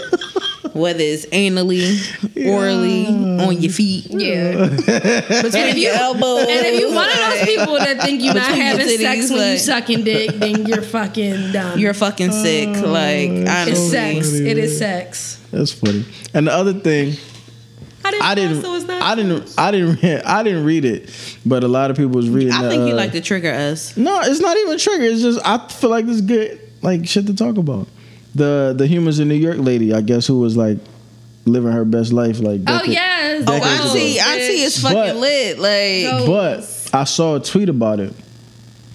whether 0.73 0.99
it's 0.99 1.25
anally, 1.27 1.95
orally, 2.45 3.05
on 3.07 3.61
your 3.61 3.71
feet, 3.71 4.07
yeah 4.09 4.67
between 4.67 5.63
if 5.67 5.75
you- 5.77 5.83
your 5.83 5.93
elbows. 5.95 6.41
And 6.41 6.65
if 6.65 6.79
you 6.81 6.93
one 6.93 7.09
of 7.09 7.15
those 7.15 7.45
people 7.45 7.75
that 7.77 8.01
think 8.01 8.21
you're 8.21 8.33
not 8.33 8.47
Between 8.49 8.57
your 8.57 8.65
having 8.77 8.87
sex 8.87 9.01
titties, 9.01 9.29
when 9.31 9.39
you 9.39 9.51
like- 9.51 9.59
sucking 9.59 10.03
dick, 10.03 10.31
then 10.31 10.65
you're 10.65 10.81
fucking 10.81 11.51
dumb. 11.53 11.79
you're 11.79 11.93
fucking 11.93 12.31
sick. 12.31 12.67
Like 12.69 13.29
it's 13.29 13.49
honestly, 13.49 13.89
sex. 14.21 14.33
It 14.33 14.57
is 14.57 14.77
sex. 14.77 15.41
That's 15.51 15.71
funny. 15.71 16.03
And 16.33 16.47
the 16.47 16.51
other 16.51 16.73
thing, 16.73 17.13
I 18.03 18.11
didn't. 18.11 18.23
I 18.25 18.35
didn't. 18.35 18.61
So 18.61 18.75
I 19.01 19.15
didn't. 19.15 19.55
I 19.57 19.71
didn't. 19.71 20.01
Read, 20.01 20.21
I 20.23 20.43
didn't 20.43 20.65
read 20.65 20.83
it, 20.83 21.37
but 21.45 21.63
a 21.63 21.67
lot 21.69 21.89
of 21.89 21.95
people 21.95 22.11
was 22.11 22.29
reading. 22.29 22.51
I 22.51 22.67
think 22.67 22.83
uh, 22.83 22.85
you 22.87 22.93
like 22.95 23.13
to 23.13 23.21
trigger 23.21 23.51
us. 23.51 23.95
No, 23.95 24.19
it's 24.23 24.41
not 24.41 24.57
even 24.57 24.77
trigger. 24.77 25.05
It's 25.05 25.21
just 25.21 25.39
I 25.45 25.65
feel 25.69 25.89
like 25.89 26.05
this 26.05 26.19
good 26.21 26.59
like 26.81 27.07
shit 27.07 27.27
to 27.27 27.33
talk 27.35 27.57
about. 27.57 27.87
The 28.35 28.73
the 28.77 28.85
humans 28.87 29.19
in 29.19 29.27
New 29.27 29.35
York 29.35 29.57
lady, 29.59 29.93
I 29.93 30.01
guess, 30.01 30.27
who 30.27 30.39
was 30.39 30.55
like 30.57 30.77
living 31.45 31.71
her 31.71 31.85
best 31.85 32.11
life, 32.11 32.39
like 32.39 32.61
Oh 32.67 32.79
decade- 32.79 32.93
yes. 32.93 33.43
Oh, 33.47 33.53
Decades 33.59 33.85
Auntie, 33.85 34.17
ago. 34.17 34.29
Auntie 34.29 34.61
is 34.61 34.81
fucking 34.81 34.97
But- 34.97 35.15
lit. 35.17 35.59
Like 35.59 36.25
But 36.27 36.89
I 36.93 37.03
saw 37.05 37.35
a 37.35 37.39
tweet 37.39 37.69
about 37.69 37.99
it 37.99 38.13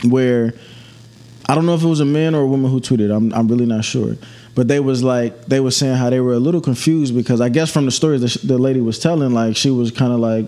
where 0.05 0.55
I 1.49 1.55
don't 1.55 1.67
know 1.67 1.75
if 1.75 1.83
it 1.83 1.87
was 1.89 2.01
a 2.01 2.05
man 2.05 2.35
or 2.35 2.43
a 2.43 2.47
woman 2.47 2.71
who 2.71 2.81
tweeted. 2.81 3.15
I'm 3.15 3.33
I'm 3.33 3.49
really 3.49 3.67
not 3.67 3.85
sure. 3.85 4.17
But 4.55 4.69
they 4.69 4.81
was 4.81 5.03
like 5.03 5.47
they 5.47 5.61
were 5.61 5.71
saying 5.71 5.97
how 5.97 6.11
they 6.11 6.21
were 6.21 6.35
a 6.35 6.39
little 6.39 6.61
confused 6.61 7.15
because 7.15 7.41
I 7.41 7.49
guess 7.49 7.71
from 7.73 7.87
the 7.87 7.91
stories 7.91 8.21
the, 8.43 8.47
the 8.47 8.59
lady 8.59 8.81
was 8.81 8.99
telling, 8.99 9.33
like 9.33 9.57
she 9.57 9.71
was 9.71 9.91
kind 9.91 10.13
of 10.13 10.21
like 10.21 10.47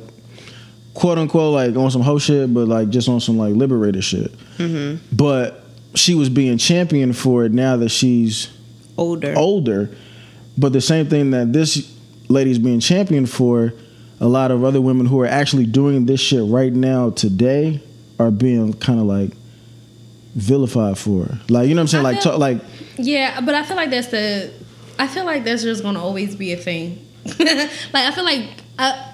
quote 0.95 1.19
unquote 1.19 1.55
like 1.55 1.77
on 1.77 1.91
some 1.91 2.03
hoe 2.03 2.19
shit, 2.19 2.53
but 2.53 2.69
like 2.69 2.91
just 2.91 3.09
on 3.09 3.21
some 3.21 3.39
like 3.39 3.55
liberated 3.55 4.05
shit. 4.05 4.33
Mm-hmm. 4.59 5.17
But 5.17 5.65
she 5.95 6.15
was 6.15 6.29
being 6.29 6.59
championed 6.59 7.17
for 7.17 7.45
it 7.45 7.53
now 7.53 7.77
that 7.77 7.91
she's 7.91 8.49
Older. 9.03 9.35
older. 9.37 9.91
But 10.57 10.73
the 10.73 10.81
same 10.81 11.07
thing 11.09 11.31
that 11.33 11.53
this 11.53 11.93
lady's 12.29 12.59
being 12.59 12.81
championed 12.81 13.29
for, 13.31 13.73
a 14.21 14.29
lot 14.29 14.51
of 14.51 14.63
other 14.65 14.81
women 14.81 15.07
who 15.07 15.21
are 15.21 15.27
actually 15.27 15.67
doing 15.67 16.07
this 16.07 16.21
shit 16.21 16.45
right 16.45 16.73
now 16.73 17.11
today 17.11 17.81
are 18.19 18.31
being 18.31 18.73
kind 18.75 19.01
of 19.01 19.07
like 19.07 19.33
vilified 20.35 20.99
for. 20.99 21.27
Like 21.49 21.69
you 21.69 21.75
know 21.75 21.81
what 21.81 21.83
I'm 21.83 21.89
saying? 21.89 22.07
I 22.07 22.11
Like 22.13 22.23
feel- 22.23 22.33
talk, 22.33 22.41
like 22.41 22.61
Yeah, 22.97 23.41
but 23.41 23.55
I 23.55 23.63
feel 23.65 23.77
like 23.77 23.91
that's 23.91 24.09
the. 24.09 24.53
I 24.99 25.07
feel 25.09 25.25
like 25.25 25.45
that's 25.45 25.63
just 25.63 25.83
gonna 25.83 26.03
always 26.03 26.37
be 26.37 26.53
a 26.53 26.57
thing. 26.57 27.05
like 27.39 27.39
I 27.95 28.11
feel 28.13 28.25
like. 28.25 28.45
Uh, 28.79 29.09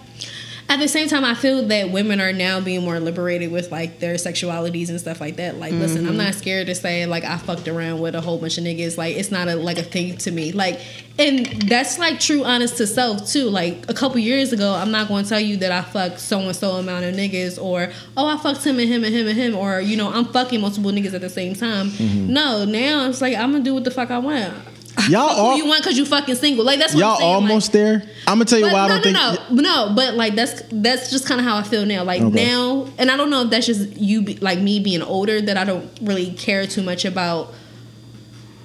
at 0.70 0.80
the 0.80 0.88
same 0.88 1.08
time, 1.08 1.24
I 1.24 1.34
feel 1.34 1.66
that 1.68 1.90
women 1.90 2.20
are 2.20 2.32
now 2.32 2.60
being 2.60 2.84
more 2.84 3.00
liberated 3.00 3.50
with 3.50 3.72
like 3.72 4.00
their 4.00 4.16
sexualities 4.16 4.90
and 4.90 5.00
stuff 5.00 5.18
like 5.18 5.36
that. 5.36 5.56
Like, 5.56 5.72
listen, 5.72 6.00
I'm 6.00 6.08
mm-hmm. 6.08 6.18
not 6.18 6.34
scared 6.34 6.66
to 6.66 6.74
say 6.74 7.06
like 7.06 7.24
I 7.24 7.38
fucked 7.38 7.68
around 7.68 8.00
with 8.00 8.14
a 8.14 8.20
whole 8.20 8.36
bunch 8.36 8.58
of 8.58 8.64
niggas. 8.64 8.98
Like, 8.98 9.16
it's 9.16 9.30
not 9.30 9.48
a 9.48 9.56
like 9.56 9.78
a 9.78 9.82
thing 9.82 10.18
to 10.18 10.30
me. 10.30 10.52
Like, 10.52 10.78
and 11.18 11.46
that's 11.62 11.98
like 11.98 12.20
true, 12.20 12.44
honest 12.44 12.76
to 12.76 12.86
self 12.86 13.26
too. 13.26 13.48
Like 13.48 13.88
a 13.88 13.94
couple 13.94 14.18
years 14.18 14.52
ago, 14.52 14.74
I'm 14.74 14.90
not 14.90 15.08
going 15.08 15.24
to 15.24 15.28
tell 15.30 15.40
you 15.40 15.56
that 15.58 15.72
I 15.72 15.80
fucked 15.80 16.20
so 16.20 16.38
and 16.38 16.54
so 16.54 16.72
amount 16.72 17.06
of 17.06 17.14
niggas, 17.14 17.60
or 17.62 17.90
oh 18.18 18.26
I 18.26 18.36
fucked 18.36 18.64
him 18.64 18.78
and 18.78 18.88
him 18.88 19.04
and 19.04 19.14
him 19.14 19.26
and 19.26 19.38
him, 19.38 19.56
or 19.56 19.80
you 19.80 19.96
know 19.96 20.12
I'm 20.12 20.26
fucking 20.26 20.60
multiple 20.60 20.90
niggas 20.90 21.14
at 21.14 21.22
the 21.22 21.30
same 21.30 21.54
time. 21.54 21.88
Mm-hmm. 21.88 22.30
No, 22.30 22.66
now 22.66 23.08
it's 23.08 23.22
like 23.22 23.34
I'm 23.34 23.52
gonna 23.52 23.64
do 23.64 23.72
what 23.72 23.84
the 23.84 23.90
fuck 23.90 24.10
I 24.10 24.18
want. 24.18 24.52
y'all 25.08 25.20
all 25.28 25.56
you 25.56 25.66
want 25.66 25.82
because 25.82 25.96
you 25.98 26.04
fucking 26.04 26.34
single. 26.36 26.64
Like 26.64 26.78
that's 26.78 26.94
what 26.94 27.00
y'all 27.00 27.10
I'm 27.12 27.18
saying. 27.18 27.32
like- 27.32 27.42
almost 27.50 27.72
there. 27.72 28.02
I'm 28.26 28.34
gonna 28.38 28.44
tell 28.46 28.58
you 28.58 28.66
why 28.66 28.80
I 28.80 28.88
no, 28.88 28.94
don't 28.94 29.02
think. 29.02 29.14
no, 29.14 29.62
no, 29.62 29.86
no. 29.86 29.94
But 29.94 30.14
like 30.14 30.34
that's 30.34 30.62
that's 30.72 31.10
just 31.10 31.26
kind 31.26 31.40
of 31.40 31.46
how 31.46 31.56
I 31.56 31.62
feel 31.62 31.84
now. 31.86 32.04
Like 32.04 32.20
Okay. 32.22 32.44
now, 32.46 32.88
and 32.98 33.10
I 33.10 33.16
don't 33.16 33.30
know 33.30 33.42
if 33.42 33.50
that's 33.50 33.66
just 33.66 33.96
you, 33.96 34.22
be, 34.22 34.36
like 34.36 34.58
me 34.58 34.80
being 34.80 35.02
older, 35.02 35.40
that 35.40 35.56
I 35.56 35.64
don't 35.64 35.88
really 36.02 36.32
care 36.32 36.66
too 36.66 36.82
much 36.82 37.04
about. 37.04 37.52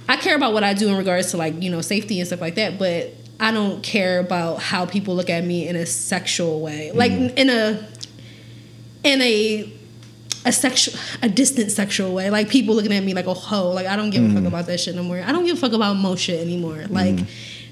I 0.10 0.18
care 0.18 0.36
about 0.36 0.54
what 0.54 0.64
I 0.64 0.74
do 0.74 0.90
in 0.90 0.98
regards 0.98 1.32
to 1.32 1.38
like 1.38 1.62
you 1.62 1.70
know 1.70 1.82
safety 1.82 2.20
and 2.20 2.28
stuff 2.28 2.42
like 2.42 2.56
that, 2.56 2.78
but 2.80 3.14
I 3.40 3.52
don't 3.52 3.82
care 3.84 4.20
about 4.20 4.62
how 4.62 4.86
people 4.86 5.16
look 5.16 5.30
at 5.30 5.44
me 5.44 5.68
in 5.68 5.76
a 5.76 5.86
sexual 5.86 6.62
way, 6.62 6.92
like 6.94 7.12
Mm. 7.12 7.38
in 7.38 7.50
a 7.50 7.88
in 9.04 9.22
a 9.22 9.72
a 10.46 10.52
sexual 10.52 10.94
a 11.22 11.30
distant 11.30 11.72
sexual 11.72 12.14
way 12.14 12.30
like 12.30 12.50
people 12.50 12.76
looking 12.76 12.92
at 12.94 13.04
me 13.04 13.14
like 13.14 13.28
a 13.28 13.34
hoe 13.34 13.70
like 13.72 13.86
i 13.88 13.96
don't 13.96 14.10
give 14.10 14.24
a 14.24 14.28
Mm. 14.28 14.34
fuck 14.36 14.46
about 14.46 14.66
that 14.68 14.80
shit 14.80 14.96
no 14.96 15.04
more 15.04 15.20
i 15.22 15.32
don't 15.32 15.46
give 15.46 15.58
a 15.58 15.60
fuck 15.60 15.74
about 15.74 15.94
most 15.96 16.20
shit 16.22 16.40
anymore 16.40 16.86
like 16.90 17.16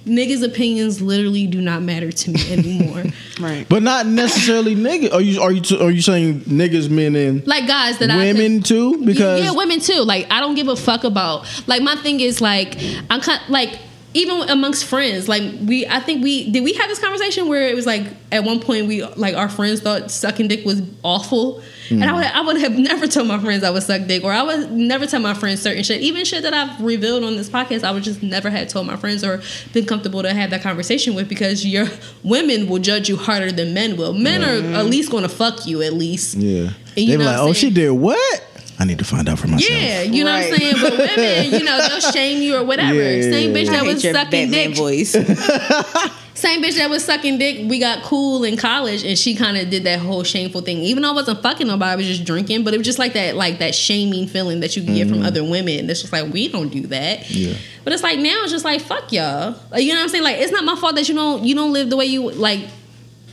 niggas 0.06 0.44
opinions 0.44 1.00
literally 1.02 1.46
do 1.48 1.62
not 1.62 1.82
matter 1.84 2.12
to 2.12 2.32
me 2.32 2.52
anymore 2.52 3.04
Right. 3.40 3.68
But 3.68 3.82
not 3.82 4.06
necessarily 4.06 4.76
niggas. 4.76 5.12
Are 5.14 5.22
you 5.22 5.42
are 5.42 5.52
you 5.52 5.62
are 5.80 5.90
you 5.90 6.02
saying 6.04 6.42
niggas, 6.42 6.92
men, 6.92 7.16
and 7.16 7.48
like 7.48 7.66
guys 7.68 7.98
that 7.98 8.12
I 8.12 8.18
women 8.18 8.62
too? 8.62 9.04
Because 9.04 9.42
yeah, 9.44 9.50
women 9.52 9.80
too. 9.80 10.02
Like 10.02 10.28
I 10.30 10.40
don't 10.42 10.54
give 10.54 10.68
a 10.68 10.76
fuck 10.76 11.04
about. 11.06 11.48
Like 11.66 11.82
my 11.82 11.96
thing 11.96 12.20
is 12.20 12.40
like 12.40 12.78
I'm 13.10 13.20
kind 13.20 13.42
like 13.50 13.80
even 14.14 14.50
amongst 14.50 14.86
friends. 14.86 15.30
Like 15.30 15.44
we, 15.66 15.88
I 15.88 16.00
think 16.00 16.24
we 16.24 16.52
did 16.52 16.64
we 16.64 16.74
have 16.74 16.90
this 16.90 17.00
conversation 17.00 17.48
where 17.48 17.68
it 17.68 17.76
was 17.76 17.86
like 17.86 18.06
at 18.32 18.44
one 18.44 18.60
point 18.60 18.88
we 18.88 19.04
like 19.04 19.36
our 19.36 19.48
friends 19.48 19.82
thought 19.82 20.12
sucking 20.12 20.48
dick 20.50 20.66
was 20.66 20.82
awful, 21.04 21.62
and 21.90 22.04
I 22.04 22.10
hmm. 22.10 22.16
would 22.16 22.26
I 22.26 22.42
would 22.42 22.58
have 22.58 22.72
never 22.78 23.08
told 23.08 23.28
my 23.28 23.40
friends 23.40 23.64
I 23.64 23.70
would 23.70 23.84
suck 23.84 24.08
dick, 24.08 24.24
or 24.24 24.32
I 24.32 24.44
would 24.44 24.72
never 24.72 25.06
tell 25.06 25.22
my 25.22 25.34
friends 25.34 25.62
certain 25.62 25.84
shit. 25.84 26.02
Even 26.02 26.26
shit 26.26 26.44
that 26.44 26.54
I've 26.54 26.82
revealed 26.82 27.24
on 27.24 27.36
this 27.36 27.50
podcast, 27.50 27.84
I 27.84 27.92
would 27.92 28.04
just 28.04 28.22
never 28.22 28.50
had 28.50 28.68
told 28.70 28.88
my 28.88 28.98
friends 28.98 29.24
or 29.24 29.42
been 29.74 29.86
comfortable 29.86 30.22
to 30.24 30.34
have 30.34 30.50
that 30.50 30.62
conversation 30.62 31.16
with 31.16 31.30
because 31.30 31.66
your 31.66 31.88
women 32.24 32.68
will 32.68 32.80
judge 32.80 33.08
you 33.08 33.16
harder 33.16 33.52
than 33.52 33.74
men 33.74 33.96
will. 33.96 34.14
Men 34.14 34.44
are 34.44 34.62
mm. 34.62 34.76
at 34.76 34.86
least 34.88 35.12
going 35.12 35.24
to 35.24 35.30
fuck 35.30 35.66
you 35.66 35.82
at 35.82 35.94
least. 35.94 36.36
yeah, 36.36 36.72
they 36.96 37.06
be 37.06 37.18
like, 37.18 37.38
oh, 37.38 37.54
she 37.54 37.70
did 37.70 37.92
what? 37.92 38.51
I 38.82 38.84
need 38.84 38.98
to 38.98 39.06
find 39.06 39.30
out 39.30 39.38
for 39.38 39.48
myself. 39.48 39.80
Yeah, 39.80 40.02
you 40.02 40.24
know 40.24 40.32
what 40.32 40.44
I'm 40.44 40.58
saying? 40.58 40.76
But 40.82 40.92
women, 40.94 41.52
you 41.54 41.64
know, 41.64 41.88
they'll 41.88 42.00
shame 42.12 42.42
you 42.42 42.56
or 42.56 42.64
whatever. 42.64 42.96
Yeah, 42.96 43.12
yeah, 43.12 43.32
Same 43.32 43.54
bitch 43.54 43.66
yeah. 43.66 43.72
that 43.74 43.86
was 43.86 44.04
your 44.04 44.14
sucking 44.16 44.50
Batman 44.50 44.70
dick. 44.70 44.76
voice. 44.76 45.12
Same 46.34 46.64
bitch 46.64 46.78
that 46.78 46.90
was 46.90 47.06
sucking 47.06 47.38
dick. 47.38 47.70
We 47.70 47.78
got 47.78 48.02
cool 48.02 48.44
in 48.44 48.58
college 48.58 49.04
and 49.04 49.16
she 49.16 49.36
kind 49.36 49.56
of 49.56 49.70
did 49.70 49.84
that 49.84 50.00
whole 50.00 50.24
shameful 50.24 50.62
thing. 50.62 50.80
Even 50.80 51.04
though 51.04 51.12
I 51.12 51.14
wasn't 51.14 51.44
fucking 51.44 51.68
nobody, 51.68 51.92
I 51.92 51.96
was 51.96 52.08
just 52.08 52.24
drinking. 52.26 52.64
But 52.64 52.74
it 52.74 52.78
was 52.78 52.88
just 52.88 52.98
like 52.98 53.14
that, 53.14 53.36
like 53.36 53.60
that 53.60 53.76
shaming 53.76 54.26
feeling 54.26 54.62
that 54.62 54.76
you 54.76 54.82
can 54.84 54.96
get 54.96 55.08
from 55.10 55.22
other 55.22 55.44
women. 55.44 55.88
It's 55.88 56.02
just 56.02 56.12
like, 56.12 56.34
we 56.34 56.48
don't 56.48 56.70
do 56.70 56.88
that. 56.88 57.20
Mm-hmm. 57.20 57.52
Yeah. 57.52 57.58
But 57.84 57.94
it's 57.94 58.02
like 58.02 58.18
now 58.18 58.42
it's 58.42 58.52
just 58.52 58.66
like, 58.66 58.82
fuck 58.82 59.12
y'all. 59.12 59.60
Like, 59.70 59.84
you 59.84 59.90
know 59.90 60.00
what 60.00 60.04
I'm 60.06 60.10
saying? 60.10 60.24
Like, 60.24 60.38
it's 60.38 60.52
not 60.52 60.64
my 60.64 60.76
fault 60.76 60.96
that 60.96 61.08
you 61.08 61.14
don't, 61.14 61.44
you 61.44 61.54
don't 61.54 61.72
live 61.72 61.92
the 61.92 61.98
way 61.98 62.06
you, 62.06 62.32
like, 62.32 62.62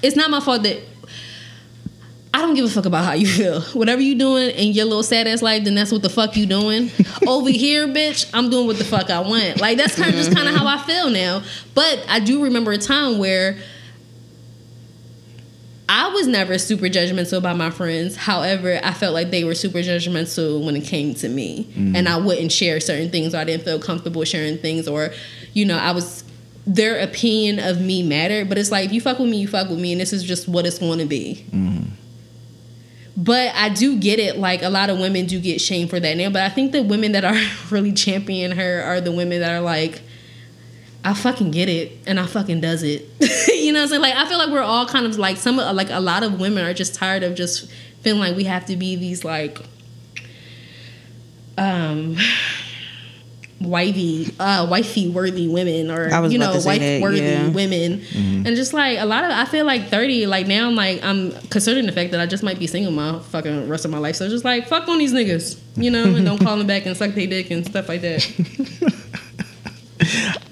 it's 0.02 0.14
not 0.14 0.30
my 0.30 0.40
fault 0.40 0.64
that 0.64 0.78
I 2.38 2.42
don't 2.42 2.54
give 2.54 2.66
a 2.66 2.68
fuck 2.68 2.86
about 2.86 3.04
how 3.04 3.14
you 3.14 3.26
feel. 3.26 3.60
Whatever 3.72 4.00
you 4.00 4.14
doing 4.14 4.50
in 4.50 4.68
your 4.68 4.84
little 4.84 5.02
sad 5.02 5.26
ass 5.26 5.42
life, 5.42 5.64
then 5.64 5.74
that's 5.74 5.90
what 5.90 6.02
the 6.02 6.08
fuck 6.08 6.36
you 6.36 6.46
doing. 6.46 6.88
Over 7.26 7.50
here, 7.50 7.88
bitch, 7.88 8.30
I'm 8.32 8.48
doing 8.48 8.68
what 8.68 8.78
the 8.78 8.84
fuck 8.84 9.10
I 9.10 9.18
want. 9.18 9.60
Like 9.60 9.76
that's 9.76 9.96
kind 9.96 10.08
of 10.08 10.14
just 10.14 10.32
kind 10.32 10.48
of 10.48 10.54
how 10.54 10.64
I 10.64 10.78
feel 10.78 11.10
now. 11.10 11.42
But 11.74 12.04
I 12.08 12.20
do 12.20 12.44
remember 12.44 12.70
a 12.70 12.78
time 12.78 13.18
where 13.18 13.58
I 15.88 16.10
was 16.10 16.28
never 16.28 16.58
super 16.58 16.84
judgmental 16.84 17.38
about 17.38 17.56
my 17.56 17.70
friends. 17.70 18.14
However, 18.14 18.78
I 18.84 18.92
felt 18.92 19.14
like 19.14 19.32
they 19.32 19.42
were 19.42 19.56
super 19.56 19.78
judgmental 19.78 20.64
when 20.64 20.76
it 20.76 20.84
came 20.84 21.14
to 21.14 21.28
me, 21.28 21.64
mm. 21.74 21.96
and 21.96 22.08
I 22.08 22.18
wouldn't 22.18 22.52
share 22.52 22.78
certain 22.78 23.10
things, 23.10 23.34
or 23.34 23.38
I 23.38 23.44
didn't 23.44 23.64
feel 23.64 23.80
comfortable 23.80 24.22
sharing 24.22 24.58
things, 24.58 24.86
or 24.86 25.10
you 25.54 25.64
know, 25.64 25.76
I 25.76 25.90
was 25.90 26.22
their 26.68 27.00
opinion 27.00 27.58
of 27.58 27.80
me 27.80 28.04
mattered. 28.04 28.48
But 28.48 28.58
it's 28.58 28.70
like 28.70 28.86
if 28.86 28.92
you 28.92 29.00
fuck 29.00 29.18
with 29.18 29.28
me, 29.28 29.38
you 29.38 29.48
fuck 29.48 29.68
with 29.68 29.80
me, 29.80 29.90
and 29.90 30.00
this 30.00 30.12
is 30.12 30.22
just 30.22 30.46
what 30.46 30.66
it's 30.66 30.78
going 30.78 31.00
to 31.00 31.06
be. 31.06 31.44
Mm-hmm. 31.50 31.97
But 33.18 33.52
I 33.56 33.68
do 33.68 33.98
get 33.98 34.20
it. 34.20 34.38
Like 34.38 34.62
a 34.62 34.70
lot 34.70 34.90
of 34.90 35.00
women 35.00 35.26
do 35.26 35.40
get 35.40 35.60
shamed 35.60 35.90
for 35.90 35.98
that 35.98 36.16
now. 36.16 36.30
But 36.30 36.42
I 36.42 36.48
think 36.50 36.70
the 36.70 36.84
women 36.84 37.12
that 37.12 37.24
are 37.24 37.36
really 37.70 37.92
championing 37.92 38.56
her 38.56 38.82
are 38.82 39.00
the 39.00 39.10
women 39.10 39.40
that 39.40 39.50
are 39.50 39.60
like, 39.60 40.02
I 41.04 41.14
fucking 41.14 41.50
get 41.50 41.68
it, 41.68 41.92
and 42.06 42.18
I 42.20 42.26
fucking 42.26 42.60
does 42.60 42.82
it. 42.84 43.08
you 43.48 43.72
know 43.72 43.80
what 43.80 43.84
I'm 43.84 43.88
saying? 43.88 44.02
Like 44.02 44.14
I 44.14 44.28
feel 44.28 44.38
like 44.38 44.50
we're 44.50 44.62
all 44.62 44.86
kind 44.86 45.04
of 45.04 45.18
like 45.18 45.36
some 45.36 45.56
like 45.56 45.90
a 45.90 46.00
lot 46.00 46.22
of 46.22 46.40
women 46.40 46.64
are 46.64 46.74
just 46.74 46.94
tired 46.94 47.24
of 47.24 47.34
just 47.34 47.68
feeling 48.02 48.20
like 48.20 48.36
we 48.36 48.44
have 48.44 48.66
to 48.66 48.76
be 48.76 48.94
these 48.94 49.24
like 49.24 49.58
um 51.56 52.16
wifey 53.60 54.32
uh 54.38 54.66
wifey 54.70 55.08
worthy 55.08 55.48
women 55.48 55.90
or 55.90 56.08
you 56.28 56.38
know 56.38 56.52
wife 56.64 57.02
worthy 57.02 57.20
yeah. 57.20 57.48
women. 57.48 58.04
And 58.14 58.46
just 58.56 58.72
like 58.72 58.98
a 58.98 59.04
lot 59.04 59.24
of 59.24 59.30
i 59.30 59.44
feel 59.44 59.66
like 59.66 59.88
30 59.88 60.26
like 60.26 60.46
now 60.46 60.68
i'm 60.68 60.76
like 60.76 61.02
i'm 61.02 61.32
considering 61.48 61.86
the 61.86 61.92
fact 61.92 62.12
that 62.12 62.20
i 62.20 62.26
just 62.26 62.42
might 62.42 62.58
be 62.58 62.66
single 62.66 62.92
my 62.92 63.18
fucking 63.18 63.68
rest 63.68 63.84
of 63.84 63.90
my 63.90 63.98
life. 63.98 64.16
So 64.16 64.28
just 64.28 64.44
like 64.44 64.68
fuck 64.68 64.88
on 64.88 64.98
these 64.98 65.12
niggas 65.12 65.58
you 65.76 65.90
know 65.90 66.04
and 66.04 66.24
don't 66.24 66.38
call 66.38 66.56
them 66.56 66.66
back 66.66 66.86
and 66.86 66.96
suck 66.96 67.14
their 67.14 67.26
dick 67.26 67.50
and 67.50 67.66
stuff 67.66 67.88
like 67.88 68.00
that. 68.02 68.94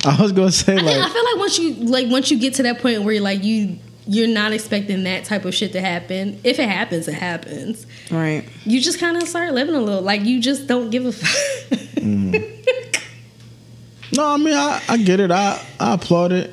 I 0.04 0.20
was 0.20 0.32
gonna 0.32 0.50
say 0.52 0.74
I, 0.74 0.82
think, 0.82 0.98
I 0.98 1.08
feel 1.08 1.24
like 1.24 1.36
once 1.36 1.58
you 1.58 1.74
like 1.74 2.10
once 2.10 2.30
you 2.30 2.38
get 2.38 2.54
to 2.54 2.64
that 2.64 2.80
point 2.80 3.02
where 3.02 3.14
you're 3.14 3.22
like 3.22 3.44
you 3.44 3.78
you're 4.08 4.28
not 4.28 4.52
expecting 4.52 5.02
that 5.04 5.24
type 5.24 5.44
of 5.44 5.54
shit 5.54 5.72
to 5.72 5.80
happen 5.80 6.40
if 6.44 6.58
it 6.58 6.68
happens 6.68 7.08
it 7.08 7.14
happens. 7.14 7.86
Right. 8.10 8.48
you 8.64 8.80
just 8.80 8.98
kind 8.98 9.16
of 9.16 9.28
start 9.28 9.52
living 9.52 9.74
a 9.74 9.80
little 9.80 10.02
like 10.02 10.22
you 10.22 10.40
just 10.40 10.66
don't 10.66 10.90
give 10.90 11.06
a 11.06 11.12
fuck 11.12 12.02
no, 14.16 14.26
I 14.26 14.36
mean, 14.36 14.54
I, 14.54 14.82
I 14.88 14.96
get 14.96 15.20
it. 15.20 15.30
I 15.30 15.64
I 15.78 15.94
applaud 15.94 16.32
it 16.32 16.52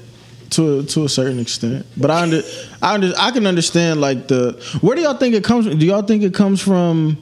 to 0.52 0.80
a, 0.80 0.84
to 0.84 1.06
a 1.06 1.10
certain 1.10 1.40
extent, 1.40 1.86
but 1.98 2.12
I 2.12 2.22
under, 2.22 2.42
I 2.82 2.94
under, 2.94 3.14
I 3.18 3.32
can 3.32 3.48
understand 3.48 4.02
like 4.02 4.28
the 4.28 4.54
where 4.82 4.96
do 4.96 5.02
y'all 5.02 5.18
think 5.18 5.36
it 5.36 5.44
comes? 5.44 5.66
Do 5.66 5.86
y'all 5.86 6.04
think 6.04 6.24
it 6.24 6.34
comes 6.34 6.62
from? 6.62 7.18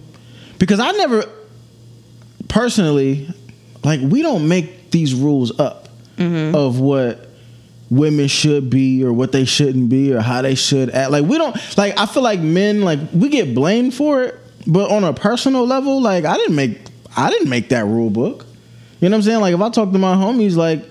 Because 0.60 0.80
I 0.80 0.92
never 0.92 1.24
personally 2.50 3.28
like 3.84 4.02
we 4.02 4.22
don't 4.22 4.48
make 4.48 4.92
these 4.92 5.14
rules 5.14 5.58
up 5.60 5.88
mm-hmm. 6.18 6.56
of 6.56 6.80
what 6.80 7.28
women 7.90 8.28
should 8.28 8.70
be 8.70 9.04
or 9.04 9.12
what 9.12 9.32
they 9.32 9.46
shouldn't 9.46 9.90
be 9.90 10.14
or 10.14 10.22
how 10.22 10.42
they 10.42 10.56
should 10.56 10.90
act. 10.90 11.12
Like 11.12 11.26
we 11.26 11.38
don't 11.38 11.56
like 11.78 11.98
I 11.98 12.06
feel 12.06 12.24
like 12.24 12.40
men 12.40 12.82
like 12.82 13.00
we 13.14 13.30
get 13.30 13.56
blamed 13.56 13.94
for 13.94 14.24
it, 14.24 14.40
but 14.68 14.92
on 14.92 15.04
a 15.04 15.14
personal 15.14 15.66
level, 15.66 16.02
like 16.02 16.26
I 16.26 16.36
didn't 16.36 16.56
make 16.56 16.80
I 17.16 17.30
didn't 17.30 17.50
make 17.50 17.70
that 17.70 17.86
rule 17.86 18.10
book. 18.10 18.46
You 19.02 19.10
know 19.10 19.16
what 19.16 19.20
I'm 19.20 19.24
saying? 19.24 19.42
Like 19.42 19.54
if 19.54 19.60
I 19.60 19.70
talk 19.70 19.92
to 19.92 19.98
my 19.98 20.16
homies, 20.16 20.56
like 20.56 20.86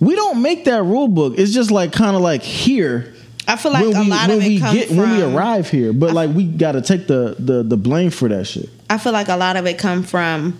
we 0.00 0.16
don't 0.16 0.42
make 0.42 0.64
that 0.64 0.82
rule 0.82 1.08
book. 1.08 1.34
It's 1.38 1.52
just 1.52 1.70
like 1.70 1.92
kind 1.92 2.16
of 2.16 2.22
like 2.22 2.42
here 2.42 3.14
I 3.50 3.56
feel 3.56 3.72
like 3.72 3.84
when 3.84 3.96
a 3.96 4.00
we 4.00 4.08
lot 4.08 4.30
of 4.30 4.42
it 4.42 4.48
we 4.48 4.60
comes 4.60 4.78
get 4.78 4.88
from. 4.88 4.96
when 4.98 5.10
we 5.10 5.22
arrive 5.22 5.68
here. 5.68 5.92
But 5.92 6.12
like 6.12 6.30
we 6.34 6.44
got 6.44 6.72
to 6.72 6.82
take 6.82 7.06
the 7.06 7.34
the 7.38 7.62
the 7.62 7.76
blame 7.76 8.10
for 8.10 8.28
that 8.28 8.46
shit. 8.46 8.68
I 8.88 8.98
feel 8.98 9.12
like 9.12 9.28
a 9.28 9.36
lot 9.36 9.56
of 9.56 9.66
it 9.66 9.78
come 9.78 10.02
from 10.02 10.58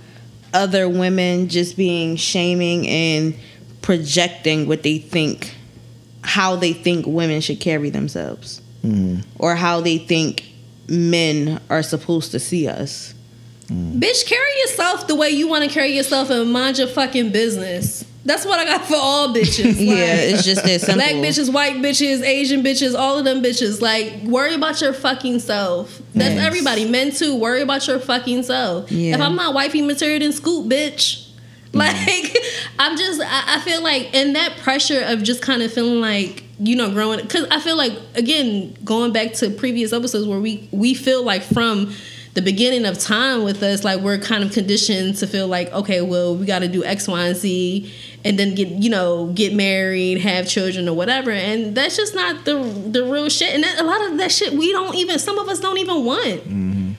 other 0.52 0.89
women 0.89 1.48
just 1.48 1.77
being 1.77 2.16
shaming 2.16 2.89
and 2.89 3.35
projecting 3.82 4.66
what 4.66 4.82
they 4.82 4.98
think, 4.98 5.55
how 6.22 6.56
they 6.56 6.72
think 6.72 7.06
women 7.06 7.40
should 7.40 7.60
carry 7.60 7.90
themselves, 7.90 8.60
mm-hmm. 8.85 9.20
or 9.39 9.55
how 9.55 9.81
they 9.81 9.98
think 9.98 10.44
men 10.89 11.60
are 11.70 11.85
supposed 11.85 12.32
to 12.32 12.40
see 12.40 12.66
us. 12.66 13.14
Bitch, 13.70 14.26
carry 14.26 14.60
yourself 14.62 15.06
the 15.06 15.14
way 15.14 15.30
you 15.30 15.47
want 15.48 15.62
to 15.64 15.70
carry 15.70 15.97
yourself 15.97 16.28
and 16.30 16.52
mind 16.52 16.78
your 16.78 16.88
fucking 16.88 17.30
business. 17.30 18.05
That's 18.24 18.44
what 18.44 18.59
I 18.59 18.64
got 18.64 18.84
for 18.84 18.97
all 18.97 19.32
bitches. 19.34 19.76
Yeah, 19.78 20.14
it's 20.16 20.44
just 20.44 20.62
that 20.64 20.80
simple. 20.80 20.97
Black 20.97 21.14
bitches, 21.14 21.52
white 21.52 21.76
bitches, 21.76 22.22
Asian 22.22 22.62
bitches, 22.62 22.94
all 22.98 23.18
of 23.18 23.24
them 23.24 23.42
bitches. 23.42 23.80
Like, 23.80 24.22
worry 24.24 24.55
about 24.55 24.80
your 24.80 24.92
fucking 24.92 25.38
self. 25.38 26.02
That's 26.14 26.34
Yes. 26.34 26.44
everybody. 26.47 26.84
Men 26.88 27.12
too. 27.12 27.34
Worry 27.36 27.62
about 27.62 27.86
your 27.86 27.98
fucking 27.98 28.42
self. 28.42 28.90
Yeah. 28.90 29.14
If 29.14 29.20
I'm 29.20 29.36
not 29.36 29.55
wifey 29.55 29.82
material, 29.82 30.18
then 30.20 30.32
scoop, 30.32 30.66
bitch. 30.66 31.28
Mm. 31.72 31.76
Like, 31.78 32.36
I'm 32.78 32.98
just, 32.98 33.20
I, 33.22 33.56
I 33.56 33.60
feel 33.60 33.82
like, 33.82 34.10
and 34.14 34.34
that 34.36 34.56
pressure 34.59 35.01
of 35.06 35.22
just 35.22 35.40
kind 35.42 35.62
of 35.62 35.72
feeling 35.72 36.01
like, 36.01 36.42
you 36.59 36.76
know, 36.76 36.90
growing, 36.90 37.20
because 37.22 37.47
I 37.51 37.60
feel 37.60 37.76
like, 37.76 37.92
again, 38.16 38.76
going 38.84 39.12
back 39.12 39.32
to 39.34 39.48
previous 39.51 39.92
episodes 39.92 40.26
where 40.26 40.40
we 40.40 40.68
we 40.72 40.92
feel 40.94 41.22
like 41.24 41.42
from 41.42 41.94
the 42.35 42.43
beginning 42.43 42.86
of 42.86 42.98
time 42.98 43.43
with 43.43 43.62
us, 43.62 43.82
like 43.82 44.01
we're 44.01 44.19
kind 44.19 44.44
of 44.44 44.52
conditioned 44.52 45.16
to 45.16 45.27
feel 45.27 45.48
like, 45.48 45.73
okay, 45.73 46.01
well, 46.01 46.36
we 46.36 46.47
got 46.47 46.61
to 46.61 46.69
do 46.69 46.85
X, 46.85 47.09
Y, 47.09 47.27
and 47.27 47.36
Z, 47.36 47.93
and 48.24 48.39
then 48.39 48.55
get, 48.55 48.69
you 48.69 48.89
know, 48.89 49.32
get 49.32 49.52
married, 49.52 50.19
have 50.19 50.47
children, 50.47 50.89
or 50.89 50.94
whatever, 50.94 51.31
and 51.31 51.74
that's 51.74 51.97
just 51.97 52.15
not 52.15 52.44
the 52.44 52.55
the 52.57 53.05
real 53.05 53.28
shit. 53.28 53.52
And 53.55 53.65
that, 53.65 53.81
a 53.81 53.85
lot 53.85 54.11
of 54.11 54.19
that 54.19 54.31
shit 54.31 54.52
we 54.52 54.70
don't 54.73 54.94
even, 54.94 55.19
some 55.19 55.39
of 55.39 55.48
us 55.48 55.59
don't 55.59 55.78
even 55.78 56.05
want. 56.05 56.40
Mm-hmm. 56.43 56.93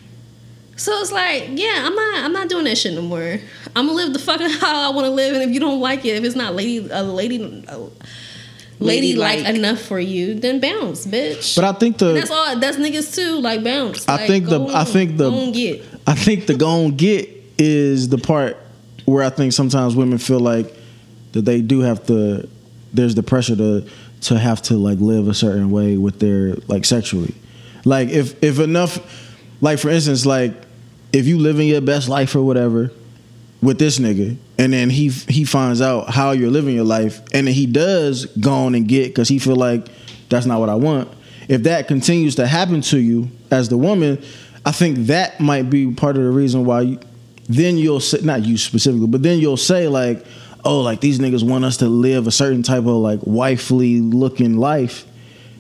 So 0.75 0.99
it's 0.99 1.11
like, 1.11 1.47
yeah, 1.49 1.83
I'm 1.85 1.95
not, 1.95 2.23
I'm 2.25 2.33
not 2.33 2.49
doing 2.49 2.65
that 2.65 2.77
shit 2.77 2.93
no 2.93 3.01
more. 3.01 3.39
I'm 3.75 3.85
gonna 3.85 3.93
live 3.93 4.13
the 4.13 4.19
fucking 4.19 4.49
how 4.59 4.91
I 4.91 4.93
want 4.93 5.05
to 5.05 5.11
live, 5.11 5.33
and 5.33 5.43
if 5.43 5.51
you 5.51 5.59
don't 5.59 5.79
like 5.79 6.03
it, 6.05 6.15
if 6.17 6.23
it's 6.23 6.35
not 6.35 6.55
lady, 6.55 6.89
a 6.91 7.03
lady, 7.03 7.63
a 7.67 7.87
lady 8.81 9.15
like 9.15 9.45
enough 9.45 9.79
for 9.81 9.99
you, 9.99 10.33
then 10.33 10.59
bounce, 10.59 11.05
bitch. 11.07 11.55
But 11.55 11.65
I 11.65 11.73
think 11.73 11.97
the 11.97 12.13
that's 12.13 12.31
all. 12.31 12.57
That's 12.59 12.77
niggas 12.77 13.15
too. 13.15 13.39
Like 13.39 13.63
bounce. 13.63 14.07
I 14.07 14.15
Like, 14.17 14.27
think 14.27 14.45
the- 14.49 14.59
go 14.59 14.73
I 14.75 14.83
think 14.83 15.17
the- 15.17 15.29
go 15.29 15.51
get. 15.51 15.83
I 16.07 16.15
think 16.15 16.47
the 16.47 16.55
gon' 16.55 16.95
get 16.97 17.29
is 17.57 18.09
the 18.09 18.17
part 18.17 18.57
where 19.05 19.23
I 19.23 19.29
think 19.29 19.53
sometimes 19.53 19.95
women 19.95 20.17
feel 20.17 20.39
like 20.39 20.73
that 21.33 21.45
they 21.45 21.61
do 21.61 21.81
have 21.81 22.05
to. 22.07 22.47
There's 22.93 23.15
the 23.15 23.23
pressure 23.23 23.55
to 23.55 23.85
to 24.21 24.37
have 24.37 24.61
to 24.63 24.75
like 24.75 24.99
live 24.99 25.27
a 25.27 25.33
certain 25.33 25.71
way 25.71 25.97
with 25.97 26.19
their 26.19 26.55
like 26.67 26.85
sexually. 26.85 27.33
Like 27.85 28.09
if 28.09 28.41
if 28.43 28.59
enough, 28.59 28.99
like 29.61 29.79
for 29.79 29.89
instance, 29.89 30.25
like 30.25 30.53
if 31.13 31.27
you 31.27 31.37
living 31.39 31.67
your 31.67 31.81
best 31.81 32.09
life 32.09 32.35
or 32.35 32.41
whatever 32.41 32.91
with 33.61 33.77
this 33.77 33.99
nigga, 33.99 34.37
and 34.57 34.73
then 34.73 34.89
he 34.89 35.09
he 35.09 35.43
finds 35.43 35.81
out 35.81 36.09
how 36.09 36.31
you're 36.31 36.49
living 36.49 36.75
your 36.75 36.85
life, 36.85 37.21
and 37.33 37.47
then 37.47 37.53
he 37.53 37.65
does 37.65 38.25
go 38.25 38.51
on 38.51 38.75
and 38.75 38.87
get 38.87 39.09
because 39.09 39.27
he 39.27 39.39
feel 39.39 39.55
like 39.55 39.87
that's 40.29 40.45
not 40.45 40.59
what 40.59 40.69
I 40.69 40.75
want. 40.75 41.09
If 41.47 41.63
that 41.63 41.87
continues 41.87 42.35
to 42.35 42.47
happen 42.47 42.81
to 42.81 42.99
you 42.99 43.29
as 43.51 43.69
the 43.69 43.77
woman, 43.77 44.23
I 44.65 44.71
think 44.71 45.07
that 45.07 45.39
might 45.39 45.69
be 45.69 45.91
part 45.93 46.17
of 46.17 46.23
the 46.23 46.31
reason 46.31 46.65
why. 46.65 46.81
You, 46.81 46.99
then 47.49 47.77
you'll 47.77 47.99
say, 47.99 48.19
not 48.21 48.45
you 48.45 48.57
specifically, 48.57 49.07
but 49.07 49.23
then 49.23 49.39
you'll 49.39 49.57
say 49.57 49.87
like, 49.87 50.25
oh, 50.63 50.81
like 50.81 51.01
these 51.01 51.19
niggas 51.19 51.47
want 51.47 51.65
us 51.65 51.77
to 51.77 51.87
live 51.87 52.27
a 52.27 52.31
certain 52.31 52.63
type 52.63 52.79
of 52.79 52.85
like 52.85 53.19
wifely 53.23 53.99
looking 53.99 54.57
life 54.57 55.05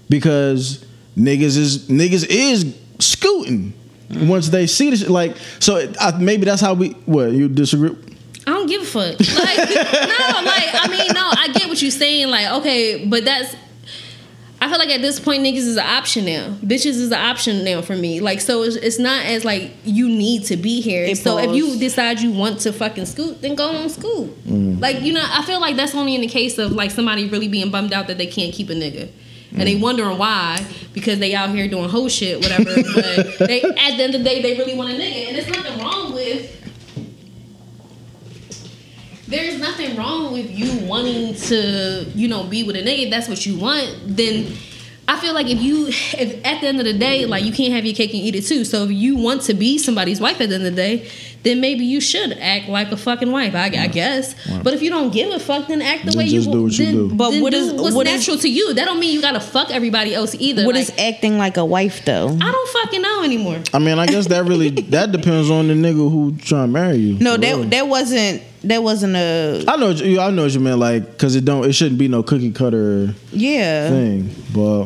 because 0.09 0.85
niggas 1.17 1.57
is 1.57 1.89
niggas 1.89 2.25
is 2.29 2.75
scooting 2.99 3.73
once 4.15 4.49
they 4.49 4.67
see 4.67 4.89
this. 4.89 5.07
Like, 5.07 5.35
so 5.59 5.91
I, 5.99 6.17
maybe 6.17 6.45
that's 6.45 6.61
how 6.61 6.73
we. 6.73 6.91
What 7.05 7.31
you 7.31 7.47
disagree? 7.47 7.95
I 8.47 8.51
don't 8.51 8.67
give 8.67 8.81
a 8.81 8.85
fuck. 8.85 9.19
Like, 9.19 9.57
no, 9.57 10.41
like 10.43 10.69
I 10.73 10.87
mean, 10.89 11.13
no, 11.13 11.31
I 11.37 11.49
get 11.53 11.67
what 11.69 11.81
you're 11.81 11.91
saying. 11.91 12.29
Like, 12.29 12.51
okay, 12.59 13.05
but 13.05 13.25
that's. 13.25 13.55
I 14.63 14.69
feel 14.69 14.77
like 14.77 14.89
at 14.89 15.01
this 15.01 15.19
point, 15.19 15.43
niggas 15.43 15.57
is 15.57 15.75
an 15.75 15.87
option 15.87 16.25
now. 16.25 16.49
Bitches 16.63 16.85
is 16.85 17.07
an 17.07 17.13
option 17.13 17.63
now 17.63 17.81
for 17.81 17.95
me. 17.95 18.19
Like, 18.19 18.41
so 18.41 18.61
it's, 18.61 18.75
it's 18.75 18.99
not 18.99 19.25
as 19.25 19.43
like 19.43 19.71
you 19.83 20.07
need 20.07 20.43
to 20.45 20.57
be 20.57 20.81
here. 20.81 21.03
It 21.03 21.17
so 21.17 21.39
if 21.39 21.55
you 21.55 21.79
decide 21.79 22.19
you 22.19 22.31
want 22.31 22.59
to 22.61 22.71
fucking 22.71 23.07
scoot, 23.07 23.41
then 23.41 23.55
go 23.55 23.71
on 23.75 23.89
scoot. 23.89 24.29
Mm. 24.45 24.79
Like, 24.79 25.01
you 25.01 25.13
know, 25.13 25.25
I 25.25 25.43
feel 25.45 25.59
like 25.59 25.77
that's 25.77 25.95
only 25.95 26.13
in 26.13 26.21
the 26.21 26.27
case 26.27 26.59
of 26.59 26.73
like 26.73 26.91
somebody 26.91 27.27
really 27.27 27.47
being 27.47 27.71
bummed 27.71 27.91
out 27.91 28.05
that 28.05 28.19
they 28.19 28.27
can't 28.27 28.53
keep 28.53 28.69
a 28.69 28.73
nigga. 28.73 29.09
And 29.51 29.61
they 29.61 29.75
mm. 29.75 29.81
wondering 29.81 30.17
why 30.17 30.65
because 30.93 31.19
they 31.19 31.35
out 31.35 31.49
here 31.49 31.67
doing 31.67 31.89
whole 31.89 32.09
shit, 32.09 32.39
whatever. 32.39 32.73
but 32.95 33.37
they 33.47 33.61
at 33.61 33.97
the 33.97 34.03
end 34.03 34.15
of 34.15 34.23
the 34.23 34.29
day, 34.29 34.41
they 34.41 34.57
really 34.57 34.75
want 34.75 34.91
a 34.91 34.93
nigga, 34.93 35.27
and 35.27 35.35
there's 35.35 35.47
nothing 35.47 35.79
wrong 35.79 36.13
with 36.13 36.57
there's 39.27 39.59
nothing 39.59 39.95
wrong 39.95 40.33
with 40.33 40.51
you 40.51 40.85
wanting 40.85 41.33
to, 41.33 42.05
you 42.13 42.27
know, 42.27 42.43
be 42.43 42.63
with 42.63 42.75
a 42.75 42.81
nigga. 42.81 43.09
That's 43.09 43.29
what 43.29 43.45
you 43.45 43.57
want. 43.57 43.95
Then 44.05 44.53
I 45.11 45.19
feel 45.19 45.33
like 45.33 45.47
if 45.47 45.61
you, 45.61 45.87
if 45.87 46.45
at 46.45 46.61
the 46.61 46.67
end 46.67 46.79
of 46.79 46.85
the 46.85 46.93
day, 46.93 47.25
like 47.25 47.43
you 47.43 47.51
can't 47.51 47.73
have 47.73 47.85
your 47.85 47.93
cake 47.93 48.11
and 48.13 48.19
eat 48.21 48.33
it 48.35 48.45
too. 48.45 48.63
So 48.63 48.83
if 48.85 48.91
you 48.91 49.17
want 49.17 49.41
to 49.43 49.53
be 49.53 49.77
somebody's 49.77 50.21
wife 50.21 50.39
at 50.39 50.47
the 50.49 50.55
end 50.55 50.65
of 50.65 50.73
the 50.73 50.81
day, 50.81 51.09
then 51.43 51.59
maybe 51.59 51.83
you 51.83 51.99
should 51.99 52.31
act 52.33 52.69
like 52.69 52.91
a 52.93 52.97
fucking 52.97 53.29
wife. 53.29 53.53
I, 53.53 53.65
I 53.65 53.87
guess. 53.87 54.35
But 54.63 54.73
if 54.73 54.81
you 54.81 54.89
don't 54.89 55.11
give 55.11 55.33
a 55.33 55.39
fuck, 55.39 55.67
then 55.67 55.81
act 55.81 56.05
the 56.05 56.11
Then 56.11 56.19
way 56.19 56.27
just 56.29 56.47
you 56.47 56.53
do 56.53 56.63
what 56.63 56.77
you 56.77 56.85
then, 56.85 56.93
do. 57.09 57.15
But 57.15 57.31
then 57.31 57.41
what 57.41 57.51
do 57.51 57.57
is- 57.57 57.73
what's 57.73 57.95
what 57.95 58.07
is- 58.07 58.19
natural 58.19 58.37
to 58.37 58.47
you? 58.49 58.73
That 58.73 58.85
don't 58.85 58.99
mean 59.01 59.13
you 59.13 59.21
gotta 59.21 59.41
fuck 59.41 59.69
everybody 59.69 60.13
else 60.15 60.33
either. 60.39 60.65
What 60.65 60.75
like, 60.75 60.83
is 60.83 60.93
acting 60.97 61.37
like 61.37 61.57
a 61.57 61.65
wife 61.65 62.05
though? 62.05 62.29
I 62.29 62.51
don't 62.51 62.69
fucking 62.69 63.01
know 63.01 63.23
anymore. 63.23 63.59
I 63.73 63.79
mean, 63.79 63.99
I 63.99 64.05
guess 64.05 64.27
that 64.27 64.45
really 64.45 64.69
that 64.95 65.11
depends 65.11 65.49
on 65.49 65.67
the 65.67 65.73
nigga 65.73 66.09
who 66.09 66.37
trying 66.37 66.67
to 66.67 66.71
marry 66.71 66.97
you. 66.97 67.17
No, 67.19 67.35
For 67.35 67.41
real. 67.41 67.57
that 67.63 67.69
that 67.71 67.87
wasn't 67.87 68.43
that 68.63 68.83
wasn't 68.83 69.15
a 69.15 69.65
I 69.67 69.75
know, 69.75 69.87
what 69.87 69.97
you- 69.97 70.19
I 70.21 70.29
know 70.29 70.43
what 70.43 70.53
you 70.53 70.59
meant, 70.61 70.77
like, 70.79 71.03
because 71.11 71.35
it 71.35 71.43
don't, 71.43 71.65
it 71.65 71.73
shouldn't 71.73 71.97
be 71.97 72.07
no 72.07 72.21
cookie 72.23 72.51
cutter 72.51 73.13
yeah. 73.33 73.89
thing. 73.89 74.29
But 74.53 74.85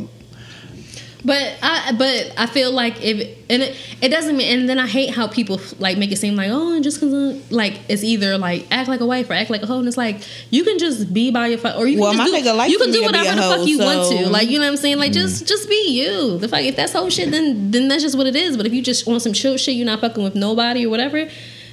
But 1.26 1.58
I 1.64 1.92
but 1.98 2.34
I 2.38 2.46
feel 2.46 2.72
like 2.72 3.04
if 3.04 3.18
and 3.50 3.64
it, 3.64 3.76
it 4.00 4.10
doesn't 4.10 4.38
mean 4.38 4.60
and 4.60 4.70
then 4.70 4.78
I 4.78 4.86
hate 4.86 5.10
how 5.10 5.28
people 5.28 5.60
like 5.80 5.98
make 5.98 6.12
it 6.12 6.18
seem 6.18 6.36
like 6.36 6.52
oh 6.52 6.76
and 6.76 6.84
just 6.84 7.00
cause 7.00 7.12
uh, 7.12 7.40
like 7.50 7.80
it's 7.90 8.04
either 8.04 8.38
like 8.38 8.68
act 8.70 8.88
like 8.88 9.00
a 9.00 9.08
wife 9.08 9.28
or 9.32 9.34
act 9.34 9.50
like 9.50 9.64
a 9.64 9.66
hoe 9.66 9.80
and 9.80 9.88
it's 9.88 9.98
like 9.98 10.22
you 10.52 10.64
can 10.64 10.78
just 10.78 11.12
be 11.14 11.32
by 11.32 11.48
your 11.48 11.58
fuck 11.58 11.78
or 11.78 11.88
you 11.88 12.00
can 12.00 12.16
just 12.16 12.32
do, 12.32 12.72
you 12.72 12.78
can 12.78 12.92
do 12.92 13.04
whatever 13.04 13.36
the 13.36 13.42
hoe, 13.42 13.58
fuck 13.58 13.68
you 13.68 13.80
want 13.80 14.12
to 14.12 14.30
like 14.30 14.50
you 14.50 14.60
know 14.60 14.66
what 14.66 14.72
I'm 14.72 14.78
saying? 14.78 14.98
Like 14.98 15.14
just 15.14 15.48
just 15.48 15.68
be 15.68 15.90
you. 15.90 16.38
The 16.38 16.48
fuck 16.48 16.62
if 16.62 16.76
that's 16.76 16.94
whole 16.94 17.10
shit 17.10 17.32
then 17.32 17.72
then 17.72 17.88
that's 17.88 18.04
just 18.04 18.16
what 18.16 18.28
it 18.28 18.36
is. 18.36 18.56
But 18.56 18.68
if 18.68 18.74
you 18.74 18.84
just 18.84 19.08
want 19.08 19.24
some 19.24 19.34
chill 19.34 19.58
shit 19.58 19.76
you're 19.76 19.86
not 19.86 20.02
fucking 20.02 20.24
with 20.24 20.36
nobody 20.36 20.86
or 20.86 20.90
whatever 20.90 21.28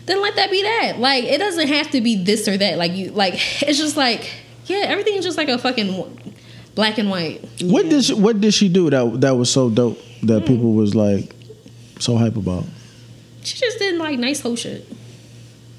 then 0.06 0.20
let 0.22 0.34
that 0.36 0.50
be 0.50 0.62
that. 0.62 0.94
Like 0.98 1.24
it 1.24 1.38
doesn't 1.38 1.68
have 1.68 1.90
to 1.90 2.00
be 2.00 2.16
this 2.16 2.48
or 2.48 2.56
that. 2.56 2.78
Like 2.78 2.92
you 2.92 3.10
like 3.10 3.34
it's 3.62 3.78
just 3.78 3.98
like 3.98 4.30
yeah 4.64 4.84
everything 4.86 5.14
is 5.14 5.24
just 5.24 5.36
like 5.36 5.48
a 5.48 5.58
fucking 5.58 6.31
black 6.74 6.99
and 6.99 7.11
white 7.11 7.47
what 7.62 7.89
did 7.89 8.05
she, 8.05 8.15
what 8.15 8.40
did 8.40 8.55
she 8.55 8.69
do 8.69 8.89
that 8.90 9.20
that 9.20 9.36
was 9.36 9.51
so 9.51 9.69
dope 9.69 9.99
that 10.23 10.40
hmm. 10.40 10.47
people 10.47 10.73
was 10.73 10.94
like 10.94 11.35
so 11.99 12.16
hype 12.16 12.36
about? 12.36 12.65
She 13.43 13.59
just 13.59 13.78
did 13.78 13.97
like 13.97 14.19
nice 14.19 14.40
whole 14.40 14.57
shit. 14.57 14.86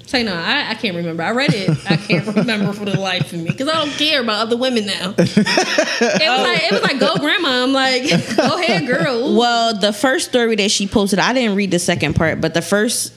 Say 0.06 0.22
no, 0.22 0.34
I, 0.34 0.70
I 0.70 0.74
can't 0.74 0.96
remember. 0.96 1.22
I 1.22 1.30
read 1.30 1.54
it. 1.54 1.70
I 1.90 1.96
can't 1.96 2.26
remember 2.36 2.72
for 2.72 2.84
the 2.84 2.98
life 2.98 3.32
of 3.32 3.40
me 3.40 3.50
because 3.50 3.68
I 3.68 3.84
don't 3.84 3.90
care 3.92 4.20
about 4.20 4.46
other 4.46 4.56
women 4.56 4.86
now. 4.86 5.14
It 5.96 6.28
was 6.28 6.40
like 6.40 6.62
it 6.62 6.72
was 6.72 6.82
like 6.82 6.98
go 6.98 7.16
grandma. 7.16 7.62
I'm 7.62 7.72
like 7.72 8.08
go 8.36 8.60
ahead, 8.60 8.86
girl. 8.86 9.34
Well, 9.36 9.78
the 9.78 9.92
first 9.92 10.28
story 10.28 10.56
that 10.56 10.70
she 10.70 10.86
posted, 10.86 11.18
I 11.18 11.32
didn't 11.32 11.56
read 11.56 11.70
the 11.70 11.78
second 11.78 12.14
part, 12.14 12.40
but 12.40 12.52
the 12.52 12.62
first 12.62 13.12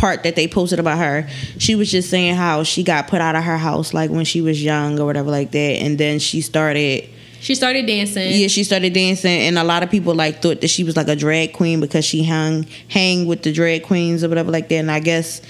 part 0.00 0.22
that 0.22 0.34
they 0.34 0.48
posted 0.48 0.80
about 0.80 0.98
her, 0.98 1.28
she 1.58 1.74
was 1.74 1.90
just 1.90 2.08
saying 2.08 2.34
how 2.34 2.62
she 2.62 2.82
got 2.82 3.06
put 3.06 3.20
out 3.20 3.36
of 3.36 3.44
her 3.44 3.58
house 3.58 3.92
like 3.92 4.10
when 4.10 4.24
she 4.24 4.40
was 4.40 4.62
young 4.62 4.98
or 4.98 5.04
whatever 5.04 5.30
like 5.30 5.50
that, 5.52 5.58
and 5.58 5.98
then 5.98 6.18
she 6.18 6.40
started. 6.40 7.08
She 7.40 7.54
started 7.54 7.86
dancing. 7.86 8.32
Yeah, 8.32 8.48
she 8.48 8.64
started 8.64 8.92
dancing, 8.92 9.40
and 9.40 9.58
a 9.58 9.64
lot 9.64 9.82
of 9.82 9.90
people 9.90 10.14
like 10.14 10.42
thought 10.42 10.62
that 10.62 10.68
she 10.68 10.84
was 10.84 10.96
like 10.96 11.08
a 11.08 11.16
drag 11.16 11.52
queen 11.52 11.80
because 11.80 12.04
she 12.04 12.24
hung 12.24 12.66
hang 12.88 13.26
with 13.26 13.42
the 13.42 13.52
drag 13.52 13.84
queens 13.84 14.24
or 14.24 14.28
whatever 14.28 14.50
like 14.50 14.68
that. 14.70 14.76
And 14.76 14.90
I 14.90 15.00
guess 15.00 15.42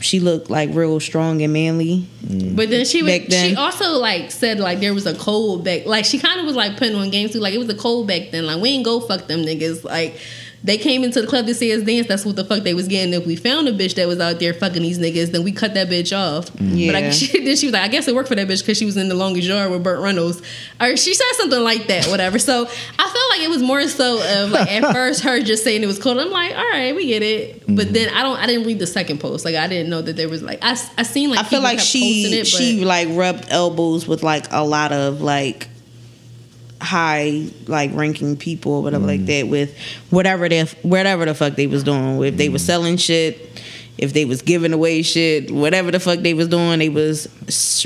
she 0.00 0.18
looked 0.18 0.50
like 0.50 0.70
real 0.72 0.98
strong 0.98 1.42
and 1.42 1.52
manly. 1.52 2.06
Mm. 2.24 2.56
But 2.56 2.70
then 2.70 2.84
she 2.84 3.02
was, 3.02 3.26
then. 3.28 3.50
she 3.50 3.56
also 3.56 3.98
like 3.98 4.30
said 4.30 4.58
like 4.58 4.80
there 4.80 4.94
was 4.94 5.06
a 5.06 5.14
cold 5.14 5.64
back 5.64 5.86
like 5.86 6.04
she 6.04 6.18
kind 6.18 6.40
of 6.40 6.46
was 6.46 6.56
like 6.56 6.76
putting 6.76 6.96
on 6.96 7.10
games 7.10 7.32
too 7.32 7.40
like 7.40 7.54
it 7.54 7.58
was 7.58 7.68
a 7.68 7.74
cold 7.74 8.08
back 8.08 8.30
then 8.30 8.46
like 8.46 8.60
we 8.60 8.70
ain't 8.70 8.84
go 8.84 9.00
fuck 9.00 9.26
them 9.26 9.42
niggas 9.42 9.84
like 9.84 10.18
they 10.62 10.76
came 10.76 11.04
into 11.04 11.20
the 11.22 11.26
club 11.26 11.46
to 11.46 11.54
see 11.54 11.74
us 11.74 11.82
dance. 11.82 12.06
That's 12.06 12.24
what 12.24 12.36
the 12.36 12.44
fuck 12.44 12.62
they 12.62 12.74
was 12.74 12.86
getting. 12.88 13.14
If 13.14 13.26
we 13.26 13.36
found 13.36 13.68
a 13.68 13.72
bitch 13.72 13.94
that 13.94 14.06
was 14.06 14.20
out 14.20 14.40
there 14.40 14.52
fucking 14.52 14.82
these 14.82 14.98
niggas 14.98 15.32
then 15.32 15.42
we 15.42 15.52
cut 15.52 15.74
that 15.74 15.88
bitch 15.88 16.16
off. 16.16 16.52
Mm. 16.52 16.70
But 16.70 16.76
Yeah. 16.76 16.92
like 16.92 17.12
she, 17.12 17.44
then 17.44 17.56
she 17.56 17.66
was 17.66 17.72
like 17.72 17.82
I 17.82 17.88
guess 17.88 18.08
it 18.08 18.14
worked 18.14 18.28
for 18.28 18.34
that 18.34 18.46
bitch 18.46 18.60
because 18.60 18.76
she 18.76 18.84
was 18.84 18.96
in 18.96 19.08
the 19.08 19.14
longest 19.14 19.48
yard 19.48 19.70
with 19.70 19.82
Burt 19.82 20.00
Reynolds. 20.00 20.42
Or 20.80 20.96
she 20.96 21.14
said 21.14 21.32
something 21.34 21.62
like 21.62 21.86
that 21.86 22.06
whatever. 22.06 22.38
So 22.38 22.62
I 22.62 22.66
felt 22.66 23.30
like 23.30 23.40
it 23.40 23.50
was 23.50 23.62
more 23.62 23.86
so 23.88 24.20
of 24.44 24.50
like 24.50 24.70
at 24.70 24.92
first 24.92 25.22
her 25.22 25.40
just 25.40 25.64
saying 25.64 25.82
it 25.82 25.86
was 25.86 25.98
cold 25.98 26.18
I'm 26.18 26.30
like 26.30 26.54
all 26.54 26.70
right 26.70 26.94
we 26.94 27.06
get 27.06 27.22
it. 27.22 27.60
But 27.66 27.88
mm. 27.88 27.92
then 27.92 28.14
I 28.14 28.22
don't 28.22 28.38
I 28.38 28.46
didn't 28.46 28.66
read 28.66 28.78
the 28.78 28.86
second 28.86 29.20
post. 29.20 29.44
Like 29.44 29.54
I 29.54 29.66
didn't 29.66 29.88
know 29.88 30.02
that 30.02 30.16
there 30.16 30.28
was 30.28 30.42
like 30.42 30.58
I, 30.62 30.72
I 30.98 31.02
seen 31.04 31.30
like 31.30 31.40
I 31.40 31.42
feel 31.44 31.62
like 31.62 31.78
she 31.78 32.24
it, 32.34 32.46
she 32.46 32.84
like 32.84 33.08
rubbed 33.10 33.46
elbows 33.50 34.06
with 34.06 34.22
like 34.22 34.46
a 34.50 34.64
lot 34.64 34.92
of 34.92 35.22
like 35.22 35.68
high 36.80 37.46
like 37.66 37.90
ranking 37.94 38.36
people 38.36 38.72
or 38.72 38.82
whatever 38.82 39.06
like 39.06 39.26
that 39.26 39.48
with 39.48 39.76
whatever 40.10 40.48
they 40.48 40.64
whatever 40.82 41.24
the 41.26 41.34
fuck 41.34 41.54
they 41.54 41.66
was 41.66 41.84
doing 41.84 42.22
if 42.24 42.36
they 42.36 42.48
was 42.48 42.64
selling 42.64 42.96
shit 42.96 43.62
if 43.98 44.14
they 44.14 44.24
was 44.24 44.40
giving 44.40 44.72
away 44.72 45.02
shit 45.02 45.50
whatever 45.50 45.90
the 45.90 46.00
fuck 46.00 46.20
they 46.20 46.32
was 46.32 46.48
doing 46.48 46.78
they 46.78 46.88
was 46.88 47.28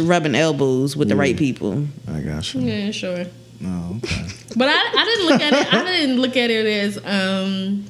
rubbing 0.01 0.35
elbows 0.37 0.97
with 0.97 1.09
the 1.09 1.17
right 1.17 1.37
people 1.37 1.85
I 2.09 2.21
got 2.21 2.55
you. 2.55 2.61
Yeah, 2.61 2.91
sure. 2.93 3.25
No, 3.61 3.97
okay. 4.03 4.27
But 4.57 4.69
I, 4.69 4.73
I 4.73 5.05
didn't 5.05 5.27
look 5.27 5.41
at 5.41 5.53
it. 5.53 5.75
I 5.75 5.85
didn't 5.85 6.21
look 6.21 6.37
at 6.37 6.51
it 6.51 6.67
as 6.67 6.99
um 6.99 7.85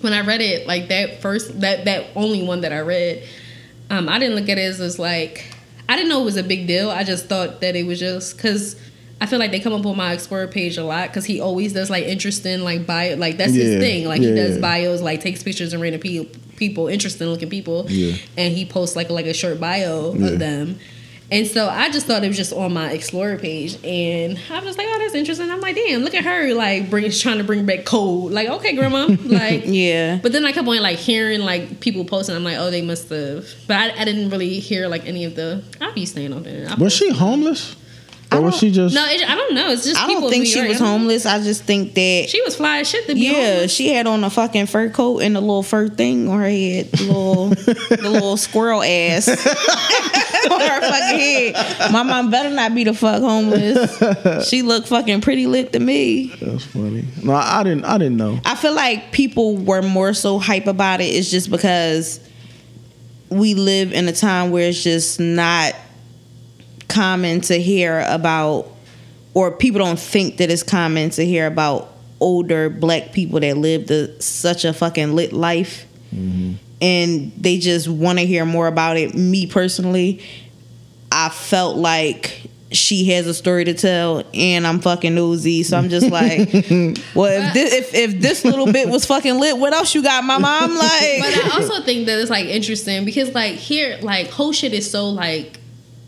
when 0.00 0.12
I 0.14 0.20
read 0.20 0.40
it, 0.40 0.66
like 0.66 0.88
that 0.88 1.20
first 1.20 1.60
that 1.60 1.84
that 1.84 2.06
only 2.14 2.42
one 2.46 2.62
that 2.62 2.72
I 2.72 2.80
read, 2.80 3.22
um, 3.90 4.08
I 4.08 4.18
didn't 4.18 4.36
look 4.36 4.48
at 4.48 4.56
it 4.56 4.62
as, 4.62 4.80
as 4.80 4.98
like 4.98 5.44
I 5.88 5.96
didn't 5.96 6.08
know 6.08 6.22
it 6.22 6.24
was 6.24 6.36
a 6.36 6.42
big 6.42 6.66
deal. 6.66 6.90
I 6.90 7.04
just 7.04 7.26
thought 7.26 7.60
that 7.60 7.76
it 7.76 7.86
was 7.86 8.00
just 8.00 8.36
because 8.36 8.76
I 9.20 9.26
feel 9.26 9.38
like 9.38 9.50
they 9.50 9.60
come 9.60 9.72
up 9.72 9.86
on 9.86 9.96
my 9.96 10.12
Explorer 10.12 10.46
page 10.46 10.76
a 10.76 10.84
lot 10.84 11.08
because 11.08 11.24
he 11.24 11.40
always 11.40 11.72
does 11.72 11.88
like 11.88 12.04
interesting 12.04 12.60
like 12.60 12.86
bio 12.86 13.16
like 13.16 13.38
that's 13.38 13.54
Yeah. 13.54 13.64
his 13.64 13.78
thing. 13.80 14.06
Like 14.06 14.20
he 14.20 14.34
does 14.34 14.56
yeah. 14.56 14.60
bios, 14.60 15.00
like 15.00 15.20
takes 15.22 15.42
pictures 15.42 15.72
of 15.72 15.80
random 15.80 16.00
people, 16.00 16.26
people, 16.56 16.88
interesting 16.88 17.28
looking 17.28 17.48
people, 17.48 17.86
Yeah. 17.88 18.16
and 18.36 18.54
he 18.54 18.64
posts 18.66 18.94
like 18.94 19.08
like 19.10 19.26
a 19.26 19.32
short 19.34 19.58
bio 19.58 20.14
Yeah. 20.14 20.26
of 20.28 20.38
them. 20.38 20.78
And 21.28 21.44
so 21.48 21.68
I 21.68 21.90
just 21.90 22.06
thought 22.06 22.22
it 22.22 22.28
was 22.28 22.36
just 22.36 22.52
on 22.52 22.72
my 22.72 22.92
Explorer 22.92 23.36
page, 23.38 23.78
and 23.82 24.38
I 24.48 24.56
was 24.58 24.64
just 24.66 24.78
like, 24.78 24.86
"Oh, 24.88 24.98
that's 25.00 25.14
interesting." 25.16 25.50
I'm 25.50 25.60
like, 25.60 25.74
"Damn, 25.74 26.04
look 26.04 26.14
at 26.14 26.22
her! 26.24 26.54
Like, 26.54 26.88
bring 26.88 27.10
trying 27.10 27.38
to 27.38 27.44
bring 27.44 27.66
back 27.66 27.84
code. 27.84 28.30
Like, 28.30 28.48
okay, 28.48 28.76
grandma. 28.76 29.08
Like, 29.24 29.64
Yeah. 29.66 30.20
but 30.22 30.30
then 30.30 30.44
I 30.44 30.52
kept 30.52 30.68
on 30.68 30.76
like 30.80 30.98
hearing 30.98 31.40
like 31.40 31.80
people 31.80 32.04
posting. 32.04 32.36
I'm 32.36 32.44
like, 32.44 32.58
oh, 32.58 32.70
they 32.70 32.80
must 32.82 33.08
have. 33.08 33.44
But 33.66 33.76
I, 33.76 34.02
I 34.02 34.04
didn't 34.04 34.30
really 34.30 34.60
hear 34.60 34.86
like 34.86 35.04
any 35.04 35.24
of 35.24 35.34
the. 35.34 35.64
I'll 35.80 35.92
be 35.94 36.06
staying 36.06 36.32
on 36.32 36.44
there. 36.44 36.68
I 36.70 36.74
Was 36.76 36.92
she 36.92 37.10
homeless? 37.10 37.74
Or 38.32 38.40
was 38.40 38.56
she 38.58 38.70
just? 38.72 38.92
No, 38.94 39.04
it, 39.06 39.22
I 39.28 39.34
don't 39.36 39.54
know. 39.54 39.70
It's 39.70 39.84
just. 39.84 39.96
I 40.02 40.06
people 40.06 40.22
don't 40.22 40.30
think 40.30 40.46
she 40.46 40.56
York. 40.56 40.68
was 40.68 40.78
homeless. 40.80 41.26
I 41.26 41.40
just 41.42 41.62
think 41.62 41.94
that 41.94 42.26
She 42.28 42.42
was 42.42 42.56
fly 42.56 42.78
as 42.80 42.88
shit 42.88 43.06
to 43.06 43.14
be. 43.14 43.20
yeah, 43.20 43.32
homeless. 43.32 43.72
she 43.72 43.88
had 43.92 44.06
on 44.08 44.24
a 44.24 44.30
fucking 44.30 44.66
fur 44.66 44.90
coat 44.90 45.20
and 45.22 45.36
a 45.36 45.40
little 45.40 45.62
fur 45.62 45.88
thing 45.88 46.28
on 46.28 46.38
her 46.40 46.48
head, 46.50 46.90
the 46.90 47.04
little 47.04 47.48
the 47.50 48.08
little 48.10 48.36
squirrel 48.36 48.82
ass 48.82 49.28
on 50.50 50.60
her 50.60 50.80
fucking 50.80 51.18
head. 51.54 51.92
My 51.92 52.02
mom 52.02 52.30
better 52.30 52.50
not 52.50 52.74
be 52.74 52.84
the 52.84 52.94
fuck 52.94 53.20
homeless. 53.22 54.02
She 54.48 54.62
looked 54.62 54.88
fucking 54.88 55.20
pretty 55.20 55.46
lit 55.46 55.72
to 55.72 55.78
me. 55.80 56.28
That's 56.40 56.64
funny. 56.64 57.04
No, 57.22 57.32
I 57.34 57.62
didn't. 57.62 57.84
I 57.84 57.96
didn't 57.98 58.16
know. 58.16 58.40
I 58.44 58.54
feel 58.56 58.74
like 58.74 59.12
people 59.12 59.56
were 59.56 59.82
more 59.82 60.12
so 60.14 60.38
hype 60.38 60.66
about 60.66 61.00
it. 61.00 61.04
It's 61.06 61.30
just 61.30 61.50
because 61.50 62.20
we 63.30 63.54
live 63.54 63.92
in 63.92 64.06
a 64.08 64.12
time 64.12 64.50
where 64.50 64.68
it's 64.68 64.82
just 64.82 65.18
not 65.20 65.74
common 66.88 67.40
to 67.42 67.60
hear 67.60 68.04
about, 68.08 68.70
or 69.34 69.52
people 69.52 69.78
don't 69.78 69.98
think 69.98 70.38
that 70.38 70.50
it's 70.50 70.62
common 70.62 71.10
to 71.10 71.24
hear 71.24 71.46
about 71.46 71.92
older 72.20 72.70
black 72.70 73.12
people 73.12 73.40
that 73.40 73.56
lived 73.56 73.90
a, 73.90 74.20
such 74.20 74.64
a 74.64 74.72
fucking 74.72 75.14
lit 75.14 75.32
life. 75.32 75.86
Mm-hmm. 76.14 76.54
And 76.80 77.32
they 77.32 77.58
just 77.58 77.88
want 77.88 78.18
to 78.18 78.26
hear 78.26 78.44
more 78.44 78.66
about 78.66 78.96
it. 78.96 79.14
Me 79.14 79.46
personally, 79.46 80.22
I 81.10 81.30
felt 81.30 81.76
like 81.76 82.50
she 82.70 83.10
has 83.10 83.26
a 83.26 83.34
story 83.34 83.64
to 83.64 83.74
tell, 83.74 84.24
and 84.34 84.66
I'm 84.66 84.80
fucking 84.80 85.14
nosy. 85.14 85.62
So 85.62 85.78
I'm 85.78 85.88
just 85.88 86.10
like, 86.10 86.38
well, 87.14 87.48
if 87.48 87.54
this, 87.54 87.72
if 87.72 87.94
if 87.94 88.20
this 88.20 88.44
little 88.44 88.70
bit 88.70 88.88
was 88.88 89.06
fucking 89.06 89.38
lit, 89.38 89.56
what 89.56 89.72
else 89.72 89.94
you 89.94 90.02
got, 90.02 90.24
my 90.24 90.38
mom? 90.38 90.70
But 90.70 90.78
Like, 90.78 91.20
But 91.20 91.44
I 91.44 91.60
also 91.60 91.82
think 91.82 92.06
that 92.06 92.18
it's 92.18 92.30
like 92.30 92.46
interesting 92.46 93.04
because 93.04 93.34
like 93.34 93.54
here, 93.54 93.98
like 94.02 94.28
whole 94.28 94.52
shit 94.52 94.72
is 94.72 94.90
so 94.90 95.08
like 95.08 95.58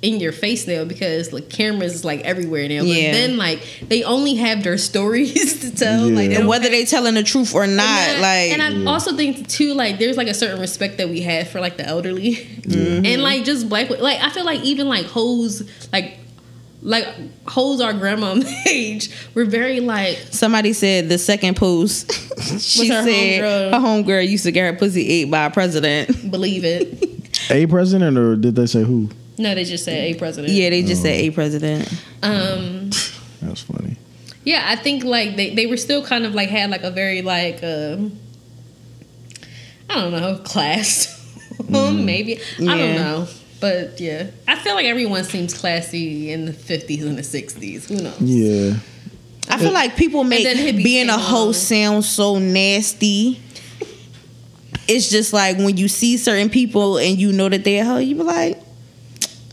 in 0.00 0.20
your 0.20 0.30
face 0.30 0.66
now 0.68 0.84
because 0.84 1.32
like 1.32 1.48
cameras 1.50 1.92
is 1.92 2.04
like 2.04 2.20
everywhere 2.20 2.68
now. 2.68 2.78
But 2.80 2.86
Yeah. 2.88 3.12
then 3.12 3.36
like 3.36 3.60
they 3.88 4.04
only 4.04 4.36
have 4.36 4.62
their 4.62 4.78
stories 4.78 5.60
to 5.60 5.74
tell. 5.74 6.02
Like 6.08 6.14
they 6.28 6.32
Yeah. 6.32 6.38
don't 6.38 6.46
whether 6.46 6.68
they 6.68 6.84
telling 6.84 7.14
the 7.14 7.24
truth 7.24 7.52
or 7.54 7.66
not, 7.66 7.84
And 8.08 8.18
I- 8.18 8.20
like, 8.20 8.52
and 8.60 8.88
I 8.88 8.92
also 8.92 9.16
think 9.16 9.48
too, 9.48 9.74
like 9.74 9.98
there's 9.98 10.16
like 10.16 10.28
a 10.28 10.34
certain 10.34 10.60
respect 10.60 10.98
that 10.98 11.08
we 11.08 11.22
have 11.22 11.48
for 11.48 11.60
like 11.60 11.76
the 11.78 11.84
elderly, 11.86 12.34
Mm-hmm. 12.68 13.06
and 13.06 13.22
like 13.22 13.44
just 13.44 13.68
black. 13.68 13.90
Like 13.90 14.20
I 14.20 14.30
feel 14.30 14.44
like 14.44 14.62
even 14.62 14.86
like 14.88 15.06
hoes, 15.06 15.68
like 15.92 16.18
like 16.80 17.08
hoes 17.48 17.80
our 17.80 17.92
grandma 17.92 18.40
age, 18.68 19.10
we're 19.34 19.46
very 19.46 19.80
like 19.80 20.16
somebody 20.30 20.72
said 20.74 21.08
the 21.08 21.18
second 21.18 21.56
post, 21.56 22.12
she 22.60 22.86
her 22.86 23.02
said 23.02 23.42
homegirl? 23.42 23.72
her 23.72 23.78
homegirl 23.80 24.28
used 24.28 24.44
to 24.44 24.52
get 24.52 24.72
her 24.72 24.78
pussy 24.78 25.08
ate 25.08 25.28
by 25.28 25.46
a 25.46 25.50
president. 25.50 26.30
believe 26.30 26.62
it. 26.64 27.50
A 27.50 27.66
president, 27.66 28.16
or 28.16 28.36
did 28.36 28.54
they 28.54 28.66
say 28.66 28.84
who? 28.84 29.10
No, 29.38 29.54
they 29.54 29.64
just 29.64 29.84
said 29.84 29.94
a 29.94 30.14
president. 30.14 30.52
Yeah, 30.52 30.70
they 30.70 30.82
just 30.82 31.02
said 31.02 31.14
a 31.14 31.30
president. 31.30 31.92
Um. 32.22 32.90
That's 33.40 33.62
funny. 33.62 33.96
Yeah, 34.44 34.64
I 34.66 34.76
think 34.76 35.04
like 35.04 35.36
they, 35.36 35.54
they 35.54 35.66
were 35.66 35.76
still 35.76 36.04
kind 36.04 36.24
of 36.24 36.34
like 36.34 36.48
had 36.48 36.70
like 36.70 36.82
a 36.82 36.90
very 36.90 37.22
like 37.22 37.62
um 37.62 38.18
I 39.90 39.94
don't 39.94 40.12
know 40.12 40.38
class 40.44 41.14
maybe 41.68 42.40
I 42.60 42.64
don't 42.78 42.94
know 42.96 43.28
but 43.60 44.00
yeah 44.00 44.30
I 44.46 44.56
feel 44.56 44.74
like 44.74 44.86
everyone 44.86 45.24
seems 45.24 45.52
classy 45.58 46.30
in 46.30 46.46
the 46.46 46.52
fifties 46.52 47.04
and 47.04 47.18
the 47.18 47.22
sixties 47.22 47.88
who 47.88 47.96
knows 47.96 48.20
Yeah. 48.20 48.78
I 49.50 49.58
feel 49.58 49.72
like 49.72 49.96
people 49.96 50.24
make 50.24 50.44
then 50.44 50.76
being 50.76 51.08
a 51.08 51.12
came 51.12 51.20
along. 51.20 51.30
host 51.30 51.68
sound 51.68 52.04
so 52.04 52.38
nasty. 52.38 53.40
It's 54.86 55.08
just 55.10 55.32
like 55.32 55.56
when 55.56 55.76
you 55.76 55.88
see 55.88 56.16
certain 56.18 56.50
people 56.50 56.98
and 56.98 57.18
you 57.18 57.32
know 57.32 57.48
that 57.48 57.64
they're 57.64 57.82
a 57.82 57.86
hoe, 57.86 57.96
you 57.98 58.14
be 58.14 58.22
like, 58.22 58.58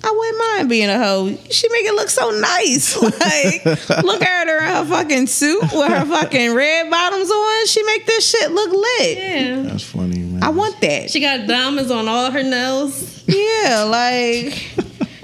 I 0.08 0.12
wouldn't 0.12 0.38
mind 0.38 0.70
being 0.70 0.90
a 0.90 0.98
hoe. 1.00 1.36
She 1.50 1.68
make 1.70 1.86
it 1.86 1.96
look 1.96 2.10
so 2.10 2.30
nice. 2.32 2.96
Like, 3.02 3.66
look 4.04 4.22
at 4.22 4.48
her 4.48 4.60
in 4.60 4.66
her 4.76 4.86
fucking 4.86 5.28
suit 5.28 5.62
with 5.62 5.90
her 5.90 6.06
fucking 6.06 6.54
red 6.54 6.90
bottoms 6.92 7.30
on. 7.32 7.66
She 7.68 7.82
make 7.84 8.06
this 8.06 8.30
shit 8.30 8.52
look 8.52 8.72
lit. 8.72 9.18
yeah 9.18 9.62
That's 9.64 9.84
funny, 9.84 10.20
man. 10.20 10.44
I 10.44 10.50
want 10.50 10.80
that. 10.82 11.10
she 11.10 11.20
got 11.22 11.48
diamonds 11.48 11.90
on 11.92 12.08
all 12.08 12.30
her 12.30 12.44
nails 12.44 13.24
Yeah, 13.28 13.84
like 13.90 14.54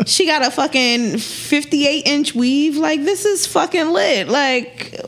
she 0.08 0.26
got 0.26 0.45
a 0.45 0.49
fucking 0.52 1.20
58 1.20 2.08
inch 2.08 2.34
weave. 2.34 2.76
Like 2.78 3.03
this 3.03 3.26
is 3.26 3.45
fucking 3.45 3.90
lit. 3.90 4.28
Like 4.28 4.99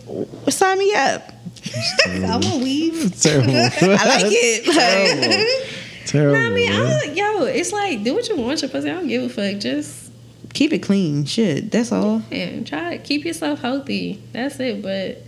sign 0.49 0.77
me 0.77 0.93
up. 0.93 1.29
I 2.05 2.37
want 2.41 2.61
weave. 2.63 3.19
terrible. 3.19 3.49
I 3.55 3.69
like 3.69 4.25
it. 4.27 4.67
Like, 4.67 5.82
terrible. 6.05 6.35
I 6.37 6.49
mean 6.49 6.69
man. 6.69 6.85
I, 7.09 7.13
yo 7.13 7.43
it's 7.45 7.71
like 7.71 8.03
do 8.03 8.13
what 8.13 8.27
you 8.29 8.35
want 8.37 8.61
your 8.61 8.69
pussy 8.69 8.89
I 8.89 8.93
don't 8.93 9.07
give 9.07 9.23
a 9.23 9.29
fuck 9.29 9.59
just 9.61 10.11
keep 10.53 10.71
it 10.73 10.79
clean. 10.79 11.25
Shit, 11.25 11.71
that's 11.71 11.91
all. 11.91 12.21
and 12.31 12.65
try 12.67 12.97
to 12.97 13.03
keep 13.03 13.25
yourself 13.25 13.61
healthy 13.61 14.21
that's 14.31 14.59
it 14.59 14.81
but 14.81 15.23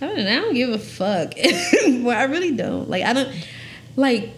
I 0.00 0.06
don't, 0.14 0.18
I 0.26 0.34
don't 0.36 0.54
give 0.54 0.70
a 0.70 0.78
fuck 0.78 1.32
well 2.04 2.18
I 2.18 2.24
really 2.24 2.52
don't 2.54 2.88
like 2.90 3.02
I 3.04 3.12
don't 3.14 3.30
like 3.96 4.30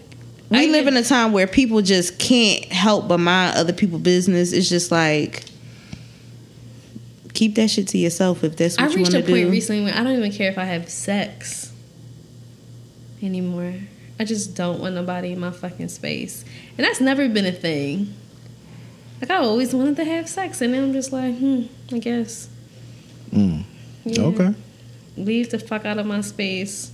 We 0.49 0.59
I 0.59 0.65
live 0.67 0.83
even- 0.83 0.95
in 0.97 1.03
a 1.03 1.05
time 1.05 1.33
where 1.33 1.47
people 1.47 1.81
just 1.81 2.17
can't 2.19 2.65
help 2.65 3.07
but 3.09 3.17
mind 3.19 3.57
other 3.57 3.73
people's 3.73 4.01
business. 4.03 4.53
It's 4.53 4.69
just 4.69 4.91
like 4.91 5.43
keep 7.33 7.55
that 7.55 7.69
shit 7.69 7.87
to 7.89 7.97
yourself 7.97 8.43
if 8.43 8.55
that's 8.55 8.77
I 8.77 8.83
what 8.83 8.91
you 8.91 8.97
reached 8.99 9.13
want 9.13 9.23
a 9.23 9.27
to 9.27 9.31
point 9.33 9.45
do. 9.47 9.51
recently 9.51 9.83
when 9.83 9.93
I 9.93 10.03
don't 10.03 10.17
even 10.17 10.31
care 10.31 10.49
if 10.49 10.57
I 10.57 10.63
have 10.63 10.89
sex 10.89 11.71
anymore. 13.21 13.73
I 14.19 14.25
just 14.25 14.55
don't 14.55 14.79
want 14.81 14.95
nobody 14.95 15.31
in 15.31 15.39
my 15.39 15.51
fucking 15.51 15.87
space, 15.87 16.43
and 16.77 16.85
that's 16.85 16.99
never 16.99 17.29
been 17.29 17.45
a 17.45 17.51
thing. 17.51 18.13
Like 19.21 19.31
I 19.31 19.37
always 19.37 19.73
wanted 19.73 19.95
to 19.97 20.05
have 20.05 20.27
sex, 20.27 20.61
and 20.61 20.73
then 20.73 20.83
I'm 20.83 20.93
just 20.93 21.11
like, 21.11 21.37
hmm, 21.37 21.63
I 21.91 21.99
guess. 21.99 22.49
Mm. 23.31 23.63
Yeah. 24.05 24.23
Okay. 24.23 24.53
Leave 25.17 25.49
the 25.49 25.59
fuck 25.59 25.85
out 25.85 25.97
of 25.97 26.05
my 26.05 26.21
space. 26.21 26.91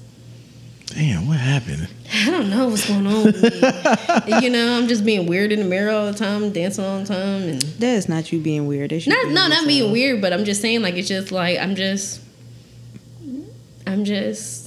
Damn, 0.88 1.28
what 1.28 1.38
happened? 1.38 1.88
I 2.14 2.30
don't 2.30 2.50
know 2.50 2.70
what's 2.70 2.88
going 2.88 3.08
on 3.08 3.24
with 3.26 3.42
me. 3.42 4.42
you 4.42 4.50
know, 4.50 4.78
I'm 4.78 4.88
just 4.88 5.04
being 5.04 5.26
weird 5.26 5.52
in 5.52 5.60
the 5.60 5.66
mirror 5.66 5.92
all 5.92 6.12
the 6.12 6.18
time, 6.18 6.52
dancing 6.52 6.86
all 6.86 7.00
the 7.00 7.06
time, 7.06 7.50
and 7.50 7.62
That 7.62 7.96
is 7.96 8.08
not 8.08 8.32
you 8.32 8.40
being 8.40 8.68
weird. 8.68 8.92
That's 8.92 9.08
you 9.08 9.14
not 9.14 9.24
being 9.24 9.36
no, 9.36 9.48
not 9.48 9.68
being 9.68 9.92
weird, 9.92 10.22
but 10.22 10.32
I'm 10.32 10.46
just 10.46 10.62
saying 10.62 10.82
like 10.82 10.96
it's 10.96 11.08
just 11.08 11.32
like 11.32 11.60
I'm 11.60 11.76
just 11.76 12.22
I'm 13.88 14.06
just 14.06 14.65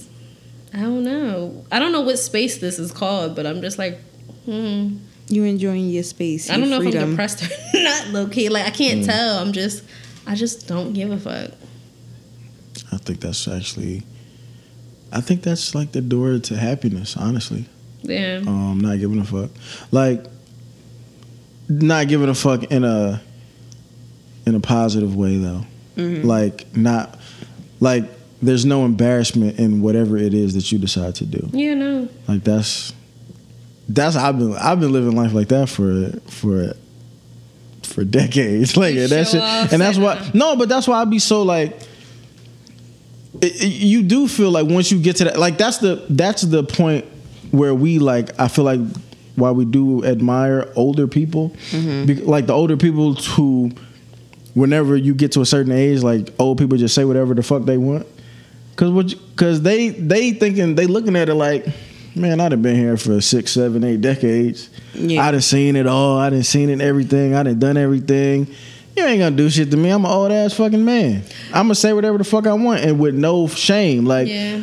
I 0.73 0.81
don't 0.81 1.03
know. 1.03 1.65
I 1.71 1.79
don't 1.79 1.91
know 1.91 2.01
what 2.01 2.17
space 2.19 2.57
this 2.59 2.77
is 2.79 2.91
called, 2.91 3.35
but 3.35 3.45
I'm 3.45 3.61
just 3.61 3.77
like 3.77 3.99
hmm. 4.45 4.97
You 5.31 5.43
enjoying 5.43 5.89
your 5.89 6.01
space. 6.01 6.49
I 6.49 6.57
don't 6.57 6.71
know 6.71 6.81
your 6.81 6.89
if 6.95 7.03
I'm 7.03 7.11
depressed 7.11 7.43
or 7.43 7.49
not 7.83 8.07
low 8.07 8.27
key. 8.27 8.49
Like 8.49 8.65
I 8.65 8.71
can't 8.71 9.05
tell. 9.05 9.37
I'm 9.37 9.51
just 9.53 9.83
I 10.25 10.35
just 10.35 10.67
don't 10.67 10.93
give 10.93 11.11
a 11.11 11.17
fuck. 11.19 11.51
I 12.91 12.97
think 12.97 13.19
that's 13.21 13.47
actually. 13.47 14.03
I 15.11 15.21
think 15.21 15.43
that's 15.43 15.73
like 15.75 15.91
the 15.91 16.01
door 16.01 16.37
to 16.39 16.57
happiness. 16.57 17.15
Honestly, 17.17 17.65
Yeah. 18.01 18.41
um, 18.45 18.79
not 18.79 18.99
giving 18.99 19.19
a 19.19 19.25
fuck, 19.25 19.49
like 19.91 20.25
not 21.67 22.07
giving 22.07 22.29
a 22.29 22.35
fuck 22.35 22.63
in 22.65 22.83
a 22.83 23.21
in 24.45 24.55
a 24.55 24.59
positive 24.59 25.15
way 25.15 25.37
though. 25.37 25.65
Mhm. 25.95 26.23
Like 26.23 26.75
not 26.75 27.19
like 27.79 28.05
there's 28.41 28.65
no 28.65 28.85
embarrassment 28.85 29.59
in 29.59 29.81
whatever 29.81 30.17
it 30.17 30.33
is 30.33 30.53
that 30.53 30.71
you 30.71 30.79
decide 30.79 31.15
to 31.15 31.25
do. 31.25 31.47
Yeah, 31.51 31.73
no. 31.73 32.07
Like 32.27 32.43
that's 32.43 32.93
that's 33.87 34.15
I've 34.15 34.37
been 34.37 34.53
I've 34.55 34.79
been 34.79 34.91
living 34.93 35.15
life 35.15 35.33
like 35.33 35.47
that 35.49 35.67
for 35.69 36.11
for 36.29 36.73
for 37.83 38.03
decades. 38.03 38.77
Like 38.77 38.95
You 38.95 39.07
that 39.07 39.27
shit, 39.27 39.41
and 39.73 39.81
that's 39.81 39.97
why 39.97 40.29
no, 40.33 40.55
but 40.55 40.69
that's 40.69 40.87
why 40.87 41.01
I'd 41.01 41.09
be 41.09 41.19
so 41.19 41.41
like. 41.43 41.71
it- 43.41 43.55
it- 43.63 43.65
you 43.67 44.01
do 44.03 44.27
feel 44.27 44.51
like 44.51 44.67
once 44.67 44.91
you 44.91 44.99
get 45.01 45.17
to 45.17 45.23
that, 45.25 45.39
like 45.39 45.57
that's 45.57 45.77
the 45.79 46.05
that's 46.09 46.41
the 46.43 46.63
point 46.63 47.05
where 47.51 47.73
we 47.75 47.99
like. 47.99 48.39
I 48.39 48.47
feel 48.47 48.65
like 48.65 48.79
why 49.35 49.51
we 49.51 49.65
do 49.65 50.03
admire 50.05 50.69
older 50.75 51.07
people, 51.07 51.49
mm-hmm. 51.71 52.05
Be- 52.05 52.15
like 52.15 52.45
the 52.47 52.53
older 52.53 52.75
people 52.75 53.13
who, 53.15 53.71
whenever 54.53 54.97
you 54.97 55.13
get 55.13 55.31
to 55.33 55.41
a 55.41 55.45
certain 55.45 55.71
age, 55.71 56.03
like 56.03 56.29
old 56.39 56.57
people 56.57 56.77
just 56.77 56.93
say 56.93 57.05
whatever 57.05 57.33
the 57.33 57.43
fuck 57.43 57.63
they 57.63 57.77
want. 57.77 58.05
Cause 58.79 58.91
what? 58.91 59.13
Cause 59.35 59.61
they 59.61 59.89
they 59.89 60.31
thinking 60.31 60.75
they 60.75 60.87
looking 60.87 61.17
at 61.17 61.27
it 61.27 61.35
like 61.35 61.65
man, 62.15 62.39
I'd 62.39 62.53
have 62.53 62.61
been 62.61 62.77
here 62.77 62.95
for 62.95 63.19
six, 63.19 63.51
seven, 63.51 63.83
eight 63.83 63.99
decades. 63.99 64.69
Yeah. 64.93 65.27
I'd 65.27 65.33
have 65.33 65.43
seen 65.43 65.75
it 65.75 65.85
all. 65.85 66.17
I'd 66.17 66.31
have 66.31 66.45
seen 66.45 66.69
it 66.69 66.79
everything. 66.79 67.35
I'd 67.35 67.45
have 67.45 67.59
done 67.59 67.75
everything. 67.75 68.47
You 68.95 69.03
ain't 69.03 69.19
gonna 69.19 69.35
do 69.35 69.49
shit 69.49 69.69
to 69.71 69.75
me. 69.75 69.89
I'm 69.89 70.05
an 70.05 70.11
old 70.11 70.31
ass 70.31 70.53
fucking 70.53 70.85
man. 70.85 71.23
I'm 71.47 71.65
gonna 71.65 71.75
say 71.75 71.91
whatever 71.91 72.17
the 72.17 72.23
fuck 72.23 72.47
I 72.47 72.53
want 72.53 72.79
and 72.79 72.97
with 73.01 73.15
no 73.15 73.49
shame. 73.49 74.05
Like 74.05 74.29
Yeah. 74.29 74.61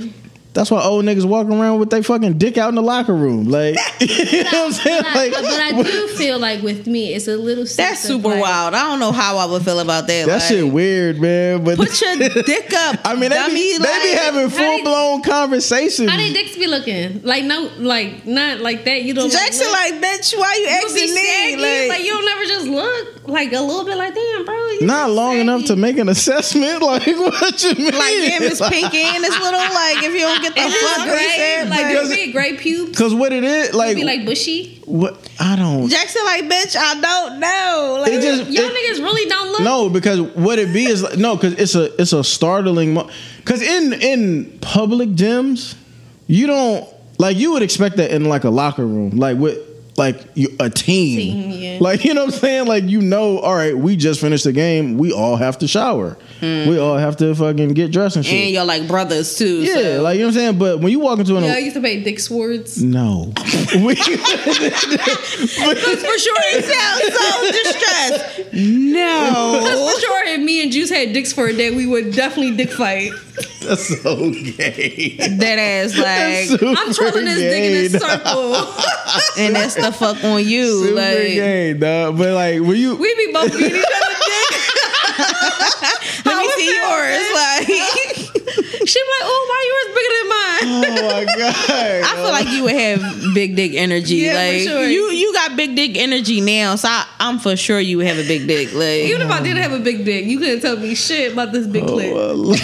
That's 0.57 0.71
why 0.71 0.83
old 0.83 1.05
niggas 1.05 1.25
walking 1.25 1.53
around 1.53 1.79
with 1.79 1.91
their 1.91 2.03
fucking 2.03 2.39
dick 2.39 2.59
out 2.59 2.69
in 2.71 2.75
the 2.75 2.83
locker 2.83 3.15
room. 3.15 3.49
Like 3.49 3.77
you 4.01 4.43
know 4.43 4.51
what 4.51 4.55
I'm 4.55 4.73
saying? 4.73 5.03
But 5.03 5.07
I, 5.07 5.15
Like 5.15 5.33
but 5.33 5.45
I 5.45 5.83
do 5.91 6.09
feel 6.09 6.39
like 6.39 6.63
with 6.63 6.87
me, 6.87 7.15
it's 7.15 7.29
a 7.29 7.37
little. 7.37 7.65
That's 7.65 8.01
super 8.01 8.29
like, 8.29 8.41
wild. 8.43 8.75
I 8.75 8.81
don't 8.91 8.99
know 8.99 9.13
how 9.13 9.37
I 9.39 9.47
would 9.47 9.63
feel 9.63 9.79
about 9.81 10.07
that. 10.09 10.27
that 10.27 10.33
like, 10.41 10.43
shit 10.43 10.73
weird, 10.73 11.21
man. 11.21 11.63
But 11.65 11.77
Put 11.77 12.01
your 12.01 12.17
dick 12.43 12.73
up. 12.75 13.01
I 13.05 13.15
mean, 13.15 13.31
they 13.31 13.37
dummy, 13.37 13.55
be, 13.55 13.79
they 13.79 13.85
be 14.03 14.17
having 14.17 14.41
how 14.43 14.49
they- 14.49 14.79
full 14.79 14.83
blown 14.83 15.23
conversations. 15.23 16.11
How 16.11 16.17
they 16.17 16.33
dicks 16.33 16.57
be 16.57 16.67
looking? 16.67 17.23
Like 17.23 17.45
no, 17.45 17.71
like 17.79 18.27
not 18.27 18.61
like 18.61 18.85
that. 18.85 19.03
You 19.03 19.15
don't. 19.15 19.31
Jackson, 19.31 19.67
look, 19.67 19.73
like, 19.73 19.95
bitch, 19.95 20.37
why 20.37 20.55
you 20.57 20.63
you 20.63 20.69
asking 20.69 21.15
me? 21.15 21.57
Like, 21.57 21.89
like, 21.91 22.05
you 22.05 22.11
don't 22.13 22.25
never 22.25 22.45
just 22.45 22.67
look 22.67 23.29
like 23.29 23.53
a 23.53 23.61
little 23.61 23.85
bit 23.85 23.97
like 23.97 24.15
damn, 24.15 24.45
bro. 24.45 24.55
You 24.81 24.87
Not 24.87 25.11
long 25.11 25.33
saggy. 25.33 25.41
enough 25.41 25.65
to 25.67 25.77
make 25.77 25.99
an 25.99 26.09
assessment. 26.09 26.83
Like 26.83 27.07
what 27.07 27.63
you 27.63 27.75
mean? 27.75 27.87
like 27.87 27.95
damn, 27.95 28.43
it's 28.43 28.61
pinky 28.69 29.03
and 29.03 29.25
it's 29.25 29.39
little. 29.39 29.61
Like, 29.61 30.03
if 30.05 30.13
you 30.15 30.21
don't 30.21 30.43
get 30.49 30.55
the 30.55 30.61
It's 30.63 30.81
just 30.81 30.97
fuck 30.97 31.05
gray, 31.07 31.17
reset, 31.27 31.69
like 31.69 31.83
like, 31.83 31.93
there 31.95 32.09
be 32.27 32.33
gray 32.33 32.57
pubes. 32.57 32.99
Cause 32.99 33.15
what 33.15 33.33
it 33.33 33.45
is, 33.45 33.75
like, 33.75 33.97
be 33.97 34.05
like 34.05 34.25
bushy. 34.25 34.83
what 34.85 35.29
I 35.41 35.57
don't. 35.57 35.89
Jackson, 35.89 36.23
like, 36.25 36.45
bitch, 36.45 36.77
I 36.77 37.01
don't 37.01 37.41
know. 37.41 37.99
Like, 38.03 38.13
It 38.13 38.23
just 38.23 38.51
Y'all 38.51 38.65
it- 38.65 38.73
niggas 38.73 39.03
really 39.03 39.29
don't 39.29 39.51
look. 39.53 39.61
no, 39.63 39.89
because 39.89 40.21
what 40.21 40.59
it 40.59 40.73
be 40.73 40.85
is 40.87 41.03
like, 41.03 41.19
no, 41.19 41.37
because 41.37 41.55
it's 41.55 41.75
a 41.75 42.01
it's 42.01 42.13
a 42.13 42.23
startling. 42.25 42.95
Mo- 42.95 43.09
Cause 43.45 43.63
in 43.63 43.93
in 43.95 44.59
public 44.61 45.11
gyms, 45.11 45.75
you 46.27 46.47
don't 46.47 46.89
like 47.19 47.37
you 47.37 47.53
would 47.53 47.63
expect 47.63 47.97
that 47.99 48.11
in 48.11 48.25
like 48.25 48.45
a 48.45 48.51
locker 48.51 48.85
room, 48.87 49.11
like 49.11 49.39
with 49.39 49.59
like 49.97 50.21
you, 50.35 50.49
a 50.61 50.69
team, 50.69 51.19
Team, 51.19 51.51
yeah. 51.53 51.79
like 51.81 52.05
you 52.05 52.13
know 52.13 52.25
what 52.27 52.35
I'm 52.35 52.41
saying. 52.41 52.67
Like 52.67 52.85
you 52.85 53.01
know, 53.01 53.39
all 53.39 53.55
right, 53.55 53.77
we 53.77 53.97
just 53.97 54.21
finished 54.21 54.45
the 54.45 54.53
game. 54.53 54.99
We 54.99 55.13
all 55.13 55.37
have 55.37 55.59
to 55.59 55.69
shower. 55.69 56.19
We 56.41 56.79
all 56.79 56.97
have 56.97 57.17
to 57.19 57.35
fucking 57.35 57.71
get 57.71 57.93
dressed 57.93 58.17
and 58.17 58.25
shit. 58.25 58.35
and 58.35 58.51
you're 58.53 58.65
like 58.65 58.87
brothers 58.87 59.37
too. 59.37 59.63
yeah, 59.63 59.75
so. 59.75 60.03
like 60.03 60.17
you 60.17 60.23
know 60.23 60.29
what 60.29 60.35
I'm 60.35 60.41
saying. 60.41 60.59
But 60.59 60.81
when 60.81 60.93
you 60.93 61.01
walk 61.01 61.19
into 61.19 61.37
an 61.37 61.45
Yeah, 61.45 61.55
I 61.55 61.59
used 61.59 61.77
to 61.77 61.83
pay 61.83 62.03
Dick 62.03 62.19
Swords. 62.21 62.83
no, 62.83 63.33
we, 63.37 63.95
for 63.95 63.95
sure, 66.19 66.43
He 66.53 66.63
sounds 66.63 67.15
so 67.15 67.51
distressed. 67.53 68.53
No. 68.53 69.59
Because 69.61 69.95
for 69.95 70.01
sure, 70.01 70.25
if 70.29 70.41
me 70.41 70.63
and 70.63 70.73
Juice 70.73 70.91
had 70.91 71.13
dicks 71.13 71.33
for 71.33 71.47
a 71.47 71.53
day, 71.53 71.71
we 71.75 71.87
would 71.87 72.13
definitely 72.13 72.57
dick 72.57 72.71
fight. 72.73 73.13
that's 73.63 74.01
so 74.03 74.31
gay. 74.31 75.17
That 75.19 75.59
ass, 75.59 75.97
like, 75.99 76.63
I'm 76.63 76.93
twirling 76.93 77.25
this 77.25 77.41
dick 77.41 77.65
in 77.65 77.97
a 77.97 78.01
circle. 78.01 78.55
and 79.39 79.55
that's 79.55 79.75
the 79.75 79.93
fuck 79.93 80.23
on 80.25 80.45
you. 80.45 80.85
Super 80.85 80.95
like, 80.97 81.17
gay, 81.17 81.73
dog. 81.75 82.17
But 82.19 82.33
like, 82.35 82.61
when 82.61 82.77
you 82.77 82.97
we 82.97 83.15
be 83.17 83.33
both 83.33 83.53
beating 83.53 83.77
each 83.77 83.85
other 83.85 84.15
dick. 84.27 84.36
Let 86.25 86.37
me 86.39 86.49
see 86.57 86.67
it 86.69 86.81
yours. 86.83 87.27
Like, 87.35 88.33
She 88.87 89.01
be 89.03 89.09
like, 89.09 89.25
oh, 89.25 89.47
why 89.51 89.61
yours 89.67 89.91
bigger 89.97 90.13
than 90.15 90.29
mine? 90.29 90.67
Oh 90.67 91.11
my 91.11 91.25
god! 91.37 92.05
I 92.05 92.15
feel 92.15 92.31
like 92.31 92.49
you 92.51 92.63
would 92.63 92.75
have 92.75 93.35
big 93.35 93.57
dick 93.57 93.73
energy. 93.75 94.17
Yeah, 94.17 94.33
for 94.33 94.39
like, 94.39 94.63
sure. 94.63 94.87
you 94.87 95.11
you 95.11 95.33
got 95.33 95.57
big 95.57 95.75
dick 95.75 95.97
energy 95.97 96.41
now, 96.41 96.77
so 96.77 96.89
I, 96.89 97.07
I'm 97.19 97.41
for 97.41 97.57
sure 97.57 97.81
you 97.81 97.97
would 97.97 98.07
have 98.07 98.19
a 98.19 98.27
big 98.27 98.47
dick. 98.47 98.73
Like, 98.73 99.11
Even 99.11 99.23
if 99.23 99.31
I 99.31 99.43
didn't 99.43 99.63
have 99.63 99.73
a 99.73 99.81
big 99.81 100.05
dick, 100.05 100.27
you 100.27 100.39
couldn't 100.39 100.61
tell 100.61 100.77
me 100.77 100.95
shit 100.95 101.33
about 101.33 101.51
this 101.51 101.67
big 101.67 101.83
oh, 101.83 101.97
clit. 101.97 102.61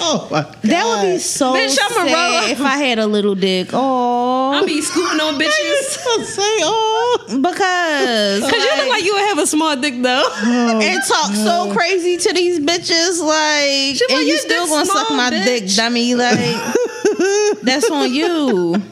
Oh 0.00 0.28
my 0.30 0.42
god! 0.42 0.56
that 0.62 0.84
would 0.86 1.12
be 1.12 1.18
so 1.18 1.54
Bitch, 1.54 1.78
I'm 1.80 1.90
a 1.90 1.94
sad 2.08 2.42
roll. 2.42 2.50
if 2.52 2.60
I 2.60 2.76
had 2.78 2.98
a 2.98 3.06
little 3.06 3.34
dick. 3.34 3.68
Oh, 3.72 4.52
I 4.52 4.64
be 4.64 4.80
scooting 4.80 5.20
on 5.20 5.34
bitches. 5.34 6.24
say 6.24 6.42
oh. 6.62 7.24
because 7.28 8.42
Cause 8.42 8.52
you 8.64 8.76
look 8.76 8.88
like 8.88 9.04
you 9.04 9.14
would 9.14 9.26
have 9.28 9.38
a 9.38 9.46
small 9.46 9.76
dick 9.76 9.94
though. 10.02 10.24
Oh, 10.26 10.80
and 10.82 11.00
talk 11.06 11.32
so 11.34 11.72
crazy 11.74 12.16
to 12.18 12.32
these 12.32 12.60
bitches, 12.60 13.20
like, 13.22 13.96
She 13.96 14.06
be 14.06 14.14
and 14.14 14.22
you 14.22 14.28
"Your 14.28 14.38
still 14.38 14.60
dick's 14.64 14.70
gonna 14.70 14.86
suck 14.86 15.06
small, 15.08 15.16
my 15.16 15.30
bitch." 15.30 15.44
dick, 15.44 15.68
dummy. 15.76 16.14
Like, 16.14 16.38
that's 17.62 17.90
on 17.90 18.12
you. 18.12 18.82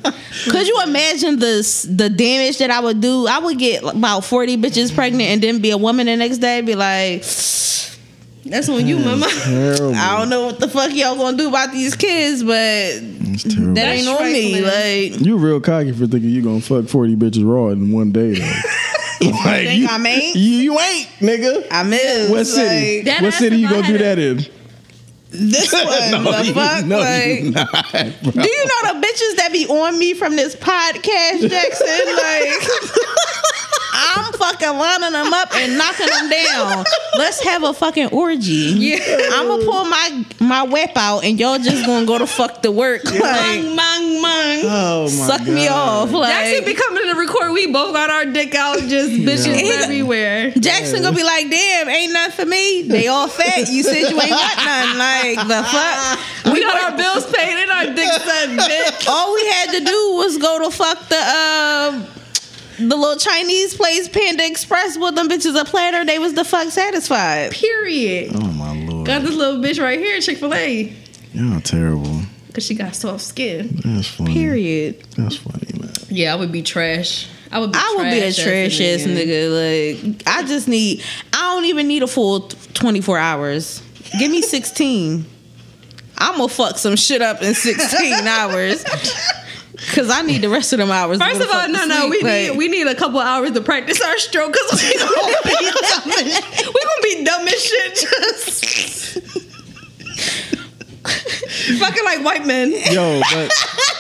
Could 0.51 0.67
you 0.67 0.81
imagine 0.87 1.39
the 1.39 1.87
the 1.91 2.09
damage 2.09 2.59
that 2.59 2.71
I 2.71 2.81
would 2.81 3.01
do? 3.01 3.27
I 3.27 3.39
would 3.39 3.59
get 3.59 3.83
about 3.85 4.25
forty 4.25 4.57
bitches 4.57 4.95
pregnant 4.95 5.29
and 5.31 5.43
then 5.43 5.61
be 5.61 5.71
a 5.71 5.77
woman 5.79 6.07
the 6.07 6.17
next 6.17 6.39
day, 6.39 6.59
and 6.59 6.67
be 6.67 6.75
like, 6.75 7.23
That's 8.45 8.69
on 8.69 8.87
you, 8.87 8.99
mama. 8.99 9.29
Terrible. 9.45 9.95
I 9.95 10.19
don't 10.19 10.29
know 10.29 10.47
what 10.47 10.59
the 10.59 10.69
fuck 10.69 10.93
y'all 10.95 11.17
gonna 11.17 11.37
do 11.37 11.49
about 11.49 11.71
these 11.73 11.95
kids, 11.95 12.43
but 12.43 12.55
It's 12.55 13.45
terrible. 13.45 13.75
that 13.75 13.87
ain't 13.87 14.09
on 14.09 14.25
me. 14.25 14.61
Like, 14.61 15.21
you 15.21 15.37
real 15.39 15.61
cocky 15.61 15.93
for 15.93 16.07
thinking 16.07 16.31
you 16.31 16.43
gonna 16.43 16.61
fuck 16.61 16.87
forty 16.89 17.15
bitches 17.17 17.45
raw 17.49 17.69
in 17.69 17.93
one 17.93 18.11
day. 18.13 18.35
Though. 18.35 18.45
like, 19.23 19.67
think 19.67 19.81
you, 19.83 19.87
I'm 19.89 20.05
ain't? 20.05 20.35
You, 20.35 20.51
you 20.57 20.81
ain't, 20.81 21.07
nigga. 21.21 21.67
I 21.71 21.85
miss 21.85 22.29
what 22.31 22.45
city? 22.45 23.09
Like, 23.09 23.23
what 23.23 23.35
city 23.35 23.57
you 23.59 23.69
gonna 23.71 23.87
do 23.87 23.99
that 23.99 24.19
in? 24.19 24.45
this 25.31 25.73
one, 25.73 26.25
the 26.25 26.43
you- 26.45 26.53
fuck, 26.53 26.85
no, 26.85 26.99
like. 26.99 27.41
you 27.43 27.51
not. 27.53 27.71
Do 27.73 27.95
you 27.95 28.67
know 28.67 28.93
the 28.93 29.07
bitches 29.07 29.37
that 29.37 29.49
be 29.53 29.67
on 29.69 29.99
me 29.99 30.13
from 30.15 30.35
this 30.37 30.55
podcast, 30.57 31.49
Jackson? 31.49 31.87
Like, 31.87 32.53
I'm 32.53 33.32
fucking 34.43 34.77
lining 34.79 35.13
them 35.13 35.33
up 35.33 35.55
and 35.55 35.79
knocking 35.79 36.07
them 36.07 36.29
down. 36.31 36.85
Let's 37.17 37.41
have 37.45 37.63
a 37.63 37.73
fucking 37.73 38.09
orgy. 38.09 38.43
Yeah. 38.83 38.99
I'm 39.35 39.47
gonna 39.49 39.65
pull 39.65 39.85
my 39.85 40.25
my 40.41 40.63
whip 40.65 40.91
out 40.97 41.25
and 41.25 41.39
y'all 41.39 41.59
just 41.59 41.87
gonna 41.87 42.07
go 42.07 42.19
to 42.19 42.27
fuck 42.27 42.63
the 42.63 42.71
work. 42.73 43.05
Like, 43.05 43.21
Mang, 43.23 43.77
mang, 43.77 44.23
mang. 44.23 44.61
Oh 44.65 45.03
my 45.05 45.09
suck 45.09 45.47
me 45.47 45.67
God. 45.69 46.13
off. 46.13 46.29
Jackson 46.29 46.57
Like, 46.57 46.67
be 46.67 46.75
coming 46.75 47.03
to 47.05 47.15
record. 47.19 47.53
We 47.53 47.67
both 47.73 47.93
got 47.95 48.11
our 48.11 48.25
dick 48.27 48.55
out, 48.55 48.79
just 48.81 49.13
bitches 49.13 49.63
Yeah. 49.63 49.83
everywhere. 49.85 50.51
Jackson 50.53 51.03
gonna 51.03 51.17
be 51.17 51.23
like, 51.25 51.49
damn, 51.51 51.89
ain't 51.89 52.13
nothing 52.13 52.45
for 52.45 52.51
me. 52.51 52.83
They 52.83 53.07
all 53.09 53.29
fat. 53.29 53.69
You 53.69 53.83
said 53.83 54.11
you 54.11 54.21
ain't 54.21 54.31
got 54.31 54.57
nothing. 54.57 54.99
Like 54.99 55.49
the 55.49 55.63
fuck. 55.71 56.19
We 56.53 56.61
got 56.61 56.91
our 56.91 56.97
bills 56.99 57.25
paid 57.33 57.57
and 57.57 57.71
our 57.71 57.85
dick 57.95 58.09
sucked, 58.11 58.53
bitch. 58.69 59.09
All 59.09 59.33
we 59.33 59.47
had 59.47 59.71
to 59.79 59.85
do 59.85 60.13
was 60.17 60.37
go 60.39 60.59
to 60.65 60.71
fuck 60.77 61.09
the 61.09 61.17
uh, 61.17 62.05
the 62.79 62.97
little 62.97 63.17
Chinese 63.17 63.75
place, 63.75 64.09
Panda 64.09 64.47
Express, 64.47 64.97
with 64.99 65.15
them 65.15 65.29
bitches 65.29 65.61
a 65.61 65.65
platter. 65.65 66.05
They 66.05 66.19
was 66.19 66.35
the 66.35 66.45
fuck 66.45 66.69
satisfied. 66.71 67.53
Period. 67.53 68.33
Oh 68.35 68.41
my 68.53 68.77
lord! 68.87 69.07
Got 69.07 69.23
this 69.23 69.35
little 69.35 69.61
bitch 69.63 69.83
right 69.83 69.99
here, 69.99 70.17
at 70.17 70.23
Chick 70.23 70.39
Fil 70.39 70.53
A, 70.55 70.93
Y'all 71.35 71.61
terrible. 71.61 72.21
cause 72.53 72.65
she 72.65 72.75
got 72.75 72.95
soft 72.95 73.23
skin. 73.23 73.81
That's 73.85 74.09
funny. 74.09 74.33
Period. 74.33 75.03
That's 75.17 75.37
funny, 75.37 75.79
man. 75.79 75.91
Yeah, 76.09 76.33
I 76.33 76.37
would 76.37 76.53
be 76.53 76.63
trash. 76.63 77.29
I 77.51 77.59
would. 77.59 77.73
Be 77.73 77.79
I 77.79 77.95
would 77.99 78.05
be 78.11 78.19
a 78.19 78.33
trash 78.33 78.45
trash 78.45 78.81
ass 78.81 79.03
nigga. 79.03 80.05
Like 80.05 80.23
I 80.27 80.43
just 80.47 80.69
need. 80.69 81.03
I 81.33 81.55
don't 81.55 81.67
even 81.67 81.87
need 81.89 82.03
a 82.03 82.07
full 82.07 82.41
twenty 82.75 83.01
four 83.01 83.19
hours. 83.19 83.83
Give 84.19 84.31
me 84.31 84.43
sixteen. 84.43 85.27
I'm 86.19 86.37
gonna 86.37 86.49
fuck 86.49 86.79
some 86.79 86.97
shit 86.97 87.21
up 87.21 87.43
in 87.43 87.53
sixteen 87.55 88.13
hours. 88.27 88.85
Cause 89.95 90.09
I 90.11 90.23
need 90.23 90.43
the 90.43 90.49
rest 90.49 90.73
of 90.73 90.79
them 90.79 90.91
hours. 90.91 91.19
First 91.19 91.41
of 91.41 91.49
all, 91.53 91.69
no, 91.69 91.85
no, 91.87 92.07
sleep. 92.09 92.11
we 92.11 92.23
Like, 92.23 92.51
need 92.51 92.57
we 92.59 92.69
need 92.69 92.87
a 92.87 92.95
couple 92.95 93.19
hours 93.21 93.51
to 93.53 93.61
practice 93.61 94.01
our 94.01 94.17
stroke 94.19 94.53
because 94.53 94.81
we 94.83 94.99
gonna 94.99 95.11
be 95.11 95.17
oh, 95.55 96.01
dumb. 96.05 96.13
as- 96.13 96.43
We 96.67 96.81
gonna 96.85 97.03
be 97.03 97.25
dumb 97.25 97.49
as 97.49 97.63
shit. 97.65 97.95
Just 97.97 99.19
fucking 101.81 102.05
like 102.05 102.25
white 102.25 102.47
men. 102.47 102.73
Yo, 102.73 103.21
but 103.33 103.51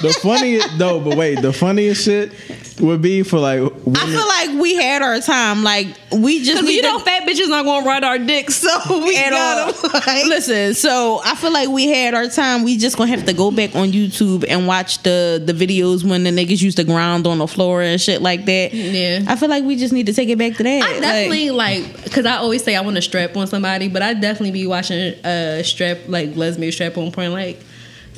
the 0.02 0.16
funniest 0.22 0.76
no, 0.78 1.00
but 1.00 1.16
wait, 1.16 1.42
the 1.42 1.52
funniest 1.52 2.04
shit 2.04 2.32
would 2.80 3.02
be 3.02 3.22
for 3.22 3.38
like 3.38 3.60
women. 3.60 3.96
I 3.96 4.06
feel 4.06 4.26
like 4.54 4.62
we 4.62 4.74
had 4.76 5.02
our 5.02 5.20
time. 5.20 5.62
Like 5.62 5.88
we 6.12 6.38
just 6.42 6.52
Because 6.62 6.64
need 6.64 6.76
you 6.76 6.82
to 6.82 6.88
know, 6.88 6.98
fat 7.00 7.22
bitches 7.28 7.48
not 7.48 7.64
gonna 7.64 7.86
ride 7.86 8.04
our 8.04 8.18
dicks, 8.18 8.56
so 8.56 8.68
we 9.04 9.16
at 9.16 9.30
got 9.30 9.84
all. 9.84 9.90
them. 10.00 10.28
Listen, 10.28 10.74
so 10.74 11.20
I 11.24 11.34
feel 11.34 11.52
like 11.52 11.68
we 11.68 11.88
had 11.88 12.14
our 12.14 12.28
time. 12.28 12.62
We 12.62 12.76
just 12.78 12.96
gonna 12.96 13.10
have 13.10 13.26
to 13.26 13.32
go 13.32 13.50
back 13.50 13.74
on 13.74 13.88
YouTube 13.92 14.44
and 14.48 14.66
watch 14.66 15.02
the 15.02 15.42
the 15.44 15.52
videos 15.52 16.04
when 16.08 16.24
the 16.24 16.30
niggas 16.30 16.62
used 16.62 16.76
to 16.78 16.84
ground 16.84 17.26
on 17.26 17.38
the 17.38 17.46
floor 17.46 17.82
and 17.82 18.00
shit 18.00 18.22
like 18.22 18.44
that. 18.46 18.72
Yeah. 18.72 19.24
I 19.26 19.36
feel 19.36 19.48
like 19.48 19.64
we 19.64 19.76
just 19.76 19.92
need 19.92 20.06
to 20.06 20.12
take 20.14 20.28
it 20.28 20.38
back 20.38 20.54
to 20.56 20.62
that. 20.62 20.82
I 20.82 21.00
definitely 21.00 21.50
like 21.50 22.04
because 22.04 22.26
I 22.26 22.36
always 22.36 22.62
say 22.64 22.76
I 22.76 22.80
want 22.80 22.96
to 22.96 23.02
strap 23.02 23.36
on 23.36 23.46
somebody, 23.46 23.88
but 23.88 24.02
I 24.02 24.14
definitely 24.14 24.52
be 24.52 24.66
watching 24.66 25.14
uh 25.24 25.62
strap 25.62 25.98
like 26.08 26.36
lesbian 26.36 26.72
strap 26.72 26.96
on 26.98 27.12
porn. 27.12 27.32
Like 27.32 27.60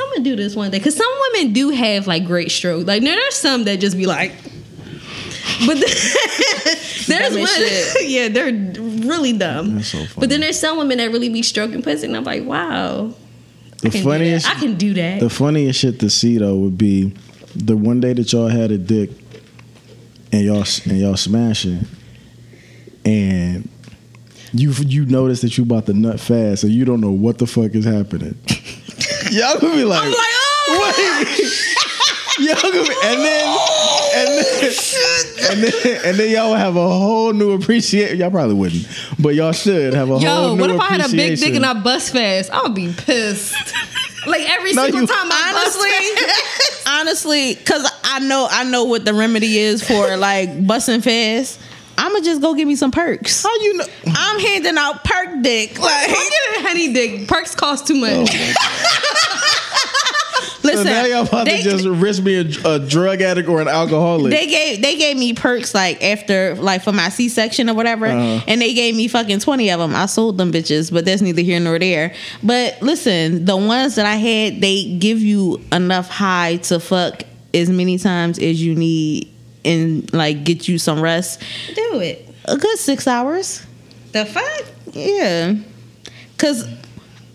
I'm 0.01 0.11
gonna 0.13 0.25
do 0.25 0.37
this 0.37 0.55
one 0.57 0.71
day 0.71 0.79
because 0.79 0.97
some 0.97 1.13
women 1.33 1.53
do 1.53 1.71
have 1.71 2.07
like 2.07 2.27
great 2.27 2.51
stroke. 2.51 2.87
Like 2.87 3.03
there- 3.03 3.19
are 3.19 3.31
some 3.31 3.65
that 3.65 3.81
just 3.81 3.97
be 3.97 4.07
like, 4.07 4.33
but 5.67 5.77
there's 7.07 7.07
Dumb 7.07 7.41
one, 7.41 7.49
yeah, 8.03 8.29
they're 8.29 8.53
really 9.07 9.33
dumb. 9.37 9.77
That's 9.77 9.89
so 9.89 9.99
funny. 9.99 10.11
But 10.19 10.29
then 10.31 10.41
there's 10.41 10.59
some 10.59 10.79
women 10.79 10.99
that 10.99 11.13
really 11.13 11.29
be 11.29 11.43
stroking 11.43 11.83
pussy, 11.83 12.07
and 12.07 12.17
I'm 12.17 12.25
like, 12.25 12.45
wow, 12.45 13.15
the 13.81 13.89
I 13.89 14.03
funniest. 14.03 14.49
I 14.49 14.55
can 14.55 14.75
do 14.77 14.95
that. 14.95 15.21
the 15.21 15.31
funniest 15.31 15.79
shit 15.81 16.01
to 16.01 16.11
see 16.11 16.39
though 16.39 16.57
would 16.57 16.79
be 16.79 17.15
the 17.55 17.77
one 17.77 18.01
day 18.01 18.13
that 18.15 18.33
y'all 18.33 18.49
had 18.49 18.73
a 18.73 18.79
dick 18.79 19.11
and 20.33 20.45
y'all 20.45 20.65
and 20.87 20.99
y'all 20.99 21.17
smashing 21.17 21.87
and 23.05 23.69
you 24.53 24.73
you 24.73 25.05
notice 25.07 25.41
that 25.43 25.57
you 25.59 25.65
about 25.65 25.87
to 25.87 25.93
nut 25.93 26.19
fast 26.19 26.65
and 26.65 26.73
you 26.73 26.85
don't 26.85 27.01
know 27.01 27.11
what 27.13 27.39
the 27.39 27.47
fuck 27.47 27.75
is 27.75 27.85
happening. 27.85 28.37
Y'all 29.35 29.59
gonna 29.61 29.75
be 29.75 29.85
like, 29.85 30.03
I'm 30.03 30.09
like, 30.11 30.19
oh, 30.19 30.93
wait. 30.97 31.53
Y'all 32.47 32.57
gonna 32.63 32.73
be, 32.73 32.95
and 33.05 33.21
then, 33.21 33.47
and 34.17 34.29
then, 34.39 34.73
oh, 34.73 35.49
and 35.51 35.63
then, 35.63 36.01
and 36.05 36.17
then 36.19 36.31
y'all 36.33 36.49
will 36.51 36.57
have 36.57 36.75
a 36.77 36.89
whole 36.89 37.33
new 37.33 37.53
appreciation. 37.53 38.19
Y'all 38.19 38.31
probably 38.33 38.55
wouldn't, 38.57 38.87
but 39.21 39.37
y'all 39.37 39.53
should 39.53 39.95
have 39.95 40.11
a 40.11 40.19
whole 40.19 40.21
new 40.21 40.27
appreciation. 40.27 40.59
Yo, 40.59 40.61
what 40.61 40.71
if 40.71 40.81
I 40.81 40.85
had 40.87 41.01
a 41.01 41.05
big 41.05 41.11
dick 41.11 41.27
appreciation. 41.55 41.57
and 41.57 41.67
I 41.67 41.75
bust 41.81 42.13
fast? 42.13 42.51
I 42.51 42.63
would 42.63 42.75
be 42.75 42.93
pissed. 42.93 43.55
like 44.27 44.49
every 44.51 44.73
No, 44.73 44.83
single 44.85 45.03
you- 45.03 45.07
time 45.07 45.29
I 45.31 45.53
bust 45.53 45.79
honestly, 45.79 46.27
fast. 46.27 46.89
honestly, 46.89 47.55
because 47.55 47.93
I 48.03 48.19
know 48.19 48.49
I 48.51 48.65
know 48.65 48.83
what 48.85 49.05
the 49.05 49.15
remedy 49.15 49.59
is 49.59 49.87
for 49.87 50.17
like 50.17 50.67
busting 50.67 51.03
fast. 51.03 51.61
I'ma 51.97 52.21
just 52.21 52.41
go 52.41 52.55
give 52.55 52.67
me 52.69 52.77
some 52.77 52.91
perks. 52.91 53.43
How 53.43 53.55
you 53.57 53.75
know? 53.79 53.85
I'm 54.07 54.41
handing 54.41 54.77
out 54.79 55.05
perk 55.05 55.43
dick. 55.43 55.79
Like, 55.79 56.09
I'm 56.09 56.15
getting 56.15 56.67
honey 56.67 56.93
dick. 56.93 57.29
Perks 57.29 57.55
cost 57.55 57.87
too 57.87 57.95
much. 57.97 58.31
listen, 60.63 60.85
so 60.87 60.91
now 60.91 61.05
y'all 61.05 61.27
about 61.27 61.45
they, 61.47 61.59
to 61.59 61.63
just 61.63 61.85
risk 61.87 62.25
being 62.25 62.53
a, 62.65 62.71
a 62.71 62.79
drug 62.79 63.21
addict 63.21 63.49
or 63.49 63.61
an 63.61 63.69
alcoholic. 63.69 64.33
they 64.33 64.47
gave 64.47 64.83
they 64.83 64.97
gave 64.97 65.17
me 65.17 65.35
perks 65.35 65.75
like 65.75 66.03
after 66.03 66.55
like 66.57 66.83
for 66.83 66.93
my 66.93 67.09
C 67.11 67.29
section 67.29 67.69
or 67.69 67.75
whatever, 67.75 68.07
Uh-huh. 68.07 68.45
and 68.49 68.61
they 68.61 68.75
gave 68.75 68.95
me 68.97 69.09
fucking 69.09 69.41
twenty 69.41 69.71
of 69.71 69.79
them. 69.81 69.95
I 69.95 70.07
sold 70.07 70.39
them 70.39 70.53
bitches, 70.53 70.93
but 70.93 71.05
that's 71.05 71.23
neither 71.23 71.43
here 71.43 71.61
nor 71.61 71.79
there. 71.79 72.15
But 72.43 72.81
listen, 72.83 73.45
the 73.45 73.57
ones 73.57 73.95
that 73.97 74.07
I 74.07 74.17
had, 74.17 74.61
they 74.61 74.97
give 74.99 75.21
you 75.21 75.61
enough 75.73 76.09
high 76.09 76.57
to 76.57 76.81
fuck 76.81 77.23
as 77.53 77.71
many 77.71 77.99
times 77.99 78.39
as 78.39 78.63
you 78.63 78.75
need 78.75 79.31
and 79.65 80.13
like 80.13 80.45
get 80.45 80.69
you 80.69 80.79
some 80.79 81.01
rest. 81.01 81.41
Do 81.75 82.01
it. 82.01 82.29
A 82.47 82.57
good 82.57 82.79
six 82.79 83.07
hours. 83.07 83.65
The 84.13 84.25
fuck? 84.25 84.65
Yeah, 84.93 85.55
because 86.33 86.69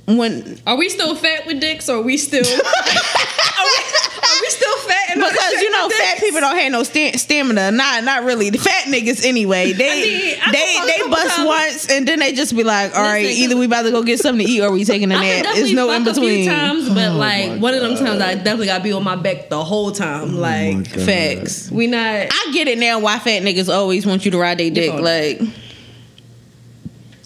when 0.05 0.59
Are 0.65 0.77
we 0.77 0.89
still 0.89 1.15
fat 1.15 1.45
with 1.45 1.59
dicks 1.59 1.89
or 1.89 1.97
are 1.97 2.01
we 2.01 2.17
still 2.17 2.43
are, 3.59 3.65
we, 3.65 4.19
are 4.19 4.41
we 4.41 4.47
still 4.49 4.77
fat 4.87 5.09
and 5.11 5.19
because 5.21 5.61
you 5.61 5.71
know 5.71 5.89
fat 5.89 6.19
people 6.19 6.39
don't 6.41 6.55
have 6.57 6.71
no 6.71 6.83
sta- 6.83 7.17
stamina. 7.17 7.71
Not 7.71 8.03
not 8.03 8.23
really. 8.23 8.49
The 8.49 8.57
fat 8.57 8.85
niggas 8.85 9.25
anyway. 9.25 9.73
They 9.73 10.01
mean, 10.01 10.37
I 10.45 10.51
they 10.51 10.79
they 11.03 11.09
bust 11.09 11.35
times. 11.35 11.47
once 11.47 11.89
and 11.91 12.07
then 12.07 12.19
they 12.19 12.33
just 12.33 12.55
be 12.55 12.63
like, 12.63 12.95
all 12.95 13.01
right, 13.03 13.25
Listen, 13.25 13.43
either 13.43 13.57
we 13.57 13.65
about 13.65 13.83
to 13.83 13.91
go 13.91 14.03
get 14.03 14.19
something 14.19 14.45
to 14.45 14.51
eat 14.51 14.61
or 14.61 14.71
we 14.71 14.83
taking 14.85 15.11
a 15.11 15.15
I 15.15 15.21
nap. 15.21 15.27
It's 15.39 15.43
definitely 15.47 15.73
no 15.75 15.91
in 15.91 16.05
fuck 16.05 16.11
a 16.17 16.19
few 16.19 16.29
between. 16.29 16.49
times, 16.49 16.89
but 16.89 17.09
oh 17.09 17.17
like 17.17 17.49
my 17.51 17.57
one 17.57 17.73
of 17.73 17.81
them 17.81 17.95
times 17.95 18.21
I 18.21 18.35
definitely 18.35 18.67
gotta 18.67 18.83
be 18.83 18.93
on 18.93 19.03
my 19.03 19.15
back 19.15 19.49
the 19.49 19.63
whole 19.63 19.91
time. 19.91 20.35
Oh 20.35 20.39
like 20.39 20.87
Facts. 20.87 21.69
we 21.71 21.87
not 21.87 21.99
I 22.31 22.49
get 22.53 22.67
it 22.67 22.77
now. 22.77 22.99
Why 22.99 23.19
fat 23.19 23.43
niggas 23.43 23.73
always 23.73 24.05
want 24.05 24.25
you 24.25 24.31
to 24.31 24.37
ride 24.37 24.57
their 24.57 24.69
dick? 24.71 24.93
Like 24.93 25.41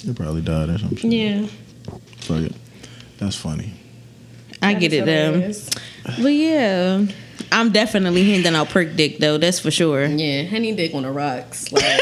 You 0.03 0.13
probably 0.13 0.41
died 0.41 0.69
or 0.69 0.77
something. 0.77 1.11
Yeah. 1.11 1.45
Fuck 2.17 2.41
it. 2.41 2.55
That's 3.19 3.35
funny. 3.35 3.73
I 4.63 4.73
get 4.73 4.93
it 4.93 5.05
That's 5.05 5.69
them. 5.69 5.83
But 6.21 6.33
yeah, 6.33 7.05
I'm 7.51 7.71
definitely 7.71 8.29
handing 8.29 8.55
out 8.55 8.69
perk 8.69 8.95
dick 8.95 9.19
though. 9.19 9.37
That's 9.37 9.59
for 9.59 9.71
sure. 9.71 10.05
Yeah, 10.05 10.43
honey 10.45 10.73
dick 10.75 10.93
on 10.93 11.03
the 11.03 11.11
rocks. 11.11 11.71
Like 11.71 11.83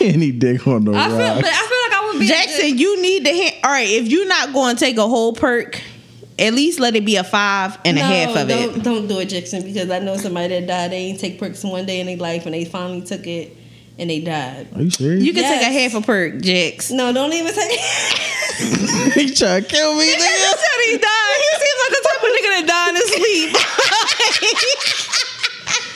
Any 0.00 0.32
dick 0.32 0.66
on 0.66 0.84
the 0.84 0.92
I 0.92 1.08
feel, 1.08 1.18
rock. 1.18 1.36
but 1.36 1.46
I 1.46 1.66
feel 1.66 1.78
like 1.82 1.92
I 1.92 2.10
would 2.12 2.20
be 2.20 2.26
Jackson, 2.26 2.76
you 2.78 3.00
need 3.00 3.24
to 3.24 3.32
hand. 3.32 3.54
All 3.64 3.70
right, 3.70 3.88
if 3.88 4.08
you're 4.08 4.28
not 4.28 4.52
going 4.52 4.76
to 4.76 4.80
take 4.80 4.98
a 4.98 5.08
whole 5.08 5.32
perk, 5.32 5.80
at 6.38 6.52
least 6.52 6.78
let 6.78 6.94
it 6.94 7.06
be 7.06 7.16
a 7.16 7.24
five 7.24 7.78
and 7.84 7.96
a 7.98 8.02
half 8.02 8.36
of 8.36 8.48
don't, 8.48 8.76
it. 8.76 8.82
Don't 8.82 9.06
do 9.06 9.20
it, 9.20 9.26
Jackson, 9.26 9.62
because 9.62 9.88
I 9.90 10.00
know 10.00 10.16
somebody 10.16 10.48
that 10.60 10.66
died. 10.66 10.90
They 10.90 10.96
ain't 10.96 11.20
take 11.20 11.38
perks 11.38 11.64
one 11.64 11.86
day 11.86 12.00
in 12.00 12.06
their 12.06 12.16
life, 12.18 12.44
and 12.44 12.54
they 12.54 12.66
finally 12.66 13.00
took 13.00 13.26
it, 13.26 13.56
and 13.98 14.10
they 14.10 14.20
died. 14.20 14.66
Are 14.74 14.82
you 14.82 14.90
serious? 14.90 15.22
You 15.24 15.32
can 15.32 15.42
take 15.44 15.62
a 15.62 15.72
half 15.72 15.94
a 15.94 16.00
perk, 16.04 16.40
Jax. 16.40 16.90
No, 16.90 17.12
don't 17.12 17.32
even 17.32 17.54
take. 17.54 17.78
he 19.14 19.30
trying 19.34 19.62
to 19.62 19.68
kill 19.68 19.94
me, 19.96 20.06
He 20.06 20.12
nigga. 20.14 20.18
said 20.18 20.80
he 20.86 20.98
died. 20.98 21.36
He 21.36 21.50
seems 21.62 21.78
like 21.82 21.90
the 21.90 22.00
type 22.08 22.22
of 22.22 22.28
nigga 22.34 22.50
that 22.54 22.66
died 22.66 22.88
in 22.90 22.96
his 22.96 23.10
sleep. 23.14 23.50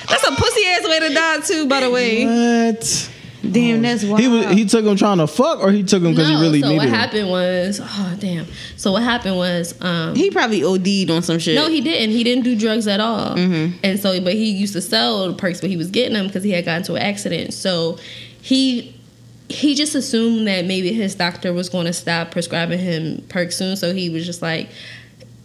That's 0.09 0.25
a 0.27 0.31
pussy 0.33 0.65
ass 0.67 0.85
way 0.89 0.99
to 1.01 1.09
die 1.15 1.41
too, 1.41 1.67
by 1.67 1.81
the 1.81 1.91
way. 1.91 2.25
What? 2.25 3.11
Damn, 3.43 3.83
that's 3.83 4.03
wild. 4.05 4.21
He 4.21 4.29
was 4.29 4.47
he 4.47 4.65
took 4.65 4.85
him 4.85 4.97
trying 4.97 5.19
to 5.19 5.27
fuck, 5.27 5.61
or 5.61 5.71
he 5.71 5.83
took 5.85 6.03
him 6.03 6.11
because 6.11 6.29
he 6.29 6.35
really 6.35 6.61
so 6.61 6.69
needed 6.69 6.79
what 6.79 6.89
him. 6.89 6.95
happened 6.95 7.31
was, 7.31 7.81
oh 7.83 8.17
damn. 8.19 8.47
So 8.77 8.93
what 8.93 9.03
happened 9.05 9.37
was, 9.37 9.81
um, 9.81 10.15
He 10.17 10.31
probably 10.31 10.65
OD'd 10.65 11.11
on 11.11 11.23
some 11.23 11.39
shit. 11.39 11.55
no, 11.55 11.69
he 11.69 11.81
didn't. 11.81 12.11
He 12.11 12.25
didn't 12.25 12.45
do 12.45 12.59
drugs 12.59 12.87
at 12.89 13.01
all. 13.01 13.37
Mm-hmm. 13.37 13.79
And 13.85 14.01
so, 14.01 14.21
but 14.21 14.33
he 14.33 14.51
used 14.51 14.73
to 14.73 14.81
sell 14.83 15.33
perks, 15.35 15.61
but 15.61 15.71
he 15.71 15.77
was 15.77 15.91
getting 15.91 16.15
them 16.15 16.27
because 16.27 16.43
he 16.43 16.51
had 16.51 16.65
gotten 16.65 16.83
into 16.83 16.95
an 16.97 17.03
accident. 17.03 17.55
So 17.55 17.99
he 18.43 18.95
he 19.49 19.75
just 19.75 19.95
assumed 19.95 20.47
that 20.47 20.67
maybe 20.67 20.93
his 20.93 21.15
doctor 21.15 21.53
was 21.53 21.69
going 21.69 21.87
to 21.87 21.93
stop 21.93 22.31
prescribing 22.33 22.79
him 22.81 23.25
perks 23.29 23.57
soon. 23.57 23.77
So 23.77 23.95
he 23.95 24.11
was 24.11 24.27
just 24.27 24.43
like. 24.43 24.69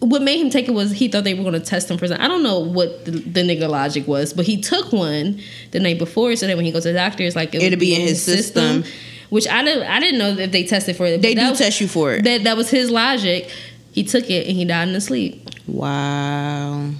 What 0.04 0.22
made 0.22 0.38
him 0.40 0.50
take 0.50 0.68
it 0.68 0.72
was 0.72 0.92
he 0.92 1.08
thought 1.08 1.24
they 1.24 1.34
were 1.34 1.42
going 1.42 1.54
to 1.54 1.60
test 1.60 1.90
him 1.90 1.96
for 1.98 2.06
something. 2.06 2.22
I 2.24 2.28
don't 2.28 2.42
know 2.42 2.58
what 2.60 3.04
the, 3.06 3.12
the 3.12 3.40
nigga 3.42 3.68
logic 3.68 4.06
was, 4.06 4.32
but 4.34 4.44
he 4.44 4.60
took 4.60 4.92
one 4.92 5.40
the 5.70 5.80
night 5.80 5.98
before 5.98 6.34
so 6.36 6.46
that 6.46 6.56
when 6.56 6.64
he 6.66 6.72
goes 6.72 6.82
to 6.82 6.88
the 6.92 6.98
doctor, 6.98 7.22
it's 7.22 7.36
like 7.36 7.54
it 7.54 7.62
it'll 7.62 7.78
be 7.78 7.94
in 7.94 8.02
his 8.02 8.22
system. 8.22 8.84
Which 9.30 9.48
I 9.48 9.64
didn't 9.64 9.84
I 9.84 10.00
didn't 10.00 10.18
know 10.18 10.28
if 10.42 10.52
they 10.52 10.64
tested 10.64 10.96
for 10.96 11.06
it. 11.06 11.22
They 11.22 11.34
do 11.34 11.48
was- 11.50 11.58
test 11.58 11.80
you 11.80 11.88
for 11.88 12.12
it. 12.14 12.24
That 12.24 12.44
that 12.44 12.56
was 12.56 12.70
his 12.70 12.90
logic. 12.90 13.50
He 13.92 14.04
took 14.04 14.28
it 14.28 14.46
and 14.46 14.56
he 14.56 14.64
died 14.64 14.88
in 14.88 14.94
his 14.94 15.04
sleep. 15.06 15.48
wow. 15.66 16.90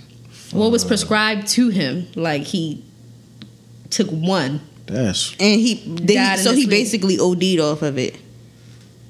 What 0.52 0.70
was 0.70 0.84
prescribed 0.84 1.48
to 1.48 1.68
him? 1.68 2.06
Like 2.14 2.42
he 2.42 2.84
took 3.90 4.08
one. 4.08 4.60
That's 4.86 5.32
And 5.40 5.60
he, 5.60 5.74
they, 5.86 6.14
Died 6.14 6.38
in 6.38 6.44
so 6.44 6.50
his 6.50 6.58
he 6.58 6.64
sleep. 6.64 6.70
basically 6.70 7.18
OD'd 7.18 7.58
off 7.60 7.82
of 7.82 7.98
it. 7.98 8.16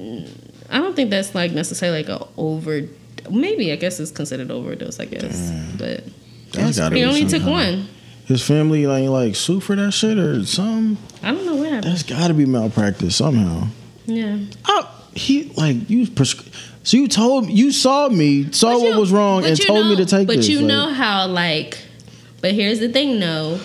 Mm, 0.00 0.28
I 0.70 0.78
don't 0.78 0.94
think 0.96 1.10
that's 1.10 1.34
like 1.34 1.52
necessarily 1.52 2.02
like 2.04 2.08
a 2.20 2.26
over. 2.36 2.82
Maybe 3.30 3.72
I 3.72 3.76
guess 3.76 3.98
it's 4.00 4.10
considered 4.10 4.50
overdose. 4.50 5.00
I 5.00 5.06
guess, 5.06 5.50
but 5.78 6.04
that's 6.52 6.76
he 6.76 7.04
only 7.04 7.26
took 7.26 7.42
kind 7.42 7.50
one. 7.52 7.88
His 8.26 8.42
family 8.46 8.86
like 8.86 9.08
like 9.08 9.34
sue 9.36 9.60
for 9.60 9.76
that 9.76 9.92
shit 9.92 10.18
or 10.18 10.44
something. 10.46 10.96
I 11.22 11.32
don't 11.32 11.44
know 11.46 11.56
what 11.56 11.70
happened. 11.70 11.92
That's 11.92 12.02
got 12.02 12.28
to 12.28 12.34
be 12.34 12.46
malpractice 12.46 13.16
somehow. 13.16 13.68
Yeah, 14.06 14.38
Oh, 14.66 14.90
he 15.14 15.44
like 15.56 15.88
you 15.90 16.06
prescri- 16.06 16.48
So 16.82 16.96
you 16.98 17.08
told 17.08 17.48
you 17.50 17.70
saw 17.72 18.08
me, 18.08 18.50
saw 18.52 18.72
But 18.74 18.80
what 18.82 18.98
was 19.00 19.10
wrong, 19.12 19.42
but 19.42 19.50
and 19.50 19.58
you 19.58 19.64
told 19.66 19.86
me 19.86 19.92
know- 19.92 20.04
to 20.04 20.06
take 20.06 20.26
But 20.26 20.36
this. 20.36 20.48
you 20.48 20.58
like- 20.58 20.66
know 20.68 20.92
how 20.92 21.26
like, 21.26 21.78
but 22.40 22.52
here's 22.52 22.80
the 22.80 22.88
thing, 22.90 23.18
no. 23.18 23.60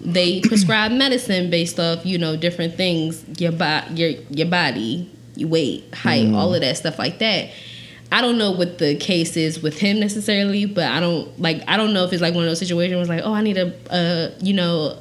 They 0.00 0.40
prescribe 0.44 0.90
medicine 0.92 1.50
based 1.50 1.78
off 1.78 2.04
you 2.06 2.18
know 2.18 2.36
different 2.36 2.76
things, 2.76 3.24
your 3.40 3.52
body, 3.52 3.94
your 3.94 4.10
your 4.30 4.46
body, 4.48 5.10
your 5.36 5.48
weight, 5.48 5.92
height, 5.94 6.24
Mm-hmm. 6.26 6.34
all 6.34 6.54
of 6.54 6.60
that 6.60 6.76
stuff 6.76 6.98
like 6.98 7.18
that. 7.20 7.50
I 8.12 8.20
don't 8.20 8.38
know 8.38 8.50
what 8.52 8.78
the 8.78 8.94
case 8.96 9.36
is 9.36 9.62
with 9.62 9.78
him 9.78 9.98
necessarily, 9.98 10.66
but 10.66 10.84
I 10.84 11.00
don't 11.00 11.40
like. 11.40 11.62
I 11.66 11.76
don't 11.76 11.92
know 11.94 12.04
if 12.04 12.12
it's 12.12 12.22
like 12.22 12.34
one 12.34 12.44
of 12.44 12.50
those 12.50 12.58
situations 12.60 12.92
where 12.94 13.00
it's 13.00 13.08
like, 13.08 13.22
oh, 13.24 13.34
I 13.34 13.42
need 13.42 13.56
a, 13.56 13.72
a 13.90 14.32
you 14.40 14.52
know, 14.52 14.98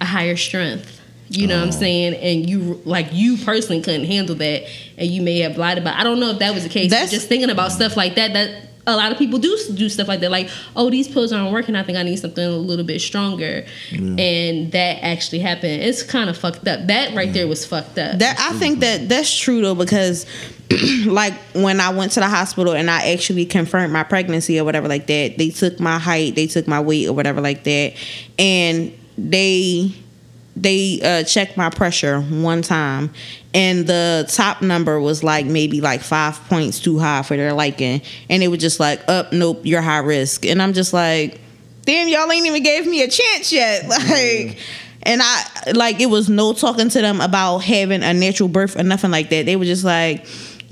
a 0.00 0.04
higher 0.04 0.36
strength. 0.36 1.00
You 1.30 1.46
know 1.46 1.56
what 1.56 1.62
I'm 1.64 1.68
Oh. 1.68 1.78
saying? 1.78 2.14
And 2.14 2.48
you 2.50 2.80
like 2.84 3.08
you 3.12 3.38
personally 3.38 3.80
couldn't 3.80 4.04
handle 4.06 4.34
that, 4.36 4.64
and 4.98 5.08
you 5.08 5.22
may 5.22 5.38
have 5.38 5.56
lied 5.56 5.78
about. 5.78 5.98
I 5.98 6.04
don't 6.04 6.20
know 6.20 6.30
if 6.30 6.38
that 6.40 6.52
was 6.52 6.64
the 6.64 6.68
case. 6.68 6.90
That's- 6.90 7.10
just 7.10 7.28
thinking 7.28 7.50
about 7.50 7.72
stuff 7.72 7.96
like 7.96 8.16
that. 8.16 8.34
That 8.34 8.68
a 8.86 8.94
lot 8.94 9.10
of 9.10 9.16
people 9.16 9.38
do 9.38 9.56
do 9.74 9.88
stuff 9.88 10.06
like 10.06 10.20
that. 10.20 10.30
Like, 10.30 10.50
oh, 10.76 10.90
these 10.90 11.08
pills 11.08 11.32
aren't 11.32 11.50
working. 11.50 11.74
I 11.76 11.82
think 11.82 11.96
I 11.96 12.02
need 12.02 12.16
something 12.18 12.44
a 12.44 12.50
little 12.50 12.84
bit 12.84 13.00
stronger, 13.00 13.64
and 13.90 14.70
that 14.72 14.98
actually 15.02 15.38
happened. 15.38 15.82
It's 15.82 16.02
kind 16.02 16.28
of 16.28 16.36
fucked 16.36 16.68
up. 16.68 16.86
That 16.88 17.14
right 17.14 17.32
there 17.32 17.48
was 17.48 17.64
fucked 17.64 17.98
up. 17.98 18.18
That 18.18 18.38
I 18.38 18.52
think 18.58 18.80
that 18.80 19.08
that's 19.08 19.34
true 19.36 19.62
though 19.62 19.74
because 19.74 20.26
like 21.06 21.34
when 21.54 21.80
I 21.80 21.90
went 21.90 22.12
to 22.12 22.20
the 22.20 22.28
hospital 22.28 22.72
and 22.72 22.90
I 22.90 23.12
actually 23.12 23.46
confirmed 23.46 23.92
my 23.92 24.02
pregnancy 24.02 24.58
or 24.58 24.64
whatever 24.64 24.88
like 24.88 25.06
that, 25.06 25.38
they 25.38 25.50
took 25.50 25.80
my 25.80 25.98
height, 25.98 26.34
they 26.34 26.46
took 26.46 26.66
my 26.66 26.80
weight 26.80 27.08
or 27.08 27.12
whatever 27.12 27.40
like 27.40 27.64
that, 27.64 27.94
and 28.38 28.92
they 29.16 29.94
they 30.56 31.00
uh, 31.02 31.24
checked 31.24 31.56
my 31.56 31.70
pressure 31.70 32.20
one 32.20 32.62
time. 32.62 33.10
And 33.52 33.86
the 33.86 34.24
top 34.28 34.62
number 34.62 35.00
was 35.00 35.24
like 35.24 35.46
maybe 35.46 35.80
like 35.80 36.00
five 36.00 36.40
points 36.48 36.80
too 36.80 36.98
high 36.98 37.22
for 37.22 37.36
their 37.36 37.52
liking. 37.52 38.02
And 38.30 38.42
it 38.42 38.48
was 38.48 38.60
just 38.60 38.80
like 38.80 39.00
up 39.08 39.32
nope 39.32 39.60
you're 39.64 39.82
high 39.82 39.98
risk. 39.98 40.46
And 40.46 40.62
i'm 40.62 40.72
just 40.72 40.92
like 40.92 41.40
damn 41.82 42.08
y'all 42.08 42.30
ain't 42.30 42.46
even 42.46 42.62
gave 42.62 42.86
me 42.86 43.02
a 43.02 43.08
chance 43.08 43.52
yet. 43.52 43.84
Like 43.88 44.58
and 45.06 45.20
i 45.22 45.72
like 45.74 46.00
it 46.00 46.06
was 46.06 46.30
no 46.30 46.54
talking 46.54 46.88
to 46.88 47.00
them 47.00 47.20
about 47.20 47.58
having 47.58 48.02
a 48.02 48.14
natural 48.14 48.48
birth 48.48 48.76
or 48.76 48.82
nothing 48.82 49.10
like 49.10 49.30
that. 49.30 49.46
They 49.46 49.56
were 49.56 49.64
just 49.64 49.84
like 49.84 50.26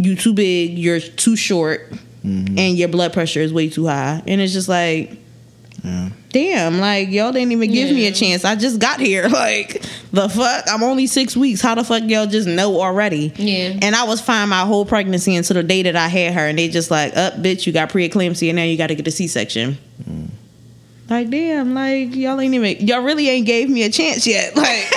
you 0.04 0.16
too 0.16 0.32
big 0.32 0.78
you're 0.78 1.00
too 1.00 1.36
short 1.36 1.90
mm-hmm. 2.24 2.58
and 2.58 2.76
your 2.76 2.88
blood 2.88 3.12
pressure 3.12 3.40
is 3.40 3.52
way 3.52 3.68
too 3.68 3.86
high 3.86 4.22
and 4.26 4.40
it's 4.40 4.52
just 4.52 4.68
like 4.68 5.18
Yeah. 5.84 6.10
damn, 6.30 6.78
like 6.78 7.10
y'all 7.10 7.32
didn't 7.32 7.50
even 7.50 7.72
give 7.72 7.90
me 7.90 8.06
a 8.06 8.12
chance. 8.12 8.44
I 8.44 8.54
just 8.54 8.78
got 8.78 9.00
here. 9.00 9.28
Like 9.32 9.82
the 10.12 10.28
fuck? 10.28 10.64
I'm 10.68 10.82
only 10.84 11.06
six 11.08 11.36
weeks. 11.36 11.60
How 11.60 11.74
the 11.74 11.82
fuck 11.82 12.04
y'all 12.06 12.26
just 12.26 12.46
know 12.46 12.80
already? 12.80 13.32
Yeah. 13.36 13.78
And 13.82 13.96
I 13.96 14.04
was 14.04 14.20
fine 14.20 14.48
my 14.48 14.60
whole 14.60 14.84
pregnancy 14.84 15.34
until 15.34 15.54
the 15.54 15.64
day 15.64 15.82
that 15.82 15.96
I 15.96 16.06
had 16.06 16.34
her, 16.34 16.46
and 16.46 16.56
they 16.56 16.68
just 16.68 16.90
like, 16.90 17.16
up, 17.16 17.34
bitch, 17.34 17.66
you 17.66 17.72
got 17.72 17.90
preeclampsia, 17.90 18.50
and 18.50 18.56
now 18.56 18.62
you 18.62 18.76
got 18.78 18.88
to 18.88 18.94
get 18.94 19.08
a 19.08 19.10
C-section. 19.10 19.76
Mm. 20.08 20.28
Like 21.10 21.30
damn, 21.30 21.74
like 21.74 22.14
y'all 22.14 22.40
ain't 22.40 22.54
even 22.54 22.86
y'all 22.86 23.02
really 23.02 23.28
ain't 23.28 23.46
gave 23.46 23.68
me 23.68 23.82
a 23.82 23.90
chance 23.90 24.26
yet. 24.26 24.54
Like 24.62 24.92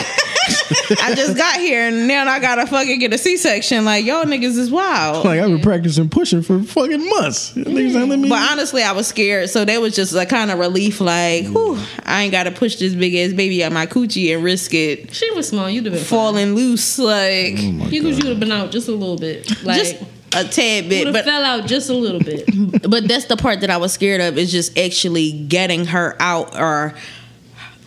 I 1.01 1.13
just 1.15 1.37
got 1.37 1.57
here 1.57 1.87
and 1.87 2.07
now 2.07 2.27
I 2.27 2.39
gotta 2.39 2.65
fucking 2.67 2.99
get 2.99 3.13
a 3.13 3.17
C 3.17 3.37
section. 3.37 3.85
Like 3.85 4.05
y'all 4.05 4.25
niggas 4.25 4.57
is 4.57 4.71
wild. 4.71 5.25
Like 5.25 5.39
I've 5.39 5.49
been 5.49 5.61
practicing 5.61 6.09
pushing 6.09 6.41
for 6.41 6.61
fucking 6.61 7.09
months. 7.09 7.53
Niggas 7.53 7.95
ain't 7.95 8.09
let 8.09 8.19
me. 8.19 8.29
But 8.29 8.51
honestly, 8.51 8.83
I 8.83 8.91
was 8.91 9.07
scared, 9.07 9.49
so 9.49 9.65
that 9.65 9.81
was 9.81 9.95
just 9.95 10.13
a 10.13 10.25
kind 10.25 10.51
of 10.51 10.59
relief. 10.59 11.01
Like, 11.01 11.45
whew, 11.47 11.77
I 12.03 12.23
ain't 12.23 12.31
gotta 12.31 12.51
push 12.51 12.75
this 12.77 12.93
big 12.93 13.15
ass 13.15 13.33
baby 13.33 13.63
out 13.63 13.71
my 13.71 13.85
coochie 13.85 14.33
and 14.33 14.43
risk 14.43 14.73
it 14.73 15.13
She 15.13 15.29
was 15.31 15.49
small. 15.49 15.69
You'd 15.69 15.85
have 15.85 15.93
been 15.93 16.03
falling 16.03 16.55
loose. 16.55 16.97
Like, 16.99 17.55
Oh 17.59 17.71
my 17.71 17.85
you 17.87 18.03
would 18.03 18.23
have 18.23 18.39
been 18.39 18.51
out 18.51 18.71
just 18.71 18.87
a 18.87 18.91
little 18.91 19.17
bit. 19.17 19.63
Like 19.63 19.79
just 19.79 19.95
a 20.33 20.43
tad 20.43 20.89
bit. 20.89 21.05
would 21.05 21.15
have 21.15 21.25
But 21.25 21.31
fell 21.31 21.43
out 21.43 21.65
just 21.65 21.89
a 21.89 21.93
little 21.93 22.19
bit. 22.19 22.45
but 22.89 23.07
that's 23.07 23.25
the 23.25 23.37
part 23.37 23.61
that 23.61 23.69
I 23.69 23.77
was 23.77 23.93
scared 23.93 24.21
of 24.21 24.37
is 24.37 24.51
just 24.51 24.77
actually 24.77 25.31
getting 25.47 25.85
her 25.85 26.15
out 26.19 26.55
or 26.59 26.93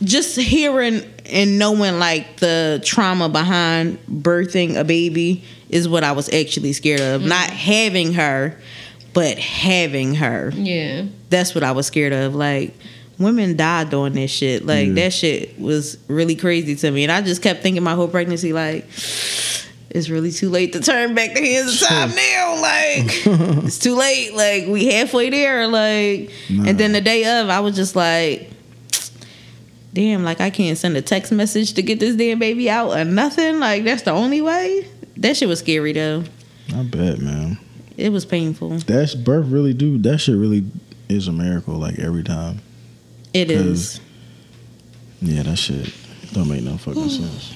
just 0.02 0.36
hearing 0.36 1.02
and 1.30 1.59
knowing 1.59 1.98
like 1.98 2.36
the 2.38 2.80
trauma 2.84 3.28
behind 3.28 3.98
birthing 4.06 4.78
a 4.78 4.84
baby 4.84 5.44
is 5.68 5.88
what 5.88 6.02
I 6.05 6.12
was 6.12 6.32
actually 6.32 6.72
scared 6.72 7.00
of. 7.00 7.20
Mm-hmm. 7.20 7.28
Not 7.28 7.50
having 7.50 8.14
her, 8.14 8.59
but 9.12 9.38
having 9.38 10.14
her. 10.16 10.50
Yeah. 10.55 11.05
That's 11.30 11.55
what 11.55 11.62
I 11.64 11.72
was 11.72 11.86
scared 11.86 12.12
of. 12.12 12.34
Like 12.34 12.74
women 13.18 13.56
die 13.56 13.84
doing 13.84 14.12
this 14.14 14.30
shit. 14.30 14.64
Like 14.64 14.88
Yeah. 14.88 14.94
that 14.94 15.12
shit 15.12 15.59
was 15.60 15.98
really 16.09 16.36
crazy 16.36 16.74
to 16.76 16.90
me. 16.90 17.02
And 17.05 17.12
I 17.12 17.20
just 17.20 17.42
kept 17.42 17.62
thinking 17.62 17.82
my 17.82 17.94
whole 17.94 18.09
pregnancy 18.09 18.52
like 18.52 18.86
it's 19.90 20.10
really 20.10 20.30
too 20.30 20.50
late 20.50 20.74
to 20.74 20.80
turn 20.80 21.14
back 21.14 21.34
the 21.34 21.40
hands 21.40 21.80
of 21.82 21.88
time 21.88 22.10
now. 22.14 22.60
Like 22.60 23.64
it's 23.66 23.78
too 23.78 23.96
late. 23.96 24.34
Like 24.34 24.66
we 24.68 24.86
halfway 24.86 25.30
there. 25.30 25.66
Like 25.66 26.30
Nah. 26.50 26.64
and 26.68 26.78
then 26.78 26.92
the 26.92 27.00
day 27.00 27.40
of 27.40 27.48
I 27.50 27.60
was 27.60 27.74
just 27.76 27.96
like 27.96 28.50
Damn, 29.93 30.23
like 30.23 30.40
I 30.40 30.51
can't 30.51 30.77
send 30.77 30.97
a 30.97 31.02
text 31.02 31.32
message 31.32 31.73
to 31.74 31.82
get 31.82 31.98
this 31.98 32.15
damn 32.16 32.39
baby 32.39 32.69
out 32.70 32.90
or 32.97 33.05
nothing. 33.05 33.59
Like 33.59 33.85
that's 33.85 34.02
the 34.02 34.10
only 34.12 34.40
way. 34.40 34.86
That 35.16 35.36
shit 35.36 35.48
was 35.48 35.59
scary 35.60 35.93
though. 35.93 36.24
I 36.74 36.82
bet, 36.82 37.19
man. 37.19 37.59
It 37.97 38.10
was 38.12 38.24
painful. 38.24 38.78
That's 38.78 39.15
birth 39.15 39.47
really 39.48 39.73
do. 39.74 39.98
That 39.98 40.19
shit 40.19 40.36
really 40.36 40.65
is 41.09 41.27
a 41.27 41.32
miracle. 41.32 41.74
Like 41.74 41.98
every 41.98 42.23
time. 42.23 42.60
It 43.35 43.51
is. 43.51 44.01
Yeah, 45.20 45.43
that 45.44 45.56
shit 45.56 45.93
don't 46.32 46.48
make 46.48 46.62
no 46.62 46.77
fucking 46.77 47.09
sense. 47.09 47.52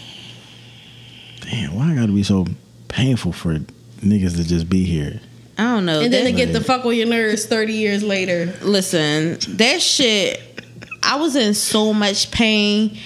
Damn, 1.43 1.75
why 1.75 1.93
I 1.93 1.95
gotta 1.95 2.13
be 2.13 2.23
so 2.23 2.47
painful 2.89 3.33
for 3.33 3.59
niggas 4.01 4.37
to 4.37 4.45
just 4.45 4.69
be 4.69 4.85
here? 4.85 5.21
I 5.59 5.65
don't 5.65 5.85
know. 5.85 6.01
And 6.01 6.13
then 6.13 6.25
That- 6.25 6.31
to 6.31 6.37
get 6.37 6.53
the 6.53 6.61
fuck 6.63 6.85
on 6.87 6.95
your 6.97 7.07
nerves 7.07 7.45
30 7.47 7.75
years 7.75 8.03
later. 8.03 8.53
Listen, 8.63 9.37
that 9.59 9.83
shit, 9.83 10.41
I 11.13 11.17
was 11.17 11.37
in 11.37 11.53
so 11.53 11.93
much 11.93 12.31
pain 12.31 12.99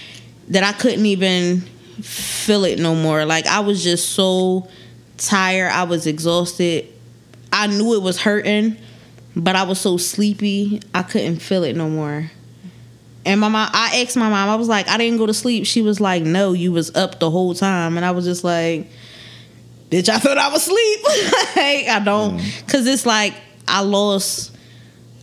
that 0.50 0.62
I 0.62 0.70
couldn't 0.70 1.06
even 1.06 1.62
feel 2.02 2.64
it 2.64 2.78
no 2.78 2.94
more. 2.94 3.24
Like, 3.24 3.48
I 3.48 3.58
was 3.58 3.82
just 3.82 4.10
so 4.10 4.68
tired. 5.16 5.72
I 5.72 5.82
was 5.82 6.06
exhausted. 6.06 6.86
I 7.52 7.66
knew 7.66 7.94
it 7.94 8.02
was 8.02 8.20
hurting, 8.20 8.76
but 9.34 9.56
I 9.56 9.64
was 9.64 9.80
so 9.80 9.96
sleepy, 9.96 10.80
I 10.94 11.02
couldn't 11.02 11.40
feel 11.40 11.64
it 11.64 11.74
no 11.74 11.88
more. 11.88 12.30
And 13.24 13.40
my 13.40 13.48
mom, 13.48 13.70
I 13.72 14.02
asked 14.04 14.16
my 14.16 14.30
mom, 14.30 14.48
I 14.50 14.54
was 14.54 14.68
like, 14.68 14.86
I 14.86 14.98
didn't 14.98 15.18
go 15.18 15.26
to 15.26 15.34
sleep. 15.34 15.66
She 15.66 15.82
was 15.82 16.00
like, 16.00 16.22
No, 16.22 16.52
you 16.52 16.70
was 16.70 16.94
up 16.94 17.18
the 17.18 17.28
whole 17.28 17.54
time. 17.56 17.96
And 17.96 18.06
I 18.06 18.12
was 18.12 18.24
just 18.24 18.44
like, 18.44 18.88
Bitch, 19.90 20.08
I 20.08 20.20
thought 20.20 20.38
I 20.38 20.48
was 20.50 20.62
asleep. 20.62 21.00
like, 21.56 21.88
I 21.88 22.00
don't, 22.04 22.38
mm. 22.38 22.68
cause 22.68 22.86
it's 22.86 23.04
like 23.04 23.34
I 23.66 23.80
lost. 23.80 24.55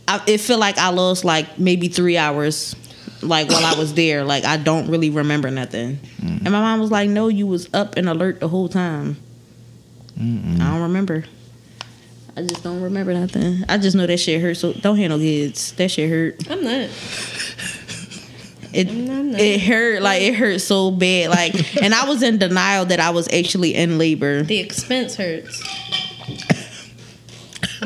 I, 0.06 0.22
it 0.26 0.38
feel 0.38 0.58
like 0.58 0.78
I 0.78 0.90
lost 0.90 1.24
like 1.24 1.58
maybe 1.58 1.88
three 1.88 2.16
hours, 2.16 2.76
like 3.22 3.48
while 3.48 3.64
I 3.64 3.78
was 3.78 3.94
there. 4.00 4.24
Like 4.24 4.44
I 4.44 4.56
don't 4.56 4.88
really 4.88 5.10
remember 5.10 5.50
nothing. 5.50 5.98
And 6.20 6.44
my 6.44 6.50
mom 6.50 6.80
was 6.80 6.90
like, 6.90 7.08
"No, 7.10 7.28
you 7.28 7.46
was 7.46 7.68
up 7.74 7.96
and 7.96 8.08
alert 8.08 8.40
the 8.40 8.48
whole 8.48 8.68
time." 8.68 9.16
Mm-mm. 10.18 10.60
I 10.60 10.70
don't 10.70 10.82
remember. 10.82 11.24
I 12.36 12.42
just 12.42 12.64
don't 12.64 12.82
remember 12.82 13.14
nothing. 13.14 13.64
I 13.68 13.78
just 13.78 13.96
know 13.96 14.06
that 14.06 14.18
shit 14.18 14.40
hurt. 14.42 14.56
So 14.56 14.72
don't 14.72 14.96
handle 14.96 15.18
kids. 15.18 15.72
That 15.72 15.90
shit 15.90 16.10
hurt. 16.10 16.50
I'm 16.50 16.64
not. 16.64 16.90
It 18.72 18.88
I'm 18.88 19.30
not. 19.30 19.40
it 19.40 19.60
hurt 19.60 20.02
like 20.02 20.20
it 20.22 20.34
hurt 20.34 20.60
so 20.60 20.90
bad. 20.90 21.30
Like, 21.30 21.76
and 21.82 21.94
I 21.94 22.08
was 22.08 22.22
in 22.22 22.38
denial 22.38 22.84
that 22.86 22.98
I 22.98 23.10
was 23.10 23.28
actually 23.32 23.74
in 23.74 23.98
labor. 23.98 24.42
The 24.42 24.58
expense 24.58 25.14
hurts. 25.14 25.62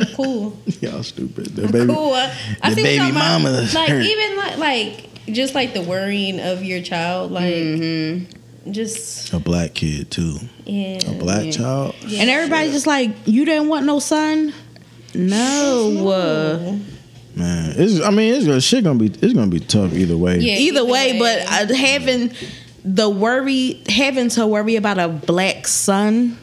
I'm 0.03 0.15
cool. 0.15 0.57
Y'all 0.81 1.03
stupid. 1.03 1.47
The 1.57 1.69
baby, 1.69 1.93
cool. 1.93 2.13
I, 2.15 2.35
I 2.63 2.71
the 2.71 2.75
think 2.77 2.87
baby 2.87 3.11
about 3.11 3.15
my- 3.15 3.51
mama 3.51 3.61
like 3.75 3.89
hurt. 3.89 4.03
even 4.03 4.37
like 4.37 4.59
like 4.59 5.05
just 5.35 5.55
like 5.55 5.75
the 5.75 5.83
worrying 5.83 6.41
of 6.41 6.63
your 6.65 6.81
child, 6.83 7.31
like 7.33 7.53
Mm-hmm. 7.55 8.71
just 8.73 9.33
a 9.33 9.39
black 9.39 9.75
kid 9.75 10.11
too. 10.11 10.39
yeah. 10.65 10.99
A 11.07 11.15
black 11.19 11.53
child. 11.53 11.95
Yeah. 12.07 12.21
And 12.23 12.31
everybody's 12.31 12.73
just 12.73 12.87
like, 12.87 13.11
"You 13.27 13.45
didn't 13.45 13.69
want 13.69 13.85
no 13.87 13.99
son." 13.99 14.53
No. 15.15 16.09
Uh, 16.09 16.79
Man, 17.35 17.73
it's. 17.77 18.01
I 18.01 18.11
mean, 18.11 18.35
it's 18.35 18.47
gonna 18.47 18.61
shit 18.61 18.83
gonna 18.85 18.99
be. 18.99 19.07
It's 19.07 19.33
gonna 19.33 19.47
be 19.47 19.61
tough 19.61 19.93
either 19.93 20.17
way. 20.17 20.39
Yeah. 20.39 20.55
either 20.57 20.81
either 20.81 20.85
way, 20.85 21.13
way. 21.13 21.45
but 21.47 21.71
uh, 21.71 21.75
having 21.75 22.33
the 22.85 23.09
worry, 23.09 23.81
having 23.89 24.29
to 24.31 24.47
worry 24.47 24.75
about 24.77 24.99
a 24.99 25.09
black 25.09 25.67
son, 25.69 26.37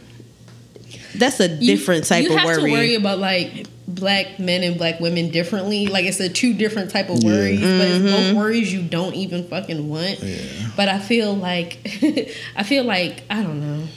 that's 1.19 1.39
a 1.39 1.47
You- 1.47 1.75
different 1.75 2.05
type 2.05 2.23
you 2.23 2.31
of 2.33 2.37
have 2.37 2.45
worry. 2.45 2.63
to 2.65 2.71
worry 2.71 2.95
about 2.95 3.19
like 3.19 3.67
black 3.87 4.39
men 4.39 4.63
and 4.63 4.77
black 4.77 4.99
women 4.99 5.29
differently. 5.29 5.87
Like 5.87 6.05
it's 6.05 6.19
a 6.19 6.27
two 6.29 6.53
different 6.53 6.89
type 6.91 7.09
of 7.09 7.23
Yeah. 7.23 7.29
worries, 7.31 7.59
but 7.61 7.67
it's 7.87 7.97
Mm-hmm. 7.97 8.05
both 8.33 8.33
worries 8.35 8.73
you 8.73 8.81
don't 8.81 9.15
even 9.15 9.47
fucking 9.47 9.87
want. 9.89 10.19
Yeah. 10.21 10.37
But 10.75 10.89
I 10.89 10.99
feel 10.99 11.35
like 11.35 11.77
I 12.55 12.63
feel 12.63 12.83
like 12.83 13.23
I 13.29 13.41
don't 13.43 13.61
know 13.61 13.87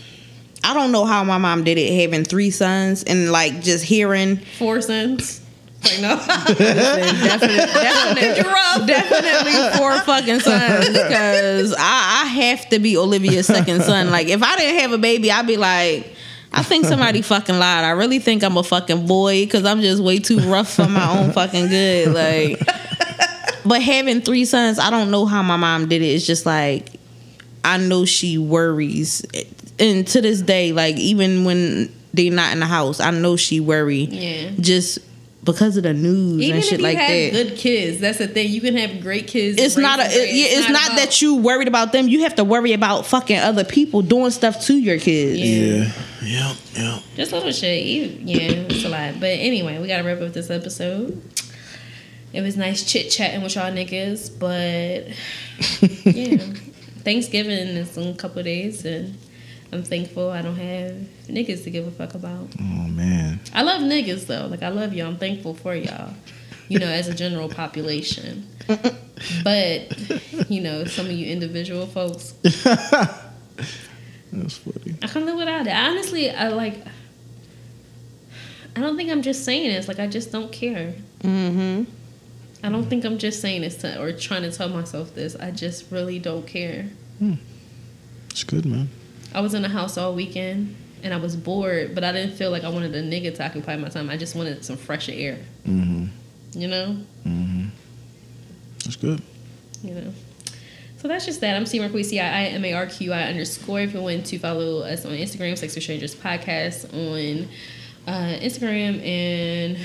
I 0.64 0.74
don't 0.74 0.90
know 0.92 1.04
how 1.04 1.22
my 1.24 1.38
mom 1.38 1.62
did 1.64 1.78
it, 1.78 2.00
having 2.02 2.24
three 2.24 2.50
sons 2.50 3.02
and 3.04 3.30
like 3.32 3.62
just 3.62 3.84
hearing. 3.84 4.36
four 4.58 4.80
sons. 4.82 5.40
Like 5.84 6.00
no, 6.00 6.16
definitely, 6.16 7.56
definitely, 7.72 8.86
definitely 8.86 9.78
four 9.78 9.98
fucking 10.00 10.40
sons 10.40 10.88
because 10.88 11.72
I, 11.78 12.22
I 12.24 12.26
have 12.26 12.68
to 12.70 12.80
be 12.80 12.96
Olivia's 12.96 13.46
second 13.46 13.82
son. 13.82 14.10
Like 14.10 14.26
if 14.28 14.42
I 14.42 14.56
didn't 14.56 14.80
have 14.80 14.92
a 14.92 14.98
baby, 14.98 15.30
I'd 15.30 15.46
be 15.46 15.56
like. 15.56 16.14
I 16.58 16.62
think 16.62 16.84
somebody 16.84 17.22
fucking 17.22 17.58
lied. 17.58 17.84
I 17.84 17.90
really 17.90 18.18
think 18.18 18.42
I'm 18.42 18.56
a 18.56 18.62
fucking 18.62 19.06
boy 19.06 19.44
because 19.44 19.64
I'm 19.64 19.80
just 19.80 20.02
way 20.02 20.18
too 20.18 20.38
rough 20.40 20.74
for 20.74 20.88
my 20.88 21.18
own 21.18 21.32
fucking 21.32 21.68
good. 21.68 22.12
Like, 22.12 22.60
but 23.64 23.82
having 23.82 24.20
three 24.20 24.44
sons, 24.44 24.78
I 24.78 24.90
don't 24.90 25.10
know 25.10 25.26
how 25.26 25.42
my 25.42 25.56
mom 25.56 25.88
did 25.88 26.02
it. 26.02 26.06
It's 26.06 26.26
just 26.26 26.46
like 26.46 26.90
I 27.64 27.78
know 27.78 28.04
she 28.04 28.38
worries, 28.38 29.24
and 29.78 30.06
to 30.08 30.20
this 30.20 30.40
day, 30.40 30.72
like 30.72 30.96
even 30.96 31.44
when 31.44 31.92
they're 32.14 32.32
not 32.32 32.52
in 32.52 32.60
the 32.60 32.66
house, 32.66 33.00
I 33.00 33.10
know 33.10 33.36
she 33.36 33.60
worry. 33.60 34.04
Yeah. 34.04 34.50
just 34.60 34.98
because 35.52 35.76
of 35.76 35.82
the 35.82 35.92
news 35.94 36.42
even 36.42 36.56
and 36.56 36.62
if 36.62 36.68
shit 36.68 36.78
you 36.80 36.84
like 36.84 36.98
have 36.98 37.08
that. 37.08 37.32
good 37.32 37.56
kids, 37.56 38.00
that's 38.00 38.18
the 38.18 38.28
thing. 38.28 38.50
You 38.50 38.60
can 38.60 38.76
have 38.76 39.00
great 39.00 39.26
kids. 39.26 39.58
it's 39.60 39.76
not 39.76 39.98
a 40.00 40.04
it- 40.04 40.34
yeah, 40.34 40.58
it's, 40.58 40.68
not, 40.68 40.86
about- 40.86 40.96
that 40.98 41.20
you 41.22 41.36
worried 41.36 41.68
about 41.68 41.92
them. 41.92 42.08
You 42.08 42.22
have 42.22 42.34
to 42.36 42.44
worry 42.44 42.72
about 42.72 43.06
fucking 43.06 43.38
other 43.38 43.64
people 43.64 44.02
doing 44.02 44.30
stuff 44.30 44.64
to 44.66 44.74
your 44.74 44.98
kids. 44.98 45.38
Yeah. 45.38 45.92
Yeah. 46.22 46.48
Yep. 46.48 46.56
Yep. 46.76 47.02
Just 47.16 47.32
little 47.32 47.52
shit. 47.52 47.84
You, 47.84 48.02
yeah, 48.20 48.50
it's 48.68 48.84
a 48.84 48.88
lot. 48.88 49.14
But 49.20 49.30
anyway, 49.30 49.78
we 49.78 49.86
gotta 49.88 50.04
wrap 50.04 50.20
up 50.20 50.32
this 50.32 50.50
episode. 50.50 51.20
It 52.32 52.42
was 52.42 52.56
nice 52.56 52.84
chit 52.84 53.10
chatting 53.10 53.42
with 53.42 53.54
y'all 53.54 53.72
niggas, 53.72 54.38
but 54.38 55.08
yeah, 56.14 56.36
Thanksgiving 57.02 57.52
is 57.52 57.96
in 57.96 58.08
a 58.08 58.14
couple 58.14 58.42
days, 58.42 58.84
and 58.84 59.16
I'm 59.72 59.82
thankful 59.82 60.30
I 60.30 60.42
don't 60.42 60.56
have 60.56 60.92
niggas 61.26 61.64
to 61.64 61.70
give 61.70 61.86
a 61.86 61.90
fuck 61.90 62.14
about. 62.14 62.48
Oh 62.60 62.88
man. 62.88 63.40
I 63.52 63.62
love 63.62 63.82
niggas 63.82 64.26
though. 64.26 64.46
Like 64.46 64.62
I 64.62 64.68
love 64.68 64.94
y'all. 64.94 65.08
I'm 65.08 65.18
thankful 65.18 65.54
for 65.54 65.74
y'all. 65.74 66.14
You 66.68 66.78
know, 66.78 66.86
as 66.86 67.08
a 67.08 67.14
general 67.14 67.48
population. 67.48 68.46
But 69.42 70.48
you 70.48 70.60
know, 70.60 70.84
some 70.84 71.06
of 71.06 71.12
you 71.12 71.26
individual 71.26 71.86
folks, 71.86 72.32
That's 74.32 74.58
funny. 74.58 74.96
I 75.02 75.06
can 75.06 75.26
live 75.26 75.36
without 75.36 75.66
it. 75.66 75.72
Honestly, 75.72 76.30
I 76.30 76.48
like. 76.48 76.76
I 78.76 78.80
don't 78.80 78.96
think 78.96 79.10
I'm 79.10 79.22
just 79.22 79.44
saying 79.44 79.70
this. 79.70 79.88
Like 79.88 79.98
I 79.98 80.06
just 80.06 80.30
don't 80.30 80.52
care. 80.52 80.94
Mm-hmm. 81.20 81.84
I 82.62 82.68
don't 82.68 82.84
think 82.84 83.04
I'm 83.04 83.18
just 83.18 83.40
saying 83.40 83.62
this 83.62 83.76
to, 83.78 84.00
or 84.00 84.12
trying 84.12 84.42
to 84.42 84.52
tell 84.52 84.68
myself 84.68 85.14
this. 85.14 85.34
I 85.36 85.50
just 85.50 85.90
really 85.90 86.18
don't 86.18 86.46
care. 86.46 86.88
Hmm. 87.18 87.34
It's 88.30 88.44
good, 88.44 88.66
man. 88.66 88.88
I 89.34 89.40
was 89.40 89.54
in 89.54 89.62
the 89.62 89.68
house 89.68 89.98
all 89.98 90.14
weekend 90.14 90.74
and 91.02 91.14
I 91.14 91.16
was 91.18 91.36
bored, 91.36 91.94
but 91.94 92.02
I 92.04 92.12
didn't 92.12 92.36
feel 92.36 92.50
like 92.50 92.64
I 92.64 92.68
wanted 92.68 92.94
a 92.94 93.02
nigga 93.02 93.34
to 93.36 93.44
occupy 93.44 93.76
my 93.76 93.88
time. 93.88 94.10
I 94.10 94.16
just 94.16 94.34
wanted 94.34 94.64
some 94.64 94.76
fresher 94.76 95.12
air. 95.14 95.38
Mm-hmm. 95.66 96.06
You 96.58 96.68
know. 96.68 96.96
Mm-hmm. 97.26 97.68
That's 98.84 98.96
good. 98.96 99.22
you 99.82 99.94
know. 99.94 100.12
So 100.96 101.06
that's 101.06 101.24
just 101.26 101.40
that. 101.42 101.54
I'm 101.54 101.66
C 101.66 101.78
Marquis, 101.78 102.02
C 102.02 102.20
I 102.20 102.26
I 102.26 102.44
M 102.46 102.64
A 102.64 102.72
R 102.72 102.86
Q 102.86 103.12
I 103.12 103.22
underscore. 103.24 103.80
If 103.80 103.94
you 103.94 104.00
want 104.00 104.26
to 104.26 104.38
follow 104.38 104.80
us 104.80 105.04
on 105.04 105.12
Instagram, 105.12 105.56
Sex 105.56 105.74
with 105.74 105.84
Strangers 105.84 106.14
Podcast 106.16 106.92
on 106.92 107.48
uh, 108.08 108.38
Instagram 108.40 109.04
and 109.06 109.78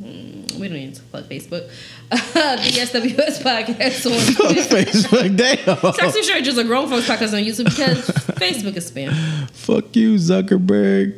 we 0.00 0.68
don't 0.68 0.72
need 0.72 0.94
to 0.94 1.02
plug 1.02 1.24
Facebook. 1.28 1.68
the 2.10 2.16
SWS 2.16 3.42
podcast 3.42 4.06
on 4.10 4.18
Fuck 4.34 4.68
Twitter. 4.68 4.90
Facebook, 4.90 5.36
damn. 5.36 5.92
Sexy 5.94 6.22
Church 6.22 6.46
is 6.46 6.58
a 6.58 6.64
grown 6.64 6.88
folks 6.88 7.06
podcast 7.06 7.34
on 7.34 7.42
YouTube 7.44 7.64
because 7.66 8.06
Facebook 8.38 8.76
is 8.76 8.90
spam. 8.90 9.12
Fuck 9.50 9.94
you, 9.96 10.14
Zuckerberg. 10.16 11.16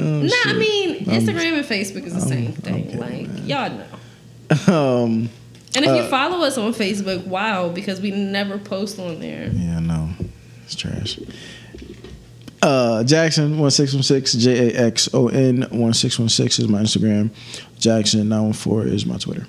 Oh, 0.00 0.02
Nah, 0.22 0.30
I 0.46 0.52
mean 0.54 1.04
Instagram 1.06 1.58
and 1.58 1.66
Facebook 1.66 2.04
is 2.06 2.14
the 2.14 2.20
same 2.20 2.52
thing. 2.52 2.88
okay, 2.88 2.98
like 2.98 3.28
man. 3.28 3.46
y'all 3.46 3.70
know. 3.70 4.72
Um, 4.74 5.28
And 5.74 5.84
if 5.84 5.90
Uh, 5.90 5.94
you 5.94 6.02
follow 6.08 6.44
us 6.44 6.56
on 6.58 6.72
Facebook, 6.72 7.26
wow, 7.26 7.68
because 7.68 8.00
we 8.00 8.10
never 8.10 8.58
post 8.58 8.98
on 8.98 9.18
there. 9.20 9.48
yeah, 9.52 9.78
no, 9.80 10.10
it's 10.64 10.74
trash. 10.74 11.18
Uh, 12.60 13.04
Jaxon 13.06 13.58
one 13.58 13.70
six 13.70 13.94
one 13.94 14.02
six 14.02 14.32
J 14.32 14.74
A 14.74 14.86
X 14.86 15.08
O 15.14 15.28
N 15.28 15.66
one 15.70 15.94
six 15.94 16.18
one 16.18 16.28
six 16.28 16.58
is 16.58 16.68
my 16.68 16.80
Instagram. 16.80 17.30
Jaxon 17.78 18.26
nine 18.26 18.44
one 18.44 18.52
four 18.52 18.82
is 18.84 19.06
my 19.06 19.16
Twitter. 19.16 19.46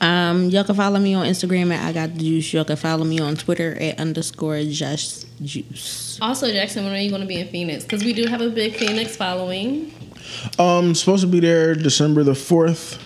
Um, 0.00 0.50
y'all 0.50 0.64
can 0.64 0.74
follow 0.74 0.98
me 0.98 1.14
on 1.14 1.24
Instagram 1.26 1.72
at 1.72 1.82
I 1.82 1.92
got 1.92 2.12
the 2.14 2.18
juice. 2.20 2.52
Y'all 2.52 2.64
can 2.64 2.76
follow 2.76 3.04
me 3.04 3.20
on 3.20 3.36
Twitter 3.36 3.74
at 3.80 3.98
underscore 3.98 4.62
just 4.64 5.26
juice. 5.42 6.18
Also, 6.20 6.46
Jaxon, 6.48 6.84
when 6.84 6.92
are 6.92 6.98
you 6.98 7.08
going 7.08 7.22
to 7.22 7.28
be 7.28 7.40
in 7.40 7.48
Phoenix? 7.48 7.84
Because 7.84 8.04
we 8.04 8.12
do 8.12 8.26
have 8.26 8.40
a 8.42 8.50
big 8.50 8.74
Phoenix 8.76 9.16
following. 9.16 9.92
Um, 10.58 10.94
supposed 10.94 11.22
to 11.22 11.26
be 11.28 11.40
there 11.40 11.74
December 11.74 12.22
the 12.22 12.34
fourth, 12.34 12.98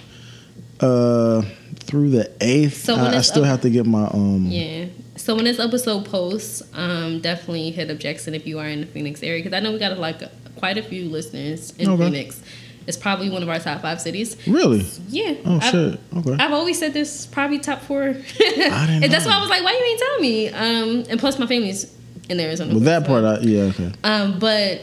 uh, 0.80 1.42
through 1.80 2.10
the 2.10 2.32
eighth. 2.40 2.84
So 2.84 2.96
I, 2.96 3.16
I 3.16 3.20
still 3.20 3.44
up- 3.44 3.48
have 3.50 3.60
to 3.62 3.70
get 3.70 3.86
my 3.86 4.06
um. 4.06 4.46
Yeah. 4.46 4.86
So 5.28 5.34
when 5.34 5.44
this 5.44 5.58
episode 5.60 6.06
posts, 6.06 6.62
um, 6.72 7.20
definitely 7.20 7.70
hit 7.70 7.90
up 7.90 7.98
Jaxon 7.98 8.34
if 8.34 8.46
you 8.46 8.58
are 8.60 8.66
in 8.66 8.80
the 8.80 8.86
Phoenix 8.86 9.22
area 9.22 9.42
because 9.44 9.54
I 9.54 9.60
know 9.60 9.72
we 9.72 9.78
got 9.78 9.98
like 9.98 10.22
quite 10.56 10.78
a 10.78 10.82
few 10.82 11.10
listeners 11.10 11.70
in 11.76 11.90
Okay. 11.90 12.04
Phoenix. 12.04 12.42
It's 12.86 12.96
probably 12.96 13.28
one 13.28 13.42
of 13.42 13.48
our 13.50 13.58
top 13.58 13.82
five 13.82 14.00
cities. 14.00 14.38
Really? 14.46 14.86
Yeah. 15.06 15.34
Oh 15.44 15.56
I've, 15.56 15.64
shit. 15.64 16.00
Okay. 16.16 16.36
I've 16.42 16.54
always 16.54 16.78
said 16.78 16.94
this 16.94 17.26
probably 17.26 17.58
top 17.58 17.82
four. 17.82 18.04
I 18.04 18.12
didn't 18.38 19.04
and 19.04 19.12
that's 19.12 19.26
why 19.26 19.32
I 19.32 19.40
was 19.42 19.50
like, 19.50 19.62
why 19.62 19.72
you 19.72 19.84
ain't 19.84 20.00
tell 20.00 20.18
me? 20.18 20.48
Um, 20.48 21.04
and 21.10 21.20
plus 21.20 21.38
my 21.38 21.46
family's 21.46 21.94
in 22.30 22.40
Arizona. 22.40 22.72
Well, 22.72 22.84
that 22.84 23.06
part, 23.06 23.24
I, 23.24 23.40
yeah, 23.40 23.64
okay. 23.64 23.92
Um, 24.04 24.38
but 24.38 24.80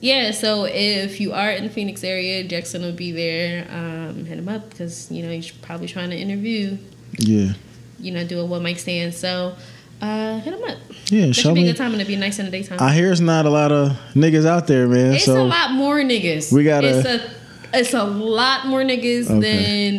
yeah, 0.00 0.32
so 0.32 0.66
if 0.66 1.18
you 1.18 1.32
are 1.32 1.50
in 1.50 1.64
the 1.64 1.70
Phoenix 1.70 2.04
area, 2.04 2.46
Jaxon 2.46 2.82
will 2.82 2.92
be 2.92 3.10
there. 3.10 3.66
Um, 3.70 4.26
hit 4.26 4.38
him 4.38 4.50
up 4.50 4.68
because 4.68 5.10
you 5.10 5.22
know 5.22 5.30
he's 5.30 5.50
probably 5.50 5.86
trying 5.86 6.10
to 6.10 6.16
interview. 6.16 6.76
Yeah, 7.16 7.54
You 8.02 8.12
know, 8.12 8.24
do 8.24 8.40
a 8.40 8.44
one 8.44 8.62
mic 8.62 8.78
stand. 8.78 9.14
So 9.14 9.54
uh, 10.00 10.40
hit 10.40 10.52
him 10.54 10.62
up. 10.64 10.78
yeah. 11.06 11.26
That 11.26 11.34
Show 11.34 11.42
should 11.50 11.54
be 11.54 11.62
a 11.62 11.66
good 11.72 11.76
time 11.76 11.92
and 11.92 11.96
it'd 12.00 12.08
be 12.08 12.16
nice 12.16 12.38
in 12.38 12.44
the 12.46 12.50
daytime. 12.50 12.78
I 12.80 12.92
hear 12.92 13.10
it's 13.12 13.20
not 13.20 13.46
a 13.46 13.50
lot 13.50 13.70
of 13.72 13.92
niggas 14.14 14.44
out 14.46 14.66
there, 14.66 14.88
man. 14.88 15.14
it's 15.14 15.24
so 15.24 15.40
a 15.40 15.44
lot 15.44 15.72
more 15.72 15.96
niggas. 16.02 16.52
We 16.52 16.64
gotta- 16.64 16.98
It's 16.98 17.08
a 17.08 17.30
it's 17.74 17.94
a 17.94 18.04
lot 18.04 18.66
more 18.66 18.82
niggas 18.82 19.30
Okay. 19.30 19.40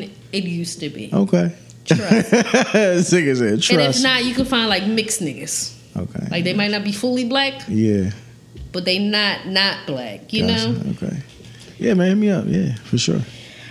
than 0.02 0.12
it 0.32 0.44
used 0.44 0.80
to 0.82 0.90
be. 0.90 1.10
okay. 1.14 1.56
Trust. 1.86 2.32
Niggas 2.32 3.38
said 3.40 3.48
And 3.48 3.58
if 3.60 3.66
trust. 3.66 4.04
not, 4.04 4.24
you 4.24 4.34
can 4.34 4.46
find 4.46 4.70
like 4.70 4.86
mixed 4.86 5.22
niggas. 5.22 5.74
okay. 5.98 6.28
Like 6.32 6.44
they 6.44 6.54
might 6.54 6.72
not 6.72 6.84
be 6.84 6.92
fully 6.94 7.26
black, 7.26 7.62
yeah. 7.68 8.12
but 8.72 8.86
they 8.86 9.00
not 9.00 9.48
not 9.48 9.86
black. 9.86 10.32
You 10.32 10.48
Gotcha. 10.48 10.70
know. 10.72 10.92
Okay. 10.92 11.18
Yeah, 11.80 11.94
man. 11.96 12.08
Hit 12.10 12.16
me 12.18 12.30
up. 12.30 12.46
Yeah, 12.48 12.76
for 12.76 12.98
sure. 12.98 13.20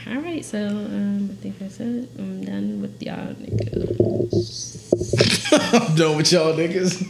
All 0.08 0.16
right, 0.20 0.44
so 0.44 0.58
um, 0.58 1.30
I 1.30 1.34
think 1.42 1.58
that's 1.60 1.78
it. 1.78 2.08
I'm 2.18 2.44
done 2.44 2.80
with 2.82 3.00
y'all 3.00 3.34
niggas. 3.34 4.82
I'm 5.88 5.94
done 5.94 6.16
with 6.16 6.32
y'all 6.32 6.54
niggas. 6.54 7.06